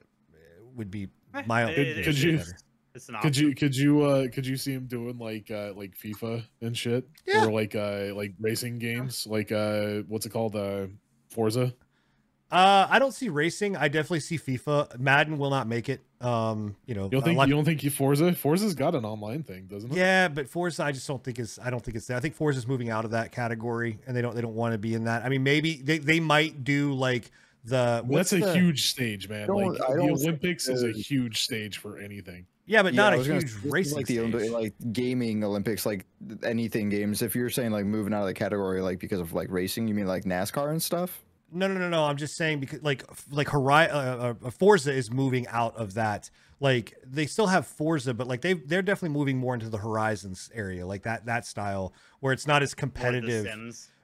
would 0.75 0.91
be 0.91 1.09
my 1.47 1.65
own. 1.65 1.75
Could- 1.75 2.05
could 2.05 2.19
you- 2.19 2.35
it's- 2.35 2.55
It's 2.95 3.09
an 3.11 3.17
could 3.21 3.37
you 3.37 3.55
could 3.55 3.77
you 3.77 4.03
uh 4.03 4.27
could 4.33 4.47
you 4.47 4.57
see 4.57 4.73
him 4.73 4.87
doing 4.87 5.19
like 5.19 5.51
uh 5.51 5.75
like 5.77 5.95
FIFA 5.99 6.43
and 6.63 6.75
shit 6.75 7.07
Yeah. 7.27 7.45
or 7.45 7.53
like 7.53 7.75
uh 7.75 8.15
like 8.15 8.33
racing 8.41 8.79
games 8.79 9.27
like 9.27 9.53
uh 9.53 9.97
what's 10.09 10.25
it 10.25 10.31
called 10.31 10.57
uh 10.57 10.87
Forza? 11.29 11.75
Uh, 12.51 12.87
I 12.89 12.99
don't 13.01 13.13
see 13.13 13.29
racing. 13.29 13.77
I 13.77 13.89
definitely 13.89 14.21
see 14.21 14.39
FIFA. 14.39 14.99
Madden 15.01 15.37
will 15.39 15.51
not 15.51 15.67
make 15.67 15.89
it. 15.89 16.01
Um, 16.21 16.77
you 16.87 16.95
know, 16.95 17.05
You 17.05 17.11
don't 17.11 17.23
think 17.25 17.39
lot- 17.39 17.49
you 17.49 17.55
don't 17.55 17.65
think 17.65 17.83
you 17.83 17.91
Forza 17.91 18.33
Forza's 18.35 18.75
got 18.75 18.95
an 18.95 19.05
online 19.05 19.43
thing, 19.43 19.67
doesn't 19.67 19.91
it? 19.91 19.97
Yeah, 19.97 20.29
but 20.29 20.49
Forza, 20.49 20.85
I 20.85 20.93
just 20.93 21.07
don't 21.09 21.23
think 21.23 21.39
is. 21.41 21.59
I 21.63 21.71
don't 21.71 21.85
think 21.85 21.97
it's 21.97 22.07
there. 22.07 22.17
I 22.17 22.21
think 22.21 22.35
Forza 22.35 22.59
is 22.59 22.67
moving 22.69 22.89
out 22.89 23.05
of 23.05 23.11
that 23.11 23.33
category, 23.33 23.99
and 24.07 24.17
they 24.17 24.23
don't. 24.23 24.35
They 24.35 24.41
don't 24.43 24.55
want 24.55 24.73
to 24.73 24.79
be 24.79 24.95
in 24.95 25.05
that. 25.05 25.25
I 25.25 25.29
mean, 25.29 25.43
maybe 25.43 25.77
they, 25.83 25.99
they 25.99 26.21
might 26.21 26.63
do 26.63 26.93
like 26.95 27.31
the. 27.65 28.03
Well, 28.05 28.19
what's 28.19 28.31
that's 28.31 28.43
a 28.45 28.47
the- 28.47 28.55
huge 28.55 28.89
stage, 28.89 29.29
man. 29.29 29.49
Like 29.49 29.77
the 29.79 29.85
Olympics 30.13 30.69
is 30.69 30.85
a 30.85 30.93
huge 30.93 31.43
stage 31.43 31.79
for 31.79 31.99
anything. 31.99 32.47
Yeah, 32.69 32.83
but 32.83 32.95
Yeah, 32.95 33.03
not 33.03 33.13
I 33.13 33.17
a 33.17 33.19
was 33.19 33.27
huge 33.27 33.51
say, 33.51 33.69
racing 33.69 33.97
like 33.97 34.07
the 34.07 34.15
stage. 34.19 34.33
Olympi- 34.33 34.51
like 34.53 34.75
gaming 34.93 35.43
Olympics, 35.45 35.85
like 35.85 36.05
anything 36.43 36.89
games. 36.89 37.23
If 37.23 37.35
you're 37.37 37.51
saying 37.51 37.73
like 37.73 37.85
moving 37.87 38.15
out 38.15 38.23
of 38.23 38.27
the 38.29 38.35
category, 38.35 38.81
like 38.81 38.99
because 39.01 39.21
of 39.21 39.33
like 39.35 39.51
racing, 39.51 39.87
you 39.89 39.95
mean 39.95 40.07
like 40.07 40.25
NASCAR 40.25 40.71
and 40.71 40.83
stuff? 40.83 41.23
No, 41.53 41.69
no, 41.69 41.75
no, 41.79 41.89
no. 41.89 42.05
I'm 42.05 42.17
just 42.17 42.37
saying 42.37 42.61
because 42.61 42.83
like 42.83 43.05
like 43.31 43.49
Horizon, 43.49 43.95
uh, 43.97 44.35
uh, 44.45 44.51
Forza 44.51 44.93
is 44.93 45.11
moving 45.11 45.47
out 45.49 45.77
of 45.77 45.95
that. 45.95 46.31
Like 46.59 46.95
they 47.05 47.27
still 47.27 47.47
have 47.49 47.67
Forza, 47.67 48.15
but 48.15 48.27
like 48.27 48.41
they 48.41 48.55
they're 48.55 48.83
definitely 48.83 49.17
moving 49.17 49.39
more 49.39 49.55
into 49.55 49.69
the 49.69 49.79
Horizons 49.79 50.51
area, 50.55 50.87
like 50.87 51.03
that 51.05 51.27
that 51.27 51.47
style 51.47 51.93
where 52.21 52.33
it's 52.33 52.47
not 52.47 52.63
as 52.63 52.75
competitive. 52.75 53.45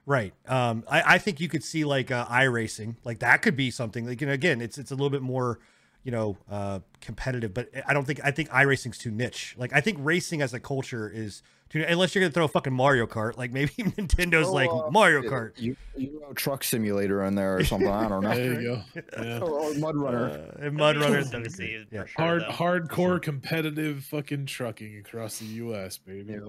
Right. 0.05 0.33
Um, 0.47 0.83
I, 0.89 1.15
I 1.15 1.17
think 1.17 1.39
you 1.39 1.47
could 1.47 1.63
see 1.63 1.85
like 1.85 2.11
uh, 2.11 2.25
iRacing, 2.25 2.97
like 3.03 3.19
that 3.19 3.41
could 3.41 3.55
be 3.55 3.71
something. 3.71 4.05
Like, 4.05 4.19
you 4.21 4.27
know, 4.27 4.33
again, 4.33 4.61
it's 4.61 4.77
it's 4.77 4.91
a 4.91 4.95
little 4.95 5.09
bit 5.09 5.21
more, 5.21 5.59
you 6.03 6.11
know, 6.11 6.37
uh, 6.49 6.79
competitive. 6.99 7.53
But 7.53 7.69
I 7.87 7.93
don't 7.93 8.05
think 8.05 8.19
I 8.23 8.31
think 8.31 8.49
iRacing's 8.49 8.97
too 8.97 9.11
niche. 9.11 9.55
Like 9.57 9.71
I 9.73 9.81
think 9.81 9.97
racing 10.01 10.41
as 10.41 10.53
a 10.53 10.59
culture 10.59 11.09
is 11.09 11.41
unless 11.73 12.13
you're 12.13 12.21
gonna 12.23 12.31
throw 12.31 12.45
a 12.45 12.47
fucking 12.49 12.73
Mario 12.73 13.05
Kart. 13.07 13.37
Like 13.37 13.51
maybe 13.51 13.71
Nintendo's 13.77 14.49
like 14.49 14.69
uh, 14.69 14.89
Mario 14.91 15.21
Kart. 15.23 15.51
You, 15.59 15.75
Euro 15.97 16.33
Truck 16.33 16.63
Simulator 16.63 17.23
in 17.23 17.35
there 17.35 17.57
or 17.57 17.63
something. 17.65 17.87
I 17.89 18.07
don't 18.07 18.23
know. 18.23 18.35
There 18.35 18.61
you 18.61 18.67
go. 18.95 19.01
Yeah. 19.23 19.39
or, 19.39 19.49
or 19.49 19.73
Mud 19.75 19.95
Runner. 19.95 20.25
Uh, 20.61 20.69
Mud 20.71 20.95
That'd 20.95 21.01
Runners. 21.01 21.33
interesting 21.33 21.43
to 21.43 21.49
see 21.49 21.85
Yeah. 21.91 22.01
for 22.03 22.07
sure, 22.07 22.25
Hard, 22.25 22.41
though. 22.41 22.47
hardcore 22.51 23.21
competitive 23.21 24.03
fucking 24.05 24.45
trucking 24.47 24.97
across 24.97 25.39
the 25.39 25.45
U.S., 25.45 25.97
baby. 25.97 26.33
Yep. 26.33 26.43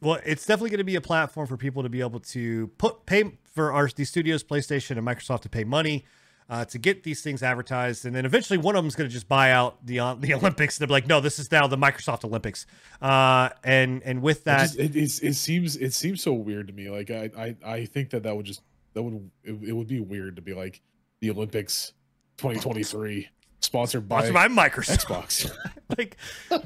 Well, 0.00 0.20
it's 0.24 0.46
definitely 0.46 0.70
going 0.70 0.78
to 0.78 0.84
be 0.84 0.94
a 0.94 1.00
platform 1.00 1.46
for 1.48 1.56
people 1.56 1.82
to 1.82 1.88
be 1.88 2.00
able 2.00 2.20
to 2.20 2.68
put 2.78 3.04
pay 3.06 3.36
for 3.54 3.72
our 3.72 3.88
these 3.88 4.08
studios, 4.08 4.44
PlayStation 4.44 4.96
and 4.96 5.06
Microsoft 5.06 5.40
to 5.42 5.48
pay 5.48 5.64
money 5.64 6.04
uh, 6.48 6.64
to 6.64 6.78
get 6.78 7.02
these 7.02 7.20
things 7.20 7.42
advertised, 7.42 8.06
and 8.06 8.16
then 8.16 8.24
eventually 8.24 8.58
one 8.58 8.74
of 8.74 8.82
them 8.82 8.88
is 8.88 8.94
going 8.94 9.08
to 9.08 9.12
just 9.12 9.28
buy 9.28 9.50
out 9.52 9.84
the 9.84 10.00
uh, 10.00 10.14
the 10.14 10.34
Olympics. 10.34 10.78
They'll 10.78 10.88
be 10.88 10.92
like, 10.92 11.06
no, 11.06 11.20
this 11.20 11.38
is 11.38 11.50
now 11.50 11.66
the 11.66 11.76
Microsoft 11.76 12.24
Olympics, 12.24 12.66
uh, 13.02 13.50
and 13.62 14.02
and 14.02 14.22
with 14.22 14.38
It, 14.38 14.44
that, 14.44 14.62
just, 14.74 14.78
it, 14.78 14.96
it 15.28 15.34
seems 15.34 15.76
it 15.76 15.92
seems 15.92 16.22
so 16.22 16.32
weird 16.32 16.68
to 16.68 16.72
me. 16.72 16.88
Like 16.88 17.10
I 17.10 17.30
I, 17.36 17.56
I 17.64 17.84
think 17.84 18.10
that 18.10 18.22
that 18.22 18.36
would 18.36 18.46
just 18.46 18.62
that 18.94 19.02
would 19.02 19.30
it, 19.44 19.58
it 19.68 19.72
would 19.72 19.88
be 19.88 20.00
weird 20.00 20.36
to 20.36 20.42
be 20.42 20.54
like 20.54 20.80
the 21.20 21.30
Olympics 21.30 21.92
2023 22.38 23.28
sponsored 23.60 24.08
by, 24.08 24.24
sponsored 24.24 24.34
by 24.34 24.48
Microsoft. 24.48 25.06
Xbox. 25.06 25.56
like, 25.98 26.16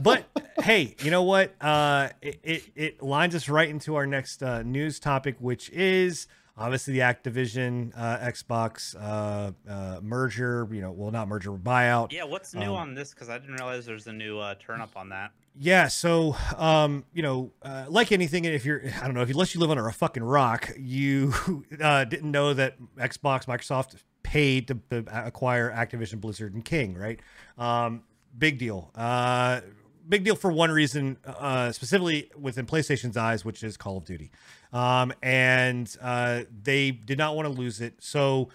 but 0.00 0.26
hey, 0.60 0.96
you 1.02 1.10
know 1.10 1.22
what? 1.22 1.54
Uh, 1.60 2.08
it, 2.20 2.40
it 2.42 2.62
it 2.74 3.02
lines 3.02 3.34
us 3.34 3.48
right 3.48 3.68
into 3.68 3.94
our 3.96 4.06
next 4.06 4.42
uh, 4.42 4.62
news 4.62 4.98
topic, 4.98 5.36
which 5.38 5.70
is 5.70 6.26
obviously 6.56 6.94
the 6.94 7.00
Activision 7.00 7.92
uh, 7.96 8.18
Xbox 8.18 8.94
uh, 9.00 9.52
uh, 9.68 10.00
merger. 10.02 10.68
You 10.70 10.80
know, 10.82 10.90
well, 10.92 11.10
not 11.10 11.28
merger, 11.28 11.50
buyout. 11.52 12.12
Yeah, 12.12 12.24
what's 12.24 12.54
new 12.54 12.70
Um, 12.70 12.76
on 12.76 12.94
this? 12.94 13.10
Because 13.10 13.28
I 13.28 13.38
didn't 13.38 13.54
realize 13.56 13.86
there's 13.86 14.06
a 14.06 14.12
new 14.12 14.38
uh, 14.38 14.54
turn 14.56 14.80
up 14.80 14.96
on 14.96 15.10
that. 15.10 15.32
Yeah, 15.58 15.88
so 15.88 16.34
um, 16.56 17.04
you 17.12 17.22
know, 17.22 17.52
uh, 17.62 17.84
like 17.88 18.10
anything, 18.10 18.46
if 18.46 18.64
you're, 18.64 18.82
I 19.00 19.04
don't 19.04 19.14
know, 19.14 19.20
if 19.22 19.28
you, 19.28 19.34
unless 19.34 19.54
you 19.54 19.60
live 19.60 19.70
under 19.70 19.86
a 19.86 19.92
fucking 19.92 20.22
rock, 20.22 20.70
you 20.78 21.34
uh, 21.80 22.04
didn't 22.04 22.30
know 22.30 22.54
that 22.54 22.76
Xbox, 22.96 23.44
Microsoft 23.46 23.96
paid 24.22 24.68
to, 24.68 24.78
to 24.88 25.26
acquire 25.26 25.70
Activision, 25.70 26.20
Blizzard, 26.22 26.54
and 26.54 26.64
King, 26.64 26.94
right? 26.96 27.20
Um, 27.58 28.02
big 28.38 28.56
deal. 28.58 28.90
Uh, 28.94 29.60
big 30.08 30.24
deal 30.24 30.36
for 30.36 30.50
one 30.50 30.70
reason, 30.70 31.18
uh, 31.26 31.70
specifically 31.70 32.30
within 32.38 32.64
PlayStation's 32.64 33.18
eyes, 33.18 33.44
which 33.44 33.62
is 33.62 33.76
Call 33.76 33.98
of 33.98 34.06
Duty, 34.06 34.30
um, 34.72 35.12
and 35.22 35.94
uh, 36.00 36.42
they 36.62 36.90
did 36.90 37.18
not 37.18 37.36
want 37.36 37.46
to 37.46 37.52
lose 37.52 37.80
it, 37.80 37.94
so 38.00 38.48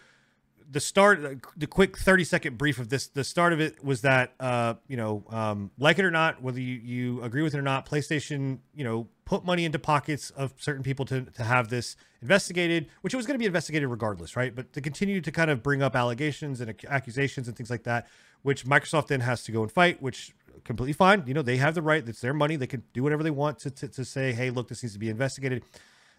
the 0.70 0.80
start 0.80 1.40
the 1.56 1.68
quick 1.68 1.98
30 1.98 2.24
second 2.24 2.58
brief 2.58 2.78
of 2.80 2.90
this 2.90 3.08
the 3.08 3.24
start 3.24 3.54
of 3.54 3.62
it 3.62 3.84
was 3.84 4.02
that 4.02 4.34
uh 4.40 4.74
you 4.88 4.98
know 4.98 5.24
um 5.30 5.72
like 5.80 5.98
it 5.98 6.04
or 6.04 6.12
not 6.12 6.42
whether 6.42 6.60
you, 6.60 6.76
you 6.76 7.24
agree 7.24 7.42
with 7.42 7.54
it 7.54 7.58
or 7.58 7.62
not 7.62 7.88
playstation 7.88 8.60
you 8.76 8.84
know 8.84 9.08
put 9.24 9.46
money 9.46 9.66
into 9.66 9.80
pockets 9.80 10.30
of 10.32 10.54
certain 10.58 10.84
people 10.84 11.06
to 11.06 11.22
to 11.22 11.44
have 11.44 11.70
this 11.70 11.96
investigated 12.22 12.88
which 13.02 13.14
it 13.14 13.18
was 13.18 13.26
going 13.26 13.36
to 13.36 13.40
be 13.40 13.46
investigated 13.46 13.88
regardless 13.90 14.36
right? 14.36 14.56
But 14.56 14.74
to 14.74 14.82
continue 14.82 15.22
to 15.22 15.32
kind 15.32 15.50
of 15.50 15.64
bring 15.64 15.82
up 15.82 15.96
allegations 15.96 16.60
and 16.60 16.74
accusations 16.88 17.48
and 17.48 17.56
things 17.56 17.70
like 17.70 17.84
that 17.84 18.08
which 18.42 18.66
microsoft 18.66 19.08
then 19.08 19.22
has 19.22 19.44
to 19.44 19.52
go 19.52 19.62
and 19.62 19.72
fight 19.72 20.02
which 20.02 20.34
completely 20.64 20.94
fine. 20.94 21.24
You 21.28 21.34
know 21.34 21.42
they 21.42 21.58
have 21.58 21.76
the 21.76 21.82
right 21.82 22.08
it's 22.08 22.22
their 22.22 22.34
money 22.34 22.58
they 22.58 22.68
can 22.68 22.84
do 22.94 23.04
whatever 23.04 23.24
they 23.24 23.32
want 23.32 23.60
to, 23.60 23.72
to, 23.72 23.88
to 23.88 24.04
say 24.04 24.34
hey 24.34 24.50
look 24.50 24.68
this 24.68 24.84
needs 24.84 24.94
to 24.94 25.00
be 25.00 25.10
investigated 25.10 25.64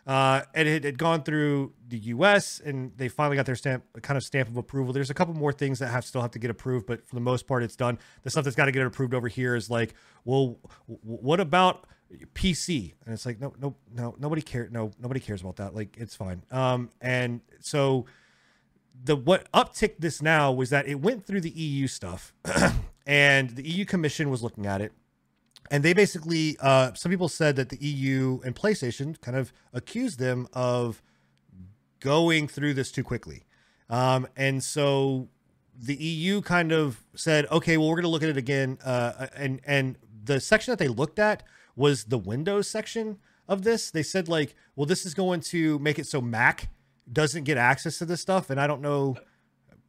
uh, 0.09 0.41
and 0.55 0.67
it 0.67 0.85
had 0.85 0.97
gone 0.97 1.23
through 1.23 1.75
the 1.87 1.99
U.S. 1.99 2.63
and 2.65 2.97
they 2.97 3.09
finally 3.09 3.37
got 3.37 3.45
their 3.45 3.55
stamp, 3.55 3.85
kind 4.01 4.17
of 4.17 4.25
stamp 4.25 4.49
of 4.49 4.57
approval. 4.57 4.95
There's 4.95 5.11
a 5.11 5.15
couple 5.15 5.35
more 5.35 5.53
things 5.53 5.81
that 5.81 5.89
have 5.89 6.03
still 6.03 6.23
have 6.23 6.31
to 6.31 6.39
get 6.39 6.51
approved, 6.51 6.87
but 6.87 7.07
for 7.07 7.15
the 7.15 7.21
most 7.21 7.47
part, 7.47 7.63
it's 7.63 7.77
done. 7.77 7.99
The 8.23 8.31
stuff 8.31 8.45
that's 8.45 8.57
got 8.57 8.65
to 8.65 8.73
get 8.73 8.87
approved 8.87 9.13
over 9.13 9.29
here 9.29 9.55
is 9.55 9.69
like, 9.69 9.93
well, 10.25 10.57
what 10.87 11.41
about 11.41 11.87
PC? 12.33 12.95
And 13.05 13.13
it's 13.13 13.27
like, 13.27 13.39
no, 13.39 13.53
no, 13.61 13.77
no, 13.93 14.17
nobody 14.19 14.41
cares. 14.41 14.73
No, 14.73 14.93
nobody 14.99 15.21
cares 15.21 15.43
about 15.43 15.57
that. 15.57 15.75
Like, 15.75 15.99
it's 15.99 16.17
fine. 16.17 16.43
Um, 16.51 16.89
and 17.03 17.43
so 17.61 18.07
the 19.05 19.15
what 19.15 19.53
upticked 19.53 19.99
this 19.99 20.23
now 20.23 20.51
was 20.53 20.71
that 20.71 20.89
it 20.89 21.03
went 21.03 21.27
through 21.27 21.43
the 21.43 21.51
EU 21.51 21.87
stuff, 21.87 22.33
and 23.07 23.51
the 23.51 23.63
EU 23.63 23.85
Commission 23.85 24.31
was 24.31 24.43
looking 24.43 24.65
at 24.65 24.81
it 24.81 24.93
and 25.71 25.83
they 25.83 25.93
basically 25.93 26.57
uh, 26.61 26.93
some 26.95 27.11
people 27.11 27.29
said 27.29 27.57
that 27.57 27.69
the 27.69 27.79
EU 27.79 28.41
and 28.45 28.55
PlayStation 28.55 29.21
kind 29.21 29.37
of 29.37 29.53
accused 29.73 30.19
them 30.19 30.49
of 30.53 31.03
going 32.01 32.49
through 32.49 32.75
this 32.75 32.91
too 32.91 33.05
quickly, 33.05 33.45
um, 33.91 34.27
and 34.37 34.63
so 34.63 35.29
the 35.81 35.95
EU 35.95 36.41
kind 36.41 36.73
of 36.73 37.05
said, 37.15 37.47
okay, 37.51 37.77
well 37.77 37.89
we're 37.89 37.95
going 37.97 38.03
to 38.03 38.11
look 38.11 38.23
at 38.23 38.29
it 38.29 38.37
again, 38.37 38.79
uh, 38.85 39.29
and 39.37 39.61
and 39.67 39.97
the 40.25 40.41
section 40.41 40.73
that 40.73 40.79
they 40.79 40.89
looked 40.89 41.19
at 41.19 41.43
was 41.77 42.05
the 42.05 42.19
Windows 42.19 42.69
section 42.69 43.19
of 43.49 43.63
this. 43.63 43.91
They 43.91 44.03
said 44.03 44.29
like, 44.29 44.55
well, 44.77 44.87
this 44.87 45.07
is 45.07 45.15
going 45.15 45.41
to 45.41 45.79
make 45.79 45.99
it 45.99 46.07
so 46.07 46.21
Mac 46.21 46.69
doesn't 47.11 47.45
get 47.45 47.57
access 47.57 47.99
to 47.99 48.05
this 48.05 48.21
stuff, 48.21 48.51
and 48.51 48.61
I 48.61 48.67
don't 48.67 48.83
know. 48.83 49.17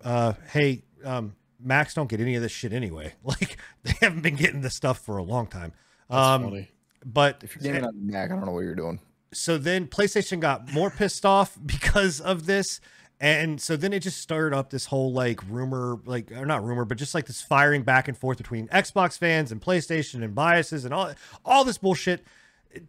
Uh, 0.04 0.34
hey, 0.54 0.84
um, 1.04 1.36
Macs 1.62 1.94
don't 1.94 2.10
get 2.10 2.20
any 2.22 2.36
of 2.36 2.42
this 2.42 2.52
shit 2.52 2.74
anyway. 2.74 3.14
Like 3.24 3.58
they 3.84 3.94
haven't 4.02 4.22
been 4.22 4.36
getting 4.36 4.62
this 4.62 4.76
stuff 4.76 5.00
for 5.00 5.18
a 5.18 5.24
long 5.24 5.48
time. 5.48 5.74
That's 6.10 6.20
Um, 6.20 6.44
funny. 6.44 6.70
but 7.06 7.42
If 7.44 7.56
you're 7.56 7.64
gaming 7.64 7.86
on 7.86 8.08
Mac, 8.08 8.32
I 8.32 8.36
don't 8.36 8.46
know 8.46 8.52
what 8.54 8.62
you're 8.62 8.76
doing. 8.76 9.00
so 9.34 9.58
then 9.58 9.88
PlayStation 9.88 10.40
got 10.40 10.72
more 10.74 10.90
pissed 10.90 11.26
off 11.26 11.58
because 11.66 12.20
of 12.22 12.46
this. 12.46 12.80
And 13.22 13.60
so 13.62 13.76
then 13.76 13.92
it 13.92 14.00
just 14.00 14.22
stirred 14.22 14.54
up 14.54 14.70
this 14.70 14.86
whole 14.86 15.12
like 15.12 15.42
rumor, 15.50 16.00
like 16.06 16.32
or 16.32 16.46
not 16.46 16.64
rumor, 16.64 16.86
but 16.86 16.98
just 16.98 17.14
like 17.14 17.26
this 17.26 17.42
firing 17.42 17.84
back 17.84 18.08
and 18.08 18.18
forth 18.18 18.38
between 18.38 18.70
Xbox 18.70 19.18
fans 19.18 19.52
and 19.52 19.62
PlayStation 19.62 20.24
and 20.24 20.34
biases 20.34 20.86
and 20.86 20.94
all 20.94 21.12
all 21.44 21.66
this 21.66 21.78
bullshit 21.78 22.24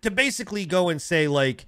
to 0.02 0.10
basically 0.10 0.64
go 0.66 0.88
and 0.88 1.02
say 1.02 1.26
like 1.26 1.66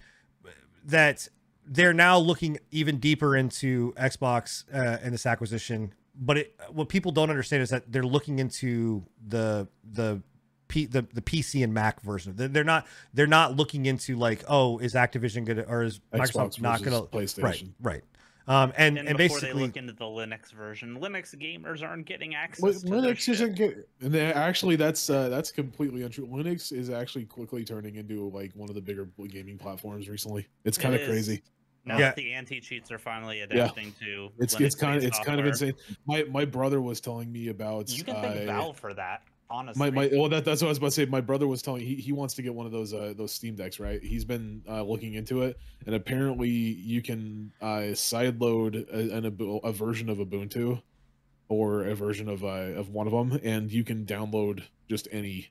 that 0.85 1.27
they're 1.67 1.93
now 1.93 2.19
looking 2.19 2.59
even 2.71 2.99
deeper 2.99 3.37
into 3.37 3.93
Xbox 3.95 4.65
uh, 4.73 4.99
and 5.03 5.13
this 5.13 5.27
acquisition. 5.27 5.93
But 6.15 6.39
it, 6.39 6.61
what 6.71 6.89
people 6.89 7.11
don't 7.13 7.31
understand 7.31 7.63
is 7.63 7.71
that 7.71 7.91
they're 7.91 8.03
looking 8.03 8.39
into 8.39 9.05
the 9.27 9.67
the 9.83 10.23
P, 10.69 10.87
the 10.87 11.07
the 11.13 11.23
PC 11.23 11.63
and 11.65 11.73
Mac 11.75 12.01
version. 12.03 12.35
They're, 12.37 12.49
they're 12.49 12.65
not 12.65 12.87
they're 13.15 13.27
not 13.27 13.57
looking 13.57 13.87
into 13.87 14.17
like 14.17 14.45
oh 14.49 14.79
is 14.79 14.95
Activision 14.95 15.45
gonna 15.45 15.63
or 15.63 15.83
is 15.83 16.01
Microsoft 16.13 16.57
Xbox 16.57 16.61
not 16.61 16.83
gonna 16.83 17.03
PlayStation. 17.03 17.43
right 17.43 17.65
right 17.81 18.05
um 18.49 18.73
and 18.77 18.99
And, 18.99 19.09
and 19.09 19.19
before 19.19 19.39
basically 19.39 19.61
they 19.61 19.67
look 19.67 19.77
into 19.77 19.93
the 19.93 20.05
Linux 20.05 20.51
version, 20.53 20.99
Linux 20.99 21.35
gamers 21.37 21.83
aren't 21.83 22.07
getting 22.07 22.35
access 22.35 22.61
But 22.83 22.89
to 22.89 22.93
Linux 22.95 23.19
shit. 23.19 23.35
isn't 23.35 23.55
get, 23.57 23.89
and 24.01 24.17
actually 24.17 24.77
that's 24.77 25.09
uh, 25.09 25.29
that's 25.29 25.53
completely 25.53 26.03
untrue. 26.03 26.27
Linux 26.27 26.73
is 26.73 26.91
actually 26.91 27.25
quickly 27.27 27.65
turning 27.65 27.97
into 27.97 28.29
like 28.31 28.53
one 28.55 28.69
of 28.69 28.75
the 28.75 28.81
bigger 28.81 29.09
gaming 29.29 29.59
platforms 29.59 30.09
recently. 30.09 30.47
It's 30.65 30.77
It 30.77 30.81
kind 30.81 30.95
of 30.95 31.03
is. 31.03 31.09
crazy. 31.09 31.43
Now 31.85 31.99
Yeah. 31.99 32.07
that 32.07 32.17
the 32.17 32.33
anti 32.33 32.61
cheats 32.61 32.91
are 32.93 32.99
finally 32.99 33.41
adapting 33.41 33.93
to 34.01 34.31
It's 34.39 34.59
it's 34.61 34.75
kind 34.75 34.97
of 34.99 35.05
it's 35.05 35.19
kind 35.19 35.41
of 35.41 35.47
insane. 35.47 35.75
My 36.07 36.25
my 36.25 36.45
brother 36.45 36.81
was 36.81 37.01
telling 37.01 37.31
me 37.33 37.49
about 37.49 37.91
You 37.97 38.05
can 38.05 38.15
thank 38.15 38.43
uh, 38.43 38.53
Valve 38.53 38.79
for 38.79 38.95
that, 38.95 39.23
honestly. 39.51 39.91
my 39.91 40.09
my 40.09 40.11
well 40.17 40.29
that, 40.29 40.45
that's 40.45 40.63
what 40.63 40.69
I 40.69 40.71
was 40.71 40.79
about 40.79 40.89
to 40.89 40.93
say. 40.93 41.05
My 41.07 41.21
brother 41.21 41.49
was 41.49 41.61
telling 41.61 41.85
he, 41.85 41.97
he 41.97 42.13
wants 42.13 42.35
to 42.35 42.43
get 42.43 42.55
one 42.55 42.67
of 42.67 42.73
those 42.73 42.95
uh, 42.95 43.15
those 43.17 43.33
Steam 43.33 43.57
decks, 43.57 43.81
right? 43.81 44.01
He's 44.03 44.25
been 44.25 44.63
uh, 44.69 44.83
looking 44.83 45.15
into 45.15 45.43
it, 45.43 45.59
and 45.87 45.95
apparently 45.97 46.49
you 46.51 47.03
can 47.03 47.53
uh, 47.61 47.95
sideload 47.95 48.89
a, 48.93 49.17
an, 49.17 49.25
Ubu- 49.31 49.65
a 49.65 49.73
version 49.73 50.09
of 50.09 50.19
Ubuntu 50.19 50.81
or 51.49 51.85
a 51.85 51.95
version 51.97 52.29
of 52.29 52.45
uh, 52.45 52.79
of 52.79 52.91
one 52.91 53.09
of 53.09 53.13
them, 53.13 53.41
and 53.43 53.73
you 53.73 53.83
can 53.83 54.07
download 54.07 54.63
just 54.89 55.09
any 55.11 55.51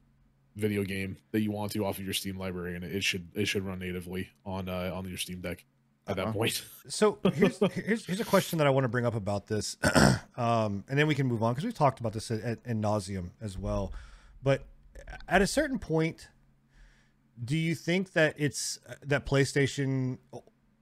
video 0.55 0.83
game 0.83 1.17
that 1.31 1.41
you 1.41 1.51
want 1.51 1.71
to 1.73 1.85
off 1.85 1.97
of 1.97 2.05
your 2.05 2.13
Steam 2.13 2.37
library, 2.37 2.75
and 2.75 2.85
it 2.85 3.03
should 3.03 3.27
it 3.35 3.49
should 3.49 3.65
run 3.65 3.79
natively 3.79 4.29
on 4.45 4.69
uh, 4.69 4.91
on 4.93 5.05
your 5.09 5.17
Steam 5.17 5.41
Deck 5.41 5.65
at 6.07 6.15
that 6.15 6.23
Uh-huh. 6.23 6.33
point. 6.33 6.63
so 6.87 7.19
here's, 7.33 7.59
here's 7.73 8.05
here's 8.05 8.19
a 8.19 8.25
question 8.25 8.57
that 8.57 8.67
I 8.67 8.69
want 8.69 8.83
to 8.85 8.89
bring 8.89 9.05
up 9.05 9.15
about 9.15 9.47
this, 9.47 9.77
um, 10.37 10.83
and 10.89 10.97
then 10.97 11.07
we 11.07 11.15
can 11.15 11.27
move 11.27 11.43
on 11.43 11.53
because 11.53 11.63
we've 11.65 11.73
talked 11.73 11.99
about 11.99 12.13
this 12.13 12.31
at, 12.31 12.41
at, 12.41 12.59
in 12.65 12.81
nauseum 12.81 13.29
as 13.41 13.57
well. 13.57 13.93
But 14.43 14.63
at 15.27 15.41
a 15.41 15.47
certain 15.47 15.77
point, 15.79 16.29
do 17.43 17.57
you 17.57 17.75
think 17.75 18.13
that 18.13 18.35
it's 18.37 18.79
that 19.03 19.25
PlayStation 19.25 20.17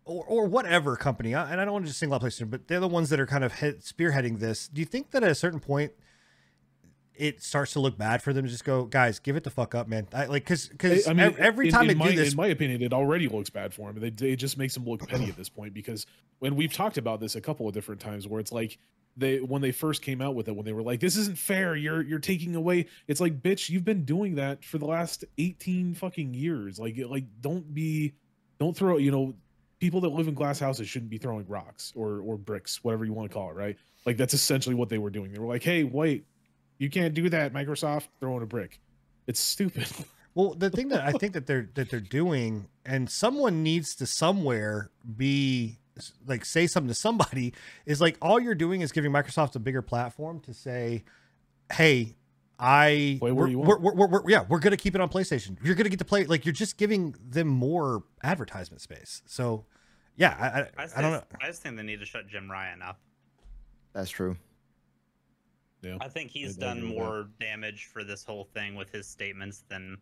or, 0.05 0.23
or 0.25 0.45
whatever 0.47 0.95
company, 0.95 1.35
I- 1.35 1.51
and 1.51 1.61
I 1.61 1.65
don't 1.65 1.73
want 1.73 1.85
to 1.85 1.89
just 1.89 1.99
single 1.99 2.15
out 2.15 2.21
PlayStation, 2.23 2.49
but 2.49 2.67
they're 2.67 2.79
the 2.79 2.87
ones 2.87 3.09
that 3.09 3.19
are 3.19 3.27
kind 3.27 3.43
of 3.43 3.53
head, 3.53 3.81
spearheading 3.81 4.39
this. 4.39 4.67
Do 4.67 4.79
you 4.81 4.85
think 4.85 5.11
that 5.11 5.23
at 5.23 5.29
a 5.31 5.35
certain 5.35 5.59
point? 5.59 5.91
It 7.19 7.43
starts 7.43 7.73
to 7.73 7.81
look 7.81 7.97
bad 7.97 8.23
for 8.23 8.31
them 8.31 8.45
to 8.45 8.51
just 8.51 8.63
go, 8.63 8.85
guys, 8.85 9.19
give 9.19 9.35
it 9.35 9.43
the 9.43 9.49
fuck 9.49 9.75
up, 9.75 9.89
man. 9.89 10.07
I, 10.13 10.27
like, 10.27 10.45
cause, 10.45 10.69
cause 10.79 11.05
I 11.05 11.11
mean, 11.11 11.25
ev- 11.25 11.37
every 11.37 11.69
time 11.69 11.81
in 11.81 11.87
they 11.89 11.93
my, 11.93 12.11
do 12.11 12.15
this, 12.15 12.31
in 12.31 12.37
my 12.37 12.47
opinion, 12.47 12.81
it 12.81 12.93
already 12.93 13.27
looks 13.27 13.49
bad 13.49 13.73
for 13.73 13.91
them. 13.91 14.01
They, 14.01 14.09
they 14.09 14.35
just 14.37 14.57
makes 14.57 14.73
them 14.73 14.85
look 14.85 15.05
petty 15.07 15.25
at 15.25 15.35
this 15.35 15.49
point 15.49 15.73
because 15.73 16.05
when 16.39 16.55
we've 16.55 16.71
talked 16.71 16.97
about 16.97 17.19
this 17.19 17.35
a 17.35 17.41
couple 17.41 17.67
of 17.67 17.73
different 17.73 17.99
times, 17.99 18.25
where 18.25 18.39
it's 18.39 18.53
like 18.53 18.77
they 19.17 19.39
when 19.39 19.61
they 19.61 19.71
first 19.71 20.01
came 20.01 20.21
out 20.21 20.35
with 20.35 20.47
it, 20.47 20.55
when 20.55 20.65
they 20.65 20.73
were 20.73 20.81
like, 20.81 20.99
"This 20.99 21.17
isn't 21.17 21.37
fair. 21.37 21.75
You're 21.75 22.01
you're 22.01 22.19
taking 22.19 22.55
away." 22.55 22.87
It's 23.07 23.19
like, 23.19 23.41
bitch, 23.41 23.69
you've 23.69 23.85
been 23.85 24.05
doing 24.05 24.35
that 24.35 24.63
for 24.63 24.77
the 24.77 24.85
last 24.85 25.25
eighteen 25.37 25.93
fucking 25.93 26.33
years. 26.33 26.79
Like, 26.79 26.97
like 27.07 27.25
don't 27.41 27.73
be, 27.73 28.13
don't 28.59 28.75
throw. 28.75 28.97
You 28.97 29.11
know, 29.11 29.35
people 29.79 30.01
that 30.01 30.09
live 30.09 30.27
in 30.27 30.33
glass 30.33 30.59
houses 30.59 30.87
shouldn't 30.87 31.11
be 31.11 31.17
throwing 31.17 31.45
rocks 31.47 31.91
or 31.95 32.21
or 32.21 32.37
bricks, 32.37 32.83
whatever 32.83 33.05
you 33.05 33.13
want 33.13 33.29
to 33.29 33.33
call 33.33 33.49
it, 33.49 33.55
right? 33.55 33.77
Like 34.05 34.17
that's 34.17 34.33
essentially 34.33 34.75
what 34.75 34.89
they 34.89 34.97
were 34.97 35.09
doing. 35.09 35.33
They 35.33 35.39
were 35.39 35.47
like, 35.47 35.63
"Hey, 35.63 35.83
wait." 35.83 36.25
You 36.79 36.89
can't 36.89 37.13
do 37.13 37.29
that, 37.29 37.53
Microsoft. 37.53 38.07
Throwing 38.19 38.41
a 38.41 38.47
brick. 38.47 38.79
It's 39.27 39.39
stupid. 39.39 39.87
Well, 40.35 40.53
the 40.53 40.69
thing 40.69 40.89
that 40.89 41.01
I 41.01 41.11
think 41.11 41.33
that 41.33 41.47
they're 41.47 41.69
that 41.73 41.89
they're 41.89 41.99
doing, 41.99 42.67
and 42.85 43.09
someone 43.09 43.63
needs 43.63 43.95
to 43.95 44.05
somewhere 44.05 44.91
be 45.17 45.79
like 46.25 46.45
say 46.45 46.67
something 46.67 46.87
to 46.87 46.93
somebody, 46.93 47.53
is 47.85 47.99
like 47.99 48.15
all 48.21 48.39
you're 48.39 48.55
doing 48.55 48.81
is 48.81 48.91
giving 48.91 49.11
Microsoft 49.11 49.55
a 49.55 49.59
bigger 49.59 49.81
platform 49.81 50.39
to 50.41 50.53
say, 50.53 51.03
"Hey, 51.73 52.15
I 52.59 53.17
we're, 53.21 53.33
we're, 53.33 53.57
we're, 53.57 53.79
we're, 53.79 54.07
we're- 54.07 54.23
yeah 54.27 54.45
we're 54.47 54.59
gonna 54.59 54.77
keep 54.77 54.93
it 54.93 55.01
on 55.01 55.09
PlayStation. 55.09 55.57
You're 55.63 55.75
gonna 55.75 55.89
get 55.89 55.99
to 55.99 56.05
play 56.05 56.25
like 56.25 56.45
you're 56.45 56.53
just 56.53 56.77
giving 56.77 57.15
them 57.27 57.47
more 57.47 58.03
advertisement 58.23 58.81
space. 58.81 59.23
So, 59.25 59.65
yeah, 60.15 60.35
I 60.39 60.45
I, 60.45 60.83
I, 60.83 60.87
I, 60.97 61.01
don't 61.01 61.11
know. 61.11 61.23
I 61.41 61.47
just 61.47 61.63
think 61.63 61.75
they 61.75 61.83
need 61.83 61.99
to 62.01 62.05
shut 62.05 62.27
Jim 62.27 62.51
Ryan 62.51 62.81
up. 62.81 62.99
That's 63.93 64.09
true. 64.09 64.37
Yeah. 65.81 65.97
I 66.01 66.07
think 66.09 66.31
he's 66.31 66.57
I- 66.59 66.61
I 66.61 66.65
done 66.67 66.77
agree 66.79 66.89
with 66.89 66.97
that. 66.97 67.03
more 67.03 67.27
damage 67.39 67.85
for 67.85 68.03
this 68.03 68.23
whole 68.23 68.45
thing 68.53 68.75
with 68.75 68.91
his 68.91 69.07
statements 69.07 69.63
than 69.69 69.97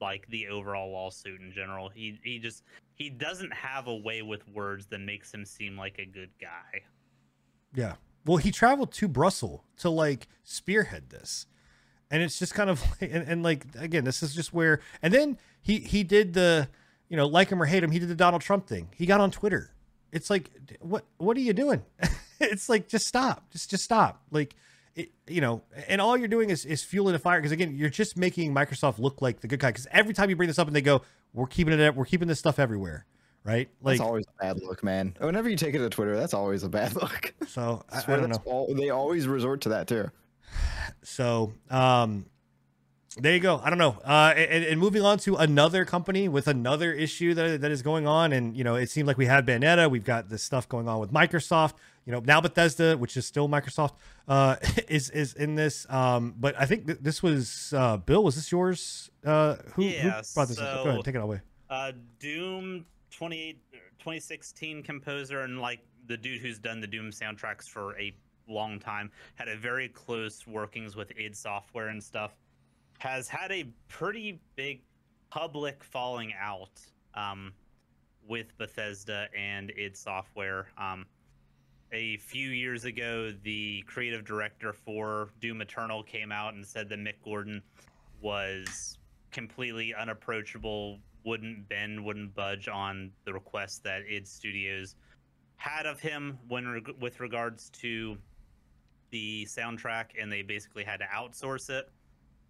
like 0.00 0.26
the 0.28 0.48
overall 0.48 0.90
lawsuit 0.92 1.40
in 1.40 1.50
general. 1.52 1.88
He 1.88 2.18
he 2.22 2.38
just 2.38 2.62
he 2.94 3.08
doesn't 3.10 3.52
have 3.54 3.86
a 3.86 3.94
way 3.96 4.22
with 4.22 4.46
words 4.48 4.86
that 4.86 5.00
makes 5.00 5.32
him 5.32 5.44
seem 5.44 5.76
like 5.76 5.98
a 5.98 6.04
good 6.06 6.30
guy. 6.40 6.82
Yeah. 7.74 7.94
Well, 8.24 8.38
he 8.38 8.50
traveled 8.50 8.92
to 8.94 9.08
Brussels 9.08 9.60
to 9.78 9.90
like 9.90 10.26
spearhead 10.44 11.10
this. 11.10 11.46
And 12.10 12.22
it's 12.22 12.38
just 12.38 12.54
kind 12.54 12.70
of 12.70 12.82
like, 13.00 13.10
and, 13.12 13.28
and 13.28 13.42
like, 13.42 13.66
again, 13.78 14.04
this 14.04 14.22
is 14.22 14.34
just 14.34 14.52
where, 14.52 14.80
and 15.02 15.12
then 15.12 15.38
he, 15.60 15.78
he 15.80 16.02
did 16.04 16.34
the, 16.34 16.68
you 17.08 17.16
know, 17.16 17.26
like 17.26 17.50
him 17.50 17.60
or 17.60 17.66
hate 17.66 17.82
him, 17.82 17.90
he 17.90 17.98
did 17.98 18.08
the 18.08 18.14
Donald 18.14 18.42
Trump 18.42 18.66
thing. 18.66 18.88
He 18.96 19.06
got 19.06 19.20
on 19.20 19.30
Twitter. 19.30 19.72
It's 20.12 20.30
like, 20.30 20.50
what, 20.80 21.04
what 21.18 21.36
are 21.36 21.40
you 21.40 21.52
doing? 21.52 21.82
it's 22.40 22.68
like, 22.68 22.88
just 22.88 23.06
stop, 23.06 23.50
just, 23.50 23.70
just 23.70 23.84
stop. 23.84 24.22
Like, 24.30 24.54
it, 24.94 25.10
you 25.26 25.40
know, 25.40 25.62
and 25.88 26.00
all 26.00 26.16
you're 26.16 26.28
doing 26.28 26.50
is, 26.50 26.64
is 26.64 26.82
fueling 26.82 27.12
the 27.12 27.18
fire. 27.18 27.40
Cause 27.42 27.52
again, 27.52 27.74
you're 27.76 27.90
just 27.90 28.16
making 28.16 28.54
Microsoft 28.54 28.98
look 28.98 29.20
like 29.20 29.40
the 29.40 29.48
good 29.48 29.60
guy. 29.60 29.72
Cause 29.72 29.86
every 29.90 30.14
time 30.14 30.30
you 30.30 30.36
bring 30.36 30.48
this 30.48 30.58
up 30.58 30.66
and 30.66 30.74
they 30.74 30.80
go, 30.80 31.02
we're 31.34 31.46
keeping 31.46 31.74
it, 31.74 31.80
up, 31.80 31.94
we're 31.94 32.06
keeping 32.06 32.28
this 32.28 32.38
stuff 32.38 32.58
everywhere. 32.58 33.04
Right. 33.44 33.68
Like, 33.80 33.98
That's 33.98 34.08
always 34.08 34.24
a 34.26 34.42
bad 34.42 34.60
look, 34.60 34.82
man. 34.82 35.14
Whenever 35.20 35.48
you 35.48 35.56
take 35.56 35.74
it 35.74 35.78
to 35.78 35.88
Twitter, 35.88 36.16
that's 36.16 36.34
always 36.34 36.64
a 36.64 36.68
bad 36.68 36.96
look. 37.00 37.32
so 37.46 37.84
I, 37.90 37.98
I 37.98 38.16
don't 38.16 38.30
know. 38.30 38.42
all, 38.44 38.74
they 38.74 38.90
always 38.90 39.28
resort 39.28 39.60
to 39.62 39.68
that 39.68 39.86
too. 39.86 40.10
So, 41.02 41.52
um, 41.70 42.26
there 43.18 43.32
you 43.32 43.40
go. 43.40 43.60
I 43.62 43.70
don't 43.70 43.78
know. 43.78 43.98
Uh, 44.04 44.34
and, 44.36 44.64
and 44.64 44.80
moving 44.80 45.02
on 45.02 45.18
to 45.20 45.36
another 45.36 45.84
company 45.84 46.28
with 46.28 46.48
another 46.48 46.92
issue 46.92 47.34
that, 47.34 47.60
that 47.62 47.70
is 47.70 47.82
going 47.82 48.06
on. 48.06 48.32
And, 48.32 48.56
you 48.56 48.64
know, 48.64 48.74
it 48.74 48.90
seemed 48.90 49.06
like 49.06 49.16
we 49.16 49.26
had 49.26 49.46
Bayonetta. 49.46 49.90
We've 49.90 50.04
got 50.04 50.28
this 50.28 50.42
stuff 50.42 50.68
going 50.68 50.88
on 50.88 50.98
with 50.98 51.12
Microsoft. 51.12 51.74
You 52.06 52.12
know, 52.12 52.20
now 52.20 52.40
Bethesda, 52.40 52.96
which 52.96 53.16
is 53.16 53.26
still 53.26 53.48
Microsoft, 53.48 53.94
uh, 54.28 54.56
is 54.88 55.10
is 55.10 55.34
in 55.34 55.56
this. 55.56 55.86
Um, 55.90 56.34
but 56.38 56.54
I 56.58 56.64
think 56.64 56.86
th- 56.86 56.98
this 57.02 57.22
was 57.22 57.74
uh, 57.76 57.96
Bill. 57.98 58.22
Was 58.22 58.36
this 58.36 58.50
yours? 58.50 59.10
Uh, 59.24 59.56
who, 59.74 59.82
who 59.82 59.88
Yeah, 59.88 60.22
brought 60.34 60.48
this? 60.48 60.58
up? 60.60 60.84
Go 60.84 60.90
ahead, 60.90 61.04
take 61.04 61.16
it 61.16 61.20
away. 61.20 61.40
Uh, 61.68 61.90
Doom 62.20 62.86
28, 63.10 63.58
2016 63.98 64.82
composer 64.84 65.40
and 65.40 65.60
like 65.60 65.80
the 66.06 66.16
dude 66.16 66.40
who's 66.40 66.60
done 66.60 66.80
the 66.80 66.86
Doom 66.86 67.10
soundtracks 67.10 67.68
for 67.68 67.98
a 67.98 68.14
long 68.48 68.78
time 68.78 69.10
had 69.34 69.48
a 69.48 69.56
very 69.56 69.88
close 69.88 70.46
workings 70.46 70.94
with 70.94 71.10
id 71.18 71.34
Software 71.34 71.88
and 71.88 72.00
stuff. 72.02 72.36
Has 72.98 73.26
had 73.28 73.50
a 73.50 73.64
pretty 73.88 74.40
big 74.54 74.82
public 75.28 75.82
falling 75.82 76.32
out 76.40 76.80
um, 77.14 77.52
with 78.28 78.56
Bethesda 78.58 79.26
and 79.36 79.72
id 79.76 79.96
Software. 79.96 80.68
Um, 80.78 81.04
a 81.92 82.16
few 82.18 82.50
years 82.50 82.84
ago, 82.84 83.32
the 83.42 83.82
creative 83.86 84.24
director 84.24 84.72
for 84.72 85.30
Doom 85.40 85.60
Eternal 85.60 86.02
came 86.02 86.32
out 86.32 86.54
and 86.54 86.66
said 86.66 86.88
that 86.88 86.98
Mick 86.98 87.22
Gordon 87.24 87.62
was 88.20 88.98
completely 89.30 89.94
unapproachable, 89.94 90.98
wouldn't 91.24 91.68
bend, 91.68 92.04
wouldn't 92.04 92.34
budge 92.34 92.68
on 92.68 93.10
the 93.24 93.32
request 93.32 93.84
that 93.84 94.02
id 94.08 94.26
Studios 94.26 94.96
had 95.56 95.86
of 95.86 96.00
him 96.00 96.38
when 96.48 96.68
reg- 96.68 96.94
with 97.00 97.20
regards 97.20 97.70
to 97.70 98.16
the 99.10 99.46
soundtrack, 99.46 100.06
and 100.20 100.30
they 100.30 100.42
basically 100.42 100.84
had 100.84 100.98
to 101.00 101.06
outsource 101.06 101.70
it. 101.70 101.90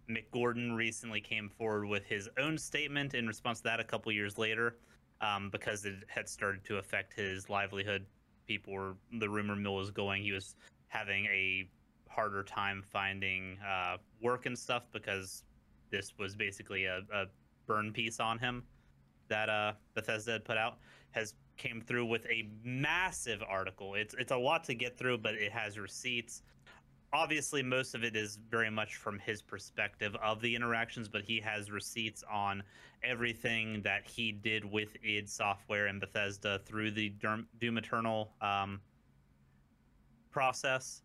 Mick 0.09 0.25
Gordon 0.31 0.73
recently 0.73 1.21
came 1.21 1.49
forward 1.49 1.85
with 1.87 2.05
his 2.05 2.29
own 2.37 2.57
statement 2.57 3.13
in 3.13 3.27
response 3.27 3.59
to 3.59 3.63
that 3.65 3.79
a 3.79 3.83
couple 3.83 4.11
years 4.11 4.37
later, 4.37 4.77
um, 5.21 5.49
because 5.49 5.85
it 5.85 5.95
had 6.07 6.27
started 6.29 6.63
to 6.65 6.77
affect 6.77 7.13
his 7.13 7.49
livelihood. 7.49 8.05
People 8.47 8.73
were 8.73 8.95
the 9.19 9.29
rumor 9.29 9.55
mill 9.55 9.75
was 9.75 9.91
going. 9.91 10.23
He 10.23 10.31
was 10.31 10.55
having 10.87 11.25
a 11.25 11.69
harder 12.09 12.43
time 12.43 12.81
finding 12.81 13.57
uh, 13.59 13.97
work 14.21 14.45
and 14.45 14.57
stuff 14.57 14.83
because 14.91 15.43
this 15.91 16.13
was 16.17 16.35
basically 16.35 16.85
a, 16.85 17.01
a 17.13 17.25
burn 17.65 17.91
piece 17.91 18.19
on 18.19 18.39
him 18.39 18.63
that 19.27 19.49
uh, 19.49 19.73
Bethesda 19.93 20.33
had 20.33 20.45
put 20.45 20.57
out 20.57 20.77
has 21.11 21.33
came 21.57 21.81
through 21.81 22.05
with 22.05 22.25
a 22.27 22.47
massive 22.63 23.43
article. 23.47 23.95
It's 23.95 24.15
it's 24.17 24.31
a 24.31 24.37
lot 24.37 24.63
to 24.65 24.73
get 24.73 24.97
through, 24.97 25.19
but 25.19 25.35
it 25.35 25.51
has 25.51 25.77
receipts. 25.77 26.43
Obviously, 27.17 27.63
most 27.63 27.95
of 27.95 28.03
it 28.03 28.15
is 28.15 28.37
very 28.47 28.69
much 28.69 28.97
from 28.97 29.17
his 29.17 29.41
perspective 29.41 30.15
of 30.21 30.39
the 30.39 30.53
interactions, 30.53 31.09
but 31.09 31.23
he 31.23 31.39
has 31.39 31.71
receipts 31.71 32.23
on 32.31 32.61
everything 33.01 33.81
that 33.81 34.05
he 34.05 34.31
did 34.31 34.63
with 34.63 34.95
id 35.03 35.27
Software 35.27 35.87
and 35.87 35.99
Bethesda 35.99 36.59
through 36.63 36.91
the 36.91 37.09
Doom, 37.09 37.47
Eternal 37.59 38.33
um, 38.39 38.79
process. 40.29 41.01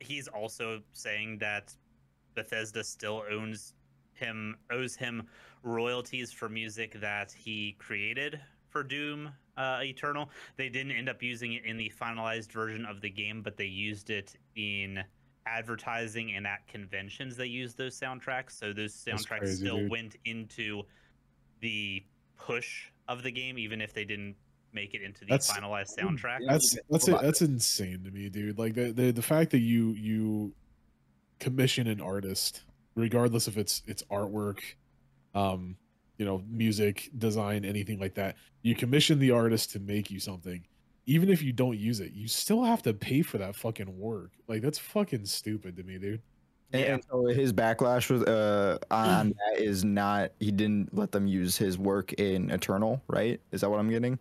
He's 0.00 0.28
also 0.28 0.80
saying 0.94 1.36
that 1.40 1.76
Bethesda 2.34 2.82
still 2.82 3.22
owns 3.30 3.74
him 4.14 4.56
owes 4.70 4.96
him 4.96 5.24
royalties 5.62 6.32
for 6.32 6.48
music 6.48 6.98
that 7.02 7.30
he 7.32 7.76
created 7.78 8.40
for 8.70 8.82
Doom 8.82 9.28
uh, 9.58 9.80
Eternal. 9.82 10.30
They 10.56 10.70
didn't 10.70 10.92
end 10.92 11.10
up 11.10 11.22
using 11.22 11.52
it 11.52 11.66
in 11.66 11.76
the 11.76 11.92
finalized 12.00 12.50
version 12.50 12.86
of 12.86 13.02
the 13.02 13.10
game, 13.10 13.42
but 13.42 13.58
they 13.58 13.66
used 13.66 14.08
it 14.08 14.36
in 14.56 15.04
advertising 15.46 16.32
and 16.34 16.46
at 16.46 16.66
conventions. 16.68 17.36
They 17.36 17.46
used 17.46 17.76
those 17.76 17.98
soundtracks, 17.98 18.52
so 18.52 18.72
those 18.72 18.94
soundtracks 18.94 19.38
crazy, 19.40 19.64
still 19.64 19.78
dude. 19.78 19.90
went 19.90 20.16
into 20.24 20.82
the 21.60 22.04
push 22.38 22.88
of 23.08 23.22
the 23.22 23.30
game, 23.30 23.58
even 23.58 23.80
if 23.80 23.92
they 23.92 24.04
didn't 24.04 24.36
make 24.72 24.94
it 24.94 25.02
into 25.02 25.20
the 25.20 25.26
That's- 25.26 25.50
finalized 25.50 25.96
soundtrack. 25.98 26.38
That's 26.48 26.76
that's 26.90 27.08
it. 27.08 27.20
That's 27.20 27.42
insane 27.42 28.02
to 28.04 28.10
me, 28.10 28.28
dude. 28.28 28.58
Like 28.58 28.74
the, 28.74 28.92
the 28.92 29.10
the 29.12 29.22
fact 29.22 29.50
that 29.52 29.60
you 29.60 29.90
you 29.92 30.52
commission 31.38 31.86
an 31.86 32.00
artist, 32.00 32.62
regardless 32.94 33.46
if 33.48 33.56
it's 33.56 33.82
it's 33.86 34.02
artwork, 34.04 34.60
um, 35.34 35.76
you 36.18 36.24
know, 36.24 36.42
music, 36.48 37.10
design, 37.18 37.64
anything 37.64 37.98
like 37.98 38.14
that. 38.14 38.36
You 38.62 38.74
commission 38.74 39.18
the 39.18 39.30
artist 39.30 39.72
to 39.72 39.80
make 39.80 40.10
you 40.10 40.18
something. 40.18 40.64
Even 41.06 41.28
if 41.28 41.42
you 41.42 41.52
don't 41.52 41.78
use 41.78 42.00
it, 42.00 42.12
you 42.12 42.28
still 42.28 42.64
have 42.64 42.82
to 42.82 42.94
pay 42.94 43.22
for 43.22 43.38
that 43.38 43.54
fucking 43.54 43.98
work. 43.98 44.32
Like 44.48 44.62
that's 44.62 44.78
fucking 44.78 45.26
stupid 45.26 45.76
to 45.76 45.82
me, 45.82 45.98
dude. 45.98 46.22
And, 46.72 46.84
and 46.84 47.04
so 47.08 47.26
his 47.26 47.52
backlash 47.52 48.10
was 48.10 48.22
uh, 48.22 48.78
on 48.90 49.28
that 49.28 49.60
is 49.60 49.84
not 49.84 50.32
he 50.40 50.50
didn't 50.50 50.96
let 50.96 51.12
them 51.12 51.26
use 51.26 51.56
his 51.56 51.78
work 51.78 52.12
in 52.14 52.50
Eternal, 52.50 53.02
right? 53.06 53.40
Is 53.52 53.60
that 53.60 53.70
what 53.70 53.78
I'm 53.78 53.90
getting? 53.90 54.18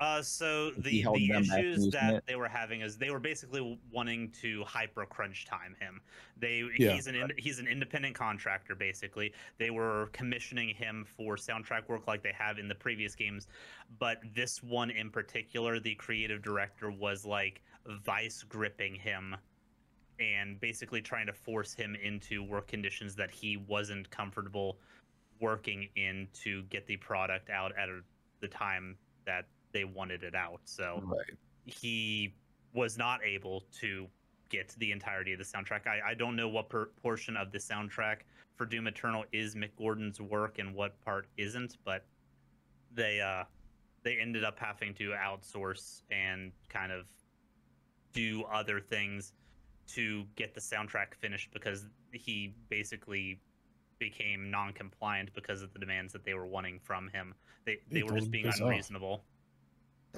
Uh, 0.00 0.22
so 0.22 0.70
the 0.70 1.02
the 1.02 1.02
them 1.02 1.42
back 1.42 1.48
from 1.48 1.58
issues 1.58 1.90
that 1.90 2.14
it. 2.14 2.24
they 2.26 2.36
were 2.36 2.48
having 2.48 2.82
is 2.82 2.96
they 2.96 3.10
were 3.10 3.18
basically 3.18 3.80
wanting 3.92 4.30
to 4.30 4.62
hyper 4.64 5.04
crunch 5.04 5.44
time 5.44 5.74
him. 5.80 6.00
They 6.36 6.62
Yeah. 6.78 6.92
he's 6.92 7.08
an 7.08 7.16
in, 7.16 7.32
he's 7.36 7.58
an 7.58 7.66
independent 7.66 8.14
contractor 8.14 8.76
basically. 8.76 9.32
They 9.58 9.70
were 9.70 10.08
commissioning 10.12 10.68
him 10.68 11.04
for 11.04 11.36
soundtrack 11.36 11.88
work 11.88 12.06
like 12.06 12.22
they 12.22 12.32
have 12.32 12.58
in 12.58 12.68
the 12.68 12.76
previous 12.76 13.16
games, 13.16 13.48
but 13.98 14.18
this 14.34 14.62
one 14.62 14.90
in 14.90 15.10
particular, 15.10 15.80
the 15.80 15.96
creative 15.96 16.42
director 16.42 16.92
was 16.92 17.26
like 17.26 17.62
vice 18.04 18.44
gripping 18.44 18.94
him 18.94 19.34
and 20.20 20.60
basically 20.60 21.00
trying 21.00 21.26
to 21.26 21.32
force 21.32 21.74
him 21.74 21.96
into 22.02 22.42
work 22.44 22.68
conditions 22.68 23.16
that 23.16 23.30
he 23.30 23.56
wasn't 23.56 24.08
comfortable 24.10 24.78
working 25.40 25.88
in 25.96 26.28
to 26.34 26.62
get 26.64 26.86
the 26.86 26.96
product 26.96 27.50
out 27.50 27.72
at 27.78 27.88
a, 27.88 28.00
the 28.40 28.48
time 28.48 28.96
that 29.24 29.46
they 29.72 29.84
wanted 29.84 30.22
it 30.22 30.34
out. 30.34 30.60
So 30.64 31.02
Right. 31.04 31.36
he 31.66 32.34
was 32.72 32.96
not 32.98 33.22
able 33.24 33.62
to 33.80 34.08
get 34.48 34.74
the 34.78 34.92
entirety 34.92 35.32
of 35.32 35.38
the 35.38 35.44
soundtrack. 35.44 35.86
I, 35.86 36.00
I 36.10 36.14
don't 36.14 36.36
know 36.36 36.48
what 36.48 36.68
per- 36.68 36.86
portion 37.02 37.36
of 37.36 37.52
the 37.52 37.58
soundtrack 37.58 38.20
for 38.56 38.64
Doom 38.66 38.86
Eternal 38.86 39.24
is 39.32 39.54
Mick 39.54 39.70
Gordon's 39.76 40.20
work 40.20 40.58
and 40.58 40.74
what 40.74 41.00
part 41.04 41.26
isn't, 41.36 41.76
but 41.84 42.06
they 42.92 43.20
uh 43.20 43.44
they 44.02 44.16
ended 44.18 44.44
up 44.44 44.58
having 44.58 44.94
to 44.94 45.10
outsource 45.10 46.02
and 46.10 46.52
kind 46.68 46.92
of 46.92 47.06
do 48.12 48.44
other 48.44 48.80
things 48.80 49.32
to 49.88 50.24
get 50.36 50.54
the 50.54 50.60
soundtrack 50.60 51.14
finished 51.14 51.50
because 51.52 51.86
he 52.12 52.54
basically 52.68 53.40
became 53.98 54.50
non-compliant 54.50 55.30
because 55.34 55.60
of 55.62 55.72
the 55.72 55.78
demands 55.78 56.12
that 56.12 56.24
they 56.24 56.34
were 56.34 56.46
wanting 56.46 56.78
from 56.78 57.08
him. 57.08 57.34
They 57.66 57.78
They 57.90 58.00
they 58.00 58.02
were 58.04 58.18
just 58.18 58.30
being 58.30 58.44
piss 58.46 58.56
off. 58.60 58.68
unreasonable. 58.68 59.24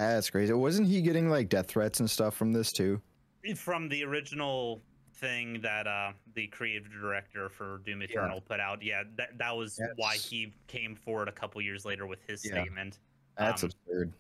That's 0.09 0.31
crazy. 0.31 0.53
Wasn't 0.53 0.89
he 0.89 1.03
getting 1.03 1.29
like 1.29 1.49
death 1.49 1.69
threats 1.69 2.01
and 2.01 2.11
stuff 2.11 2.35
from 2.35 2.53
this 2.53 2.73
too? 2.73 3.01
from 3.57 3.89
the 3.89 4.05
original 4.05 4.83
thing 5.15 5.61
that 5.63 5.87
uh, 5.87 6.13
the 6.35 6.47
creative 6.49 6.91
director 6.91 7.49
for 7.49 7.79
Doom 7.87 8.03
Eternal 8.03 8.41
put 8.41 8.61
out, 8.61 8.83
yeah, 8.83 9.03
that 9.17 9.37
that 9.39 9.57
was 9.57 9.79
why 9.97 10.17
he 10.17 10.55
came 10.67 10.95
forward 10.95 11.29
a 11.29 11.33
couple 11.33 11.61
years 11.63 11.85
later 11.85 12.07
with 12.07 12.23
his 12.27 12.45
Yeah. 12.45 12.53
statement. 12.53 12.99
That's 13.39 13.63
Um, 13.63 13.71
absurd. 13.71 14.13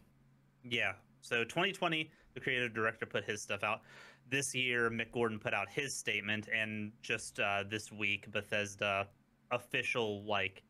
Yeah. 0.65 0.94
So 1.20 1.44
2020, 1.44 2.11
the 2.35 2.40
creative 2.40 2.73
director 2.73 3.05
put 3.07 3.24
his 3.24 3.43
stuff 3.43 3.62
out. 3.62 3.82
This 4.28 4.55
year, 4.55 4.90
Mick 4.90 5.12
Gordon 5.12 5.39
put 5.39 5.52
out 5.55 5.69
his 5.69 5.94
statement, 5.94 6.48
and 6.48 6.93
just 7.02 7.40
uh, 7.40 7.65
this 7.69 7.90
week, 7.93 8.31
Bethesda 8.31 9.09
official 9.51 10.24
like 10.24 10.62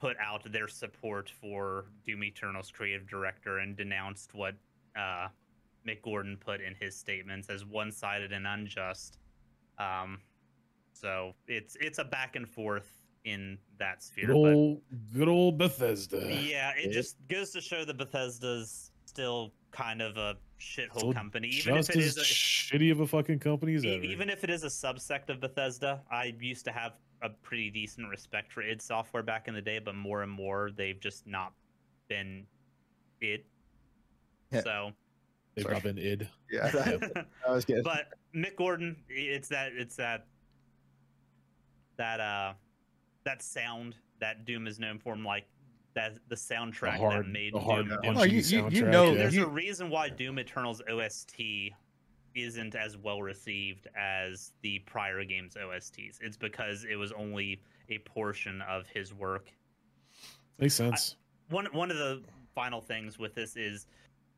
put 0.00 0.16
out 0.18 0.50
their 0.52 0.68
support 0.68 1.30
for 1.40 1.86
Doom 2.06 2.24
Eternal's 2.24 2.70
creative 2.70 3.08
director 3.08 3.58
and 3.58 3.76
denounced 3.76 4.34
what 4.34 4.54
uh, 4.96 5.28
Mick 5.86 6.02
Gordon 6.02 6.36
put 6.38 6.60
in 6.60 6.74
his 6.78 6.96
statements 6.96 7.48
as 7.48 7.64
one-sided 7.64 8.32
and 8.32 8.46
unjust. 8.46 9.18
Um, 9.78 10.18
so 10.92 11.34
it's 11.46 11.76
it's 11.80 11.98
a 11.98 12.04
back 12.04 12.34
and 12.36 12.48
forth 12.48 12.90
in 13.24 13.58
that 13.78 14.02
sphere. 14.02 14.26
Good 14.26 14.32
but- 14.42 14.52
old, 14.54 14.80
good 15.12 15.28
old 15.28 15.58
Bethesda. 15.58 16.18
yeah, 16.42 16.72
it 16.76 16.86
It- 16.86 16.92
just 16.92 17.16
goes 17.28 17.50
to 17.50 17.60
show 17.60 17.84
that 17.84 17.96
Bethesda's 17.96 18.90
still 19.04 19.52
kind 19.70 20.00
of 20.02 20.16
a 20.16 20.36
shithole 20.60 21.12
company, 21.14 21.48
even 21.48 21.74
Just 21.76 21.90
if 21.90 21.96
it 21.96 21.98
as 22.00 22.16
is 22.16 22.18
a, 22.18 22.22
shitty 22.22 22.90
of 22.90 23.00
a 23.00 23.06
fucking 23.06 23.38
company 23.38 23.74
as 23.74 23.84
ever. 23.84 24.02
even 24.02 24.28
if 24.30 24.42
it 24.44 24.50
is 24.50 24.64
a 24.64 24.68
subsect 24.68 25.28
of 25.28 25.40
Bethesda. 25.40 26.02
I 26.10 26.34
used 26.40 26.64
to 26.64 26.72
have 26.72 26.94
a 27.22 27.28
pretty 27.30 27.70
decent 27.70 28.08
respect 28.08 28.52
for 28.52 28.62
id 28.62 28.80
Software 28.80 29.22
back 29.22 29.48
in 29.48 29.54
the 29.54 29.62
day, 29.62 29.78
but 29.78 29.94
more 29.94 30.22
and 30.22 30.30
more 30.30 30.70
they've 30.76 31.00
just 31.00 31.26
not 31.26 31.52
been 32.08 32.46
it. 33.20 33.44
Yeah. 34.50 34.60
So, 34.62 34.92
They've 35.54 35.64
Sorry. 35.64 35.74
not 35.74 35.82
been 35.82 35.98
id. 35.98 36.28
Yeah, 36.50 36.68
that, 36.70 37.00
that 37.14 37.26
was 37.50 37.64
good. 37.66 37.84
but 37.84 38.14
Mick 38.34 38.56
Gordon, 38.56 38.96
it's 39.10 39.48
that 39.48 39.72
it's 39.74 39.96
that 39.96 40.26
that 41.96 42.20
uh 42.20 42.52
that 43.24 43.42
sound 43.42 43.96
that 44.20 44.44
Doom 44.44 44.66
is 44.66 44.78
known 44.78 44.98
for, 44.98 45.16
like 45.16 45.46
that 45.94 46.18
the 46.28 46.34
soundtrack 46.36 46.96
hard- 46.96 47.24
that 47.26 47.28
made 47.30 47.52
the 47.54 47.60
hard 47.60 47.88
Doom. 47.88 47.98
punchy 48.02 48.20
Oh, 48.20 48.22
you- 48.24 48.40
you- 48.40 48.68
you 48.70 48.86
know- 48.86 49.10
yeah. 49.10 49.18
There's 49.18 49.34
you- 49.36 49.44
a 49.44 49.48
reason 49.48 49.90
why 49.90 50.08
Doom 50.08 50.38
Eternal's 50.38 50.80
OST 50.88 51.72
isn't 52.34 52.74
as 52.74 52.96
well 52.96 53.22
received 53.22 53.88
as 53.96 54.52
the 54.62 54.78
prior 54.80 55.24
game's 55.24 55.54
OSTs. 55.54 56.18
It's 56.20 56.36
because 56.36 56.84
it 56.84 56.96
was 56.96 57.12
only 57.12 57.60
a 57.88 57.98
portion 57.98 58.62
of 58.62 58.86
his 58.86 59.14
work. 59.14 59.50
Makes 60.58 60.74
sense. 60.74 61.16
One 61.50 61.66
one 61.72 61.90
of 61.90 61.96
the 61.96 62.22
final 62.54 62.80
things 62.80 63.18
with 63.18 63.34
this 63.34 63.56
is 63.56 63.86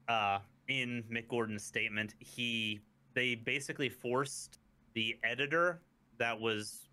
uh 0.08 0.38
in 0.68 1.02
Mick 1.10 1.28
Gordon's 1.28 1.64
statement, 1.64 2.14
he 2.18 2.80
they 3.14 3.34
basically 3.34 3.88
forced 3.88 4.58
the 4.94 5.16
editor 5.24 5.80
that 6.18 6.38
was 6.38 6.88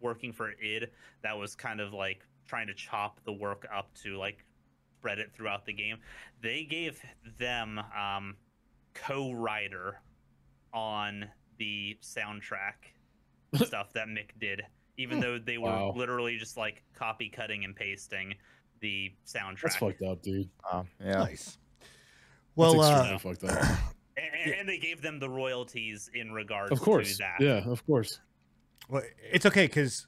working 0.00 0.32
for 0.32 0.50
id 0.62 0.88
that 1.22 1.36
was 1.36 1.54
kind 1.54 1.80
of 1.80 1.92
like 1.92 2.26
trying 2.46 2.66
to 2.66 2.74
chop 2.74 3.20
the 3.24 3.32
work 3.32 3.66
up 3.74 3.88
to 3.94 4.16
like 4.16 4.44
spread 4.98 5.18
it 5.18 5.30
throughout 5.32 5.64
the 5.64 5.72
game 5.72 5.96
they 6.42 6.64
gave 6.64 7.00
them 7.38 7.80
um 7.98 8.36
co-writer 8.94 10.00
on 10.72 11.26
the 11.58 11.96
soundtrack 12.02 12.74
stuff 13.64 13.92
that 13.92 14.08
mick 14.08 14.30
did 14.40 14.62
even 14.98 15.20
though 15.20 15.38
they 15.38 15.56
were 15.58 15.68
Wow. 15.70 15.94
literally 15.96 16.36
just 16.36 16.56
like 16.56 16.82
copy 16.94 17.28
cutting 17.30 17.64
and 17.64 17.74
pasting 17.74 18.34
the 18.80 19.12
soundtrack 19.26 19.62
That's 19.62 19.76
fucked 19.76 20.02
up, 20.02 20.22
dude. 20.22 20.50
Um, 20.70 20.86
yeah. 21.00 21.14
Nice. 21.14 21.56
Well, 22.56 22.74
That's 22.74 22.86
uh, 22.86 23.14
extremely 23.14 23.18
fucked 23.36 23.44
up. 23.44 23.78
and, 24.44 24.52
and 24.54 24.68
they 24.68 24.76
gave 24.78 25.00
them 25.00 25.18
the 25.18 25.30
royalties 25.30 26.10
in 26.12 26.32
regards 26.32 26.72
Of 26.72 26.80
course. 26.80 27.12
to 27.12 27.18
that 27.18 27.36
Yeah, 27.40 27.70
of 27.70 27.84
course. 27.86 28.20
well, 28.88 29.02
it's 29.32 29.46
okay 29.46 29.66
because 29.66 30.06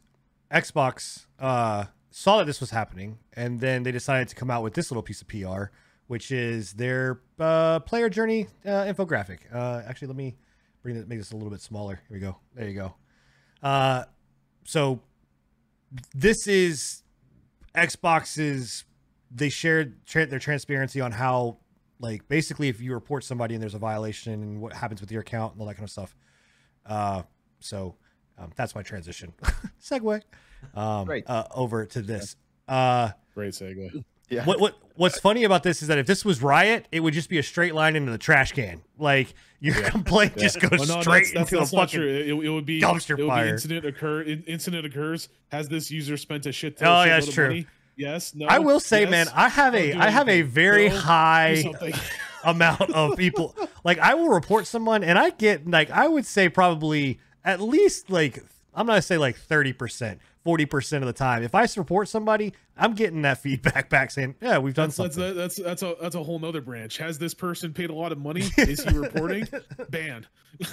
Xbox 0.52 1.26
uh, 1.38 1.84
saw 2.10 2.38
that 2.38 2.44
this 2.44 2.60
was 2.60 2.70
happening, 2.70 3.18
and 3.32 3.60
then 3.60 3.82
they 3.84 3.92
decided 3.92 4.28
to 4.28 4.34
come 4.34 4.50
out 4.50 4.62
with 4.62 4.74
this 4.74 4.90
little 4.90 5.02
piece 5.02 5.22
of 5.22 5.28
PR, 5.28 5.64
which 6.08 6.30
is 6.30 6.74
their 6.74 7.20
uh, 7.40 7.80
player 7.80 8.08
journey 8.10 8.48
uh, 8.66 8.84
infographic. 8.84 9.38
Uh, 9.52 9.82
actually, 9.86 10.08
let 10.08 10.16
me 10.16 10.36
bring 10.84 10.96
it, 10.96 11.08
make 11.08 11.18
this 11.18 11.32
a 11.32 11.36
little 11.36 11.50
bit 11.50 11.60
smaller. 11.60 12.00
Here 12.08 12.16
we 12.16 12.20
go. 12.20 12.36
There 12.54 12.68
you 12.68 12.74
go. 12.74 12.94
Uh, 13.60 14.04
so 14.64 15.00
this 16.14 16.46
is 16.46 17.02
Xbox's. 17.74 18.84
They 19.34 19.48
shared 19.48 20.06
tra- 20.06 20.26
their 20.26 20.38
transparency 20.38 21.00
on 21.00 21.10
how, 21.10 21.56
like, 21.98 22.28
basically, 22.28 22.68
if 22.68 22.80
you 22.80 22.92
report 22.92 23.24
somebody 23.24 23.54
and 23.54 23.62
there's 23.62 23.74
a 23.74 23.78
violation 23.78 24.34
and 24.34 24.60
what 24.60 24.74
happens 24.74 25.00
with 25.00 25.10
your 25.10 25.22
account 25.22 25.54
and 25.54 25.60
all 25.60 25.66
that 25.66 25.74
kind 25.74 25.84
of 25.84 25.90
stuff. 25.90 26.14
Uh, 26.86 27.22
so 27.58 27.96
um, 28.38 28.52
that's 28.54 28.74
my 28.74 28.82
transition. 28.82 29.32
Segue 29.82 30.20
um, 30.74 31.08
uh, 31.26 31.44
over 31.54 31.86
to 31.86 32.02
this. 32.02 32.36
Uh, 32.68 33.10
Great 33.34 33.54
segue. 33.54 34.04
Yeah. 34.34 34.44
what 34.44 34.60
what 34.60 34.78
what's 34.96 35.18
funny 35.18 35.44
about 35.44 35.62
this 35.62 35.82
is 35.82 35.88
that 35.88 35.98
if 35.98 36.06
this 36.06 36.24
was 36.24 36.42
Riot, 36.42 36.86
it 36.92 37.00
would 37.00 37.14
just 37.14 37.28
be 37.28 37.38
a 37.38 37.42
straight 37.42 37.74
line 37.74 37.96
into 37.96 38.12
the 38.12 38.18
trash 38.18 38.52
can. 38.52 38.82
Like 38.98 39.34
your 39.60 39.74
complaint 39.82 40.36
just 40.36 40.60
goes 40.60 40.70
Well, 40.70 40.96
no, 40.96 41.00
straight 41.02 41.20
that's, 41.20 41.32
that's, 41.32 41.52
into 41.52 41.56
that's 41.60 41.72
a 41.72 41.76
fucking. 41.76 42.00
true. 42.00 42.08
It, 42.08 42.28
it 42.46 42.50
would 42.50 42.66
be 42.66 42.80
dumpster 42.80 43.18
it 43.18 43.22
would 43.22 43.28
fire. 43.28 43.44
Be 43.46 43.50
incident 43.52 43.86
occur. 43.86 44.22
in- 44.22 44.42
Incident 44.44 44.86
occurs. 44.86 45.28
Has 45.50 45.68
this 45.68 45.90
user 45.90 46.16
spent 46.16 46.46
a 46.46 46.52
shit 46.52 46.76
ton? 46.76 46.88
Oh, 46.88 46.90
shitload 46.90 47.06
yeah, 47.06 47.14
that's 47.14 47.28
of 47.28 47.34
true. 47.34 47.48
Money? 47.48 47.66
Yes. 47.96 48.34
No. 48.34 48.46
I 48.46 48.58
will 48.58 48.80
say, 48.80 49.02
yes, 49.02 49.10
man, 49.10 49.26
I 49.34 49.48
have 49.48 49.72
Don't 49.72 49.82
a 49.82 49.92
do 49.92 50.00
I 50.00 50.10
have 50.10 50.28
a 50.28 50.42
very 50.42 50.88
No, 50.88 50.96
high 50.96 51.64
amount 52.44 52.90
of 52.90 53.16
people. 53.16 53.54
Like 53.84 53.98
I 53.98 54.14
will 54.14 54.28
report 54.28 54.66
someone, 54.66 55.04
and 55.04 55.18
I 55.18 55.30
get 55.30 55.68
like 55.68 55.90
I 55.90 56.08
would 56.08 56.26
say 56.26 56.48
probably 56.48 57.20
at 57.44 57.60
least 57.60 58.10
like 58.10 58.38
I'm 58.74 58.86
not 58.86 58.92
gonna 58.94 59.02
say 59.02 59.16
like 59.18 59.36
thirty 59.36 59.72
percent, 59.72 60.20
forty 60.44 60.66
percent 60.66 61.02
of 61.02 61.06
the 61.06 61.12
time. 61.12 61.42
If 61.42 61.54
I 61.54 61.66
support 61.66 62.08
somebody, 62.08 62.52
I'm 62.76 62.94
getting 62.94 63.22
that 63.22 63.38
feedback 63.42 63.88
back 63.90 64.10
saying, 64.10 64.36
"Yeah, 64.40 64.58
we've 64.58 64.74
done 64.74 64.88
That's, 64.90 64.96
that's 64.98 65.14
something." 65.16 65.36
that's 65.36 65.56
that's 65.56 65.82
a 65.82 65.96
that's 66.00 66.14
a 66.14 66.22
whole 66.22 66.38
nother 66.38 66.60
branch. 66.60 66.98
Has 66.98 67.18
this 67.18 67.34
person 67.34 67.72
paid 67.72 67.90
a 67.90 67.94
lot 67.94 68.12
of 68.12 68.18
money? 68.18 68.42
Is 68.58 68.84
he 68.84 68.96
reporting? 68.96 69.48
Banned. 69.90 70.28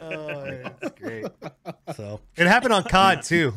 Oh, 0.00 0.44
yeah, 0.44 0.68
that's 0.80 1.00
great. 1.00 1.26
So 1.96 2.20
it 2.36 2.46
happened 2.46 2.72
on 2.72 2.84
COD 2.84 3.22
too. 3.22 3.54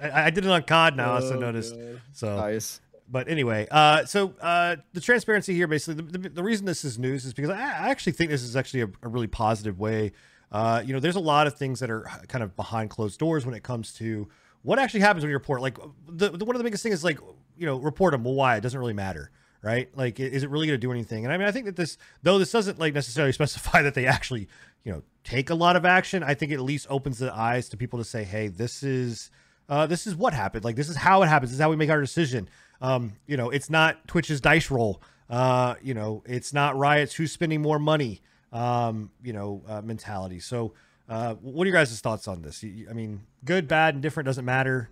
I, 0.00 0.24
I 0.26 0.30
did 0.30 0.44
it 0.46 0.50
on 0.50 0.62
COD 0.62 0.96
now. 0.96 1.10
I 1.12 1.14
also 1.16 1.36
Oh, 1.36 1.40
noticed. 1.40 1.74
God. 1.76 2.00
So 2.12 2.36
Nice. 2.36 2.80
but 3.08 3.28
anyway, 3.28 3.66
uh, 3.70 4.04
so 4.06 4.32
uh, 4.40 4.76
the 4.94 5.00
transparency 5.00 5.54
here, 5.54 5.66
basically, 5.66 6.02
the, 6.04 6.18
the, 6.18 6.28
the 6.30 6.42
reason 6.42 6.64
this 6.66 6.84
is 6.84 6.98
news 6.98 7.24
is 7.26 7.34
because 7.34 7.50
I, 7.50 7.58
I 7.60 7.90
actually 7.90 8.12
think 8.12 8.30
this 8.30 8.42
is 8.42 8.56
actually 8.56 8.80
a, 8.82 8.88
a 9.02 9.08
really 9.08 9.26
positive 9.26 9.78
way. 9.78 10.12
Uh, 10.50 10.82
you 10.84 10.92
know, 10.92 11.00
there's 11.00 11.16
a 11.16 11.20
lot 11.20 11.46
of 11.46 11.54
things 11.54 11.80
that 11.80 11.90
are 11.90 12.08
kind 12.28 12.42
of 12.42 12.56
behind 12.56 12.88
closed 12.90 13.18
doors 13.18 13.44
when 13.44 13.54
it 13.54 13.62
comes 13.62 13.92
to 13.94 14.26
what 14.62 14.78
actually 14.78 15.00
happens 15.00 15.22
when 15.22 15.30
you 15.30 15.36
report. 15.36 15.60
Like, 15.60 15.78
the, 16.08 16.30
the 16.30 16.44
one 16.44 16.56
of 16.56 16.60
the 16.60 16.64
biggest 16.64 16.82
things 16.82 16.96
is 16.96 17.04
like, 17.04 17.18
you 17.56 17.66
know, 17.66 17.78
report 17.78 18.12
them. 18.12 18.24
Well, 18.24 18.34
why? 18.34 18.56
It 18.56 18.60
doesn't 18.60 18.78
really 18.78 18.92
matter, 18.92 19.30
right? 19.62 19.88
Like, 19.96 20.20
is 20.20 20.42
it 20.42 20.50
really 20.50 20.66
going 20.66 20.78
to 20.78 20.86
do 20.86 20.92
anything? 20.92 21.24
And 21.24 21.32
I 21.32 21.36
mean, 21.36 21.46
I 21.46 21.52
think 21.52 21.66
that 21.66 21.76
this, 21.76 21.98
though 22.22 22.38
this 22.38 22.52
doesn't 22.52 22.78
like 22.78 22.94
necessarily 22.94 23.32
specify 23.40 23.82
that 23.82 23.94
they 23.94 24.06
actually, 24.06 24.48
you 24.84 24.92
know, 24.92 25.02
take 25.24 25.50
a 25.50 25.54
lot 25.54 25.76
of 25.76 25.84
action. 25.84 26.22
I 26.22 26.34
think 26.34 26.52
it 26.52 26.56
at 26.56 26.62
least 26.62 26.86
opens 26.90 27.18
the 27.18 27.34
eyes 27.34 27.68
to 27.70 27.76
people 27.76 27.98
to 27.98 28.04
say, 28.04 28.24
hey, 28.24 28.48
this 28.48 28.82
is 28.82 29.30
uh, 29.68 29.86
this 29.86 30.06
is 30.06 30.16
what 30.16 30.34
happened. 30.34 30.64
Like 30.64 30.76
this 30.76 30.88
is 30.88 30.96
how 30.96 31.22
it 31.22 31.28
happens. 31.28 31.52
This 31.52 31.58
is 31.58 31.62
how 31.62 31.70
we 31.70 31.76
make 31.76 31.90
our 31.90 32.00
decision. 32.00 32.48
Um, 32.80 33.12
you 33.26 33.36
know, 33.36 33.50
it's 33.50 33.70
not 33.70 34.06
Twitch's 34.08 34.40
dice 34.40 34.70
roll. 34.70 35.00
Uh, 35.28 35.76
you 35.80 35.94
know, 35.94 36.24
it's 36.26 36.52
not 36.52 36.76
riots 36.76 37.14
who's 37.14 37.30
spending 37.30 37.62
more 37.62 37.78
money. 37.78 38.20
Um, 38.52 39.12
you 39.22 39.32
know, 39.32 39.62
uh, 39.68 39.80
mentality. 39.80 40.40
So, 40.40 40.74
uh, 41.10 41.34
what 41.34 41.64
are 41.64 41.68
your 41.70 41.76
guys' 41.78 42.00
thoughts 42.00 42.26
on 42.28 42.40
this? 42.42 42.62
You- 42.62 42.70
you- 42.70 42.90
I 42.90 42.94
mean, 42.94 43.26
good, 43.44 43.68
bad, 43.68 43.94
and 43.94 44.02
different 44.02 44.24
doesn't 44.26 44.44
matter. 44.44 44.88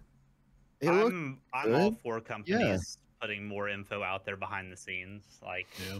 I'm, 0.86 1.40
I'm 1.52 1.74
all 1.74 1.92
for 2.02 2.20
companies 2.20 2.98
putting 3.20 3.46
more 3.46 3.68
info 3.68 4.02
out 4.02 4.24
there 4.24 4.36
behind 4.36 4.70
the 4.72 4.76
scenes. 4.76 5.24
Like 5.42 5.66
Yeah. 5.88 5.98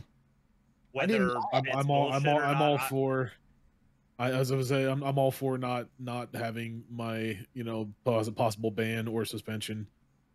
Whether 0.92 1.36
I'm, 1.52 1.64
I'm 1.74 1.90
all 1.90 2.12
I'm 2.12 2.26
all 2.28 2.38
I'm 2.40 2.58
not, 2.58 2.62
all 2.62 2.78
for. 2.78 3.32
I, 4.20 4.30
as 4.32 4.50
I 4.50 4.56
was 4.56 4.68
saying, 4.68 4.88
I'm, 4.88 5.02
I'm 5.02 5.18
all 5.18 5.30
for 5.30 5.58
not 5.58 5.86
not 5.98 6.34
having 6.34 6.84
my 6.90 7.38
you 7.54 7.64
know 7.64 7.88
possible 8.04 8.70
ban 8.70 9.06
or 9.08 9.24
suspension 9.24 9.86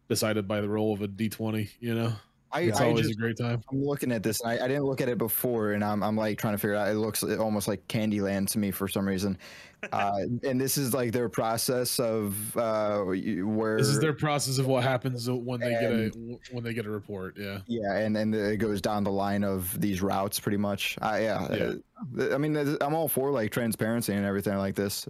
decided 0.10 0.47
by 0.47 0.61
the 0.61 0.69
roll 0.69 0.93
of 0.93 1.01
a 1.01 1.07
d20. 1.07 1.69
You 1.80 1.95
know, 1.95 2.14
I, 2.54 2.62
it's 2.62 2.80
I 2.80 2.86
always 2.86 3.08
just, 3.08 3.18
a 3.18 3.22
great 3.22 3.38
time. 3.38 3.62
I'm 3.72 3.84
looking 3.84 4.12
at 4.12 4.24
this 4.24 4.42
and 4.42 4.52
I, 4.52 4.66
I 4.66 4.68
didn't 4.68 4.84
look 4.84 5.02
at 5.02 5.10
it 5.10 5.18
before 5.18 5.72
and 5.74 5.84
I'm, 5.84 6.04
I'm 6.04 6.16
like 6.16 6.38
trying 6.38 6.54
to 6.54 6.58
figure 6.58 6.76
it 6.76 6.78
out. 6.78 6.90
It 6.90 6.96
looks 6.96 7.24
almost 7.24 7.68
like 7.68 7.88
Candyland 7.88 8.50
to 8.52 8.60
me 8.60 8.72
for 8.72 8.88
some 8.88 9.08
reason. 9.08 9.38
Uh, 9.92 10.22
and 10.44 10.62
this 10.62 10.78
is 10.78 10.94
like 10.94 11.12
their 11.12 11.28
process 11.28 12.00
of 12.00 12.56
uh, 12.56 13.00
where 13.02 13.78
This 13.78 13.90
is 13.90 14.00
their 14.00 14.14
process 14.14 14.58
of 14.58 14.66
what 14.66 14.82
happens 14.82 15.30
when 15.30 15.60
they 15.60 15.72
get 15.72 15.92
a 15.92 16.12
when 16.52 16.64
they 16.64 16.74
get 16.74 16.86
a 16.86 16.90
report. 16.90 17.38
Yeah. 17.38 17.60
yeah, 17.68 17.98
and 17.98 18.16
and 18.16 18.34
it 18.34 18.60
goes 18.60 18.80
down 18.80 19.04
the 19.04 19.12
line 19.12 19.44
of 19.44 19.78
these 19.82 20.02
routes 20.02 20.40
pretty 20.40 20.58
much. 20.58 20.98
I 21.02 21.24
yeah, 21.24 21.54
Yeah. 21.54 21.74
uh, 22.18 22.34
I 22.34 22.38
mean 22.38 22.56
I'm 22.80 22.94
all 22.94 23.10
for 23.10 23.30
like 23.32 23.52
transparency 23.52 24.14
and 24.14 24.26
everything 24.26 24.58
like 24.58 24.76
this. 24.76 25.06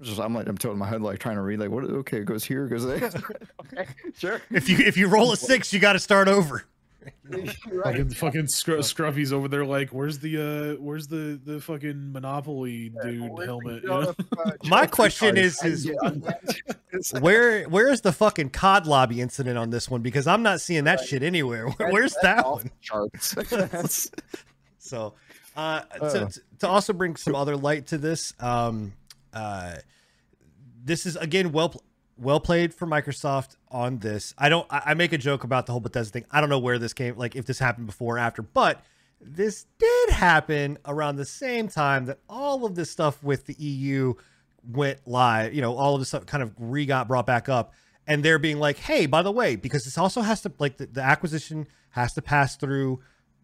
Uh, 0.00 0.04
just 0.04 0.18
I'm 0.20 0.34
like 0.34 0.46
I'm 0.48 0.56
tilting 0.58 0.78
my 0.78 0.88
head 0.88 1.02
like 1.02 1.18
trying 1.18 1.36
to 1.36 1.42
read 1.42 1.58
like 1.60 1.70
what 1.70 1.84
okay 1.84 2.18
it 2.18 2.24
goes 2.24 2.44
here 2.44 2.66
it 2.66 2.70
goes 2.70 2.86
there. 2.86 2.96
okay, 3.60 3.86
sure. 4.16 4.40
If 4.50 4.68
you 4.68 4.78
if 4.78 4.96
you 4.96 5.08
roll 5.08 5.32
a 5.32 5.36
six, 5.36 5.72
you 5.72 5.78
got 5.80 5.92
to 5.94 5.98
start 5.98 6.28
over. 6.28 6.64
Fucking 7.82 8.10
fucking 8.10 8.46
scr- 8.48 8.72
scruffy's 8.82 9.32
over 9.32 9.48
there 9.48 9.64
like, 9.64 9.88
where's 9.88 10.18
the 10.18 10.36
uh 10.76 10.82
where's 10.82 11.06
the 11.06 11.40
the 11.42 11.58
fucking 11.60 12.12
monopoly 12.12 12.92
dude 13.02 13.22
helmet? 13.46 13.82
You 13.84 13.88
know? 13.88 14.14
My 14.64 14.86
question 14.86 15.38
is- 15.38 15.62
is- 15.64 15.90
Where 17.20 17.64
where 17.70 17.88
is 17.90 18.02
the 18.02 18.12
fucking 18.12 18.50
COD 18.50 18.86
lobby 18.86 19.20
incident 19.22 19.56
on 19.56 19.70
this 19.70 19.88
one? 19.88 20.02
Because 20.02 20.26
I'm 20.26 20.42
not 20.42 20.60
seeing 20.60 20.84
that 20.84 21.00
shit 21.00 21.22
anywhere. 21.22 21.68
Where's 21.68 22.14
that 22.22 22.44
one? 22.44 22.70
charts. 22.82 24.10
So, 24.78 25.14
uh, 25.56 25.80
to, 25.80 26.04
Uh. 26.26 26.28
to 26.60 26.68
also 26.68 26.92
bring 26.92 27.16
some 27.16 27.34
other 27.34 27.56
light 27.56 27.86
to 27.88 27.98
this, 27.98 28.34
um, 28.40 28.92
uh, 29.32 29.76
this 30.82 31.06
is 31.06 31.16
again 31.16 31.52
well 31.52 31.82
well 32.16 32.40
played 32.40 32.74
for 32.74 32.86
Microsoft 32.86 33.56
on 33.70 33.98
this. 33.98 34.34
I 34.36 34.48
don't. 34.48 34.66
I, 34.70 34.82
I 34.86 34.94
make 34.94 35.12
a 35.12 35.18
joke 35.18 35.44
about 35.44 35.66
the 35.66 35.72
whole 35.72 35.80
Bethesda 35.80 36.12
thing. 36.12 36.24
I 36.30 36.40
don't 36.40 36.50
know 36.50 36.58
where 36.58 36.78
this 36.78 36.92
came, 36.92 37.16
like 37.16 37.36
if 37.36 37.46
this 37.46 37.58
happened 37.58 37.86
before 37.86 38.16
or 38.16 38.18
after, 38.18 38.42
but 38.42 38.84
this 39.20 39.66
did 39.78 40.10
happen 40.10 40.78
around 40.86 41.16
the 41.16 41.24
same 41.24 41.68
time 41.68 42.06
that 42.06 42.18
all 42.28 42.64
of 42.64 42.74
this 42.74 42.90
stuff 42.90 43.22
with 43.22 43.46
the 43.46 43.54
EU 43.54 44.14
went 44.70 44.98
live. 45.06 45.54
You 45.54 45.62
know, 45.62 45.76
all 45.76 45.94
of 45.94 46.00
this 46.00 46.08
stuff 46.08 46.26
kind 46.26 46.42
of 46.42 46.52
re 46.58 46.86
got 46.86 47.08
brought 47.08 47.26
back 47.26 47.48
up, 47.48 47.72
and 48.06 48.22
they're 48.22 48.38
being 48.38 48.58
like, 48.58 48.78
"Hey, 48.78 49.06
by 49.06 49.22
the 49.22 49.32
way, 49.32 49.56
because 49.56 49.84
this 49.84 49.98
also 49.98 50.20
has 50.20 50.42
to 50.42 50.52
like 50.58 50.76
the, 50.76 50.86
the 50.86 51.02
acquisition 51.02 51.66
has 51.90 52.12
to 52.14 52.22
pass 52.22 52.56
through." 52.56 53.00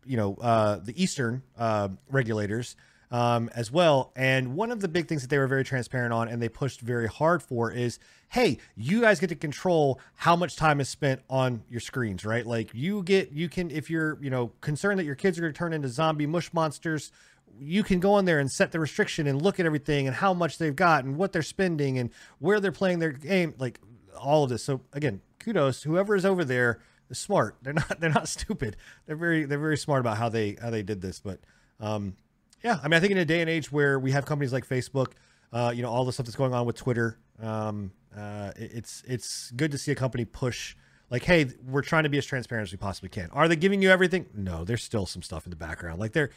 you 0.09 0.17
know 0.17 0.37
uh, 0.41 0.77
the 0.77 1.03
eastern 1.03 1.43
uh, 1.59 1.89
regulators 2.11 2.77
um, 3.11 3.51
as 3.55 3.71
well. 3.71 4.13
And 4.17 4.55
one 4.55 4.71
of 4.71 4.81
the 4.81 4.89
big 4.89 5.09
things 5.09 5.23
that 5.23 5.29
they 5.29 5.39
were 5.39 5.47
very 5.47 5.65
transparent 5.65 6.13
on 6.13 6.29
and 6.29 6.41
they 6.41 6.49
pushed 6.49 6.81
very 6.81 7.07
hard 7.07 7.43
for 7.43 7.71
is 7.71 7.99
hey 8.31 8.59
you 8.75 9.03
guys 9.03 9.21
get 9.21 9.29
to 9.29 9.37
control 9.37 10.01
how 10.17 10.35
much 10.35 10.57
time 10.57 10.81
is 10.81 10.89
spent 10.89 11.23
on 11.31 11.63
your 11.69 11.81
screens 11.81 12.25
right? 12.25 12.47
Like 12.47 12.71
you 12.75 13.03
get 13.03 13.33
you 13.33 13.49
can 13.49 13.71
if 13.71 13.89
you're 13.91 14.19
you 14.21 14.31
know 14.31 14.53
concerned 14.61 14.99
that 14.99 15.05
your 15.05 15.15
kids 15.15 15.39
are 15.39 15.43
going 15.43 15.53
to 15.53 15.59
turn 15.59 15.73
into 15.73 15.89
zombie 15.89 16.27
mush 16.27 16.53
monsters 16.53 17.13
you 17.59 17.83
can 17.83 18.01
go 18.01 18.13
on 18.13 18.25
there 18.25 18.39
and 18.39 18.51
set 18.51 18.73
the 18.73 18.81
restriction 18.81 19.27
and 19.27 19.41
look 19.41 19.59
at 19.59 19.67
everything 19.67 20.07
and 20.07 20.17
how 20.17 20.35
much 20.35 20.59
they've 20.59 20.77
got 20.77 21.05
and 21.05 21.17
what 21.17 21.33
they're 21.33 21.43
spending 21.43 21.99
and 21.99 22.11
where 22.39 22.61
they're 22.61 22.73
playing 22.73 22.99
their 22.99 23.13
game 23.13 23.55
like 23.59 23.81
all 24.19 24.45
of 24.45 24.51
this. 24.51 24.63
So 24.65 24.81
again 24.93 25.21
kudos. 25.39 25.85
Whoever 25.85 26.17
is 26.17 26.25
over 26.25 26.45
there 26.45 26.81
smart. 27.13 27.57
They're 27.63 27.73
not 27.73 28.01
they're 28.01 28.11
not 28.11 28.29
stupid. 28.29 28.77
They're 29.07 29.17
very 29.17 29.45
they're 29.45 29.59
very 29.59 29.79
smart 29.79 30.01
about 30.01 30.17
how 30.17 30.29
they 30.29 30.57
how 30.61 30.71
they 30.71 30.83
did 30.83 31.01
this. 31.01 31.21
But 31.21 31.41
um 31.81 32.17
yeah 32.65 32.79
i 32.83 32.89
mean 32.89 32.95
i 32.95 33.01
think 33.01 33.13
in 33.13 33.19
a 33.19 33.25
day 33.25 33.41
and 33.41 33.51
age 33.51 33.71
where 33.73 33.99
we 33.99 34.11
have 34.13 34.25
companies 34.27 34.53
like 34.53 34.67
facebook 34.69 35.13
uh 35.53 35.73
you 35.75 35.83
know 35.83 35.91
all 35.91 36.05
the 36.05 36.13
stuff 36.13 36.27
that's 36.27 36.37
going 36.37 36.55
on 36.55 36.67
with 36.67 36.77
twitter 36.77 37.19
um 37.43 37.91
uh 38.17 38.51
it- 38.57 38.71
it's 38.75 39.03
it's 39.07 39.51
good 39.53 39.71
to 39.71 39.79
see 39.79 39.93
a 39.93 39.95
company 39.95 40.25
push 40.25 40.75
like 41.11 41.23
hey 41.23 41.47
we're 41.69 41.83
trying 41.83 42.03
to 42.05 42.09
be 42.09 42.19
as 42.19 42.27
transparent 42.27 42.67
as 42.67 42.73
we 42.73 42.79
possibly 42.79 43.09
can. 43.09 43.31
Are 43.31 43.47
they 43.47 43.55
giving 43.55 43.81
you 43.81 43.91
everything? 43.91 44.27
No 44.35 44.65
there's 44.65 44.83
still 44.83 45.07
some 45.07 45.23
stuff 45.23 45.47
in 45.47 45.51
the 45.51 45.57
background. 45.57 46.01
Like 46.01 46.13
they're 46.13 46.31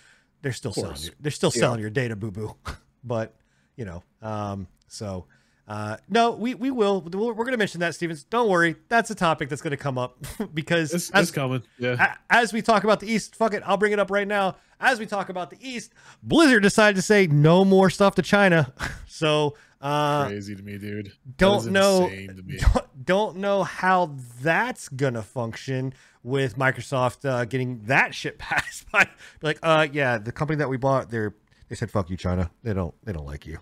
they're 0.43 0.53
still 0.53 0.73
selling 0.73 0.97
they're 1.19 1.31
still 1.31 1.51
Yeah. 1.55 1.59
selling 1.61 1.79
your 1.79 1.89
data 1.89 2.15
boo 2.15 2.29
boo 2.31 2.55
but 3.03 3.35
you 3.75 3.85
know 3.85 4.03
um 4.21 4.67
so 4.87 5.25
uh 5.69 5.95
no 6.09 6.31
we 6.31 6.55
we 6.55 6.71
will 6.71 6.99
we're 7.01 7.33
going 7.33 7.51
to 7.51 7.57
mention 7.57 7.79
that 7.79 7.93
stevens 7.95 8.23
don't 8.23 8.49
worry 8.49 8.75
that's 8.89 9.09
a 9.11 9.15
topic 9.15 9.47
that's 9.49 9.61
going 9.61 9.71
to 9.71 9.77
come 9.77 9.97
up 9.97 10.17
because 10.53 10.93
It's, 10.93 11.09
as- 11.11 11.23
it's 11.29 11.31
coming. 11.31 11.61
Yeah. 11.77 12.15
as 12.29 12.51
we 12.51 12.61
talk 12.61 12.83
about 12.83 12.99
the 12.99 13.09
East, 13.11 13.35
fuck 13.35 13.53
it, 13.53 13.61
I'll 13.65 13.77
bring 13.77 13.91
it 13.93 13.99
up 13.99 14.09
right 14.11 14.27
now. 14.27 14.55
As 14.81 14.97
we 14.99 15.05
talk 15.05 15.29
about 15.29 15.49
the 15.51 15.57
East, 15.61 15.93
Blizzard 16.23 16.63
decided 16.63 16.95
to 16.95 17.01
say 17.01 17.27
no 17.27 17.63
more 17.65 17.89
stuff 17.89 18.15
to 18.15 18.21
China. 18.21 18.73
So 19.11 19.57
uh, 19.81 20.27
Crazy 20.27 20.55
to 20.55 20.63
me, 20.63 20.77
dude. 20.77 21.11
Don't 21.37 21.71
know, 21.71 22.05
insane 22.05 22.35
to 22.37 22.41
me. 22.41 22.57
don't, 22.73 23.05
don't 23.05 23.35
know 23.37 23.63
how 23.63 24.15
that's 24.41 24.87
gonna 24.87 25.21
function 25.21 25.93
with 26.23 26.57
Microsoft 26.57 27.27
uh, 27.27 27.43
getting 27.43 27.81
that 27.87 28.15
shit 28.15 28.37
passed 28.39 28.89
by. 28.91 29.09
Like, 29.41 29.59
uh, 29.61 29.87
yeah, 29.91 30.17
the 30.19 30.31
company 30.31 30.57
that 30.59 30.69
we 30.69 30.77
bought, 30.77 31.09
they're 31.09 31.35
they 31.67 31.75
said 31.75 31.91
fuck 31.91 32.09
you, 32.09 32.15
China. 32.15 32.49
They 32.63 32.73
don't 32.73 32.95
they 33.03 33.11
don't 33.11 33.25
like 33.25 33.45
you. 33.45 33.59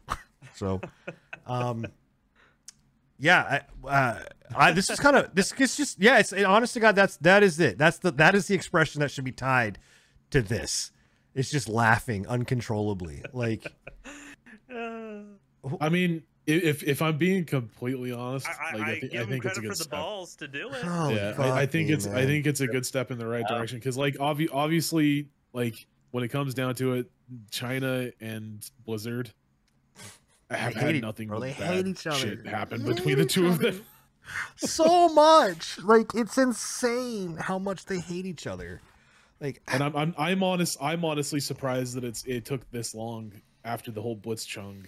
so, 0.53 0.79
um, 1.47 1.85
yeah, 3.19 3.61
I, 3.83 3.87
uh, 3.87 4.19
I, 4.55 4.71
this 4.73 4.89
is 4.91 4.99
kind 4.99 5.15
of 5.15 5.33
this 5.33 5.51
is 5.53 5.75
just 5.75 5.99
yeah. 5.99 6.19
It's 6.19 6.31
honest 6.33 6.75
to 6.75 6.79
God, 6.79 6.95
that's 6.95 7.17
that 7.17 7.41
is 7.41 7.59
it. 7.59 7.77
That's 7.77 7.97
the 7.97 8.11
that 8.11 8.35
is 8.35 8.47
the 8.47 8.53
expression 8.55 9.01
that 9.01 9.09
should 9.09 9.23
be 9.25 9.31
tied 9.31 9.79
to 10.29 10.41
this. 10.41 10.91
It's 11.33 11.49
just 11.49 11.67
laughing 11.69 12.27
uncontrollably. 12.27 13.23
Like, 13.33 13.65
Uh, 14.73 15.19
I 15.81 15.89
mean, 15.89 16.23
if 16.45 16.83
if 16.83 17.01
I'm 17.01 17.17
being 17.17 17.45
completely 17.45 18.11
honest, 18.11 18.47
I, 18.47 18.51
I, 18.51 18.77
like 18.77 18.87
I, 18.87 18.91
I, 18.91 18.99
thi- 18.99 19.07
give 19.09 19.21
I 19.21 19.25
think 19.29 19.45
it's 19.45 19.53
credit 19.53 19.57
a 19.57 19.61
for 19.61 19.61
good 19.61 19.71
the 19.71 19.75
step. 19.75 19.91
balls 19.91 20.35
to 20.37 20.47
do 20.47 20.69
it. 20.69 20.83
holy 20.83 21.15
yeah, 21.15 21.33
fuck 21.33 21.45
I, 21.45 21.61
I 21.61 21.65
think 21.65 21.87
me, 21.87 21.93
it's 21.95 22.07
I 22.07 22.25
think 22.25 22.45
it's 22.45 22.61
a 22.61 22.67
good 22.67 22.85
step 22.85 23.09
in 23.11 23.17
the 23.17 23.25
right 23.27 23.47
direction 23.47 23.79
because 23.79 23.97
like 23.97 24.15
obvi- 24.15 24.49
obviously 24.51 25.27
like 25.53 25.87
when 26.11 26.23
it 26.23 26.27
comes 26.29 26.53
down 26.53 26.75
to 26.75 26.93
it, 26.93 27.09
China 27.51 28.11
and 28.21 28.69
Blizzard 28.85 29.31
have 30.55 30.73
They 30.73 30.79
had 30.79 30.93
hate 30.95 31.01
nothing 31.03 31.27
bro. 31.27 31.39
but 31.39 31.45
They 31.47 31.53
bad 31.53 31.73
hate 31.73 31.87
each 31.87 32.07
other. 32.07 32.17
shit 32.17 32.45
happen 32.47 32.83
They 32.83 32.93
between 32.93 33.17
the 33.17 33.25
two 33.25 33.47
of 33.47 33.59
them. 33.59 33.83
so 34.55 35.09
much. 35.09 35.79
Like 35.83 36.13
it's 36.15 36.37
insane 36.37 37.37
how 37.37 37.59
much 37.59 37.85
they 37.85 37.99
hate 37.99 38.25
each 38.25 38.47
other. 38.47 38.81
Like 39.39 39.61
And 39.67 39.83
I'm 39.83 39.95
I'm 39.95 40.15
I'm 40.17 40.43
honest 40.43 40.77
I'm 40.81 41.03
honestly 41.05 41.39
surprised 41.39 41.95
that 41.95 42.03
it's 42.03 42.23
it 42.25 42.45
took 42.45 42.69
this 42.71 42.95
long 42.95 43.33
after 43.65 43.91
the 43.91 44.01
whole 44.01 44.17
Blitzchung 44.17 44.85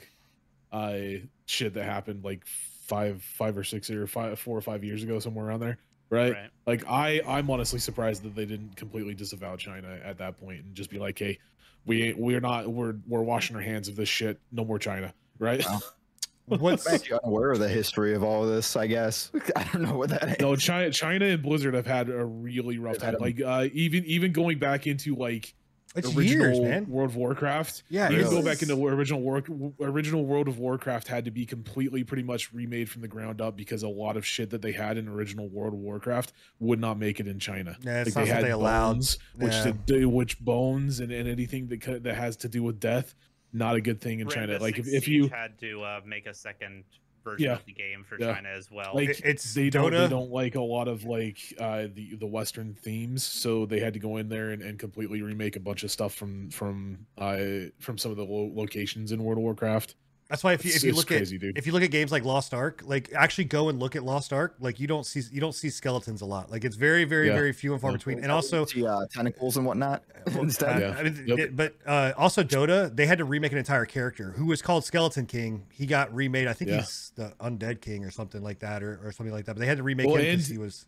uh 0.71 1.25
shit 1.45 1.73
that 1.73 1.83
happened 1.85 2.23
like 2.23 2.45
five 2.45 3.21
five 3.23 3.57
or 3.57 3.63
six 3.63 3.89
or 3.89 4.07
five 4.07 4.39
four 4.39 4.57
or 4.57 4.61
five 4.61 4.83
years 4.83 5.03
ago 5.03 5.19
somewhere 5.19 5.45
around 5.47 5.59
there. 5.59 5.77
Right? 6.09 6.33
Right. 6.33 6.49
Like 6.65 6.83
I 6.87 7.21
I'm 7.27 7.49
honestly 7.51 7.79
surprised 7.79 8.23
that 8.23 8.35
they 8.35 8.45
didn't 8.45 8.75
completely 8.75 9.13
disavow 9.13 9.55
China 9.57 9.99
at 10.03 10.17
that 10.17 10.37
point 10.39 10.63
and 10.63 10.73
just 10.75 10.89
be 10.89 10.97
like, 10.99 11.19
hey, 11.19 11.37
we 11.85 12.03
ain't 12.03 12.17
we're 12.17 12.39
not 12.41 12.67
we're 12.67 12.95
we're 13.07 13.21
washing 13.21 13.55
our 13.55 13.61
hands 13.61 13.87
of 13.87 13.95
this 13.95 14.09
shit. 14.09 14.39
No 14.51 14.65
more 14.65 14.79
China. 14.79 15.13
Right? 15.39 15.65
Wow. 15.65 15.79
what's 16.45 16.87
I'm 16.87 16.95
actually 16.95 17.19
unaware 17.23 17.51
of 17.51 17.59
the 17.59 17.69
history 17.69 18.15
of 18.15 18.23
all 18.23 18.43
of 18.43 18.49
this. 18.49 18.75
I 18.75 18.87
guess 18.87 19.31
I 19.55 19.63
don't 19.65 19.83
know 19.83 19.97
what 19.97 20.09
that 20.09 20.27
is. 20.29 20.35
no, 20.39 20.55
China 20.55 20.89
China 20.91 21.25
and 21.25 21.41
Blizzard 21.43 21.73
have 21.75 21.85
had 21.87 22.09
a 22.09 22.25
really 22.25 22.77
rough 22.79 22.97
time. 22.97 23.15
Like 23.19 23.39
uh 23.41 23.67
even 23.73 24.03
even 24.05 24.31
going 24.31 24.57
back 24.59 24.87
into 24.87 25.15
like 25.15 25.53
it's 25.95 26.15
original 26.15 26.47
years, 26.47 26.59
man. 26.59 26.87
World 26.87 27.09
of 27.09 27.15
Warcraft. 27.15 27.81
Yeah, 27.89 28.07
even 28.07 28.19
it's- 28.19 28.31
go 28.31 28.43
back 28.43 28.61
into 28.61 28.75
original 28.85 29.21
work. 29.21 29.47
Original 29.79 30.23
World 30.23 30.47
of 30.47 30.59
Warcraft 30.59 31.07
had 31.07 31.25
to 31.25 31.31
be 31.31 31.47
completely, 31.47 32.03
pretty 32.03 32.21
much 32.21 32.53
remade 32.53 32.91
from 32.91 33.01
the 33.01 33.07
ground 33.07 33.41
up 33.41 33.57
because 33.57 33.81
a 33.81 33.87
lot 33.87 34.15
of 34.15 34.23
shit 34.23 34.51
that 34.51 34.61
they 34.61 34.71
had 34.71 34.97
in 34.99 35.07
original 35.07 35.49
World 35.49 35.73
of 35.73 35.79
Warcraft 35.79 36.31
would 36.59 36.79
not 36.79 36.99
make 36.99 37.19
it 37.19 37.27
in 37.27 37.39
China. 37.39 37.75
Yeah, 37.81 38.03
Like 38.05 38.05
not 38.05 38.13
something 38.27 38.41
they 38.43 38.51
allowed. 38.51 38.93
bones, 38.93 39.17
which 39.35 39.51
Yeah. 39.53 39.63
to 39.63 39.71
do, 39.73 40.09
which 40.09 40.39
bones 40.39 40.99
and, 40.99 41.11
and 41.11 41.27
anything 41.27 41.67
that 41.69 42.03
that 42.03 42.15
has 42.15 42.37
to 42.37 42.47
do 42.47 42.61
with 42.61 42.79
death, 42.79 43.15
not 43.53 43.75
a 43.75 43.81
good 43.81 43.99
thing 44.01 44.19
in 44.19 44.27
China. 44.29 44.53
Rainbow 44.53 44.63
Like 44.63 44.79
if, 44.79 44.87
if 44.87 45.07
you 45.07 45.27
had 45.29 45.57
to 45.59 45.81
uh, 45.83 46.01
make 46.05 46.25
a 46.27 46.33
second 46.33 46.83
version 47.23 47.45
Yeah. 47.47 47.53
of 47.55 47.65
the 47.65 47.73
game 47.73 48.05
for 48.07 48.17
Yeah. 48.19 48.33
China 48.33 48.49
as 48.49 48.69
well. 48.71 48.91
like 48.95 49.19
it's 49.25 49.53
they 49.53 49.69
don't 49.69 49.91
they 49.91 50.07
don't 50.07 50.31
like 50.31 50.55
a 50.55 50.61
lot 50.61 50.87
of 50.87 51.03
like 51.03 51.37
uh 51.59 51.87
the 51.93 52.15
the 52.17 52.25
western 52.25 52.73
themes 52.75 53.23
so 53.23 53.65
they 53.65 53.79
had 53.81 53.93
to 53.93 53.99
go 53.99 54.15
in 54.17 54.29
there 54.29 54.51
and, 54.51 54.61
and 54.61 54.79
completely 54.79 55.21
remake 55.21 55.57
a 55.57 55.59
bunch 55.59 55.83
of 55.83 55.91
stuff 55.91 56.13
from 56.13 56.49
from 56.49 57.05
uh 57.17 57.37
from 57.79 57.97
some 57.97 58.11
of 58.11 58.17
the 58.17 58.23
lo- 58.23 58.51
locations 58.55 59.11
in 59.11 59.21
world 59.21 59.37
of 59.37 59.43
warcraft 59.43 59.95
That's 60.29 60.43
why 60.43 60.53
if 60.53 60.63
you 60.63 60.71
if 60.75 60.83
you 60.83 60.93
look 60.93 61.07
crazy, 61.07 61.37
at 61.37 61.41
dude. 61.41 61.57
if 61.57 61.65
you 61.65 61.73
look 61.73 61.81
at 61.81 61.89
games 61.89 62.11
like 62.11 62.23
Lost 62.23 62.53
Ark, 62.53 62.83
like 62.85 63.11
actually 63.13 63.45
go 63.45 63.69
and 63.69 63.79
look 63.79 63.95
at 63.95 64.03
Lost 64.03 64.31
Ark, 64.31 64.55
like 64.59 64.79
you 64.79 64.85
don't 64.85 65.03
see 65.03 65.23
you 65.31 65.41
don't 65.41 65.55
see 65.55 65.71
skeletons 65.71 66.21
a 66.21 66.25
lot. 66.25 66.51
Like 66.51 66.63
it's 66.63 66.75
very 66.75 67.03
very 67.03 67.27
Yeah. 67.29 67.33
very 67.33 67.51
few 67.51 67.71
and 67.73 67.81
far 67.81 67.89
Yeah. 67.89 67.97
between. 67.97 68.19
And 68.19 68.31
also 68.31 68.65
See, 68.65 68.85
uh, 68.85 69.07
tentacles 69.11 69.57
and 69.57 69.65
whatnot 69.65 70.03
Uh, 70.27 70.39
instead. 70.41 70.81
Yeah. 70.81 70.95
I 70.95 71.01
mean, 71.03 71.23
Yep. 71.25 71.37
th- 71.37 71.55
but 71.55 71.75
uh, 71.85 72.13
also 72.15 72.43
Dota, 72.43 72.95
they 72.95 73.07
had 73.07 73.17
to 73.17 73.25
remake 73.25 73.53
an 73.53 73.57
entire 73.57 73.85
character 73.85 74.31
who 74.31 74.45
was 74.45 74.61
called 74.61 74.85
Skeleton 74.85 75.25
King. 75.25 75.65
He 75.73 75.87
got 75.87 76.13
remade. 76.13 76.47
I 76.47 76.53
think 76.53 76.69
Yeah. 76.69 76.77
he's 76.81 77.11
the 77.15 77.33
Undead 77.39 77.81
King 77.81 78.05
or 78.05 78.11
something 78.11 78.43
like 78.43 78.59
that, 78.59 78.83
or, 78.83 78.99
or 79.03 79.11
something 79.11 79.33
like 79.33 79.45
that. 79.45 79.55
But 79.55 79.61
they 79.61 79.65
had 79.65 79.77
to 79.77 79.83
remake 79.83 80.05
Well, 80.07 80.17
him 80.17 80.25
because 80.35 80.49
and- 80.49 80.57
he 80.57 80.57
was. 80.63 80.85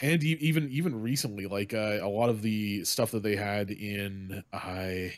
and 0.00 0.24
e- 0.24 0.38
even 0.40 0.70
even 0.70 1.02
recently 1.02 1.46
like 1.46 1.74
uh, 1.74 1.98
a 2.00 2.08
lot 2.08 2.30
of 2.30 2.40
the 2.40 2.84
stuff 2.84 3.10
that 3.10 3.22
they 3.22 3.36
had 3.36 3.70
in 3.70 4.42
i 4.52 5.12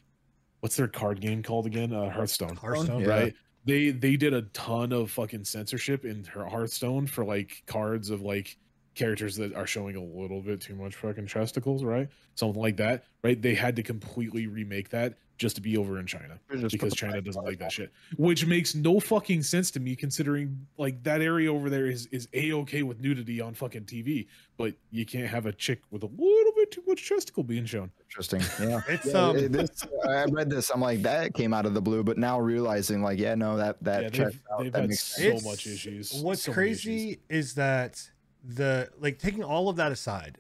what's 0.61 0.77
their 0.77 0.89
card 0.89 1.21
game 1.21 1.43
called 1.43 1.67
again? 1.67 1.93
Uh 1.93 2.11
hearthstone. 2.11 2.57
Hearthstone, 2.57 3.01
Yeah. 3.03 3.09
right? 3.09 3.35
They 3.65 3.91
they 3.91 4.17
did 4.17 4.33
a 4.35 4.43
ton 4.43 4.93
of 4.93 5.11
fucking 5.11 5.45
censorship 5.45 6.05
in 6.05 6.25
hearthstone 6.25 7.07
for 7.07 7.25
like 7.25 7.63
cards 7.67 8.11
of 8.11 8.23
like 8.23 8.57
characters 8.99 9.37
that 9.37 9.55
are 9.55 9.67
showing 9.67 9.97
a 9.97 10.03
little 10.03 10.43
bit 10.43 10.61
too 10.61 10.75
much 10.75 10.95
fucking 10.97 11.27
chesticles 11.27 11.85
right 11.85 12.09
something 12.35 12.61
like 12.61 12.77
that 12.77 13.05
right 13.23 13.41
they 13.41 13.55
had 13.55 13.77
to 13.77 13.83
completely 13.83 14.47
remake 14.47 14.89
that 14.91 15.15
just 15.39 15.55
to 15.55 15.63
be 15.63 15.77
over 15.77 16.01
in 16.01 16.07
china 16.07 16.37
because 16.69 16.93
China 16.95 17.21
doesn't 17.21 17.45
like 17.45 17.61
that 17.61 17.71
shit. 17.71 17.93
Which 18.17 18.45
makes 18.45 18.75
no 18.75 18.99
fucking 18.99 19.45
sense 19.45 19.71
to 19.71 19.79
me 19.79 19.95
considering 19.95 20.67
like 20.79 21.01
that 21.05 21.21
area 21.21 21.53
over 21.55 21.71
there 21.71 21.87
is 21.87 22.07
is 22.07 22.27
a 22.33 22.53
okay 22.55 22.83
with 22.83 23.01
nudity 23.01 23.41
on 23.41 23.55
fucking 23.55 23.85
TV, 23.85 24.27
but 24.57 24.75
you 24.91 25.07
can't 25.07 25.29
have 25.29 25.47
a 25.47 25.53
chick 25.53 25.81
with 25.93 26.03
a 26.03 26.07
little 26.07 26.53
bit 26.57 26.73
too 26.73 26.83
much 26.89 27.05
chesticle 27.05 27.45
being 27.45 27.67
shown. 27.67 27.89
Interesting. 28.11 28.41
Yeah. 28.61 28.81
It's 28.89 29.07
Yeah, 29.07 29.27
um. 29.29 29.37
it- 29.37 29.53
this, 29.53 29.71
I 30.09 30.25
read 30.25 30.51
this. 30.51 30.71
I'm 30.71 30.81
like, 30.81 31.03
that 31.03 31.35
came 31.35 31.55
out 31.55 31.67
of 31.67 31.75
the 31.75 31.81
blue, 31.83 32.03
but 32.03 32.19
now 32.19 32.41
realizing, 32.41 33.01
like, 33.01 33.21
yeah, 33.21 33.37
no, 33.37 33.57
that 33.59 33.77
that 33.85 34.03
yeah, 34.03 34.25
they've, 34.25 34.43
out. 34.53 34.59
they've 34.65 34.73
That 34.73 34.81
had 34.81 34.89
makes 34.91 35.03
so 35.05 35.39
much 35.49 35.69
issues. 35.69 36.15
What's 36.21 36.43
so 36.43 36.51
many 36.53 36.71
issues. 36.73 36.83
crazy 36.85 37.21
is 37.29 37.55
that 37.55 38.03
the 38.49 38.89
like 38.99 39.19
taking 39.19 39.45
all 39.45 39.69
of 39.69 39.77
that 39.77 39.93
aside, 39.93 40.39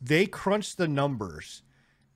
they 0.00 0.26
crunched 0.26 0.78
the 0.78 0.88
numbers 0.88 1.62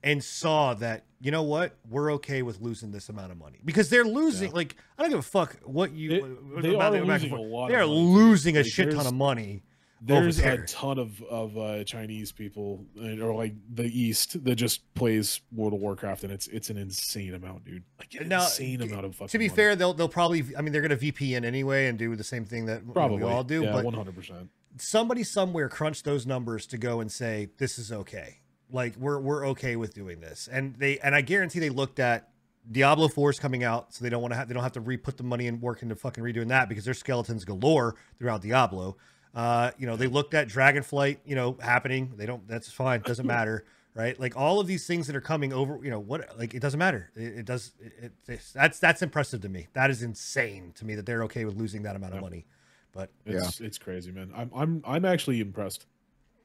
and 0.03 0.21
saw 0.23 0.73
that 0.73 1.05
you 1.21 1.31
know 1.31 1.43
what 1.43 1.77
we're 1.89 2.11
okay 2.13 2.41
with 2.41 2.59
losing 2.59 2.91
this 2.91 3.07
amount 3.07 3.31
of 3.31 3.37
money 3.37 3.59
because 3.63 3.89
they're 3.89 4.03
losing 4.03 4.49
Yeah. 4.49 4.55
like 4.55 4.75
i 4.97 5.01
don't 5.01 5.11
give 5.11 5.19
a 5.19 5.21
fuck 5.21 5.55
what 5.63 5.93
you 5.93 6.09
They- 6.09 6.19
what 6.19 6.61
they 6.63 6.75
about 6.75 6.93
are 6.93 6.99
the 6.99 7.05
back 7.05 7.21
and 7.23 7.31
losing 7.31 7.45
a 7.45 7.49
lot 7.55 7.69
they're 7.69 7.85
losing 7.85 8.57
a 8.57 8.63
shit 8.65 8.91
ton 8.91 9.07
of 9.07 9.13
money 9.13 9.63
There's 10.01 10.39
a 10.39 10.57
ton 10.65 10.99
of 10.99 11.21
of 11.23 11.57
uh, 11.57 11.85
Chinese 11.85 12.33
people 12.33 12.85
or 13.21 13.33
like 13.33 13.53
the 13.73 13.85
East 13.85 14.43
that 14.43 14.55
just 14.55 14.93
plays 14.95 15.39
World 15.53 15.73
of 15.73 15.79
Warcraft, 15.79 16.25
and 16.25 16.33
it's 16.33 16.47
it's 16.47 16.69
an 16.69 16.75
insane 16.77 17.33
amount, 17.33 17.63
dude. 17.63 17.83
Like 17.97 18.13
an 18.19 18.27
Now, 18.27 18.43
insane 18.43 18.81
amount 18.81 19.05
of 19.05 19.15
fucking. 19.15 19.29
to 19.29 19.37
be 19.37 19.47
money. 19.47 19.55
fair 19.55 19.75
they'll 19.77 19.93
they'll 19.93 20.09
probably 20.09 20.43
i 20.57 20.61
mean 20.61 20.73
they're 20.73 20.85
to 20.89 20.97
vpn 20.97 21.45
anyway 21.45 21.87
and 21.87 21.97
do 21.97 22.13
the 22.17 22.23
same 22.25 22.43
thing 22.43 22.65
that 22.65 22.81
probably 22.91 23.19
we 23.19 23.23
all 23.23 23.45
do 23.45 23.63
yeah, 23.63 23.71
but 23.71 23.85
one 23.85 23.93
hundred 23.93 24.15
percent. 24.17 24.49
Somebody 24.77 25.23
somewhere 25.23 25.69
crunched 25.69 26.05
those 26.05 26.25
numbers 26.25 26.65
to 26.67 26.77
go 26.77 26.99
and 26.99 27.11
say 27.11 27.49
this 27.57 27.77
is 27.77 27.91
okay. 27.91 28.39
Like 28.71 28.95
we're 28.97 29.19
we're 29.19 29.47
okay 29.49 29.75
with 29.75 29.93
doing 29.93 30.19
this. 30.19 30.49
And 30.51 30.75
they 30.75 30.99
and 30.99 31.13
i 31.13 31.21
guarantee 31.21 31.59
they 31.59 31.69
looked 31.69 31.99
at 31.99 32.29
diablo 32.71 33.09
4 33.09 33.31
is 33.31 33.39
coming 33.39 33.63
out 33.63 33.93
so 33.93 34.03
they 34.03 34.09
don't 34.09 34.21
want 34.21 34.31
to 34.31 34.37
have 34.37 34.47
they 34.47 34.53
don't 34.53 34.63
have 34.63 34.71
to 34.71 34.81
re-put 34.81 35.17
the 35.17 35.23
money 35.23 35.47
and 35.47 35.61
work 35.61 35.83
into 35.83 35.95
fucking 35.95 36.23
redoing 36.23 36.47
that 36.47 36.69
because 36.69 36.85
there's 36.85 36.97
skeletons 36.97 37.45
galore 37.45 37.95
throughout 38.17 38.41
diablo. 38.41 38.97
Uh 39.35 39.71
you 39.77 39.85
know 39.85 39.95
they 39.95 40.07
looked 40.07 40.33
at 40.33 40.47
dragonflight 40.47 41.17
you 41.25 41.35
know 41.35 41.57
happening. 41.61 42.13
They 42.15 42.25
don't 42.25 42.47
that's 42.47 42.71
fine. 42.71 43.01
Doesn't 43.01 43.27
matter 43.27 43.65
right? 43.95 44.19
Like 44.19 44.35
all 44.35 44.59
of 44.59 44.65
these 44.65 44.87
things 44.87 45.05
that 45.05 45.15
are 45.15 45.21
coming 45.21 45.53
over 45.53 45.79
you 45.83 45.91
know 45.91 45.99
what 45.99 46.37
like 46.39 46.53
it 46.55 46.59
doesn't 46.61 46.79
matter. 46.79 47.11
It, 47.15 47.39
it 47.39 47.45
does 47.45 47.73
it, 47.79 48.13
it, 48.27 48.41
that's 48.53 48.79
that's 48.79 49.01
impressive 49.03 49.41
to 49.41 49.49
me. 49.49 49.67
That 49.73 49.91
is 49.91 50.01
insane 50.01 50.71
to 50.75 50.85
me 50.85 50.95
that 50.95 51.05
they're 51.05 51.23
okay 51.25 51.45
with 51.45 51.55
losing 51.55 51.83
that 51.83 51.95
amount 51.95 52.15
of 52.15 52.21
money 52.21 52.47
but 52.93 53.09
It's 53.25 53.59
it's 53.59 53.77
crazy, 53.77 54.11
man. 54.11 54.31
I'm 54.35 54.51
I'm 54.55 54.83
I'm 54.85 55.05
actually 55.05 55.41
impressed. 55.41 55.85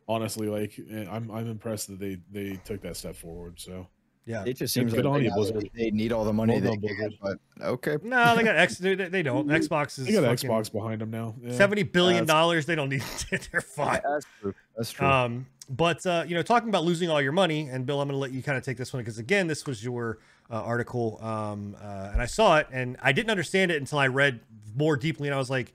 Honestly, 0.08 0.48
like 0.48 0.78
eh, 0.90 1.06
I'm 1.10 1.30
I'm 1.30 1.48
impressed 1.48 1.88
that 1.88 2.00
they 2.00 2.18
they 2.32 2.58
took 2.64 2.80
that 2.82 2.96
step 2.96 3.14
forward. 3.14 3.60
So 3.60 3.86
yeah 4.24 4.44
It 4.46 4.58
just 4.58 4.74
seems 4.74 4.92
good 4.92 5.06
like 5.06 5.14
on 5.14 5.24
right 5.24 5.54
you, 5.64 5.70
they 5.74 5.90
need 5.90 6.12
all 6.12 6.24
the 6.24 6.32
money 6.34 6.52
Well 6.52 6.60
they 6.60 6.68
done, 6.68 6.80
can, 6.80 6.96
Blizzard. 6.96 7.14
but 7.22 7.66
okay. 7.66 7.96
No, 8.02 8.36
they 8.36 8.42
got 8.42 8.56
X. 8.56 8.76
They, 8.76 8.94
they 8.94 9.22
don't. 9.22 9.46
Xbox 9.48 9.98
is 9.98 10.06
they 10.06 10.12
got 10.12 10.24
fucking 10.24 10.50
Xbox 10.50 10.70
behind 10.70 11.00
them 11.00 11.10
now. 11.10 11.34
Yeah. 11.42 11.52
seventy 11.52 11.82
billion 11.82 12.26
dollars. 12.26 12.66
They 12.66 12.74
don't 12.74 12.90
need. 12.90 13.02
They're 13.30 13.60
fine. 13.76 14.00
That's 14.04 14.26
true. 14.40 14.54
That's 14.76 14.90
true. 14.90 15.06
Um, 15.06 15.46
but 15.70 16.04
uh, 16.06 16.24
you 16.26 16.34
know, 16.34 16.42
talking 16.42 16.68
about 16.68 16.84
losing 16.84 17.10
all 17.10 17.20
your 17.20 17.32
money, 17.32 17.68
and 17.68 17.84
Bill, 17.86 18.00
I'm 18.00 18.08
going 18.08 18.16
to 18.16 18.20
let 18.20 18.32
you 18.32 18.42
kind 18.42 18.56
of 18.56 18.64
take 18.64 18.76
this 18.76 18.92
one 18.92 19.02
because 19.02 19.18
again, 19.18 19.46
this 19.46 19.66
was 19.66 19.82
your 19.84 20.18
uh, 20.50 20.62
article, 20.62 21.18
um, 21.22 21.76
uh, 21.82 22.10
and 22.12 22.22
I 22.22 22.26
saw 22.26 22.56
it, 22.58 22.66
and 22.72 22.96
I 23.02 23.12
didn't 23.12 23.30
understand 23.30 23.70
it 23.70 23.76
until 23.78 23.98
I 23.98 24.06
read 24.06 24.40
more 24.74 24.96
deeply, 24.96 25.28
and 25.28 25.34
I 25.34 25.38
was 25.38 25.50
like, 25.50 25.74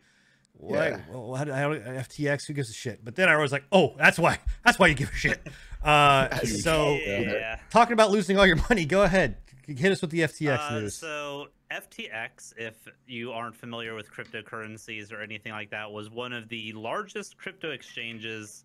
"Why? 0.64 0.90
Yeah. 0.90 1.00
Well, 1.12 1.36
how, 1.36 1.44
do- 1.44 1.52
how, 1.54 1.70
FTX? 1.74 2.46
Who 2.48 2.54
gives 2.54 2.70
a 2.70 2.74
shit?" 2.74 3.04
But 3.04 3.16
then 3.16 3.30
I 3.30 3.38
was 3.38 3.52
like, 3.52 3.64
"Oh, 3.72 3.96
that's 3.98 4.18
why. 4.20 4.40
That's 4.66 4.80
why 4.80 4.88
you 4.88 4.96
give 4.96 5.10
a 5.10 5.16
shit." 5.16 5.40
Uh, 5.84 6.34
so, 6.46 6.94
yeah. 6.94 7.60
talking 7.70 7.92
about 7.92 8.10
losing 8.10 8.38
all 8.40 8.46
your 8.48 8.56
money, 8.70 8.86
go 8.86 9.04
ahead, 9.04 9.36
hit 9.68 9.92
us 9.92 10.00
with 10.02 10.12
the 10.12 10.22
FTX 10.22 10.58
Uh, 10.72 10.80
news. 10.80 10.96
So 10.96 11.48
FTX, 11.70 12.54
if 12.56 12.76
you 13.06 13.34
aren't 13.34 13.54
familiar 13.58 13.94
with 13.94 14.10
cryptocurrencies 14.10 15.12
or 15.12 15.22
anything 15.22 15.52
like 15.52 15.72
that, 15.72 15.92
was 15.92 16.10
one 16.10 16.32
of 16.32 16.48
the 16.48 16.72
largest 16.72 17.38
crypto 17.38 17.72
exchanges 17.72 18.64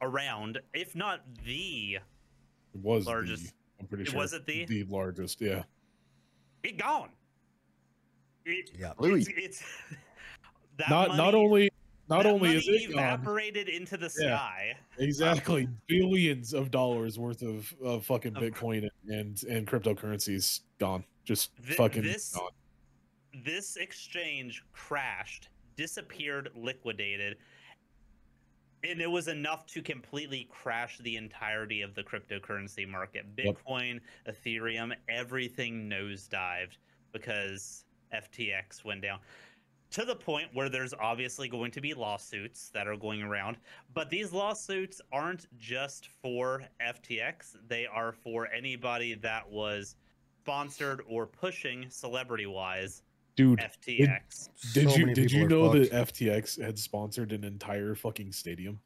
around, 0.00 0.60
if 0.74 0.94
not 0.94 1.22
the. 1.44 1.94
It 2.72 2.80
was 2.80 3.06
largest- 3.08 3.46
The, 3.46 3.52
I'm 3.80 3.86
pretty 3.88 4.04
it 4.04 4.10
sure. 4.10 4.20
was 4.20 4.32
it 4.32 4.46
the? 4.46 4.64
the 4.66 4.84
largest? 4.84 5.40
Yeah. 5.40 5.64
It 6.62 6.78
gone. 6.78 7.08
It, 8.44 8.70
Yeah. 8.78 8.92
Louis. 8.98 9.26
it's, 9.26 9.36
it's 9.36 9.64
that 10.78 10.90
not 10.90 11.16
not 11.16 11.34
only 11.34 11.70
not 12.08 12.26
only 12.26 12.48
money 12.48 12.54
is 12.58 12.68
it 12.68 12.90
gone, 12.94 12.98
evaporated 13.04 13.68
into 13.68 13.96
the 13.96 14.12
Yeah. 14.18 14.36
sky. 14.36 14.74
exactly 14.98 15.68
billions 15.86 16.52
of 16.52 16.70
dollars 16.70 17.18
worth 17.18 17.42
of, 17.42 17.72
of 17.82 18.04
fucking 18.04 18.34
Bitcoin 18.34 18.88
and 19.08 19.42
and 19.44 19.66
cryptocurrencies 19.66 20.60
gone. 20.78 21.04
Just 21.24 21.52
Thi- 21.62 21.74
fucking 21.74 22.02
this- 22.02 22.34
gone. 22.34 22.50
this 23.44 23.76
exchange 23.76 24.62
crashed, 24.72 25.48
disappeared, 25.76 26.50
liquidated, 26.54 27.38
and 28.82 29.00
it 29.00 29.10
was 29.10 29.28
enough 29.28 29.64
to 29.68 29.80
completely 29.80 30.46
crash 30.50 30.98
the 30.98 31.16
entirety 31.16 31.80
of 31.80 31.94
the 31.94 32.02
cryptocurrency 32.02 32.86
market. 32.86 33.24
Yep. 33.38 33.56
Bitcoin, 33.66 34.00
Ethereum, 34.28 34.92
everything 35.08 35.88
nosedived 35.88 36.76
because 37.12 37.84
FTX 38.12 38.84
went 38.84 39.00
down. 39.00 39.20
To 39.94 40.04
the 40.04 40.16
point 40.16 40.48
where 40.52 40.68
there's 40.68 40.92
obviously 41.00 41.48
going 41.48 41.70
to 41.70 41.80
be 41.80 41.94
lawsuits 41.94 42.68
that 42.70 42.88
are 42.88 42.96
going 42.96 43.22
around, 43.22 43.58
but 43.94 44.10
these 44.10 44.32
lawsuits 44.32 45.00
aren't 45.12 45.46
just 45.56 46.08
for 46.20 46.64
FTX, 46.84 47.54
they 47.68 47.86
are 47.86 48.10
for 48.12 48.48
anybody 48.48 49.14
that 49.14 49.48
was 49.48 49.94
sponsored 50.42 51.00
or 51.08 51.26
pushing 51.26 51.86
celebrity 51.90 52.46
wise 52.46 53.02
Dude, 53.36 53.60
FTX. 53.60 54.48
did 54.74 54.90
So 54.90 54.96
you 54.96 55.14
did 55.14 55.30
you 55.30 55.46
know 55.48 55.70
fucked. 55.72 55.90
that 55.90 56.12
FTX 56.12 56.60
had 56.60 56.76
sponsored 56.78 57.30
an 57.32 57.44
entire 57.44 57.94
fucking 57.94 58.32
stadium? 58.32 58.80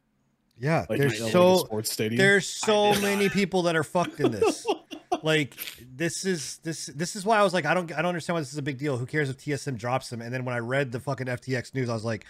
Yeah, 0.59 0.85
Like, 0.89 0.99
there's 0.99 1.19
a- 1.19 1.23
like 1.23 1.29
a 1.29 1.31
so 1.33 1.57
sports 1.57 1.91
stadium. 1.91 2.17
there's 2.17 2.47
so 2.47 2.93
many 3.01 3.29
people 3.29 3.63
that 3.63 3.75
are 3.75 3.83
fucked 3.83 4.19
in 4.19 4.31
this. 4.31 4.63
like 5.23 5.55
this 5.95 6.25
is 6.25 6.57
this 6.63 6.87
this 6.87 7.15
is 7.15 7.25
why 7.25 7.37
I 7.37 7.43
was 7.43 7.53
like 7.53 7.65
I 7.65 7.73
don't 7.73 7.91
I 7.91 7.97
don't 7.97 8.07
understand 8.09 8.35
why 8.35 8.41
this 8.41 8.51
is 8.51 8.57
a 8.57 8.61
big 8.63 8.77
deal. 8.77 8.97
Who 8.97 9.05
cares 9.05 9.29
if 9.29 9.37
TSM 9.37 9.77
drops 9.77 10.09
them? 10.09 10.21
And 10.21 10.33
then 10.33 10.45
when 10.45 10.55
I 10.55 10.59
read 10.59 10.91
the 10.91 10.99
fucking 10.99 11.27
FTX 11.27 11.73
news, 11.73 11.89
I 11.89 11.93
was 11.93 12.05
like, 12.05 12.25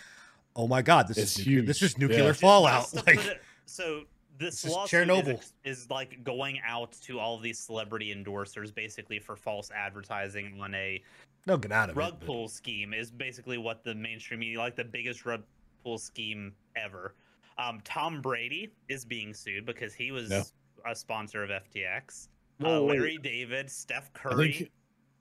oh 0.56 0.68
my 0.68 0.82
god, 0.82 1.07
this 1.07 1.18
It's 1.18 1.38
is 1.40 1.45
nuclear, 1.48 1.61
this 1.66 1.82
is 1.82 1.98
nuclear 1.98 2.24
Yeah. 2.26 2.34
fallout. 2.34 2.91
Just 2.91 3.06
Like 3.07 3.18
it- 3.26 3.41
so 3.66 4.03
this 4.38 4.61
This 4.61 4.66
is 4.66 4.72
lawsuit 4.72 5.02
is, 5.02 5.07
Chernobyl. 5.07 5.34
ex- 5.34 5.53
is 5.66 5.90
like 5.90 6.24
going 6.24 6.60
out 6.66 6.94
to 7.03 7.20
all 7.20 7.36
of 7.36 7.41
these 7.44 7.60
celebrity 7.60 8.16
endorsers 8.16 8.74
basically 8.74 9.20
for 9.20 9.36
false 9.36 9.70
advertising 9.72 10.60
on 10.61 10.74
a 10.76 11.02
no 11.45 11.57
get 11.57 11.72
out 11.72 11.90
of 11.90 11.98
rug 11.98 12.14
it. 12.14 12.20
but- 12.22 12.26
pull 12.26 12.48
scheme 12.48 12.94
is 12.94 13.11
basically 13.11 13.57
what 13.57 13.84
the 13.84 13.94
mainstream 13.95 14.40
media 14.40 14.57
like 14.57 14.76
the 14.76 14.84
biggest 14.84 15.26
rug 15.26 15.44
pull 15.84 15.98
scheme 15.98 16.53
ever. 16.76 17.16
Um, 17.57 17.82
Tom 17.84 18.22
Brady 18.22 18.70
is 18.88 19.03
being 19.03 19.34
sued 19.34 19.66
because 19.66 19.94
he 19.94 20.11
was 20.11 20.30
Yeah. 20.30 20.44
a 20.86 20.95
sponsor 20.95 21.44
of 21.44 21.49
FTX. 21.49 22.30
Uh. 22.64 22.81
Larry 22.81 23.18
David, 23.18 23.69
Steph 23.69 24.10
I 24.15 24.19
Curry, 24.19 24.52
think 24.53 24.72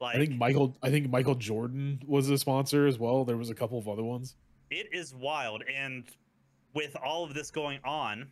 like 0.01 0.17
I 0.17 0.19
think 0.19 0.37
Michael 0.39 0.77
I 0.83 0.91
think 0.91 1.11
Michael 1.11 1.35
Jordan 1.35 2.01
was 2.07 2.29
a 2.31 2.39
sponsor 2.39 2.87
as 2.87 2.99
well. 2.99 3.25
There 3.25 3.37
was 3.37 3.51
a 3.51 3.55
couple 3.55 3.79
of 3.79 3.89
other 3.89 4.05
ones. 4.05 4.37
it 4.71 4.87
is 4.93 5.15
wild 5.15 5.63
and 5.75 6.05
with 6.75 6.95
all 7.03 7.25
of 7.25 7.33
this 7.35 7.51
going 7.51 7.81
on 7.85 8.29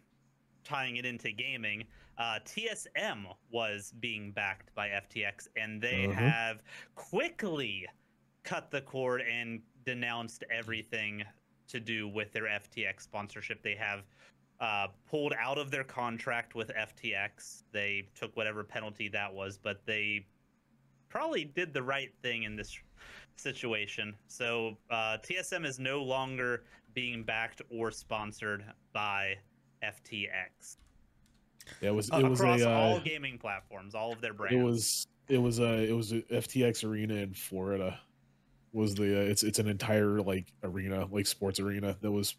tying 0.64 0.96
it 0.96 1.06
into 1.06 1.30
gaming 1.32 1.82
uh, 2.18 2.38
tsm 2.44 3.24
was 3.50 3.94
being 4.00 4.32
backed 4.32 4.74
by 4.74 4.88
ftx 4.88 5.48
and 5.56 5.80
they 5.80 6.06
Mhm. 6.06 6.12
have 6.14 6.62
quickly 6.94 7.86
cut 8.42 8.70
the 8.70 8.80
cord 8.82 9.22
and 9.22 9.62
denounced 9.84 10.44
everything 10.50 11.22
to 11.68 11.80
do 11.80 12.06
with 12.08 12.32
their 12.32 12.44
ftx 12.44 13.00
sponsorship 13.02 13.62
they 13.62 13.74
have 13.74 14.02
uh, 14.60 14.86
pulled 15.08 15.34
out 15.38 15.58
of 15.58 15.70
their 15.70 15.84
contract 15.84 16.54
with 16.54 16.70
ftx 16.70 17.62
they 17.72 18.08
took 18.14 18.34
whatever 18.36 18.64
penalty 18.64 19.08
that 19.08 19.32
was 19.32 19.58
but 19.58 19.84
they 19.84 20.24
probably 21.08 21.44
did 21.44 21.72
the 21.72 21.82
right 21.82 22.12
thing 22.22 22.42
in 22.42 22.56
this 22.56 22.78
situation. 23.36 24.14
So 24.28 24.76
uh, 24.90 25.18
TSM 25.22 25.64
is 25.64 25.78
no 25.78 26.02
longer 26.02 26.64
being 26.94 27.22
backed 27.22 27.62
or 27.70 27.90
sponsored 27.90 28.64
by 28.92 29.36
FTX 29.82 30.76
Yeah, 31.80 31.90
it 31.90 31.94
was 31.94 32.10
Uh, 32.10 32.18
it 32.18 32.28
was 32.28 32.40
across 32.40 32.60
a 32.62 32.70
all 32.70 32.96
uh, 32.96 33.00
gaming 33.00 33.38
platforms, 33.38 33.94
all 33.94 34.12
of 34.12 34.20
their 34.20 34.32
brands. 34.32 34.56
it 34.56 34.62
was 34.62 35.06
it 35.28 35.38
was 35.38 35.58
a 35.58 35.88
it 35.88 35.92
was 35.92 36.12
a 36.12 36.22
FTX 36.22 36.84
arena 36.84 37.14
in 37.14 37.34
Florida. 37.34 37.98
Was 38.72 38.94
the 38.94 39.20
uh, 39.20 39.22
it's 39.22 39.42
it's 39.42 39.58
an 39.58 39.68
entire 39.68 40.20
like 40.20 40.52
arena 40.62 41.06
like 41.10 41.26
sports 41.26 41.60
arena 41.60 41.96
that 42.00 42.10
was 42.10 42.36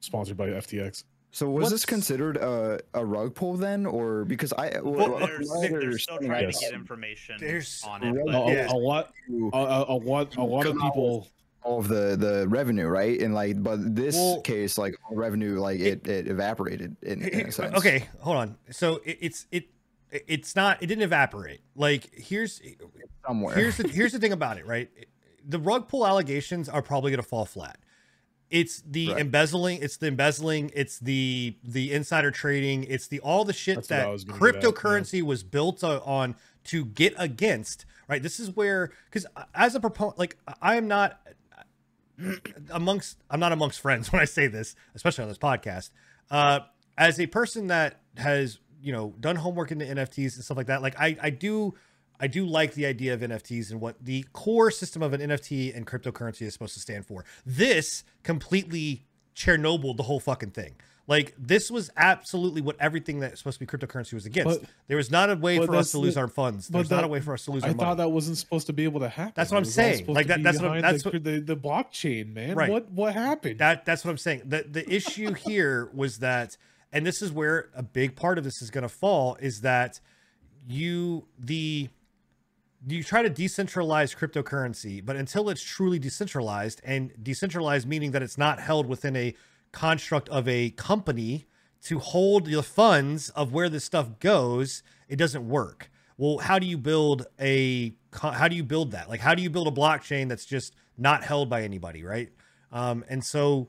sponsored 0.00 0.36
by 0.36 0.48
FTX. 0.48 1.04
So 1.32 1.48
was 1.50 1.62
what's- 1.64 1.72
this 1.72 1.86
considered 1.86 2.36
a, 2.36 2.78
a 2.94 3.04
rug 3.04 3.34
pull 3.34 3.54
then, 3.56 3.84
or 3.86 4.24
because 4.24 4.52
I 4.52 4.78
Well, 4.82 5.10
well, 5.10 5.18
they're, 5.26 5.40
my 5.40 5.68
they're 5.68 5.98
still 5.98 6.18
trying 6.18 6.44
Yes. 6.44 6.58
to 6.60 6.66
get 6.66 6.74
information 6.74 7.36
There's- 7.40 7.82
on 7.88 8.02
it. 8.04 8.12
Well, 8.24 8.48
A, 8.48 8.54
a- 8.56 8.72
a 8.72 8.76
lot 8.78 9.12
a, 9.28 9.56
a, 9.56 9.84
a 9.94 9.98
lot 9.98 10.36
a 10.36 10.42
lot 10.44 10.66
of 10.66 10.76
people 10.78 11.28
all 11.64 11.78
of 11.78 11.88
the 11.88 12.16
the 12.16 12.46
revenue, 12.48 12.86
right? 12.86 13.20
And 13.20 13.34
like, 13.34 13.62
but 13.62 13.94
this 13.96 14.14
Well- 14.16 14.40
case, 14.42 14.76
like 14.78 14.94
revenue, 15.10 15.58
like 15.60 15.80
it, 15.80 16.06
it 16.06 16.28
evaporated 16.28 16.96
in, 17.02 17.22
in 17.22 17.46
a 17.48 17.52
sense. 17.52 17.74
okay, 17.76 18.08
hold 18.20 18.36
on. 18.36 18.56
So 18.70 19.00
it, 19.04 19.18
it's 19.20 19.46
it 19.50 19.64
it's 20.10 20.54
not 20.56 20.82
it 20.82 20.86
didn't 20.86 21.04
evaporate. 21.04 21.60
Like 21.74 22.10
here's 22.14 22.60
somewhere. 23.24 23.54
here's 23.54 23.76
the 23.78 23.88
here's 23.88 24.12
the 24.12 24.18
thing 24.24 24.32
about 24.32 24.58
it, 24.58 24.66
right? 24.66 24.90
The 25.48 25.58
rug 25.58 25.88
pull 25.88 26.06
allegations 26.06 26.68
are 26.68 26.82
probably 26.82 27.10
going 27.12 27.22
to 27.22 27.28
fall 27.28 27.44
flat. 27.46 27.78
It's 28.52 28.82
the 28.86 29.08
Right. 29.08 29.20
embezzling, 29.22 29.78
it's 29.82 29.96
the 29.96 30.08
embezzling, 30.08 30.70
it's 30.74 30.98
the 30.98 31.56
the 31.64 31.90
insider 31.92 32.30
trading, 32.30 32.84
it's 32.84 33.08
the 33.08 33.18
all 33.20 33.44
the 33.44 33.54
shit 33.54 33.76
That's 33.76 33.88
that 33.88 34.06
at, 34.06 34.24
yeah. 34.26 34.34
cryptocurrency 34.34 35.22
was 35.22 35.42
built 35.42 35.82
on 35.82 36.36
to 36.64 36.84
get 36.84 37.14
against. 37.16 37.86
Right? 38.08 38.22
This 38.22 38.38
is 38.38 38.54
where 38.54 38.90
because 39.06 39.26
as 39.54 39.74
a 39.74 39.80
proponent, 39.80 40.18
like 40.18 40.36
I 40.60 40.76
am 40.76 40.86
not 40.86 41.18
amongst 42.70 43.18
I'm 43.30 43.40
not 43.40 43.52
amongst 43.52 43.80
friends 43.80 44.12
when 44.12 44.20
I 44.20 44.26
say 44.26 44.46
this, 44.46 44.74
especially 44.94 45.22
on 45.22 45.28
this 45.28 45.38
podcast. 45.38 45.90
Uh, 46.30 46.60
as 46.98 47.18
a 47.18 47.26
person 47.26 47.68
that 47.68 48.00
has 48.18 48.58
you 48.82 48.92
know 48.92 49.14
done 49.18 49.36
homework 49.36 49.70
into 49.70 49.84
NFTs 49.86 50.34
and 50.34 50.44
stuff 50.44 50.56
like 50.58 50.66
that. 50.66 50.82
Like 50.82 51.00
I 51.00 51.16
I 51.22 51.30
do 51.30 51.74
I 52.22 52.28
do 52.28 52.46
like 52.46 52.74
the 52.74 52.86
idea 52.86 53.12
of 53.14 53.20
NFTs 53.20 53.72
and 53.72 53.80
what 53.80 53.96
the 54.00 54.24
core 54.32 54.70
system 54.70 55.02
of 55.02 55.12
an 55.12 55.20
NFT 55.20 55.76
and 55.76 55.84
cryptocurrency 55.86 56.42
is 56.42 56.52
supposed 56.52 56.74
to 56.74 56.80
stand 56.80 57.04
for. 57.04 57.24
This 57.44 58.04
completely 58.22 59.04
Chernobyl 59.34 59.96
the 59.96 60.04
whole 60.04 60.20
fucking 60.20 60.52
thing. 60.52 60.76
Like 61.08 61.34
this 61.36 61.68
was 61.68 61.90
absolutely 61.96 62.60
what 62.62 62.76
everything 62.78 63.18
that's 63.18 63.38
supposed 63.40 63.58
to 63.58 63.66
be 63.66 63.66
cryptocurrency 63.66 64.12
was 64.14 64.24
against. 64.24 64.60
But- 64.60 64.70
there 64.86 64.96
was 64.96 65.10
not 65.10 65.30
a 65.30 65.34
way 65.34 65.58
for 65.66 65.74
us 65.74 65.90
to 65.90 65.98
lose 65.98 66.14
the- 66.14 66.20
our 66.20 66.28
funds. 66.28 66.68
There's 66.68 66.90
not 66.90 67.02
a 67.02 67.08
way 67.08 67.20
for 67.20 67.34
us 67.34 67.44
to 67.46 67.50
lose 67.50 67.64
I 67.64 67.68
our 67.68 67.72
thought 67.74 67.82
money. 67.84 67.96
that 67.96 68.08
wasn't 68.10 68.38
supposed 68.38 68.68
to 68.68 68.72
be 68.72 68.84
able 68.84 69.00
to 69.00 69.08
happen. 69.08 69.32
That's 69.34 69.50
what 69.50 69.58
I'm 69.58 69.64
saying. 69.64 70.06
Like 70.06 70.28
that- 70.28 70.44
that's 70.44 70.60
what- 70.60 70.80
that's 70.80 71.02
the, 71.02 71.10
what- 71.10 71.24
the, 71.24 71.40
the 71.40 71.56
blockchain, 71.56 72.32
man. 72.32 72.54
Right. 72.54 72.70
What 72.70 72.88
what 72.92 73.14
happened? 73.14 73.58
That 73.58 73.84
that's 73.84 74.04
what 74.04 74.12
I'm 74.12 74.18
saying. 74.18 74.42
The 74.46 74.64
the 74.70 74.88
issue 74.88 75.32
here 75.46 75.90
was 75.92 76.18
that, 76.18 76.56
and 76.92 77.04
this 77.04 77.20
is 77.20 77.32
where 77.32 77.68
a 77.74 77.82
big 77.82 78.14
part 78.14 78.38
of 78.38 78.44
this 78.44 78.62
is 78.62 78.70
going 78.70 78.82
to 78.82 78.88
fall 78.88 79.36
is 79.40 79.62
that 79.62 79.98
you 80.68 81.26
the 81.36 81.88
you 82.86 83.02
try 83.02 83.22
to 83.22 83.30
decentralize 83.30 84.16
cryptocurrency, 84.16 85.04
but 85.04 85.16
until 85.16 85.48
it's 85.48 85.62
truly 85.62 85.98
decentralized 85.98 86.80
and 86.84 87.12
decentralized 87.22 87.86
meaning 87.86 88.10
that 88.12 88.22
it's 88.22 88.38
not 88.38 88.60
held 88.60 88.86
within 88.86 89.14
a 89.16 89.34
construct 89.70 90.28
of 90.28 90.48
a 90.48 90.70
company 90.70 91.46
to 91.82 91.98
hold 91.98 92.46
the 92.46 92.62
funds 92.62 93.30
of 93.30 93.52
where 93.52 93.68
this 93.68 93.84
stuff 93.84 94.18
goes, 94.18 94.82
it 95.08 95.16
doesn't 95.16 95.48
work. 95.48 95.90
Well, 96.16 96.38
how 96.38 96.58
do 96.58 96.66
you 96.66 96.78
build 96.78 97.26
a 97.40 97.94
how 98.20 98.46
do 98.46 98.54
you 98.54 98.62
build 98.62 98.92
that? 98.92 99.08
Like 99.08 99.20
how 99.20 99.34
do 99.34 99.42
you 99.42 99.50
build 99.50 99.66
a 99.66 99.72
blockchain 99.72 100.28
that's 100.28 100.44
just 100.44 100.74
not 100.98 101.24
held 101.24 101.48
by 101.48 101.62
anybody, 101.62 102.04
right? 102.04 102.30
Um, 102.70 103.04
and 103.08 103.24
so 103.24 103.68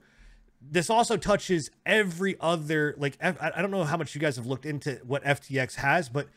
this 0.62 0.90
also 0.90 1.18
touches 1.18 1.72
every 1.86 2.36
other 2.40 2.96
like 2.98 3.18
I 3.22 3.52
I 3.56 3.62
don't 3.62 3.72
know 3.72 3.84
how 3.84 3.98
much 3.98 4.14
you 4.14 4.22
guys 4.22 4.36
have 4.36 4.46
looked 4.46 4.66
into 4.66 5.00
what 5.04 5.24
FTX 5.24 5.76
has, 5.76 6.10
but 6.10 6.28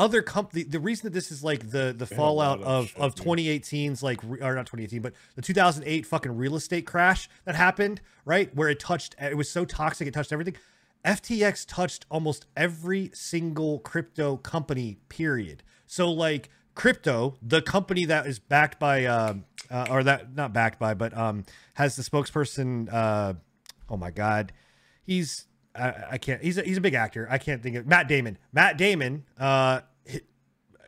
other 0.00 0.22
company 0.22 0.62
the 0.62 0.80
reason 0.80 1.04
that 1.04 1.12
this 1.12 1.30
is 1.30 1.44
like 1.44 1.70
the 1.70 1.94
the 1.96 2.06
fallout 2.06 2.58
of 2.62 2.66
of 2.66 2.88
shit, 2.88 2.98
of 2.98 3.14
2018's 3.14 4.02
like 4.02 4.24
or 4.24 4.54
not 4.54 4.64
2018 4.64 5.02
but 5.02 5.12
the 5.34 5.42
2008 5.42 6.06
fucking 6.06 6.34
real 6.34 6.56
estate 6.56 6.86
crash 6.86 7.28
that 7.44 7.54
happened 7.54 8.00
right 8.24 8.54
where 8.56 8.70
it 8.70 8.80
touched 8.80 9.14
it 9.20 9.36
was 9.36 9.50
so 9.50 9.64
toxic 9.66 10.08
it 10.08 10.14
touched 10.14 10.32
everything. 10.32 10.56
FTX 11.04 11.66
touched 11.66 12.04
almost 12.10 12.46
every 12.56 13.10
single 13.14 13.78
crypto 13.78 14.36
company 14.38 14.98
period. 15.08 15.62
So 15.86 16.10
like 16.10 16.48
crypto 16.74 17.36
the 17.42 17.60
company 17.60 18.06
that 18.06 18.26
is 18.26 18.38
backed 18.38 18.78
by 18.80 19.04
um 19.04 19.44
uh, 19.70 19.86
or 19.90 20.02
that 20.02 20.34
not 20.34 20.54
backed 20.54 20.78
by 20.78 20.94
but 20.94 21.14
um 21.14 21.44
has 21.74 21.96
the 21.96 22.02
spokesperson 22.02 22.90
uh 22.90 23.34
oh 23.90 23.96
my 23.98 24.10
god 24.10 24.52
he's 25.02 25.46
I, 25.74 25.94
I 26.12 26.18
can't 26.18 26.42
he's 26.42 26.58
a, 26.58 26.62
he's 26.62 26.78
a 26.78 26.80
big 26.80 26.94
actor. 26.94 27.28
I 27.30 27.38
can't 27.38 27.62
think 27.62 27.76
of 27.76 27.86
matt 27.86 28.08
damon. 28.08 28.38
Matt 28.52 28.78
damon 28.78 29.24
uh 29.38 29.80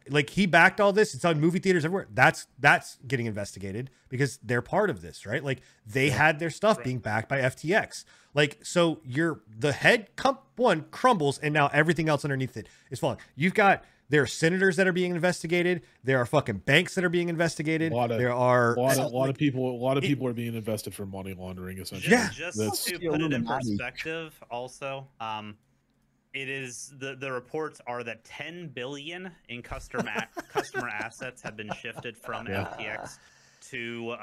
like 0.08 0.30
he 0.30 0.46
backed 0.46 0.80
all 0.80 0.92
this. 0.92 1.14
It's 1.14 1.24
on 1.24 1.40
movie 1.40 1.58
theaters 1.58 1.84
everywhere. 1.84 2.08
That's 2.12 2.46
that's 2.58 2.98
getting 3.06 3.26
investigated 3.26 3.90
because 4.08 4.38
they're 4.42 4.62
part 4.62 4.90
of 4.90 5.00
this 5.02 5.24
right? 5.26 5.42
Like 5.42 5.60
they 5.86 6.10
had 6.10 6.38
their 6.38 6.50
stuff 6.50 6.82
being 6.82 6.98
backed 6.98 7.28
by 7.28 7.38
ftx 7.40 8.04
like 8.34 8.58
so 8.62 9.00
you're 9.04 9.40
the 9.58 9.72
head 9.72 10.14
comp 10.16 10.40
one 10.56 10.86
crumbles 10.90 11.38
and 11.38 11.52
now 11.54 11.68
everything 11.72 12.08
else 12.08 12.24
underneath 12.24 12.56
it 12.56 12.68
is 12.90 12.98
falling. 12.98 13.18
You've 13.36 13.54
got 13.54 13.84
there 14.08 14.20
are 14.22 14.26
senators 14.26 14.76
that 14.76 14.86
are 14.86 14.92
being 14.92 15.14
investigated. 15.14 15.80
There 16.04 16.18
are 16.18 16.26
fucking 16.26 16.58
banks 16.58 16.94
that 16.96 17.04
are 17.04 17.08
being 17.08 17.30
investigated. 17.30 17.92
A 17.92 17.96
lot 17.96 18.10
of- 18.10 18.18
there 18.18 18.32
are 18.32 18.74
a 18.74 18.80
lot, 18.80 18.98
of, 18.98 19.04
a 19.04 19.08
lot 19.16 19.30
of 19.30 19.36
people, 19.38 19.70
a 19.70 19.80
lot 19.82 19.96
of 19.96 20.04
it- 20.04 20.06
people 20.08 20.26
are 20.26 20.34
being 20.34 20.54
invested 20.54 20.94
for 20.94 21.06
money 21.06 21.32
laundering. 21.32 21.78
Essentially, 21.78 22.12
Yeah. 22.12 22.28
just 22.30 22.58
That's- 22.58 22.84
to 22.84 22.98
put 22.98 23.22
it 23.22 23.32
in 23.32 23.46
perspective, 23.46 24.38
also, 24.50 25.06
um, 25.18 25.56
it 26.34 26.48
is 26.48 26.92
the 26.98 27.14
the 27.16 27.30
reports 27.30 27.80
are 27.86 28.02
that 28.04 28.24
10 28.24 28.68
billion 28.68 29.30
in 29.48 29.62
customer 29.62 30.10
customer 30.48 30.88
assets 30.88 31.42
have 31.42 31.56
been 31.56 31.70
shifted 31.80 32.16
from 32.16 32.46
Yeah. 32.46 32.64
FTX 32.78 33.18
to 33.70 34.12
um, 34.12 34.18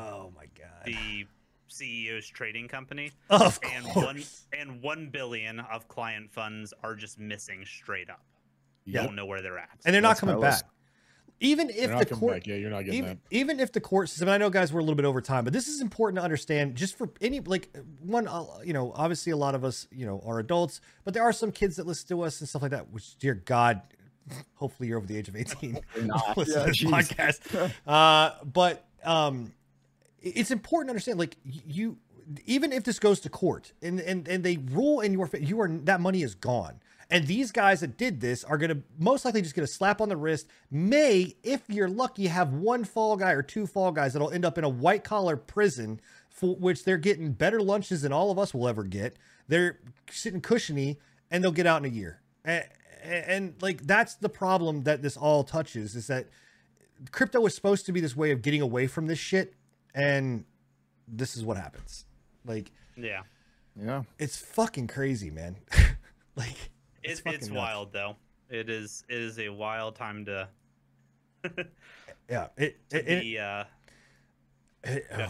oh 0.00 0.32
my 0.34 0.46
god 0.58 0.84
the 0.84 1.26
CEO's 1.70 2.26
trading 2.26 2.66
company, 2.66 3.12
of 3.30 3.60
and 3.74 3.84
course 3.84 4.04
one 4.04 4.22
and 4.58 4.82
one 4.82 5.08
billion 5.08 5.60
of 5.60 5.86
client 5.86 6.28
funds 6.32 6.74
are 6.82 6.96
just 6.96 7.18
missing 7.20 7.64
straight 7.64 8.10
up. 8.10 8.24
Yep. 8.86 9.04
Don't 9.04 9.14
know 9.14 9.26
where 9.26 9.40
they're 9.40 9.58
at. 9.58 9.68
and 9.84 9.94
they're 9.94 10.02
not 10.02 10.08
That's 10.10 10.20
coming 10.20 10.34
how 10.34 10.40
was. 10.40 10.62
back. 10.62 10.70
Even 11.42 11.70
if 11.70 11.90
the 12.08 12.14
court, 12.14 12.34
back. 12.34 12.46
Yeah, 12.46 12.56
you're 12.56 12.68
not 12.70 12.84
getting 12.84 12.98
even, 12.98 13.08
that. 13.10 13.18
even 13.30 13.60
if 13.60 13.72
the 13.72 13.80
court 13.80 14.10
system, 14.10 14.28
and 14.28 14.34
I 14.34 14.38
know 14.38 14.50
guys 14.50 14.72
we're 14.74 14.80
a 14.80 14.82
little 14.82 14.94
bit 14.94 15.06
over 15.06 15.22
time, 15.22 15.42
but 15.44 15.54
this 15.54 15.68
is 15.68 15.80
important 15.80 16.18
to 16.18 16.22
understand. 16.22 16.74
Just 16.76 16.98
for 16.98 17.08
any 17.22 17.40
like 17.40 17.74
one, 18.00 18.28
uh, 18.28 18.44
you 18.62 18.74
know, 18.74 18.92
obviously 18.94 19.32
a 19.32 19.36
lot 19.38 19.54
of 19.54 19.64
us, 19.64 19.86
you 19.90 20.04
know, 20.04 20.22
are 20.26 20.38
adults, 20.38 20.82
but 21.04 21.14
there 21.14 21.22
are 21.22 21.32
some 21.32 21.50
kids 21.50 21.76
that 21.76 21.86
listen 21.86 22.08
to 22.08 22.22
us 22.22 22.40
and 22.40 22.48
stuff 22.48 22.60
like 22.60 22.72
that. 22.72 22.90
Which, 22.90 23.16
dear 23.16 23.34
God, 23.34 23.80
hopefully 24.54 24.88
you're 24.90 24.98
over 24.98 25.06
the 25.06 25.16
age 25.16 25.28
of 25.28 25.36
eighteen. 25.36 25.80
not. 26.02 26.36
listen 26.36 26.54
Yeah, 26.58 26.64
to 26.64 26.66
this 26.70 26.82
jeez. 26.82 26.90
podcast. 26.90 27.72
Uh, 27.86 28.32
but 28.44 28.86
um, 29.04 29.54
it's 30.20 30.50
important 30.50 30.88
to 30.88 30.90
understand, 30.90 31.18
like 31.18 31.36
you, 31.42 31.96
even 32.44 32.70
if 32.70 32.84
this 32.84 32.98
goes 32.98 33.18
to 33.20 33.30
court 33.30 33.72
and 33.82 33.98
and 34.00 34.28
and 34.28 34.44
they 34.44 34.58
rule 34.58 35.00
in 35.00 35.14
your 35.14 35.26
favor, 35.26 35.42
you 35.44 35.58
are 35.60 35.68
that 35.68 36.02
money 36.02 36.22
is 36.22 36.34
gone. 36.34 36.80
And 37.10 37.26
these 37.26 37.50
guys 37.50 37.80
that 37.80 37.96
did 37.98 38.20
this 38.20 38.44
are 38.44 38.56
going 38.56 38.70
to 38.70 38.82
most 38.98 39.24
likely 39.24 39.42
just 39.42 39.54
get 39.54 39.64
a 39.64 39.66
slap 39.66 40.00
on 40.00 40.08
the 40.08 40.16
wrist. 40.16 40.46
May, 40.70 41.34
if 41.42 41.62
you're 41.68 41.88
lucky, 41.88 42.28
have 42.28 42.52
one 42.52 42.84
fall 42.84 43.16
guy 43.16 43.32
or 43.32 43.42
two 43.42 43.66
fall 43.66 43.90
guys 43.90 44.12
that'll 44.12 44.30
end 44.30 44.44
up 44.44 44.56
in 44.58 44.64
a 44.64 44.68
white 44.68 45.02
collar 45.02 45.36
prison 45.36 46.00
for 46.28 46.54
which 46.54 46.84
they're 46.84 46.96
getting 46.98 47.32
better 47.32 47.60
lunches 47.60 48.02
than 48.02 48.12
all 48.12 48.30
of 48.30 48.38
us 48.38 48.54
will 48.54 48.68
ever 48.68 48.84
get. 48.84 49.16
They're 49.48 49.80
sitting 50.10 50.40
cushiony 50.40 50.98
and 51.30 51.42
they'll 51.42 51.50
get 51.50 51.66
out 51.66 51.84
in 51.84 51.90
a 51.90 51.94
year. 51.94 52.20
And, 52.44 52.64
and 53.02 53.54
like 53.60 53.86
that's 53.86 54.14
the 54.14 54.28
problem 54.28 54.84
that 54.84 55.02
this 55.02 55.16
all 55.16 55.42
touches 55.42 55.96
is 55.96 56.06
that 56.06 56.28
crypto 57.10 57.40
was 57.40 57.54
supposed 57.54 57.86
to 57.86 57.92
be 57.92 58.00
this 58.00 58.14
way 58.14 58.30
of 58.30 58.42
getting 58.42 58.60
away 58.60 58.86
from 58.86 59.06
this 59.06 59.18
shit 59.18 59.54
and 59.94 60.44
this 61.08 61.34
is 61.36 61.44
what 61.44 61.56
happens 61.56 62.04
like 62.44 62.70
Yeah, 62.96 63.22
Yeah. 63.74 64.02
it's 64.18 64.36
fucking 64.36 64.86
crazy 64.88 65.30
man 65.30 65.56
like 66.36 66.70
it's, 67.02 67.20
fucking 67.20 67.38
it's 67.40 67.50
wild 67.50 67.92
though. 67.92 68.16
It 68.48 68.68
is 68.68 69.04
it 69.08 69.18
is 69.18 69.38
a 69.38 69.48
wild 69.48 69.94
time 69.96 70.24
to, 70.26 70.48
yeah 72.28 72.48
it, 72.56 72.88
to 72.90 72.98
it, 72.98 73.08
it, 73.08 73.20
be. 73.22 73.38
Uh, 73.38 73.64
it- 74.84 75.06
Uh, 75.12 75.28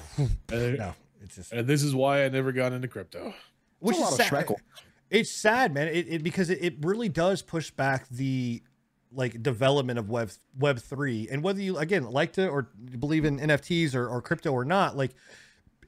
no 0.51 0.95
it's 1.23 1.37
just 1.37 1.53
and 1.53 1.67
this 1.67 1.83
is 1.83 1.95
why 1.95 2.25
I 2.25 2.29
never 2.29 2.53
got 2.53 2.73
into 2.73 2.89
crypto. 2.89 3.35
which 3.81 3.97
a 3.97 3.99
is 3.99 4.03
lot 4.05 4.13
of 4.13 4.27
sad. 4.27 4.55
It's 5.11 5.31
sad 5.31 5.75
man 5.75 5.89
it, 5.89 6.07
it 6.09 6.23
because 6.23 6.51
it, 6.51 6.63
it 6.63 6.75
really 6.83 7.09
does 7.09 7.43
push 7.43 7.71
back 7.71 8.09
the 8.09 8.63
like 9.13 9.43
development 9.43 9.99
of 9.99 10.09
web 10.09 10.31
web 10.57 10.79
3 10.79 11.29
and 11.31 11.43
whether 11.43 11.61
you 11.61 11.77
again 11.79 12.05
like 12.05 12.33
to 12.35 12.47
or 12.49 12.69
believe 12.99 13.25
in 13.25 13.39
nfts 13.41 13.95
or, 13.95 14.09
or 14.09 14.23
crypto 14.23 14.53
or 14.53 14.65
not 14.65 14.97
like 14.97 15.11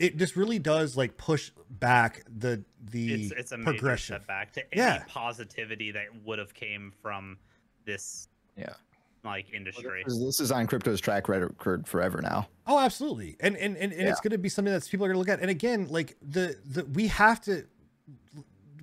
it 0.03 0.17
just 0.17 0.37
really 0.37 0.59
does 0.59 0.97
like 0.97 1.17
push 1.17 1.51
back 1.71 2.23
the 2.39 2.63
the 2.91 3.15
it's 3.25 3.33
it's 3.33 3.53
a 3.53 3.57
major 3.57 3.71
progression 3.73 4.15
setback 4.17 4.53
to 4.53 4.63
Yeah. 4.75 4.97
any 4.97 5.05
positivity 5.09 5.93
that 5.93 6.07
would 6.25 6.39
have 6.39 6.53
came 6.55 6.93
from 7.01 7.39
this 7.85 8.29
Yeah. 8.57 8.75
like 9.25 9.53
industry. 9.55 10.03
This 10.05 10.15
is- 10.15 10.21
This 10.25 10.41
is 10.41 10.53
on 10.53 10.67
crypto's 10.67 11.01
track 11.01 11.29
record 11.29 11.87
forever 11.87 12.21
now. 12.21 12.49
Oh, 12.67 12.79
absolutely. 12.79 13.37
And 13.41 13.57
and 13.57 13.77
and, 13.77 13.93
and 13.93 14.09
it's 14.09 14.21
going 14.21 14.33
to 14.33 14.39
be 14.39 14.49
something 14.49 14.73
that 14.73 14.87
people 14.91 15.07
are 15.07 15.09
going 15.09 15.15
to 15.15 15.19
look 15.21 15.29
at. 15.29 15.41
And 15.41 15.51
again, 15.51 15.87
like 15.89 16.17
the 16.21 16.59
the 16.65 16.85
we 16.87 17.07
have 17.09 17.41
to 17.43 17.65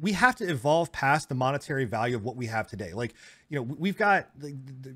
we 0.01 0.13
have 0.13 0.35
to 0.37 0.49
evolve 0.49 0.91
past 0.91 1.29
the 1.29 1.35
monetary 1.35 1.85
value 1.85 2.15
of 2.15 2.23
what 2.23 2.35
we 2.35 2.45
have 2.47 2.67
today. 2.67 2.93
Like, 2.93 3.13
you 3.49 3.57
know, 3.57 3.63
we've 3.63 3.97
got 3.97 4.29
the, 4.37 4.55
the 4.81 4.95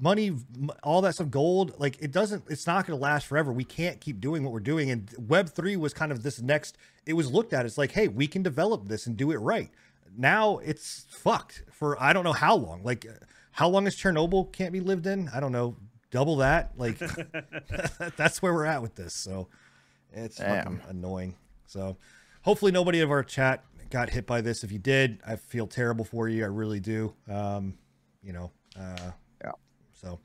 money, 0.00 0.36
all 0.82 1.00
that 1.02 1.14
stuff, 1.14 1.30
gold. 1.30 1.74
Like, 1.78 2.00
it 2.00 2.12
doesn't. 2.12 2.44
It's 2.48 2.66
not 2.66 2.86
going 2.86 2.98
to 2.98 3.02
last 3.02 3.26
forever. 3.26 3.52
We 3.52 3.64
can't 3.64 4.00
keep 4.00 4.20
doing 4.20 4.44
what 4.44 4.52
we're 4.52 4.60
doing. 4.60 4.90
And 4.90 5.12
Web 5.18 5.48
three 5.50 5.76
was 5.76 5.92
kind 5.92 6.12
of 6.12 6.22
this 6.22 6.40
next. 6.40 6.78
It 7.06 7.14
was 7.14 7.30
looked 7.30 7.52
at 7.52 7.66
as 7.66 7.78
like, 7.78 7.92
hey, 7.92 8.08
we 8.08 8.26
can 8.26 8.42
develop 8.42 8.88
this 8.88 9.06
and 9.06 9.16
do 9.16 9.30
it 9.30 9.36
right. 9.38 9.70
Now 10.16 10.58
it's 10.58 11.06
fucked 11.10 11.64
for 11.70 12.00
I 12.02 12.12
don't 12.12 12.24
know 12.24 12.32
how 12.32 12.54
long. 12.54 12.82
Like, 12.82 13.06
how 13.52 13.68
long 13.68 13.86
is 13.86 13.96
Chernobyl 13.96 14.52
can't 14.52 14.72
be 14.72 14.80
lived 14.80 15.06
in? 15.06 15.28
I 15.34 15.40
don't 15.40 15.52
know. 15.52 15.76
Double 16.10 16.36
that. 16.36 16.72
Like, 16.76 16.98
that's 18.16 18.40
where 18.40 18.54
we're 18.54 18.64
at 18.64 18.80
with 18.80 18.94
this. 18.94 19.12
So 19.12 19.48
it's 20.12 20.38
fucking 20.38 20.80
annoying. 20.88 21.36
So 21.66 21.96
hopefully 22.42 22.72
nobody 22.72 23.00
of 23.00 23.10
our 23.10 23.22
chat 23.22 23.62
got 23.90 24.10
hit 24.10 24.26
by 24.26 24.40
this. 24.40 24.64
If 24.64 24.72
you 24.72 24.78
did, 24.78 25.20
I 25.26 25.36
feel 25.36 25.66
terrible 25.66 26.04
for 26.04 26.28
you. 26.28 26.44
I 26.44 26.48
really 26.48 26.80
do. 26.80 27.14
Um, 27.28 27.78
you 28.22 28.32
know, 28.32 28.50
uh, 28.78 29.10
Yeah. 29.42 29.52
So, 29.94 30.20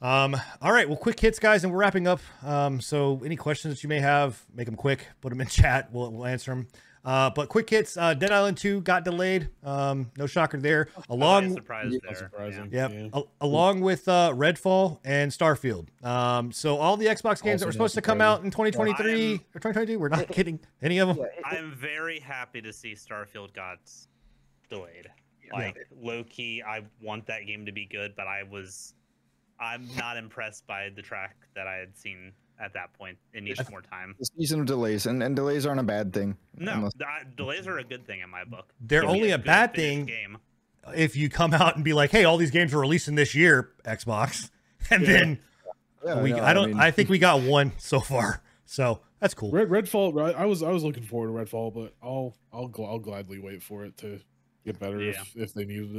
um, 0.00 0.36
all 0.60 0.72
right. 0.72 0.88
Well, 0.88 0.98
quick 0.98 1.18
hits, 1.20 1.38
guys, 1.38 1.64
and 1.64 1.72
we're 1.72 1.78
wrapping 1.78 2.06
up. 2.06 2.20
Um, 2.42 2.80
so 2.80 3.22
any 3.24 3.36
questions 3.36 3.74
that 3.74 3.82
you 3.82 3.88
may 3.88 4.00
have, 4.00 4.42
make 4.54 4.66
them 4.66 4.76
quick. 4.76 5.06
Put 5.20 5.30
them 5.30 5.40
in 5.40 5.46
chat. 5.48 5.92
We'll, 5.92 6.10
we'll 6.10 6.26
answer 6.26 6.50
them. 6.50 6.68
Uh, 7.04 7.30
but 7.30 7.48
quick 7.48 7.68
hits. 7.68 7.96
Uh, 7.96 8.14
Dead 8.14 8.30
Island 8.30 8.56
Two 8.56 8.80
got 8.80 9.04
delayed. 9.04 9.48
Um, 9.64 10.10
no 10.16 10.26
shocker 10.26 10.56
there. 10.58 10.88
Along 11.08 11.52
surprised 11.54 11.94
Yeah, 11.94 11.98
there. 12.04 12.14
surprising. 12.16 12.68
Yeah. 12.70 12.88
Yep. 12.88 12.92
Yeah. 12.92 13.08
Al- 13.14 13.28
along 13.40 13.80
with 13.80 14.06
uh, 14.06 14.32
Redfall 14.34 15.00
and 15.04 15.32
Starfield. 15.32 15.88
Um, 16.04 16.52
so 16.52 16.76
all 16.78 16.96
the 16.96 17.06
Xbox 17.06 17.42
games 17.42 17.60
that 17.60 17.66
were 17.66 17.72
supposed 17.72 17.96
to 17.96 18.02
come 18.02 18.20
out 18.20 18.44
in 18.44 18.50
2023 18.52 19.30
I'm- 19.30 19.40
or 19.54 19.58
2022, 19.60 19.98
we're 19.98 20.08
not 20.10 20.28
getting 20.32 20.60
any 20.80 20.98
of 20.98 21.08
them. 21.08 21.26
I'm 21.44 21.72
very 21.74 22.20
happy 22.20 22.62
to 22.62 22.72
see 22.72 22.92
Starfield 22.92 23.52
got 23.52 23.78
delayed. 24.70 25.08
Like 25.52 25.76
low 26.00 26.24
key, 26.24 26.62
I 26.66 26.80
want 27.02 27.26
that 27.26 27.46
game 27.46 27.66
to 27.66 27.72
be 27.72 27.84
good, 27.84 28.14
but 28.16 28.26
I 28.26 28.42
was, 28.42 28.94
I'm 29.60 29.86
not 29.98 30.16
impressed 30.16 30.66
by 30.66 30.88
the 30.96 31.02
track 31.02 31.36
that 31.54 31.66
I 31.66 31.74
had 31.74 31.94
seen 31.94 32.32
at 32.62 32.72
that 32.74 32.92
point. 32.94 33.18
It 33.32 33.42
needs 33.42 33.60
more 33.70 33.82
time. 33.82 34.14
The 34.18 34.26
season 34.38 34.60
of 34.60 34.66
delays, 34.66 35.06
and, 35.06 35.22
and 35.22 35.34
delays 35.34 35.66
aren't 35.66 35.80
a 35.80 35.84
bad 35.84 36.12
thing. 36.12 36.36
No, 36.56 36.72
Unless- 36.72 36.94
the- 36.94 37.06
I- 37.08 37.24
delays 37.36 37.66
are 37.66 37.78
a 37.78 37.84
good 37.84 38.06
thing 38.06 38.20
in 38.20 38.30
my 38.30 38.44
book. 38.44 38.72
They're 38.80 39.04
only 39.04 39.30
a 39.32 39.36
good 39.38 39.46
bad 39.46 39.74
thing 39.74 40.06
Game. 40.06 40.38
if 40.94 41.16
you 41.16 41.28
come 41.28 41.52
out 41.54 41.74
and 41.76 41.84
be 41.84 41.92
like, 41.92 42.10
"Hey, 42.10 42.24
all 42.24 42.36
these 42.36 42.50
games 42.50 42.72
are 42.74 42.78
releasing 42.80 43.14
this 43.16 43.34
year, 43.34 43.70
Xbox," 43.84 44.50
and 44.90 45.02
Yeah. 45.02 45.08
then 45.12 45.38
Yeah, 46.04 46.22
we, 46.22 46.32
no, 46.32 46.42
I 46.42 46.52
don't, 46.54 46.70
mean, 46.70 46.80
I 46.80 46.90
think 46.90 47.08
we 47.10 47.18
got 47.18 47.42
one 47.42 47.72
so 47.78 48.00
far, 48.00 48.42
so 48.64 49.00
that's 49.20 49.34
cool. 49.34 49.50
Red 49.50 49.68
Redfall. 49.68 50.34
I 50.34 50.46
was 50.46 50.62
I 50.62 50.70
was 50.70 50.82
looking 50.84 51.02
forward 51.04 51.28
to 51.28 51.32
Redfall, 51.52 51.72
but 51.74 51.94
I'll 52.02 52.34
I'll 52.52 52.68
gl- 52.68 52.88
I'll 52.88 52.98
gladly 52.98 53.38
wait 53.38 53.62
for 53.62 53.84
it 53.84 53.96
to 53.98 54.20
get 54.64 54.78
better 54.78 55.00
Yeah. 55.00 55.20
if 55.20 55.36
if 55.36 55.54
they 55.54 55.64
needed 55.64 55.96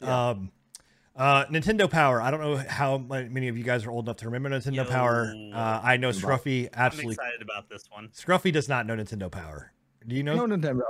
it. 0.00 0.08
Um, 0.08 0.52
uh, 1.18 1.44
Nintendo 1.46 1.90
Power. 1.90 2.22
I 2.22 2.30
don't 2.30 2.40
know 2.40 2.56
how 2.68 2.96
many 2.98 3.48
of 3.48 3.58
you 3.58 3.64
guys 3.64 3.84
are 3.84 3.90
old 3.90 4.06
enough 4.06 4.16
to 4.18 4.26
remember 4.30 4.48
Nintendo 4.50 4.88
Power. 4.88 5.34
Uh, 5.52 5.80
I 5.82 5.96
know 5.98 6.10
Scruffy 6.10 6.14
absolutely. 6.14 6.68
I'm 6.72 6.72
absolutely. 6.86 7.12
excited 7.14 7.42
about 7.42 7.68
this 7.68 7.84
one. 7.90 8.08
Scruffy 8.16 8.52
does 8.52 8.68
not 8.68 8.86
know 8.86 8.94
Nintendo 8.96 9.30
Power. 9.30 9.72
Do 10.06 10.14
you 10.16 10.22
know? 10.22 10.46
no 10.46 10.56
Nintendo. 10.56 10.82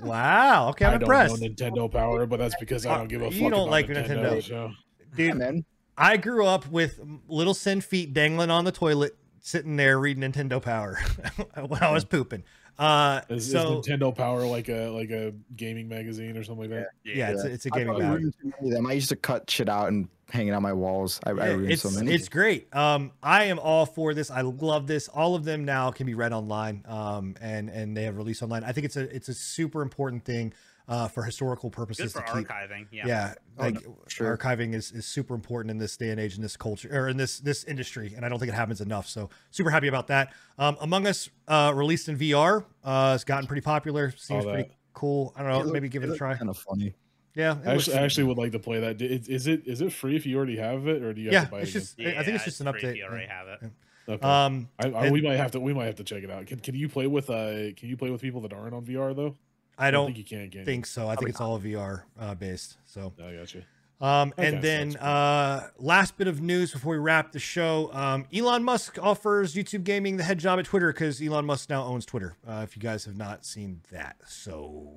Wow. 0.00 0.70
Okay, 0.70 0.84
I'm 0.86 0.90
I 0.90 0.92
don't 0.94 1.02
impressed, 1.02 1.40
know 1.42 1.48
Nintendo 1.48 1.90
Power, 1.92 2.24
but 2.24 2.38
that's 2.38 2.54
because 2.58 2.86
I 2.86 2.94
Uh, 2.94 2.98
don't 2.98 3.08
give 3.08 3.20
a 3.22 3.26
fuck. 3.26 3.34
you 3.34 3.50
don't 3.50 3.68
about 3.68 3.70
like 3.70 3.86
Nintendo. 3.88 4.32
Nintendo. 4.38 4.42
So. 4.42 4.72
dude. 5.16 5.26
Yeah, 5.26 5.34
man. 5.34 5.64
I 5.96 6.16
grew 6.16 6.46
up 6.46 6.66
with 6.70 7.00
little 7.28 7.54
sin 7.54 7.80
feet 7.80 8.12
dangling 8.14 8.50
on 8.50 8.64
the 8.64 8.72
toilet, 8.72 9.16
sitting 9.40 9.76
there 9.76 9.98
reading 10.00 10.22
Nintendo 10.22 10.60
Power 10.62 10.98
when 11.66 11.82
I 11.82 11.92
was 11.92 12.04
pooping. 12.04 12.42
Uh, 12.78 13.20
Is, 13.28 13.50
so 13.52 13.78
is 13.78 13.86
Nintendo 13.86 14.14
Power 14.14 14.46
like 14.46 14.68
a 14.68 14.88
like 14.88 15.10
a 15.10 15.32
gaming 15.56 15.88
magazine 15.88 16.36
or 16.36 16.42
something 16.42 16.70
like 16.70 16.80
that? 16.80 16.88
yeah, 17.04 17.30
it's 17.30 17.44
a, 17.44 17.46
it's 17.52 17.66
a 17.66 17.70
I 17.72 17.78
gaming 17.78 17.86
probably 17.94 18.04
mag. 18.06 18.18
ruined 18.18 18.34
too 18.40 18.52
many 18.60 18.68
of 18.70 18.74
them. 18.76 18.86
I 18.86 18.92
used 18.92 19.08
to 19.10 19.16
cut 19.16 19.48
shit 19.48 19.68
out 19.68 19.88
and 19.88 20.08
hang 20.30 20.48
it 20.48 20.52
on 20.52 20.62
my 20.62 20.72
walls. 20.72 21.20
I, 21.24 21.30
I 21.30 21.34
Yeah, 21.34 21.44
ruined 21.52 21.70
it's 21.72 21.82
so 21.82 21.90
many. 21.90 22.12
it's 22.12 22.28
great. 22.28 22.74
Um, 22.74 23.12
I 23.22 23.44
am 23.44 23.60
all 23.60 23.86
for 23.86 24.12
this. 24.12 24.30
I 24.30 24.40
love 24.40 24.86
this. 24.88 25.06
All 25.08 25.36
of 25.36 25.44
them 25.44 25.64
now 25.64 25.92
can 25.92 26.06
be 26.06 26.14
read 26.14 26.32
online. 26.32 26.84
Um, 26.88 27.36
and 27.40 27.68
and 27.70 27.96
they 27.96 28.02
have 28.04 28.16
released 28.16 28.42
online. 28.42 28.64
I 28.64 28.72
think 28.72 28.86
it's 28.86 28.96
a 28.96 29.14
it's 29.14 29.28
a 29.28 29.34
super 29.34 29.80
important 29.80 30.24
thing. 30.24 30.52
Uh, 30.86 31.08
for 31.08 31.22
historical 31.22 31.70
Good 31.70 31.76
purposes 31.76 32.12
for 32.12 32.20
to 32.20 32.32
keep. 32.34 32.46
archiving. 32.48 32.86
Yeah. 32.92 33.06
Yeah, 33.06 33.34
Oh, 33.58 33.62
like 33.62 33.78
sure. 34.06 34.36
archiving 34.36 34.74
is, 34.74 34.92
is 34.92 35.06
super 35.06 35.34
important 35.34 35.70
in 35.70 35.78
this 35.78 35.96
day 35.96 36.10
and 36.10 36.20
age 36.20 36.36
in 36.36 36.42
this 36.42 36.58
culture 36.58 36.90
or 36.92 37.08
in 37.08 37.16
this 37.16 37.40
this 37.40 37.64
industry, 37.64 38.12
and 38.14 38.22
I 38.22 38.28
don't 38.28 38.38
think 38.38 38.50
it 38.52 38.54
happens 38.54 38.82
enough. 38.82 39.08
So 39.08 39.30
super 39.50 39.70
happy 39.70 39.88
about 39.88 40.08
that. 40.08 40.34
Um, 40.58 40.76
Among 40.82 41.06
Us 41.06 41.30
uh, 41.48 41.72
released 41.74 42.10
in 42.10 42.18
VR. 42.18 42.66
Uh, 42.84 43.12
it's 43.14 43.24
gotten 43.24 43.46
pretty 43.46 43.62
popular. 43.62 44.10
Seems 44.18 44.44
pretty 44.44 44.70
cool. 44.92 45.32
I 45.36 45.42
don't 45.42 45.66
know. 45.66 45.72
Maybe 45.72 45.88
give 45.88 46.04
it 46.04 46.10
a 46.10 46.16
try. 46.18 46.34
Kind 46.36 46.50
of 46.50 46.58
funny. 46.58 46.94
Yeah, 47.34 47.56
I 47.64 47.74
actually, 47.76 47.96
I 47.96 48.02
actually 48.02 48.24
would 48.24 48.36
like 48.38 48.52
to 48.52 48.58
play 48.58 48.80
that. 48.80 49.00
Is, 49.00 49.26
is 49.28 49.46
it 49.46 49.66
is 49.66 49.80
it 49.80 49.90
free 49.90 50.16
if 50.16 50.26
you 50.26 50.36
already 50.36 50.58
have 50.58 50.86
it, 50.86 51.02
or 51.02 51.14
do 51.14 51.20
you 51.22 51.28
have 51.28 51.32
yeah, 51.32 51.44
to 51.46 51.50
buy 51.50 51.58
it 51.60 51.62
it's 51.62 51.70
again? 51.70 51.80
just. 51.82 51.98
I 52.00 52.04
think 52.04 52.16
it's 52.18 52.28
Yeah, 52.28 52.44
just 52.44 52.60
an 52.60 52.70
free 52.72 52.80
if 52.82 52.88
update. 52.90 52.96
You 52.98 53.04
already 53.04 53.26
have 53.26 53.48
it. 53.48 53.70
Okay. 54.06 54.22
Um, 54.26 54.68
I, 54.78 54.88
I, 54.88 55.04
and- 55.04 55.12
we 55.12 55.22
might 55.22 55.36
have 55.36 55.52
to 55.52 55.60
we 55.60 55.72
might 55.72 55.86
have 55.86 55.96
to 55.96 56.04
check 56.04 56.22
it 56.22 56.30
out. 56.30 56.44
Can, 56.46 56.60
can 56.60 56.74
you 56.74 56.90
play 56.90 57.06
with 57.06 57.30
uh 57.30 57.72
can 57.74 57.88
you 57.88 57.96
play 57.96 58.10
with 58.10 58.20
people 58.20 58.42
that 58.42 58.52
aren't 58.52 58.74
on 58.74 58.84
VR 58.84 59.16
though? 59.16 59.34
I 59.78 59.90
don't 59.90 60.06
think 60.06 60.18
you 60.18 60.24
can. 60.24 60.50
Can 60.50 60.64
think 60.64 60.86
so. 60.86 61.08
I 61.08 61.16
think 61.16 61.30
it's 61.30 61.40
all 61.40 61.58
VR 61.58 62.02
uh, 62.18 62.34
based. 62.34 62.76
So. 62.86 63.12
I 63.18 63.32
got 63.34 63.54
you. 63.54 63.62
Um, 64.00 64.34
Okay, 64.36 64.48
and 64.48 64.60
then 64.62 64.96
uh, 64.96 65.68
last 65.78 66.16
bit 66.18 66.26
of 66.26 66.40
news 66.42 66.72
before 66.72 66.92
we 66.94 66.98
wrap 66.98 67.30
the 67.32 67.38
show: 67.38 67.90
um, 67.92 68.26
Elon 68.34 68.62
Musk 68.64 68.98
offers 69.00 69.54
YouTube 69.54 69.84
Gaming 69.84 70.16
the 70.16 70.24
head 70.24 70.38
job 70.38 70.58
at 70.58 70.64
Twitter 70.66 70.92
because 70.92 71.22
Elon 71.22 71.46
Musk 71.46 71.70
now 71.70 71.84
owns 71.84 72.04
Twitter. 72.04 72.36
Uh, 72.46 72.60
if 72.64 72.76
you 72.76 72.82
guys 72.82 73.04
have 73.04 73.16
not 73.16 73.44
seen 73.46 73.80
that, 73.92 74.16
so 74.26 74.92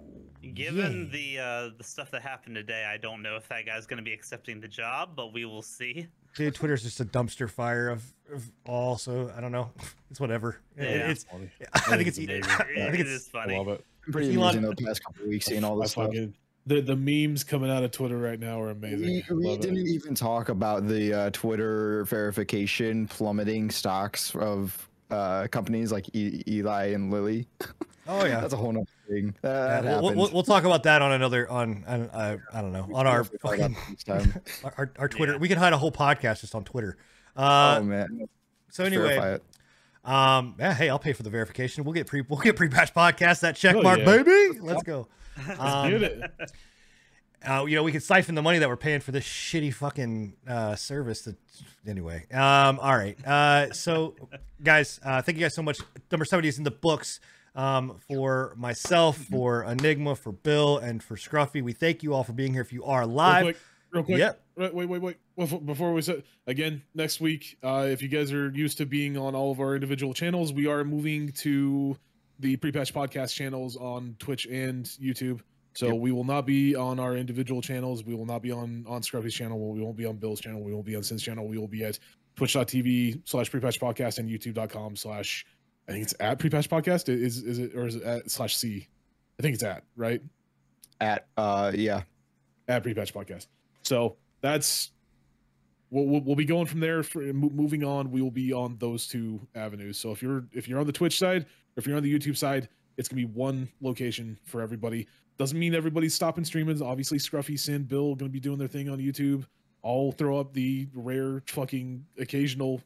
Given 0.53 1.09
yay. 1.13 1.35
the 1.37 1.43
uh, 1.43 1.69
the 1.77 1.83
stuff 1.83 2.09
that 2.11 2.23
happened 2.23 2.55
today, 2.55 2.85
I 2.91 2.97
don't 2.97 3.21
know 3.21 3.35
if 3.35 3.47
that 3.49 3.65
guy's 3.67 3.85
going 3.85 3.97
to 3.97 4.03
be 4.03 4.13
accepting 4.13 4.59
the 4.59 4.67
job, 4.67 5.11
but 5.15 5.31
we 5.31 5.45
will 5.45 5.61
see. 5.61 6.07
Dude, 6.35 6.55
Twitter's 6.55 6.83
just 6.83 6.99
a 6.99 7.05
dumpster 7.05 7.49
fire 7.49 7.89
of, 7.89 8.03
of 8.33 8.51
all. 8.65 8.97
So 8.97 9.31
I 9.37 9.41
don't 9.41 9.51
know. 9.51 9.71
It's 10.09 10.19
whatever. 10.19 10.57
It- 10.75 10.83
Yeah. 10.83 11.09
It's. 11.11 11.23
Funny. 11.25 11.49
I 11.73 11.79
think 11.97 12.07
it's. 12.07 12.17
Amazing. 12.17 12.43
I 12.51 12.63
think 12.63 12.93
it 12.95 12.99
it's. 13.01 13.09
is 13.09 13.29
I 13.33 13.43
funny. 13.43 13.57
love 13.57 13.67
it. 13.67 13.85
Pretty 14.11 14.35
Elon- 14.35 14.57
amazing 14.57 14.75
the 14.75 14.85
past 14.85 15.03
couple 15.03 15.23
of 15.23 15.29
weeks 15.29 15.45
seeing 15.45 15.63
all 15.63 15.79
I 15.81 15.85
this 15.85 15.91
stuff. 15.91 16.05
fucking 16.07 16.33
the 16.65 16.81
the 16.81 16.95
memes 16.95 17.43
coming 17.43 17.69
out 17.69 17.83
of 17.83 17.91
Twitter 17.91 18.17
right 18.17 18.39
now 18.39 18.61
are 18.61 18.69
amazing. 18.71 19.23
We, 19.29 19.35
we 19.35 19.57
didn't 19.57 19.87
even 19.87 20.15
talk 20.15 20.49
about 20.49 20.87
the 20.87 21.13
uh, 21.13 21.29
Twitter 21.31 22.03
verification 22.05 23.07
plummeting 23.07 23.69
stocks 23.71 24.35
of 24.35 24.89
uh, 25.09 25.47
companies 25.47 25.91
like 25.91 26.13
e- 26.13 26.43
Eli 26.47 26.87
and 26.87 27.11
Lilly. 27.11 27.47
Oh 28.09 28.23
yeah. 28.25 28.39
That's 28.39 28.53
a 28.53 28.55
whole 28.55 28.71
nother 28.71 28.85
thing. 29.09 29.35
Yeah, 29.43 29.81
That 29.81 30.01
we'll, 30.01 30.15
we'll, 30.15 30.31
we'll 30.31 30.43
talk 30.43 30.63
about 30.63 30.83
that 30.83 31.01
on 31.01 31.11
another 31.11 31.49
on, 31.51 31.83
on 31.85 32.01
uh, 32.03 32.37
I 32.53 32.61
don't 32.61 32.71
know 32.71 32.87
on 32.93 33.05
our 33.05 33.23
We'll 33.23 33.57
talk 33.57 33.57
about 33.57 33.71
fucking 33.77 33.97
time. 34.31 34.41
our, 34.63 34.73
our, 34.77 34.91
our 34.99 35.09
Twitter. 35.09 35.33
Yeah. 35.33 35.39
We 35.39 35.49
can 35.49 35.57
hide 35.57 35.73
a 35.73 35.77
whole 35.77 35.91
podcast 35.91 36.39
just 36.39 36.55
on 36.55 36.63
Twitter. 36.63 36.97
Uh, 37.35 37.79
oh 37.81 37.83
man. 37.83 38.29
so 38.71 38.85
anyway, 38.85 39.17
it. 39.17 39.43
Um, 40.07 40.55
yeah, 40.57 40.73
hey, 40.73 40.89
I'll 40.89 40.97
pay 40.99 41.13
for 41.13 41.21
the 41.23 41.29
verification. 41.29 41.83
We'll 41.83 41.93
get 41.93 42.07
pre 42.07 42.21
we'll 42.21 42.39
get 42.39 42.55
pre 42.55 42.69
patch 42.69 42.93
podcast 42.93 43.41
that 43.41 43.55
check 43.55 43.75
Oh, 43.75 43.81
mark, 43.83 43.99
yeah. 43.99 44.05
baby. 44.05 44.59
Let's 44.59 44.81
go. 44.83 45.07
Get 45.47 45.59
Um, 45.59 45.93
it. 45.93 46.31
uh, 47.47 47.65
you 47.67 47.75
know, 47.75 47.83
we 47.83 47.91
could 47.91 48.01
siphon 48.01 48.33
the 48.33 48.41
money 48.41 48.57
that 48.57 48.67
we're 48.67 48.75
paying 48.75 49.01
for 49.01 49.11
this 49.11 49.23
shitty 49.23 49.71
fucking 49.73 50.33
uh, 50.47 50.75
service. 50.75 51.21
That 51.21 51.35
anyway. 51.87 52.25
Um, 52.33 52.79
all 52.79 52.95
right. 52.97 53.17
Uh, 53.27 53.71
so 53.73 54.15
guys, 54.63 54.99
uh, 55.03 55.21
thank 55.21 55.37
you 55.37 55.43
guys 55.43 55.53
so 55.53 55.61
much. 55.61 55.79
Number 56.11 56.25
seventy 56.25 56.47
is 56.47 56.57
in 56.57 56.63
the 56.63 56.71
books. 56.71 57.19
Um, 57.55 57.97
for 58.07 58.53
myself, 58.55 59.17
for 59.17 59.63
Enigma, 59.63 60.15
for 60.15 60.31
Bill, 60.31 60.77
and 60.77 61.01
for 61.03 61.15
Scruffy, 61.15 61.63
we 61.63 61.73
thank 61.73 62.03
you 62.03 62.13
all 62.13 62.23
for 62.23 62.33
being 62.33 62.53
here. 62.53 62.61
If 62.61 62.71
you 62.71 62.83
are 62.83 63.03
live, 63.07 63.59
real 63.91 64.03
quick. 64.03 64.17
Yep. 64.19 64.41
Wait, 64.57 64.73
wait, 64.73 65.01
wait. 65.01 65.17
Before- 65.37 65.61
Before 65.61 65.93
we 65.93 66.01
say 66.01 66.23
again 66.47 66.81
next 66.95 67.19
week, 67.21 67.57
uh, 67.63 67.87
if 67.89 68.01
you 68.01 68.07
guys 68.07 68.31
are 68.33 68.49
used 68.51 68.77
to 68.79 68.85
being 68.85 69.17
on 69.17 69.35
all 69.35 69.51
of 69.51 69.59
our 69.59 69.75
individual 69.75 70.13
channels, 70.13 70.51
we 70.53 70.67
are 70.67 70.83
moving 70.83 71.29
to 71.43 71.97
the 72.39 72.55
pre-patch 72.57 72.93
podcast 72.93 73.33
channels 73.33 73.75
on 73.77 74.15
Twitch 74.19 74.45
and 74.45 74.85
YouTube. 75.01 75.41
So 75.73 75.87
Yep. 75.87 75.97
we 75.97 76.11
will 76.11 76.23
not 76.23 76.45
be 76.47 76.75
on 76.75 76.99
our 76.99 77.15
individual 77.15 77.61
channels. 77.61 78.03
We 78.03 78.15
will 78.15 78.25
not 78.25 78.41
be 78.41 78.51
on 78.51 78.83
on 78.87 79.01
Scruffy's 79.03 79.33
channel. 79.35 79.71
We 79.73 79.81
won't 79.81 79.95
be 79.97 80.05
on 80.05 80.17
Bill's 80.17 80.39
channel. 80.41 80.63
We 80.63 80.73
won't 80.73 80.85
be 80.85 80.95
on 80.95 81.03
Sin's 81.03 81.21
channel. 81.21 81.47
We 81.47 81.57
will 81.59 81.67
be 81.67 81.83
at 81.83 81.99
twitch.tv 82.35 83.21
slash 83.25 83.49
pre-patch 83.51 83.79
podcast 83.79 84.17
and 84.19 84.29
youtube.com 84.29 84.95
slash 84.95 85.45
I 85.87 85.91
think 85.93 86.03
it's 86.03 86.13
at 86.19 86.39
pre-patch 86.39 86.67
podcast. 86.69 87.09
Is 87.09 87.43
is 87.43 87.59
it 87.59 87.75
or 87.75 87.85
is 87.85 87.95
it 87.95 88.03
at 88.03 88.29
slash 88.31 88.55
C? 88.57 88.87
I 89.39 89.43
think 89.43 89.53
it's 89.53 89.63
at 89.63 89.83
right 89.95 90.21
At 90.99 91.27
uh 91.37 91.71
yeah. 91.75 92.03
at 92.67 92.81
pre-patch 92.81 93.13
podcast. 93.13 93.45
So 93.87 94.17
that's 94.41 94.91
we'll, 95.89 96.05
we'll, 96.05 96.21
we'll 96.21 96.35
be 96.35 96.45
going 96.45 96.65
from 96.65 96.81
there. 96.81 97.03
For 97.03 97.21
moving 97.21 97.83
on, 97.83 98.11
we 98.11 98.21
will 98.21 98.31
be 98.31 98.51
on 98.51 98.77
those 98.79 99.07
two 99.07 99.39
avenues. 99.55 99.97
So 99.97 100.11
if 100.11 100.21
you're 100.21 100.45
if 100.51 100.67
you're 100.67 100.79
on 100.79 100.85
the 100.85 100.93
Twitch 100.93 101.17
side, 101.17 101.43
or 101.43 101.77
if 101.77 101.87
you're 101.87 101.97
on 101.97 102.03
the 102.03 102.13
YouTube 102.13 102.37
side, 102.37 102.67
it's 102.97 103.07
gonna 103.07 103.21
be 103.21 103.25
one 103.25 103.69
location 103.81 104.37
for 104.43 104.61
everybody. 104.61 105.07
Doesn't 105.37 105.57
mean 105.57 105.73
everybody's 105.73 106.13
stopping 106.13 106.43
streaming. 106.43 106.81
Obviously, 106.81 107.17
Scruffy, 107.17 107.57
Sin, 107.57 107.83
Bill 107.83 108.15
gonna 108.15 108.29
be 108.29 108.39
doing 108.39 108.57
their 108.57 108.67
thing 108.67 108.89
on 108.89 108.99
YouTube. 108.99 109.45
I'll 109.85 110.11
throw 110.11 110.37
up 110.37 110.53
the 110.53 110.87
rare 110.93 111.41
fucking 111.47 112.05
occasional 112.19 112.81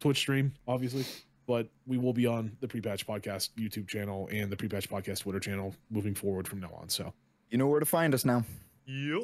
Twitch 0.00 0.18
stream, 0.18 0.52
obviously. 0.66 1.04
But 1.46 1.68
we 1.86 1.98
will 1.98 2.12
be 2.12 2.26
on 2.26 2.56
the 2.60 2.68
Pre-Patch 2.68 3.06
Podcast 3.06 3.50
YouTube 3.58 3.88
channel 3.88 4.28
and 4.32 4.50
the 4.50 4.56
Pre-Patch 4.56 4.88
Podcast 4.88 5.20
Twitter 5.20 5.40
channel 5.40 5.74
moving 5.90 6.14
forward 6.14 6.46
from 6.46 6.60
now 6.60 6.70
on. 6.80 6.88
So 6.88 7.12
You 7.50 7.58
know 7.58 7.66
where 7.66 7.80
to 7.80 7.86
find 7.86 8.14
us 8.14 8.24
now. 8.24 8.44
Yep. 8.86 9.22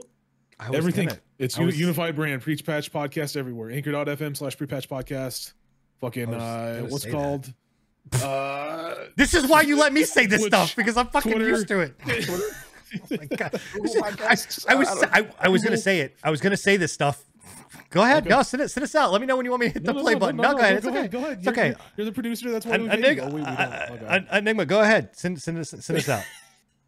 I 0.59 0.71
was 0.71 0.79
everything. 0.79 1.09
gonna- 1.09 1.21
It's 1.39 1.59
I 1.59 1.63
was- 1.65 1.79
unified 1.79 2.17
brand. 2.17 2.43
Pre-patch 2.43 2.93
podcast 2.93 3.37
everywhere. 3.37 3.71
Anchor.fm 3.71 4.37
slash 4.37 4.57
pre-patch 4.57 4.89
podcast. 4.89 5.53
Fucking 6.01 6.33
uh 6.35 6.83
what's 6.89 7.07
called? 7.07 7.53
Uh 8.13 8.95
This 9.17 9.35
is 9.35 9.47
why 9.47 9.63
you 9.63 9.77
let 9.77 9.93
me 9.93 10.05
say 10.05 10.27
this 10.27 10.41
Twitch, 10.43 10.51
stuff 10.53 10.77
because 10.77 10.97
I'm 10.97 11.09
fucking 11.09 11.33
Twitter. 11.33 11.49
used 11.49 11.69
to 11.69 11.81
it. 11.81 11.95
Oh 12.95 13.17
my 13.19 13.27
God. 13.37 13.51
I, 14.23 14.37
I 14.69 14.75
was 14.77 14.89
I 14.89 15.09
I, 15.21 15.29
I 15.41 15.49
was 15.49 15.63
gonna 15.65 15.77
say 15.77 16.01
it. 16.01 16.17
I 16.23 16.31
was 16.31 16.41
gonna 16.41 16.57
say 16.57 16.77
this 16.77 16.93
stuff. 16.93 17.21
Go 17.91 18.03
ahead, 18.03 18.19
Okay. 18.23 18.31
go 18.31 18.43
send 18.43 18.63
it, 18.63 18.69
send 18.71 18.85
us 18.85 18.95
out. 18.95 19.11
Let 19.11 19.21
me 19.21 19.27
know 19.27 19.37
when 19.37 19.45
you 19.45 19.51
want 19.51 19.61
me 19.63 19.67
to 19.67 19.73
hit 19.75 19.85
the 19.85 19.93
play 19.93 20.15
button. 20.15 20.37
No, 20.37 20.53
go 20.53 20.59
ahead. 20.61 20.77
It's 20.77 20.87
okay. 20.87 21.09
Go 21.09 21.19
ahead. 21.19 21.33
It's 21.39 21.45
You're, 21.45 21.53
okay. 21.53 21.67
You're, 21.69 21.77
you're 21.97 22.05
the 22.07 22.13
producer. 22.13 22.51
That's 22.53 22.65
why 22.65 22.77
An- 22.77 22.83
we 22.85 22.89
pay 22.91 22.97
you. 22.99 23.05
Enigma, 23.07 23.23
Oh, 23.23 23.35
wait, 23.35 23.35
we 23.35 23.99
don't. 24.07 24.29
uh, 24.31 24.37
Enigma, 24.39 24.67
go 24.67 24.81
ahead. 24.83 25.17
Send 25.17 25.43
send 25.43 25.59
us 25.59 25.71
send 25.81 25.99
us 25.99 26.09
out. 26.09 26.23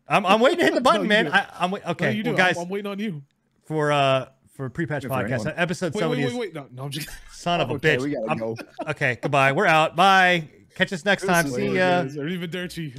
I'm, 0.08 0.24
I'm 0.24 0.38
waiting 0.44 0.60
to 0.60 0.64
hit 0.66 0.74
the 0.74 0.80
button, 0.80 1.02
you 1.02 1.08
man. 1.08 1.28
I, 1.32 1.46
I'm 1.58 1.72
wait- 1.72 1.84
No, 1.84 1.90
okay, 1.92 2.12
you 2.12 2.22
do. 2.22 2.30
well, 2.30 2.36
guys. 2.38 2.56
I'm, 2.56 2.62
I'm 2.62 2.68
waiting 2.68 2.90
on 2.90 2.98
you 3.00 3.22
for 3.68 3.92
uh 3.92 4.26
for 4.56 4.68
pre-patch 4.70 5.04
podcast 5.04 5.52
episode 5.56 5.94
wait, 5.94 6.00
70 6.00 6.24
wait, 6.24 6.32
wait, 6.32 6.40
wait. 6.40 6.54
No, 6.54 6.66
no, 6.72 6.84
I'm 6.84 6.90
just 6.90 7.08
son 7.32 7.60
of 7.60 7.70
okay, 7.72 7.94
a 7.94 7.98
bitch. 7.98 8.02
we 8.02 8.10
gotta 8.12 8.40
go. 8.40 8.56
okay 8.88 9.18
goodbye. 9.22 9.52
We're 9.52 9.66
out. 9.66 9.94
Bye. 9.94 10.48
Catch 10.74 10.92
us 10.92 11.04
next 11.04 11.26
time. 11.26 11.48
see 11.48 11.76
ya. 11.76 12.00
It's 12.00 12.16
even 12.16 12.50
dirty 12.50 12.94